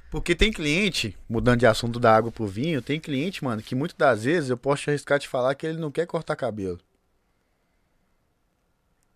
Porque 0.09 0.35
tem 0.35 0.51
cliente, 0.51 1.17
mudando 1.27 1.59
de 1.59 1.67
assunto 1.67 1.99
da 1.99 2.15
água 2.15 2.31
pro 2.31 2.45
vinho, 2.45 2.81
tem 2.81 2.99
cliente, 2.99 3.43
mano, 3.43 3.61
que 3.61 3.75
muitas 3.75 3.97
das 3.97 4.23
vezes 4.23 4.49
eu 4.49 4.57
posso 4.57 4.83
te 4.83 4.89
arriscar 4.89 5.19
te 5.19 5.27
falar 5.27 5.55
que 5.55 5.65
ele 5.65 5.79
não 5.79 5.91
quer 5.91 6.05
cortar 6.05 6.35
cabelo. 6.35 6.79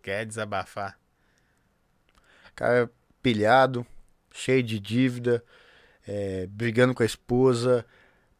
Quer 0.02 0.24
desabafar? 0.24 0.98
cara 2.58 2.90
pilhado, 3.22 3.86
cheio 4.32 4.64
de 4.64 4.80
dívida, 4.80 5.44
é, 6.04 6.48
brigando 6.48 6.92
com 6.92 7.04
a 7.04 7.06
esposa, 7.06 7.86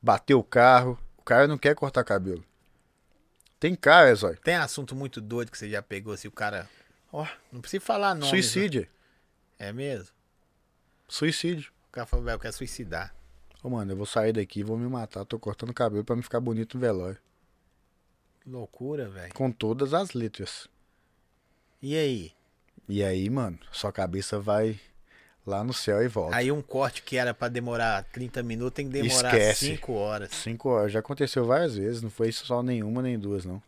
bateu 0.02 0.40
o 0.40 0.44
carro. 0.44 0.98
O 1.28 1.34
cara 1.36 1.46
não 1.46 1.58
quer 1.58 1.74
cortar 1.74 2.02
cabelo. 2.04 2.42
Tem 3.60 3.74
cara, 3.74 4.14
Zói. 4.14 4.36
Tem 4.36 4.54
assunto 4.54 4.96
muito 4.96 5.20
doido 5.20 5.50
que 5.52 5.58
você 5.58 5.68
já 5.68 5.82
pegou, 5.82 6.16
se 6.16 6.26
o 6.26 6.32
cara. 6.32 6.66
Ó, 7.12 7.26
Não 7.52 7.60
precisa 7.60 7.84
falar 7.84 8.14
nome. 8.14 8.30
suicídio. 8.30 8.88
É 9.58 9.70
mesmo? 9.70 10.08
Suicídio. 11.06 11.70
O 11.90 11.92
cara 11.92 12.06
falou, 12.06 12.24
velho, 12.24 12.36
eu 12.36 12.40
quero 12.40 12.54
suicidar. 12.54 13.14
Ô, 13.62 13.68
mano, 13.68 13.92
eu 13.92 13.96
vou 13.98 14.06
sair 14.06 14.32
daqui 14.32 14.60
e 14.60 14.62
vou 14.62 14.78
me 14.78 14.88
matar. 14.88 15.22
Tô 15.26 15.38
cortando 15.38 15.74
cabelo 15.74 16.02
pra 16.02 16.16
me 16.16 16.22
ficar 16.22 16.40
bonito 16.40 16.76
no 16.76 16.80
velório. 16.80 17.18
Que 18.40 18.48
loucura, 18.48 19.06
velho. 19.10 19.34
Com 19.34 19.52
todas 19.52 19.92
as 19.92 20.14
letras. 20.14 20.66
E 21.82 21.94
aí? 21.94 22.32
E 22.88 23.04
aí, 23.04 23.28
mano, 23.28 23.58
sua 23.70 23.92
cabeça 23.92 24.40
vai 24.40 24.80
lá 25.48 25.64
no 25.64 25.72
céu 25.72 26.02
e 26.02 26.08
volta. 26.08 26.36
Aí 26.36 26.52
um 26.52 26.60
corte 26.60 27.02
que 27.02 27.16
era 27.16 27.32
pra 27.32 27.48
demorar 27.48 28.04
30 28.12 28.42
minutos 28.42 28.74
tem 28.74 28.86
que 28.86 28.92
demorar 28.92 29.34
Esquece. 29.34 29.66
5 29.76 29.92
horas. 29.92 30.30
Cinco 30.30 30.68
horas. 30.68 30.92
Já 30.92 31.00
aconteceu 31.00 31.46
várias 31.46 31.74
vezes. 31.74 32.02
Não 32.02 32.10
foi 32.10 32.30
só 32.30 32.62
nenhuma 32.62 33.00
nem 33.00 33.18
duas, 33.18 33.44
não. 33.44 33.62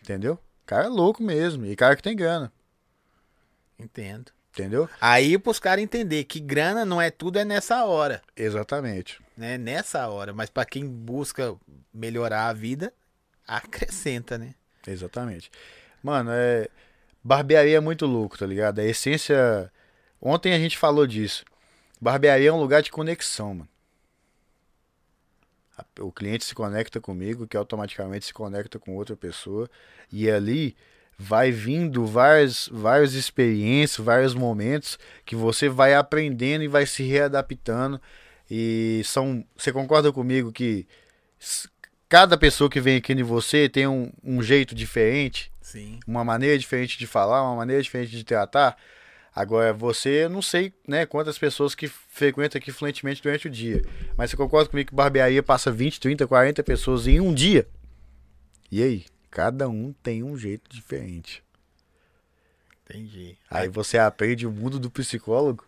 Entendeu? 0.00 0.38
Cara 0.64 0.86
é 0.86 0.88
louco 0.88 1.22
mesmo. 1.22 1.66
E 1.66 1.74
cara 1.74 1.96
que 1.96 2.02
tem 2.02 2.16
grana. 2.16 2.52
Entendo. 3.78 4.30
Entendeu? 4.52 4.88
Aí 5.00 5.36
pros 5.38 5.58
caras 5.58 5.82
entender 5.82 6.24
que 6.24 6.40
grana 6.40 6.84
não 6.84 7.00
é 7.00 7.10
tudo, 7.10 7.38
é 7.38 7.44
nessa 7.44 7.84
hora. 7.84 8.22
Exatamente. 8.36 9.20
Né? 9.36 9.58
Nessa 9.58 10.08
hora. 10.08 10.32
Mas 10.32 10.50
pra 10.50 10.64
quem 10.64 10.86
busca 10.86 11.54
melhorar 11.92 12.48
a 12.48 12.52
vida, 12.52 12.92
acrescenta, 13.46 14.38
né? 14.38 14.54
Exatamente. 14.86 15.50
Mano, 16.02 16.30
é. 16.32 16.68
Barbearia 17.22 17.76
é 17.76 17.80
muito 17.80 18.06
louco, 18.06 18.38
tá 18.38 18.46
ligado? 18.46 18.78
A 18.78 18.84
essência. 18.84 19.70
Ontem 20.20 20.52
a 20.52 20.58
gente 20.58 20.78
falou 20.78 21.06
disso. 21.06 21.44
Barbearia 22.00 22.48
é 22.48 22.52
um 22.52 22.60
lugar 22.60 22.82
de 22.82 22.90
conexão, 22.90 23.54
mano. 23.54 23.68
O 26.00 26.10
cliente 26.10 26.44
se 26.44 26.54
conecta 26.54 27.00
comigo, 27.00 27.46
que 27.46 27.56
automaticamente 27.56 28.26
se 28.26 28.34
conecta 28.34 28.78
com 28.78 28.96
outra 28.96 29.16
pessoa. 29.16 29.68
E 30.10 30.30
ali 30.30 30.76
vai 31.18 31.50
vindo 31.50 32.06
várias, 32.06 32.68
várias 32.72 33.14
experiências, 33.14 34.04
vários 34.04 34.34
momentos 34.34 34.98
que 35.24 35.34
você 35.34 35.68
vai 35.68 35.94
aprendendo 35.94 36.62
e 36.62 36.68
vai 36.68 36.86
se 36.86 37.02
readaptando. 37.02 38.00
E 38.50 39.02
são. 39.04 39.44
Você 39.56 39.72
concorda 39.72 40.12
comigo 40.12 40.52
que 40.52 40.86
cada 42.08 42.38
pessoa 42.38 42.70
que 42.70 42.80
vem 42.80 42.96
aqui 42.96 43.12
em 43.12 43.22
você 43.22 43.68
tem 43.68 43.86
um, 43.86 44.10
um 44.24 44.42
jeito 44.42 44.74
diferente? 44.74 45.52
Sim. 45.68 46.00
uma 46.06 46.24
maneira 46.24 46.58
diferente 46.58 46.98
de 46.98 47.06
falar, 47.06 47.42
uma 47.42 47.56
maneira 47.56 47.82
diferente 47.82 48.10
de 48.10 48.24
tratar. 48.24 48.78
Agora, 49.34 49.70
você, 49.74 50.26
não 50.26 50.40
sei 50.40 50.72
né, 50.86 51.04
quantas 51.04 51.38
pessoas 51.38 51.74
que 51.74 51.86
frequentam 51.86 52.58
aqui 52.58 52.72
fluentemente 52.72 53.22
durante 53.22 53.48
o 53.48 53.50
dia. 53.50 53.82
Mas 54.16 54.30
você 54.30 54.36
concorda 54.36 54.70
comigo 54.70 54.88
que 54.88 54.94
barbearia 54.94 55.42
passa 55.42 55.70
20, 55.70 56.00
30, 56.00 56.26
40 56.26 56.62
pessoas 56.64 57.06
em 57.06 57.20
um 57.20 57.34
dia? 57.34 57.68
E 58.72 58.82
aí? 58.82 59.04
Cada 59.30 59.68
um 59.68 59.92
tem 59.92 60.22
um 60.22 60.38
jeito 60.38 60.70
diferente. 60.70 61.44
Entendi. 62.84 63.36
Aí 63.50 63.68
você 63.68 63.98
aprende 63.98 64.46
o 64.46 64.50
mundo 64.50 64.78
do 64.78 64.90
psicólogo 64.90 65.66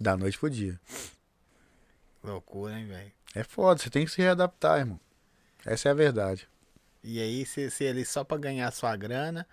da 0.00 0.16
noite 0.16 0.38
pro 0.38 0.48
dia. 0.48 0.80
Loucura, 2.24 2.78
hein, 2.78 2.86
velho? 2.86 3.12
É 3.34 3.44
foda, 3.44 3.78
você 3.80 3.90
tem 3.90 4.06
que 4.06 4.10
se 4.10 4.22
readaptar, 4.22 4.78
irmão. 4.78 4.98
Essa 5.64 5.90
é 5.90 5.92
a 5.92 5.94
verdade. 5.94 6.48
E 7.02 7.20
aí, 7.20 7.46
se, 7.46 7.70
se 7.70 7.84
ele 7.84 8.04
só 8.04 8.22
pra 8.22 8.36
ganhar 8.36 8.70
sua 8.70 8.94
grana, 8.96 9.46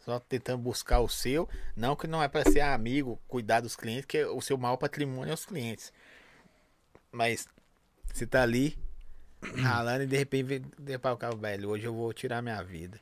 só 0.00 0.18
tentando 0.18 0.58
buscar 0.58 1.00
o 1.00 1.08
seu, 1.08 1.48
não 1.76 1.94
que 1.94 2.06
não 2.06 2.22
é 2.22 2.28
pra 2.28 2.44
ser 2.44 2.60
amigo, 2.60 3.20
cuidar 3.28 3.60
dos 3.60 3.76
clientes, 3.76 4.06
que 4.06 4.24
o 4.24 4.40
seu 4.40 4.56
maior 4.56 4.76
patrimônio 4.76 5.30
é 5.30 5.34
os 5.34 5.44
clientes. 5.44 5.92
Mas 7.12 7.46
você 8.12 8.26
tá 8.26 8.42
ali 8.42 8.78
ralando 9.62 10.04
e 10.04 10.06
de 10.06 10.16
repente 10.16 10.62
pra 11.00 11.12
o 11.12 11.16
carro, 11.16 11.36
velho, 11.36 11.68
hoje 11.68 11.84
eu 11.84 11.94
vou 11.94 12.12
tirar 12.12 12.42
minha 12.42 12.62
vida. 12.62 13.00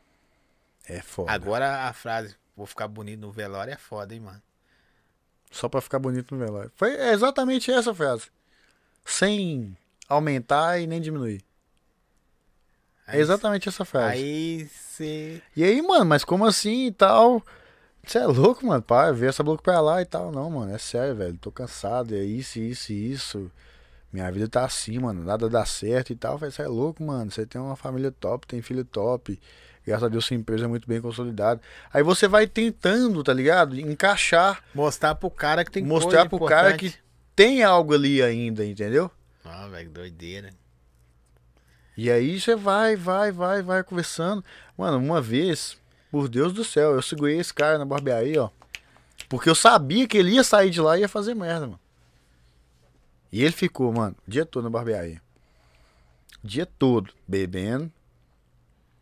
É 0.85 1.01
foda. 1.01 1.33
Agora 1.33 1.85
a 1.85 1.93
frase, 1.93 2.37
vou 2.57 2.67
ficar 2.67 2.89
bonito 2.89 3.21
no 3.21 3.33
velório 3.33 3.73
é 3.73 3.77
foda, 3.77 4.15
hein, 4.15 4.21
mano. 4.21 4.43
Só 5.51 5.69
pra 5.69 5.81
ficar 5.81 5.99
bonito 5.99 6.35
no 6.35 6.45
velório. 6.45 6.73
Foi 6.75 6.93
exatamente 7.11 7.71
essa 7.71 7.95
frase. 7.95 8.31
Sem 9.05 9.77
aumentar 10.09 10.81
e 10.81 10.87
nem 10.87 11.01
diminuir. 11.01 11.46
É 13.07 13.19
exatamente 13.19 13.69
essa 13.69 13.85
frase. 13.85 14.15
Aí 14.15 14.69
você. 14.69 15.43
E 15.55 15.63
aí, 15.63 15.81
mano, 15.81 16.05
mas 16.05 16.25
como 16.25 16.45
assim 16.45 16.87
e 16.87 16.93
tal? 16.93 17.43
Você 18.05 18.19
é 18.19 18.27
louco, 18.27 18.65
mano? 18.65 18.83
Para, 18.83 19.13
ver 19.13 19.29
essa 19.29 19.43
boca 19.43 19.63
pra 19.63 19.81
lá 19.81 20.01
e 20.01 20.05
tal. 20.05 20.31
Não, 20.31 20.51
mano, 20.51 20.75
é 20.75 20.79
sério, 20.79 21.15
velho. 21.15 21.37
Tô 21.39 21.51
cansado, 21.51 22.15
é 22.15 22.23
isso, 22.23 22.59
isso 22.59 22.93
e 22.93 23.13
isso. 23.13 23.51
Minha 24.13 24.31
vida 24.31 24.49
tá 24.49 24.65
assim, 24.65 24.99
mano. 24.99 25.25
Nada 25.25 25.49
dá 25.49 25.65
certo 25.67 26.13
e 26.13 26.17
tal. 26.17 26.39
Você 26.39 26.63
é 26.63 26.69
louco, 26.69 27.03
mano. 27.03 27.31
Você 27.31 27.45
tem 27.45 27.61
uma 27.61 27.77
família 27.77 28.13
top, 28.13 28.47
tem 28.47 28.63
filho 28.63 28.85
top. 28.85 29.39
Graças 29.85 30.05
a 30.05 30.09
Deus, 30.09 30.25
sua 30.25 30.37
empresa 30.37 30.65
é 30.65 30.69
muito 30.69 30.89
bem 30.89 31.01
consolidada. 31.01 31.61
Aí 31.93 32.03
você 32.03 32.27
vai 32.27 32.47
tentando, 32.47 33.23
tá 33.23 33.33
ligado? 33.33 33.79
Encaixar, 33.79 34.63
Mostrar 34.75 35.15
pro 35.15 35.31
cara 35.31 35.65
que 35.65 35.71
tem 35.71 35.85
mostrar 35.85 36.29
pro 36.29 36.45
cara 36.45 36.71
importante. 36.71 36.93
que 36.93 36.99
tem 37.37 37.63
algo 37.63 37.95
ali 37.95 38.21
ainda, 38.21 38.65
entendeu? 38.65 39.11
Ah, 39.45 39.69
velho, 39.69 39.91
doideira. 39.91 40.51
E 41.97 42.11
aí 42.11 42.39
você 42.39 42.55
vai, 42.55 42.95
vai, 42.95 43.33
vai, 43.33 43.63
vai 43.63 43.83
conversando. 43.83 44.45
Mano, 44.77 44.99
uma 44.99 45.21
vez, 45.21 45.79
por 46.11 46.29
Deus 46.29 46.53
do 46.53 46.63
céu, 46.63 46.95
eu 46.95 47.03
segurei 47.03 47.39
esse 47.39 47.55
cara 47.55 47.79
na 47.79 47.85
barbearia, 47.85 48.43
ó. 48.45 48.51
Porque 49.29 49.49
eu 49.49 49.55
sabia 49.55 50.07
que 50.07 50.19
ele 50.19 50.33
ia 50.33 50.45
sair 50.45 50.71
de 50.71 50.81
lá 50.81 50.97
e 50.97 51.01
ia 51.01 51.09
fazer 51.09 51.35
merda, 51.35 51.67
mano. 51.67 51.81
E 53.33 53.43
ele 53.43 53.53
ficou, 53.53 53.93
mano, 53.93 54.15
o 54.27 54.31
dia 54.31 54.45
todo 54.45 54.65
na 54.65 54.71
barbearia. 54.71 55.21
O 56.45 56.47
dia 56.47 56.67
todo, 56.67 57.13
bebendo, 57.27 57.91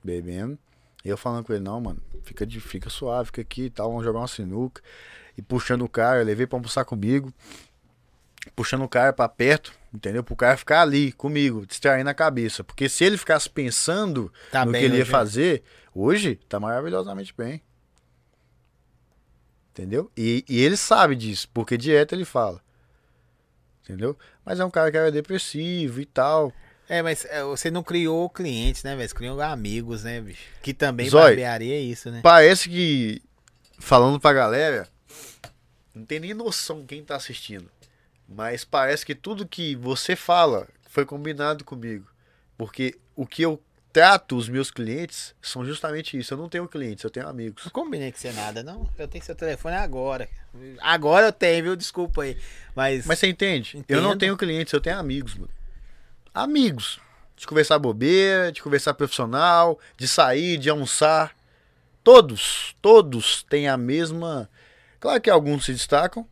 bebendo. 0.03 0.59
E 1.05 1.09
eu 1.09 1.17
falando 1.17 1.45
com 1.45 1.53
ele, 1.53 1.63
não, 1.63 1.81
mano, 1.81 2.01
fica, 2.23 2.47
de, 2.47 2.61
fica 2.61 2.89
suave, 2.89 3.27
fica 3.27 3.43
aqui 3.43 3.65
e 3.65 3.71
tal, 3.71 3.91
vamos 3.91 4.05
jogar 4.05 4.21
uma 4.21 4.29
sinuca. 4.29 4.81
E 5.37 5.43
puxando 5.43 5.83
o 5.83 5.89
cara, 5.89 6.21
eu 6.21 6.25
levei 6.25 6.47
pra 6.47 6.57
almoçar 6.57 6.85
comigo. 6.85 7.33
Puxando 8.55 8.85
o 8.85 8.89
cara 8.89 9.13
pra 9.13 9.29
perto, 9.29 9.73
entendeu? 9.95 10.25
Pro 10.25 10.35
cara 10.35 10.57
ficar 10.57 10.83
ali 10.83 11.13
comigo, 11.13 11.65
distraindo 11.65 12.11
a 12.11 12.15
cabeça. 12.15 12.65
Porque 12.65 12.89
se 12.89 13.05
ele 13.05 13.17
ficasse 13.17 13.49
pensando 13.49 14.33
Tá 14.51 14.65
no 14.65 14.73
que 14.73 14.79
ele 14.79 14.99
ia 14.99 15.05
né? 15.05 15.11
fazer, 15.11 15.63
hoje 15.95 16.35
tá 16.49 16.59
maravilhosamente 16.59 17.33
bem. 17.37 17.63
Entendeu? 19.71 20.11
E, 20.17 20.45
e 20.49 20.61
ele 20.61 20.77
sabe 20.77 21.15
disso, 21.15 21.49
porque 21.55 21.77
direto 21.77 22.15
ele 22.15 22.25
fala. 22.25 22.61
Entendeu? 23.83 24.17
Mas 24.45 24.61
é 24.61 24.65
um 24.65 24.71
cara 24.71 24.91
que 24.91 24.97
era 24.97 25.13
depressivo 25.13 26.01
e 26.01 26.07
tal. 26.07 26.53
É, 26.89 27.03
mas 27.03 27.25
é, 27.27 27.43
você 27.43 27.71
não 27.71 27.83
criou 27.83 28.29
clientes, 28.29 28.83
né, 28.83 28.95
velho? 28.95 29.09
Você 29.09 29.15
criou 29.15 29.41
amigos, 29.41 30.05
né, 30.05 30.21
bicho? 30.21 30.43
Que 30.63 30.75
também 30.75 31.09
Zói, 31.09 31.23
barbearia 31.23 31.75
é 31.75 31.81
isso, 31.81 32.11
né? 32.11 32.21
Parece 32.23 32.69
que, 32.69 33.23
falando 33.79 34.21
pra 34.21 34.33
galera, 34.33 34.89
não 35.95 36.05
tem 36.05 36.21
nem 36.21 36.35
noção 36.35 36.85
quem 36.87 37.05
tá 37.05 37.17
assistindo. 37.17 37.71
Mas 38.29 38.65
parece 38.65 39.05
que 39.05 39.15
tudo 39.15 39.47
que 39.47 39.77
você 39.77 40.17
fala 40.17 40.69
foi 40.89 41.05
combinado 41.05 41.65
comigo. 41.65 42.07
Porque 42.57 42.99
o 43.15 43.27
que 43.27 43.43
eu 43.43 43.61
trato 43.93 44.37
os 44.37 44.49
meus 44.49 44.73
clientes 44.73 45.35
são 45.41 45.65
justamente 45.65 46.19
isso. 46.19 46.35
Eu 46.35 46.39
não 46.39 46.49
tenho 46.49 46.67
clientes, 46.67 47.05
eu 47.05 47.11
tenho 47.11 47.29
amigos. 47.29 47.65
Não 47.65 47.71
combinei 47.71 48.11
com 48.11 48.19
você 48.19 48.33
nada, 48.33 48.63
não. 48.63 48.89
Eu 48.99 49.07
tenho 49.07 49.25
seu 49.25 49.35
telefone 49.37 49.77
agora. 49.77 50.29
Agora 50.81 51.27
eu 51.27 51.33
tenho, 51.33 51.63
viu? 51.63 51.77
Desculpa 51.77 52.23
aí. 52.23 52.37
Mas. 52.75 53.07
Mas 53.07 53.19
você 53.21 53.29
entende? 53.29 53.85
Eu 53.89 54.01
não 54.03 54.11
Entendo. 54.11 54.21
tenho 54.21 54.37
clientes, 54.37 54.73
eu 54.73 54.81
tenho 54.81 54.99
amigos, 54.99 55.35
mano. 55.35 55.51
Amigos. 56.35 57.01
De 57.37 57.47
conversar 57.47 57.79
bobeira, 57.79 58.51
de 58.51 58.63
conversar 58.63 58.95
profissional, 58.95 59.79
de 59.97 60.09
sair, 60.09 60.57
de 60.57 60.71
almoçar. 60.71 61.35
Todos, 62.03 62.75
todos 62.83 63.43
têm 63.45 63.69
a 63.69 63.77
mesma. 63.77 64.51
Claro 65.01 65.21
que 65.21 65.31
alguns 65.31 65.65
se 65.65 65.73
destacam, 65.73 66.27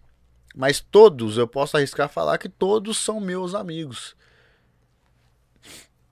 mas 0.54 0.80
todos, 0.80 1.38
eu 1.38 1.48
posso 1.48 1.76
arriscar 1.76 2.08
falar 2.08 2.38
que 2.38 2.48
todos 2.48 2.98
são 2.98 3.20
meus 3.20 3.54
amigos. 3.54 4.16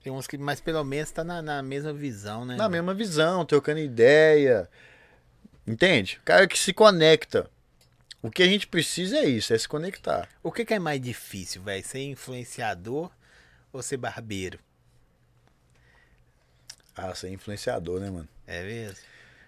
Tem 0.03 0.11
uns 0.11 0.25
que, 0.25 0.37
mas 0.37 0.59
pelo 0.59 0.83
menos 0.83 1.11
tá 1.11 1.23
na, 1.23 1.41
na 1.41 1.61
mesma 1.61 1.93
visão, 1.93 2.43
né? 2.43 2.55
Na 2.55 2.67
mesma 2.67 2.93
visão, 2.93 3.45
trocando 3.45 3.79
ideia. 3.79 4.67
Entende? 5.65 6.17
O 6.21 6.25
cara 6.25 6.47
que 6.47 6.57
se 6.57 6.73
conecta. 6.73 7.49
O 8.21 8.29
que 8.29 8.43
a 8.43 8.47
gente 8.47 8.67
precisa 8.67 9.17
é 9.17 9.25
isso, 9.25 9.53
é 9.53 9.57
se 9.57 9.67
conectar. 9.67 10.27
O 10.43 10.51
que, 10.51 10.65
que 10.65 10.73
é 10.73 10.79
mais 10.79 11.01
difícil, 11.01 11.61
velho? 11.63 11.83
Ser 11.85 12.03
influenciador 12.03 13.11
ou 13.71 13.81
ser 13.81 13.97
barbeiro? 13.97 14.59
Ah, 16.95 17.13
ser 17.15 17.29
influenciador, 17.29 17.99
né, 17.99 18.09
mano? 18.09 18.27
É 18.45 18.63
mesmo? 18.63 18.97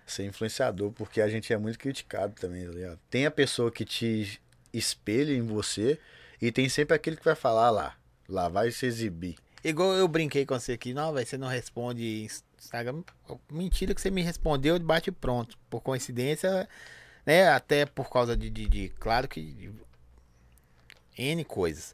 Ser 0.06 0.26
influenciador, 0.26 0.92
porque 0.92 1.22
a 1.22 1.28
gente 1.28 1.54
é 1.54 1.58
muito 1.58 1.78
criticado 1.78 2.34
também, 2.34 2.66
tá 2.66 2.72
ligado? 2.72 3.00
Tem 3.10 3.26
a 3.26 3.32
pessoa 3.32 3.72
que 3.72 3.86
te 3.86 4.42
espelha 4.74 5.34
em 5.34 5.42
você 5.42 6.00
e 6.42 6.52
tem 6.52 6.68
sempre 6.68 6.96
aquele 6.96 7.16
que 7.16 7.24
vai 7.24 7.36
falar 7.36 7.68
"Ah 7.68 7.72
lá. 7.72 7.96
Lá 8.28 8.50
vai 8.50 8.72
se 8.72 8.86
exibir. 8.86 9.36
Igual 9.64 9.94
eu 9.94 10.08
brinquei 10.08 10.46
com 10.46 10.60
você 10.60 10.74
aqui, 10.74 10.94
não, 10.94 11.14
velho, 11.14 11.26
você 11.26 11.38
não 11.38 11.48
responde 11.48 12.28
Instagram. 12.58 13.04
Mentira 13.52 13.94
que 13.94 14.02
você 14.02 14.10
me 14.12 14.22
respondeu 14.22 14.78
de 14.80 14.84
bate 14.86 15.12
pronto. 15.12 15.58
Por 15.70 15.82
coincidência, 15.82 16.68
né? 17.26 17.48
Até 17.50 17.86
por 17.86 18.10
causa 18.10 18.36
de, 18.36 18.50
de, 18.50 18.68
de- 18.68 18.90
claro 19.00 19.28
que 19.28 19.42
de 19.42 19.72
N 21.18 21.44
coisas. 21.46 21.94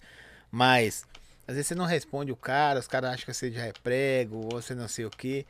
Mas 0.51 1.05
às 1.47 1.55
vezes 1.55 1.67
você 1.67 1.75
não 1.75 1.85
responde 1.85 2.31
o 2.31 2.35
cara, 2.35 2.79
os 2.79 2.87
caras 2.87 3.11
acham 3.11 3.25
que 3.25 3.33
você 3.33 3.51
já 3.51 3.65
é 3.65 3.73
prego, 3.83 4.37
ou 4.45 4.61
você 4.61 4.73
não 4.73 4.87
sei 4.87 5.05
o 5.05 5.09
quê. 5.09 5.45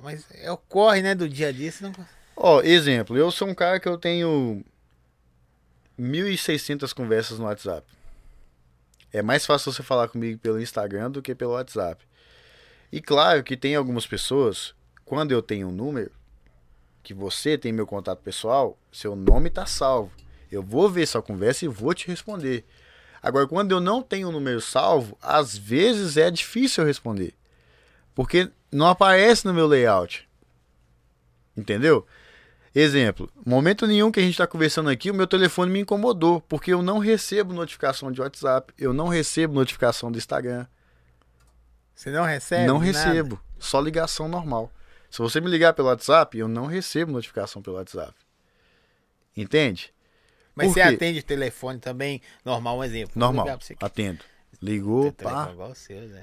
Mas 0.00 0.24
é 0.32 0.50
o 0.52 0.56
corre, 0.56 1.02
né, 1.02 1.14
do 1.14 1.28
dia 1.28 1.48
a 1.48 1.52
dia, 1.52 1.72
você 1.72 1.82
não. 1.84 1.92
Ó, 2.36 2.60
exemplo, 2.62 3.16
eu 3.16 3.30
sou 3.32 3.48
um 3.48 3.54
cara 3.54 3.80
que 3.80 3.88
eu 3.88 3.98
tenho 3.98 4.64
1.600 5.98 6.92
conversas 6.92 7.38
no 7.38 7.46
WhatsApp. 7.46 7.86
É 9.12 9.22
mais 9.22 9.44
fácil 9.46 9.72
você 9.72 9.82
falar 9.82 10.08
comigo 10.08 10.38
pelo 10.38 10.60
Instagram 10.60 11.10
do 11.10 11.22
que 11.22 11.34
pelo 11.34 11.52
WhatsApp. 11.52 12.04
E 12.92 13.00
claro 13.00 13.42
que 13.42 13.56
tem 13.56 13.74
algumas 13.74 14.06
pessoas, 14.06 14.74
quando 15.04 15.32
eu 15.32 15.42
tenho 15.42 15.68
um 15.68 15.72
número, 15.72 16.10
que 17.02 17.14
você 17.14 17.56
tem 17.56 17.72
meu 17.72 17.86
contato 17.86 18.20
pessoal, 18.20 18.78
seu 18.92 19.16
nome 19.16 19.50
tá 19.50 19.64
salvo. 19.64 20.12
Eu 20.50 20.62
vou 20.62 20.90
ver 20.90 21.06
sua 21.06 21.22
conversa 21.22 21.64
e 21.64 21.68
vou 21.68 21.94
te 21.94 22.06
responder. 22.06 22.64
Agora, 23.22 23.46
quando 23.46 23.72
eu 23.72 23.80
não 23.80 24.02
tenho 24.02 24.28
o 24.28 24.32
número 24.32 24.60
salvo, 24.60 25.16
às 25.20 25.56
vezes 25.56 26.16
é 26.16 26.30
difícil 26.30 26.82
eu 26.82 26.86
responder. 26.86 27.34
Porque 28.14 28.50
não 28.70 28.86
aparece 28.86 29.46
no 29.46 29.54
meu 29.54 29.66
layout. 29.66 30.28
Entendeu? 31.56 32.06
Exemplo, 32.80 33.28
momento 33.44 33.88
nenhum 33.88 34.12
que 34.12 34.20
a 34.20 34.22
gente 34.22 34.34
está 34.34 34.46
conversando 34.46 34.88
aqui, 34.88 35.10
o 35.10 35.14
meu 35.14 35.26
telefone 35.26 35.68
me 35.68 35.80
incomodou, 35.80 36.40
porque 36.42 36.72
eu 36.72 36.80
não 36.80 36.98
recebo 37.00 37.52
notificação 37.52 38.12
de 38.12 38.20
WhatsApp, 38.20 38.72
eu 38.78 38.92
não 38.92 39.08
recebo 39.08 39.52
notificação 39.52 40.12
do 40.12 40.16
Instagram, 40.16 40.64
Você 41.92 42.08
não 42.12 42.24
recebe? 42.24 42.66
não 42.68 42.78
nada? 42.78 42.86
recebo, 42.86 43.40
só 43.58 43.80
ligação 43.80 44.28
normal. 44.28 44.70
Se 45.10 45.18
você 45.18 45.40
me 45.40 45.50
ligar 45.50 45.72
pelo 45.72 45.88
WhatsApp, 45.88 46.38
eu 46.38 46.46
não 46.46 46.66
recebo 46.66 47.10
notificação 47.10 47.60
pelo 47.60 47.78
WhatsApp. 47.78 48.14
Entende? 49.36 49.92
Mas 50.54 50.70
você 50.70 50.80
atende 50.80 51.20
telefone 51.20 51.80
também, 51.80 52.22
normal, 52.44 52.78
um 52.78 52.84
exemplo. 52.84 53.14
Normal, 53.16 53.58
atendo. 53.80 54.20
Ligou, 54.62 55.12
pá, 55.12 55.50
igual 55.52 55.72
o 55.72 55.74
seu, 55.74 56.00
né? 56.02 56.22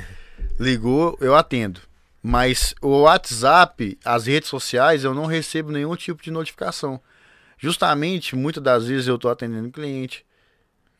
ligou, 0.58 1.18
eu 1.20 1.34
atendo. 1.34 1.89
Mas 2.22 2.74
o 2.82 3.02
WhatsApp, 3.02 3.98
as 4.04 4.26
redes 4.26 4.48
sociais, 4.48 5.04
eu 5.04 5.14
não 5.14 5.26
recebo 5.26 5.72
nenhum 5.72 5.96
tipo 5.96 6.22
de 6.22 6.30
notificação. 6.30 7.00
Justamente, 7.58 8.36
muitas 8.36 8.62
das 8.62 8.86
vezes 8.86 9.06
eu 9.06 9.18
tô 9.18 9.28
atendendo 9.28 9.70
cliente. 9.70 10.24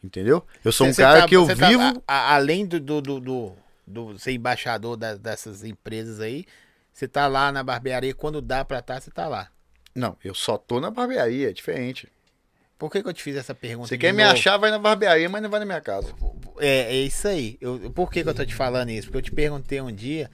Entendeu? 0.02 0.46
Eu 0.64 0.72
sou 0.72 0.86
um 0.86 0.94
cara 0.94 1.20
tá- 1.22 1.28
que 1.28 1.36
eu 1.36 1.46
tá- 1.46 1.54
vivo. 1.68 1.82
a- 2.06 2.14
a- 2.14 2.34
além 2.34 2.64
do, 2.66 2.80
do, 2.80 3.00
do, 3.02 3.20
do, 3.20 3.52
do 3.86 4.18
ser 4.18 4.32
embaixador 4.32 4.96
da- 4.96 5.14
dessas 5.16 5.62
empresas 5.62 6.20
aí, 6.20 6.46
você 6.92 7.06
tá 7.06 7.26
lá 7.26 7.52
na 7.52 7.62
barbearia, 7.62 8.14
quando 8.14 8.40
dá 8.40 8.64
pra 8.64 8.78
estar, 8.78 8.98
você 9.00 9.10
tá 9.10 9.28
lá. 9.28 9.48
Não, 9.94 10.16
eu 10.24 10.34
só 10.34 10.56
tô 10.56 10.80
na 10.80 10.90
barbearia, 10.90 11.50
é 11.50 11.52
diferente. 11.52 12.08
Por 12.78 12.90
que, 12.90 13.02
que 13.02 13.08
eu 13.08 13.12
te 13.12 13.22
fiz 13.22 13.36
essa 13.36 13.54
pergunta? 13.54 13.88
Você 13.88 13.98
quer 13.98 14.12
me 14.14 14.22
novo? 14.22 14.34
achar, 14.34 14.56
vai 14.56 14.70
na 14.70 14.78
barbearia, 14.78 15.28
mas 15.28 15.42
não 15.42 15.50
vai 15.50 15.60
na 15.60 15.66
minha 15.66 15.80
casa. 15.82 16.14
É, 16.58 16.96
é 16.96 17.02
isso 17.02 17.28
aí. 17.28 17.58
Eu, 17.60 17.90
por 17.90 18.10
que, 18.10 18.22
que 18.22 18.28
eu 18.28 18.34
tô 18.34 18.44
te 18.46 18.54
falando 18.54 18.88
isso? 18.88 19.08
Porque 19.08 19.18
eu 19.18 19.22
te 19.22 19.32
perguntei 19.32 19.82
um 19.82 19.92
dia, 19.92 20.30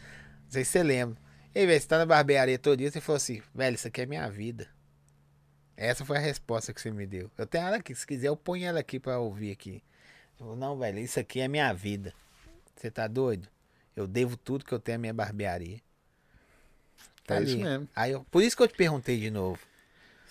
não 0.46 0.50
sei 0.52 0.64
se 0.64 0.70
você 0.72 0.82
lembra. 0.82 1.16
Ei, 1.54 1.66
velho, 1.66 1.80
você 1.80 1.86
tá 1.86 1.98
na 1.98 2.06
barbearia 2.06 2.58
todo 2.58 2.78
dia, 2.78 2.90
você 2.90 3.00
falou 3.00 3.16
assim, 3.16 3.42
velho, 3.54 3.74
isso 3.74 3.86
aqui 3.88 4.02
é 4.02 4.06
minha 4.06 4.28
vida. 4.28 4.68
Essa 5.76 6.04
foi 6.04 6.16
a 6.16 6.20
resposta 6.20 6.72
que 6.72 6.80
você 6.80 6.90
me 6.90 7.06
deu. 7.06 7.30
Eu 7.36 7.46
tenho 7.46 7.66
ela 7.66 7.76
aqui, 7.76 7.94
se 7.94 8.06
quiser 8.06 8.28
eu 8.28 8.36
ponho 8.36 8.66
ela 8.66 8.80
aqui 8.80 8.98
pra 8.98 9.18
ouvir 9.18 9.52
aqui. 9.52 9.82
Eu 10.38 10.46
falei, 10.46 10.60
não, 10.60 10.78
velho, 10.78 10.98
isso 10.98 11.18
aqui 11.20 11.40
é 11.40 11.48
minha 11.48 11.72
vida. 11.72 12.12
Você 12.74 12.90
tá 12.90 13.06
doido? 13.06 13.48
Eu 13.94 14.06
devo 14.06 14.36
tudo 14.36 14.64
que 14.64 14.72
eu 14.72 14.78
tenho 14.78 14.96
à 14.96 14.98
minha 15.00 15.14
barbearia. 15.14 15.80
Tá 17.26 17.36
É 17.36 17.42
isso 17.42 17.54
ali. 17.54 17.64
mesmo. 17.64 17.88
Aí 17.96 18.12
eu- 18.12 18.24
por 18.30 18.42
isso 18.42 18.56
que 18.56 18.62
eu 18.62 18.68
te 18.68 18.74
perguntei 18.76 19.18
de 19.18 19.30
novo. 19.30 19.58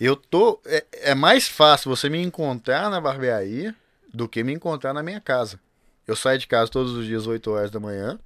Eu 0.00 0.14
tô. 0.14 0.60
É, 0.64 0.84
é 1.10 1.14
mais 1.14 1.48
fácil 1.48 1.88
você 1.94 2.08
me 2.08 2.20
encontrar 2.22 2.90
na 2.90 3.00
barbearia 3.00 3.74
do 4.12 4.28
que 4.28 4.44
me 4.44 4.52
encontrar 4.52 4.92
na 4.92 5.02
minha 5.02 5.20
casa. 5.20 5.58
Eu 6.06 6.14
saio 6.14 6.38
de 6.38 6.46
casa 6.46 6.70
todos 6.70 6.92
os 6.92 7.06
dias 7.06 7.26
8 7.26 7.50
horas 7.50 7.70
da 7.70 7.80
manhã. 7.80 8.18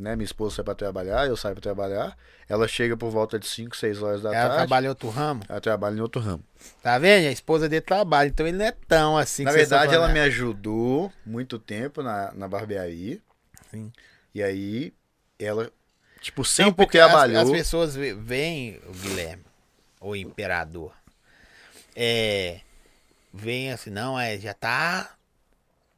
Né? 0.00 0.16
Minha 0.16 0.24
esposa 0.24 0.56
sai 0.56 0.64
pra 0.64 0.74
trabalhar, 0.74 1.26
eu 1.26 1.36
saio 1.36 1.54
pra 1.54 1.60
trabalhar. 1.62 2.16
Ela 2.48 2.66
chega 2.66 2.96
por 2.96 3.10
volta 3.10 3.38
de 3.38 3.46
5, 3.46 3.76
6 3.76 4.02
horas 4.02 4.22
da 4.22 4.30
Ela 4.30 4.40
tarde. 4.48 4.56
trabalha 4.56 4.86
em 4.86 4.88
outro 4.88 5.10
ramo. 5.10 5.42
Ela 5.46 5.60
trabalha 5.60 5.94
em 5.96 6.00
outro 6.00 6.20
ramo. 6.22 6.42
Tá 6.82 6.98
vendo? 6.98 7.28
A 7.28 7.30
esposa 7.32 7.68
dele 7.68 7.82
trabalha, 7.82 8.28
então 8.28 8.46
ele 8.46 8.56
não 8.56 8.64
é 8.64 8.72
tão 8.88 9.18
assim. 9.18 9.44
Na 9.44 9.52
vocês 9.52 9.68
verdade, 9.68 9.94
ela 9.94 10.08
me 10.08 10.18
ajudou 10.20 11.12
muito 11.24 11.58
tempo 11.58 12.02
na, 12.02 12.32
na 12.32 12.48
barbearia. 12.48 13.18
Sim. 13.70 13.92
E 14.34 14.42
aí, 14.42 14.94
ela, 15.38 15.70
tipo, 16.22 16.40
Não, 16.40 16.44
sempre 16.46 16.72
porque 16.74 16.98
as- 16.98 17.06
trabalhou. 17.08 17.42
As, 17.42 17.50
pessoas 17.50 17.94
ve- 17.94 18.14
veem 18.14 18.80
o 18.88 18.92
Guilherme, 18.92 19.44
o 20.00 20.16
imperador. 20.16 20.92
É. 21.94 22.60
Vem 23.34 23.70
assim, 23.70 23.90
não, 23.90 24.18
é, 24.18 24.38
já 24.38 24.54
tá 24.54 25.10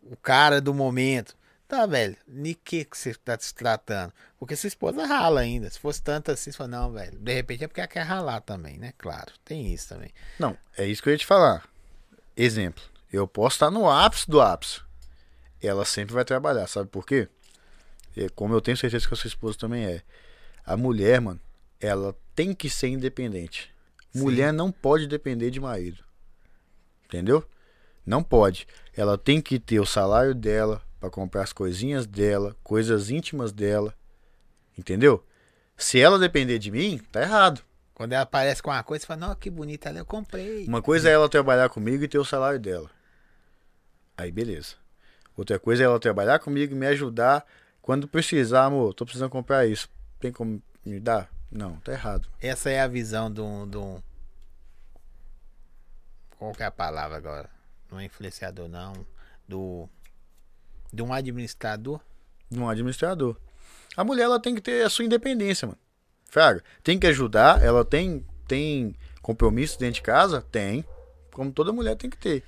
o 0.02 0.16
cara 0.16 0.60
do 0.60 0.74
momento. 0.74 1.34
Tá, 1.72 1.86
velho, 1.86 2.14
de 2.28 2.52
que 2.52 2.84
que 2.84 2.98
você 2.98 3.14
tá 3.14 3.34
se 3.40 3.54
tratando? 3.54 4.12
Porque 4.38 4.54
sua 4.54 4.68
esposa 4.68 5.06
rala 5.06 5.40
ainda. 5.40 5.70
Se 5.70 5.78
fosse 5.78 6.02
tanto 6.02 6.30
assim, 6.30 6.52
você 6.52 6.58
fala, 6.58 6.68
não, 6.68 6.92
velho. 6.92 7.18
De 7.18 7.32
repente 7.32 7.64
é 7.64 7.66
porque 7.66 7.80
ela 7.80 7.88
quer 7.88 8.02
ralar 8.02 8.42
também, 8.42 8.76
né? 8.76 8.92
Claro, 8.98 9.32
tem 9.42 9.72
isso 9.72 9.88
também. 9.88 10.10
Não, 10.38 10.54
é 10.76 10.84
isso 10.84 11.02
que 11.02 11.08
eu 11.08 11.14
ia 11.14 11.18
te 11.18 11.24
falar. 11.24 11.66
Exemplo, 12.36 12.84
eu 13.10 13.26
posso 13.26 13.56
estar 13.56 13.70
no 13.70 13.88
ápice 13.88 14.28
do 14.28 14.38
ápice. 14.38 14.82
Ela 15.62 15.86
sempre 15.86 16.12
vai 16.12 16.26
trabalhar, 16.26 16.66
sabe 16.66 16.90
por 16.90 17.06
quê? 17.06 17.26
É, 18.14 18.28
como 18.28 18.52
eu 18.52 18.60
tenho 18.60 18.76
certeza 18.76 19.08
que 19.08 19.14
a 19.14 19.16
sua 19.16 19.28
esposa 19.28 19.56
também 19.56 19.86
é. 19.86 20.02
A 20.66 20.76
mulher, 20.76 21.22
mano, 21.22 21.40
ela 21.80 22.14
tem 22.34 22.52
que 22.52 22.68
ser 22.68 22.88
independente. 22.88 23.74
Mulher 24.14 24.52
não 24.52 24.70
pode 24.70 25.06
depender 25.06 25.50
de 25.50 25.58
marido. 25.58 26.04
Entendeu? 27.06 27.42
Não 28.04 28.22
pode. 28.22 28.68
Ela 28.94 29.16
tem 29.16 29.40
que 29.40 29.58
ter 29.58 29.80
o 29.80 29.86
salário 29.86 30.34
dela 30.34 30.82
para 31.02 31.10
comprar 31.10 31.42
as 31.42 31.52
coisinhas 31.52 32.06
dela, 32.06 32.54
coisas 32.62 33.10
íntimas 33.10 33.50
dela. 33.50 33.92
Entendeu? 34.78 35.26
Se 35.76 35.98
ela 35.98 36.16
depender 36.16 36.60
de 36.60 36.70
mim, 36.70 37.00
tá 37.10 37.20
errado. 37.20 37.60
Quando 37.92 38.12
ela 38.12 38.22
aparece 38.22 38.62
com 38.62 38.70
uma 38.70 38.84
coisa, 38.84 39.02
você 39.02 39.06
fala, 39.08 39.26
não, 39.26 39.34
que 39.34 39.50
bonita 39.50 39.88
ela, 39.88 39.98
eu 39.98 40.06
comprei. 40.06 40.64
Uma 40.64 40.80
coisa 40.80 41.08
é 41.08 41.12
ela 41.12 41.28
trabalhar 41.28 41.68
comigo 41.70 42.04
e 42.04 42.08
ter 42.08 42.20
o 42.20 42.24
salário 42.24 42.60
dela. 42.60 42.88
Aí 44.16 44.30
beleza. 44.30 44.76
Outra 45.36 45.58
coisa 45.58 45.82
é 45.82 45.86
ela 45.86 45.98
trabalhar 45.98 46.38
comigo 46.38 46.72
e 46.72 46.78
me 46.78 46.86
ajudar. 46.86 47.44
Quando 47.80 48.06
precisar, 48.06 48.66
amor, 48.66 48.94
tô 48.94 49.04
precisando 49.04 49.30
comprar 49.30 49.66
isso. 49.66 49.90
Tem 50.20 50.30
como 50.30 50.62
me 50.86 51.00
dar? 51.00 51.28
Não, 51.50 51.80
tá 51.80 51.90
errado. 51.90 52.28
Essa 52.40 52.70
é 52.70 52.80
a 52.80 52.86
visão 52.86 53.28
de 53.28 53.40
um. 53.40 53.68
De 53.68 53.76
um... 53.76 54.00
Qual 56.38 56.52
que 56.52 56.62
é 56.62 56.66
a 56.66 56.70
palavra 56.70 57.16
agora? 57.16 57.50
Não 57.90 57.98
é 57.98 58.04
influenciador, 58.04 58.68
não. 58.68 59.04
Do. 59.48 59.88
De 60.92 61.02
um 61.02 61.12
administrador. 61.12 62.00
De 62.50 62.58
um 62.58 62.68
administrador. 62.68 63.36
A 63.96 64.04
mulher 64.04 64.24
ela 64.24 64.40
tem 64.40 64.54
que 64.54 64.60
ter 64.60 64.84
a 64.84 64.90
sua 64.90 65.04
independência, 65.04 65.66
mano. 65.66 65.78
Fraga, 66.30 66.62
tem 66.82 66.98
que 66.98 67.06
ajudar, 67.06 67.62
ela 67.62 67.84
tem 67.84 68.24
tem 68.46 68.94
compromisso 69.22 69.78
dentro 69.78 69.94
de 69.94 70.02
casa? 70.02 70.42
Tem. 70.50 70.84
Como 71.32 71.50
toda 71.52 71.72
mulher 71.72 71.96
tem 71.96 72.10
que 72.10 72.16
ter. 72.16 72.42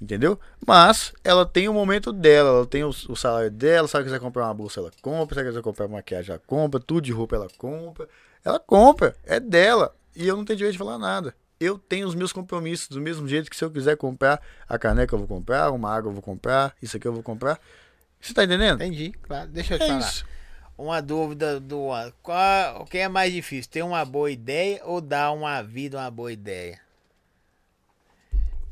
Entendeu? 0.00 0.38
Mas 0.64 1.12
ela 1.24 1.44
tem 1.44 1.68
o 1.68 1.74
momento 1.74 2.12
dela, 2.12 2.50
ela 2.50 2.66
tem 2.66 2.84
o, 2.84 2.90
o 2.90 3.16
salário 3.16 3.50
dela, 3.50 3.88
se 3.88 3.96
ela 3.96 4.04
quiser 4.04 4.20
comprar 4.20 4.44
uma 4.44 4.54
bolsa, 4.54 4.78
ela 4.78 4.92
compra, 5.02 5.34
se 5.34 5.40
ela 5.40 5.50
quiser 5.50 5.62
comprar 5.62 5.88
maquiagem, 5.88 6.30
ela 6.30 6.42
compra, 6.46 6.78
tudo 6.78 7.02
de 7.02 7.10
roupa 7.10 7.34
ela 7.34 7.48
compra. 7.58 8.08
Ela 8.44 8.60
compra, 8.60 9.16
é 9.24 9.40
dela. 9.40 9.94
E 10.14 10.26
eu 10.26 10.36
não 10.36 10.44
tenho 10.44 10.56
direito 10.56 10.74
de 10.74 10.78
falar 10.78 10.98
nada. 10.98 11.34
Eu 11.60 11.76
tenho 11.78 12.06
os 12.06 12.14
meus 12.14 12.32
compromissos 12.32 12.88
do 12.88 13.00
mesmo 13.00 13.26
jeito 13.26 13.50
que 13.50 13.56
se 13.56 13.64
eu 13.64 13.70
quiser 13.70 13.96
comprar 13.96 14.40
a 14.68 14.78
caneca 14.78 15.14
eu 15.14 15.18
vou 15.18 15.26
comprar, 15.28 15.70
uma 15.72 15.92
água 15.94 16.08
eu 16.10 16.14
vou 16.14 16.22
comprar, 16.22 16.74
isso 16.80 16.96
aqui 16.96 17.06
eu 17.08 17.12
vou 17.12 17.22
comprar. 17.22 17.58
Você 18.20 18.32
tá 18.32 18.44
entendendo? 18.44 18.82
Entendi, 18.82 19.10
claro. 19.22 19.48
Deixa 19.48 19.74
eu 19.74 19.78
te 19.78 19.84
É 19.84 19.88
falar. 19.88 19.98
isso. 20.00 20.24
Uma 20.76 21.00
dúvida 21.00 21.58
do. 21.58 21.88
Qual, 22.22 22.82
o 22.82 22.84
que 22.86 22.98
é 22.98 23.08
mais 23.08 23.32
difícil? 23.32 23.70
Ter 23.70 23.82
uma 23.82 24.04
boa 24.04 24.30
ideia 24.30 24.80
ou 24.84 25.00
dar 25.00 25.32
uma 25.32 25.60
vida 25.62 25.98
uma 25.98 26.10
boa 26.10 26.32
ideia? 26.32 26.80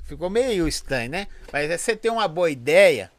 Ficou 0.05 0.31
meio 0.31 0.69
estranho, 0.69 1.11
né? 1.11 1.27
Mas 1.53 1.69
é 1.69 1.77
você 1.77 1.97
ter 1.97 2.11
uma 2.11 2.29
boa 2.29 2.49
ideia. 2.49 3.11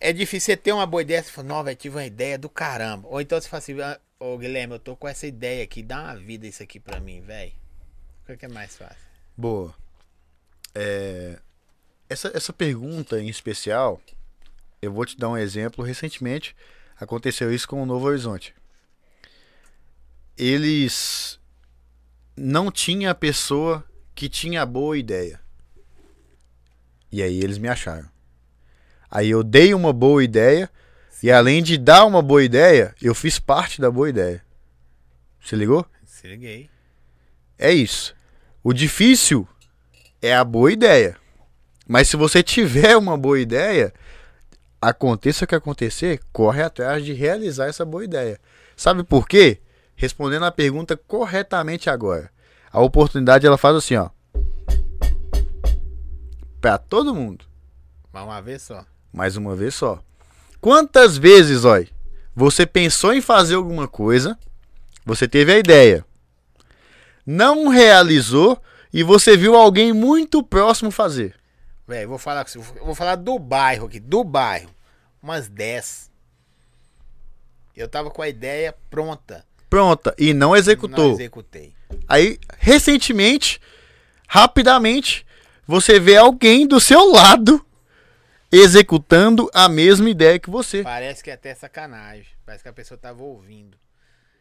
É 0.00 0.12
difícil 0.14 0.46
você 0.46 0.56
ter 0.56 0.72
uma 0.72 0.86
boa 0.86 1.02
ideia. 1.02 1.22
Você 1.22 1.30
fala, 1.30 1.48
não, 1.48 1.62
velho, 1.62 1.76
tive 1.76 1.96
uma 1.96 2.06
ideia 2.06 2.38
do 2.38 2.48
caramba. 2.48 3.06
Ou 3.08 3.20
então 3.20 3.38
você 3.38 3.48
fala 3.48 3.58
assim, 3.58 3.78
"Ah, 3.80 4.00
Ô, 4.24 4.38
Guilherme, 4.38 4.74
eu 4.74 4.78
tô 4.78 4.94
com 4.94 5.08
essa 5.08 5.26
ideia 5.26 5.64
aqui. 5.64 5.82
Dá 5.82 6.00
uma 6.00 6.14
vida 6.14 6.46
isso 6.46 6.62
aqui 6.62 6.78
pra 6.78 7.00
mim, 7.00 7.20
velho. 7.22 7.50
Qual 8.24 8.38
que 8.38 8.44
é 8.44 8.48
mais 8.48 8.76
fácil? 8.76 9.04
Boa. 9.36 9.74
É, 10.72 11.40
essa, 12.08 12.30
essa 12.32 12.52
pergunta 12.52 13.20
em 13.20 13.28
especial, 13.28 14.00
eu 14.80 14.92
vou 14.92 15.04
te 15.04 15.18
dar 15.18 15.28
um 15.28 15.36
exemplo. 15.36 15.84
Recentemente 15.84 16.54
aconteceu 17.00 17.52
isso 17.52 17.66
com 17.66 17.82
o 17.82 17.86
Novo 17.86 18.06
Horizonte. 18.06 18.54
Eles 20.38 21.40
não 22.36 22.70
tinha 22.70 23.10
a 23.10 23.16
pessoa 23.16 23.84
que 24.14 24.28
tinha 24.28 24.62
a 24.62 24.66
boa 24.66 24.96
ideia. 24.96 25.40
E 27.10 27.24
aí 27.24 27.40
eles 27.40 27.58
me 27.58 27.66
acharam. 27.66 28.08
Aí 29.10 29.28
eu 29.28 29.42
dei 29.42 29.74
uma 29.74 29.92
boa 29.92 30.22
ideia 30.22 30.70
e 31.22 31.30
além 31.30 31.62
de 31.62 31.78
dar 31.78 32.04
uma 32.04 32.20
boa 32.20 32.42
ideia, 32.42 32.94
eu 33.00 33.14
fiz 33.14 33.38
parte 33.38 33.80
da 33.80 33.90
boa 33.90 34.10
ideia. 34.10 34.42
Se 35.40 35.54
ligou? 35.54 35.86
Se 36.04 36.26
liguei. 36.26 36.68
É 37.56 37.72
isso. 37.72 38.14
O 38.62 38.72
difícil 38.72 39.46
é 40.20 40.34
a 40.34 40.42
boa 40.42 40.72
ideia. 40.72 41.16
Mas 41.86 42.08
se 42.08 42.16
você 42.16 42.42
tiver 42.42 42.96
uma 42.96 43.16
boa 43.16 43.38
ideia, 43.38 43.92
aconteça 44.80 45.44
o 45.44 45.48
que 45.48 45.54
acontecer, 45.54 46.20
corre 46.32 46.62
atrás 46.62 47.04
de 47.04 47.12
realizar 47.12 47.66
essa 47.66 47.84
boa 47.84 48.04
ideia. 48.04 48.40
Sabe 48.76 49.04
por 49.04 49.28
quê? 49.28 49.60
Respondendo 49.94 50.44
a 50.44 50.50
pergunta 50.50 50.96
corretamente 50.96 51.88
agora. 51.88 52.30
A 52.72 52.80
oportunidade 52.80 53.46
ela 53.46 53.58
faz 53.58 53.76
assim, 53.76 53.94
ó. 53.94 54.10
Pra 56.60 56.78
todo 56.78 57.14
mundo. 57.14 57.44
Mas 58.12 58.24
uma 58.24 58.40
vez 58.40 58.62
só. 58.62 58.84
Mais 59.12 59.36
uma 59.36 59.54
vez 59.54 59.74
só. 59.74 60.02
Quantas 60.62 61.18
vezes, 61.18 61.64
ó, 61.64 61.82
você 62.36 62.64
pensou 62.64 63.12
em 63.12 63.20
fazer 63.20 63.56
alguma 63.56 63.88
coisa, 63.88 64.38
você 65.04 65.26
teve 65.26 65.52
a 65.52 65.58
ideia, 65.58 66.06
não 67.26 67.66
realizou 67.66 68.62
e 68.92 69.02
você 69.02 69.36
viu 69.36 69.56
alguém 69.56 69.92
muito 69.92 70.40
próximo 70.40 70.92
fazer. 70.92 71.34
Velho, 71.84 72.08
vou 72.08 72.16
falar 72.16 72.44
com 72.44 72.50
você. 72.50 72.58
eu 72.58 72.84
Vou 72.86 72.94
falar 72.94 73.16
do 73.16 73.36
bairro 73.40 73.86
aqui. 73.86 73.98
Do 73.98 74.22
bairro. 74.22 74.70
Umas 75.20 75.48
10. 75.48 76.08
Eu 77.76 77.88
tava 77.88 78.08
com 78.08 78.22
a 78.22 78.28
ideia 78.28 78.72
pronta. 78.88 79.44
Pronta, 79.68 80.14
e 80.16 80.32
não 80.32 80.54
executou. 80.54 81.08
Não 81.08 81.14
executei. 81.14 81.74
Aí, 82.06 82.38
recentemente, 82.58 83.60
rapidamente, 84.28 85.26
você 85.66 85.98
vê 85.98 86.16
alguém 86.16 86.68
do 86.68 86.78
seu 86.78 87.10
lado 87.10 87.66
executando 88.52 89.50
a 89.54 89.68
mesma 89.68 90.08
ideia 90.10 90.38
que 90.38 90.50
você. 90.50 90.82
Parece 90.82 91.24
que 91.24 91.30
é 91.30 91.34
até 91.34 91.54
sacanagem. 91.54 92.26
Parece 92.44 92.62
que 92.62 92.68
a 92.68 92.72
pessoa 92.72 92.98
tava 92.98 93.22
ouvindo. 93.22 93.76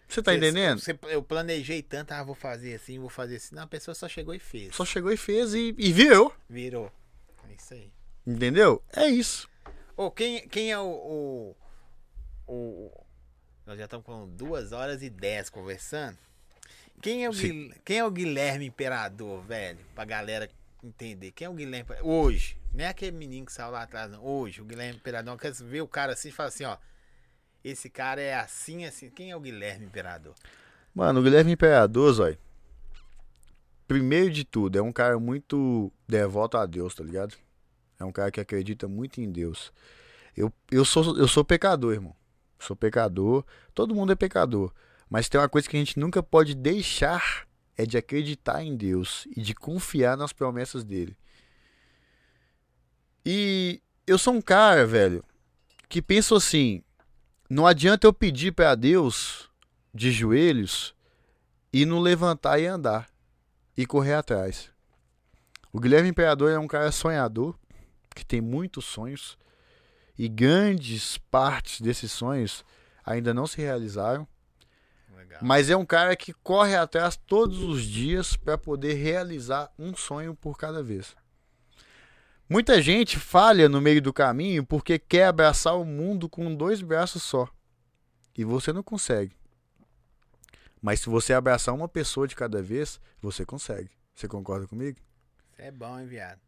Você 0.08 0.22
tá 0.22 0.32
Você- 0.32 0.38
entendendo? 0.38 0.80
você- 0.80 1.00
eu 1.04 1.24
planejei 1.24 1.82
tanto, 1.82 2.12
ah, 2.12 2.22
vou 2.22 2.36
fazer 2.36 2.76
assim, 2.76 3.00
vou 3.00 3.08
fazer 3.10 3.38
assim. 3.38 3.56
Não, 3.56 3.64
a 3.64 3.68
pessoa 3.68 3.96
só 3.96 4.10
chegou 4.10 4.36
e 4.36 4.40
fez. 4.40 4.76
Só 4.76 4.84
chegou 4.84 5.10
e 5.12 5.16
fez 5.16 5.54
e, 5.54 5.74
e 5.78 5.94
virou. 5.94 6.36
Virou. 6.50 6.92
É 7.50 7.54
isso 7.54 7.74
aí. 7.74 7.90
Entendeu? 8.28 8.84
É 8.94 9.08
isso. 9.08 9.50
Ô, 9.96 10.12
quem, 10.12 10.46
quem 10.50 10.70
é 10.72 10.78
o, 10.78 10.84
o, 10.86 12.54
o- 12.54 13.06
Nós 13.66 13.78
já 13.78 13.86
estamos 13.86 14.06
com 14.06 14.28
duas 14.28 14.74
horas 14.74 15.02
e 15.02 15.10
dez 15.10 15.50
conversando. 15.50 16.18
Quem 17.02 17.24
é 17.24 17.30
o, 17.30 17.34
Sim. 17.34 17.48
Guil- 17.70 17.76
quem 17.86 17.98
é 18.00 18.06
o 18.06 18.12
Guilherme 18.12 18.66
Imperador, 18.66 19.42
velho? 19.44 19.80
Pra 19.96 20.04
galera 20.04 20.50
entender. 20.84 21.32
Quem 21.32 21.46
é 21.46 21.50
o 21.50 21.54
Guilherme? 21.54 21.90
Hoje. 22.04 22.58
Não 22.74 22.86
é 22.86 22.88
aquele 22.88 23.16
menino 23.16 23.46
que 23.46 23.52
saiu 23.52 23.72
lá 23.72 23.84
atrás, 23.84 24.10
não. 24.10 24.24
Hoje, 24.24 24.62
o 24.62 24.66
Guilherme 24.66 24.98
Imperador. 24.98 25.38
Quer 25.38 25.54
ver 25.54 25.82
o 25.82 25.88
cara 25.88 26.14
assim 26.14 26.30
e 26.30 26.32
fala 26.32 26.50
assim, 26.50 26.64
ó. 26.64 26.78
Esse 27.64 27.90
cara 27.90 28.22
é 28.22 28.34
assim, 28.34 28.86
assim. 28.86 29.10
Quem 29.10 29.32
é 29.32 29.36
o 29.36 29.40
Guilherme 29.40 29.86
Imperador? 29.86 30.34
Mano, 30.94 31.20
o 31.20 31.24
Guilherme 31.24 31.52
Imperador, 31.52 32.14
zói. 32.14 32.38
Primeiro 33.88 34.32
de 34.32 34.46
tudo, 34.46 34.78
é 34.78 34.82
um 34.82 34.92
cara 34.92 35.20
muito 35.20 35.92
devoto 36.08 36.58
a 36.58 36.66
Deus, 36.66 36.96
tá 36.96 37.04
ligado? 37.04 37.36
É 38.00 38.06
um 38.06 38.12
cara 38.12 38.32
que 38.32 38.40
acredita 38.40 38.88
muito 38.88 39.20
em 39.20 39.30
Deus. 39.30 39.72
Eu, 40.36 40.52
eu, 40.72 40.86
sou, 40.86 41.18
eu 41.18 41.28
sou 41.28 41.44
pecador, 41.44 41.94
irmão. 41.94 42.16
Sou 42.58 42.76
pecador. 42.76 43.46
Todo 43.76 43.94
mundo 43.94 44.14
é 44.14 44.16
pecador. 44.16 44.74
Mas 45.10 45.28
tem 45.28 45.40
uma 45.40 45.50
coisa 45.50 45.68
que 45.68 45.76
a 45.76 45.80
gente 45.80 46.00
nunca 46.00 46.24
pode 46.24 46.56
deixar 46.56 47.46
é 47.78 47.86
de 47.86 47.98
acreditar 47.98 48.64
em 48.64 48.76
Deus 48.76 49.28
e 49.36 49.42
de 49.42 49.54
confiar 49.54 50.16
nas 50.16 50.32
promessas 50.32 50.84
dele. 50.84 51.18
E 53.26 53.82
eu 54.08 54.18
sou 54.18 54.34
um 54.34 54.42
cara, 54.42 54.86
velho, 54.86 55.24
que 55.88 56.02
penso 56.02 56.36
assim: 56.36 56.84
não 57.50 57.68
adianta 57.68 58.08
eu 58.08 58.14
pedir 58.14 58.54
pra 58.54 58.76
Deus 58.76 59.50
de 59.94 60.12
joelhos 60.12 60.96
e 61.72 61.86
não 61.86 62.00
levantar 62.00 62.60
e 62.60 62.66
andar 62.66 63.08
e 63.78 63.86
correr 63.86 64.14
atrás. 64.14 64.70
O 65.72 65.80
Guilherme 65.80 66.10
Imperador 66.10 66.52
é 66.52 66.60
um 66.60 66.68
cara 66.68 66.92
sonhador 66.92 67.56
que 68.16 68.26
tem 68.26 68.42
muitos 68.42 68.86
sonhos 68.86 69.38
e 70.18 70.28
grandes 70.28 71.18
partes 71.18 71.80
desses 71.80 72.12
sonhos 72.12 72.66
ainda 73.06 73.34
não 73.34 73.48
se 73.48 73.62
realizaram, 73.62 74.28
Legal. 75.16 75.40
mas 75.42 75.70
é 75.70 75.76
um 75.76 75.86
cara 75.86 76.16
que 76.16 76.34
corre 76.34 76.76
atrás 76.76 77.16
todos 77.16 77.64
os 77.64 77.84
dias 77.84 78.36
para 78.36 78.58
poder 78.58 78.94
realizar 78.94 79.72
um 79.80 79.96
sonho 79.96 80.36
por 80.36 80.58
cada 80.58 80.84
vez. 80.84 81.16
Muita 82.52 82.82
gente 82.82 83.18
falha 83.18 83.70
no 83.70 83.80
meio 83.80 84.02
do 84.02 84.12
caminho 84.12 84.66
porque 84.66 85.00
quer 85.00 85.24
abraçar 85.24 85.80
o 85.80 85.86
mundo 85.86 86.28
com 86.28 86.54
dois 86.54 86.82
braços 86.82 87.24
só. 87.24 87.48
E 88.38 88.44
você 88.44 88.74
não 88.74 88.84
consegue. 88.84 89.34
Mas 90.82 91.00
se 91.00 91.08
você 91.08 91.32
abraçar 91.32 91.74
uma 91.74 91.88
pessoa 91.88 92.28
de 92.28 92.36
cada 92.36 92.62
vez, 92.62 93.00
você 93.22 93.46
consegue. 93.46 93.90
Você 94.14 94.28
concorda 94.28 94.68
comigo? 94.68 95.00
Você 95.50 95.62
é 95.62 95.72
bom, 95.72 95.98
hein, 95.98 96.06
viado? 96.06 96.42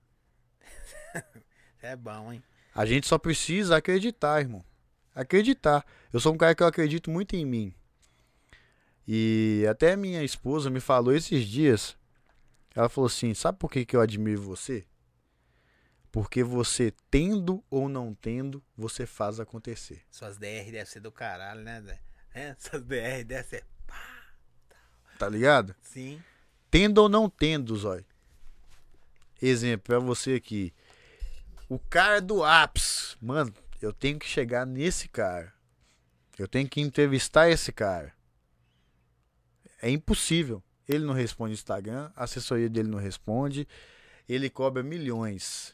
Você 1.80 1.88
é 1.88 1.96
bom, 1.96 2.34
hein? 2.34 2.44
A 2.76 2.86
gente 2.86 3.08
só 3.08 3.18
precisa 3.18 3.78
acreditar, 3.78 4.42
irmão. 4.42 4.62
Acreditar. 5.16 5.86
Eu 6.12 6.20
sou 6.20 6.34
um 6.34 6.38
cara 6.38 6.54
que 6.54 6.64
eu 6.64 6.68
acredito 6.68 7.10
muito 7.10 7.34
em 7.38 7.46
mim. 7.46 7.74
E 9.08 9.66
até 9.70 9.96
minha 9.96 10.22
esposa 10.22 10.70
me 10.70 10.82
falou 10.82 11.16
esses 11.16 11.48
dias. 11.48 11.96
Ela 12.76 12.90
falou 12.90 13.08
assim: 13.08 13.34
Sabe 13.34 13.58
por 13.58 13.72
que, 13.72 13.86
que 13.86 13.96
eu 13.96 14.02
admiro 14.02 14.42
você? 14.42 14.86
Porque 16.14 16.44
você, 16.44 16.94
tendo 17.10 17.64
ou 17.72 17.90
não 17.90 18.14
tendo, 18.14 18.64
você 18.78 19.04
faz 19.04 19.40
acontecer. 19.40 20.04
Suas 20.12 20.38
DR 20.38 20.66
devem 20.66 20.86
ser 20.86 21.00
do 21.00 21.12
caralho, 21.12 21.62
né, 21.62 21.82
Zé? 21.82 22.00
É, 22.36 22.56
suas 22.62 22.84
DR 22.84 23.24
devem 23.26 23.44
ser. 23.44 23.66
Tá 25.18 25.28
ligado? 25.28 25.76
Sim. 25.82 26.22
Tendo 26.70 27.00
ou 27.00 27.10
não 27.10 27.28
tendo, 27.28 27.76
Zói. 27.76 28.06
Exemplo 29.42 29.86
pra 29.88 29.98
você 29.98 30.36
aqui. 30.36 30.72
O 31.68 31.80
cara 31.80 32.22
do 32.22 32.44
ápice. 32.44 33.18
Mano, 33.20 33.52
eu 33.82 33.92
tenho 33.92 34.20
que 34.20 34.28
chegar 34.28 34.68
nesse 34.68 35.08
cara. 35.08 35.52
Eu 36.38 36.48
tenho 36.48 36.70
que 36.70 36.80
entrevistar 36.80 37.50
esse 37.50 37.72
cara. 37.72 38.14
É 39.82 39.90
impossível. 39.90 40.62
Ele 40.88 41.06
não 41.06 41.14
responde 41.16 41.56
Instagram, 41.56 42.12
a 42.16 42.26
assessoria 42.26 42.70
dele 42.70 42.90
não 42.90 43.00
responde. 43.00 43.68
Ele 44.30 44.48
cobra 44.48 44.84
milhões. 44.84 45.74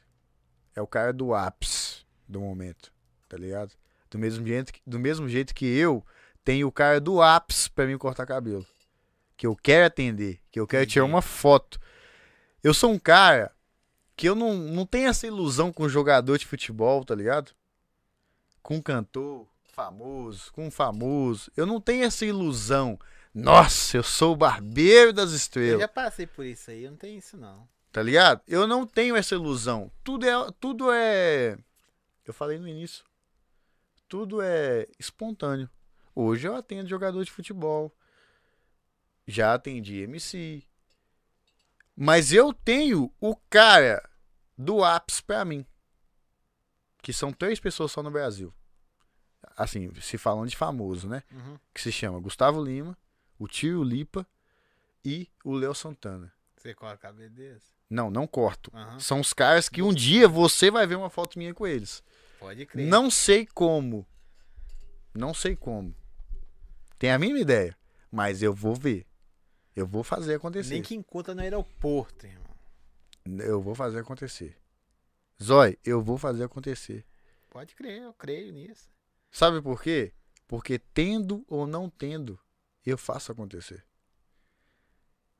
É 0.76 0.82
o 0.82 0.88
cara 0.88 1.12
do 1.14 1.34
ápice 1.34 2.06
do 2.28 2.40
momento. 2.40 2.92
Tá 3.28 3.38
ligado? 3.38 3.72
Do 4.10 4.18
mesmo 4.18 4.46
jeito, 4.46 4.74
que- 4.74 4.82
do 4.86 5.00
mesmo 5.00 5.28
jeito 5.30 5.54
que 5.54 5.66
eu 5.66 6.04
tenho 6.44 6.68
o 6.68 6.72
cara 6.72 7.00
do 7.00 7.22
ápice 7.22 7.70
pra 7.70 7.86
me 7.86 7.98
cortar 7.98 8.26
cabelo 8.26 8.66
que 9.40 9.48
eu 9.48 9.56
quero 9.56 9.86
atender, 9.86 10.42
que 10.52 10.60
eu 10.60 10.68
quero 10.68 10.86
tirar 10.86 11.04
Entendi. 11.06 11.14
uma 11.16 11.22
foto. 11.22 11.80
Eu 12.62 12.74
sou 12.74 12.92
um 12.92 13.00
cara 13.00 13.54
que 14.18 14.28
eu 14.28 14.36
não, 14.36 14.54
não 14.54 14.86
tenho 14.86 15.08
essa 15.08 15.26
ilusão 15.26 15.72
com 15.72 15.88
jogador 15.88 16.38
de 16.38 16.46
futebol, 16.46 17.06
tá 17.06 17.16
ligado? 17.16 17.54
Com 18.62 18.76
um 18.76 18.82
cantor 18.82 19.48
famoso, 19.72 20.52
com 20.52 20.70
famoso. 20.70 21.50
Eu 21.56 21.66
não 21.66 21.80
tenho 21.80 22.04
essa 22.04 22.26
ilusão. 22.26 23.00
Nossa, 23.34 23.96
eu 23.96 24.04
sou 24.04 24.34
o 24.34 24.36
barbeiro 24.36 25.14
das 25.14 25.30
Eu 25.32 25.38
estrelas, 25.38 25.80
já 25.80 25.88
passei 25.88 26.28
por 26.28 26.46
isso 26.46 26.70
aí, 26.70 26.84
eu 26.84 26.92
não 26.92 26.98
tenho 26.98 27.18
isso 27.18 27.38
não. 27.38 27.66
Tá 27.92 28.02
ligado? 28.02 28.42
Eu 28.48 28.68
não 28.68 28.86
tenho 28.86 29.16
essa 29.16 29.36
ilusão. 29.36 29.92
Tudo 30.04 30.26
é, 30.26 30.52
tudo 30.60 30.92
é. 30.92 31.58
Eu 32.26 32.34
falei 32.34 32.58
no 32.58 32.68
início. 32.68 33.04
Tudo 34.08 34.42
é 34.42 34.88
espontâneo. 34.98 35.70
Hoje 36.16 36.48
eu 36.48 36.56
atendo 36.56 36.90
jogador 36.90 37.24
de 37.24 37.32
futebol. 37.32 37.96
Já 39.28 39.54
atendi 39.54 40.02
MC. 40.02 40.64
Mas 41.96 42.32
eu 42.34 42.54
tenho 42.54 43.14
o 43.20 43.36
cara 43.36 44.08
do 44.58 44.84
ápice 44.84 45.24
pra 45.24 45.46
mim. 45.46 45.66
Que 47.02 47.14
são 47.14 47.32
três 47.32 47.60
pessoas 47.60 47.92
só 47.92 48.04
no 48.04 48.12
Brasil. 48.12 48.54
Assim, 49.56 49.94
se 50.02 50.18
falando 50.18 50.50
de 50.50 50.58
famoso, 50.58 51.08
né? 51.08 51.24
Uhum. 51.32 51.58
Que 51.74 51.82
se 51.82 51.92
chama 51.92 52.20
Gustavo 52.20 52.64
Lima, 52.64 52.98
o 53.38 53.48
Tio 53.48 53.84
Lipa 53.84 54.28
e 55.04 55.30
o 55.44 55.54
Léo 55.54 55.74
Santana. 55.74 56.34
Você 56.58 56.74
corta 56.74 57.08
a 57.08 57.12
desse? 57.12 57.79
Não, 57.90 58.12
não 58.12 58.28
corto. 58.28 58.72
Aham. 58.74 59.00
São 59.00 59.20
os 59.20 59.34
caras 59.34 59.68
que 59.68 59.82
um 59.82 59.94
dia 59.94 60.28
você 60.28 60.70
vai 60.70 60.86
ver 60.86 60.96
uma 60.96 61.10
foto 61.10 61.40
minha 61.40 61.54
com 61.54 61.66
eles. 61.66 62.04
Pode 62.40 62.66
crer. 62.66 62.86
Não 62.86 63.10
sei 63.10 63.46
como. 63.46 64.06
Não 65.14 65.34
sei 65.34 65.56
como. 65.56 65.96
tenho 66.98 67.16
a 67.16 67.20
mínima 67.20 67.40
ideia. 67.40 67.76
Mas 68.12 68.42
eu 68.42 68.54
vou 68.54 68.76
ver. 68.76 69.06
Eu 69.76 69.88
vou 69.88 70.04
fazer 70.04 70.36
acontecer. 70.36 70.74
Nem 70.74 70.84
que 70.84 70.96
encontra 70.96 71.34
no 71.34 71.42
aeroporto, 71.42 72.26
irmão. 72.26 72.50
Eu 73.46 73.62
vou 73.62 73.76
fazer 73.76 74.00
acontecer. 74.00 74.58
Zói, 75.42 75.78
eu 75.86 76.02
vou 76.02 76.18
fazer 76.18 76.44
acontecer. 76.44 77.06
Pode 77.50 77.76
crer, 77.76 78.02
eu 78.02 78.14
creio 78.14 78.52
nisso. 78.52 78.90
Sabe 79.32 79.62
por 79.62 79.82
quê? 79.82 80.14
Porque 80.48 80.80
tendo 80.80 81.46
ou 81.48 81.66
não 81.66 81.90
tendo, 81.90 82.40
eu 82.86 82.98
faço 82.98 83.32
acontecer. 83.32 83.86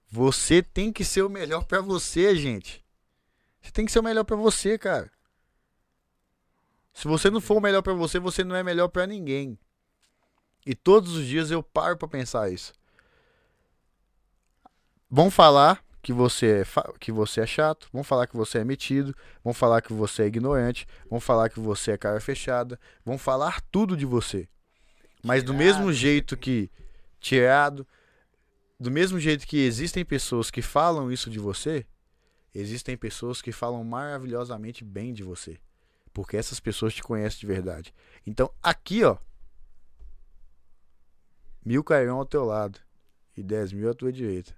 Você 0.10 0.64
tem 0.64 0.92
que 0.92 1.06
ser 1.06 1.22
o 1.22 1.30
melhor 1.30 1.66
pra 1.66 1.82
você, 1.82 2.36
gente. 2.36 2.84
Você 3.62 3.72
tem 3.72 3.86
que 3.86 3.92
ser 3.92 4.00
o 4.00 4.04
melhor 4.04 4.24
pra 4.24 4.36
você, 4.36 4.78
cara. 4.78 5.12
Se 6.94 7.08
você 7.08 7.30
não 7.30 7.40
for 7.40 7.58
o 7.58 7.62
melhor 7.62 7.82
pra 7.82 7.94
você, 7.94 8.20
você 8.20 8.44
não 8.44 8.56
é 8.56 8.64
melhor 8.64 8.88
pra 8.88 9.06
ninguém. 9.06 9.58
E 10.66 10.76
todos 10.76 11.16
os 11.16 11.26
dias 11.26 11.52
eu 11.52 11.62
paro 11.62 11.96
pra 11.96 12.08
pensar 12.08 12.52
isso. 12.52 12.74
Vão 15.10 15.32
falar 15.32 15.84
que 16.02 16.14
você 16.14 16.62
é 16.62 16.64
que 17.00 17.12
você 17.12 17.42
é 17.42 17.46
chato, 17.46 17.90
vão 17.92 18.04
falar 18.04 18.28
que 18.28 18.36
você 18.36 18.60
é 18.60 18.64
metido, 18.64 19.16
vão 19.44 19.54
falar 19.54 19.82
que 19.82 19.94
você 19.94 20.24
é 20.24 20.28
ignorante, 20.28 20.88
vão 21.10 21.20
falar 21.20 21.50
que 21.50 21.60
você 21.60 21.92
é 21.92 21.98
cara 21.98 22.20
fechada, 22.20 22.80
vão 23.06 23.18
falar 23.18 23.62
tudo 23.72 23.96
de 23.96 24.06
você. 24.06 24.48
Mas 25.24 25.44
do 25.44 25.54
mesmo 25.54 25.92
jeito 25.92 26.38
que 26.38 26.70
tirado, 27.20 27.86
do 28.80 28.90
mesmo 28.90 29.20
jeito 29.20 29.46
que 29.46 29.58
existem 29.58 30.06
pessoas 30.06 30.50
que 30.50 30.62
falam 30.62 31.12
isso 31.12 31.30
de 31.30 31.38
você, 31.38 31.86
existem 32.56 32.96
pessoas 32.96 33.42
que 33.42 33.52
falam 33.52 33.84
maravilhosamente 33.84 34.86
bem 34.86 35.14
de 35.14 35.22
você. 35.22 35.60
Porque 36.14 36.38
essas 36.38 36.60
pessoas 36.60 36.94
te 36.94 37.04
conhecem 37.04 37.40
de 37.40 37.46
verdade. 37.46 37.94
Então, 38.26 38.52
aqui, 38.64 39.04
ó. 39.04 39.18
Mil 41.64 41.84
cairão 41.84 42.18
ao 42.18 42.26
teu 42.26 42.46
lado. 42.46 42.80
E 43.36 43.44
dez 43.44 43.72
mil 43.72 43.90
à 43.90 43.94
tua 43.94 44.12
direita. 44.12 44.58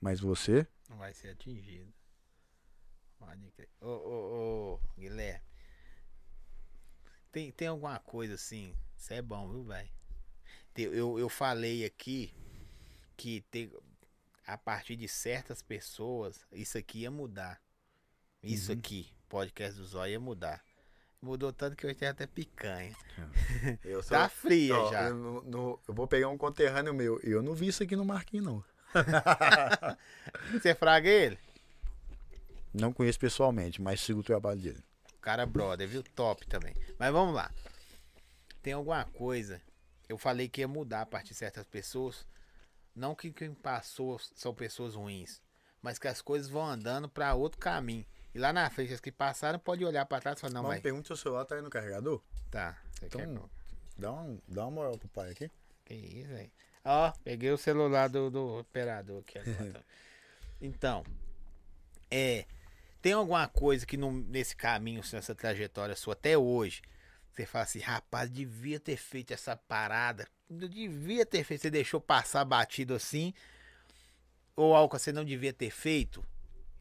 Mas 0.00 0.20
você, 0.20 0.66
Não 0.88 0.96
vai 0.96 1.12
ser 1.12 1.28
atingido. 1.30 1.92
Pode 3.18 3.50
crer. 3.52 3.68
Ô, 3.80 3.86
ô, 3.88 4.74
ô, 4.74 4.80
Guilherme. 4.98 5.42
Tem, 7.32 7.50
tem 7.52 7.68
alguma 7.68 7.98
coisa 7.98 8.34
assim? 8.34 8.74
Isso 8.96 9.12
é 9.12 9.20
bom, 9.20 9.50
viu, 9.50 9.64
velho? 9.64 9.90
Eu, 10.76 11.18
eu 11.18 11.28
falei 11.28 11.84
aqui 11.84 12.32
que 13.20 13.42
tem, 13.50 13.70
a 14.46 14.56
partir 14.56 14.96
de 14.96 15.06
certas 15.06 15.60
pessoas, 15.60 16.40
isso 16.52 16.78
aqui 16.78 17.00
ia 17.00 17.10
mudar. 17.10 17.60
Isso 18.42 18.72
Uhum. 18.72 18.78
aqui, 18.78 19.12
podcast 19.28 19.78
do 19.78 19.84
Zóio 19.86 20.12
ia 20.12 20.20
mudar. 20.20 20.64
Mudou 21.20 21.52
tanto 21.52 21.76
que 21.76 21.86
hoje 21.86 21.96
tem 21.96 22.08
até 22.08 22.26
picanha. 22.26 22.96
eu 23.84 24.02
Tá 24.02 24.26
fria 24.30 24.74
Ó, 24.74 24.90
já. 24.90 25.08
Eu, 25.08 25.14
não- 25.16 25.42
não- 25.42 25.78
eu 25.86 25.92
vou 25.92 26.08
pegar 26.08 26.28
um 26.28 26.38
conterrâneo 26.38 26.94
meu. 26.94 27.20
Eu 27.20 27.42
não 27.42 27.52
vi 27.54 27.68
isso 27.68 27.82
aqui 27.82 27.94
no 27.94 28.06
Marquinhos, 28.06 28.46
não. 28.46 28.64
Você 30.52 30.74
fraga 30.74 31.08
ele? 31.08 31.38
Não 32.72 32.90
conheço 32.92 33.18
pessoalmente, 33.20 33.82
mas 33.82 34.00
sigo 34.00 34.20
o 34.20 34.24
trabalho 34.24 34.60
dele. 34.60 34.82
Cara 35.20 35.44
brother, 35.44 35.86
viu? 35.86 36.02
Top 36.02 36.46
também. 36.46 36.74
Mas 36.98 37.12
vamos 37.12 37.34
lá. 37.34 37.52
Tem 38.62 38.72
alguma 38.72 39.04
coisa. 39.04 39.60
Eu 40.08 40.16
falei 40.16 40.48
que 40.48 40.62
ia 40.62 40.68
mudar 40.68 41.02
a 41.02 41.06
partir 41.06 41.30
de 41.30 41.34
certas 41.34 41.64
pessoas. 41.66 42.26
Não 42.94 43.14
que 43.14 43.32
quem 43.32 43.54
passou 43.54 44.18
são 44.18 44.54
pessoas 44.54 44.94
ruins. 44.94 45.40
Mas 45.82 45.98
que 45.98 46.08
as 46.08 46.20
coisas 46.20 46.48
vão 46.48 46.66
andando 46.66 47.08
pra 47.08 47.34
outro 47.34 47.58
caminho. 47.58 48.04
E 48.34 48.38
lá 48.38 48.52
na 48.52 48.68
frente, 48.70 48.92
as 48.92 49.00
que 49.00 49.10
passaram, 49.10 49.58
pode 49.58 49.84
olhar 49.84 50.04
pra 50.06 50.20
trás 50.20 50.38
e 50.38 50.40
falar, 50.40 50.52
não, 50.52 50.62
mas. 50.62 50.80
pergunta 50.80 51.06
se 51.06 51.12
o 51.12 51.16
celular 51.16 51.44
tá 51.44 51.54
aí 51.56 51.62
no 51.62 51.70
carregador. 51.70 52.22
Tá. 52.50 52.78
Você 52.92 53.08
quer 53.08 53.22
Então, 53.26 53.50
dá, 53.96 54.12
um, 54.12 54.40
dá 54.46 54.62
uma 54.64 54.70
moral 54.70 54.98
pro 54.98 55.08
pai 55.08 55.30
aqui. 55.30 55.50
Que 55.84 55.94
isso, 55.94 56.32
aí. 56.32 56.52
Ó, 56.84 57.12
peguei 57.24 57.50
o 57.50 57.58
celular 57.58 58.08
do, 58.08 58.30
do 58.30 58.58
operador 58.60 59.20
aqui 59.20 59.38
agora. 59.38 59.84
então, 60.60 61.04
é. 62.10 62.44
Tem 63.02 63.14
alguma 63.14 63.48
coisa 63.48 63.86
que 63.86 63.96
no- 63.96 64.12
nesse 64.12 64.54
caminho, 64.54 65.00
assim, 65.00 65.16
nessa 65.16 65.34
trajetória 65.34 65.96
sua 65.96 66.12
até 66.12 66.36
hoje, 66.36 66.82
você 67.32 67.46
fala 67.46 67.64
assim, 67.64 67.78
rapaz, 67.80 68.30
devia 68.30 68.78
ter 68.78 68.96
feito 68.98 69.32
essa 69.32 69.56
parada. 69.56 70.28
Devia 70.50 71.24
ter 71.24 71.44
feito. 71.44 71.62
Você 71.62 71.70
deixou 71.70 72.00
passar 72.00 72.44
batido 72.44 72.94
assim. 72.94 73.32
Ou 74.56 74.74
algo 74.74 74.94
que 74.94 75.00
você 75.00 75.12
não 75.12 75.24
devia 75.24 75.52
ter 75.52 75.70
feito. 75.70 76.24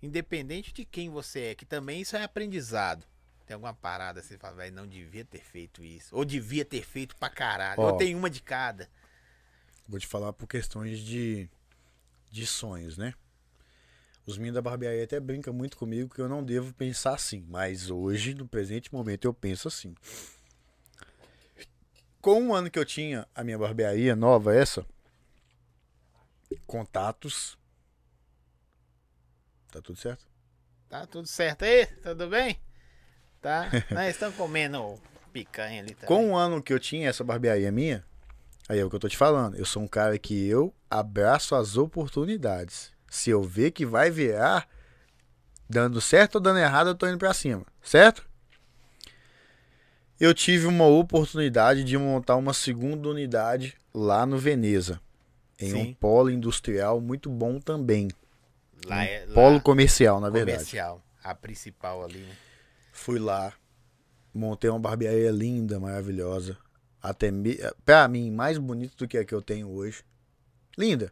Independente 0.02 0.74
de 0.74 0.86
quem 0.86 1.10
você 1.10 1.42
é, 1.42 1.56
que 1.56 1.66
também 1.66 2.02
isso 2.02 2.16
é 2.16 2.24
aprendizado. 2.24 3.06
Tem 3.46 3.54
alguma 3.54 3.74
parada 3.74 4.20
assim, 4.20 4.30
você 4.30 4.38
fala, 4.38 4.56
velho, 4.56 4.76
não 4.76 4.88
devia 4.88 5.26
ter 5.26 5.42
feito 5.42 5.84
isso. 5.84 6.16
Ou 6.16 6.24
devia 6.24 6.64
ter 6.64 6.84
feito 6.84 7.16
pra 7.16 7.30
caralho. 7.30 7.82
Ó. 7.82 7.92
Ou 7.92 7.98
tem 7.98 8.16
uma 8.16 8.30
de 8.30 8.42
cada. 8.42 8.90
Vou 9.88 10.00
te 10.00 10.08
falar 10.08 10.32
por 10.34 10.48
questões 10.48 11.00
de, 11.00 11.50
de 12.32 12.46
sonhos, 12.46 12.98
né? 12.98 13.14
Os 14.26 14.38
meninos 14.38 14.56
da 14.56 14.62
barbearia 14.62 15.04
até 15.04 15.20
brincam 15.20 15.52
muito 15.52 15.76
comigo 15.76 16.14
que 16.14 16.22
eu 16.22 16.30
não 16.30 16.44
devo 16.44 16.74
pensar 16.74 17.16
assim. 17.16 17.44
Mas 17.50 17.90
hoje, 17.90 18.36
no 18.36 18.48
presente 18.48 18.94
momento, 18.94 19.26
eu 19.26 19.34
penso 19.34 19.68
assim. 19.68 19.96
Com 22.22 22.42
um 22.42 22.54
ano 22.54 22.70
que 22.70 22.78
eu 22.78 22.86
tinha 22.86 23.28
a 23.34 23.44
minha 23.44 23.58
barbearia 23.58 24.16
nova, 24.16 24.54
essa, 24.54 24.86
contatos. 26.68 27.58
Tá 29.72 29.82
tudo 29.82 29.98
certo? 29.98 30.26
Tá 30.90 31.06
tudo 31.06 31.28
certo 31.28 31.64
aí? 31.64 31.86
Tudo 31.86 32.28
bem? 32.28 32.60
Tá? 33.42 33.70
Nós 33.92 34.10
estamos 34.10 34.36
comendo 34.36 35.00
picanha 35.32 35.82
ali 35.82 35.94
também. 35.94 36.08
Com 36.08 36.30
um 36.30 36.36
ano 36.36 36.62
que 36.62 36.74
eu 36.74 36.80
tinha 36.80 37.10
essa 37.10 37.24
barbearia 37.24 37.72
minha, 37.72 38.04
aí 38.68 38.80
é 38.80 38.86
o 38.86 38.90
que 38.90 38.96
eu 38.96 39.00
tô 39.00 39.08
te 39.08 39.18
falando. 39.18 39.56
Eu 39.56 39.66
sou 39.66 39.82
um 39.82 39.88
cara 39.88 40.18
que 40.18 40.48
eu 40.48 40.74
abraço 40.90 41.56
as 41.56 41.78
oportunidades. 41.78 42.92
Se 43.10 43.30
eu 43.30 43.42
ver 43.42 43.72
que 43.72 43.86
vai 43.86 44.12
virar, 44.12 44.68
dando 45.70 46.02
certo 46.02 46.36
ou 46.36 46.42
dando 46.42 46.60
errado, 46.60 46.90
eu 46.90 46.96
tô 46.96 47.08
indo 47.08 47.18
pra 47.18 47.34
cima, 47.34 47.66
certo? 47.82 48.29
Eu 50.20 50.34
tive 50.34 50.68
uma 50.68 50.86
oportunidade 50.86 51.84
de 51.84 51.98
montar 51.98 52.36
uma 52.36 52.54
segunda 52.54 53.08
unidade 53.08 53.76
lá 53.94 54.26
no 54.26 54.38
Veneza. 54.38 55.00
Em 55.58 55.74
um 55.74 55.84
Sim. 55.86 55.94
polo 55.94 56.30
industrial 56.30 57.00
muito 57.00 57.30
bom 57.30 57.60
também. 57.60 58.10
Lá 58.86 59.04
é 59.04 59.26
lá, 59.26 59.34
Polo 59.34 59.62
comercial, 59.62 60.20
na 60.20 60.30
verdade. 60.30 60.58
comercial. 60.58 61.04
A 61.24 61.36
principal 61.36 62.04
ali, 62.04 62.20
né? 62.20 62.36
Fui 62.92 63.20
lá, 63.20 63.54
montei 64.34 64.70
uma 64.70 64.80
barbearia 64.80 65.32
linda, 65.32 65.80
maravilhosa. 65.80 66.58
Até 67.02 67.32
me... 67.32 67.58
pra 67.86 68.08
mim, 68.08 68.32
mais 68.32 68.58
bonita 68.58 68.96
do 68.98 69.08
que 69.08 69.18
a 69.18 69.26
que 69.26 69.34
eu 69.34 69.42
tenho 69.42 69.70
hoje. 69.70 70.04
Linda. 70.78 71.12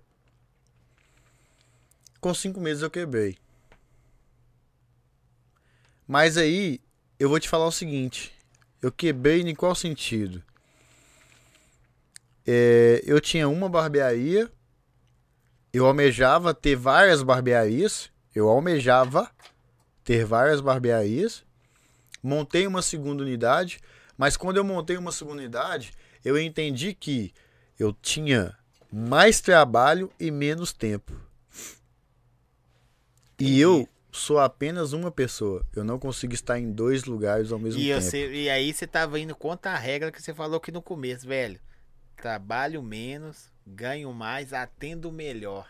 Com 2.20 2.34
cinco 2.34 2.60
meses 2.60 2.84
eu 2.84 2.90
quebrei. 2.90 3.38
Mas 6.08 6.38
aí, 6.38 6.80
eu 7.20 7.30
vou 7.30 7.40
te 7.40 7.50
falar 7.50 7.68
o 7.68 7.72
seguinte. 7.72 8.37
Eu 8.88 8.92
quebrei 8.94 9.42
em 9.42 9.54
qual 9.54 9.76
sentido? 9.76 10.42
É, 12.48 13.04
eu 13.06 13.20
tinha 13.20 13.50
uma 13.50 13.68
barbearia. 13.68 14.50
Eu 15.74 15.86
almejava 15.86 16.54
ter 16.54 16.78
várias 16.78 17.22
barbearias. 17.22 18.10
Eu 18.34 18.48
almejava 18.48 19.30
ter 20.06 20.24
várias 20.24 20.62
barbearias. 20.62 21.44
Montei 22.24 22.66
uma 22.66 22.82
segunda 22.82 23.24
unidade, 23.24 23.82
mas 24.18 24.38
quando 24.38 24.56
eu 24.56 24.64
montei 24.64 24.96
uma 24.96 25.12
segunda 25.12 25.42
unidade, 25.42 25.92
eu 26.24 26.40
entendi 26.40 26.94
que 26.94 27.34
eu 27.78 27.92
tinha 27.92 28.58
mais 28.90 29.42
trabalho 29.42 30.10
e 30.18 30.32
menos 30.32 30.72
tempo. 30.72 31.12
E 33.38 33.60
eu 33.60 33.86
sou 34.18 34.40
apenas 34.40 34.92
uma 34.92 35.10
pessoa. 35.12 35.66
Eu 35.76 35.84
não 35.84 35.98
consigo 35.98 36.34
estar 36.34 36.60
em 36.60 36.72
dois 36.72 37.06
lugares 37.06 37.52
ao 37.52 37.60
mesmo 37.60 37.80
E, 37.80 37.88
tempo. 37.88 38.02
você, 38.02 38.32
e 38.34 38.50
aí 38.50 38.74
você 38.74 38.86
tava 38.86 39.20
indo 39.20 39.36
contra 39.36 39.72
a 39.72 39.78
regra 39.78 40.12
que 40.12 40.22
você 40.22 40.34
falou 40.34 40.58
aqui 40.58 40.72
no 40.72 40.82
começo, 40.82 41.28
velho. 41.28 41.60
Trabalho 42.16 42.82
menos, 42.82 43.52
ganho 43.66 44.12
mais, 44.12 44.52
atendo 44.52 45.12
melhor. 45.12 45.70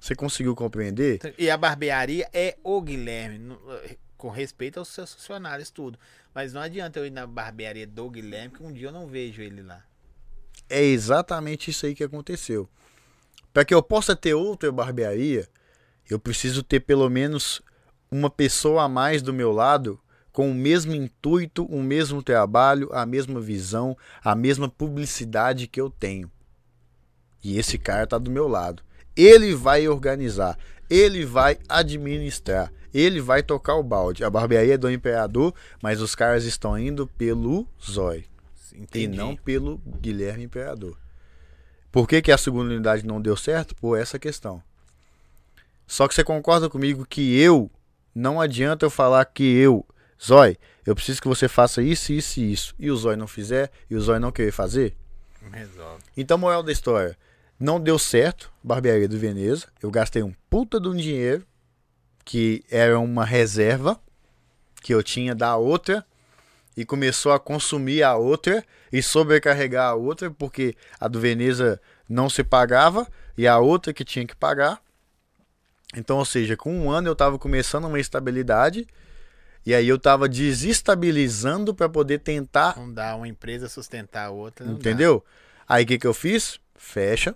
Você 0.00 0.14
conseguiu 0.14 0.54
compreender? 0.54 1.20
E 1.38 1.48
a 1.50 1.56
barbearia 1.56 2.28
é 2.32 2.56
o 2.62 2.80
Guilherme, 2.80 3.56
com 4.16 4.30
respeito 4.30 4.78
aos 4.78 4.88
seus 4.88 5.12
funcionários, 5.14 5.70
tudo. 5.70 5.98
Mas 6.34 6.52
não 6.52 6.60
adianta 6.60 6.98
eu 6.98 7.06
ir 7.06 7.10
na 7.10 7.26
barbearia 7.26 7.86
do 7.86 8.08
Guilherme, 8.10 8.54
que 8.54 8.62
um 8.62 8.72
dia 8.72 8.88
eu 8.88 8.92
não 8.92 9.06
vejo 9.06 9.42
ele 9.42 9.62
lá. 9.62 9.84
É 10.68 10.82
exatamente 10.82 11.70
isso 11.70 11.86
aí 11.86 11.94
que 11.94 12.04
aconteceu. 12.04 12.68
Para 13.52 13.64
que 13.64 13.74
eu 13.74 13.82
possa 13.82 14.14
ter 14.14 14.34
outra 14.34 14.70
barbearia, 14.70 15.48
eu 16.08 16.18
preciso 16.18 16.62
ter 16.62 16.80
pelo 16.80 17.08
menos 17.08 17.60
uma 18.10 18.30
pessoa 18.30 18.84
a 18.84 18.88
mais 18.88 19.22
do 19.22 19.32
meu 19.32 19.52
lado 19.52 20.00
com 20.32 20.50
o 20.50 20.54
mesmo 20.54 20.94
intuito, 20.94 21.64
o 21.64 21.82
mesmo 21.82 22.22
trabalho, 22.22 22.90
a 22.92 23.06
mesma 23.06 23.40
visão, 23.40 23.96
a 24.22 24.34
mesma 24.34 24.68
publicidade 24.68 25.66
que 25.66 25.80
eu 25.80 25.88
tenho. 25.88 26.30
E 27.42 27.58
esse 27.58 27.78
cara 27.78 28.06
tá 28.06 28.18
do 28.18 28.30
meu 28.30 28.46
lado. 28.46 28.82
Ele 29.16 29.54
vai 29.54 29.88
organizar, 29.88 30.58
ele 30.90 31.24
vai 31.24 31.58
administrar, 31.68 32.70
ele 32.92 33.18
vai 33.20 33.42
tocar 33.42 33.76
o 33.76 33.82
balde. 33.82 34.24
A 34.24 34.30
barbearia 34.30 34.74
é 34.74 34.78
do 34.78 34.90
imperador, 34.90 35.54
mas 35.82 36.02
os 36.02 36.14
caras 36.14 36.44
estão 36.44 36.78
indo 36.78 37.06
pelo 37.06 37.66
Zói 37.82 38.26
e 38.94 39.06
não 39.06 39.34
pelo 39.34 39.78
Guilherme 40.00 40.44
Imperador. 40.44 40.98
Por 41.90 42.06
que, 42.06 42.20
que 42.20 42.30
a 42.30 42.36
segunda 42.36 42.74
unidade 42.74 43.06
não 43.06 43.22
deu 43.22 43.36
certo? 43.36 43.74
Por 43.76 43.98
essa 43.98 44.18
questão. 44.18 44.62
Só 45.86 46.08
que 46.08 46.14
você 46.14 46.24
concorda 46.24 46.68
comigo 46.68 47.06
que 47.06 47.38
eu, 47.38 47.70
não 48.14 48.40
adianta 48.40 48.84
eu 48.84 48.90
falar 48.90 49.24
que 49.26 49.44
eu, 49.44 49.86
Zói, 50.24 50.56
eu 50.84 50.94
preciso 50.94 51.20
que 51.20 51.28
você 51.28 51.48
faça 51.48 51.82
isso, 51.82 52.12
isso 52.12 52.40
e 52.40 52.52
isso. 52.52 52.74
E 52.78 52.90
o 52.90 52.96
Zói 52.96 53.16
não 53.16 53.26
fizer, 53.26 53.70
e 53.90 53.94
o 53.94 54.00
Zói 54.00 54.18
não 54.18 54.32
querer 54.32 54.52
fazer? 54.52 54.96
Resolve. 55.52 56.02
Então, 56.16 56.38
moral 56.38 56.62
da 56.62 56.72
história. 56.72 57.16
Não 57.58 57.80
deu 57.80 57.98
certo, 57.98 58.52
barbearia 58.62 59.08
do 59.08 59.18
Veneza. 59.18 59.66
Eu 59.82 59.90
gastei 59.90 60.22
um 60.22 60.34
puta 60.50 60.80
de 60.80 60.88
um 60.88 60.94
dinheiro, 60.94 61.46
que 62.24 62.62
era 62.70 62.98
uma 62.98 63.24
reserva, 63.24 63.98
que 64.82 64.92
eu 64.92 65.02
tinha 65.02 65.34
da 65.34 65.56
outra, 65.56 66.04
e 66.76 66.84
começou 66.84 67.32
a 67.32 67.40
consumir 67.40 68.02
a 68.02 68.16
outra, 68.16 68.64
e 68.92 69.02
sobrecarregar 69.02 69.90
a 69.90 69.94
outra, 69.94 70.30
porque 70.30 70.74
a 71.00 71.08
do 71.08 71.18
Veneza 71.18 71.80
não 72.08 72.28
se 72.28 72.44
pagava, 72.44 73.06
e 73.36 73.46
a 73.46 73.58
outra 73.58 73.92
que 73.92 74.04
tinha 74.04 74.26
que 74.26 74.36
pagar. 74.36 74.80
Então, 75.94 76.18
ou 76.18 76.24
seja, 76.24 76.56
com 76.56 76.72
um 76.76 76.90
ano 76.90 77.08
eu 77.08 77.12
estava 77.12 77.38
começando 77.38 77.84
uma 77.86 78.00
estabilidade, 78.00 78.86
e 79.64 79.74
aí 79.74 79.88
eu 79.88 79.96
estava 79.96 80.28
desestabilizando 80.28 81.74
para 81.74 81.88
poder 81.88 82.18
tentar 82.20 82.76
Não 82.76 82.92
dá 82.92 83.14
uma 83.16 83.26
empresa 83.28 83.68
sustentar 83.68 84.26
a 84.26 84.30
outra. 84.30 84.64
não 84.66 84.74
dá. 84.74 84.78
Entendeu? 84.80 85.24
Aí 85.68 85.84
o 85.84 85.86
que, 85.86 85.98
que 85.98 86.06
eu 86.06 86.14
fiz? 86.14 86.60
Fecha. 86.74 87.34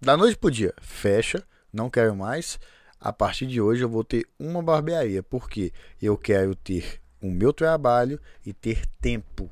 Da 0.00 0.16
noite 0.16 0.36
pro 0.36 0.50
dia, 0.50 0.74
fecha. 0.80 1.42
Não 1.72 1.88
quero 1.88 2.14
mais. 2.14 2.58
A 3.00 3.12
partir 3.12 3.46
de 3.46 3.60
hoje 3.60 3.82
eu 3.82 3.88
vou 3.88 4.04
ter 4.04 4.26
uma 4.38 4.62
barbearia. 4.62 5.22
Porque 5.22 5.72
eu 6.00 6.16
quero 6.18 6.54
ter 6.54 7.00
o 7.22 7.30
meu 7.30 7.52
trabalho 7.52 8.20
e 8.44 8.52
ter 8.52 8.84
tempo, 9.00 9.50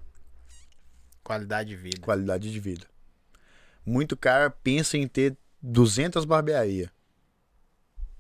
Qualidade 1.23 1.71
de 1.71 1.77
vida. 1.77 2.01
qualidade 2.03 2.53
de 2.53 2.61
vida. 2.61 2.87
Muito 3.87 4.15
cara 4.17 4.51
pensa 4.51 4.99
em 4.99 5.09
ter 5.09 5.37
200 5.63 6.25
barbearias. 6.27 6.91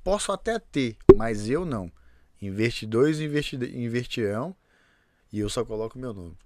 Posso 0.04 0.30
até 0.30 0.58
ter, 0.58 0.96
mas 1.16 1.48
eu 1.48 1.64
não. 1.64 1.90
Investidores 2.40 3.18
investi 3.20 3.56
investirão 3.56 4.54
e 5.32 5.40
eu 5.40 5.48
só 5.48 5.64
coloco 5.64 5.98
meu 5.98 6.12
nome. 6.12 6.36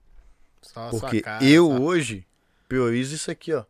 Só 0.62 0.90
Porque 0.90 1.20
cara, 1.20 1.44
eu 1.44 1.66
só- 1.66 1.78
hoje 1.80 2.24
priorizo 2.68 3.14
isso 3.16 3.30
aqui, 3.30 3.52
ó. 3.52 3.64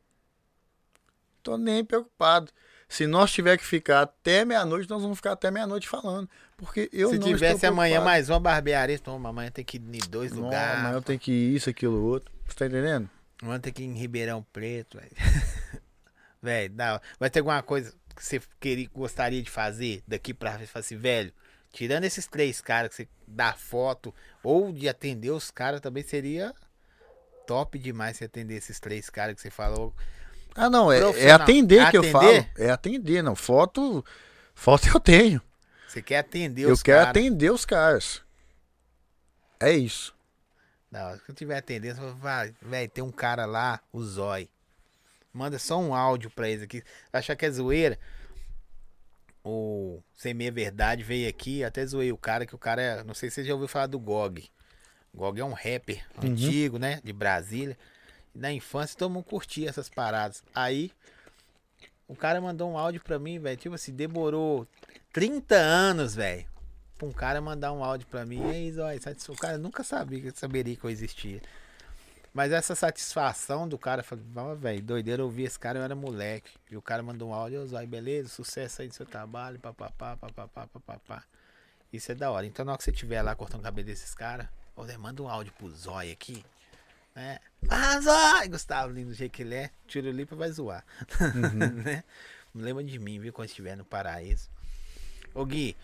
Tô 1.43 1.56
nem 1.56 1.85
preocupado. 1.85 2.52
Se 2.89 3.06
nós 3.06 3.31
tiver 3.32 3.56
que 3.59 3.65
ficar 3.65 4.02
até 4.02 4.44
meia-noite, 4.44 4.89
nós 4.89 5.02
vamos 5.02 5.19
ficar 5.19 5.32
até 5.32 5.51
meia-noite 5.51 5.89
falando. 5.89 6.28
Porque 6.56 6.89
eu 6.93 7.10
Se 7.10 7.19
não 7.19 7.27
tivesse 7.28 7.65
amanhã 7.66 8.01
mais 8.01 8.28
uma 8.28 8.40
barbearia, 8.40 8.98
toma, 8.98 9.28
amanhã 9.28 9.51
tem 9.51 9.65
que 9.65 9.77
ir 9.77 9.81
em 9.81 10.09
dois 10.10 10.32
Não, 10.32 10.44
lugares. 10.44 10.81
amanhã 10.81 10.94
eu 10.97 11.02
tenho 11.02 11.19
que 11.19 11.31
ir 11.31 11.55
isso, 11.55 11.69
aquilo, 11.70 12.02
outro. 12.02 12.32
Você 12.47 12.55
tá 12.56 12.66
entendendo? 12.66 13.08
Amanhã 13.42 13.60
tem 13.60 13.73
que 13.73 13.83
ir 13.83 13.86
em 13.86 13.94
Ribeirão 13.94 14.44
Preto, 14.52 14.99
velho. 14.99 15.12
velho, 16.42 16.75
dá- 16.75 17.00
vai 17.20 17.31
ter 17.31 17.41
alguma 17.41 17.62
coisa 17.62 17.94
que 18.18 18.24
você 18.24 18.40
queria, 18.60 18.88
gostaria 18.92 19.42
de 19.42 19.50
fazer 19.50 20.02
daqui 20.06 20.34
pra 20.34 20.52
frente? 20.52 20.70
Assim, 20.74 20.97
velho, 20.97 21.32
tirando 21.72 22.05
esses 22.05 22.26
três 22.26 22.60
caras 22.60 22.90
que 22.90 22.97
você 22.97 23.08
dá 23.26 23.52
foto, 23.55 24.14
ou 24.42 24.72
de 24.72 24.88
atender 24.88 25.30
os 25.30 25.50
caras 25.50 25.80
também 25.80 26.02
seria 26.02 26.55
top 27.47 27.78
demais 27.78 28.16
você 28.16 28.24
atender 28.24 28.56
esses 28.56 28.78
três 28.78 29.08
caras 29.08 29.34
que 29.34 29.40
você 29.40 29.50
falou. 29.50 29.94
Ah, 30.55 30.68
não, 30.68 30.90
é, 30.92 30.98
é 30.98 31.00
Profissional. 31.00 31.40
atender 31.42 31.90
que 31.90 31.97
eu 31.97 32.00
Atender? 32.00 32.12
falo. 32.12 32.47
É 32.58 32.70
atender, 32.70 33.22
não. 33.22 33.36
Foto, 33.36 34.05
foto 34.55 34.88
eu 34.88 35.00
tenho. 35.00 35.40
Você 35.86 36.02
quer 36.02 36.18
atender 36.18 36.64
eu 36.64 36.72
os 36.72 36.82
quero 36.82 36.98
caras. 36.98 37.10
atender 37.10 37.50
os 37.50 37.64
caras. 37.64 38.22
É 39.60 39.72
isso. 39.72 40.14
Não, 40.90 41.14
se 41.16 41.22
eu 41.28 41.34
tiver 41.34 41.56
atendendo, 41.58 42.14
vai, 42.16 42.55
velho, 42.60 42.90
tem 42.90 43.05
um 43.05 43.12
cara 43.12 43.44
lá, 43.47 43.80
o 43.92 44.02
Zói. 44.02 44.48
Manda 45.39 45.58
só 45.58 45.78
um 45.78 45.94
áudio 45.94 46.28
pra 46.31 46.49
eles 46.49 46.65
aqui. 46.65 46.83
Achar 47.12 47.36
que 47.36 47.47
é 47.47 47.50
zoeira. 47.50 47.97
O 49.44 50.02
Sem 50.17 50.34
Meia 50.34 50.50
Verdade 50.52 51.02
veio 51.02 51.28
aqui, 51.28 51.62
até 51.65 51.86
zoei 51.86 52.10
o 52.12 52.17
cara, 52.18 52.44
que 52.44 52.55
o 52.55 52.58
cara 52.58 52.83
é. 52.83 53.05
Não 53.05 53.15
sei 53.15 53.31
se 53.31 53.36
você 53.36 53.44
já 53.44 53.55
ouviu 53.55 53.68
falar 53.68 53.86
do 53.86 53.99
Gog. 53.99 54.44
Gog 55.15 55.41
é 55.41 55.44
um 55.44 55.52
rapper 55.52 56.05
antigo, 56.23 56.78
né? 56.78 57.00
De 57.05 57.12
Brasília. 57.12 57.78
Na 58.34 58.52
infância 58.52 58.99
todo 58.99 59.10
mundo 59.12 59.25
curtia 59.25 59.68
essas 59.68 59.89
paradas. 59.89 60.42
Aí 60.55 60.91
o 62.07 62.15
cara 62.17 62.41
mandou 62.41 62.70
um 62.70 62.76
áudio 62.76 63.00
pra 63.02 63.18
mim, 63.18 63.39
velho. 63.39 63.57
Tipo 63.57 63.75
assim, 63.75 63.92
demorou 63.94 64.67
30 65.12 65.55
anos, 65.55 66.15
velho. 66.15 66.44
Pra 66.99 67.07
um 67.07 67.12
cara 67.12 67.41
mandar 67.41 67.73
um 67.73 67.83
áudio 67.83 68.07
pra 68.08 68.26
mim. 68.26 68.42
E 68.50 68.81
aí, 68.83 69.00
satisfa- 69.00 69.33
o 69.33 69.36
cara 69.36 69.57
nunca 69.57 69.83
sabia, 69.84 70.33
saberia 70.34 70.75
que 70.76 70.84
eu 70.84 70.91
existia. 70.91 71.41
Mas 72.39 72.52
essa 72.52 72.76
satisfação 72.76 73.67
do 73.67 73.76
cara, 73.76 74.00
falei, 74.05 74.25
"Ó, 74.36 74.55
velho, 74.55 74.81
doideira 74.81 75.25
ouvir 75.25 75.42
esse 75.42 75.58
cara, 75.58 75.81
eu 75.81 75.83
era 75.83 75.97
moleque. 75.97 76.52
E 76.70 76.76
o 76.76 76.81
cara 76.81 77.02
mandou 77.02 77.31
um 77.31 77.34
áudio, 77.34 77.67
Zói, 77.67 77.84
beleza, 77.84 78.28
sucesso 78.28 78.81
aí 78.81 78.86
no 78.86 78.94
seu 78.94 79.05
trabalho, 79.05 79.58
papapá, 79.58 80.17
papapá, 80.17 80.68
papapá. 80.68 81.25
Isso 81.92 82.12
é 82.12 82.15
da 82.15 82.31
hora. 82.31 82.47
Então 82.47 82.65
na 82.65 82.70
hora 82.70 82.78
que 82.78 82.84
você 82.84 82.92
estiver 82.92 83.23
lá 83.23 83.34
cortando 83.34 83.58
o 83.58 83.65
cabelo 83.65 83.89
desses 83.89 84.15
caras, 84.15 84.47
ô, 84.76 84.84
Zé, 84.84 84.97
manda 84.97 85.20
um 85.20 85.28
áudio 85.28 85.52
pro 85.55 85.68
Zói 85.68 86.12
aqui. 86.12 86.44
Né? 87.12 87.41
Ah, 87.68 88.00
Zói! 88.00 88.47
Gustavo, 88.47 88.92
lindo 88.92 89.08
do 89.08 89.15
jeito 89.15 89.33
que 89.33 89.42
ele 89.42 89.57
é, 89.57 89.70
Tirolipa 89.89 90.36
vai 90.36 90.52
zoar. 90.52 90.84
né? 91.75 92.05
Não 92.55 92.65
lembra 92.65 92.84
de 92.84 93.00
mim, 93.00 93.18
viu, 93.18 93.33
quando 93.33 93.49
estiver 93.49 93.76
no 93.76 93.84
paraíso. 93.84 94.49
Ô 95.34 95.44
Gui, 95.44 95.76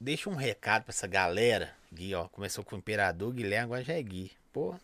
deixa 0.00 0.28
um 0.28 0.34
recado 0.34 0.82
pra 0.82 0.90
essa 0.90 1.06
galera. 1.06 1.72
Gui, 1.92 2.12
ó, 2.12 2.26
começou 2.26 2.64
com 2.64 2.74
o 2.74 2.78
Imperador, 2.80 3.32
Guilherme, 3.32 3.66
agora 3.66 3.84
já 3.84 3.92
é 3.94 4.02
Gui. 4.02 4.32
Pô, 4.52 4.76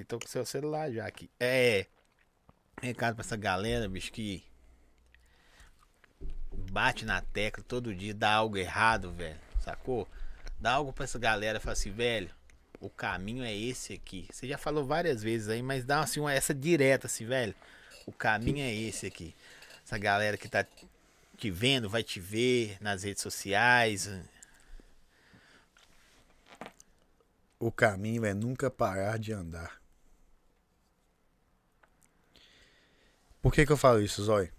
e 0.00 0.04
tô 0.04 0.18
com 0.18 0.26
seu 0.26 0.46
celular 0.46 0.90
já 0.92 1.06
aqui. 1.06 1.30
É, 1.40 1.86
recado 2.80 3.16
pra 3.16 3.24
essa 3.24 3.36
galera, 3.36 3.88
bicho, 3.88 4.12
que 4.12 4.44
bate 6.70 7.04
na 7.04 7.20
tecla 7.20 7.64
todo 7.66 7.94
dia, 7.94 8.14
dá 8.14 8.32
algo 8.32 8.56
errado, 8.56 9.12
velho, 9.12 9.38
sacou? 9.60 10.08
Dá 10.60 10.72
algo 10.72 10.92
pra 10.92 11.04
essa 11.04 11.18
galera, 11.18 11.60
fala 11.60 11.72
assim, 11.72 11.90
velho, 11.90 12.30
o 12.80 12.88
caminho 12.88 13.42
é 13.42 13.54
esse 13.54 13.92
aqui. 13.92 14.28
Você 14.30 14.46
já 14.46 14.56
falou 14.56 14.84
várias 14.84 15.22
vezes 15.22 15.48
aí, 15.48 15.62
mas 15.62 15.84
dá 15.84 16.00
assim 16.00 16.20
uma, 16.20 16.32
essa 16.32 16.54
direta, 16.54 17.06
assim, 17.06 17.26
velho. 17.26 17.54
O 18.06 18.12
caminho 18.12 18.60
é 18.60 18.72
esse 18.72 19.06
aqui. 19.06 19.34
Essa 19.84 19.98
galera 19.98 20.36
que 20.36 20.48
tá 20.48 20.64
te 21.36 21.50
vendo, 21.50 21.88
vai 21.88 22.02
te 22.02 22.20
ver 22.20 22.76
nas 22.80 23.02
redes 23.02 23.22
sociais. 23.22 24.10
O 27.58 27.72
caminho 27.72 28.24
é 28.24 28.32
nunca 28.32 28.70
parar 28.70 29.18
de 29.18 29.32
andar. 29.32 29.77
Por 33.40 33.52
que, 33.52 33.64
que 33.64 33.72
eu 33.72 33.76
falo 33.76 34.00
isso, 34.00 34.22
Zói? 34.22 34.50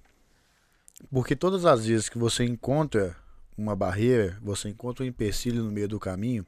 Porque 1.12 1.36
todas 1.36 1.66
as 1.66 1.86
vezes 1.86 2.10
que 2.10 2.18
você 2.18 2.44
encontra 2.44 3.16
uma 3.58 3.76
barreira, 3.76 4.38
você 4.42 4.70
encontra 4.70 5.04
um 5.04 5.08
empecilho 5.08 5.64
no 5.64 5.72
meio 5.72 5.88
do 5.88 6.00
caminho, 6.00 6.46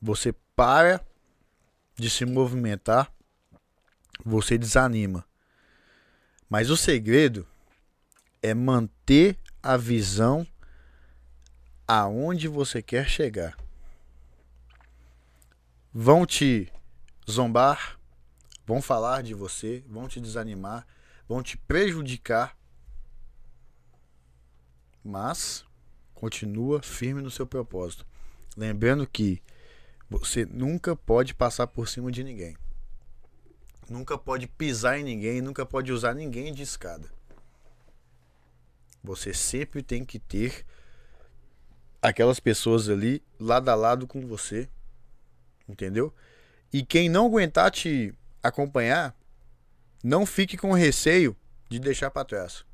você 0.00 0.32
para 0.54 1.00
de 1.96 2.08
se 2.08 2.24
movimentar, 2.24 3.12
você 4.24 4.56
desanima. 4.56 5.24
Mas 6.48 6.70
o 6.70 6.76
segredo 6.76 7.46
é 8.42 8.54
manter 8.54 9.38
a 9.62 9.76
visão 9.76 10.46
aonde 11.86 12.48
você 12.48 12.80
quer 12.82 13.08
chegar. 13.08 13.56
Vão 15.92 16.24
te 16.24 16.72
zombar, 17.28 17.97
vão 18.68 18.82
falar 18.82 19.22
de 19.22 19.32
você, 19.32 19.82
vão 19.88 20.06
te 20.06 20.20
desanimar, 20.20 20.86
vão 21.26 21.42
te 21.42 21.56
prejudicar. 21.56 22.54
Mas 25.02 25.64
continua 26.14 26.82
firme 26.82 27.22
no 27.22 27.30
seu 27.30 27.46
propósito. 27.46 28.06
Lembrando 28.54 29.06
que 29.06 29.42
você 30.10 30.44
nunca 30.44 30.94
pode 30.94 31.32
passar 31.32 31.66
por 31.66 31.88
cima 31.88 32.12
de 32.12 32.22
ninguém. 32.22 32.58
Nunca 33.88 34.18
pode 34.18 34.46
pisar 34.46 34.98
em 34.98 35.02
ninguém, 35.02 35.40
nunca 35.40 35.64
pode 35.64 35.90
usar 35.90 36.12
ninguém 36.12 36.52
de 36.52 36.62
escada. 36.62 37.08
Você 39.02 39.32
sempre 39.32 39.82
tem 39.82 40.04
que 40.04 40.18
ter 40.18 40.66
aquelas 42.02 42.38
pessoas 42.38 42.86
ali 42.90 43.22
lado 43.40 43.70
a 43.70 43.74
lado 43.74 44.06
com 44.06 44.26
você. 44.26 44.68
Entendeu? 45.66 46.12
E 46.70 46.84
quem 46.84 47.08
não 47.08 47.24
aguentar 47.24 47.70
te 47.70 48.14
acompanhar, 48.42 49.16
não 50.02 50.24
fique 50.24 50.56
com 50.56 50.72
receio 50.72 51.36
de 51.68 51.78
deixar 51.78 52.10
para 52.10 52.24
trás. 52.24 52.64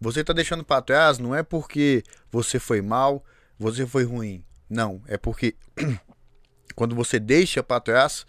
Você 0.00 0.22
tá 0.22 0.32
deixando 0.32 0.64
para 0.64 0.82
trás 0.82 1.18
não 1.18 1.34
é 1.34 1.42
porque 1.42 2.02
você 2.30 2.58
foi 2.58 2.82
mal, 2.82 3.24
você 3.58 3.86
foi 3.86 4.04
ruim. 4.04 4.44
Não, 4.68 5.02
é 5.06 5.16
porque 5.16 5.56
quando 6.74 6.94
você 6.94 7.18
deixa 7.18 7.62
para 7.62 7.80
trás 7.80 8.26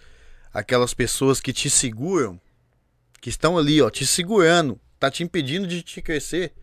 aquelas 0.53 0.93
pessoas 0.93 1.41
que 1.41 1.51
te 1.51 1.69
seguram, 1.69 2.39
que 3.19 3.29
estão 3.29 3.57
ali, 3.57 3.81
ó, 3.81 3.89
te 3.89 4.05
segurando, 4.05 4.79
tá 4.99 5.11
te 5.11 5.23
impedindo 5.23 5.67
de 5.67 5.81
te 5.81 6.01
crescer, 6.01 6.53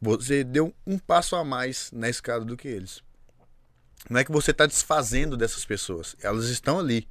você 0.00 0.44
deu 0.44 0.74
um 0.86 0.98
passo 0.98 1.36
a 1.36 1.44
mais 1.44 1.90
na 1.92 2.08
escada 2.08 2.44
do 2.44 2.56
que 2.56 2.68
eles. 2.68 3.02
Não 4.08 4.20
é 4.20 4.24
que 4.24 4.32
você 4.32 4.52
está 4.52 4.66
desfazendo 4.66 5.36
dessas 5.36 5.64
pessoas, 5.64 6.16
elas 6.20 6.46
estão 6.46 6.78
ali. 6.78 7.08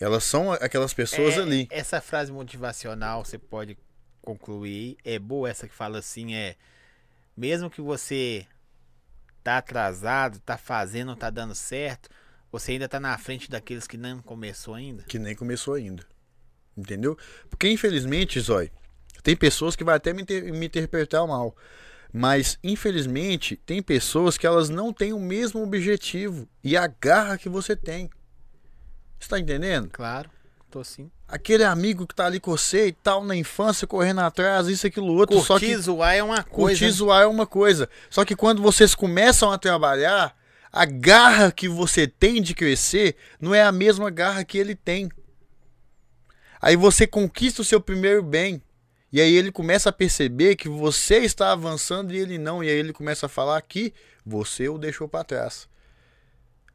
Elas 0.00 0.24
são 0.24 0.52
aquelas 0.52 0.92
pessoas 0.92 1.34
É, 1.36 1.40
ali. 1.40 1.68
Essa 1.70 2.00
frase 2.00 2.32
motivacional, 2.32 3.24
você 3.24 3.38
pode 3.38 3.78
concluir. 4.20 4.96
É 5.04 5.18
boa 5.18 5.48
essa 5.48 5.68
que 5.68 5.74
fala 5.74 5.98
assim, 5.98 6.34
é. 6.34 6.56
Mesmo 7.36 7.70
que 7.70 7.80
você 7.80 8.46
tá 9.42 9.58
atrasado, 9.58 10.40
tá 10.40 10.56
fazendo, 10.56 11.08
não 11.08 11.16
tá 11.16 11.30
dando 11.30 11.54
certo, 11.54 12.08
você 12.50 12.72
ainda 12.72 12.88
tá 12.88 12.98
na 12.98 13.16
frente 13.18 13.50
daqueles 13.50 13.86
que 13.86 13.96
não 13.96 14.22
começou 14.22 14.74
ainda. 14.74 15.02
Que 15.04 15.18
nem 15.18 15.34
começou 15.34 15.74
ainda. 15.74 16.04
Entendeu? 16.76 17.16
Porque 17.50 17.68
infelizmente, 17.68 18.40
Zói, 18.40 18.70
tem 19.22 19.36
pessoas 19.36 19.76
que 19.76 19.84
vai 19.84 19.96
até 19.96 20.12
me, 20.12 20.22
inter- 20.22 20.52
me 20.52 20.66
interpretar 20.66 21.26
mal. 21.26 21.54
Mas, 22.12 22.58
infelizmente, 22.62 23.56
tem 23.56 23.82
pessoas 23.82 24.38
que 24.38 24.46
elas 24.46 24.68
não 24.68 24.92
têm 24.92 25.12
o 25.12 25.18
mesmo 25.18 25.62
objetivo 25.62 26.48
e 26.62 26.76
a 26.76 26.86
garra 26.86 27.36
que 27.36 27.48
você 27.48 27.74
tem. 27.74 28.08
Você 29.18 29.28
tá 29.28 29.38
entendendo? 29.38 29.88
Claro, 29.90 30.30
tô 30.70 30.82
sim. 30.84 31.10
Aquele 31.26 31.64
amigo 31.64 32.06
que 32.06 32.14
tá 32.14 32.26
ali 32.26 32.38
com 32.38 32.50
você 32.50 32.88
e 32.88 32.92
tal, 32.92 33.24
na 33.24 33.34
infância, 33.34 33.86
correndo 33.86 34.20
atrás, 34.20 34.68
isso, 34.68 34.86
aquilo, 34.86 35.12
outro. 35.14 35.40
só 35.40 35.54
Curtir 35.54 35.66
que 35.66 35.76
zoar 35.78 36.14
é 36.14 36.22
uma 36.22 36.42
coisa. 36.44 36.78
curtir 36.78 36.90
zoar 36.90 37.22
é 37.22 37.26
uma 37.26 37.46
coisa. 37.46 37.88
Só 38.10 38.24
que 38.24 38.36
quando 38.36 38.62
vocês 38.62 38.94
começam 38.94 39.50
a 39.50 39.58
trabalhar, 39.58 40.36
a 40.70 40.84
garra 40.84 41.50
que 41.50 41.68
você 41.68 42.06
tem 42.06 42.42
de 42.42 42.54
crescer 42.54 43.16
não 43.40 43.54
é 43.54 43.62
a 43.62 43.72
mesma 43.72 44.10
garra 44.10 44.44
que 44.44 44.58
ele 44.58 44.74
tem. 44.74 45.08
Aí 46.60 46.76
você 46.76 47.06
conquista 47.06 47.62
o 47.62 47.64
seu 47.64 47.80
primeiro 47.80 48.22
bem. 48.22 48.62
E 49.12 49.20
aí 49.20 49.32
ele 49.36 49.52
começa 49.52 49.90
a 49.90 49.92
perceber 49.92 50.56
que 50.56 50.68
você 50.68 51.18
está 51.18 51.52
avançando 51.52 52.12
e 52.12 52.18
ele 52.18 52.38
não. 52.38 52.64
E 52.64 52.68
aí 52.68 52.76
ele 52.76 52.92
começa 52.92 53.26
a 53.26 53.28
falar 53.28 53.60
que 53.62 53.94
você 54.26 54.68
o 54.68 54.76
deixou 54.76 55.08
para 55.08 55.22
trás. 55.22 55.68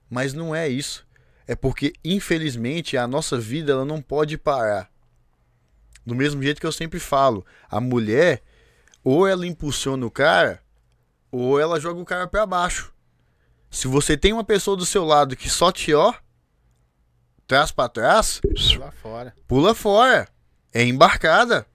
Mas 0.09 0.33
não 0.33 0.55
é 0.55 0.69
isso. 0.69 1.05
É 1.49 1.55
porque, 1.55 1.93
infelizmente, 2.05 2.95
a 2.95 3.07
nossa 3.07 3.35
vida 3.39 3.71
ela 3.71 3.83
não 3.83 4.03
pode 4.03 4.37
parar. 4.37 4.87
Do 6.05 6.13
mesmo 6.13 6.43
jeito 6.43 6.61
que 6.61 6.67
eu 6.67 6.71
sempre 6.71 6.99
falo, 6.99 7.43
a 7.67 7.81
mulher 7.81 8.43
ou 9.03 9.27
ela 9.27 9.47
impulsiona 9.47 10.05
o 10.05 10.11
cara, 10.11 10.61
ou 11.31 11.59
ela 11.59 11.79
joga 11.79 11.99
o 11.99 12.05
cara 12.05 12.27
pra 12.27 12.45
baixo. 12.45 12.93
Se 13.67 13.87
você 13.87 14.15
tem 14.15 14.31
uma 14.31 14.43
pessoa 14.43 14.77
do 14.77 14.85
seu 14.85 15.03
lado 15.03 15.35
que 15.35 15.49
só 15.49 15.71
te 15.71 15.91
ó, 15.91 16.13
traz 17.47 17.71
pra 17.71 17.89
trás, 17.89 18.39
Lá 18.77 18.91
fora. 18.91 19.33
pula 19.47 19.73
fora. 19.73 20.27
É 20.71 20.83
embarcada. 20.83 21.65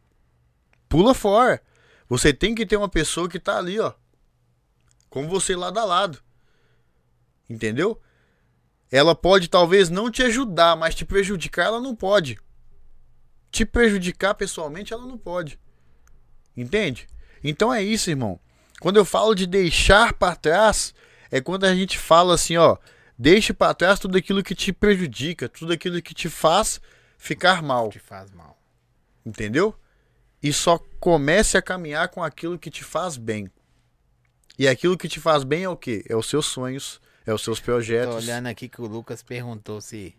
Pula 0.88 1.14
fora. 1.14 1.60
Você 2.08 2.32
tem 2.32 2.54
que 2.54 2.64
ter 2.64 2.76
uma 2.76 2.88
pessoa 2.88 3.28
que 3.28 3.40
tá 3.40 3.58
ali, 3.58 3.80
ó. 3.80 3.92
Com 5.10 5.26
você 5.26 5.56
lado 5.56 5.80
a 5.80 5.84
lado. 5.84 6.22
Entendeu? 7.50 8.00
Ela 8.96 9.12
pode 9.12 9.48
talvez 9.48 9.90
não 9.90 10.08
te 10.08 10.22
ajudar, 10.22 10.76
mas 10.76 10.94
te 10.94 11.04
prejudicar 11.04 11.66
ela 11.66 11.80
não 11.80 11.96
pode. 11.96 12.38
Te 13.50 13.64
prejudicar 13.66 14.34
pessoalmente 14.34 14.92
ela 14.92 15.04
não 15.04 15.18
pode. 15.18 15.58
Entende? 16.56 17.08
Então 17.42 17.74
é 17.74 17.82
isso, 17.82 18.08
irmão. 18.08 18.38
Quando 18.80 18.96
eu 18.96 19.04
falo 19.04 19.34
de 19.34 19.48
deixar 19.48 20.12
pra 20.12 20.36
trás, 20.36 20.94
é 21.28 21.40
quando 21.40 21.64
a 21.64 21.74
gente 21.74 21.98
fala 21.98 22.34
assim, 22.34 22.56
ó, 22.56 22.76
deixe 23.18 23.52
pra 23.52 23.74
trás 23.74 23.98
tudo 23.98 24.16
aquilo 24.16 24.44
que 24.44 24.54
te 24.54 24.72
prejudica, 24.72 25.48
tudo 25.48 25.72
aquilo 25.72 26.00
que 26.00 26.14
te 26.14 26.28
faz 26.28 26.80
ficar 27.18 27.64
mal, 27.64 27.88
Te 27.88 27.98
faz 27.98 28.30
mal. 28.30 28.56
entendeu? 29.26 29.74
E 30.40 30.52
só 30.52 30.78
comece 31.00 31.58
a 31.58 31.62
caminhar 31.62 32.10
com 32.10 32.22
aquilo 32.22 32.56
que 32.60 32.70
te 32.70 32.84
faz 32.84 33.16
bem. 33.16 33.50
E 34.56 34.68
aquilo 34.68 34.96
que 34.96 35.08
te 35.08 35.18
faz 35.18 35.42
bem 35.42 35.64
é 35.64 35.68
o 35.68 35.76
quê? 35.76 36.04
É 36.08 36.14
os 36.14 36.26
seus 36.28 36.46
sonhos, 36.46 37.00
é 37.26 37.32
os 37.32 37.42
seus 37.42 37.58
Tô 37.60 37.64
projetos. 37.66 38.14
olhando 38.16 38.46
aqui 38.48 38.68
que 38.68 38.80
o 38.80 38.86
Lucas 38.86 39.22
perguntou 39.22 39.80
se. 39.80 40.14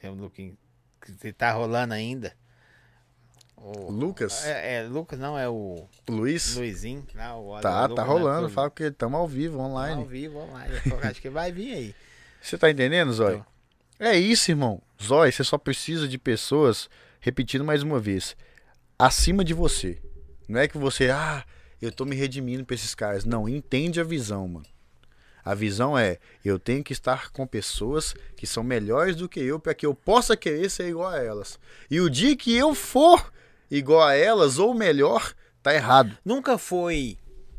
Se, 0.00 0.06
é 0.06 0.10
o 0.10 0.14
Luquinho- 0.14 0.56
se 1.20 1.32
tá 1.32 1.52
rolando 1.52 1.94
ainda. 1.94 2.32
O- 3.56 3.90
Lucas, 3.90 4.44
É, 4.44 4.76
é, 4.76 4.82
Lucas 4.82 5.18
não, 5.18 5.38
é 5.38 5.48
o 5.48 5.86
Luiz, 6.08 6.56
Luizinho. 6.56 7.06
Não, 7.14 7.48
o 7.48 7.60
tá, 7.60 7.88
tá 7.88 8.04
não, 8.04 8.04
rolando, 8.06 8.48
fala 8.50 8.70
que 8.70 8.84
estamos 8.84 9.18
ao 9.18 9.26
vivo, 9.26 9.58
online. 9.58 10.02
Ao 10.02 10.06
vivo, 10.06 10.38
online. 10.38 10.74
Acho 11.02 11.20
que 11.22 11.30
vai 11.30 11.50
vir 11.50 11.72
aí. 11.72 11.94
Você 12.40 12.58
tá 12.58 12.70
entendendo, 12.70 13.12
Zói? 13.12 13.42
É 13.98 14.14
isso, 14.16 14.50
irmão. 14.50 14.82
Zói, 15.02 15.32
você 15.32 15.42
só 15.42 15.56
precisa 15.56 16.06
de 16.06 16.18
pessoas, 16.18 16.88
repetindo 17.18 17.64
mais 17.64 17.82
uma 17.82 17.98
vez, 17.98 18.36
acima 18.98 19.42
de 19.42 19.54
você. 19.54 20.00
Não 20.46 20.60
é 20.60 20.68
que 20.68 20.76
você, 20.76 21.08
ah, 21.10 21.42
eu 21.80 21.90
tô 21.90 22.04
me 22.04 22.14
redimindo 22.14 22.64
pra 22.64 22.74
esses 22.74 22.94
caras. 22.94 23.24
Não, 23.24 23.48
entende 23.48 23.98
a 24.00 24.04
visão, 24.04 24.46
mano. 24.46 24.66
A 25.46 25.54
visão 25.54 25.96
é, 25.96 26.18
eu 26.44 26.58
tenho 26.58 26.82
que 26.82 26.92
estar 26.92 27.30
com 27.30 27.46
pessoas 27.46 28.16
que 28.36 28.48
são 28.48 28.64
melhores 28.64 29.14
do 29.14 29.28
que 29.28 29.38
eu 29.38 29.60
para 29.60 29.74
que 29.74 29.86
eu 29.86 29.94
possa 29.94 30.36
querer 30.36 30.68
ser 30.68 30.88
igual 30.88 31.10
a 31.10 31.22
elas. 31.22 31.56
E 31.88 32.00
o 32.00 32.10
dia 32.10 32.36
que 32.36 32.52
eu 32.56 32.74
for 32.74 33.32
igual 33.70 34.02
a 34.02 34.12
elas 34.16 34.58
ou 34.58 34.74
melhor, 34.74 35.32
tá 35.62 35.72
errado. 35.72 36.18
Nunca 36.24 36.58
foi. 36.58 37.16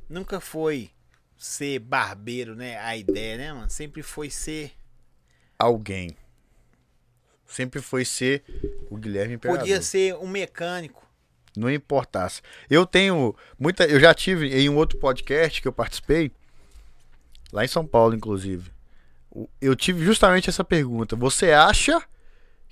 Nunca 0.09 0.41
foi 0.41 0.89
ser 1.37 1.79
barbeiro, 1.79 2.55
né? 2.57 2.77
A 2.79 2.97
ideia, 2.97 3.37
né, 3.37 3.53
mano? 3.53 3.69
Sempre 3.69 4.03
foi 4.03 4.29
ser. 4.29 4.73
Alguém. 5.57 6.13
Sempre 7.45 7.81
foi 7.81 8.03
ser 8.03 8.43
o 8.89 8.97
Guilherme 8.97 9.35
Imperador. 9.35 9.61
Podia 9.61 9.81
ser 9.81 10.13
um 10.15 10.27
mecânico. 10.27 11.07
não 11.55 11.71
importasse. 11.71 12.41
Eu 12.69 12.85
tenho 12.85 13.33
muita, 13.57 13.85
eu 13.85 13.97
já 13.99 14.13
tive 14.13 14.53
em 14.53 14.67
um 14.69 14.75
outro 14.75 14.99
podcast 14.99 15.61
que 15.61 15.67
eu 15.67 15.73
participei, 15.73 16.31
lá 17.51 17.63
em 17.63 17.67
São 17.67 17.85
Paulo, 17.85 18.15
inclusive. 18.15 18.71
Eu 19.61 19.75
tive 19.75 20.03
justamente 20.03 20.49
essa 20.49 20.63
pergunta. 20.63 21.15
Você 21.15 21.51
acha 21.51 22.01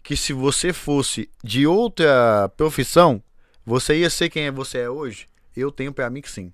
que 0.02 0.16
se 0.16 0.34
você 0.34 0.74
fosse 0.74 1.30
de 1.44 1.68
outra 1.68 2.50
profissão, 2.56 3.22
você 3.66 4.00
ia 4.00 4.10
ser 4.10 4.30
quem 4.30 4.50
você 4.52 4.80
é 4.80 4.90
hoje? 4.90 5.28
Eu 5.56 5.72
tenho 5.72 5.94
pra 5.94 6.10
mim 6.10 6.22
que 6.22 6.30
sim. 6.30 6.54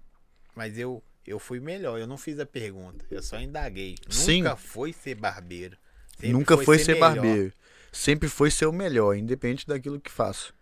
Mas 0.56 0.78
eu, 0.78 1.04
eu 1.26 1.40
fui 1.40 1.60
melhor. 1.60 2.00
Eu 2.00 2.08
não 2.08 2.18
fiz 2.18 2.40
a 2.40 2.46
pergunta. 2.46 3.06
Eu 3.10 3.22
só 3.22 3.40
indaguei. 3.40 3.96
Sim. 4.10 4.44
Nunca 4.44 4.56
foi 4.56 4.94
ser 4.94 5.16
barbeiro. 5.16 5.78
Nunca 6.24 6.58
foi, 6.58 6.78
ser, 6.78 6.94
melhor. 6.94 7.16
barbeiro. 7.16 7.54
Sempre 7.92 8.30
foi 8.30 8.52
ser 8.52 8.68
o 8.68 8.72
melhor, 8.72 9.16
independente 9.16 9.68
daquilo 9.68 10.00
que 10.00 10.12
faço. 10.12 10.54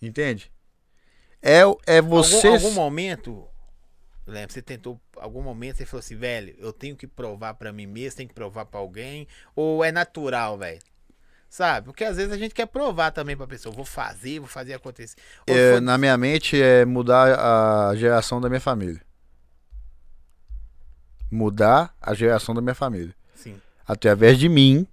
Entende? 0.00 0.50
É, 1.42 1.62
é 1.86 2.00
você. 2.00 2.46
Algum, 2.46 2.66
algum 2.66 2.70
momento, 2.72 3.48
lembra, 4.26 4.52
você 4.52 4.62
tentou, 4.62 5.00
algum 5.16 5.42
momento 5.42 5.76
você 5.76 5.86
falou 5.86 6.00
assim, 6.00 6.16
velho, 6.16 6.54
eu 6.58 6.72
tenho 6.72 6.96
que 6.96 7.06
provar 7.06 7.54
pra 7.54 7.72
mim 7.72 7.86
mesmo, 7.86 8.16
tenho 8.18 8.28
que 8.28 8.34
provar 8.34 8.64
pra 8.66 8.80
alguém, 8.80 9.26
ou 9.54 9.84
é 9.84 9.90
natural, 9.92 10.56
velho? 10.58 10.80
Sabe? 11.48 11.86
Porque 11.86 12.04
às 12.04 12.16
vezes 12.16 12.32
a 12.32 12.36
gente 12.38 12.54
quer 12.54 12.66
provar 12.66 13.10
também 13.10 13.36
pra 13.36 13.46
pessoa, 13.46 13.74
vou 13.74 13.84
fazer, 13.84 14.38
vou 14.38 14.48
fazer 14.48 14.74
acontecer. 14.74 15.16
É, 15.46 15.72
foi- 15.72 15.80
na 15.80 15.98
minha 15.98 16.16
mente 16.16 16.60
é 16.60 16.84
mudar 16.84 17.38
a 17.90 17.94
geração 17.96 18.40
da 18.40 18.48
minha 18.48 18.60
família. 18.60 19.00
Mudar 21.30 21.94
a 22.00 22.14
geração 22.14 22.54
da 22.54 22.60
minha 22.60 22.74
família. 22.74 23.14
Sim. 23.34 23.60
Através 23.86 24.38
de 24.38 24.48
mim, 24.48 24.86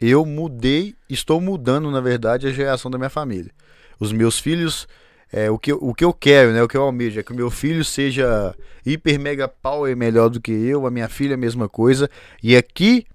eu 0.00 0.24
mudei, 0.24 0.96
estou 1.08 1.40
mudando, 1.40 1.90
na 1.90 2.00
verdade, 2.00 2.46
a 2.46 2.52
geração 2.52 2.90
da 2.90 2.98
minha 2.98 3.10
família. 3.10 3.52
Os 4.00 4.12
meus 4.12 4.38
filhos, 4.40 4.88
é, 5.32 5.50
o, 5.50 5.58
que, 5.58 5.72
eu- 5.72 5.78
o 5.80 5.94
que 5.94 6.04
eu 6.04 6.12
quero, 6.12 6.52
né, 6.52 6.62
o 6.62 6.68
que 6.68 6.76
eu 6.76 6.82
almejo, 6.82 7.18
é 7.18 7.22
que 7.22 7.32
o 7.32 7.36
meu 7.36 7.50
filho 7.50 7.84
seja 7.84 8.54
hiper 8.84 9.18
mega 9.18 9.48
power 9.48 9.96
melhor 9.96 10.28
do 10.28 10.40
que 10.40 10.52
eu, 10.52 10.86
a 10.86 10.90
minha 10.90 11.08
filha 11.08 11.34
a 11.34 11.38
mesma 11.38 11.68
coisa. 11.68 12.10
E 12.42 12.54
aqui, 12.54 13.06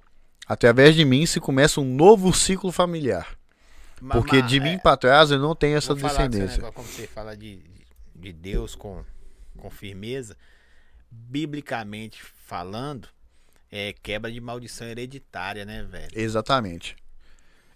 através 0.48 0.96
de 0.96 1.06
mim, 1.06 1.26
se 1.26 1.40
começa 1.40 1.80
um 1.80 1.86
novo 1.86 2.34
ciclo 2.34 2.72
familiar. 2.72 3.38
Porque 4.12 4.42
de 4.42 4.58
é, 4.58 4.60
mim 4.60 4.78
pra 4.80 4.98
trás 4.98 5.32
eu 5.32 5.40
não 5.40 5.56
tenho 5.56 5.78
essa 5.78 5.94
descendência. 5.94 6.62
né, 6.64 6.72
como 6.74 6.88
você 6.88 7.08
fala 7.08 7.36
de, 7.36 7.60
de 8.16 8.34
Deus 8.34 8.76
com, 8.76 9.04
com 9.58 9.70
firmeza, 9.70 10.36
biblicamente 11.12 12.22
falando, 12.46 13.08
é 13.72 13.94
quebra 13.94 14.32
de 14.32 14.40
maldição 14.40 14.88
hereditária, 14.88 15.66
né, 15.66 15.84
velho? 15.84 16.12
Exatamente. 16.16 16.96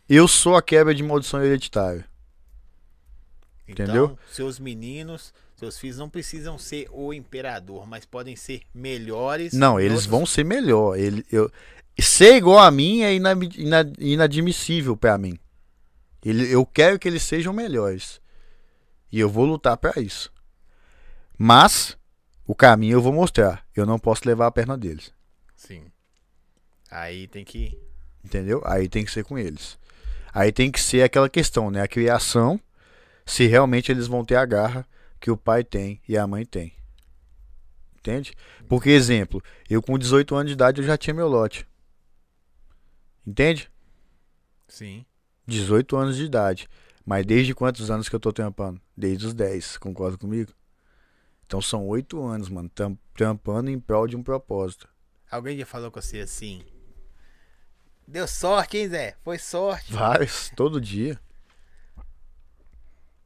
Eu 0.08 0.28
sou 0.28 0.56
a 0.56 0.62
quebra 0.62 0.94
de 0.94 1.04
maldição 1.04 1.44
hereditária. 1.44 2.06
Então, 3.72 3.86
Entendeu? 3.86 4.18
seus 4.32 4.60
meninos, 4.60 5.34
seus 5.56 5.78
filhos 5.78 5.98
não 5.98 6.10
precisam 6.10 6.58
ser 6.58 6.88
o 6.92 7.14
imperador, 7.14 7.88
mas 7.88 8.06
podem 8.06 8.36
ser 8.36 8.62
melhores. 8.74 9.54
Não, 9.54 9.80
eles 9.80 9.92
outros- 9.94 10.06
vão 10.08 10.26
ser 10.26 10.44
melhor. 10.46 10.98
Ele, 10.98 11.26
eu, 11.32 11.52
ser 12.00 12.36
igual 12.36 12.60
a 12.60 12.72
mim 12.72 13.02
é 13.02 13.14
ina- 13.14 13.34
ina- 13.58 13.94
inadmissível 14.00 14.96
pra 14.98 15.18
mim. 15.18 15.38
Ele, 16.24 16.52
eu 16.52 16.66
quero 16.66 16.98
que 17.00 17.08
eles 17.08 17.24
sejam 17.24 17.52
melhores. 17.54 18.20
E 19.12 19.20
eu 19.20 19.30
vou 19.30 19.46
lutar 19.46 19.76
pra 19.78 20.00
isso. 20.02 20.32
Mas 21.38 21.98
o 22.46 22.54
caminho 22.56 22.94
eu 22.98 23.02
vou 23.02 23.12
mostrar. 23.14 23.66
Eu 23.76 23.86
não 23.86 23.98
posso 24.00 24.22
levar 24.26 24.48
a 24.48 24.52
perna 24.52 24.78
deles. 24.78 25.12
Sim. 25.56 25.86
Aí 26.90 27.28
tem 27.28 27.44
que. 27.44 27.78
Entendeu? 28.24 28.62
Aí 28.66 28.88
tem 28.88 29.04
que 29.04 29.12
ser 29.12 29.24
com 29.24 29.38
eles. 29.38 29.78
Aí 30.34 30.52
tem 30.52 30.72
que 30.72 30.80
ser 30.80 31.02
aquela 31.04 31.30
questão, 31.30 31.70
né? 31.72 31.82
A 31.82 31.88
criação, 31.88 32.60
se 33.26 33.46
realmente 33.48 33.92
eles 33.92 34.08
vão 34.08 34.24
ter 34.26 34.36
a 34.36 34.46
garra 34.46 34.88
que 35.20 35.32
o 35.32 35.38
pai 35.38 35.64
tem 35.64 36.02
e 36.08 36.18
a 36.18 36.26
mãe 36.28 36.46
tem. 36.46 36.74
Entende? 37.98 38.34
Porque, 38.68 38.90
exemplo, 38.90 39.42
eu 39.70 39.82
com 39.82 39.98
18 39.98 40.36
anos 40.36 40.48
de 40.48 40.54
idade 40.54 40.82
eu 40.82 40.86
já 40.88 40.98
tinha 40.98 41.14
meu 41.14 41.28
lote. 41.28 41.68
Entende? 43.26 43.70
Sim. 44.68 45.06
18 45.46 45.96
anos 45.96 46.16
de 46.18 46.24
idade. 46.26 46.68
Mas 47.06 47.26
desde 47.26 47.54
quantos 47.54 47.92
anos 47.92 48.08
que 48.10 48.16
eu 48.16 48.20
tô 48.20 48.32
trampando? 48.32 48.80
Desde 48.96 49.26
os 49.28 49.34
10, 49.34 49.78
concorda 49.78 50.18
comigo? 50.18 50.52
Então 51.46 51.62
são 51.62 51.88
8 51.88 52.24
anos, 52.24 52.50
mano, 52.50 52.70
tam- 52.70 52.98
trampando 53.14 53.70
em 53.70 53.80
prol 53.80 54.08
de 54.08 54.16
um 54.16 54.24
propósito. 54.24 54.88
Alguém 55.30 55.58
já 55.58 55.66
falou 55.66 55.92
com 55.92 56.02
você 56.02 56.22
assim? 56.22 56.64
Deu 58.08 58.28
sorte, 58.28 58.78
hein, 58.78 58.90
Zé? 58.90 59.16
Foi 59.24 59.38
sorte. 59.38 59.92
Vários, 59.94 60.50
todo 60.56 60.82
dia. 60.82 61.20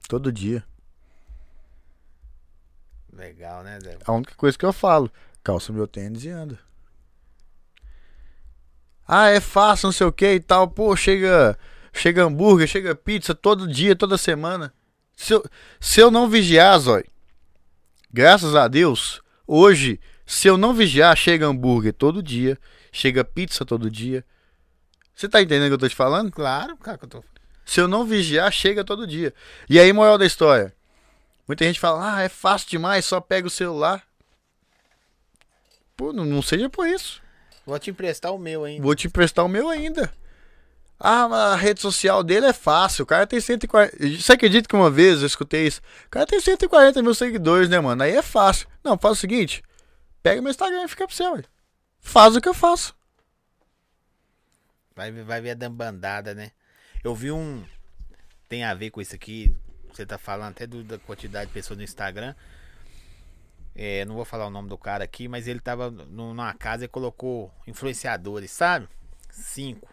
Todo 0.08 0.32
dia. 0.32 0.64
Legal, 3.12 3.64
né, 3.64 3.80
Zé? 3.80 3.98
A 4.06 4.12
única 4.12 4.36
coisa 4.36 4.58
que 4.58 4.66
eu 4.66 4.74
falo, 4.74 5.12
calça 5.44 5.72
meu 5.72 5.88
tênis 5.88 6.24
e 6.26 6.30
anda. 6.30 6.60
Ah, 9.08 9.30
é 9.30 9.40
fácil, 9.40 9.88
não 9.88 9.92
sei 9.92 10.08
o 10.08 10.12
que 10.12 10.34
e 10.34 10.40
tal. 10.40 10.68
Pô, 10.68 10.96
chega, 10.96 11.58
chega 11.94 12.24
hambúrguer, 12.24 12.68
chega 12.68 12.96
pizza 12.96 13.34
todo 13.34 13.68
dia, 13.68 13.96
toda 13.96 14.18
semana. 14.18 14.74
Se 15.16 15.34
eu, 15.34 15.44
se 15.80 16.02
eu 16.02 16.12
não 16.12 16.28
vigiar, 16.28 16.78
Zói, 16.80 17.06
graças 18.12 18.56
a 18.56 18.68
Deus, 18.68 19.22
hoje, 19.48 20.00
se 20.26 20.48
eu 20.48 20.58
não 20.58 20.74
vigiar, 20.74 21.16
chega 21.16 21.46
hambúrguer 21.46 21.94
todo 21.94 22.22
dia, 22.22 22.60
chega 22.92 23.24
pizza 23.24 23.64
todo 23.64 23.90
dia. 23.90 24.26
Você 25.16 25.30
tá 25.30 25.42
entendendo 25.42 25.68
o 25.68 25.70
que 25.70 25.74
eu 25.76 25.78
tô 25.78 25.90
te 25.90 25.96
falando? 25.96 26.32
Claro, 26.32 26.76
cara, 26.78 26.98
que 26.98 27.06
eu 27.06 27.10
tô. 27.10 27.24
Se 27.66 27.82
eu 27.82 27.88
não 27.88 28.06
vigiar, 28.06 28.52
chega 28.52 28.84
todo 28.84 29.08
dia. 29.08 29.34
E 29.68 29.80
aí, 29.80 29.92
moral 29.92 30.18
da 30.18 30.26
história. 30.26 30.74
Muita 31.48 31.66
gente 31.66 31.80
fala, 31.80 32.16
ah, 32.16 32.22
é 32.22 32.30
fácil 32.30 32.70
demais, 32.70 33.06
só 33.06 33.20
pega 33.20 33.48
o 33.48 33.52
celular. 33.52 34.04
Pô, 35.98 36.14
não, 36.14 36.26
não 36.26 36.42
seja 36.42 36.70
por 36.70 36.88
isso. 36.88 37.22
Vou 37.66 37.80
te 37.80 37.90
emprestar 37.90 38.34
o 38.34 38.38
meu, 38.38 38.68
hein? 38.68 38.80
Vou 38.82 38.96
te 38.96 39.08
emprestar 39.08 39.44
o 39.44 39.50
meu 39.50 39.70
ainda. 39.70 40.14
Ah, 41.00 41.28
mas 41.28 41.40
a 41.54 41.56
rede 41.56 41.82
social 41.82 42.24
dele 42.24 42.48
é 42.48 42.54
fácil. 42.54 43.04
O 43.04 43.06
cara 43.06 43.28
tem 43.28 43.40
140. 43.40 43.98
Você 44.18 44.32
acredita 44.32 44.68
que 44.68 44.76
uma 44.76 44.90
vez 44.90 45.20
eu 45.20 45.28
escutei 45.28 45.68
isso? 45.68 45.82
O 46.06 46.10
cara 46.10 46.26
tem 46.26 46.40
140 46.40 47.02
mil 47.02 47.14
seguidores, 47.14 47.70
né, 47.70 47.80
mano? 47.80 48.04
Aí 48.04 48.16
é 48.16 48.22
fácil. 48.22 48.68
Não, 48.84 48.98
faz 48.98 49.18
o 49.18 49.20
seguinte: 49.20 49.64
pega 50.24 50.42
meu 50.42 50.52
Instagram 50.52 50.84
e 50.84 50.88
fica 50.88 51.06
pro 51.08 51.16
seu. 51.16 51.44
Faz 52.00 52.36
o 52.36 52.42
que 52.42 52.48
eu 52.48 52.54
faço. 52.54 52.96
Vai, 54.96 55.12
vai 55.12 55.42
ver 55.42 55.52
a 55.52 55.56
dambandada, 55.56 56.34
né? 56.34 56.52
Eu 57.06 57.14
vi 57.14 57.32
um. 57.32 57.64
Tem 58.50 58.64
a 58.64 58.74
ver 58.74 58.90
com 58.90 59.00
isso 59.00 59.14
aqui. 59.14 59.56
Você 59.94 60.06
tá 60.08 60.18
falando 60.18 60.52
até 60.52 60.66
do- 60.66 60.84
da 60.84 60.98
quantidade 60.98 61.48
de 61.48 61.54
pessoas 61.54 61.78
no 61.78 61.84
Instagram. 61.84 62.34
É, 63.76 64.04
não 64.06 64.16
vou 64.16 64.26
falar 64.26 64.48
o 64.48 64.50
nome 64.50 64.68
do 64.70 64.78
cara 64.78 65.04
aqui, 65.04 65.28
mas 65.28 65.48
ele 65.48 65.60
tava 65.60 65.92
nu- 65.92 66.06
numa 66.34 66.52
casa 66.56 66.86
e 66.86 66.88
colocou 66.88 67.54
influenciadores, 67.68 68.50
sabe? 68.50 68.88
Cinco. 69.30 69.88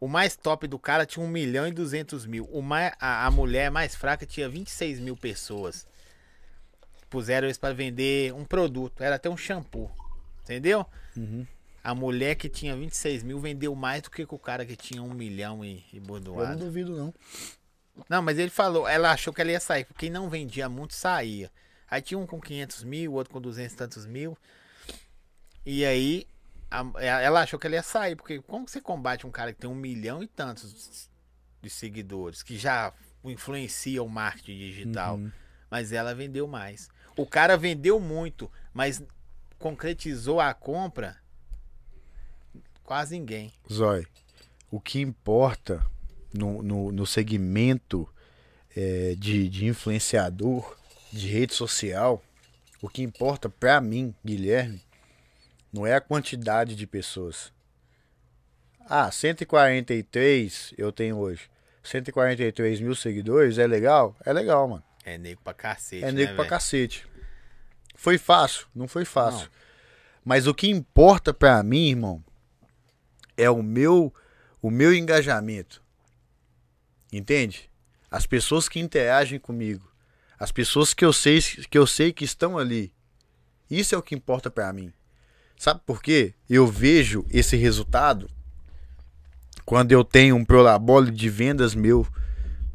O 0.00 0.08
mais 0.08 0.36
top 0.36 0.66
do 0.66 0.78
cara 0.78 1.04
tinha 1.04 1.22
1 1.24 1.28
milhão 1.28 1.66
e 1.66 1.70
200 1.72 2.24
mil. 2.24 2.44
O 2.46 2.62
mais, 2.62 2.94
a, 2.98 3.26
a 3.26 3.30
mulher 3.30 3.70
mais 3.70 3.94
fraca 3.94 4.24
tinha 4.24 4.48
26 4.48 5.00
mil 5.00 5.16
pessoas. 5.16 5.86
Puseram 7.10 7.46
eles 7.46 7.58
para 7.58 7.74
vender 7.74 8.32
um 8.32 8.44
produto. 8.44 9.02
Era 9.02 9.16
até 9.16 9.28
um 9.28 9.36
shampoo. 9.36 9.90
Entendeu? 10.44 10.86
A 11.88 11.94
mulher 11.94 12.34
que 12.34 12.50
tinha 12.50 12.76
26 12.76 13.22
mil 13.22 13.40
vendeu 13.40 13.74
mais 13.74 14.02
do 14.02 14.10
que 14.10 14.22
o 14.28 14.38
cara 14.38 14.66
que 14.66 14.76
tinha 14.76 15.02
um 15.02 15.14
milhão 15.14 15.64
e, 15.64 15.86
e 15.90 15.96
Eu 15.96 16.00
não 16.02 16.06
bordoado. 16.06 16.58
duvido, 16.58 16.94
não. 16.94 17.14
Não, 18.10 18.20
mas 18.20 18.38
ele 18.38 18.50
falou, 18.50 18.86
ela 18.86 19.10
achou 19.10 19.32
que 19.32 19.40
ela 19.40 19.52
ia 19.52 19.58
sair, 19.58 19.86
porque 19.86 20.00
quem 20.00 20.10
não 20.10 20.28
vendia 20.28 20.68
muito 20.68 20.92
saía. 20.94 21.50
Aí 21.90 22.02
tinha 22.02 22.18
um 22.18 22.26
com 22.26 22.38
500 22.38 22.84
mil, 22.84 23.14
outro 23.14 23.32
com 23.32 23.40
200 23.40 23.72
e 23.72 23.76
tantos 23.78 24.04
mil. 24.04 24.36
E 25.64 25.82
aí 25.86 26.26
a- 26.70 26.84
ela 27.22 27.40
achou 27.40 27.58
que 27.58 27.66
ela 27.66 27.76
ia 27.76 27.82
sair, 27.82 28.16
porque 28.16 28.38
como 28.42 28.68
você 28.68 28.82
combate 28.82 29.26
um 29.26 29.30
cara 29.30 29.54
que 29.54 29.58
tem 29.60 29.70
um 29.70 29.74
milhão 29.74 30.22
e 30.22 30.26
tantos 30.26 31.08
de 31.62 31.70
seguidores, 31.70 32.42
que 32.42 32.58
já 32.58 32.92
influencia 33.24 34.02
o 34.02 34.08
marketing 34.10 34.58
digital, 34.58 35.16
Uhum. 35.16 35.32
mas 35.70 35.90
ela 35.90 36.14
vendeu 36.14 36.46
mais. 36.46 36.90
O 37.16 37.24
cara 37.24 37.56
vendeu 37.56 37.98
muito, 37.98 38.52
mas 38.74 39.02
concretizou 39.58 40.38
a 40.38 40.52
compra 40.52 41.16
quase 42.88 43.18
ninguém. 43.18 43.52
Zói, 43.70 44.06
o 44.70 44.80
que 44.80 44.98
importa 44.98 45.84
no, 46.32 46.62
no, 46.62 46.90
no 46.90 47.06
segmento 47.06 48.08
é, 48.74 49.14
de, 49.14 49.46
de 49.46 49.66
influenciador, 49.66 50.74
de 51.12 51.28
rede 51.28 51.52
social, 51.52 52.24
o 52.80 52.88
que 52.88 53.02
importa 53.02 53.50
pra 53.50 53.78
mim, 53.78 54.14
Guilherme, 54.24 54.80
não 55.70 55.86
é 55.86 55.96
a 55.96 56.00
quantidade 56.00 56.74
de 56.74 56.86
pessoas. 56.86 57.52
Ah, 58.88 59.10
143 59.10 60.72
eu 60.78 60.90
tenho 60.90 61.18
hoje. 61.18 61.42
143 61.82 62.80
mil 62.80 62.94
seguidores, 62.94 63.58
é 63.58 63.66
legal? 63.66 64.16
É 64.24 64.32
legal, 64.32 64.66
mano. 64.66 64.84
É 65.04 65.18
nego 65.18 65.42
pra 65.42 65.52
cacete. 65.52 66.02
É 66.02 66.06
né, 66.06 66.12
nego 66.12 66.28
pra 66.28 66.44
velho? 66.44 66.48
cacete. 66.48 67.06
Foi 67.94 68.16
fácil? 68.16 68.66
Não 68.74 68.88
foi 68.88 69.04
fácil. 69.04 69.44
Não. 69.44 69.68
Mas 70.24 70.46
o 70.46 70.54
que 70.54 70.70
importa 70.70 71.34
pra 71.34 71.62
mim, 71.62 71.90
irmão, 71.90 72.24
é 73.38 73.48
o 73.48 73.62
meu 73.62 74.12
o 74.60 74.70
meu 74.70 74.92
engajamento. 74.92 75.82
Entende? 77.12 77.70
As 78.10 78.26
pessoas 78.26 78.68
que 78.68 78.80
interagem 78.80 79.38
comigo, 79.38 79.90
as 80.38 80.50
pessoas 80.52 80.92
que 80.92 81.04
eu 81.04 81.12
sei 81.12 81.40
que 81.40 81.78
eu 81.78 81.86
sei 81.86 82.12
que 82.12 82.24
estão 82.24 82.58
ali. 82.58 82.92
Isso 83.70 83.94
é 83.94 83.98
o 83.98 84.02
que 84.02 84.14
importa 84.14 84.50
pra 84.50 84.72
mim. 84.72 84.92
Sabe 85.56 85.80
por 85.86 86.02
quê? 86.02 86.34
Eu 86.48 86.66
vejo 86.66 87.24
esse 87.30 87.56
resultado 87.56 88.28
quando 89.64 89.92
eu 89.92 90.02
tenho 90.04 90.36
um 90.36 90.44
prolabore 90.44 91.10
de 91.10 91.28
vendas 91.28 91.74
meu, 91.74 92.06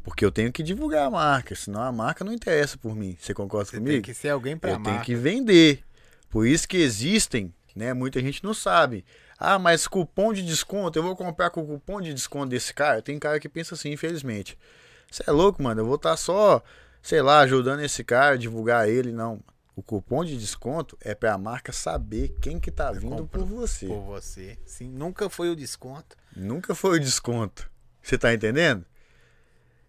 porque 0.04 0.24
eu 0.24 0.30
tenho 0.30 0.52
que 0.52 0.62
divulgar 0.62 1.06
a 1.06 1.10
marca, 1.10 1.54
senão 1.56 1.82
a 1.82 1.90
marca 1.90 2.24
não 2.24 2.32
interessa 2.32 2.76
por 2.78 2.94
mim. 2.94 3.16
Você 3.20 3.34
concorda 3.34 3.70
Você 3.70 3.78
comigo? 3.78 3.94
tem 3.94 4.02
que 4.02 4.14
ser 4.14 4.28
alguém 4.28 4.56
pra 4.56 4.70
eu 4.70 4.74
tenho 4.76 4.88
marca. 4.96 5.04
que 5.04 5.14
vender. 5.16 5.82
Por 6.30 6.46
isso 6.46 6.68
que 6.68 6.76
existem, 6.76 7.52
né? 7.74 7.92
Muita 7.92 8.20
gente 8.20 8.44
não 8.44 8.54
sabe. 8.54 9.04
Ah, 9.38 9.58
mas 9.58 9.86
cupom 9.86 10.32
de 10.32 10.42
desconto, 10.42 10.98
eu 10.98 11.02
vou 11.02 11.16
comprar 11.16 11.50
com 11.50 11.62
o 11.62 11.66
cupom 11.66 12.00
de 12.00 12.14
desconto 12.14 12.50
desse 12.50 12.72
cara. 12.72 13.02
Tem 13.02 13.18
cara 13.18 13.40
que 13.40 13.48
pensa 13.48 13.74
assim, 13.74 13.92
infelizmente. 13.92 14.56
Você 15.10 15.24
é 15.26 15.30
louco, 15.30 15.62
mano. 15.62 15.80
Eu 15.80 15.86
vou 15.86 15.96
estar 15.96 16.16
só, 16.16 16.62
sei 17.02 17.20
lá, 17.20 17.40
ajudando 17.40 17.80
esse 17.80 18.04
cara, 18.04 18.38
divulgar 18.38 18.88
ele. 18.88 19.12
Não. 19.12 19.42
O 19.76 19.82
cupom 19.82 20.24
de 20.24 20.36
desconto 20.36 20.96
é 21.00 21.16
pra 21.16 21.36
marca 21.36 21.72
saber 21.72 22.36
quem 22.40 22.60
que 22.60 22.70
tá 22.70 22.92
vindo 22.92 23.26
por 23.26 23.44
você. 23.44 23.86
Por 23.86 24.02
você. 24.02 24.56
Sim, 24.64 24.88
nunca 24.88 25.28
foi 25.28 25.50
o 25.50 25.56
desconto. 25.56 26.16
Nunca 26.36 26.76
foi 26.76 26.98
o 26.98 27.00
desconto. 27.00 27.68
Você 28.00 28.16
tá 28.16 28.32
entendendo? 28.32 28.84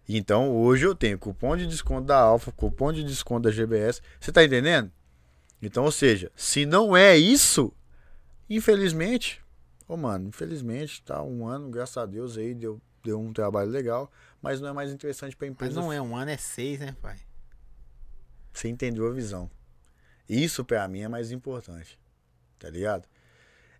Então 0.08 0.56
hoje 0.56 0.86
eu 0.86 0.94
tenho 0.94 1.18
cupom 1.18 1.56
de 1.56 1.66
desconto 1.66 2.06
da 2.06 2.18
Alfa, 2.18 2.50
cupom 2.50 2.92
de 2.92 3.04
desconto 3.04 3.42
da 3.42 3.50
GBS. 3.50 4.00
Você 4.20 4.32
tá 4.32 4.44
entendendo? 4.44 4.90
Então, 5.60 5.84
ou 5.84 5.92
seja, 5.92 6.30
se 6.36 6.66
não 6.66 6.96
é 6.96 7.16
isso, 7.16 7.72
infelizmente, 8.48 9.42
ô 9.88 9.96
mano, 9.96 10.28
infelizmente, 10.28 11.02
tá 11.02 11.22
um 11.22 11.46
ano, 11.46 11.68
graças 11.70 11.96
a 11.96 12.06
Deus 12.06 12.36
aí 12.36 12.54
deu, 12.54 12.80
deu 13.04 13.20
um 13.20 13.32
trabalho 13.32 13.70
legal, 13.70 14.10
mas 14.40 14.60
não 14.60 14.68
é 14.68 14.72
mais 14.72 14.92
interessante 14.92 15.36
pra 15.36 15.46
Mas 15.46 15.52
empresa. 15.54 15.80
não 15.80 15.92
é 15.92 16.00
um 16.00 16.16
ano, 16.16 16.30
é 16.30 16.36
seis, 16.36 16.78
né, 16.78 16.94
pai? 17.00 17.16
Você 18.52 18.68
entendeu 18.68 19.06
a 19.06 19.12
visão. 19.12 19.50
Isso 20.28 20.64
pra 20.64 20.86
mim 20.88 21.00
é 21.00 21.08
mais 21.08 21.30
importante. 21.30 21.98
Tá 22.58 22.70
ligado? 22.70 23.06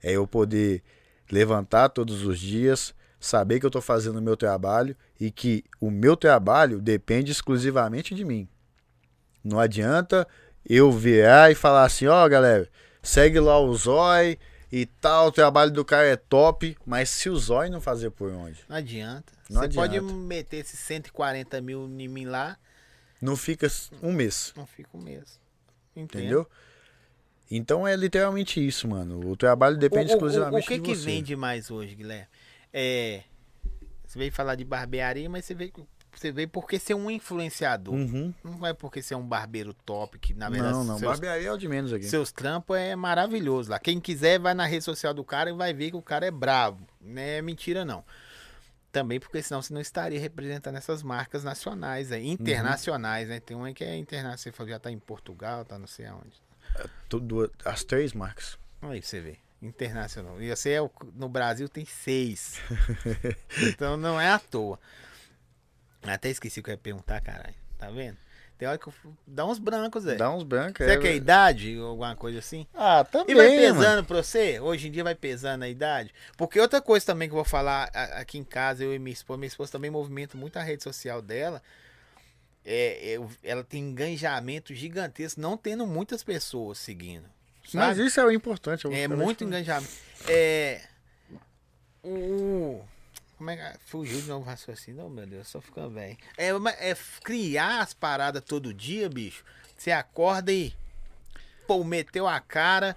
É 0.03 0.13
eu 0.13 0.27
poder 0.27 0.83
levantar 1.31 1.89
todos 1.89 2.23
os 2.25 2.39
dias, 2.39 2.95
saber 3.19 3.59
que 3.59 3.67
eu 3.67 3.71
tô 3.71 3.81
fazendo 3.81 4.19
o 4.19 4.23
meu 4.23 4.37
trabalho 4.37 4.97
e 5.19 5.31
que 5.31 5.65
o 5.81 5.91
meu 5.91 6.17
trabalho 6.17 6.81
depende 6.81 7.33
exclusivamente 7.33 8.15
de 8.15 8.25
mim. 8.25 8.49
Não 9.43 9.59
adianta 9.59 10.27
eu 10.69 10.93
virar 10.93 11.51
e 11.51 11.55
falar 11.55 11.85
assim, 11.85 12.07
ó, 12.07 12.29
galera, 12.29 12.69
segue 13.03 13.41
lá 13.41 13.59
o 13.59 13.75
Zói 13.75 14.39
e 14.73 14.85
tal, 14.87 15.29
o 15.29 15.33
trabalho 15.33 15.71
do 15.71 15.85
cara 15.85 16.07
é 16.07 16.17
top, 16.17 16.77
mas 16.85 17.09
se 17.11 17.29
o 17.31 17.37
Zói 17.37 17.69
não 17.69 17.81
fazer 17.81 18.11
por 18.11 18.31
onde? 18.33 18.65
Não 18.69 18.77
adianta. 18.77 19.33
Não 19.49 19.63
Você 19.63 19.69
pode 19.69 19.97
adianta. 19.97 20.13
meter 20.15 20.57
esses 20.59 20.79
140 20.81 21.61
mil 21.61 21.85
em 21.87 22.09
mim 22.09 22.25
lá, 22.27 22.59
Não 23.23 23.37
fica 23.37 23.69
um 24.03 24.13
mês. 24.13 24.53
não 24.57 24.67
fica 24.67 24.89
o 24.93 24.99
mesmo. 25.01 25.39
Entendo. 25.95 26.21
Entendeu? 26.23 26.51
Então 27.51 27.87
é 27.87 27.95
literalmente 27.95 28.65
isso, 28.65 28.89
mano. 28.89 29.31
O 29.31 29.37
trabalho 29.37 29.77
depende 29.77 30.11
o, 30.11 30.15
o- 30.15 30.17
exclusivamente 30.17 30.65
o, 30.65 30.69
que 30.69 30.75
de 30.77 30.81
que 30.83 30.95
você. 30.97 31.05
vende 31.05 31.37
mais 31.37 31.71
hoje, 31.71 31.95
Guilherme? 31.95 32.27
É, 32.73 33.23
você 34.05 34.19
veio 34.19 34.33
falar 34.33 34.57
de 34.57 34.65
barbearia, 34.65 35.31
mas 35.31 35.45
você 35.45 35.55
veio, 35.55 35.73
você 36.21 36.33
veio 36.33 36.49
porque 36.49 36.79
ser 36.79 36.95
um 36.95 37.11
influenciador. 37.11 37.95
Uhum. 37.95 38.33
Não 38.45 38.67
é 38.67 38.73
porque 38.73 39.03
ser 39.03 39.15
um 39.15 39.27
barbeiro 39.27 39.73
top, 39.75 40.19
que 40.19 40.33
na 40.35 40.49
verdade 40.49 40.73
Não, 40.75 40.85
não. 40.85 40.99
seus, 40.99 41.11
Barbearia 41.13 41.49
é 41.49 41.53
o 41.53 41.57
de 41.59 41.69
menos 41.69 41.93
aqui. 41.93 42.05
seus 42.05 42.33
trampos 42.33 42.77
é 42.77 42.95
maravilhoso 42.97 43.71
lá. 43.71 43.79
Quem 43.79 44.01
quiser 44.01 44.39
vai 44.39 44.55
na 44.55 44.67
rede 44.67 44.85
social 44.85 45.13
do 45.15 45.23
cara 45.25 45.51
e 45.51 45.53
vai 45.53 45.73
ver 45.75 45.91
que 45.91 45.97
o 45.97 46.03
cara 46.03 46.27
é 46.27 46.31
bravo. 46.31 46.87
Não 47.01 47.21
é 47.23 47.41
mentira, 47.43 47.85
não. 47.85 48.05
Também 48.93 49.21
porque 49.21 49.43
senão 49.43 49.61
você 49.61 49.75
não 49.75 49.81
estaria 49.81 50.19
representando 50.19 50.77
essas 50.77 51.03
marcas 51.03 51.45
nacionais, 51.45 52.11
aí, 52.13 52.27
internacionais, 52.29 53.29
né? 53.29 53.41
Tem 53.41 53.55
uma 53.57 53.71
que 53.73 53.85
é 53.85 53.95
internacional, 53.97 54.39
você 54.39 54.51
falou, 54.51 54.71
já 54.73 54.79
tá 54.79 54.91
em 54.91 54.99
Portugal, 54.99 55.65
tá 55.67 55.79
não 55.79 55.87
sei 55.87 56.07
aonde. 56.07 56.41
Tudo, 57.09 57.51
as 57.65 57.85
três 57.85 58.13
marcas. 58.15 58.59
Aí 58.81 59.01
pra 59.01 59.09
você 59.09 59.21
vê. 59.21 59.37
Internacional. 59.61 60.41
E 60.41 60.55
você 60.55 60.71
é 60.71 60.83
o- 60.83 60.91
no 61.15 61.29
Brasil 61.29 61.69
tem 61.69 61.85
seis. 61.85 62.59
então 63.69 63.97
não 63.97 64.21
é 64.21 64.31
à 64.31 64.39
toa. 64.39 64.79
Até 66.13 66.29
esqueci 66.31 66.61
o 66.61 66.63
que 66.63 66.71
eu 66.71 66.75
ia 66.75 66.79
perguntar, 66.79 67.21
caralho. 67.21 67.55
Tá 67.79 67.91
vendo? 67.91 68.17
Tem 68.59 68.67
hora 68.67 68.79
que 68.79 68.87
eu... 68.87 68.95
dá 69.27 69.45
uns 69.45 69.59
brancos, 69.59 70.05
Zé. 70.05 70.15
Dá 70.15 70.31
uns 70.31 70.43
brancos. 70.43 70.79
Será 70.79 70.93
que 70.99 71.07
é 71.07 71.11
velho. 71.11 71.17
idade 71.17 71.79
ou 71.79 71.91
alguma 71.91 72.17
coisa 72.17 72.39
assim? 72.39 72.67
Ah, 72.73 73.05
também, 73.05 73.35
E 73.35 73.35
vai 73.37 73.49
mano. 73.49 73.61
pesando 73.81 74.05
pra 74.05 74.23
você? 74.23 74.59
Hoje 74.61 74.89
em 74.89 74.91
dia 74.91 75.05
vai 75.05 75.15
pesando 75.15 75.63
a 75.65 75.69
idade? 75.69 76.15
Porque 76.39 76.59
outra 76.59 76.81
coisa 76.81 77.05
também 77.05 77.29
que 77.29 77.33
eu 77.33 77.37
vou 77.37 77.45
falar 77.45 77.91
a- 77.93 78.21
aqui 78.21 78.39
em 78.39 78.45
casa, 78.45 78.83
eu 78.83 78.95
e 78.95 78.99
minha 78.99 79.13
esposa, 79.13 79.37
minha 79.37 79.47
esposa 79.49 79.73
também 79.73 79.91
movimenta 79.91 80.39
muito 80.39 80.59
a 80.59 80.63
rede 80.63 80.83
social 80.83 81.21
dela. 81.21 81.63
É, 82.65 83.19
ela 83.45 83.63
tem 83.63 83.83
engajamento 83.83 84.75
gigantesco, 84.75 85.39
não 85.41 85.57
tendo 85.57 85.87
muitas 85.87 86.25
pessoas 86.25 86.79
seguindo. 86.79 87.27
Mas 87.75 87.97
sabe? 87.97 88.07
isso 88.07 88.21
é 88.21 88.25
o 88.25 88.31
importante. 88.31 88.87
É 88.87 89.07
muito 89.07 89.41
falando. 89.41 89.43
engajamento. 89.55 89.93
É. 90.29 90.81
O. 92.03 92.83
Como 93.37 93.51
é 93.51 93.57
que. 93.57 93.79
Fugiu 93.87 94.21
de 94.21 94.29
novo 94.29 94.45
o 94.45 94.49
raciocínio, 94.49 95.05
oh, 95.07 95.09
meu 95.09 95.27
Deus, 95.27 95.49
só 95.49 95.61
ficando 95.61 95.91
velho. 95.91 96.17
É, 96.37 96.49
é 96.91 96.97
criar 97.23 97.81
as 97.81 97.93
paradas 97.93 98.43
todo 98.43 98.73
dia, 98.73 99.09
bicho. 99.09 99.45
Você 99.77 99.93
acorda 99.93 100.53
e. 100.53 100.75
Pô, 101.67 101.83
meteu 101.85 102.27
a 102.27 102.41
cara. 102.41 102.97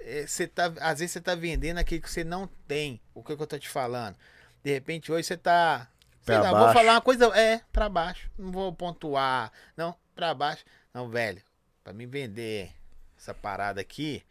é, 0.00 0.26
Você 0.26 0.46
tá, 0.48 0.72
às 0.80 0.98
vezes 0.98 1.12
você 1.12 1.20
tá 1.20 1.34
vendendo 1.34 1.78
aquilo 1.78 2.02
que 2.02 2.10
você 2.10 2.24
não 2.24 2.46
tem. 2.66 3.00
O 3.14 3.22
que, 3.22 3.36
que 3.36 3.42
eu 3.42 3.46
tô 3.46 3.58
te 3.58 3.68
falando? 3.68 4.16
De 4.64 4.72
repente 4.72 5.12
hoje 5.12 5.24
você 5.28 5.36
tá. 5.36 5.88
Sei 6.22 6.36
Pra 6.36 6.50
lá, 6.50 6.64
vou 6.64 6.72
falar 6.74 6.92
uma 6.94 7.00
coisa. 7.00 7.26
É, 7.38 7.60
pra 7.72 7.88
baixo. 7.88 8.30
Não 8.36 8.50
vou 8.50 8.72
pontuar. 8.72 9.52
Não, 9.76 9.94
pra 10.14 10.34
baixo. 10.34 10.64
Não, 10.92 11.08
velho. 11.08 11.40
Pra 11.84 11.92
mim 11.92 12.06
vender 12.06 12.70
essa 13.16 13.32
parada 13.32 13.80
aqui, 13.80 14.22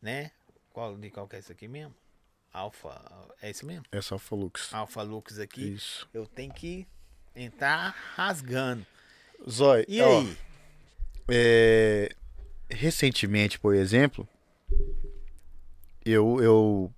né? 0.00 0.30
Qual, 0.72 0.96
de 0.96 1.10
qual 1.10 1.28
que 1.28 1.36
é 1.36 1.38
isso 1.38 1.52
aqui 1.52 1.68
mesmo? 1.68 1.94
Alfa. 2.52 3.00
É 3.40 3.50
isso 3.50 3.64
mesmo? 3.66 3.84
É 3.90 4.00
só 4.00 4.18
Flux. 4.18 4.72
Alfa 4.74 5.02
Lux 5.02 5.38
aqui. 5.38 5.72
Isso. 5.74 6.08
Eu 6.12 6.26
tenho 6.26 6.52
que 6.52 6.86
entrar 7.34 7.94
rasgando. 8.14 8.86
Zói, 9.48 9.84
E 9.88 10.00
ó, 10.00 10.20
aí? 10.20 10.36
é, 11.28 12.14
recentemente, 12.70 13.58
por 13.58 13.74
exemplo, 13.74 14.28
eu, 16.04 16.40
eu 16.40 16.92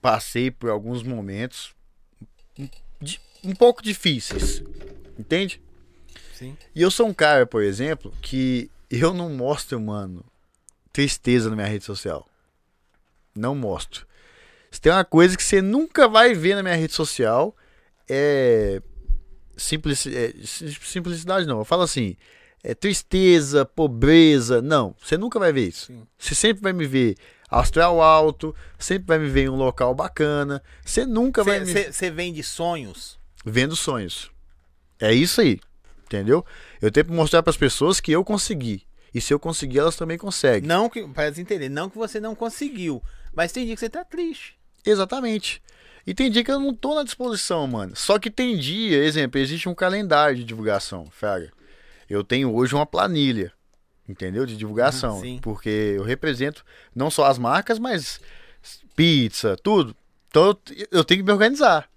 passei 0.00 0.50
por 0.50 0.70
alguns 0.70 1.02
momentos 1.02 1.74
um 3.44 3.54
pouco 3.54 3.82
difíceis, 3.82 4.62
entende? 5.18 5.60
Sim. 6.32 6.56
E 6.74 6.80
eu 6.80 6.90
sou 6.90 7.06
um 7.06 7.14
cara, 7.14 7.46
por 7.46 7.62
exemplo, 7.62 8.12
que 8.22 8.70
eu 8.90 9.12
não 9.12 9.28
mostro, 9.30 9.78
mano, 9.80 10.24
tristeza 10.92 11.50
na 11.50 11.56
minha 11.56 11.68
rede 11.68 11.84
social. 11.84 12.26
Não 13.34 13.54
mostro. 13.54 14.06
Se 14.70 14.80
tem 14.80 14.92
uma 14.92 15.04
coisa 15.04 15.36
que 15.36 15.42
você 15.42 15.62
nunca 15.62 16.06
vai 16.08 16.34
ver 16.34 16.54
na 16.54 16.62
minha 16.62 16.74
rede 16.76 16.92
social, 16.92 17.56
é, 18.08 18.82
simplici- 19.56 20.14
é, 20.14 20.32
sim- 20.44 20.74
simplicidade 20.82 21.46
não. 21.46 21.58
Eu 21.58 21.64
falo 21.64 21.82
assim, 21.82 22.16
é 22.62 22.74
tristeza, 22.74 23.64
pobreza. 23.64 24.60
Não, 24.62 24.94
você 25.02 25.16
nunca 25.16 25.38
vai 25.38 25.52
ver 25.52 25.68
isso. 25.68 25.86
Sim. 25.86 26.06
Você 26.18 26.34
sempre 26.34 26.62
vai 26.62 26.72
me 26.72 26.86
ver 26.86 27.16
astral 27.50 28.00
alto, 28.02 28.54
sempre 28.78 29.06
vai 29.06 29.18
me 29.18 29.28
ver 29.28 29.44
em 29.44 29.48
um 29.48 29.56
local 29.56 29.94
bacana. 29.94 30.62
Você 30.84 31.06
nunca 31.06 31.42
vai 31.42 31.60
me 31.60 31.66
Você 31.66 32.10
vende 32.10 32.42
sonhos. 32.42 33.18
vendo 33.44 33.74
sonhos. 33.74 34.30
É 35.00 35.12
isso 35.12 35.40
aí. 35.40 35.58
Entendeu? 36.04 36.44
Eu 36.80 36.90
tenho 36.90 37.06
que 37.06 37.12
mostrar 37.12 37.42
para 37.42 37.50
as 37.50 37.56
pessoas 37.56 38.00
que 38.00 38.10
eu 38.12 38.24
consegui. 38.24 38.86
E 39.14 39.20
se 39.20 39.32
eu 39.32 39.38
conseguir, 39.38 39.78
elas 39.78 39.96
também 39.96 40.18
conseguem. 40.18 40.68
Não 40.68 40.88
que. 40.88 41.06
Para 41.08 41.28
entender, 41.28 41.68
não 41.68 41.88
que 41.88 41.96
você 41.96 42.18
não 42.20 42.34
conseguiu. 42.34 43.02
Mas 43.34 43.52
tem 43.52 43.64
dia 43.64 43.74
que 43.74 43.80
você 43.80 43.88
tá 43.88 44.04
triste. 44.04 44.57
Exatamente. 44.84 45.62
E 46.06 46.14
tem 46.14 46.30
dia 46.30 46.42
que 46.42 46.50
eu 46.50 46.58
não 46.58 46.72
tô 46.72 46.94
na 46.94 47.02
disposição, 47.02 47.66
mano. 47.66 47.94
Só 47.94 48.18
que 48.18 48.30
tem 48.30 48.56
dia, 48.56 49.04
exemplo, 49.04 49.38
existe 49.38 49.68
um 49.68 49.74
calendário 49.74 50.36
de 50.36 50.44
divulgação, 50.44 51.06
Fraga. 51.10 51.52
Eu 52.08 52.24
tenho 52.24 52.54
hoje 52.54 52.74
uma 52.74 52.86
planilha, 52.86 53.52
entendeu? 54.08 54.46
De 54.46 54.56
divulgação. 54.56 55.20
Sim. 55.20 55.38
porque 55.42 55.68
eu 55.68 56.02
represento 56.02 56.64
não 56.94 57.10
só 57.10 57.26
as 57.26 57.38
marcas, 57.38 57.78
mas 57.78 58.20
pizza, 58.96 59.56
tudo. 59.62 59.94
Então 60.28 60.46
eu, 60.46 60.86
eu 60.90 61.04
tenho 61.04 61.20
que 61.20 61.26
me 61.26 61.32
organizar. 61.32 61.88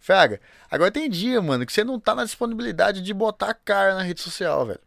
Fraga. 0.00 0.40
Agora 0.68 0.90
tem 0.90 1.08
dia, 1.08 1.40
mano, 1.40 1.64
que 1.64 1.72
você 1.72 1.84
não 1.84 2.00
tá 2.00 2.14
na 2.14 2.24
disponibilidade 2.24 3.02
de 3.02 3.14
botar 3.14 3.50
a 3.50 3.54
cara 3.54 3.94
na 3.94 4.02
rede 4.02 4.20
social, 4.20 4.66
velho. 4.66 4.80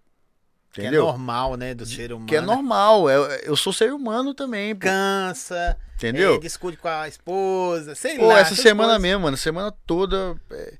Que 0.73 0.81
é 0.81 0.83
Entendeu? 0.85 1.05
normal, 1.05 1.55
né? 1.55 1.73
Do 1.75 1.85
ser 1.85 2.11
humano. 2.11 2.25
Que 2.27 2.35
é 2.35 2.41
normal. 2.41 3.07
Eu, 3.09 3.23
eu 3.43 3.55
sou 3.55 3.71
ser 3.71 3.93
humano 3.93 4.33
também, 4.33 4.73
pô. 4.75 4.81
Cansa. 4.87 5.77
Entendeu? 5.95 6.35
é, 6.35 6.39
discute 6.39 6.77
com 6.77 6.87
a 6.87 7.07
esposa. 7.07 7.93
Sei 7.95 8.17
Pô, 8.17 8.25
lá. 8.27 8.39
essa 8.39 8.53
essas 8.53 8.59
semana 8.59 8.89
coisas. 8.93 9.01
mesmo, 9.03 9.21
mano, 9.21 9.37
semana 9.37 9.71
toda 9.85 10.35
é, 10.51 10.73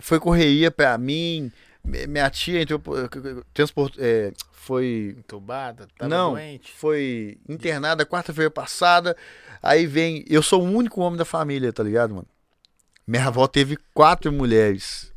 foi 0.00 0.18
correria 0.18 0.70
pra 0.70 0.96
mim. 0.96 1.52
Mi- 1.84 2.06
Minha 2.06 2.30
tia 2.30 2.62
entrou, 2.62 2.78
por- 2.78 3.10
transport, 3.52 3.94
é, 3.98 4.32
foi 4.52 5.14
Entubada, 5.18 5.86
não, 6.00 6.32
doente. 6.32 6.72
foi 6.72 7.38
internada 7.48 8.06
quarta-feira 8.06 8.50
passada. 8.50 9.14
Aí 9.62 9.86
vem, 9.86 10.24
eu 10.28 10.42
sou 10.42 10.62
o 10.62 10.70
único 10.70 11.00
homem 11.02 11.18
da 11.18 11.24
família, 11.26 11.72
tá 11.72 11.82
ligado, 11.82 12.14
mano? 12.14 12.26
Minha 13.06 13.26
avó 13.26 13.46
teve 13.46 13.76
quatro 13.92 14.32
mulheres. 14.32 15.09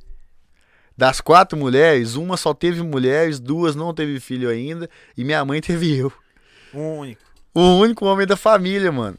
Das 0.95 1.19
quatro 1.19 1.57
mulheres, 1.57 2.15
uma 2.15 2.37
só 2.37 2.53
teve 2.53 2.81
mulheres, 2.83 3.39
duas 3.39 3.75
não 3.75 3.93
teve 3.93 4.19
filho 4.19 4.49
ainda, 4.49 4.89
e 5.17 5.23
minha 5.23 5.43
mãe 5.43 5.59
teve 5.61 5.95
eu. 5.97 6.13
O 6.73 6.79
único. 6.99 7.21
O 7.53 7.61
único 7.79 8.05
homem 8.05 8.25
da 8.27 8.35
família, 8.37 8.91
mano. 8.91 9.17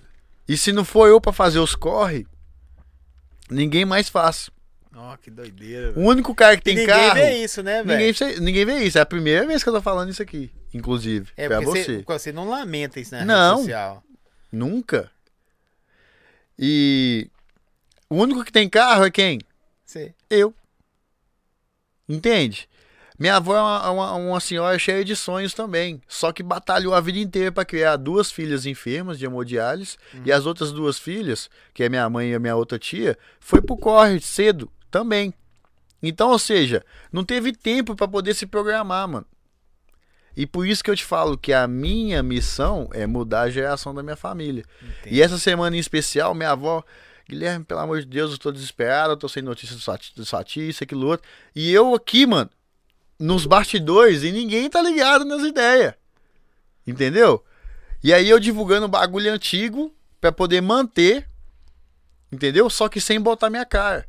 E 0.48 0.56
se 0.56 0.72
não 0.72 0.84
for 0.84 1.08
eu 1.08 1.20
pra 1.20 1.32
fazer 1.32 1.58
os 1.58 1.74
corre, 1.74 2.26
ninguém 3.50 3.84
mais 3.84 4.08
faz. 4.08 4.50
Ó, 4.96 5.16
que 5.16 5.30
doideira, 5.30 5.90
O 5.90 5.94
velho. 5.94 6.06
único 6.06 6.34
cara 6.34 6.56
que 6.56 6.62
tem 6.62 6.76
ninguém 6.76 6.86
carro. 6.94 7.14
vê 7.14 7.38
isso, 7.44 7.62
né, 7.62 7.82
velho? 7.82 7.98
ninguém, 7.98 8.12
vê- 8.12 8.40
ninguém 8.40 8.64
vê 8.64 8.84
isso. 8.84 8.96
É 8.98 9.00
a 9.00 9.06
primeira 9.06 9.44
vez 9.46 9.62
que 9.62 9.68
eu 9.68 9.72
tô 9.72 9.82
falando 9.82 10.10
isso 10.10 10.22
aqui, 10.22 10.52
inclusive. 10.72 11.28
É 11.36 11.48
pra 11.48 11.60
porque 11.60 11.82
você. 11.82 11.96
você, 11.96 12.04
você 12.06 12.32
não 12.32 12.48
lamenta 12.48 13.00
isso 13.00 13.12
na 13.14 13.24
Não. 13.24 13.50
rede 13.56 13.62
social. 13.62 14.04
Nunca. 14.52 15.10
E 16.58 17.28
o 18.08 18.16
único 18.16 18.44
que 18.44 18.52
tem 18.52 18.68
carro 18.68 19.04
é 19.04 19.10
quem? 19.10 19.40
Você. 19.84 20.14
Eu. 20.30 20.54
Entende? 22.08 22.68
Minha 23.18 23.36
avó 23.36 23.56
é 23.56 23.60
uma, 23.60 23.90
uma, 23.90 24.12
uma 24.14 24.40
senhora 24.40 24.78
cheia 24.78 25.04
de 25.04 25.14
sonhos 25.14 25.54
também. 25.54 26.00
Só 26.08 26.32
que 26.32 26.42
batalhou 26.42 26.94
a 26.94 27.00
vida 27.00 27.18
inteira 27.18 27.52
para 27.52 27.64
criar 27.64 27.96
duas 27.96 28.30
filhas 28.30 28.66
enfermas 28.66 29.18
de 29.18 29.24
hemodiálise. 29.24 29.96
E 30.24 30.32
as 30.32 30.46
outras 30.46 30.72
duas 30.72 30.98
filhas, 30.98 31.48
que 31.72 31.84
é 31.84 31.88
minha 31.88 32.08
mãe 32.10 32.30
e 32.30 32.34
a 32.34 32.40
minha 32.40 32.56
outra 32.56 32.78
tia, 32.78 33.16
foi 33.38 33.62
pro 33.62 33.76
corre 33.76 34.20
cedo 34.20 34.70
também. 34.90 35.32
Então, 36.02 36.30
ou 36.30 36.38
seja, 36.38 36.84
não 37.12 37.24
teve 37.24 37.52
tempo 37.52 37.94
para 37.94 38.08
poder 38.08 38.34
se 38.34 38.46
programar, 38.46 39.08
mano. 39.08 39.26
E 40.36 40.46
por 40.46 40.66
isso 40.66 40.82
que 40.82 40.90
eu 40.90 40.96
te 40.96 41.04
falo 41.04 41.38
que 41.38 41.52
a 41.52 41.66
minha 41.68 42.22
missão 42.22 42.90
é 42.92 43.06
mudar 43.06 43.42
a 43.42 43.50
geração 43.50 43.94
da 43.94 44.02
minha 44.02 44.16
família. 44.16 44.64
Entendi. 44.82 45.16
E 45.16 45.22
essa 45.22 45.38
semana 45.38 45.76
em 45.76 45.78
especial, 45.78 46.34
minha 46.34 46.50
avó, 46.50 46.84
Guilherme, 47.28 47.64
pelo 47.64 47.80
amor 47.80 48.00
de 48.00 48.06
Deus, 48.06 48.32
eu 48.32 48.38
tô 48.38 48.52
desesperado, 48.52 49.12
eu 49.12 49.16
tô 49.16 49.28
sem 49.28 49.42
notícia 49.42 49.74
do 49.74 49.80
Sati, 49.80 50.14
do 50.14 50.26
Sati, 50.26 50.68
isso, 50.68 50.84
aquilo 50.84 51.06
outro. 51.06 51.26
E 51.54 51.72
eu 51.72 51.94
aqui, 51.94 52.26
mano, 52.26 52.50
nos 53.18 53.46
bastidores, 53.46 54.22
e 54.22 54.30
ninguém 54.30 54.68
tá 54.68 54.82
ligado 54.82 55.24
nas 55.24 55.42
ideias. 55.42 55.94
Entendeu? 56.86 57.42
E 58.02 58.12
aí 58.12 58.28
eu 58.28 58.38
divulgando 58.38 58.86
bagulho 58.86 59.32
antigo 59.32 59.94
pra 60.20 60.30
poder 60.30 60.60
manter, 60.60 61.26
entendeu? 62.30 62.68
Só 62.68 62.88
que 62.88 63.00
sem 63.00 63.18
botar 63.18 63.48
minha 63.48 63.64
cara. 63.64 64.06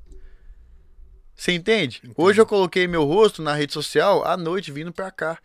Você 1.33 1.51
entende? 1.51 1.99
Entendi. 2.03 2.13
Hoje 2.17 2.39
eu 2.39 2.45
coloquei 2.45 2.87
meu 2.87 3.03
rosto 3.03 3.41
na 3.41 3.53
rede 3.53 3.73
social 3.73 4.25
à 4.25 4.37
noite 4.37 4.71
vindo 4.71 4.91
pra 4.91 5.11
cá. 5.11 5.37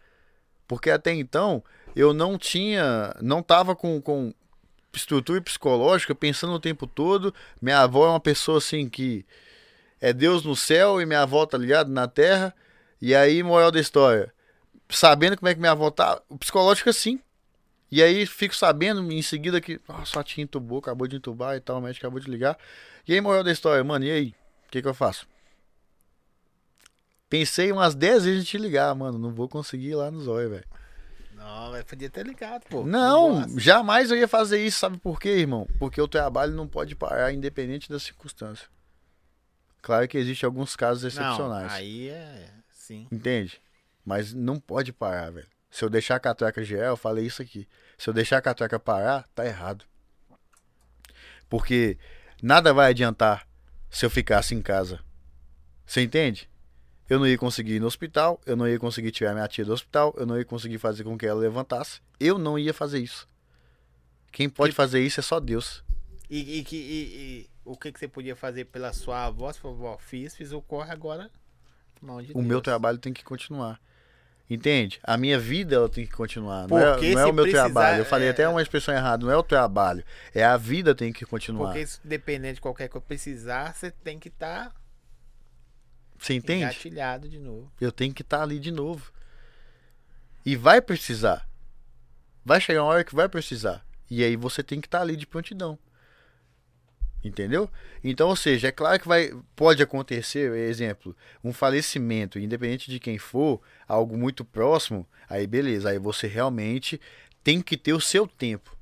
Porque 0.66 0.90
até 0.90 1.12
então 1.12 1.62
eu 1.96 2.14
não 2.14 2.38
tinha, 2.38 3.14
não 3.20 3.42
tava 3.42 3.74
com, 3.74 4.00
com 4.00 4.32
estrutura 4.92 5.40
psicológica 5.40 6.14
pensando 6.14 6.52
o 6.52 6.60
tempo 6.60 6.86
todo. 6.86 7.34
Minha 7.60 7.80
avó 7.80 8.06
é 8.06 8.10
uma 8.10 8.20
pessoa 8.20 8.58
assim 8.58 8.88
que 8.88 9.24
é 10.00 10.12
Deus 10.12 10.44
no 10.44 10.56
céu 10.56 11.00
e 11.00 11.06
minha 11.06 11.22
avó 11.22 11.44
tá 11.46 11.58
ligado 11.58 11.90
na 11.90 12.08
terra. 12.08 12.54
E 13.00 13.14
aí, 13.14 13.42
moral 13.42 13.70
da 13.70 13.80
história, 13.80 14.32
sabendo 14.88 15.36
como 15.36 15.48
é 15.48 15.54
que 15.54 15.60
minha 15.60 15.72
avó 15.72 15.90
tá, 15.90 16.20
o 16.28 16.36
psicológico 16.36 16.88
é 16.88 16.90
assim. 16.90 17.20
E 17.90 18.02
aí 18.02 18.24
fico 18.24 18.54
sabendo 18.54 19.10
em 19.10 19.22
seguida 19.22 19.60
que, 19.60 19.80
nossa, 19.88 20.20
a 20.20 20.22
tia 20.22 20.44
entubou, 20.44 20.78
acabou 20.78 21.08
de 21.08 21.16
entubar 21.16 21.56
e 21.56 21.60
tal, 21.60 21.78
o 21.78 21.80
médico 21.80 22.06
acabou 22.06 22.20
de 22.20 22.30
ligar. 22.30 22.56
E 23.06 23.14
aí, 23.14 23.20
moral 23.20 23.42
da 23.42 23.50
história, 23.50 23.82
mano, 23.82 24.04
e 24.04 24.10
aí? 24.10 24.34
O 24.68 24.70
que 24.70 24.80
que 24.80 24.86
eu 24.86 24.94
faço? 24.94 25.26
Pensei 27.28 27.72
umas 27.72 27.94
10 27.94 28.24
vezes 28.24 28.42
em 28.42 28.44
te 28.44 28.58
ligar, 28.58 28.94
mano. 28.94 29.18
Não 29.18 29.32
vou 29.32 29.48
conseguir 29.48 29.90
ir 29.90 29.94
lá 29.94 30.10
no 30.10 30.20
zóio, 30.20 30.50
velho. 30.50 30.64
Não, 31.50 31.72
mas 31.72 31.84
podia 31.84 32.08
ter 32.08 32.24
ligado, 32.24 32.62
pô. 32.68 32.84
Não, 32.84 33.58
jamais 33.58 34.10
eu 34.10 34.16
ia 34.16 34.28
fazer 34.28 34.64
isso, 34.64 34.78
sabe 34.78 34.98
por 34.98 35.18
quê, 35.18 35.30
irmão? 35.30 35.68
Porque 35.78 36.00
o 36.00 36.06
trabalho 36.06 36.52
não 36.52 36.68
pode 36.68 36.94
parar 36.94 37.32
independente 37.32 37.88
das 37.88 38.04
circunstâncias. 38.04 38.68
Claro 39.82 40.06
que 40.06 40.16
existem 40.18 40.46
alguns 40.46 40.76
casos 40.76 41.04
excepcionais. 41.04 41.68
Não, 41.68 41.76
aí 41.76 42.08
é. 42.08 42.50
Sim. 42.72 43.08
Entende? 43.10 43.60
Mas 44.04 44.32
não 44.32 44.60
pode 44.60 44.92
parar, 44.92 45.30
velho. 45.30 45.46
Se 45.70 45.84
eu 45.84 45.88
deixar 45.88 46.16
a 46.16 46.20
catraca 46.20 46.62
gerar, 46.64 46.88
eu 46.88 46.96
falei 46.96 47.26
isso 47.26 47.40
aqui. 47.40 47.68
Se 47.96 48.08
eu 48.08 48.14
deixar 48.14 48.38
a 48.38 48.42
catraca 48.42 48.78
parar, 48.78 49.26
tá 49.34 49.46
errado. 49.46 49.84
Porque 51.48 51.96
nada 52.42 52.72
vai 52.72 52.90
adiantar 52.90 53.46
se 53.88 54.04
eu 54.04 54.10
ficasse 54.10 54.54
em 54.54 54.62
casa. 54.62 55.00
Você 55.86 56.02
entende? 56.02 56.49
Eu 57.10 57.18
não 57.18 57.26
ia 57.26 57.36
conseguir 57.36 57.74
ir 57.74 57.80
no 57.80 57.86
hospital, 57.88 58.40
eu 58.46 58.56
não 58.56 58.68
ia 58.68 58.78
conseguir 58.78 59.10
tirar 59.10 59.34
minha 59.34 59.48
tia 59.48 59.64
do 59.64 59.72
hospital, 59.72 60.14
eu 60.16 60.24
não 60.24 60.38
ia 60.38 60.44
conseguir 60.44 60.78
fazer 60.78 61.02
com 61.04 61.18
que 61.18 61.26
ela 61.26 61.40
levantasse. 61.40 62.00
Eu 62.20 62.38
não 62.38 62.56
ia 62.58 62.72
fazer 62.72 63.00
isso. 63.00 63.26
Quem 64.30 64.48
pode 64.48 64.70
Que- 64.70 64.76
fazer 64.76 65.00
isso 65.00 65.18
é 65.18 65.22
só 65.22 65.40
Deus. 65.40 65.82
E, 66.30 66.38
e 66.38 66.66
e- 66.70 66.76
e 66.76 67.50
o 67.64 67.76
que, 67.76 67.90
que 67.90 67.98
você 67.98 68.06
podia 68.06 68.36
fazer 68.36 68.66
pela 68.66 68.92
sua 68.92 69.26
avó? 69.26 69.52
Você 69.52 69.58
falou, 69.58 69.76
"Vó, 69.76 69.98
fiz, 69.98 70.36
fiz 70.36 70.52
o 70.52 70.62
corre 70.62 70.92
agora. 70.92 71.28
Mão 72.00 72.22
de 72.22 72.30
O 72.32 72.38
meu 72.38 72.48
Deus." 72.58 72.62
trabalho 72.62 72.96
tem 72.98 73.12
que 73.12 73.24
continuar. 73.24 73.80
Entende? 74.48 74.98
A 75.04 75.16
minha 75.16 75.38
vida 75.38 75.76
ela 75.76 75.88
tem 75.88 76.04
que 76.06 76.12
continuar. 76.12 76.66
Não 76.68 76.78
é, 76.78 76.92
Porque 76.92 77.12
não 77.14 77.20
é 77.20 77.24
se 77.24 77.30
o 77.30 77.34
meu 77.34 77.44
precisar, 77.44 77.64
trabalho. 77.64 77.98
Eu 78.00 78.04
falei 78.04 78.28
é- 78.28 78.30
até 78.30 78.48
uma 78.48 78.62
expressão 78.62 78.94
errada. 78.94 79.24
Não 79.26 79.32
é 79.32 79.36
o 79.36 79.42
trabalho. 79.44 80.04
É 80.34 80.44
a 80.44 80.56
vida 80.56 80.94
tem 80.94 81.12
que 81.12 81.24
continuar. 81.26 81.72
Porque 81.72 81.86
dependendo 82.04 82.54
de 82.54 82.60
qualquer 82.60 82.88
coisa 82.88 83.04
precisar, 83.06 83.74
você 83.74 83.90
tem 83.90 84.18
que 84.18 84.28
estar 84.28 84.72
Você 86.20 86.34
entende? 86.34 86.64
engatilhado 86.64 87.28
de 87.28 87.38
novo. 87.38 87.72
Eu 87.80 87.90
tenho 87.90 88.12
que 88.12 88.20
estar 88.20 88.42
ali 88.42 88.58
de 88.58 88.70
novo. 88.70 89.10
E 90.44 90.54
vai 90.54 90.80
precisar. 90.80 91.48
Vai 92.44 92.60
chegar 92.60 92.82
uma 92.82 92.92
hora 92.92 93.04
que 93.04 93.14
vai 93.14 93.28
precisar. 93.28 93.84
E 94.10 94.22
aí 94.22 94.36
você 94.36 94.62
tem 94.62 94.80
que 94.80 94.86
estar 94.86 95.00
ali 95.00 95.16
de 95.16 95.26
prontidão. 95.26 95.78
Entendeu? 97.24 97.70
Então, 98.02 98.28
ou 98.28 98.36
seja, 98.36 98.68
é 98.68 98.72
claro 98.72 98.98
que 98.98 99.08
vai, 99.08 99.30
pode 99.54 99.82
acontecer, 99.82 100.52
exemplo, 100.56 101.14
um 101.44 101.52
falecimento, 101.52 102.38
independente 102.38 102.90
de 102.90 102.98
quem 102.98 103.18
for, 103.18 103.60
algo 103.86 104.16
muito 104.16 104.42
próximo, 104.42 105.06
aí 105.28 105.46
beleza, 105.46 105.90
aí 105.90 105.98
você 105.98 106.26
realmente 106.26 106.98
tem 107.44 107.60
que 107.60 107.76
ter 107.76 107.92
o 107.92 108.00
seu 108.00 108.26
tempo, 108.26 108.74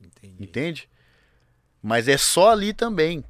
Entendi. 0.00 0.44
entende? 0.44 0.88
Mas 1.82 2.06
é 2.06 2.16
só 2.16 2.50
ali 2.52 2.72
também. 2.72 3.24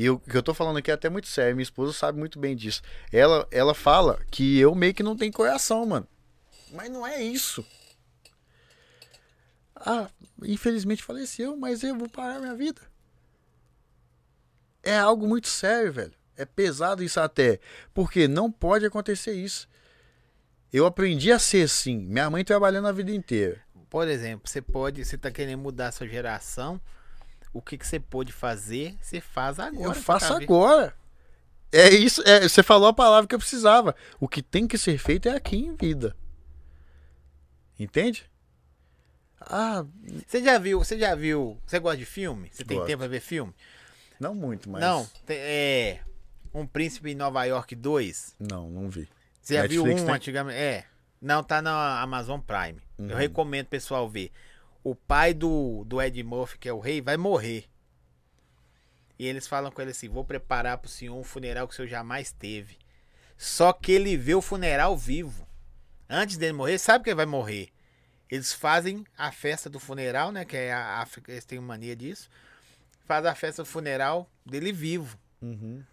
E 0.00 0.08
o 0.08 0.18
que 0.18 0.34
eu 0.34 0.42
tô 0.42 0.54
falando 0.54 0.78
aqui 0.78 0.90
é 0.90 0.94
até 0.94 1.10
muito 1.10 1.28
sério, 1.28 1.54
minha 1.54 1.62
esposa 1.62 1.92
sabe 1.92 2.18
muito 2.18 2.38
bem 2.38 2.56
disso. 2.56 2.80
Ela, 3.12 3.46
ela 3.50 3.74
fala 3.74 4.18
que 4.30 4.58
eu 4.58 4.74
meio 4.74 4.94
que 4.94 5.02
não 5.02 5.14
tenho 5.14 5.30
coração, 5.30 5.84
mano. 5.84 6.08
Mas 6.72 6.90
não 6.90 7.06
é 7.06 7.22
isso. 7.22 7.62
Ah, 9.76 10.08
infelizmente 10.42 11.02
faleceu, 11.02 11.54
mas 11.54 11.82
eu 11.82 11.94
vou 11.98 12.08
parar 12.08 12.38
minha 12.38 12.54
vida. 12.54 12.80
É 14.82 14.96
algo 14.96 15.28
muito 15.28 15.48
sério, 15.48 15.92
velho. 15.92 16.14
É 16.34 16.46
pesado 16.46 17.04
isso 17.04 17.20
até. 17.20 17.60
Porque 17.92 18.26
não 18.26 18.50
pode 18.50 18.86
acontecer 18.86 19.34
isso. 19.34 19.68
Eu 20.72 20.86
aprendi 20.86 21.30
a 21.30 21.38
ser 21.38 21.64
assim. 21.64 21.98
Minha 21.98 22.30
mãe 22.30 22.42
trabalhando 22.42 22.88
a 22.88 22.92
vida 22.92 23.12
inteira. 23.12 23.60
Por 23.90 24.08
exemplo, 24.08 24.48
você 24.48 24.62
pode, 24.62 25.04
você 25.04 25.18
tá 25.18 25.30
querendo 25.30 25.60
mudar 25.60 25.88
a 25.88 25.92
sua 25.92 26.08
geração, 26.08 26.80
o 27.52 27.60
que, 27.60 27.76
que 27.78 27.86
você 27.86 27.98
pode 27.98 28.32
fazer, 28.32 28.96
você 29.00 29.20
faz 29.20 29.58
agora. 29.58 29.84
eu 29.84 29.94
faço 29.94 30.32
agora. 30.32 30.94
É 31.72 31.88
isso. 31.90 32.22
é, 32.26 32.40
você 32.48 32.62
falou 32.62 32.88
a 32.88 32.92
palavra 32.92 33.28
que 33.28 33.34
eu 33.34 33.38
precisava. 33.38 33.94
O 34.18 34.26
que 34.28 34.42
tem 34.42 34.66
que 34.66 34.76
ser 34.76 34.98
feito 34.98 35.28
é 35.28 35.34
aqui 35.36 35.56
em 35.56 35.74
vida. 35.76 36.16
Entende? 37.78 38.28
Ah, 39.40 39.84
Você 40.26 40.42
já 40.44 40.58
viu, 40.58 40.78
você 40.80 40.98
já 40.98 41.14
viu, 41.14 41.58
você 41.66 41.78
gosta 41.78 41.96
de 41.96 42.04
filme? 42.04 42.50
Você 42.52 42.62
tem 42.62 42.76
Gosto. 42.76 42.88
tempo 42.88 42.98
pra 42.98 43.08
ver 43.08 43.20
filme? 43.20 43.54
não 44.20 44.34
muito, 44.34 44.68
mas. 44.68 44.82
Não, 44.82 45.08
é 45.28 46.00
Um 46.52 46.66
Príncipe 46.66 47.10
em 47.10 47.14
Nova 47.14 47.42
York 47.44 47.74
2. 47.74 48.36
Não, 48.38 48.68
não 48.68 48.90
vi. 48.90 49.08
Você 49.40 49.54
já 49.54 49.62
Netflix 49.62 49.84
viu 49.94 50.02
um 50.02 50.06
tem? 50.06 50.14
antigamente? 50.14 50.58
É. 50.58 50.84
Não, 51.22 51.42
tá 51.42 51.62
na 51.62 52.00
Amazon 52.02 52.38
Prime. 52.40 52.80
Uhum. 52.98 53.08
Eu 53.10 53.16
recomendo 53.16 53.66
o 53.66 53.70
pessoal 53.70 54.08
ver. 54.08 54.30
O 54.82 54.94
pai 54.94 55.34
do, 55.34 55.84
do 55.84 56.00
Ed 56.00 56.22
Murphy, 56.22 56.58
que 56.58 56.68
é 56.68 56.72
o 56.72 56.78
rei, 56.78 57.00
vai 57.00 57.16
morrer. 57.16 57.68
E 59.18 59.26
eles 59.26 59.46
falam 59.46 59.70
com 59.70 59.82
ele 59.82 59.90
assim: 59.90 60.08
vou 60.08 60.24
preparar 60.24 60.78
pro 60.78 60.88
senhor 60.90 61.14
um 61.16 61.22
funeral 61.24 61.68
que 61.68 61.74
o 61.74 61.76
senhor 61.76 61.88
jamais 61.88 62.32
teve. 62.32 62.78
Só 63.36 63.72
que 63.72 63.92
ele 63.92 64.16
vê 64.16 64.34
o 64.34 64.40
funeral 64.42 64.96
vivo. 64.96 65.46
Antes 66.08 66.36
dele 66.36 66.52
morrer, 66.54 66.78
sabe 66.78 67.04
que 67.04 67.10
ele 67.10 67.16
vai 67.16 67.26
morrer. 67.26 67.68
Eles 68.30 68.52
fazem 68.52 69.04
a 69.16 69.30
festa 69.32 69.68
do 69.68 69.78
funeral, 69.80 70.32
né? 70.32 70.44
Que 70.44 70.56
é 70.56 70.72
a 70.72 70.98
África, 71.00 71.32
eles 71.32 71.44
têm 71.44 71.58
mania 71.60 71.94
disso. 71.96 72.30
Faz 73.04 73.26
a 73.26 73.34
festa 73.34 73.62
do 73.62 73.66
funeral 73.66 74.30
dele 74.46 74.72
vivo. 74.72 75.18
Uhum. 75.42 75.84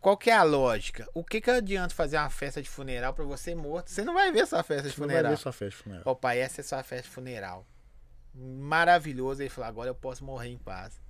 Qual 0.00 0.16
que 0.16 0.30
é 0.30 0.34
a 0.34 0.42
lógica? 0.42 1.08
O 1.14 1.24
que 1.24 1.40
que 1.40 1.50
adianta 1.50 1.94
fazer 1.94 2.18
uma 2.18 2.28
festa 2.30 2.62
de 2.62 2.68
funeral 2.68 3.14
pra 3.14 3.24
você 3.24 3.54
morto? 3.54 3.90
Você 3.90 4.04
não 4.04 4.14
vai 4.14 4.30
ver 4.30 4.46
sua 4.46 4.62
festa 4.62 4.88
de 4.88 4.94
Você 4.94 5.00
não 5.00 5.06
vai 5.08 5.16
funeral. 5.16 5.32
ver 5.32 5.38
sua 5.42 5.52
festa 5.52 5.76
de 5.76 5.82
funeral. 5.82 6.02
Ó, 6.06 6.14
pai, 6.14 6.38
essa 6.40 6.60
é 6.60 6.64
sua 6.64 6.82
festa 6.82 7.08
de 7.08 7.14
funeral. 7.14 7.66
Maravilhoso. 8.34 9.42
Ele 9.42 9.48
falou, 9.48 9.68
agora 9.68 9.90
eu 9.90 9.94
posso 9.94 10.24
morrer 10.24 10.48
em 10.48 10.58
paz. 10.58 11.00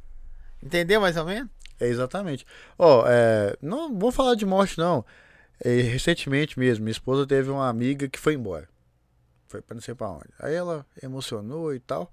Entendeu 0.62 1.00
mais 1.00 1.16
ou 1.16 1.24
menos? 1.24 1.50
É 1.80 1.86
exatamente. 1.86 2.46
Ó, 2.78 3.04
é, 3.06 3.56
não 3.60 3.98
vou 3.98 4.12
falar 4.12 4.34
de 4.34 4.46
morte, 4.46 4.78
não. 4.78 5.04
É, 5.62 5.70
recentemente 5.80 6.58
mesmo, 6.58 6.84
minha 6.84 6.92
esposa 6.92 7.26
teve 7.26 7.50
uma 7.50 7.68
amiga 7.68 8.08
que 8.08 8.18
foi 8.18 8.34
embora. 8.34 8.68
Foi 9.48 9.60
pra 9.60 9.74
não 9.74 9.82
sei 9.82 9.94
pra 9.94 10.10
onde. 10.10 10.28
Aí 10.38 10.54
ela 10.54 10.86
emocionou 11.02 11.74
e 11.74 11.80
tal. 11.80 12.10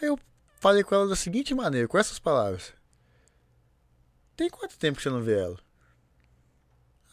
Aí 0.00 0.08
eu 0.08 0.18
falei 0.60 0.82
com 0.82 0.94
ela 0.94 1.08
da 1.08 1.16
seguinte 1.16 1.54
maneira, 1.54 1.86
com 1.86 1.98
essas 1.98 2.18
palavras. 2.18 2.72
Tem 4.36 4.50
quanto 4.50 4.78
tempo 4.78 4.96
que 4.96 5.02
você 5.02 5.10
não 5.10 5.22
vê 5.22 5.38
ela? 5.38 5.58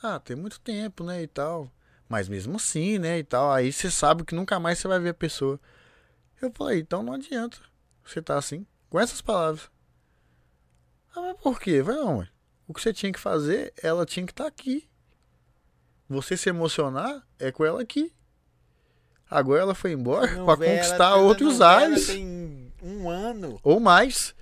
Ah, 0.02 0.20
tem 0.20 0.36
muito 0.36 0.60
tempo, 0.60 1.04
né, 1.04 1.22
e 1.22 1.28
tal. 1.28 1.72
Mas 2.10 2.28
mesmo 2.28 2.56
assim, 2.56 2.98
né, 2.98 3.20
e 3.20 3.24
tal. 3.24 3.52
Aí 3.52 3.72
você 3.72 3.92
sabe 3.92 4.24
que 4.24 4.34
nunca 4.34 4.60
mais 4.60 4.80
você 4.80 4.88
vai 4.88 5.00
ver 5.00 5.10
a 5.10 5.14
pessoa. 5.14 5.60
Eu 6.42 6.52
falei, 6.56 6.80
então 6.80 7.04
não 7.04 7.14
adianta 7.14 7.58
você 8.04 8.22
tá 8.22 8.38
assim, 8.38 8.66
com 8.90 9.00
essas 9.00 9.22
palavras. 9.22 9.70
Ah, 11.16 11.22
mas 11.22 11.38
por 11.38 11.60
quê? 11.60 11.82
Vai 11.82 11.96
não, 11.96 12.20
ué. 12.20 12.28
O 12.68 12.74
que 12.74 12.82
você 12.82 12.94
tinha 12.94 13.12
que 13.12 13.20
fazer, 13.20 13.74
ela 13.82 14.06
tinha 14.06 14.26
que 14.26 14.32
estar 14.32 14.48
aqui. 14.48 14.88
Você 16.10 16.36
se 16.36 16.50
emocionar 16.50 17.26
é 17.40 17.52
com 17.52 17.66
ela 17.66 17.82
aqui. 17.82 18.14
Agora 19.30 19.62
ela 19.62 19.76
foi 19.76 19.92
embora 19.92 20.44
para 20.44 20.58
conquistar 20.58 21.16
outros 21.16 21.62
ares. 21.62 22.08
Tem 22.08 22.74
um 22.82 23.10
ano. 23.10 23.60
Ou 23.64 23.80
mais. 23.80 24.36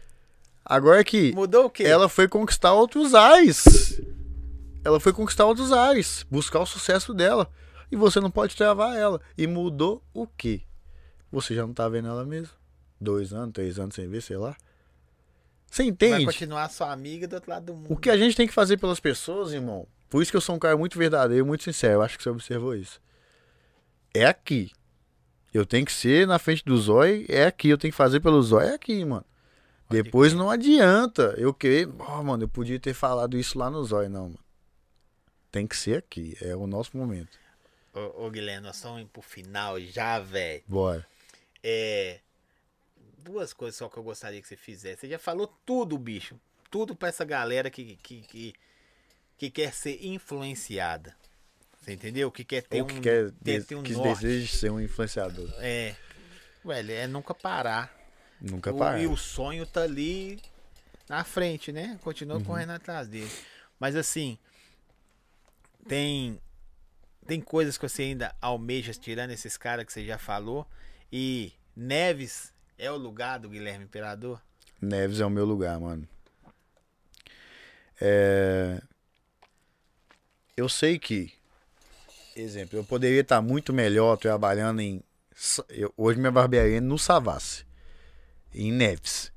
Agora 0.66 1.04
que 1.04 1.32
Mudou 1.34 1.66
o 1.66 1.70
quê? 1.70 1.84
ela 1.84 2.10
foi 2.10 2.28
conquistar 2.28 2.74
outros 2.74 3.14
ares. 3.14 4.02
Ela 4.84 5.00
foi 5.00 5.14
conquistar 5.14 5.46
outros 5.46 5.72
ares. 5.72 6.26
Buscar 6.30 6.60
o 6.60 6.66
sucesso 6.66 7.14
dela. 7.14 7.52
E 7.92 7.96
você 7.96 8.20
não 8.20 8.32
pode 8.32 8.56
travar 8.56 8.96
ela. 8.96 9.22
E 9.38 9.46
mudou 9.46 10.04
o 10.14 10.26
quê? 10.26 10.62
Você 11.32 11.56
já 11.56 11.66
não 11.66 11.74
tá 11.74 11.88
vendo 11.88 12.08
ela 12.08 12.26
mesmo? 12.26 12.54
Dois 13.00 13.34
anos, 13.34 13.54
três 13.54 13.80
anos 13.80 13.96
sem 13.96 14.08
ver, 14.08 14.22
sei 14.22 14.38
lá. 14.38 14.56
Você 15.70 15.84
Vai 15.84 15.90
entende? 15.90 16.26
continuar 16.26 16.70
sua 16.70 16.92
amiga 16.92 17.28
do 17.28 17.34
outro 17.36 17.50
lado 17.50 17.66
do 17.68 17.74
mundo. 17.76 17.94
O 17.94 17.98
que 17.98 18.10
a 18.10 18.18
gente 18.18 18.36
tem 18.36 18.48
que 18.48 18.54
fazer 18.54 18.78
pelas 18.78 19.00
pessoas, 19.00 19.54
irmão, 19.54 19.88
por 20.10 20.22
isso 20.22 20.32
que 20.32 20.38
eu 20.38 20.42
sou 20.42 20.56
um 20.56 20.60
cara 20.60 20.76
muito 20.76 20.98
verdadeiro, 20.98 21.46
muito 21.46 21.64
sincero, 21.64 21.96
eu 21.96 22.02
acho 22.02 22.18
que 22.18 22.24
você 22.24 22.30
observou 22.30 22.76
isso. 22.76 23.00
É 24.14 24.26
aqui. 24.26 24.72
Eu 25.54 25.66
tenho 25.66 25.86
que 25.86 25.92
ser 25.92 26.28
na 26.28 26.40
frente 26.40 26.64
do 26.66 26.78
zóio, 26.78 27.26
é 27.28 27.46
aqui. 27.46 27.70
Eu 27.70 27.78
tenho 27.78 27.92
que 27.92 27.98
fazer 27.98 28.20
pelo 28.20 28.42
zóio, 28.42 28.70
é 28.70 28.74
aqui, 28.74 29.04
mano. 29.06 29.26
Pode 29.88 30.04
Depois 30.04 30.34
não 30.34 30.50
adianta 30.50 31.34
eu 31.38 31.54
querer. 31.54 31.90
Oh, 32.00 32.24
mano, 32.24 32.44
eu 32.44 32.50
podia 32.50 32.80
ter 32.80 32.94
falado 32.94 33.38
isso 33.38 33.58
lá 33.58 33.70
no 33.70 33.84
zóio, 33.84 34.10
não, 34.10 34.26
mano. 34.26 34.40
Tem 35.52 35.66
que 35.66 35.76
ser 35.76 35.98
aqui, 35.98 36.38
é 36.42 36.56
o 36.56 36.68
nosso 36.68 36.96
momento. 36.96 37.38
Ô, 37.94 38.26
ô, 38.26 38.30
Guilherme, 38.30 38.68
nós 38.68 38.76
estamos 38.76 39.02
indo 39.02 39.10
pro 39.10 39.22
final 39.22 39.80
já, 39.80 40.20
velho. 40.20 40.64
Bora. 40.68 41.08
É. 41.64 42.20
Duas 43.18 43.52
coisas 43.54 43.76
só 43.78 43.90
que 43.90 43.98
eu 43.98 44.04
gostaria 44.04 44.42
que 44.42 44.48
você 44.48 44.56
fizesse. 44.56 45.02
Você 45.02 45.10
já 45.10 45.20
falou 45.20 45.48
tudo, 45.66 45.98
bicho. 45.98 46.40
Tudo 46.72 46.96
pra 46.96 47.10
essa 47.10 47.26
galera 47.26 47.70
que, 47.70 47.96
que, 47.98 48.22
que, 48.22 48.54
que 49.38 49.52
quer 49.52 49.74
ser 49.74 50.04
influenciada. 50.06 51.16
Você 51.80 51.94
entendeu? 51.94 52.32
Que 52.32 52.44
quer 52.44 52.62
ter 52.64 52.82
Ou 52.82 52.88
que 52.88 52.96
um, 52.96 53.02
quer, 53.02 53.32
ter, 53.44 53.64
ter 53.66 53.76
um 53.76 53.84
que 53.84 53.94
norte. 53.94 54.22
deseja 54.22 54.58
ser 54.58 54.72
um 54.72 54.80
influenciador. 54.80 55.50
É. 55.60 55.96
Velho, 56.64 56.92
é 56.92 57.08
nunca 57.08 57.34
parar. 57.34 57.94
Nunca 58.40 58.72
O- 58.74 58.78
para. 58.78 59.00
e 59.02 59.08
o 59.08 59.18
sonho 59.18 59.66
tá 59.66 59.84
ali 59.84 60.42
na 61.10 61.24
frente, 61.24 61.72
né? 61.72 62.00
Continua 62.02 62.38
Uhum. 62.38 62.44
correndo 62.44 62.72
atrás 62.72 63.08
dele. 63.08 63.32
Mas 63.80 63.96
assim, 63.96 64.38
tem 65.88 66.40
tem 67.28 67.40
coisas 67.42 67.78
que 67.78 67.88
você 67.88 68.04
ainda 68.04 68.36
almeja 68.42 68.92
tirando 68.94 69.30
esses 69.32 69.56
caras 69.56 69.86
que 69.86 69.94
você 69.94 70.06
já 70.06 70.18
falou. 70.18 70.66
E 71.12 71.54
Neves 71.76 72.54
é 72.78 72.92
o 72.92 72.98
lugar 72.98 73.40
do 73.40 73.50
Guilherme 73.50 73.86
Imperador? 73.86 74.42
Neves 74.82 75.20
é 75.20 75.26
o 75.26 75.30
meu 75.30 75.46
lugar, 75.46 75.80
mano. 75.80 76.08
É... 78.00 78.82
Eu 80.56 80.68
sei 80.70 81.00
que, 81.00 81.32
exemplo, 82.36 82.78
eu 82.78 82.84
poderia 82.84 83.22
estar 83.22 83.42
muito 83.42 83.72
melhor 83.74 84.18
trabalhando 84.18 84.82
em. 84.82 85.02
Eu- 85.70 85.94
hoje 85.96 86.20
minha 86.20 86.32
barbearia 86.32 86.78
é 86.78 86.82
no 86.82 86.98
Savassi, 86.98 87.66
em 88.54 88.72
Neves. 88.72 89.32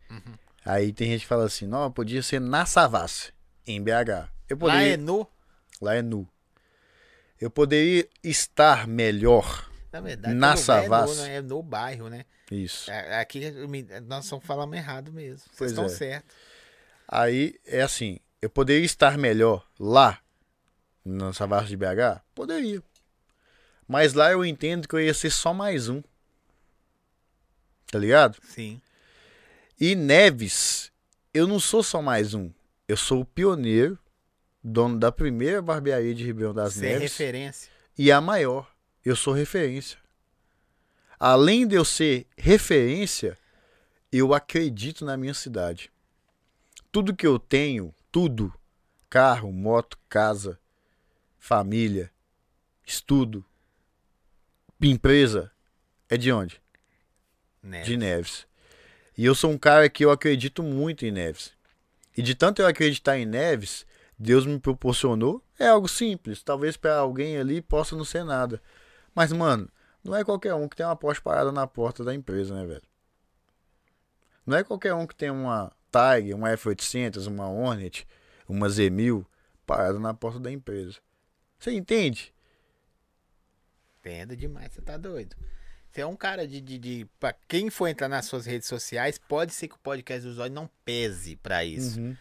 Aí 0.65 0.93
tem 0.93 1.11
gente 1.11 1.23
que 1.23 1.27
fala 1.27 1.45
assim: 1.45 1.67
não, 1.67 1.91
podia 1.91 2.23
ser 2.23 2.41
na 2.41 2.67
Savassi, 2.67 3.33
em 3.67 3.81
BH. 3.83 4.29
Eu 4.49 4.57
poderia... 4.57 4.81
Lá 4.81 4.89
é 4.89 4.97
no. 4.97 5.27
Lá 5.81 5.95
é 5.95 6.03
nu. 6.03 6.29
Eu 7.41 7.51
poderia 7.51 8.09
estar 8.23 8.87
melhor 8.87 9.69
Na 9.93 10.01
verdade, 10.01 10.35
Na 10.35 10.55
velho, 10.55 10.65
Savassi. 10.65 11.21
É 11.21 11.25
no, 11.25 11.27
é 11.27 11.43
no 11.43 11.63
bairro, 11.63 12.09
né? 12.09 12.25
Isso. 12.51 12.91
É- 12.91 13.21
Aqui 13.21 13.51
nós 14.07 14.25
estamos 14.25 14.45
falando 14.45 14.75
errado 14.75 15.13
mesmo. 15.13 15.39
Vocês 15.39 15.57
Pois 15.59 15.71
estão 15.73 15.85
é. 15.85 15.89
certos. 15.89 16.35
Aí 17.07 17.59
é 17.67 17.83
assim, 17.83 18.19
eu 18.41 18.49
poderia 18.49 18.85
estar 18.87 19.19
melhor 19.19 19.67
lá, 19.79 20.19
na 21.05 21.33
Savassi 21.33 21.69
de 21.69 21.77
BH? 21.77 22.23
Poderia. 22.35 22.83
Mas 23.87 24.15
lá 24.15 24.31
eu 24.33 24.45
entendo 24.45 24.89
que 24.89 24.95
eu 24.95 25.01
ia 25.01 25.13
ser 25.13 25.31
só 25.31 25.53
mais 25.53 25.89
um. 25.89 26.03
Tá 27.91 27.99
ligado? 27.99 28.39
Sim. 28.43 28.81
E 29.79 29.95
Neves, 29.95 30.91
eu 31.35 31.47
não 31.47 31.61
sou 31.61 31.83
só 31.83 32.01
mais 32.01 32.33
um. 32.33 32.51
Eu 32.89 32.97
sou 32.97 33.21
o 33.21 33.25
pioneiro, 33.27 33.99
dono 34.65 34.99
da 34.99 35.13
primeira 35.13 35.61
barbearia 35.61 36.15
de 36.15 36.25
Ribeirão 36.25 36.55
das 36.55 36.75
Ser 36.75 36.81
Neves. 36.81 37.03
referência. 37.03 37.71
e 37.99 38.11
a 38.11 38.21
maior. 38.21 38.72
Eu 39.05 39.17
sou 39.17 39.33
referência. 39.33 39.99
Além 41.19 41.67
de 41.67 41.75
eu 41.75 41.85
ser 41.85 42.27
referência, 42.37 43.39
eu 44.11 44.35
acredito 44.35 45.05
na 45.05 45.17
minha 45.17 45.35
cidade. 45.35 45.91
Tudo 46.91 47.15
que 47.15 47.27
eu 47.27 47.39
tenho, 47.39 47.95
tudo, 48.11 48.53
carro, 49.09 49.53
moto, 49.53 49.99
casa, 50.09 50.59
família, 51.39 52.11
estudo, 52.85 53.45
empresa, 54.81 55.51
é 56.09 56.17
de 56.17 56.33
onde? 56.33 56.61
Né? 57.63 57.83
De 57.83 57.97
Neves. 57.97 58.47
E 59.17 59.25
eu 59.25 59.35
sou 59.35 59.51
um 59.51 59.59
cara 59.59 59.89
que 59.89 60.05
eu 60.05 60.11
acredito 60.11 60.63
muito 60.63 61.07
em 61.07 61.11
Neves. 61.11 61.53
E 62.17 62.23
de 62.23 62.35
tanto 62.35 62.61
eu 62.61 62.67
acreditar 62.67 63.19
em 63.19 63.25
Neves, 63.25 63.87
Deus 64.19 64.45
me 64.45 64.59
proporcionou. 64.59 65.43
É 65.59 65.69
algo 65.69 65.89
simples. 65.89 66.43
Talvez 66.43 66.77
para 66.77 66.97
alguém 66.97 67.39
ali 67.39 67.63
possa 67.63 67.97
não 67.97 68.05
ser 68.05 68.25
nada. 68.25 68.61
Mas, 69.15 69.33
mano, 69.33 69.69
não 70.03 70.17
é 70.17 70.25
qualquer 70.25 70.55
um 70.55 70.69
que 70.69 70.77
tem 70.77 70.87
uma 70.87 70.97
Porsche 70.97 71.21
parada 71.21 71.53
na 71.53 71.67
porta 71.67 72.05
da 72.05 72.15
empresa, 72.15 72.55
né, 72.55 72.67
velho? 72.67 72.83
Não 74.45 74.57
é 74.57 74.65
qualquer 74.65 74.95
um 74.95 75.07
que 75.07 75.15
tem 75.15 75.31
uma 75.31 75.73
Tiger, 75.91 76.37
uma 76.37 76.49
F800, 76.51 77.27
uma 77.27 77.49
Hornet, 77.49 78.07
uma 78.49 78.67
Z1000 78.67 79.25
parada 79.67 79.99
na 79.99 80.13
porta 80.13 80.41
da 80.41 80.51
empresa. 80.51 80.99
Você 81.59 81.71
entende? 81.73 82.35
Entendo 84.01 84.37
demais, 84.37 84.73
você 84.73 84.83
tá 84.83 84.97
doido. 84.97 85.37
Você 85.91 86.01
é 86.01 86.07
um 86.07 86.17
cara 86.17 86.49
de, 86.49 86.61
de, 86.61 86.79
de. 86.79 87.07
Pra 87.21 87.35
quem 87.47 87.71
for 87.71 87.87
entrar 87.87 88.09
nas 88.09 88.25
suas 88.25 88.47
redes 88.47 88.67
sociais, 88.67 89.19
pode 89.19 89.53
ser 89.53 89.69
que 89.69 89.75
o 89.75 89.79
podcast 89.79 90.27
do 90.27 90.33
Zóio 90.33 90.51
não 90.51 90.69
pese 90.85 91.37
pra 91.37 91.65
isso. 91.65 92.01
Uhum. 92.01 92.17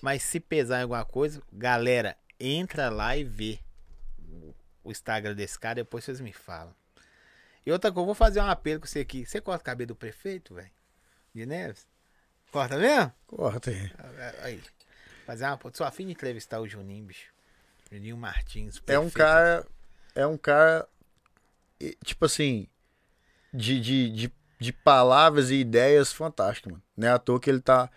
Mas 0.00 0.22
se 0.22 0.40
pesar 0.40 0.80
em 0.80 0.82
alguma 0.82 1.04
coisa, 1.04 1.40
galera, 1.52 2.16
entra 2.40 2.88
lá 2.88 3.16
e 3.16 3.22
vê 3.22 3.60
o- 4.84 4.90
Instagram 4.90 5.34
desse 5.34 5.58
cara, 5.58 5.76
depois 5.76 6.04
vocês 6.04 6.20
me 6.20 6.32
falam. 6.32 6.74
E 7.64 7.70
outra 7.70 7.90
coisa, 7.92 8.02
eu 8.02 8.06
vou 8.06 8.14
fazer 8.14 8.40
um 8.40 8.46
apelo 8.46 8.80
com 8.80 8.86
você 8.86 9.00
aqui. 9.00 9.24
Você 9.24 9.40
corta 9.40 9.62
o 9.62 9.64
cabelo 9.64 9.88
do 9.88 9.94
prefeito, 9.96 10.54
velho? 10.54 10.70
De 11.34 11.46
Neves? 11.46 11.86
Corta 12.50 12.76
mesmo? 12.76 13.12
Corta 13.26 13.70
aí. 13.70 13.92
Aí. 14.42 14.62
Fazer 15.24 15.44
uma. 15.46 15.58
Sou 15.72 15.86
afim 15.86 16.06
de 16.06 16.12
entrevistar 16.12 16.60
o 16.60 16.68
Juninho, 16.68 17.04
bicho. 17.06 17.32
Juninho 17.90 18.16
Martins. 18.16 18.82
É 18.86 18.98
um 18.98 19.02
prefeito. 19.08 19.12
cara. 19.16 19.66
É 20.14 20.26
um 20.26 20.36
cara. 20.36 20.88
Tipo 22.04 22.24
assim. 22.26 22.66
De, 23.54 23.80
de, 23.80 24.10
de, 24.10 24.32
de 24.58 24.72
palavras 24.72 25.50
e 25.50 25.56
ideias 25.56 26.12
fantásticas, 26.12 26.72
mano. 26.72 26.82
Não 26.96 27.08
é 27.08 27.10
à 27.12 27.18
toa 27.18 27.38
que 27.40 27.48
ele 27.50 27.60
tá 27.60 27.88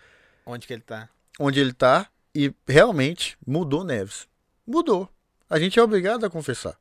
Onde 0.44 0.66
que 0.66 0.72
ele 0.72 0.82
tá? 0.82 1.08
onde 1.40 1.58
ele 1.60 1.72
tá 1.72 2.08
e 2.34 2.54
realmente 2.68 3.36
mudou 3.46 3.82
Neves. 3.84 4.28
Mudou. 4.66 5.10
A 5.48 5.58
gente 5.58 5.78
é 5.78 5.82
obrigado 5.82 6.24
a 6.26 6.30
confessar. 6.30 6.76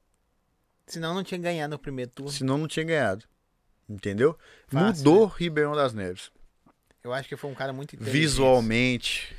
Senão 0.88 1.14
não 1.14 1.24
tinha 1.24 1.40
ganhado 1.40 1.72
no 1.72 1.80
primeiro 1.80 2.12
turno. 2.12 2.32
Senão 2.32 2.58
não 2.58 2.68
tinha 2.68 2.86
ganhado. 2.86 3.26
Entendeu? 3.88 4.38
Fácil, 4.68 4.98
mudou 5.06 5.26
Ribeirão 5.28 5.76
das 5.76 5.94
Neves. 5.94 6.32
Eu 7.04 7.14
acho 7.14 7.30
que 7.30 7.36
foi 7.38 7.50
um 7.52 7.54
cara 7.56 7.72
muito. 7.72 7.96
Visualmente. 8.00 9.36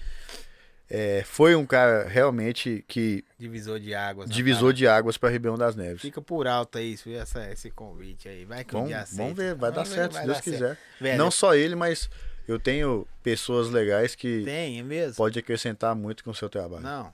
é, 0.89 1.23
foi 1.25 1.57
um 1.57 1.67
cara 1.67 2.07
realmente 2.09 2.85
que 2.87 3.25
Divisor 3.39 3.81
de 3.81 3.93
águas. 3.95 4.31
divisor 4.31 4.61
parada. 4.61 4.75
de 4.75 4.87
águas 4.87 5.17
para 5.19 5.31
Ribeirão 5.31 5.59
das 5.59 5.75
Neves. 5.75 6.01
Fica 6.03 6.23
por 6.23 6.47
alto 6.47 6.79
aí, 6.79 6.95
viu, 6.95 7.19
essa, 7.19 7.51
esse 7.51 7.71
convite 7.71 8.29
aí. 8.29 8.45
Vai 8.45 8.65
que 8.65 8.71
um 8.75 8.79
Vamos, 8.79 8.89
dia 8.91 9.01
aceita. 9.01 9.23
vamos 9.23 9.37
ver, 9.37 9.55
vai 9.57 9.71
dar 9.71 9.77
Vamos 9.83 9.89
ver, 9.91 9.95
certo, 9.97 10.13
vai 10.13 10.21
se 10.23 10.27
Deus 10.27 10.39
dar 10.39 10.43
quiser. 10.45 10.79
Velho, 11.01 11.19
Não 11.19 11.31
só 11.33 11.55
ele, 11.57 11.75
mas 11.75 12.09
eu 12.47 12.59
tenho 12.61 13.07
pessoas 13.23 13.69
legais 13.71 14.15
que 14.15 14.45
Tem, 14.45 14.79
é 14.79 14.83
mesmo? 14.85 15.17
pode 15.17 15.37
acrescentar 15.39 15.95
muito 15.97 16.23
com 16.23 16.31
o 16.31 16.35
seu 16.35 16.49
trabalho. 16.49 16.85
Não, 16.85 17.13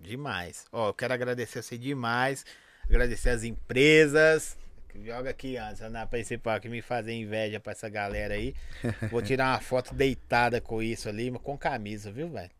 demais. 0.00 0.64
Ó, 0.72 0.88
eu 0.88 0.94
quero 0.94 1.14
agradecer 1.14 1.62
você 1.62 1.76
demais. 1.78 2.44
Agradecer 2.84 3.30
as 3.30 3.44
empresas. 3.44 4.56
Joga 5.04 5.30
aqui 5.30 5.56
antes, 5.56 5.80
na 5.90 6.04
principal, 6.06 6.60
que 6.60 6.68
me 6.68 6.82
fazer 6.82 7.12
inveja 7.12 7.60
pra 7.60 7.72
essa 7.72 7.88
galera 7.88 8.34
aí. 8.34 8.54
Vou 9.10 9.22
tirar 9.22 9.52
uma 9.52 9.60
foto 9.60 9.94
deitada 9.94 10.60
com 10.60 10.82
isso 10.82 11.08
ali, 11.08 11.30
mas 11.30 11.40
com 11.40 11.56
camisa, 11.56 12.10
viu, 12.10 12.28
velho? 12.28 12.50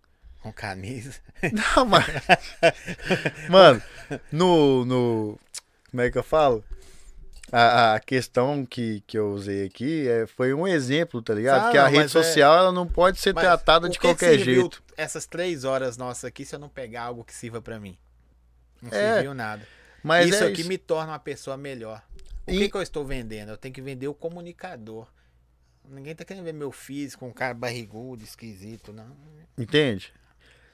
Com 0.41 0.53
camisa. 0.53 1.19
Não, 1.53 1.85
mas. 1.85 2.07
Mano, 3.51 3.83
no, 4.31 4.85
no. 4.85 5.41
Como 5.91 6.03
é 6.03 6.11
que 6.11 6.19
eu 6.19 6.23
falo? 6.23 6.65
A, 7.53 7.95
a 7.95 8.01
questão 8.01 8.65
que, 8.65 9.03
que 9.07 9.19
eu 9.19 9.33
usei 9.33 9.67
aqui 9.67 10.07
é, 10.09 10.27
foi 10.27 10.55
um 10.55 10.69
exemplo, 10.69 11.21
tá 11.21 11.35
ligado? 11.35 11.69
Ah, 11.69 11.71
que 11.71 11.79
a 11.79 11.85
não, 11.85 11.91
rede 11.91 12.05
é- 12.05 12.09
social 12.09 12.57
ela 12.57 12.71
não 12.73 12.87
pode 12.87 13.19
ser 13.19 13.35
Mas 13.35 13.45
tratada 13.45 13.89
de 13.89 13.99
que 13.99 14.07
qualquer 14.07 14.39
jeito. 14.39 14.83
Essas 14.97 15.27
três 15.27 15.65
horas 15.65 15.97
nossas 15.97 16.25
aqui, 16.27 16.45
se 16.45 16.55
eu 16.55 16.59
não 16.61 16.69
pegar 16.69 17.03
algo 17.05 17.25
que 17.25 17.35
sirva 17.35 17.61
pra 17.61 17.81
mim. 17.81 17.97
Não 18.81 18.89
É, 18.91 19.15
serviu 19.15 19.35
nada. 19.35 19.67
Mas 20.03 20.31
isso 20.31 20.45
é 20.45 20.47
aqui 20.47 20.61
isso. 20.61 20.69
me 20.69 20.79
torna 20.79 21.13
uma 21.13 21.19
pessoa 21.19 21.57
melhor. 21.57 22.03
O 22.47 22.53
E- 22.53 22.59
que, 22.59 22.69
que 22.71 22.77
eu 22.77 22.83
estou 22.83 23.05
vendendo? 23.05 23.51
Eu 23.51 23.57
tenho 23.57 23.75
que 23.75 23.83
vender 23.83 24.07
o 24.09 24.15
comunicador. 24.15 25.07
Ninguém 25.89 26.15
tá 26.15 26.25
querendo 26.25 26.45
ver 26.45 26.53
meu 26.55 26.71
físico, 26.71 27.27
um 27.27 27.33
cara 27.33 27.53
barrigudo, 27.53 28.23
esquisito, 28.23 28.93
não. 28.93 29.17
Entende? 29.59 30.13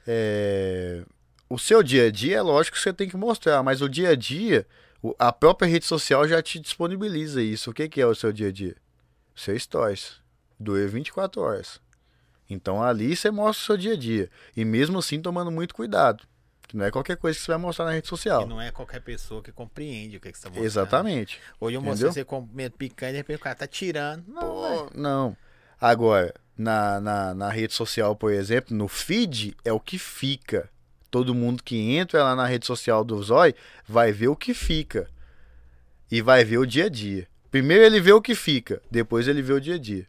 É, 0.05 1.03
O 1.49 1.57
seu 1.57 1.81
dia 1.81 2.05
a 2.07 2.11
dia 2.11 2.37
é 2.37 2.41
lógico 2.41 2.75
que 2.77 2.83
você 2.83 2.93
tem 2.93 3.07
que 3.09 3.17
mostrar, 3.17 3.63
mas 3.63 3.81
o 3.81 3.89
dia 3.89 4.09
a 4.09 4.15
dia, 4.15 4.65
a 5.17 5.31
própria 5.31 5.67
rede 5.69 5.85
social 5.85 6.27
já 6.27 6.41
te 6.41 6.59
disponibiliza 6.59 7.41
isso. 7.41 7.71
O 7.71 7.73
que, 7.73 7.87
que 7.87 8.01
é 8.01 8.05
o 8.05 8.15
seu 8.15 8.31
dia 8.31 8.47
a 8.49 8.51
dia? 8.51 8.75
Seu 9.35 9.57
stories. 9.59 10.19
Dura 10.59 10.87
24 10.87 11.41
horas. 11.41 11.79
Então 12.49 12.81
ali 12.81 13.15
você 13.15 13.29
mostra 13.29 13.61
o 13.63 13.65
seu 13.65 13.77
dia 13.77 13.93
a 13.93 13.97
dia. 13.97 14.29
E 14.55 14.65
mesmo 14.65 14.99
assim 14.99 15.21
tomando 15.21 15.51
muito 15.51 15.75
cuidado. 15.75 16.23
Que 16.67 16.75
não 16.75 16.83
é 16.85 16.91
qualquer 16.91 17.15
coisa 17.15 17.37
que 17.37 17.45
você 17.45 17.51
vai 17.51 17.59
mostrar 17.59 17.85
na 17.85 17.91
rede 17.91 18.07
E 18.07 18.09
social. 18.09 18.45
não 18.45 18.59
é 18.59 18.71
qualquer 18.71 18.99
pessoa 19.01 19.41
que 19.41 19.51
compreende 19.53 20.17
o 20.17 20.19
que, 20.19 20.31
que 20.31 20.37
você 20.37 20.43
tá 20.43 20.49
mostrando. 20.49 20.65
Exatamente. 20.65 21.39
Hoje 21.61 21.77
eu 21.77 21.81
mostrei 21.81 22.11
você 22.11 22.25
comendo 22.25 22.75
picanha 22.75 23.11
e 23.11 23.13
de 23.13 23.17
repente 23.19 23.37
o 23.37 23.43
cara 23.43 23.55
tá 23.55 23.67
tirando. 23.67 24.25
Não. 24.27 24.41
Pô, 24.41 24.91
não. 24.93 25.37
Agora, 25.79 26.33
na, 26.57 26.99
na, 26.99 27.33
na 27.33 27.49
rede 27.49 27.73
social, 27.73 28.15
por 28.15 28.33
exemplo, 28.33 28.75
no 28.75 28.87
feed 28.87 29.55
é 29.63 29.71
o 29.71 29.79
que 29.79 29.97
fica. 29.97 30.69
Todo 31.09 31.33
mundo 31.33 31.63
que 31.63 31.95
entra 31.95 32.23
lá 32.23 32.35
na 32.35 32.45
rede 32.45 32.65
social 32.65 33.03
do 33.03 33.21
Zói 33.21 33.55
vai 33.87 34.11
ver 34.11 34.27
o 34.27 34.35
que 34.35 34.53
fica. 34.53 35.09
E 36.11 36.21
vai 36.21 36.43
ver 36.43 36.57
o 36.57 36.65
dia 36.65 36.85
a 36.85 36.89
dia. 36.89 37.27
Primeiro 37.49 37.83
ele 37.83 37.99
vê 37.99 38.11
o 38.11 38.21
que 38.21 38.35
fica, 38.35 38.81
depois 38.91 39.27
ele 39.27 39.41
vê 39.41 39.53
o 39.53 39.61
dia 39.61 39.75
a 39.75 39.79
dia. 39.79 40.05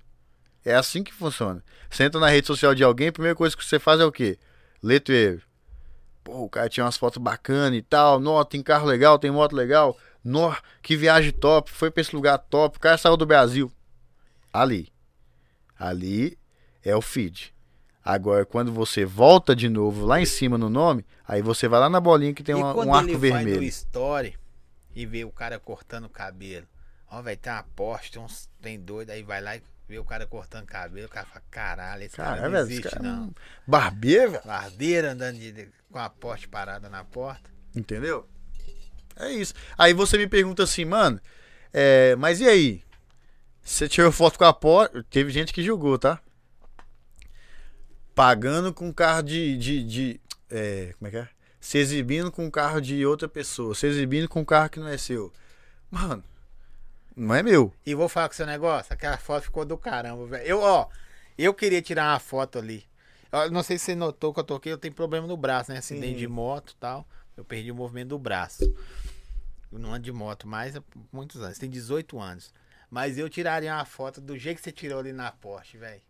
É 0.64 0.74
assim 0.74 1.02
que 1.02 1.14
funciona. 1.14 1.62
Você 1.88 2.04
entra 2.04 2.20
na 2.20 2.28
rede 2.28 2.46
social 2.46 2.74
de 2.74 2.84
alguém, 2.84 3.08
a 3.08 3.12
primeira 3.12 3.36
coisa 3.36 3.56
que 3.56 3.64
você 3.64 3.78
faz 3.78 4.00
é 4.00 4.04
o 4.04 4.12
quê? 4.12 4.38
Letreiro. 4.82 5.42
Pô, 6.22 6.44
o 6.44 6.48
cara 6.48 6.68
tinha 6.68 6.84
umas 6.84 6.96
fotos 6.96 7.22
bacanas 7.22 7.78
e 7.78 7.82
tal. 7.82 8.20
Nó, 8.20 8.44
tem 8.44 8.62
carro 8.62 8.86
legal, 8.86 9.18
tem 9.18 9.30
moto 9.30 9.56
legal. 9.56 9.96
Que 10.82 10.94
viagem 10.94 11.32
top. 11.32 11.70
Foi 11.70 11.90
pra 11.90 12.02
esse 12.02 12.14
lugar 12.14 12.36
top. 12.38 12.76
O 12.76 12.80
cara 12.80 12.98
saiu 12.98 13.16
do 13.16 13.24
Brasil. 13.24 13.72
Ali. 14.52 14.92
Ali 15.78 16.38
é 16.84 16.94
o 16.94 17.00
feed. 17.00 17.54
Agora, 18.10 18.46
quando 18.46 18.72
você 18.72 19.04
volta 19.04 19.54
de 19.54 19.68
novo 19.68 20.06
lá 20.06 20.18
em 20.18 20.24
cima 20.24 20.56
no 20.56 20.70
nome, 20.70 21.04
aí 21.26 21.42
você 21.42 21.68
vai 21.68 21.78
lá 21.78 21.90
na 21.90 22.00
bolinha 22.00 22.32
que 22.32 22.42
tem 22.42 22.54
quando 22.58 22.88
um 22.88 22.94
arco 22.94 23.10
ele 23.10 23.18
vermelho. 23.18 23.50
vai 23.50 23.56
no 23.56 23.62
story 23.64 24.34
e 24.96 25.04
vê 25.04 25.24
o 25.26 25.30
cara 25.30 25.58
cortando 25.58 26.06
o 26.06 26.08
cabelo. 26.08 26.66
Ó, 27.10 27.20
vai 27.20 27.36
ter 27.36 27.50
uma 27.50 27.62
Porsche, 27.76 28.12
tem, 28.12 28.22
uns, 28.22 28.48
tem 28.62 28.80
doido, 28.80 29.10
aí 29.10 29.22
vai 29.22 29.42
lá 29.42 29.56
e 29.56 29.62
vê 29.86 29.98
o 29.98 30.04
cara 30.04 30.26
cortando 30.26 30.64
cabelo. 30.64 31.06
O 31.06 31.10
cara 31.10 31.26
fala, 31.26 31.42
caralho, 31.50 32.02
esse 32.04 32.16
cara, 32.16 32.30
Cara, 32.36 32.42
não 32.44 32.50
velho, 32.50 32.62
existe, 32.64 32.88
cara 32.88 33.02
não. 33.02 33.24
um 33.24 33.32
barbeiro, 33.66 34.30
velho. 34.32 34.42
Barbeiro 34.46 35.08
andando 35.08 35.38
de- 35.38 35.68
com 35.92 35.98
a 35.98 36.08
Porsche 36.08 36.48
parada 36.48 36.88
na 36.88 37.04
porta. 37.04 37.50
Entendeu? 37.76 38.26
É 39.16 39.30
isso. 39.32 39.52
Aí 39.76 39.92
você 39.92 40.16
me 40.16 40.26
pergunta 40.26 40.62
assim, 40.62 40.86
mano, 40.86 41.20
é, 41.74 42.16
mas 42.16 42.40
e 42.40 42.48
aí? 42.48 42.82
Você 43.62 43.86
tirou 43.86 44.10
foto 44.12 44.38
com 44.38 44.44
a 44.46 44.52
porta. 44.54 45.04
Teve 45.10 45.30
gente 45.30 45.52
que 45.52 45.62
julgou, 45.62 45.98
tá? 45.98 46.18
Pagando 48.18 48.74
com 48.74 48.92
carro 48.92 49.22
de. 49.22 49.56
de, 49.56 49.84
de 49.84 50.20
é, 50.50 50.92
como 50.98 51.06
é 51.06 51.10
que 51.12 51.16
é? 51.18 51.28
Se 51.60 51.78
exibindo 51.78 52.32
com 52.32 52.50
carro 52.50 52.80
de 52.80 53.06
outra 53.06 53.28
pessoa. 53.28 53.76
Se 53.76 53.86
exibindo 53.86 54.28
com 54.28 54.44
carro 54.44 54.68
que 54.70 54.80
não 54.80 54.88
é 54.88 54.98
seu. 54.98 55.32
Mano, 55.88 56.24
não 57.14 57.32
é 57.32 57.44
meu. 57.44 57.72
E 57.86 57.94
vou 57.94 58.08
falar 58.08 58.28
com 58.28 58.32
o 58.32 58.36
seu 58.36 58.44
negócio, 58.44 58.92
aquela 58.92 59.16
foto 59.18 59.44
ficou 59.44 59.64
do 59.64 59.78
caramba, 59.78 60.26
velho. 60.26 60.44
Eu, 60.44 60.60
ó, 60.60 60.88
eu 61.38 61.54
queria 61.54 61.80
tirar 61.80 62.12
uma 62.12 62.18
foto 62.18 62.58
ali. 62.58 62.84
Eu 63.30 63.52
não 63.52 63.62
sei 63.62 63.78
se 63.78 63.84
você 63.84 63.94
notou 63.94 64.34
que 64.34 64.40
eu 64.40 64.44
toquei, 64.44 64.72
eu 64.72 64.78
tenho 64.78 64.94
problema 64.94 65.24
no 65.28 65.36
braço, 65.36 65.70
né? 65.70 65.78
Acidente 65.78 66.14
Uhum. 66.14 66.18
de 66.18 66.26
moto 66.26 66.72
e 66.72 66.76
tal. 66.76 67.06
Eu 67.36 67.44
perdi 67.44 67.70
o 67.70 67.74
movimento 67.76 68.08
do 68.08 68.18
braço. 68.18 68.64
Eu 69.70 69.78
não 69.78 69.94
ando 69.94 70.02
de 70.02 70.12
moto 70.12 70.48
mais 70.48 70.74
há 70.74 70.82
muitos 71.12 71.40
anos. 71.40 71.56
Tem 71.56 71.70
18 71.70 72.18
anos. 72.18 72.52
Mas 72.90 73.16
eu 73.16 73.28
tiraria 73.28 73.72
uma 73.72 73.84
foto 73.84 74.20
do 74.20 74.36
jeito 74.36 74.56
que 74.56 74.64
você 74.64 74.72
tirou 74.72 74.98
ali 74.98 75.12
na 75.12 75.30
Porsche, 75.30 75.78
velho. 75.78 76.02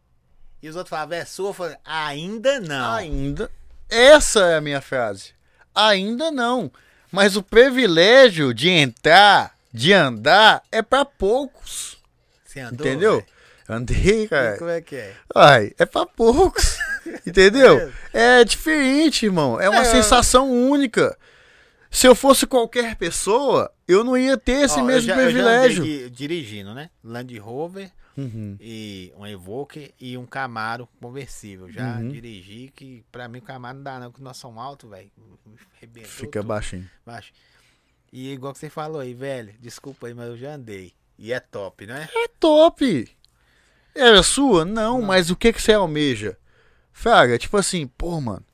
E 0.63 0.69
os 0.69 0.77
outros 0.77 0.91
falavam, 0.91 1.17
é 1.19 1.25
sua? 1.25 1.51
Eu 1.51 1.55
falei, 1.55 1.77
ainda 1.85 2.61
não. 2.61 2.95
Ainda. 2.95 3.51
Essa 3.89 4.41
é 4.47 4.57
a 4.57 4.61
minha 4.61 4.81
frase. 4.81 5.33
Ainda 5.75 6.31
não. 6.31 6.71
Mas 7.13 7.37
o 7.37 7.43
privilégio 7.43 8.53
de 8.53 8.69
entrar, 8.69 9.55
de 9.73 9.93
andar, 9.93 10.63
é 10.71 10.83
pra 10.83 11.05
poucos. 11.05 11.97
Você 12.45 12.61
andou? 12.61 12.87
entendeu? 12.87 13.13
velho? 13.17 13.27
Andei, 13.71 14.25
E 14.25 14.29
cara. 14.29 14.59
Como 14.59 14.71
é 14.71 14.81
que 14.81 14.97
é? 14.97 15.15
Ai, 15.35 15.73
é 15.79 15.87
pra 15.87 16.05
poucos. 16.07 16.77
entendeu? 17.27 17.93
É 18.13 18.43
diferente, 18.45 19.27
irmão. 19.27 19.61
É 19.61 19.69
uma 19.69 19.83
É, 19.85 19.87
eu- 19.87 19.91
sensação 19.93 20.51
única. 20.51 21.17
Se 21.91 22.07
eu 22.07 22.15
fosse 22.15 22.47
qualquer 22.47 22.97
pessoa, 22.97 23.71
eu 23.87 24.03
não 24.05 24.17
ia 24.17 24.37
ter 24.37 24.65
esse 24.65 24.77
Ó, 24.77 24.81
eu 24.81 24.85
mesmo 24.85 25.07
já- 25.09 25.15
eu 25.15 25.19
já 25.19 25.23
andei 25.23 25.35
privilégio. 25.35 25.85
de- 25.85 26.11
dirigindo, 26.11 26.75
né? 26.75 26.91
Land 27.05 27.39
Rover 27.39 27.91
Uhum. 28.19 28.57
e 28.61 29.13
um 29.17 29.25
Evoque 29.27 29.95
e 30.01 30.19
um 30.19 30.27
Camaro 30.27 30.89
conversível. 31.01 31.71
Já 31.71 31.99
Uhum. 31.99 32.09
dirigi 32.09 32.73
que 32.75 33.05
pra 33.13 33.29
mim 33.29 33.39
o 33.39 33.43
Camaro 33.43 33.77
não 33.77 33.85
dá 33.85 34.01
não, 34.01 34.11
que 34.13 34.21
nós 34.21 34.37
somos 34.37 34.61
altos, 34.63 34.91
velho. 34.91 35.11
Fica 36.05 36.41
tudo. 36.41 36.49
baixinho. 36.49 36.91
baixo. 37.07 37.33
E 38.13 38.33
igual 38.33 38.53
que 38.53 38.59
você 38.59 38.69
falou 38.69 39.01
aí, 39.01 39.15
velho, 39.15 39.55
desculpa 39.61 40.07
aí, 40.09 40.15
mas 40.15 40.27
eu 40.29 40.37
já 40.37 40.55
andei. 40.55 40.93
E 41.19 41.33
é 41.33 41.39
top, 41.41 41.87
né? 41.87 42.09
É 42.15 42.29
top. 42.41 43.09
Era 43.95 44.23
sua? 44.23 44.65
Não, 44.65 45.01
mas 45.03 45.31
o 45.31 45.37
que 45.37 45.53
que 45.53 45.61
você 45.61 45.73
almeja? 45.73 46.37
Fraga, 46.93 47.39
tipo 47.39 47.57
assim, 47.57 47.87
pô, 47.87 48.21
mano. 48.21 48.45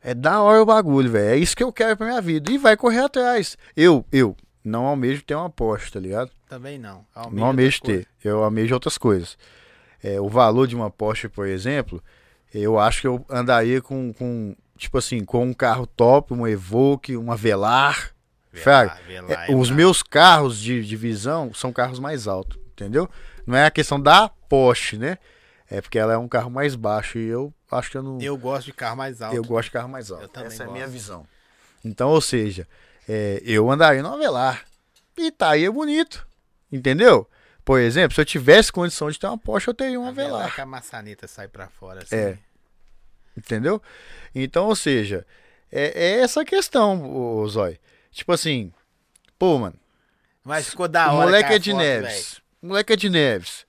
É 0.00 0.14
da 0.14 0.40
hora 0.42 0.60
o 0.62 0.66
bagulho, 0.66 1.10
velho. 1.10 1.30
É 1.30 1.36
isso 1.36 1.56
que 1.56 1.62
eu 1.62 1.72
quero 1.72 1.96
pra 1.96 2.06
minha 2.06 2.20
vida. 2.20 2.50
E 2.50 2.58
vai 2.58 2.76
correr 2.76 3.00
atrás. 3.00 3.56
Eu, 3.76 4.04
eu, 4.10 4.36
não 4.64 4.86
almejo 4.86 5.22
ter 5.22 5.34
uma 5.34 5.50
Porsche, 5.50 5.92
tá 5.92 6.00
ligado? 6.00 6.30
Também 6.48 6.78
não. 6.78 7.04
não 7.30 7.46
almejo 7.46 7.80
ter. 7.82 8.06
Eu 8.22 8.42
almejo 8.42 8.74
outras 8.74 8.96
coisas. 8.96 9.36
É, 10.02 10.20
o 10.20 10.28
valor 10.28 10.66
de 10.66 10.74
uma 10.74 10.90
Porsche, 10.90 11.28
por 11.28 11.46
exemplo, 11.46 12.02
eu 12.52 12.78
acho 12.78 13.00
que 13.00 13.06
eu 13.06 13.24
andaria 13.28 13.80
com, 13.80 14.12
com 14.12 14.54
tipo 14.76 14.98
assim, 14.98 15.24
com 15.24 15.44
um 15.44 15.54
carro 15.54 15.86
top, 15.86 16.34
um 16.34 16.46
Evoque, 16.46 17.16
uma 17.16 17.36
Velar. 17.36 18.12
Fraga, 18.52 18.98
Velar, 19.06 19.48
é, 19.48 19.54
os 19.54 19.68
brabo. 19.68 19.74
meus 19.76 20.02
carros 20.02 20.58
de 20.58 20.84
divisão 20.84 21.54
são 21.54 21.72
carros 21.72 21.98
mais 21.98 22.28
altos, 22.28 22.58
entendeu? 22.72 23.08
Não 23.46 23.56
é 23.56 23.64
a 23.64 23.70
questão 23.70 23.98
da 23.98 24.28
Porsche, 24.28 24.98
né? 24.98 25.16
É 25.70 25.80
porque 25.80 25.98
ela 25.98 26.12
é 26.12 26.18
um 26.18 26.28
carro 26.28 26.50
mais 26.50 26.74
baixo 26.74 27.16
e 27.18 27.26
eu 27.26 27.50
acho 27.70 27.90
que 27.90 27.96
eu 27.96 28.02
não. 28.02 28.20
Eu 28.20 28.36
gosto 28.36 28.66
de 28.66 28.74
carro 28.74 28.94
mais 28.94 29.22
alto. 29.22 29.34
Eu 29.34 29.42
gosto 29.42 29.68
de 29.68 29.70
carro 29.70 29.88
mais 29.88 30.10
alto. 30.10 30.38
Essa 30.40 30.64
é 30.64 30.66
a 30.66 30.70
minha 30.70 30.84
gosto. 30.84 30.92
visão. 30.92 31.26
Então, 31.82 32.10
ou 32.10 32.20
seja, 32.20 32.68
é, 33.08 33.42
eu 33.44 33.70
andaria 33.70 34.02
no 34.02 34.12
Avelar. 34.12 34.64
E 35.16 35.30
tá 35.30 35.50
aí 35.50 35.64
é 35.64 35.70
bonito. 35.70 36.26
Entendeu? 36.70 37.28
Por 37.64 37.78
exemplo, 37.78 38.14
se 38.14 38.20
eu 38.20 38.24
tivesse 38.24 38.72
condição 38.72 39.10
de 39.10 39.18
ter 39.18 39.26
uma 39.26 39.38
Porsche, 39.38 39.68
eu 39.68 39.74
teria 39.74 40.00
um 40.00 40.06
A 40.06 40.10
Velar 40.10 40.32
Avelar. 40.34 40.54
que 40.54 40.60
a 40.60 40.66
maçaneta 40.66 41.28
sai 41.28 41.46
pra 41.48 41.68
fora, 41.68 42.02
assim. 42.02 42.16
É. 42.16 42.38
Entendeu? 43.36 43.80
Então, 44.34 44.66
ou 44.66 44.76
seja, 44.76 45.26
é, 45.70 45.92
é 46.18 46.20
essa 46.20 46.44
questão, 46.44 47.14
ô, 47.14 47.46
Zói. 47.48 47.78
Tipo 48.10 48.32
assim, 48.32 48.72
pô, 49.38 49.58
mano, 49.58 49.78
Mas 50.44 50.68
ficou 50.68 50.88
da 50.88 51.12
o 51.12 51.16
hora. 51.16 51.26
moleque 51.26 51.52
é 51.52 51.58
de 51.58 51.70
foto, 51.70 51.80
Neves. 51.80 52.40
O 52.60 52.66
moleque 52.66 52.92
é 52.92 52.96
de 52.96 53.08
Neves. 53.08 53.64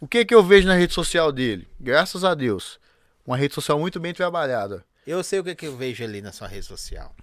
O 0.00 0.06
que 0.06 0.24
que 0.24 0.34
eu 0.34 0.42
vejo 0.42 0.68
na 0.68 0.74
rede 0.74 0.92
social 0.92 1.32
dele? 1.32 1.66
Graças 1.80 2.24
a 2.24 2.34
Deus. 2.34 2.78
Uma 3.26 3.36
rede 3.36 3.54
social 3.54 3.78
muito 3.78 3.98
bem 3.98 4.12
trabalhada. 4.12 4.84
Eu 5.06 5.24
sei 5.24 5.38
o 5.40 5.44
que, 5.44 5.54
que 5.54 5.66
eu 5.66 5.76
vejo 5.76 6.04
ali 6.04 6.20
na 6.20 6.30
sua 6.30 6.46
rede 6.46 6.66
social. 6.66 7.14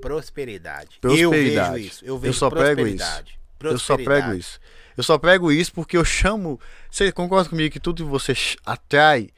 Prosperidade. 0.00 0.98
Prosperidade. 1.00 1.22
Eu 1.22 1.30
vejo 1.30 1.76
isso. 1.78 2.04
Eu 2.04 2.14
Eu 2.16 2.32
sou 2.32 2.34
só 2.34 2.50
prego 2.50 2.74
prosperidade. 2.76 3.38
Eu 3.60 3.78
só 3.78 3.96
prego 3.96 4.34
isso. 4.34 4.60
Eu 4.96 5.02
só 5.02 5.18
prego 5.18 5.50
isso 5.52 5.72
porque 5.72 5.96
eu 5.96 6.04
chamo. 6.04 6.60
Você 6.90 7.10
concorda 7.10 7.48
comigo 7.48 7.72
que 7.72 7.80
tudo 7.80 8.04
que 8.04 8.10
você 8.10 8.32
atrai, 8.64 9.30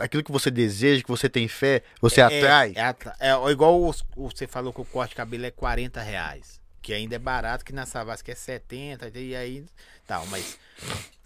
aquilo 0.00 0.24
que 0.24 0.32
você 0.32 0.50
deseja, 0.50 1.02
que 1.02 1.08
você 1.08 1.28
tem 1.28 1.46
fé, 1.46 1.82
você 2.00 2.20
atrai? 2.20 2.72
É, 2.74 3.28
é, 3.28 3.36
ó, 3.36 3.50
igual 3.50 3.80
os- 3.84 4.04
você 4.16 4.46
falou 4.46 4.72
que 4.72 4.80
o 4.80 4.84
corte 4.84 5.10
de 5.10 5.16
cabelo 5.16 5.44
é 5.44 5.50
40 5.50 6.00
reais. 6.00 6.60
Que 6.82 6.92
ainda 6.94 7.16
é 7.16 7.18
barato, 7.18 7.64
que 7.64 7.72
na 7.72 7.84
Savassi 7.84 8.22
é 8.30 8.34
70, 8.34 9.10
e 9.18 9.34
aí 9.36 9.64
tal, 10.06 10.24
mas 10.26 10.56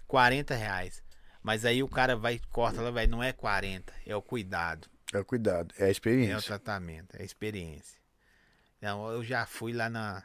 40 0.07 0.55
reais. 0.55 1.01
Mas 1.43 1.65
aí 1.65 1.81
o 1.81 1.87
cara 1.87 2.15
vai, 2.15 2.39
corta 2.51 2.81
lá, 2.81 2.91
vai, 2.91 3.07
não 3.07 3.23
é 3.23 3.31
40, 3.31 3.93
é 4.05 4.15
o 4.15 4.21
cuidado, 4.21 4.87
É 5.13 5.19
o 5.19 5.25
cuidado, 5.25 5.73
é 5.77 5.83
a 5.83 5.85
é 5.85 5.89
o 5.89 5.91
experiência. 5.91 6.41
tratamento, 6.41 7.15
é 7.17 7.21
a 7.21 7.25
experiência. 7.25 8.00
Então, 8.81 9.11
eu 9.11 9.23
já 9.23 9.45
fui 9.45 9.73
lá 9.73 9.87
na. 9.87 10.23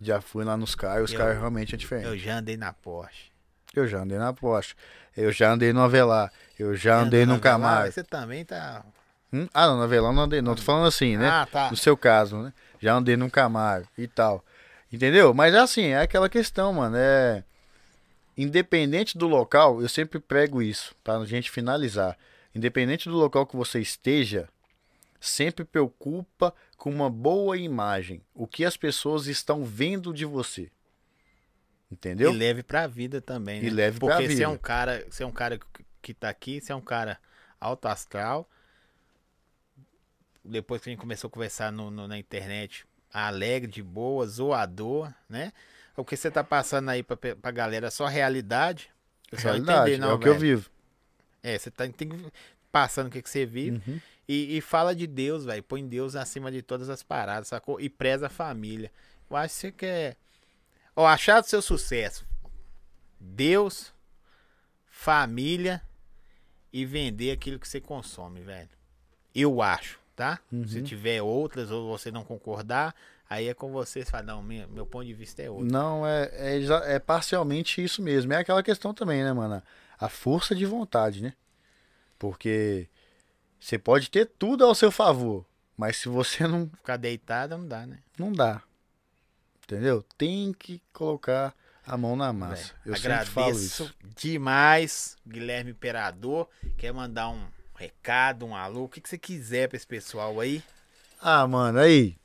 Já 0.00 0.20
fui 0.20 0.44
lá 0.44 0.56
nos 0.56 0.74
carros, 0.74 1.04
os 1.04 1.12
Eu- 1.12 1.18
carros 1.20 1.38
realmente 1.38 1.76
é 1.76 1.78
diferente. 1.78 2.08
Eu 2.08 2.18
já 2.18 2.38
andei 2.38 2.56
na 2.56 2.72
Porsche. 2.72 3.30
Eu 3.72 3.86
já 3.86 4.00
andei 4.00 4.18
na 4.18 4.32
Porsche. 4.32 4.74
Eu 5.16 5.30
já 5.30 5.52
andei 5.52 5.72
no 5.72 5.80
Avelar. 5.80 6.32
Eu 6.58 6.74
já 6.74 6.98
andei 6.98 7.22
Andou 7.22 7.36
no 7.36 7.40
Camaro. 7.40 7.92
Você 7.92 8.02
também 8.02 8.44
tá. 8.44 8.84
Hum? 9.32 9.48
Ah, 9.54 9.68
não, 9.68 9.76
no 9.76 9.82
Avelar 9.84 10.12
não 10.12 10.24
andei. 10.24 10.42
Não, 10.42 10.56
tô 10.56 10.62
falando 10.62 10.86
assim, 10.88 11.16
né? 11.16 11.28
Ah, 11.28 11.46
tá. 11.46 11.70
No 11.70 11.76
seu 11.76 11.96
caso, 11.96 12.38
né? 12.42 12.52
Já 12.80 12.94
andei 12.94 13.16
num 13.16 13.30
Camaro 13.30 13.86
e 13.96 14.08
tal. 14.08 14.44
Entendeu? 14.92 15.32
Mas 15.32 15.54
é 15.54 15.58
assim, 15.58 15.84
é 15.86 16.00
aquela 16.00 16.28
questão, 16.28 16.72
mano. 16.72 16.96
É. 16.98 17.44
Independente 18.36 19.16
do 19.16 19.28
local, 19.28 19.80
eu 19.80 19.88
sempre 19.88 20.18
prego 20.18 20.60
isso, 20.60 20.94
pra 21.04 21.24
gente 21.24 21.50
finalizar. 21.50 22.18
Independente 22.54 23.08
do 23.08 23.16
local 23.16 23.46
que 23.46 23.56
você 23.56 23.78
esteja, 23.80 24.48
sempre 25.20 25.64
preocupa 25.64 26.52
com 26.82 26.90
uma 26.90 27.08
boa 27.08 27.56
imagem. 27.56 28.20
O 28.34 28.44
que 28.44 28.64
as 28.64 28.76
pessoas 28.76 29.28
estão 29.28 29.64
vendo 29.64 30.12
de 30.12 30.24
você. 30.24 30.68
Entendeu? 31.88 32.32
E 32.32 32.36
leve 32.36 32.64
pra 32.64 32.88
vida 32.88 33.20
também, 33.20 33.60
né? 33.62 33.68
E 33.68 33.70
leve 33.70 34.00
pra 34.00 34.08
Porque 34.16 34.26
você 34.26 34.32
é 34.32 34.36
vida. 34.38 34.48
um 34.50 34.58
cara, 34.58 35.06
você 35.08 35.22
é 35.22 35.26
um 35.26 35.30
cara 35.30 35.60
que- 36.02 36.12
tá 36.12 36.28
aqui, 36.28 36.60
você 36.60 36.72
é 36.72 36.74
um 36.74 36.80
cara 36.80 37.20
alto 37.60 37.86
astral. 37.86 38.50
Depois 40.44 40.82
que 40.82 40.88
a 40.88 40.92
gente 40.92 40.98
começou 41.00 41.28
a 41.28 41.30
conversar 41.30 41.70
no, 41.70 41.88
no- 41.88 42.08
na 42.08 42.18
internet, 42.18 42.84
alegre, 43.12 43.70
de 43.70 43.80
boa, 43.82 44.26
zoador, 44.26 45.12
né? 45.28 45.52
O 45.96 46.04
que 46.04 46.16
você 46.16 46.32
tá 46.32 46.42
passando 46.42 46.88
aí 46.88 47.02
pra, 47.04 47.16
pra 47.16 47.50
galera 47.52 47.86
é 47.86 47.90
só 47.90 48.06
realidade. 48.06 48.90
Vai 49.30 49.40
Realidade, 49.40 49.80
entender, 49.92 49.98
não, 49.98 50.10
é 50.10 50.14
o 50.14 50.18
que 50.18 50.28
eu 50.28 50.32
velho. 50.36 50.56
vivo. 50.58 50.70
É, 51.44 51.56
você 51.56 51.70
tá 51.70 51.86
tem 51.88 52.08
que- 52.08 52.32
passando 52.72 53.06
o 53.06 53.10
que, 53.10 53.22
que 53.22 53.30
você 53.30 53.46
vive. 53.46 53.80
Uhum. 53.86 54.00
E, 54.28 54.56
e 54.56 54.60
fala 54.60 54.94
de 54.94 55.06
Deus, 55.06 55.44
velho. 55.44 55.62
Põe 55.62 55.86
Deus 55.86 56.14
acima 56.14 56.50
de 56.50 56.62
todas 56.62 56.88
as 56.88 57.02
paradas, 57.02 57.48
sacou? 57.48 57.80
E 57.80 57.88
preza 57.88 58.26
a 58.26 58.30
família. 58.30 58.90
Eu 59.28 59.36
acho 59.36 59.54
que 59.54 59.60
você 59.60 59.72
quer. 59.72 60.16
Ó, 60.94 61.06
achar 61.06 61.40
do 61.40 61.48
seu 61.48 61.62
sucesso. 61.62 62.26
Deus, 63.18 63.92
família 64.86 65.82
e 66.72 66.84
vender 66.84 67.30
aquilo 67.32 67.58
que 67.58 67.68
você 67.68 67.80
consome, 67.80 68.40
velho. 68.40 68.68
Eu 69.34 69.62
acho, 69.62 69.98
tá? 70.14 70.40
Se 70.66 70.82
tiver 70.82 71.22
outras 71.22 71.70
ou 71.70 71.88
você 71.88 72.10
não 72.10 72.24
concordar, 72.24 72.94
aí 73.28 73.48
é 73.48 73.54
com 73.54 73.72
você. 73.72 74.04
Você 74.04 74.10
fala, 74.10 74.24
não, 74.24 74.42
meu, 74.42 74.68
meu 74.68 74.86
ponto 74.86 75.06
de 75.06 75.14
vista 75.14 75.42
é 75.42 75.50
outro. 75.50 75.66
Não, 75.66 76.06
é, 76.06 76.30
é, 76.32 76.94
é 76.94 76.98
parcialmente 76.98 77.82
isso 77.82 78.02
mesmo. 78.02 78.32
É 78.32 78.36
aquela 78.36 78.62
questão 78.62 78.92
também, 78.92 79.22
né, 79.22 79.32
mano? 79.32 79.62
A 79.98 80.08
força 80.08 80.54
de 80.54 80.66
vontade, 80.66 81.22
né? 81.22 81.32
Porque 82.18 82.88
você 83.62 83.78
pode 83.78 84.10
ter 84.10 84.26
tudo 84.38 84.64
ao 84.64 84.74
seu 84.74 84.90
favor, 84.90 85.44
mas 85.76 85.96
se 85.98 86.08
você 86.08 86.46
não, 86.48 86.68
Ficar 86.76 86.96
deitado 86.96 87.56
não 87.56 87.66
dá, 87.66 87.86
né? 87.86 87.98
não 88.18 88.32
dá. 88.32 88.62
Entendeu? 89.64 90.04
Tem 90.18 90.52
que 90.52 90.82
colocar 90.92 91.54
a 91.86 91.96
mão 91.96 92.16
na 92.16 92.32
massa. 92.32 92.64
Velho, 92.64 92.74
Eu 92.86 92.96
sempre 92.96 93.24
falo 93.26 93.46
agradeço 93.46 93.84
isso. 93.84 93.94
demais, 94.16 95.16
Guilherme 95.26 95.70
Imperador. 95.70 96.48
Quer 96.76 96.92
mandar 96.92 97.28
um 97.30 97.44
recado, 97.76 98.44
um 98.44 98.54
alô, 98.54 98.84
o 98.84 98.88
que, 98.88 99.00
que 99.00 99.08
você 99.08 99.16
quiser 99.18 99.68
pra 99.68 99.76
esse 99.76 99.86
pessoal 99.86 100.40
aí? 100.40 100.62
Ah, 101.20 101.46
mano, 101.46 101.78
aí. 101.78 102.16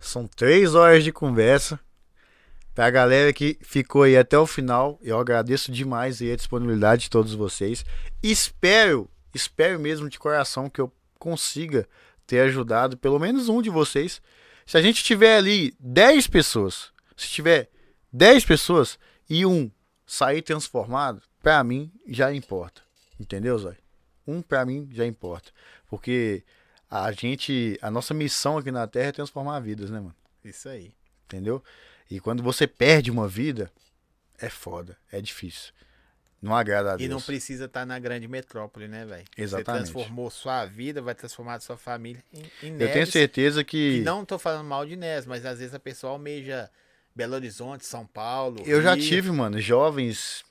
São 0.00 0.26
três 0.26 0.74
horas 0.74 1.04
de 1.04 1.12
conversa. 1.12 1.78
Pra 2.74 2.90
galera 2.90 3.32
que 3.32 3.58
ficou 3.60 4.04
aí 4.04 4.16
até 4.16 4.38
o 4.38 4.46
final, 4.46 4.98
eu 5.02 5.18
agradeço 5.18 5.70
demais 5.72 6.22
a 6.22 6.36
disponibilidade 6.36 7.02
de 7.02 7.10
todos 7.10 7.34
vocês. 7.34 7.84
Espero, 8.22 9.10
espero 9.34 9.78
mesmo 9.78 10.08
de 10.08 10.18
coração 10.18 10.68
que 10.68 10.80
eu 10.80 10.92
consiga 11.18 11.88
ter 12.26 12.40
ajudado 12.40 12.96
pelo 12.96 13.18
menos 13.18 13.48
um 13.48 13.62
de 13.62 13.70
vocês. 13.70 14.20
Se 14.66 14.76
a 14.76 14.82
gente 14.82 15.02
tiver 15.02 15.36
ali 15.36 15.74
10 15.80 16.26
pessoas, 16.26 16.92
se 17.16 17.28
tiver 17.28 17.70
10 18.12 18.44
pessoas 18.44 18.98
e 19.28 19.44
um 19.44 19.70
sair 20.06 20.42
transformado, 20.42 21.22
pra 21.42 21.62
mim 21.64 21.90
já 22.06 22.32
importa. 22.32 22.82
Entendeu, 23.18 23.58
Zói? 23.58 23.76
Um 24.26 24.42
pra 24.42 24.64
mim 24.64 24.88
já 24.92 25.06
importa. 25.06 25.50
Porque 25.88 26.44
a 26.90 27.10
gente, 27.12 27.78
a 27.82 27.90
nossa 27.90 28.14
missão 28.14 28.58
aqui 28.58 28.70
na 28.70 28.86
Terra 28.86 29.08
é 29.08 29.12
transformar 29.12 29.60
vidas, 29.60 29.90
né, 29.90 29.98
mano? 29.98 30.14
Isso 30.44 30.68
aí. 30.68 30.94
Entendeu? 31.24 31.62
E 32.10 32.20
quando 32.20 32.42
você 32.42 32.66
perde 32.66 33.10
uma 33.10 33.28
vida, 33.28 33.70
é 34.38 34.48
foda, 34.48 34.96
é 35.10 35.20
difícil. 35.20 35.72
Não 36.40 36.54
agrada 36.54 36.92
a 36.92 36.94
E 36.94 36.98
Deus. 36.98 37.10
não 37.10 37.20
precisa 37.20 37.64
estar 37.64 37.84
na 37.84 37.98
grande 37.98 38.28
metrópole, 38.28 38.86
né, 38.86 39.04
velho? 39.04 39.24
Exatamente. 39.36 39.86
Você 39.88 39.92
transformou 39.92 40.30
sua 40.30 40.64
vida, 40.66 41.02
vai 41.02 41.14
transformar 41.14 41.60
sua 41.60 41.76
família 41.76 42.22
em, 42.32 42.38
em 42.38 42.42
Eu 42.72 42.78
tenho 42.78 42.92
Neves. 42.92 43.10
certeza 43.10 43.64
que. 43.64 43.96
E 43.98 44.00
não 44.02 44.24
tô 44.24 44.38
falando 44.38 44.64
mal 44.66 44.86
de 44.86 44.94
Neves, 44.94 45.26
mas 45.26 45.44
às 45.44 45.58
vezes 45.58 45.74
a 45.74 45.80
pessoa 45.80 46.12
almeja 46.12 46.70
Belo 47.14 47.34
Horizonte, 47.34 47.84
São 47.84 48.06
Paulo. 48.06 48.62
Eu 48.64 48.80
já 48.80 48.94
Rio. 48.94 49.04
tive, 49.04 49.32
mano, 49.32 49.60
jovens 49.60 50.44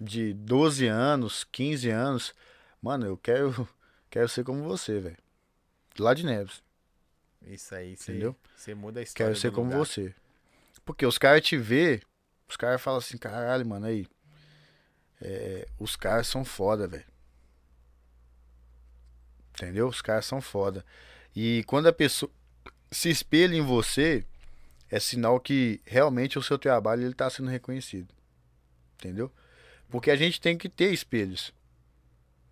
de 0.00 0.32
12 0.32 0.86
anos, 0.86 1.44
15 1.50 1.90
anos. 1.90 2.32
Mano, 2.80 3.06
eu 3.06 3.16
quero, 3.16 3.68
quero 4.08 4.28
ser 4.28 4.44
como 4.44 4.62
você, 4.62 5.00
velho. 5.00 5.18
Lá 5.98 6.14
de 6.14 6.24
Neves. 6.24 6.62
Isso 7.44 7.74
aí, 7.74 7.96
você, 7.96 8.12
Entendeu? 8.12 8.36
você 8.56 8.74
muda 8.76 9.00
a 9.00 9.02
história. 9.02 9.26
Quero 9.32 9.40
ser 9.40 9.50
como 9.50 9.66
lugar. 9.72 9.78
você. 9.78 10.14
Porque 10.84 11.04
os 11.04 11.18
caras 11.18 11.42
te 11.42 11.56
vê, 11.56 12.00
os 12.48 12.56
caras 12.56 12.80
falam 12.80 12.98
assim, 12.98 13.18
caralho, 13.18 13.66
mano, 13.66 13.86
aí. 13.86 14.06
É, 15.22 15.66
os 15.78 15.96
caras 15.96 16.26
são 16.26 16.44
foda, 16.44 16.86
velho. 16.86 17.04
Entendeu? 19.54 19.88
Os 19.88 20.02
caras 20.02 20.26
são 20.26 20.40
foda. 20.40 20.84
E 21.34 21.62
quando 21.64 21.86
a 21.86 21.92
pessoa 21.92 22.30
se 22.90 23.08
espelha 23.08 23.54
em 23.54 23.62
você, 23.62 24.24
é 24.90 24.98
sinal 24.98 25.38
que 25.40 25.80
realmente 25.86 26.38
o 26.38 26.42
seu 26.42 26.58
trabalho 26.58 27.02
ele 27.04 27.14
tá 27.14 27.28
sendo 27.30 27.48
reconhecido. 27.50 28.12
Entendeu? 28.94 29.32
Porque 29.88 30.10
a 30.10 30.16
gente 30.16 30.40
tem 30.40 30.56
que 30.56 30.68
ter 30.68 30.92
espelhos. 30.92 31.52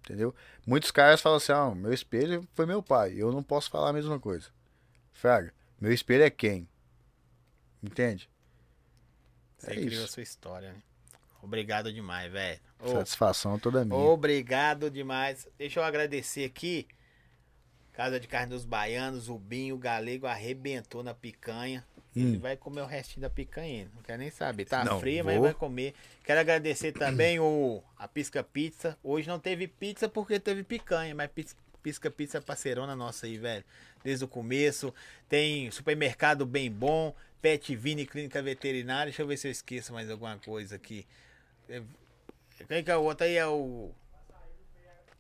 Entendeu? 0.01 0.35
Muitos 0.67 0.91
caras 0.91 1.21
falam 1.21 1.37
assim: 1.37 1.53
ah, 1.53 1.75
meu 1.75 1.93
espelho 1.93 2.47
foi 2.55 2.67
meu 2.67 2.83
pai. 2.83 3.15
Eu 3.17 3.33
não 3.33 3.43
posso 3.43 3.71
falar 3.71 3.91
a 3.91 3.93
mesma 3.93 4.19
coisa. 4.19 4.49
Fraga, 5.13 5.53
meu 5.81 5.93
espelho 5.93 6.23
é 6.25 6.31
quem? 6.31 6.69
Entende? 7.83 8.29
Você 9.59 9.71
É 9.71 9.75
criou 9.75 9.89
isso. 9.89 10.05
a 10.05 10.09
sua 10.09 10.23
história, 10.23 10.73
né? 10.73 10.83
Obrigado 11.43 11.93
demais, 11.93 12.31
velho. 12.31 12.61
Satisfação 12.85 13.59
toda 13.59 13.85
minha. 13.85 13.99
Obrigado 13.99 14.91
demais. 14.91 15.47
Deixa 15.59 15.81
eu 15.81 15.85
agradecer 15.85 16.45
aqui. 16.45 16.87
Casa 17.93 18.19
de 18.21 18.27
Carne 18.29 18.51
dos 18.51 18.65
Baianos, 18.65 19.29
o 19.29 19.39
Binho, 19.39 19.75
o 19.75 19.79
Galego 19.79 20.27
arrebentou 20.27 21.03
na 21.03 21.13
picanha. 21.15 21.85
Ele 22.17 22.39
vai 22.39 22.57
comer 22.57 22.81
o 22.81 22.87
restinho 22.87 23.21
da 23.23 23.31
picanha. 23.31 23.89
Não 23.95 24.03
quer 24.03 24.19
nem 24.19 24.31
saber. 24.31 24.65
Tá 24.65 24.83
Hum. 24.83 24.85
Não, 24.85 25.01
fria, 25.01 25.23
mas 25.23 25.35
vou. 25.35 25.45
vai 25.45 25.55
comer. 25.55 25.95
Quero 26.25 26.41
agradecer 26.41 26.93
também 26.93 27.39
o 27.39 27.83
a 27.97 28.09
Pisca 28.09 28.43
Pizza. 28.43 28.99
Hoje 29.03 29.29
não 29.29 29.39
teve 29.39 29.69
pizza 29.69 30.09
porque 30.09 30.41
teve 30.41 30.65
picanha, 30.65 31.15
mas 31.15 31.31
Pis- 31.31 31.57
Pisca 31.83 32.11
Pizza 32.11 32.39
é 32.39 32.41
parceirona 32.41 32.97
nossa 32.97 33.27
aí, 33.27 33.39
velho. 33.39 33.65
Desde 34.03 34.25
o 34.25 34.29
começo. 34.29 34.93
Tem 35.29 35.71
supermercado 35.71 36.45
bem 36.45 36.71
bom, 36.71 37.15
Pet 37.41 37.77
Vini 37.77 38.05
Clínica 38.07 38.43
Veterinária. 38.43 39.07
Deixa 39.11 39.23
eu 39.23 39.27
ver 39.27 39.37
se 39.37 39.47
eu 39.47 39.53
esqueço 39.53 39.93
mais 39.93 40.11
alguma 40.11 40.37
coisa 40.39 40.77
aqui. 40.77 41.07
Quem 42.69 42.85
que 42.85 42.91
é 42.91 42.97
o 42.97 43.03
outro 43.03 43.25
aí? 43.27 43.37
É 43.37 43.47
o. 43.47 43.91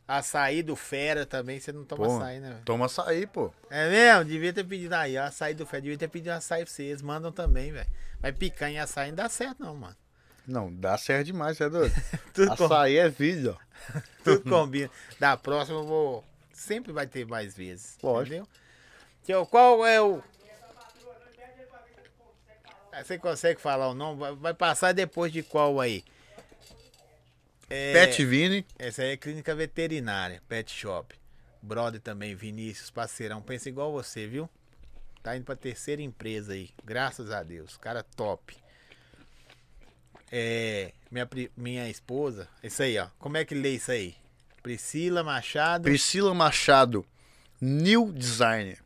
Açaí 0.07 0.62
do 0.62 0.75
Fera 0.75 1.25
também. 1.25 1.61
Você 1.61 1.70
não 1.70 1.85
toma 1.85 2.05
Pô, 2.05 2.17
açaí, 2.17 2.41
né? 2.41 2.61
Toma 2.65 2.87
açaí, 2.87 3.27
pô. 3.29 3.53
É 3.70 3.89
mesmo? 3.89 4.25
Devia 4.25 4.53
ter 4.53 4.65
pedido 4.65 4.93
aí, 4.95 5.17
açaí 5.17 5.55
do 5.55 5.65
Fera. 5.65 5.83
Devia 5.83 5.97
ter 5.99 6.09
pedido 6.09 6.31
açaí 6.33 6.65
pra 6.65 6.73
vocês. 6.73 7.01
Mandam 7.01 7.31
também, 7.31 7.70
velho. 7.70 7.89
Mas 8.20 8.37
picanha 8.37 8.75
e 8.75 8.79
açaí 8.79 9.11
não 9.11 9.17
dá 9.17 9.29
certo, 9.29 9.61
não, 9.61 9.77
mano. 9.77 9.97
Não, 10.47 10.73
dá 10.75 10.99
certo 10.99 11.27
demais, 11.27 11.57
você 11.57 11.65
é 11.65 11.70
doido? 11.70 11.95
Tudo, 12.35 12.57
com- 12.57 12.65
açaí 12.65 12.97
é 12.97 13.09
vida, 13.09 13.57
ó. 13.57 14.01
tudo 14.25 14.51
combina. 14.51 14.91
Da 15.20 15.37
próxima 15.37 15.79
eu 15.79 15.85
vou. 15.87 16.25
Sempre 16.53 16.93
vai 16.93 17.07
ter 17.07 17.25
mais 17.25 17.57
vezes. 17.57 17.97
Lógico. 18.03 18.35
Entendeu? 18.35 18.49
Tio, 19.25 19.47
qual 19.47 19.87
é 19.87 20.01
o. 20.01 20.20
Ah, 22.93 23.05
Você 23.05 23.17
consegue 23.19 23.61
falar 23.61 23.89
o 23.89 23.95
nome? 23.95 24.35
Vai 24.37 24.53
passar 24.53 24.93
depois 24.93 25.33
de 25.33 25.43
qual 25.43 25.81
aí? 25.81 26.05
É... 27.70 27.92
Pet 27.92 28.24
Vini. 28.24 28.66
Essa 28.78 29.02
aí 29.02 29.12
é 29.12 29.16
clínica 29.16 29.55
veterinária, 29.55 30.42
pet 30.49 30.70
shop. 30.73 31.15
Brother 31.62 32.00
também, 32.00 32.34
Vinícius, 32.34 32.90
parceirão. 32.90 33.40
Pensa 33.40 33.68
igual 33.68 33.92
você, 33.92 34.26
viu? 34.26 34.50
Tá 35.23 35.36
indo 35.36 35.44
pra 35.44 35.55
terceira 35.55 36.02
empresa 36.02 36.55
aí. 36.55 36.70
Graças 36.84 37.31
a 37.31 37.42
Deus. 37.42 37.76
Cara 37.76 38.02
top. 38.02 38.57
É. 40.32 40.92
Minha, 41.10 41.28
minha 41.57 41.89
esposa. 41.89 42.49
Isso 42.62 42.82
aí, 42.82 42.99
ó. 42.99 43.08
Como 43.18 43.36
é 43.36 43.44
que 43.44 43.55
lê 43.55 43.74
isso 43.74 43.92
aí? 43.92 44.16
Priscila 44.62 45.23
Machado. 45.23 45.84
Priscila 45.84 46.34
Machado. 46.34 47.07
New 47.60 48.10
Designer. 48.12 48.78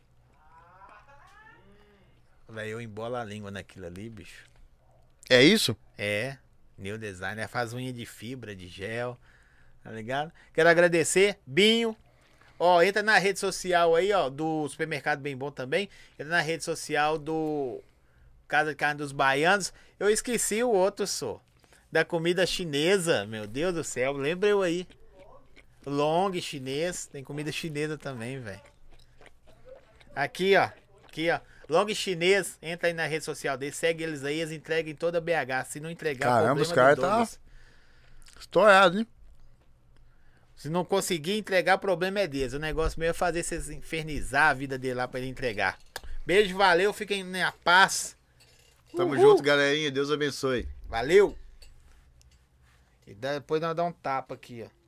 Velho, 2.48 2.70
eu 2.70 2.80
embola 2.80 3.20
a 3.20 3.24
língua 3.24 3.50
naquilo 3.50 3.86
ali, 3.86 4.10
bicho. 4.10 4.44
É 5.30 5.42
isso? 5.42 5.76
É. 5.96 6.36
New 6.76 6.98
Designer 6.98 7.48
faz 7.48 7.72
unha 7.72 7.92
de 7.92 8.04
fibra, 8.04 8.54
de 8.54 8.68
gel. 8.68 9.18
Tá 9.82 9.90
ligado? 9.90 10.32
Quero 10.52 10.68
agradecer, 10.68 11.38
Binho. 11.46 11.96
Ó, 12.58 12.80
entra 12.82 13.02
na 13.02 13.18
rede 13.18 13.38
social 13.38 13.94
aí, 13.94 14.12
ó, 14.12 14.30
do 14.30 14.68
Supermercado 14.68 15.20
Bem 15.20 15.36
Bom 15.36 15.50
também. 15.50 15.88
Entra 16.14 16.36
na 16.36 16.40
rede 16.40 16.64
social 16.64 17.18
do 17.18 17.82
Casa 18.48 18.70
de 18.70 18.76
Carne 18.76 18.98
dos 18.98 19.12
Baianos. 19.12 19.72
Eu 19.98 20.08
esqueci 20.08 20.62
o 20.62 20.70
outro, 20.70 21.06
só. 21.06 21.40
Da 21.90 22.04
comida 22.04 22.46
chinesa, 22.46 23.26
meu 23.26 23.46
Deus 23.46 23.74
do 23.74 23.84
céu. 23.84 24.12
Lembra 24.12 24.48
eu 24.48 24.62
aí. 24.62 24.86
Long 25.84 26.32
chinês. 26.40 27.06
Tem 27.06 27.22
comida 27.22 27.52
chinesa 27.52 27.98
também, 27.98 28.40
velho. 28.40 28.60
Aqui, 30.14 30.56
ó. 30.56 30.70
Aqui, 31.06 31.30
ó. 31.30 31.40
Long 31.68 31.88
chinês. 31.94 32.58
Entra 32.60 32.88
aí 32.88 32.92
na 32.92 33.06
rede 33.06 33.24
social 33.24 33.56
deles. 33.56 33.76
Segue 33.76 34.04
eles 34.04 34.24
aí. 34.24 34.40
Eles 34.40 34.52
entregam 34.52 34.92
em 34.92 34.94
toda 34.96 35.20
BH. 35.20 35.64
Se 35.68 35.80
não 35.80 35.90
entregar, 35.90 36.26
Caramba, 36.28 36.44
problema 36.46 36.62
os 36.62 36.72
caras 36.72 36.98
tá-. 36.98 37.28
Estourado, 38.38 38.98
hein? 38.98 39.06
Se 40.56 40.68
não 40.68 40.84
conseguir 40.84 41.38
entregar, 41.38 41.76
o 41.76 41.78
problema 41.78 42.20
é 42.20 42.26
deles. 42.26 42.52
O 42.52 42.58
negócio 42.58 42.98
mesmo 42.98 43.10
é 43.10 43.14
fazer 43.14 43.42
vocês 43.42 43.68
infernizar 43.70 44.50
a 44.50 44.54
vida 44.54 44.78
dele 44.78 44.94
lá 44.94 45.08
pra 45.08 45.20
ele 45.20 45.28
entregar. 45.28 45.78
Beijo, 46.24 46.56
valeu. 46.56 46.92
Fiquem 46.92 47.22
na 47.24 47.52
paz. 47.52 48.16
Tamo 48.96 49.14
Uhul. 49.14 49.20
junto, 49.30 49.42
galerinha. 49.42 49.90
Deus 49.90 50.10
abençoe. 50.10 50.68
Valeu. 50.86 51.36
E 53.06 53.14
depois 53.14 53.60
nós 53.60 53.74
dá 53.74 53.84
um 53.84 53.92
tapa 53.92 54.34
aqui, 54.34 54.64
ó. 54.64 54.83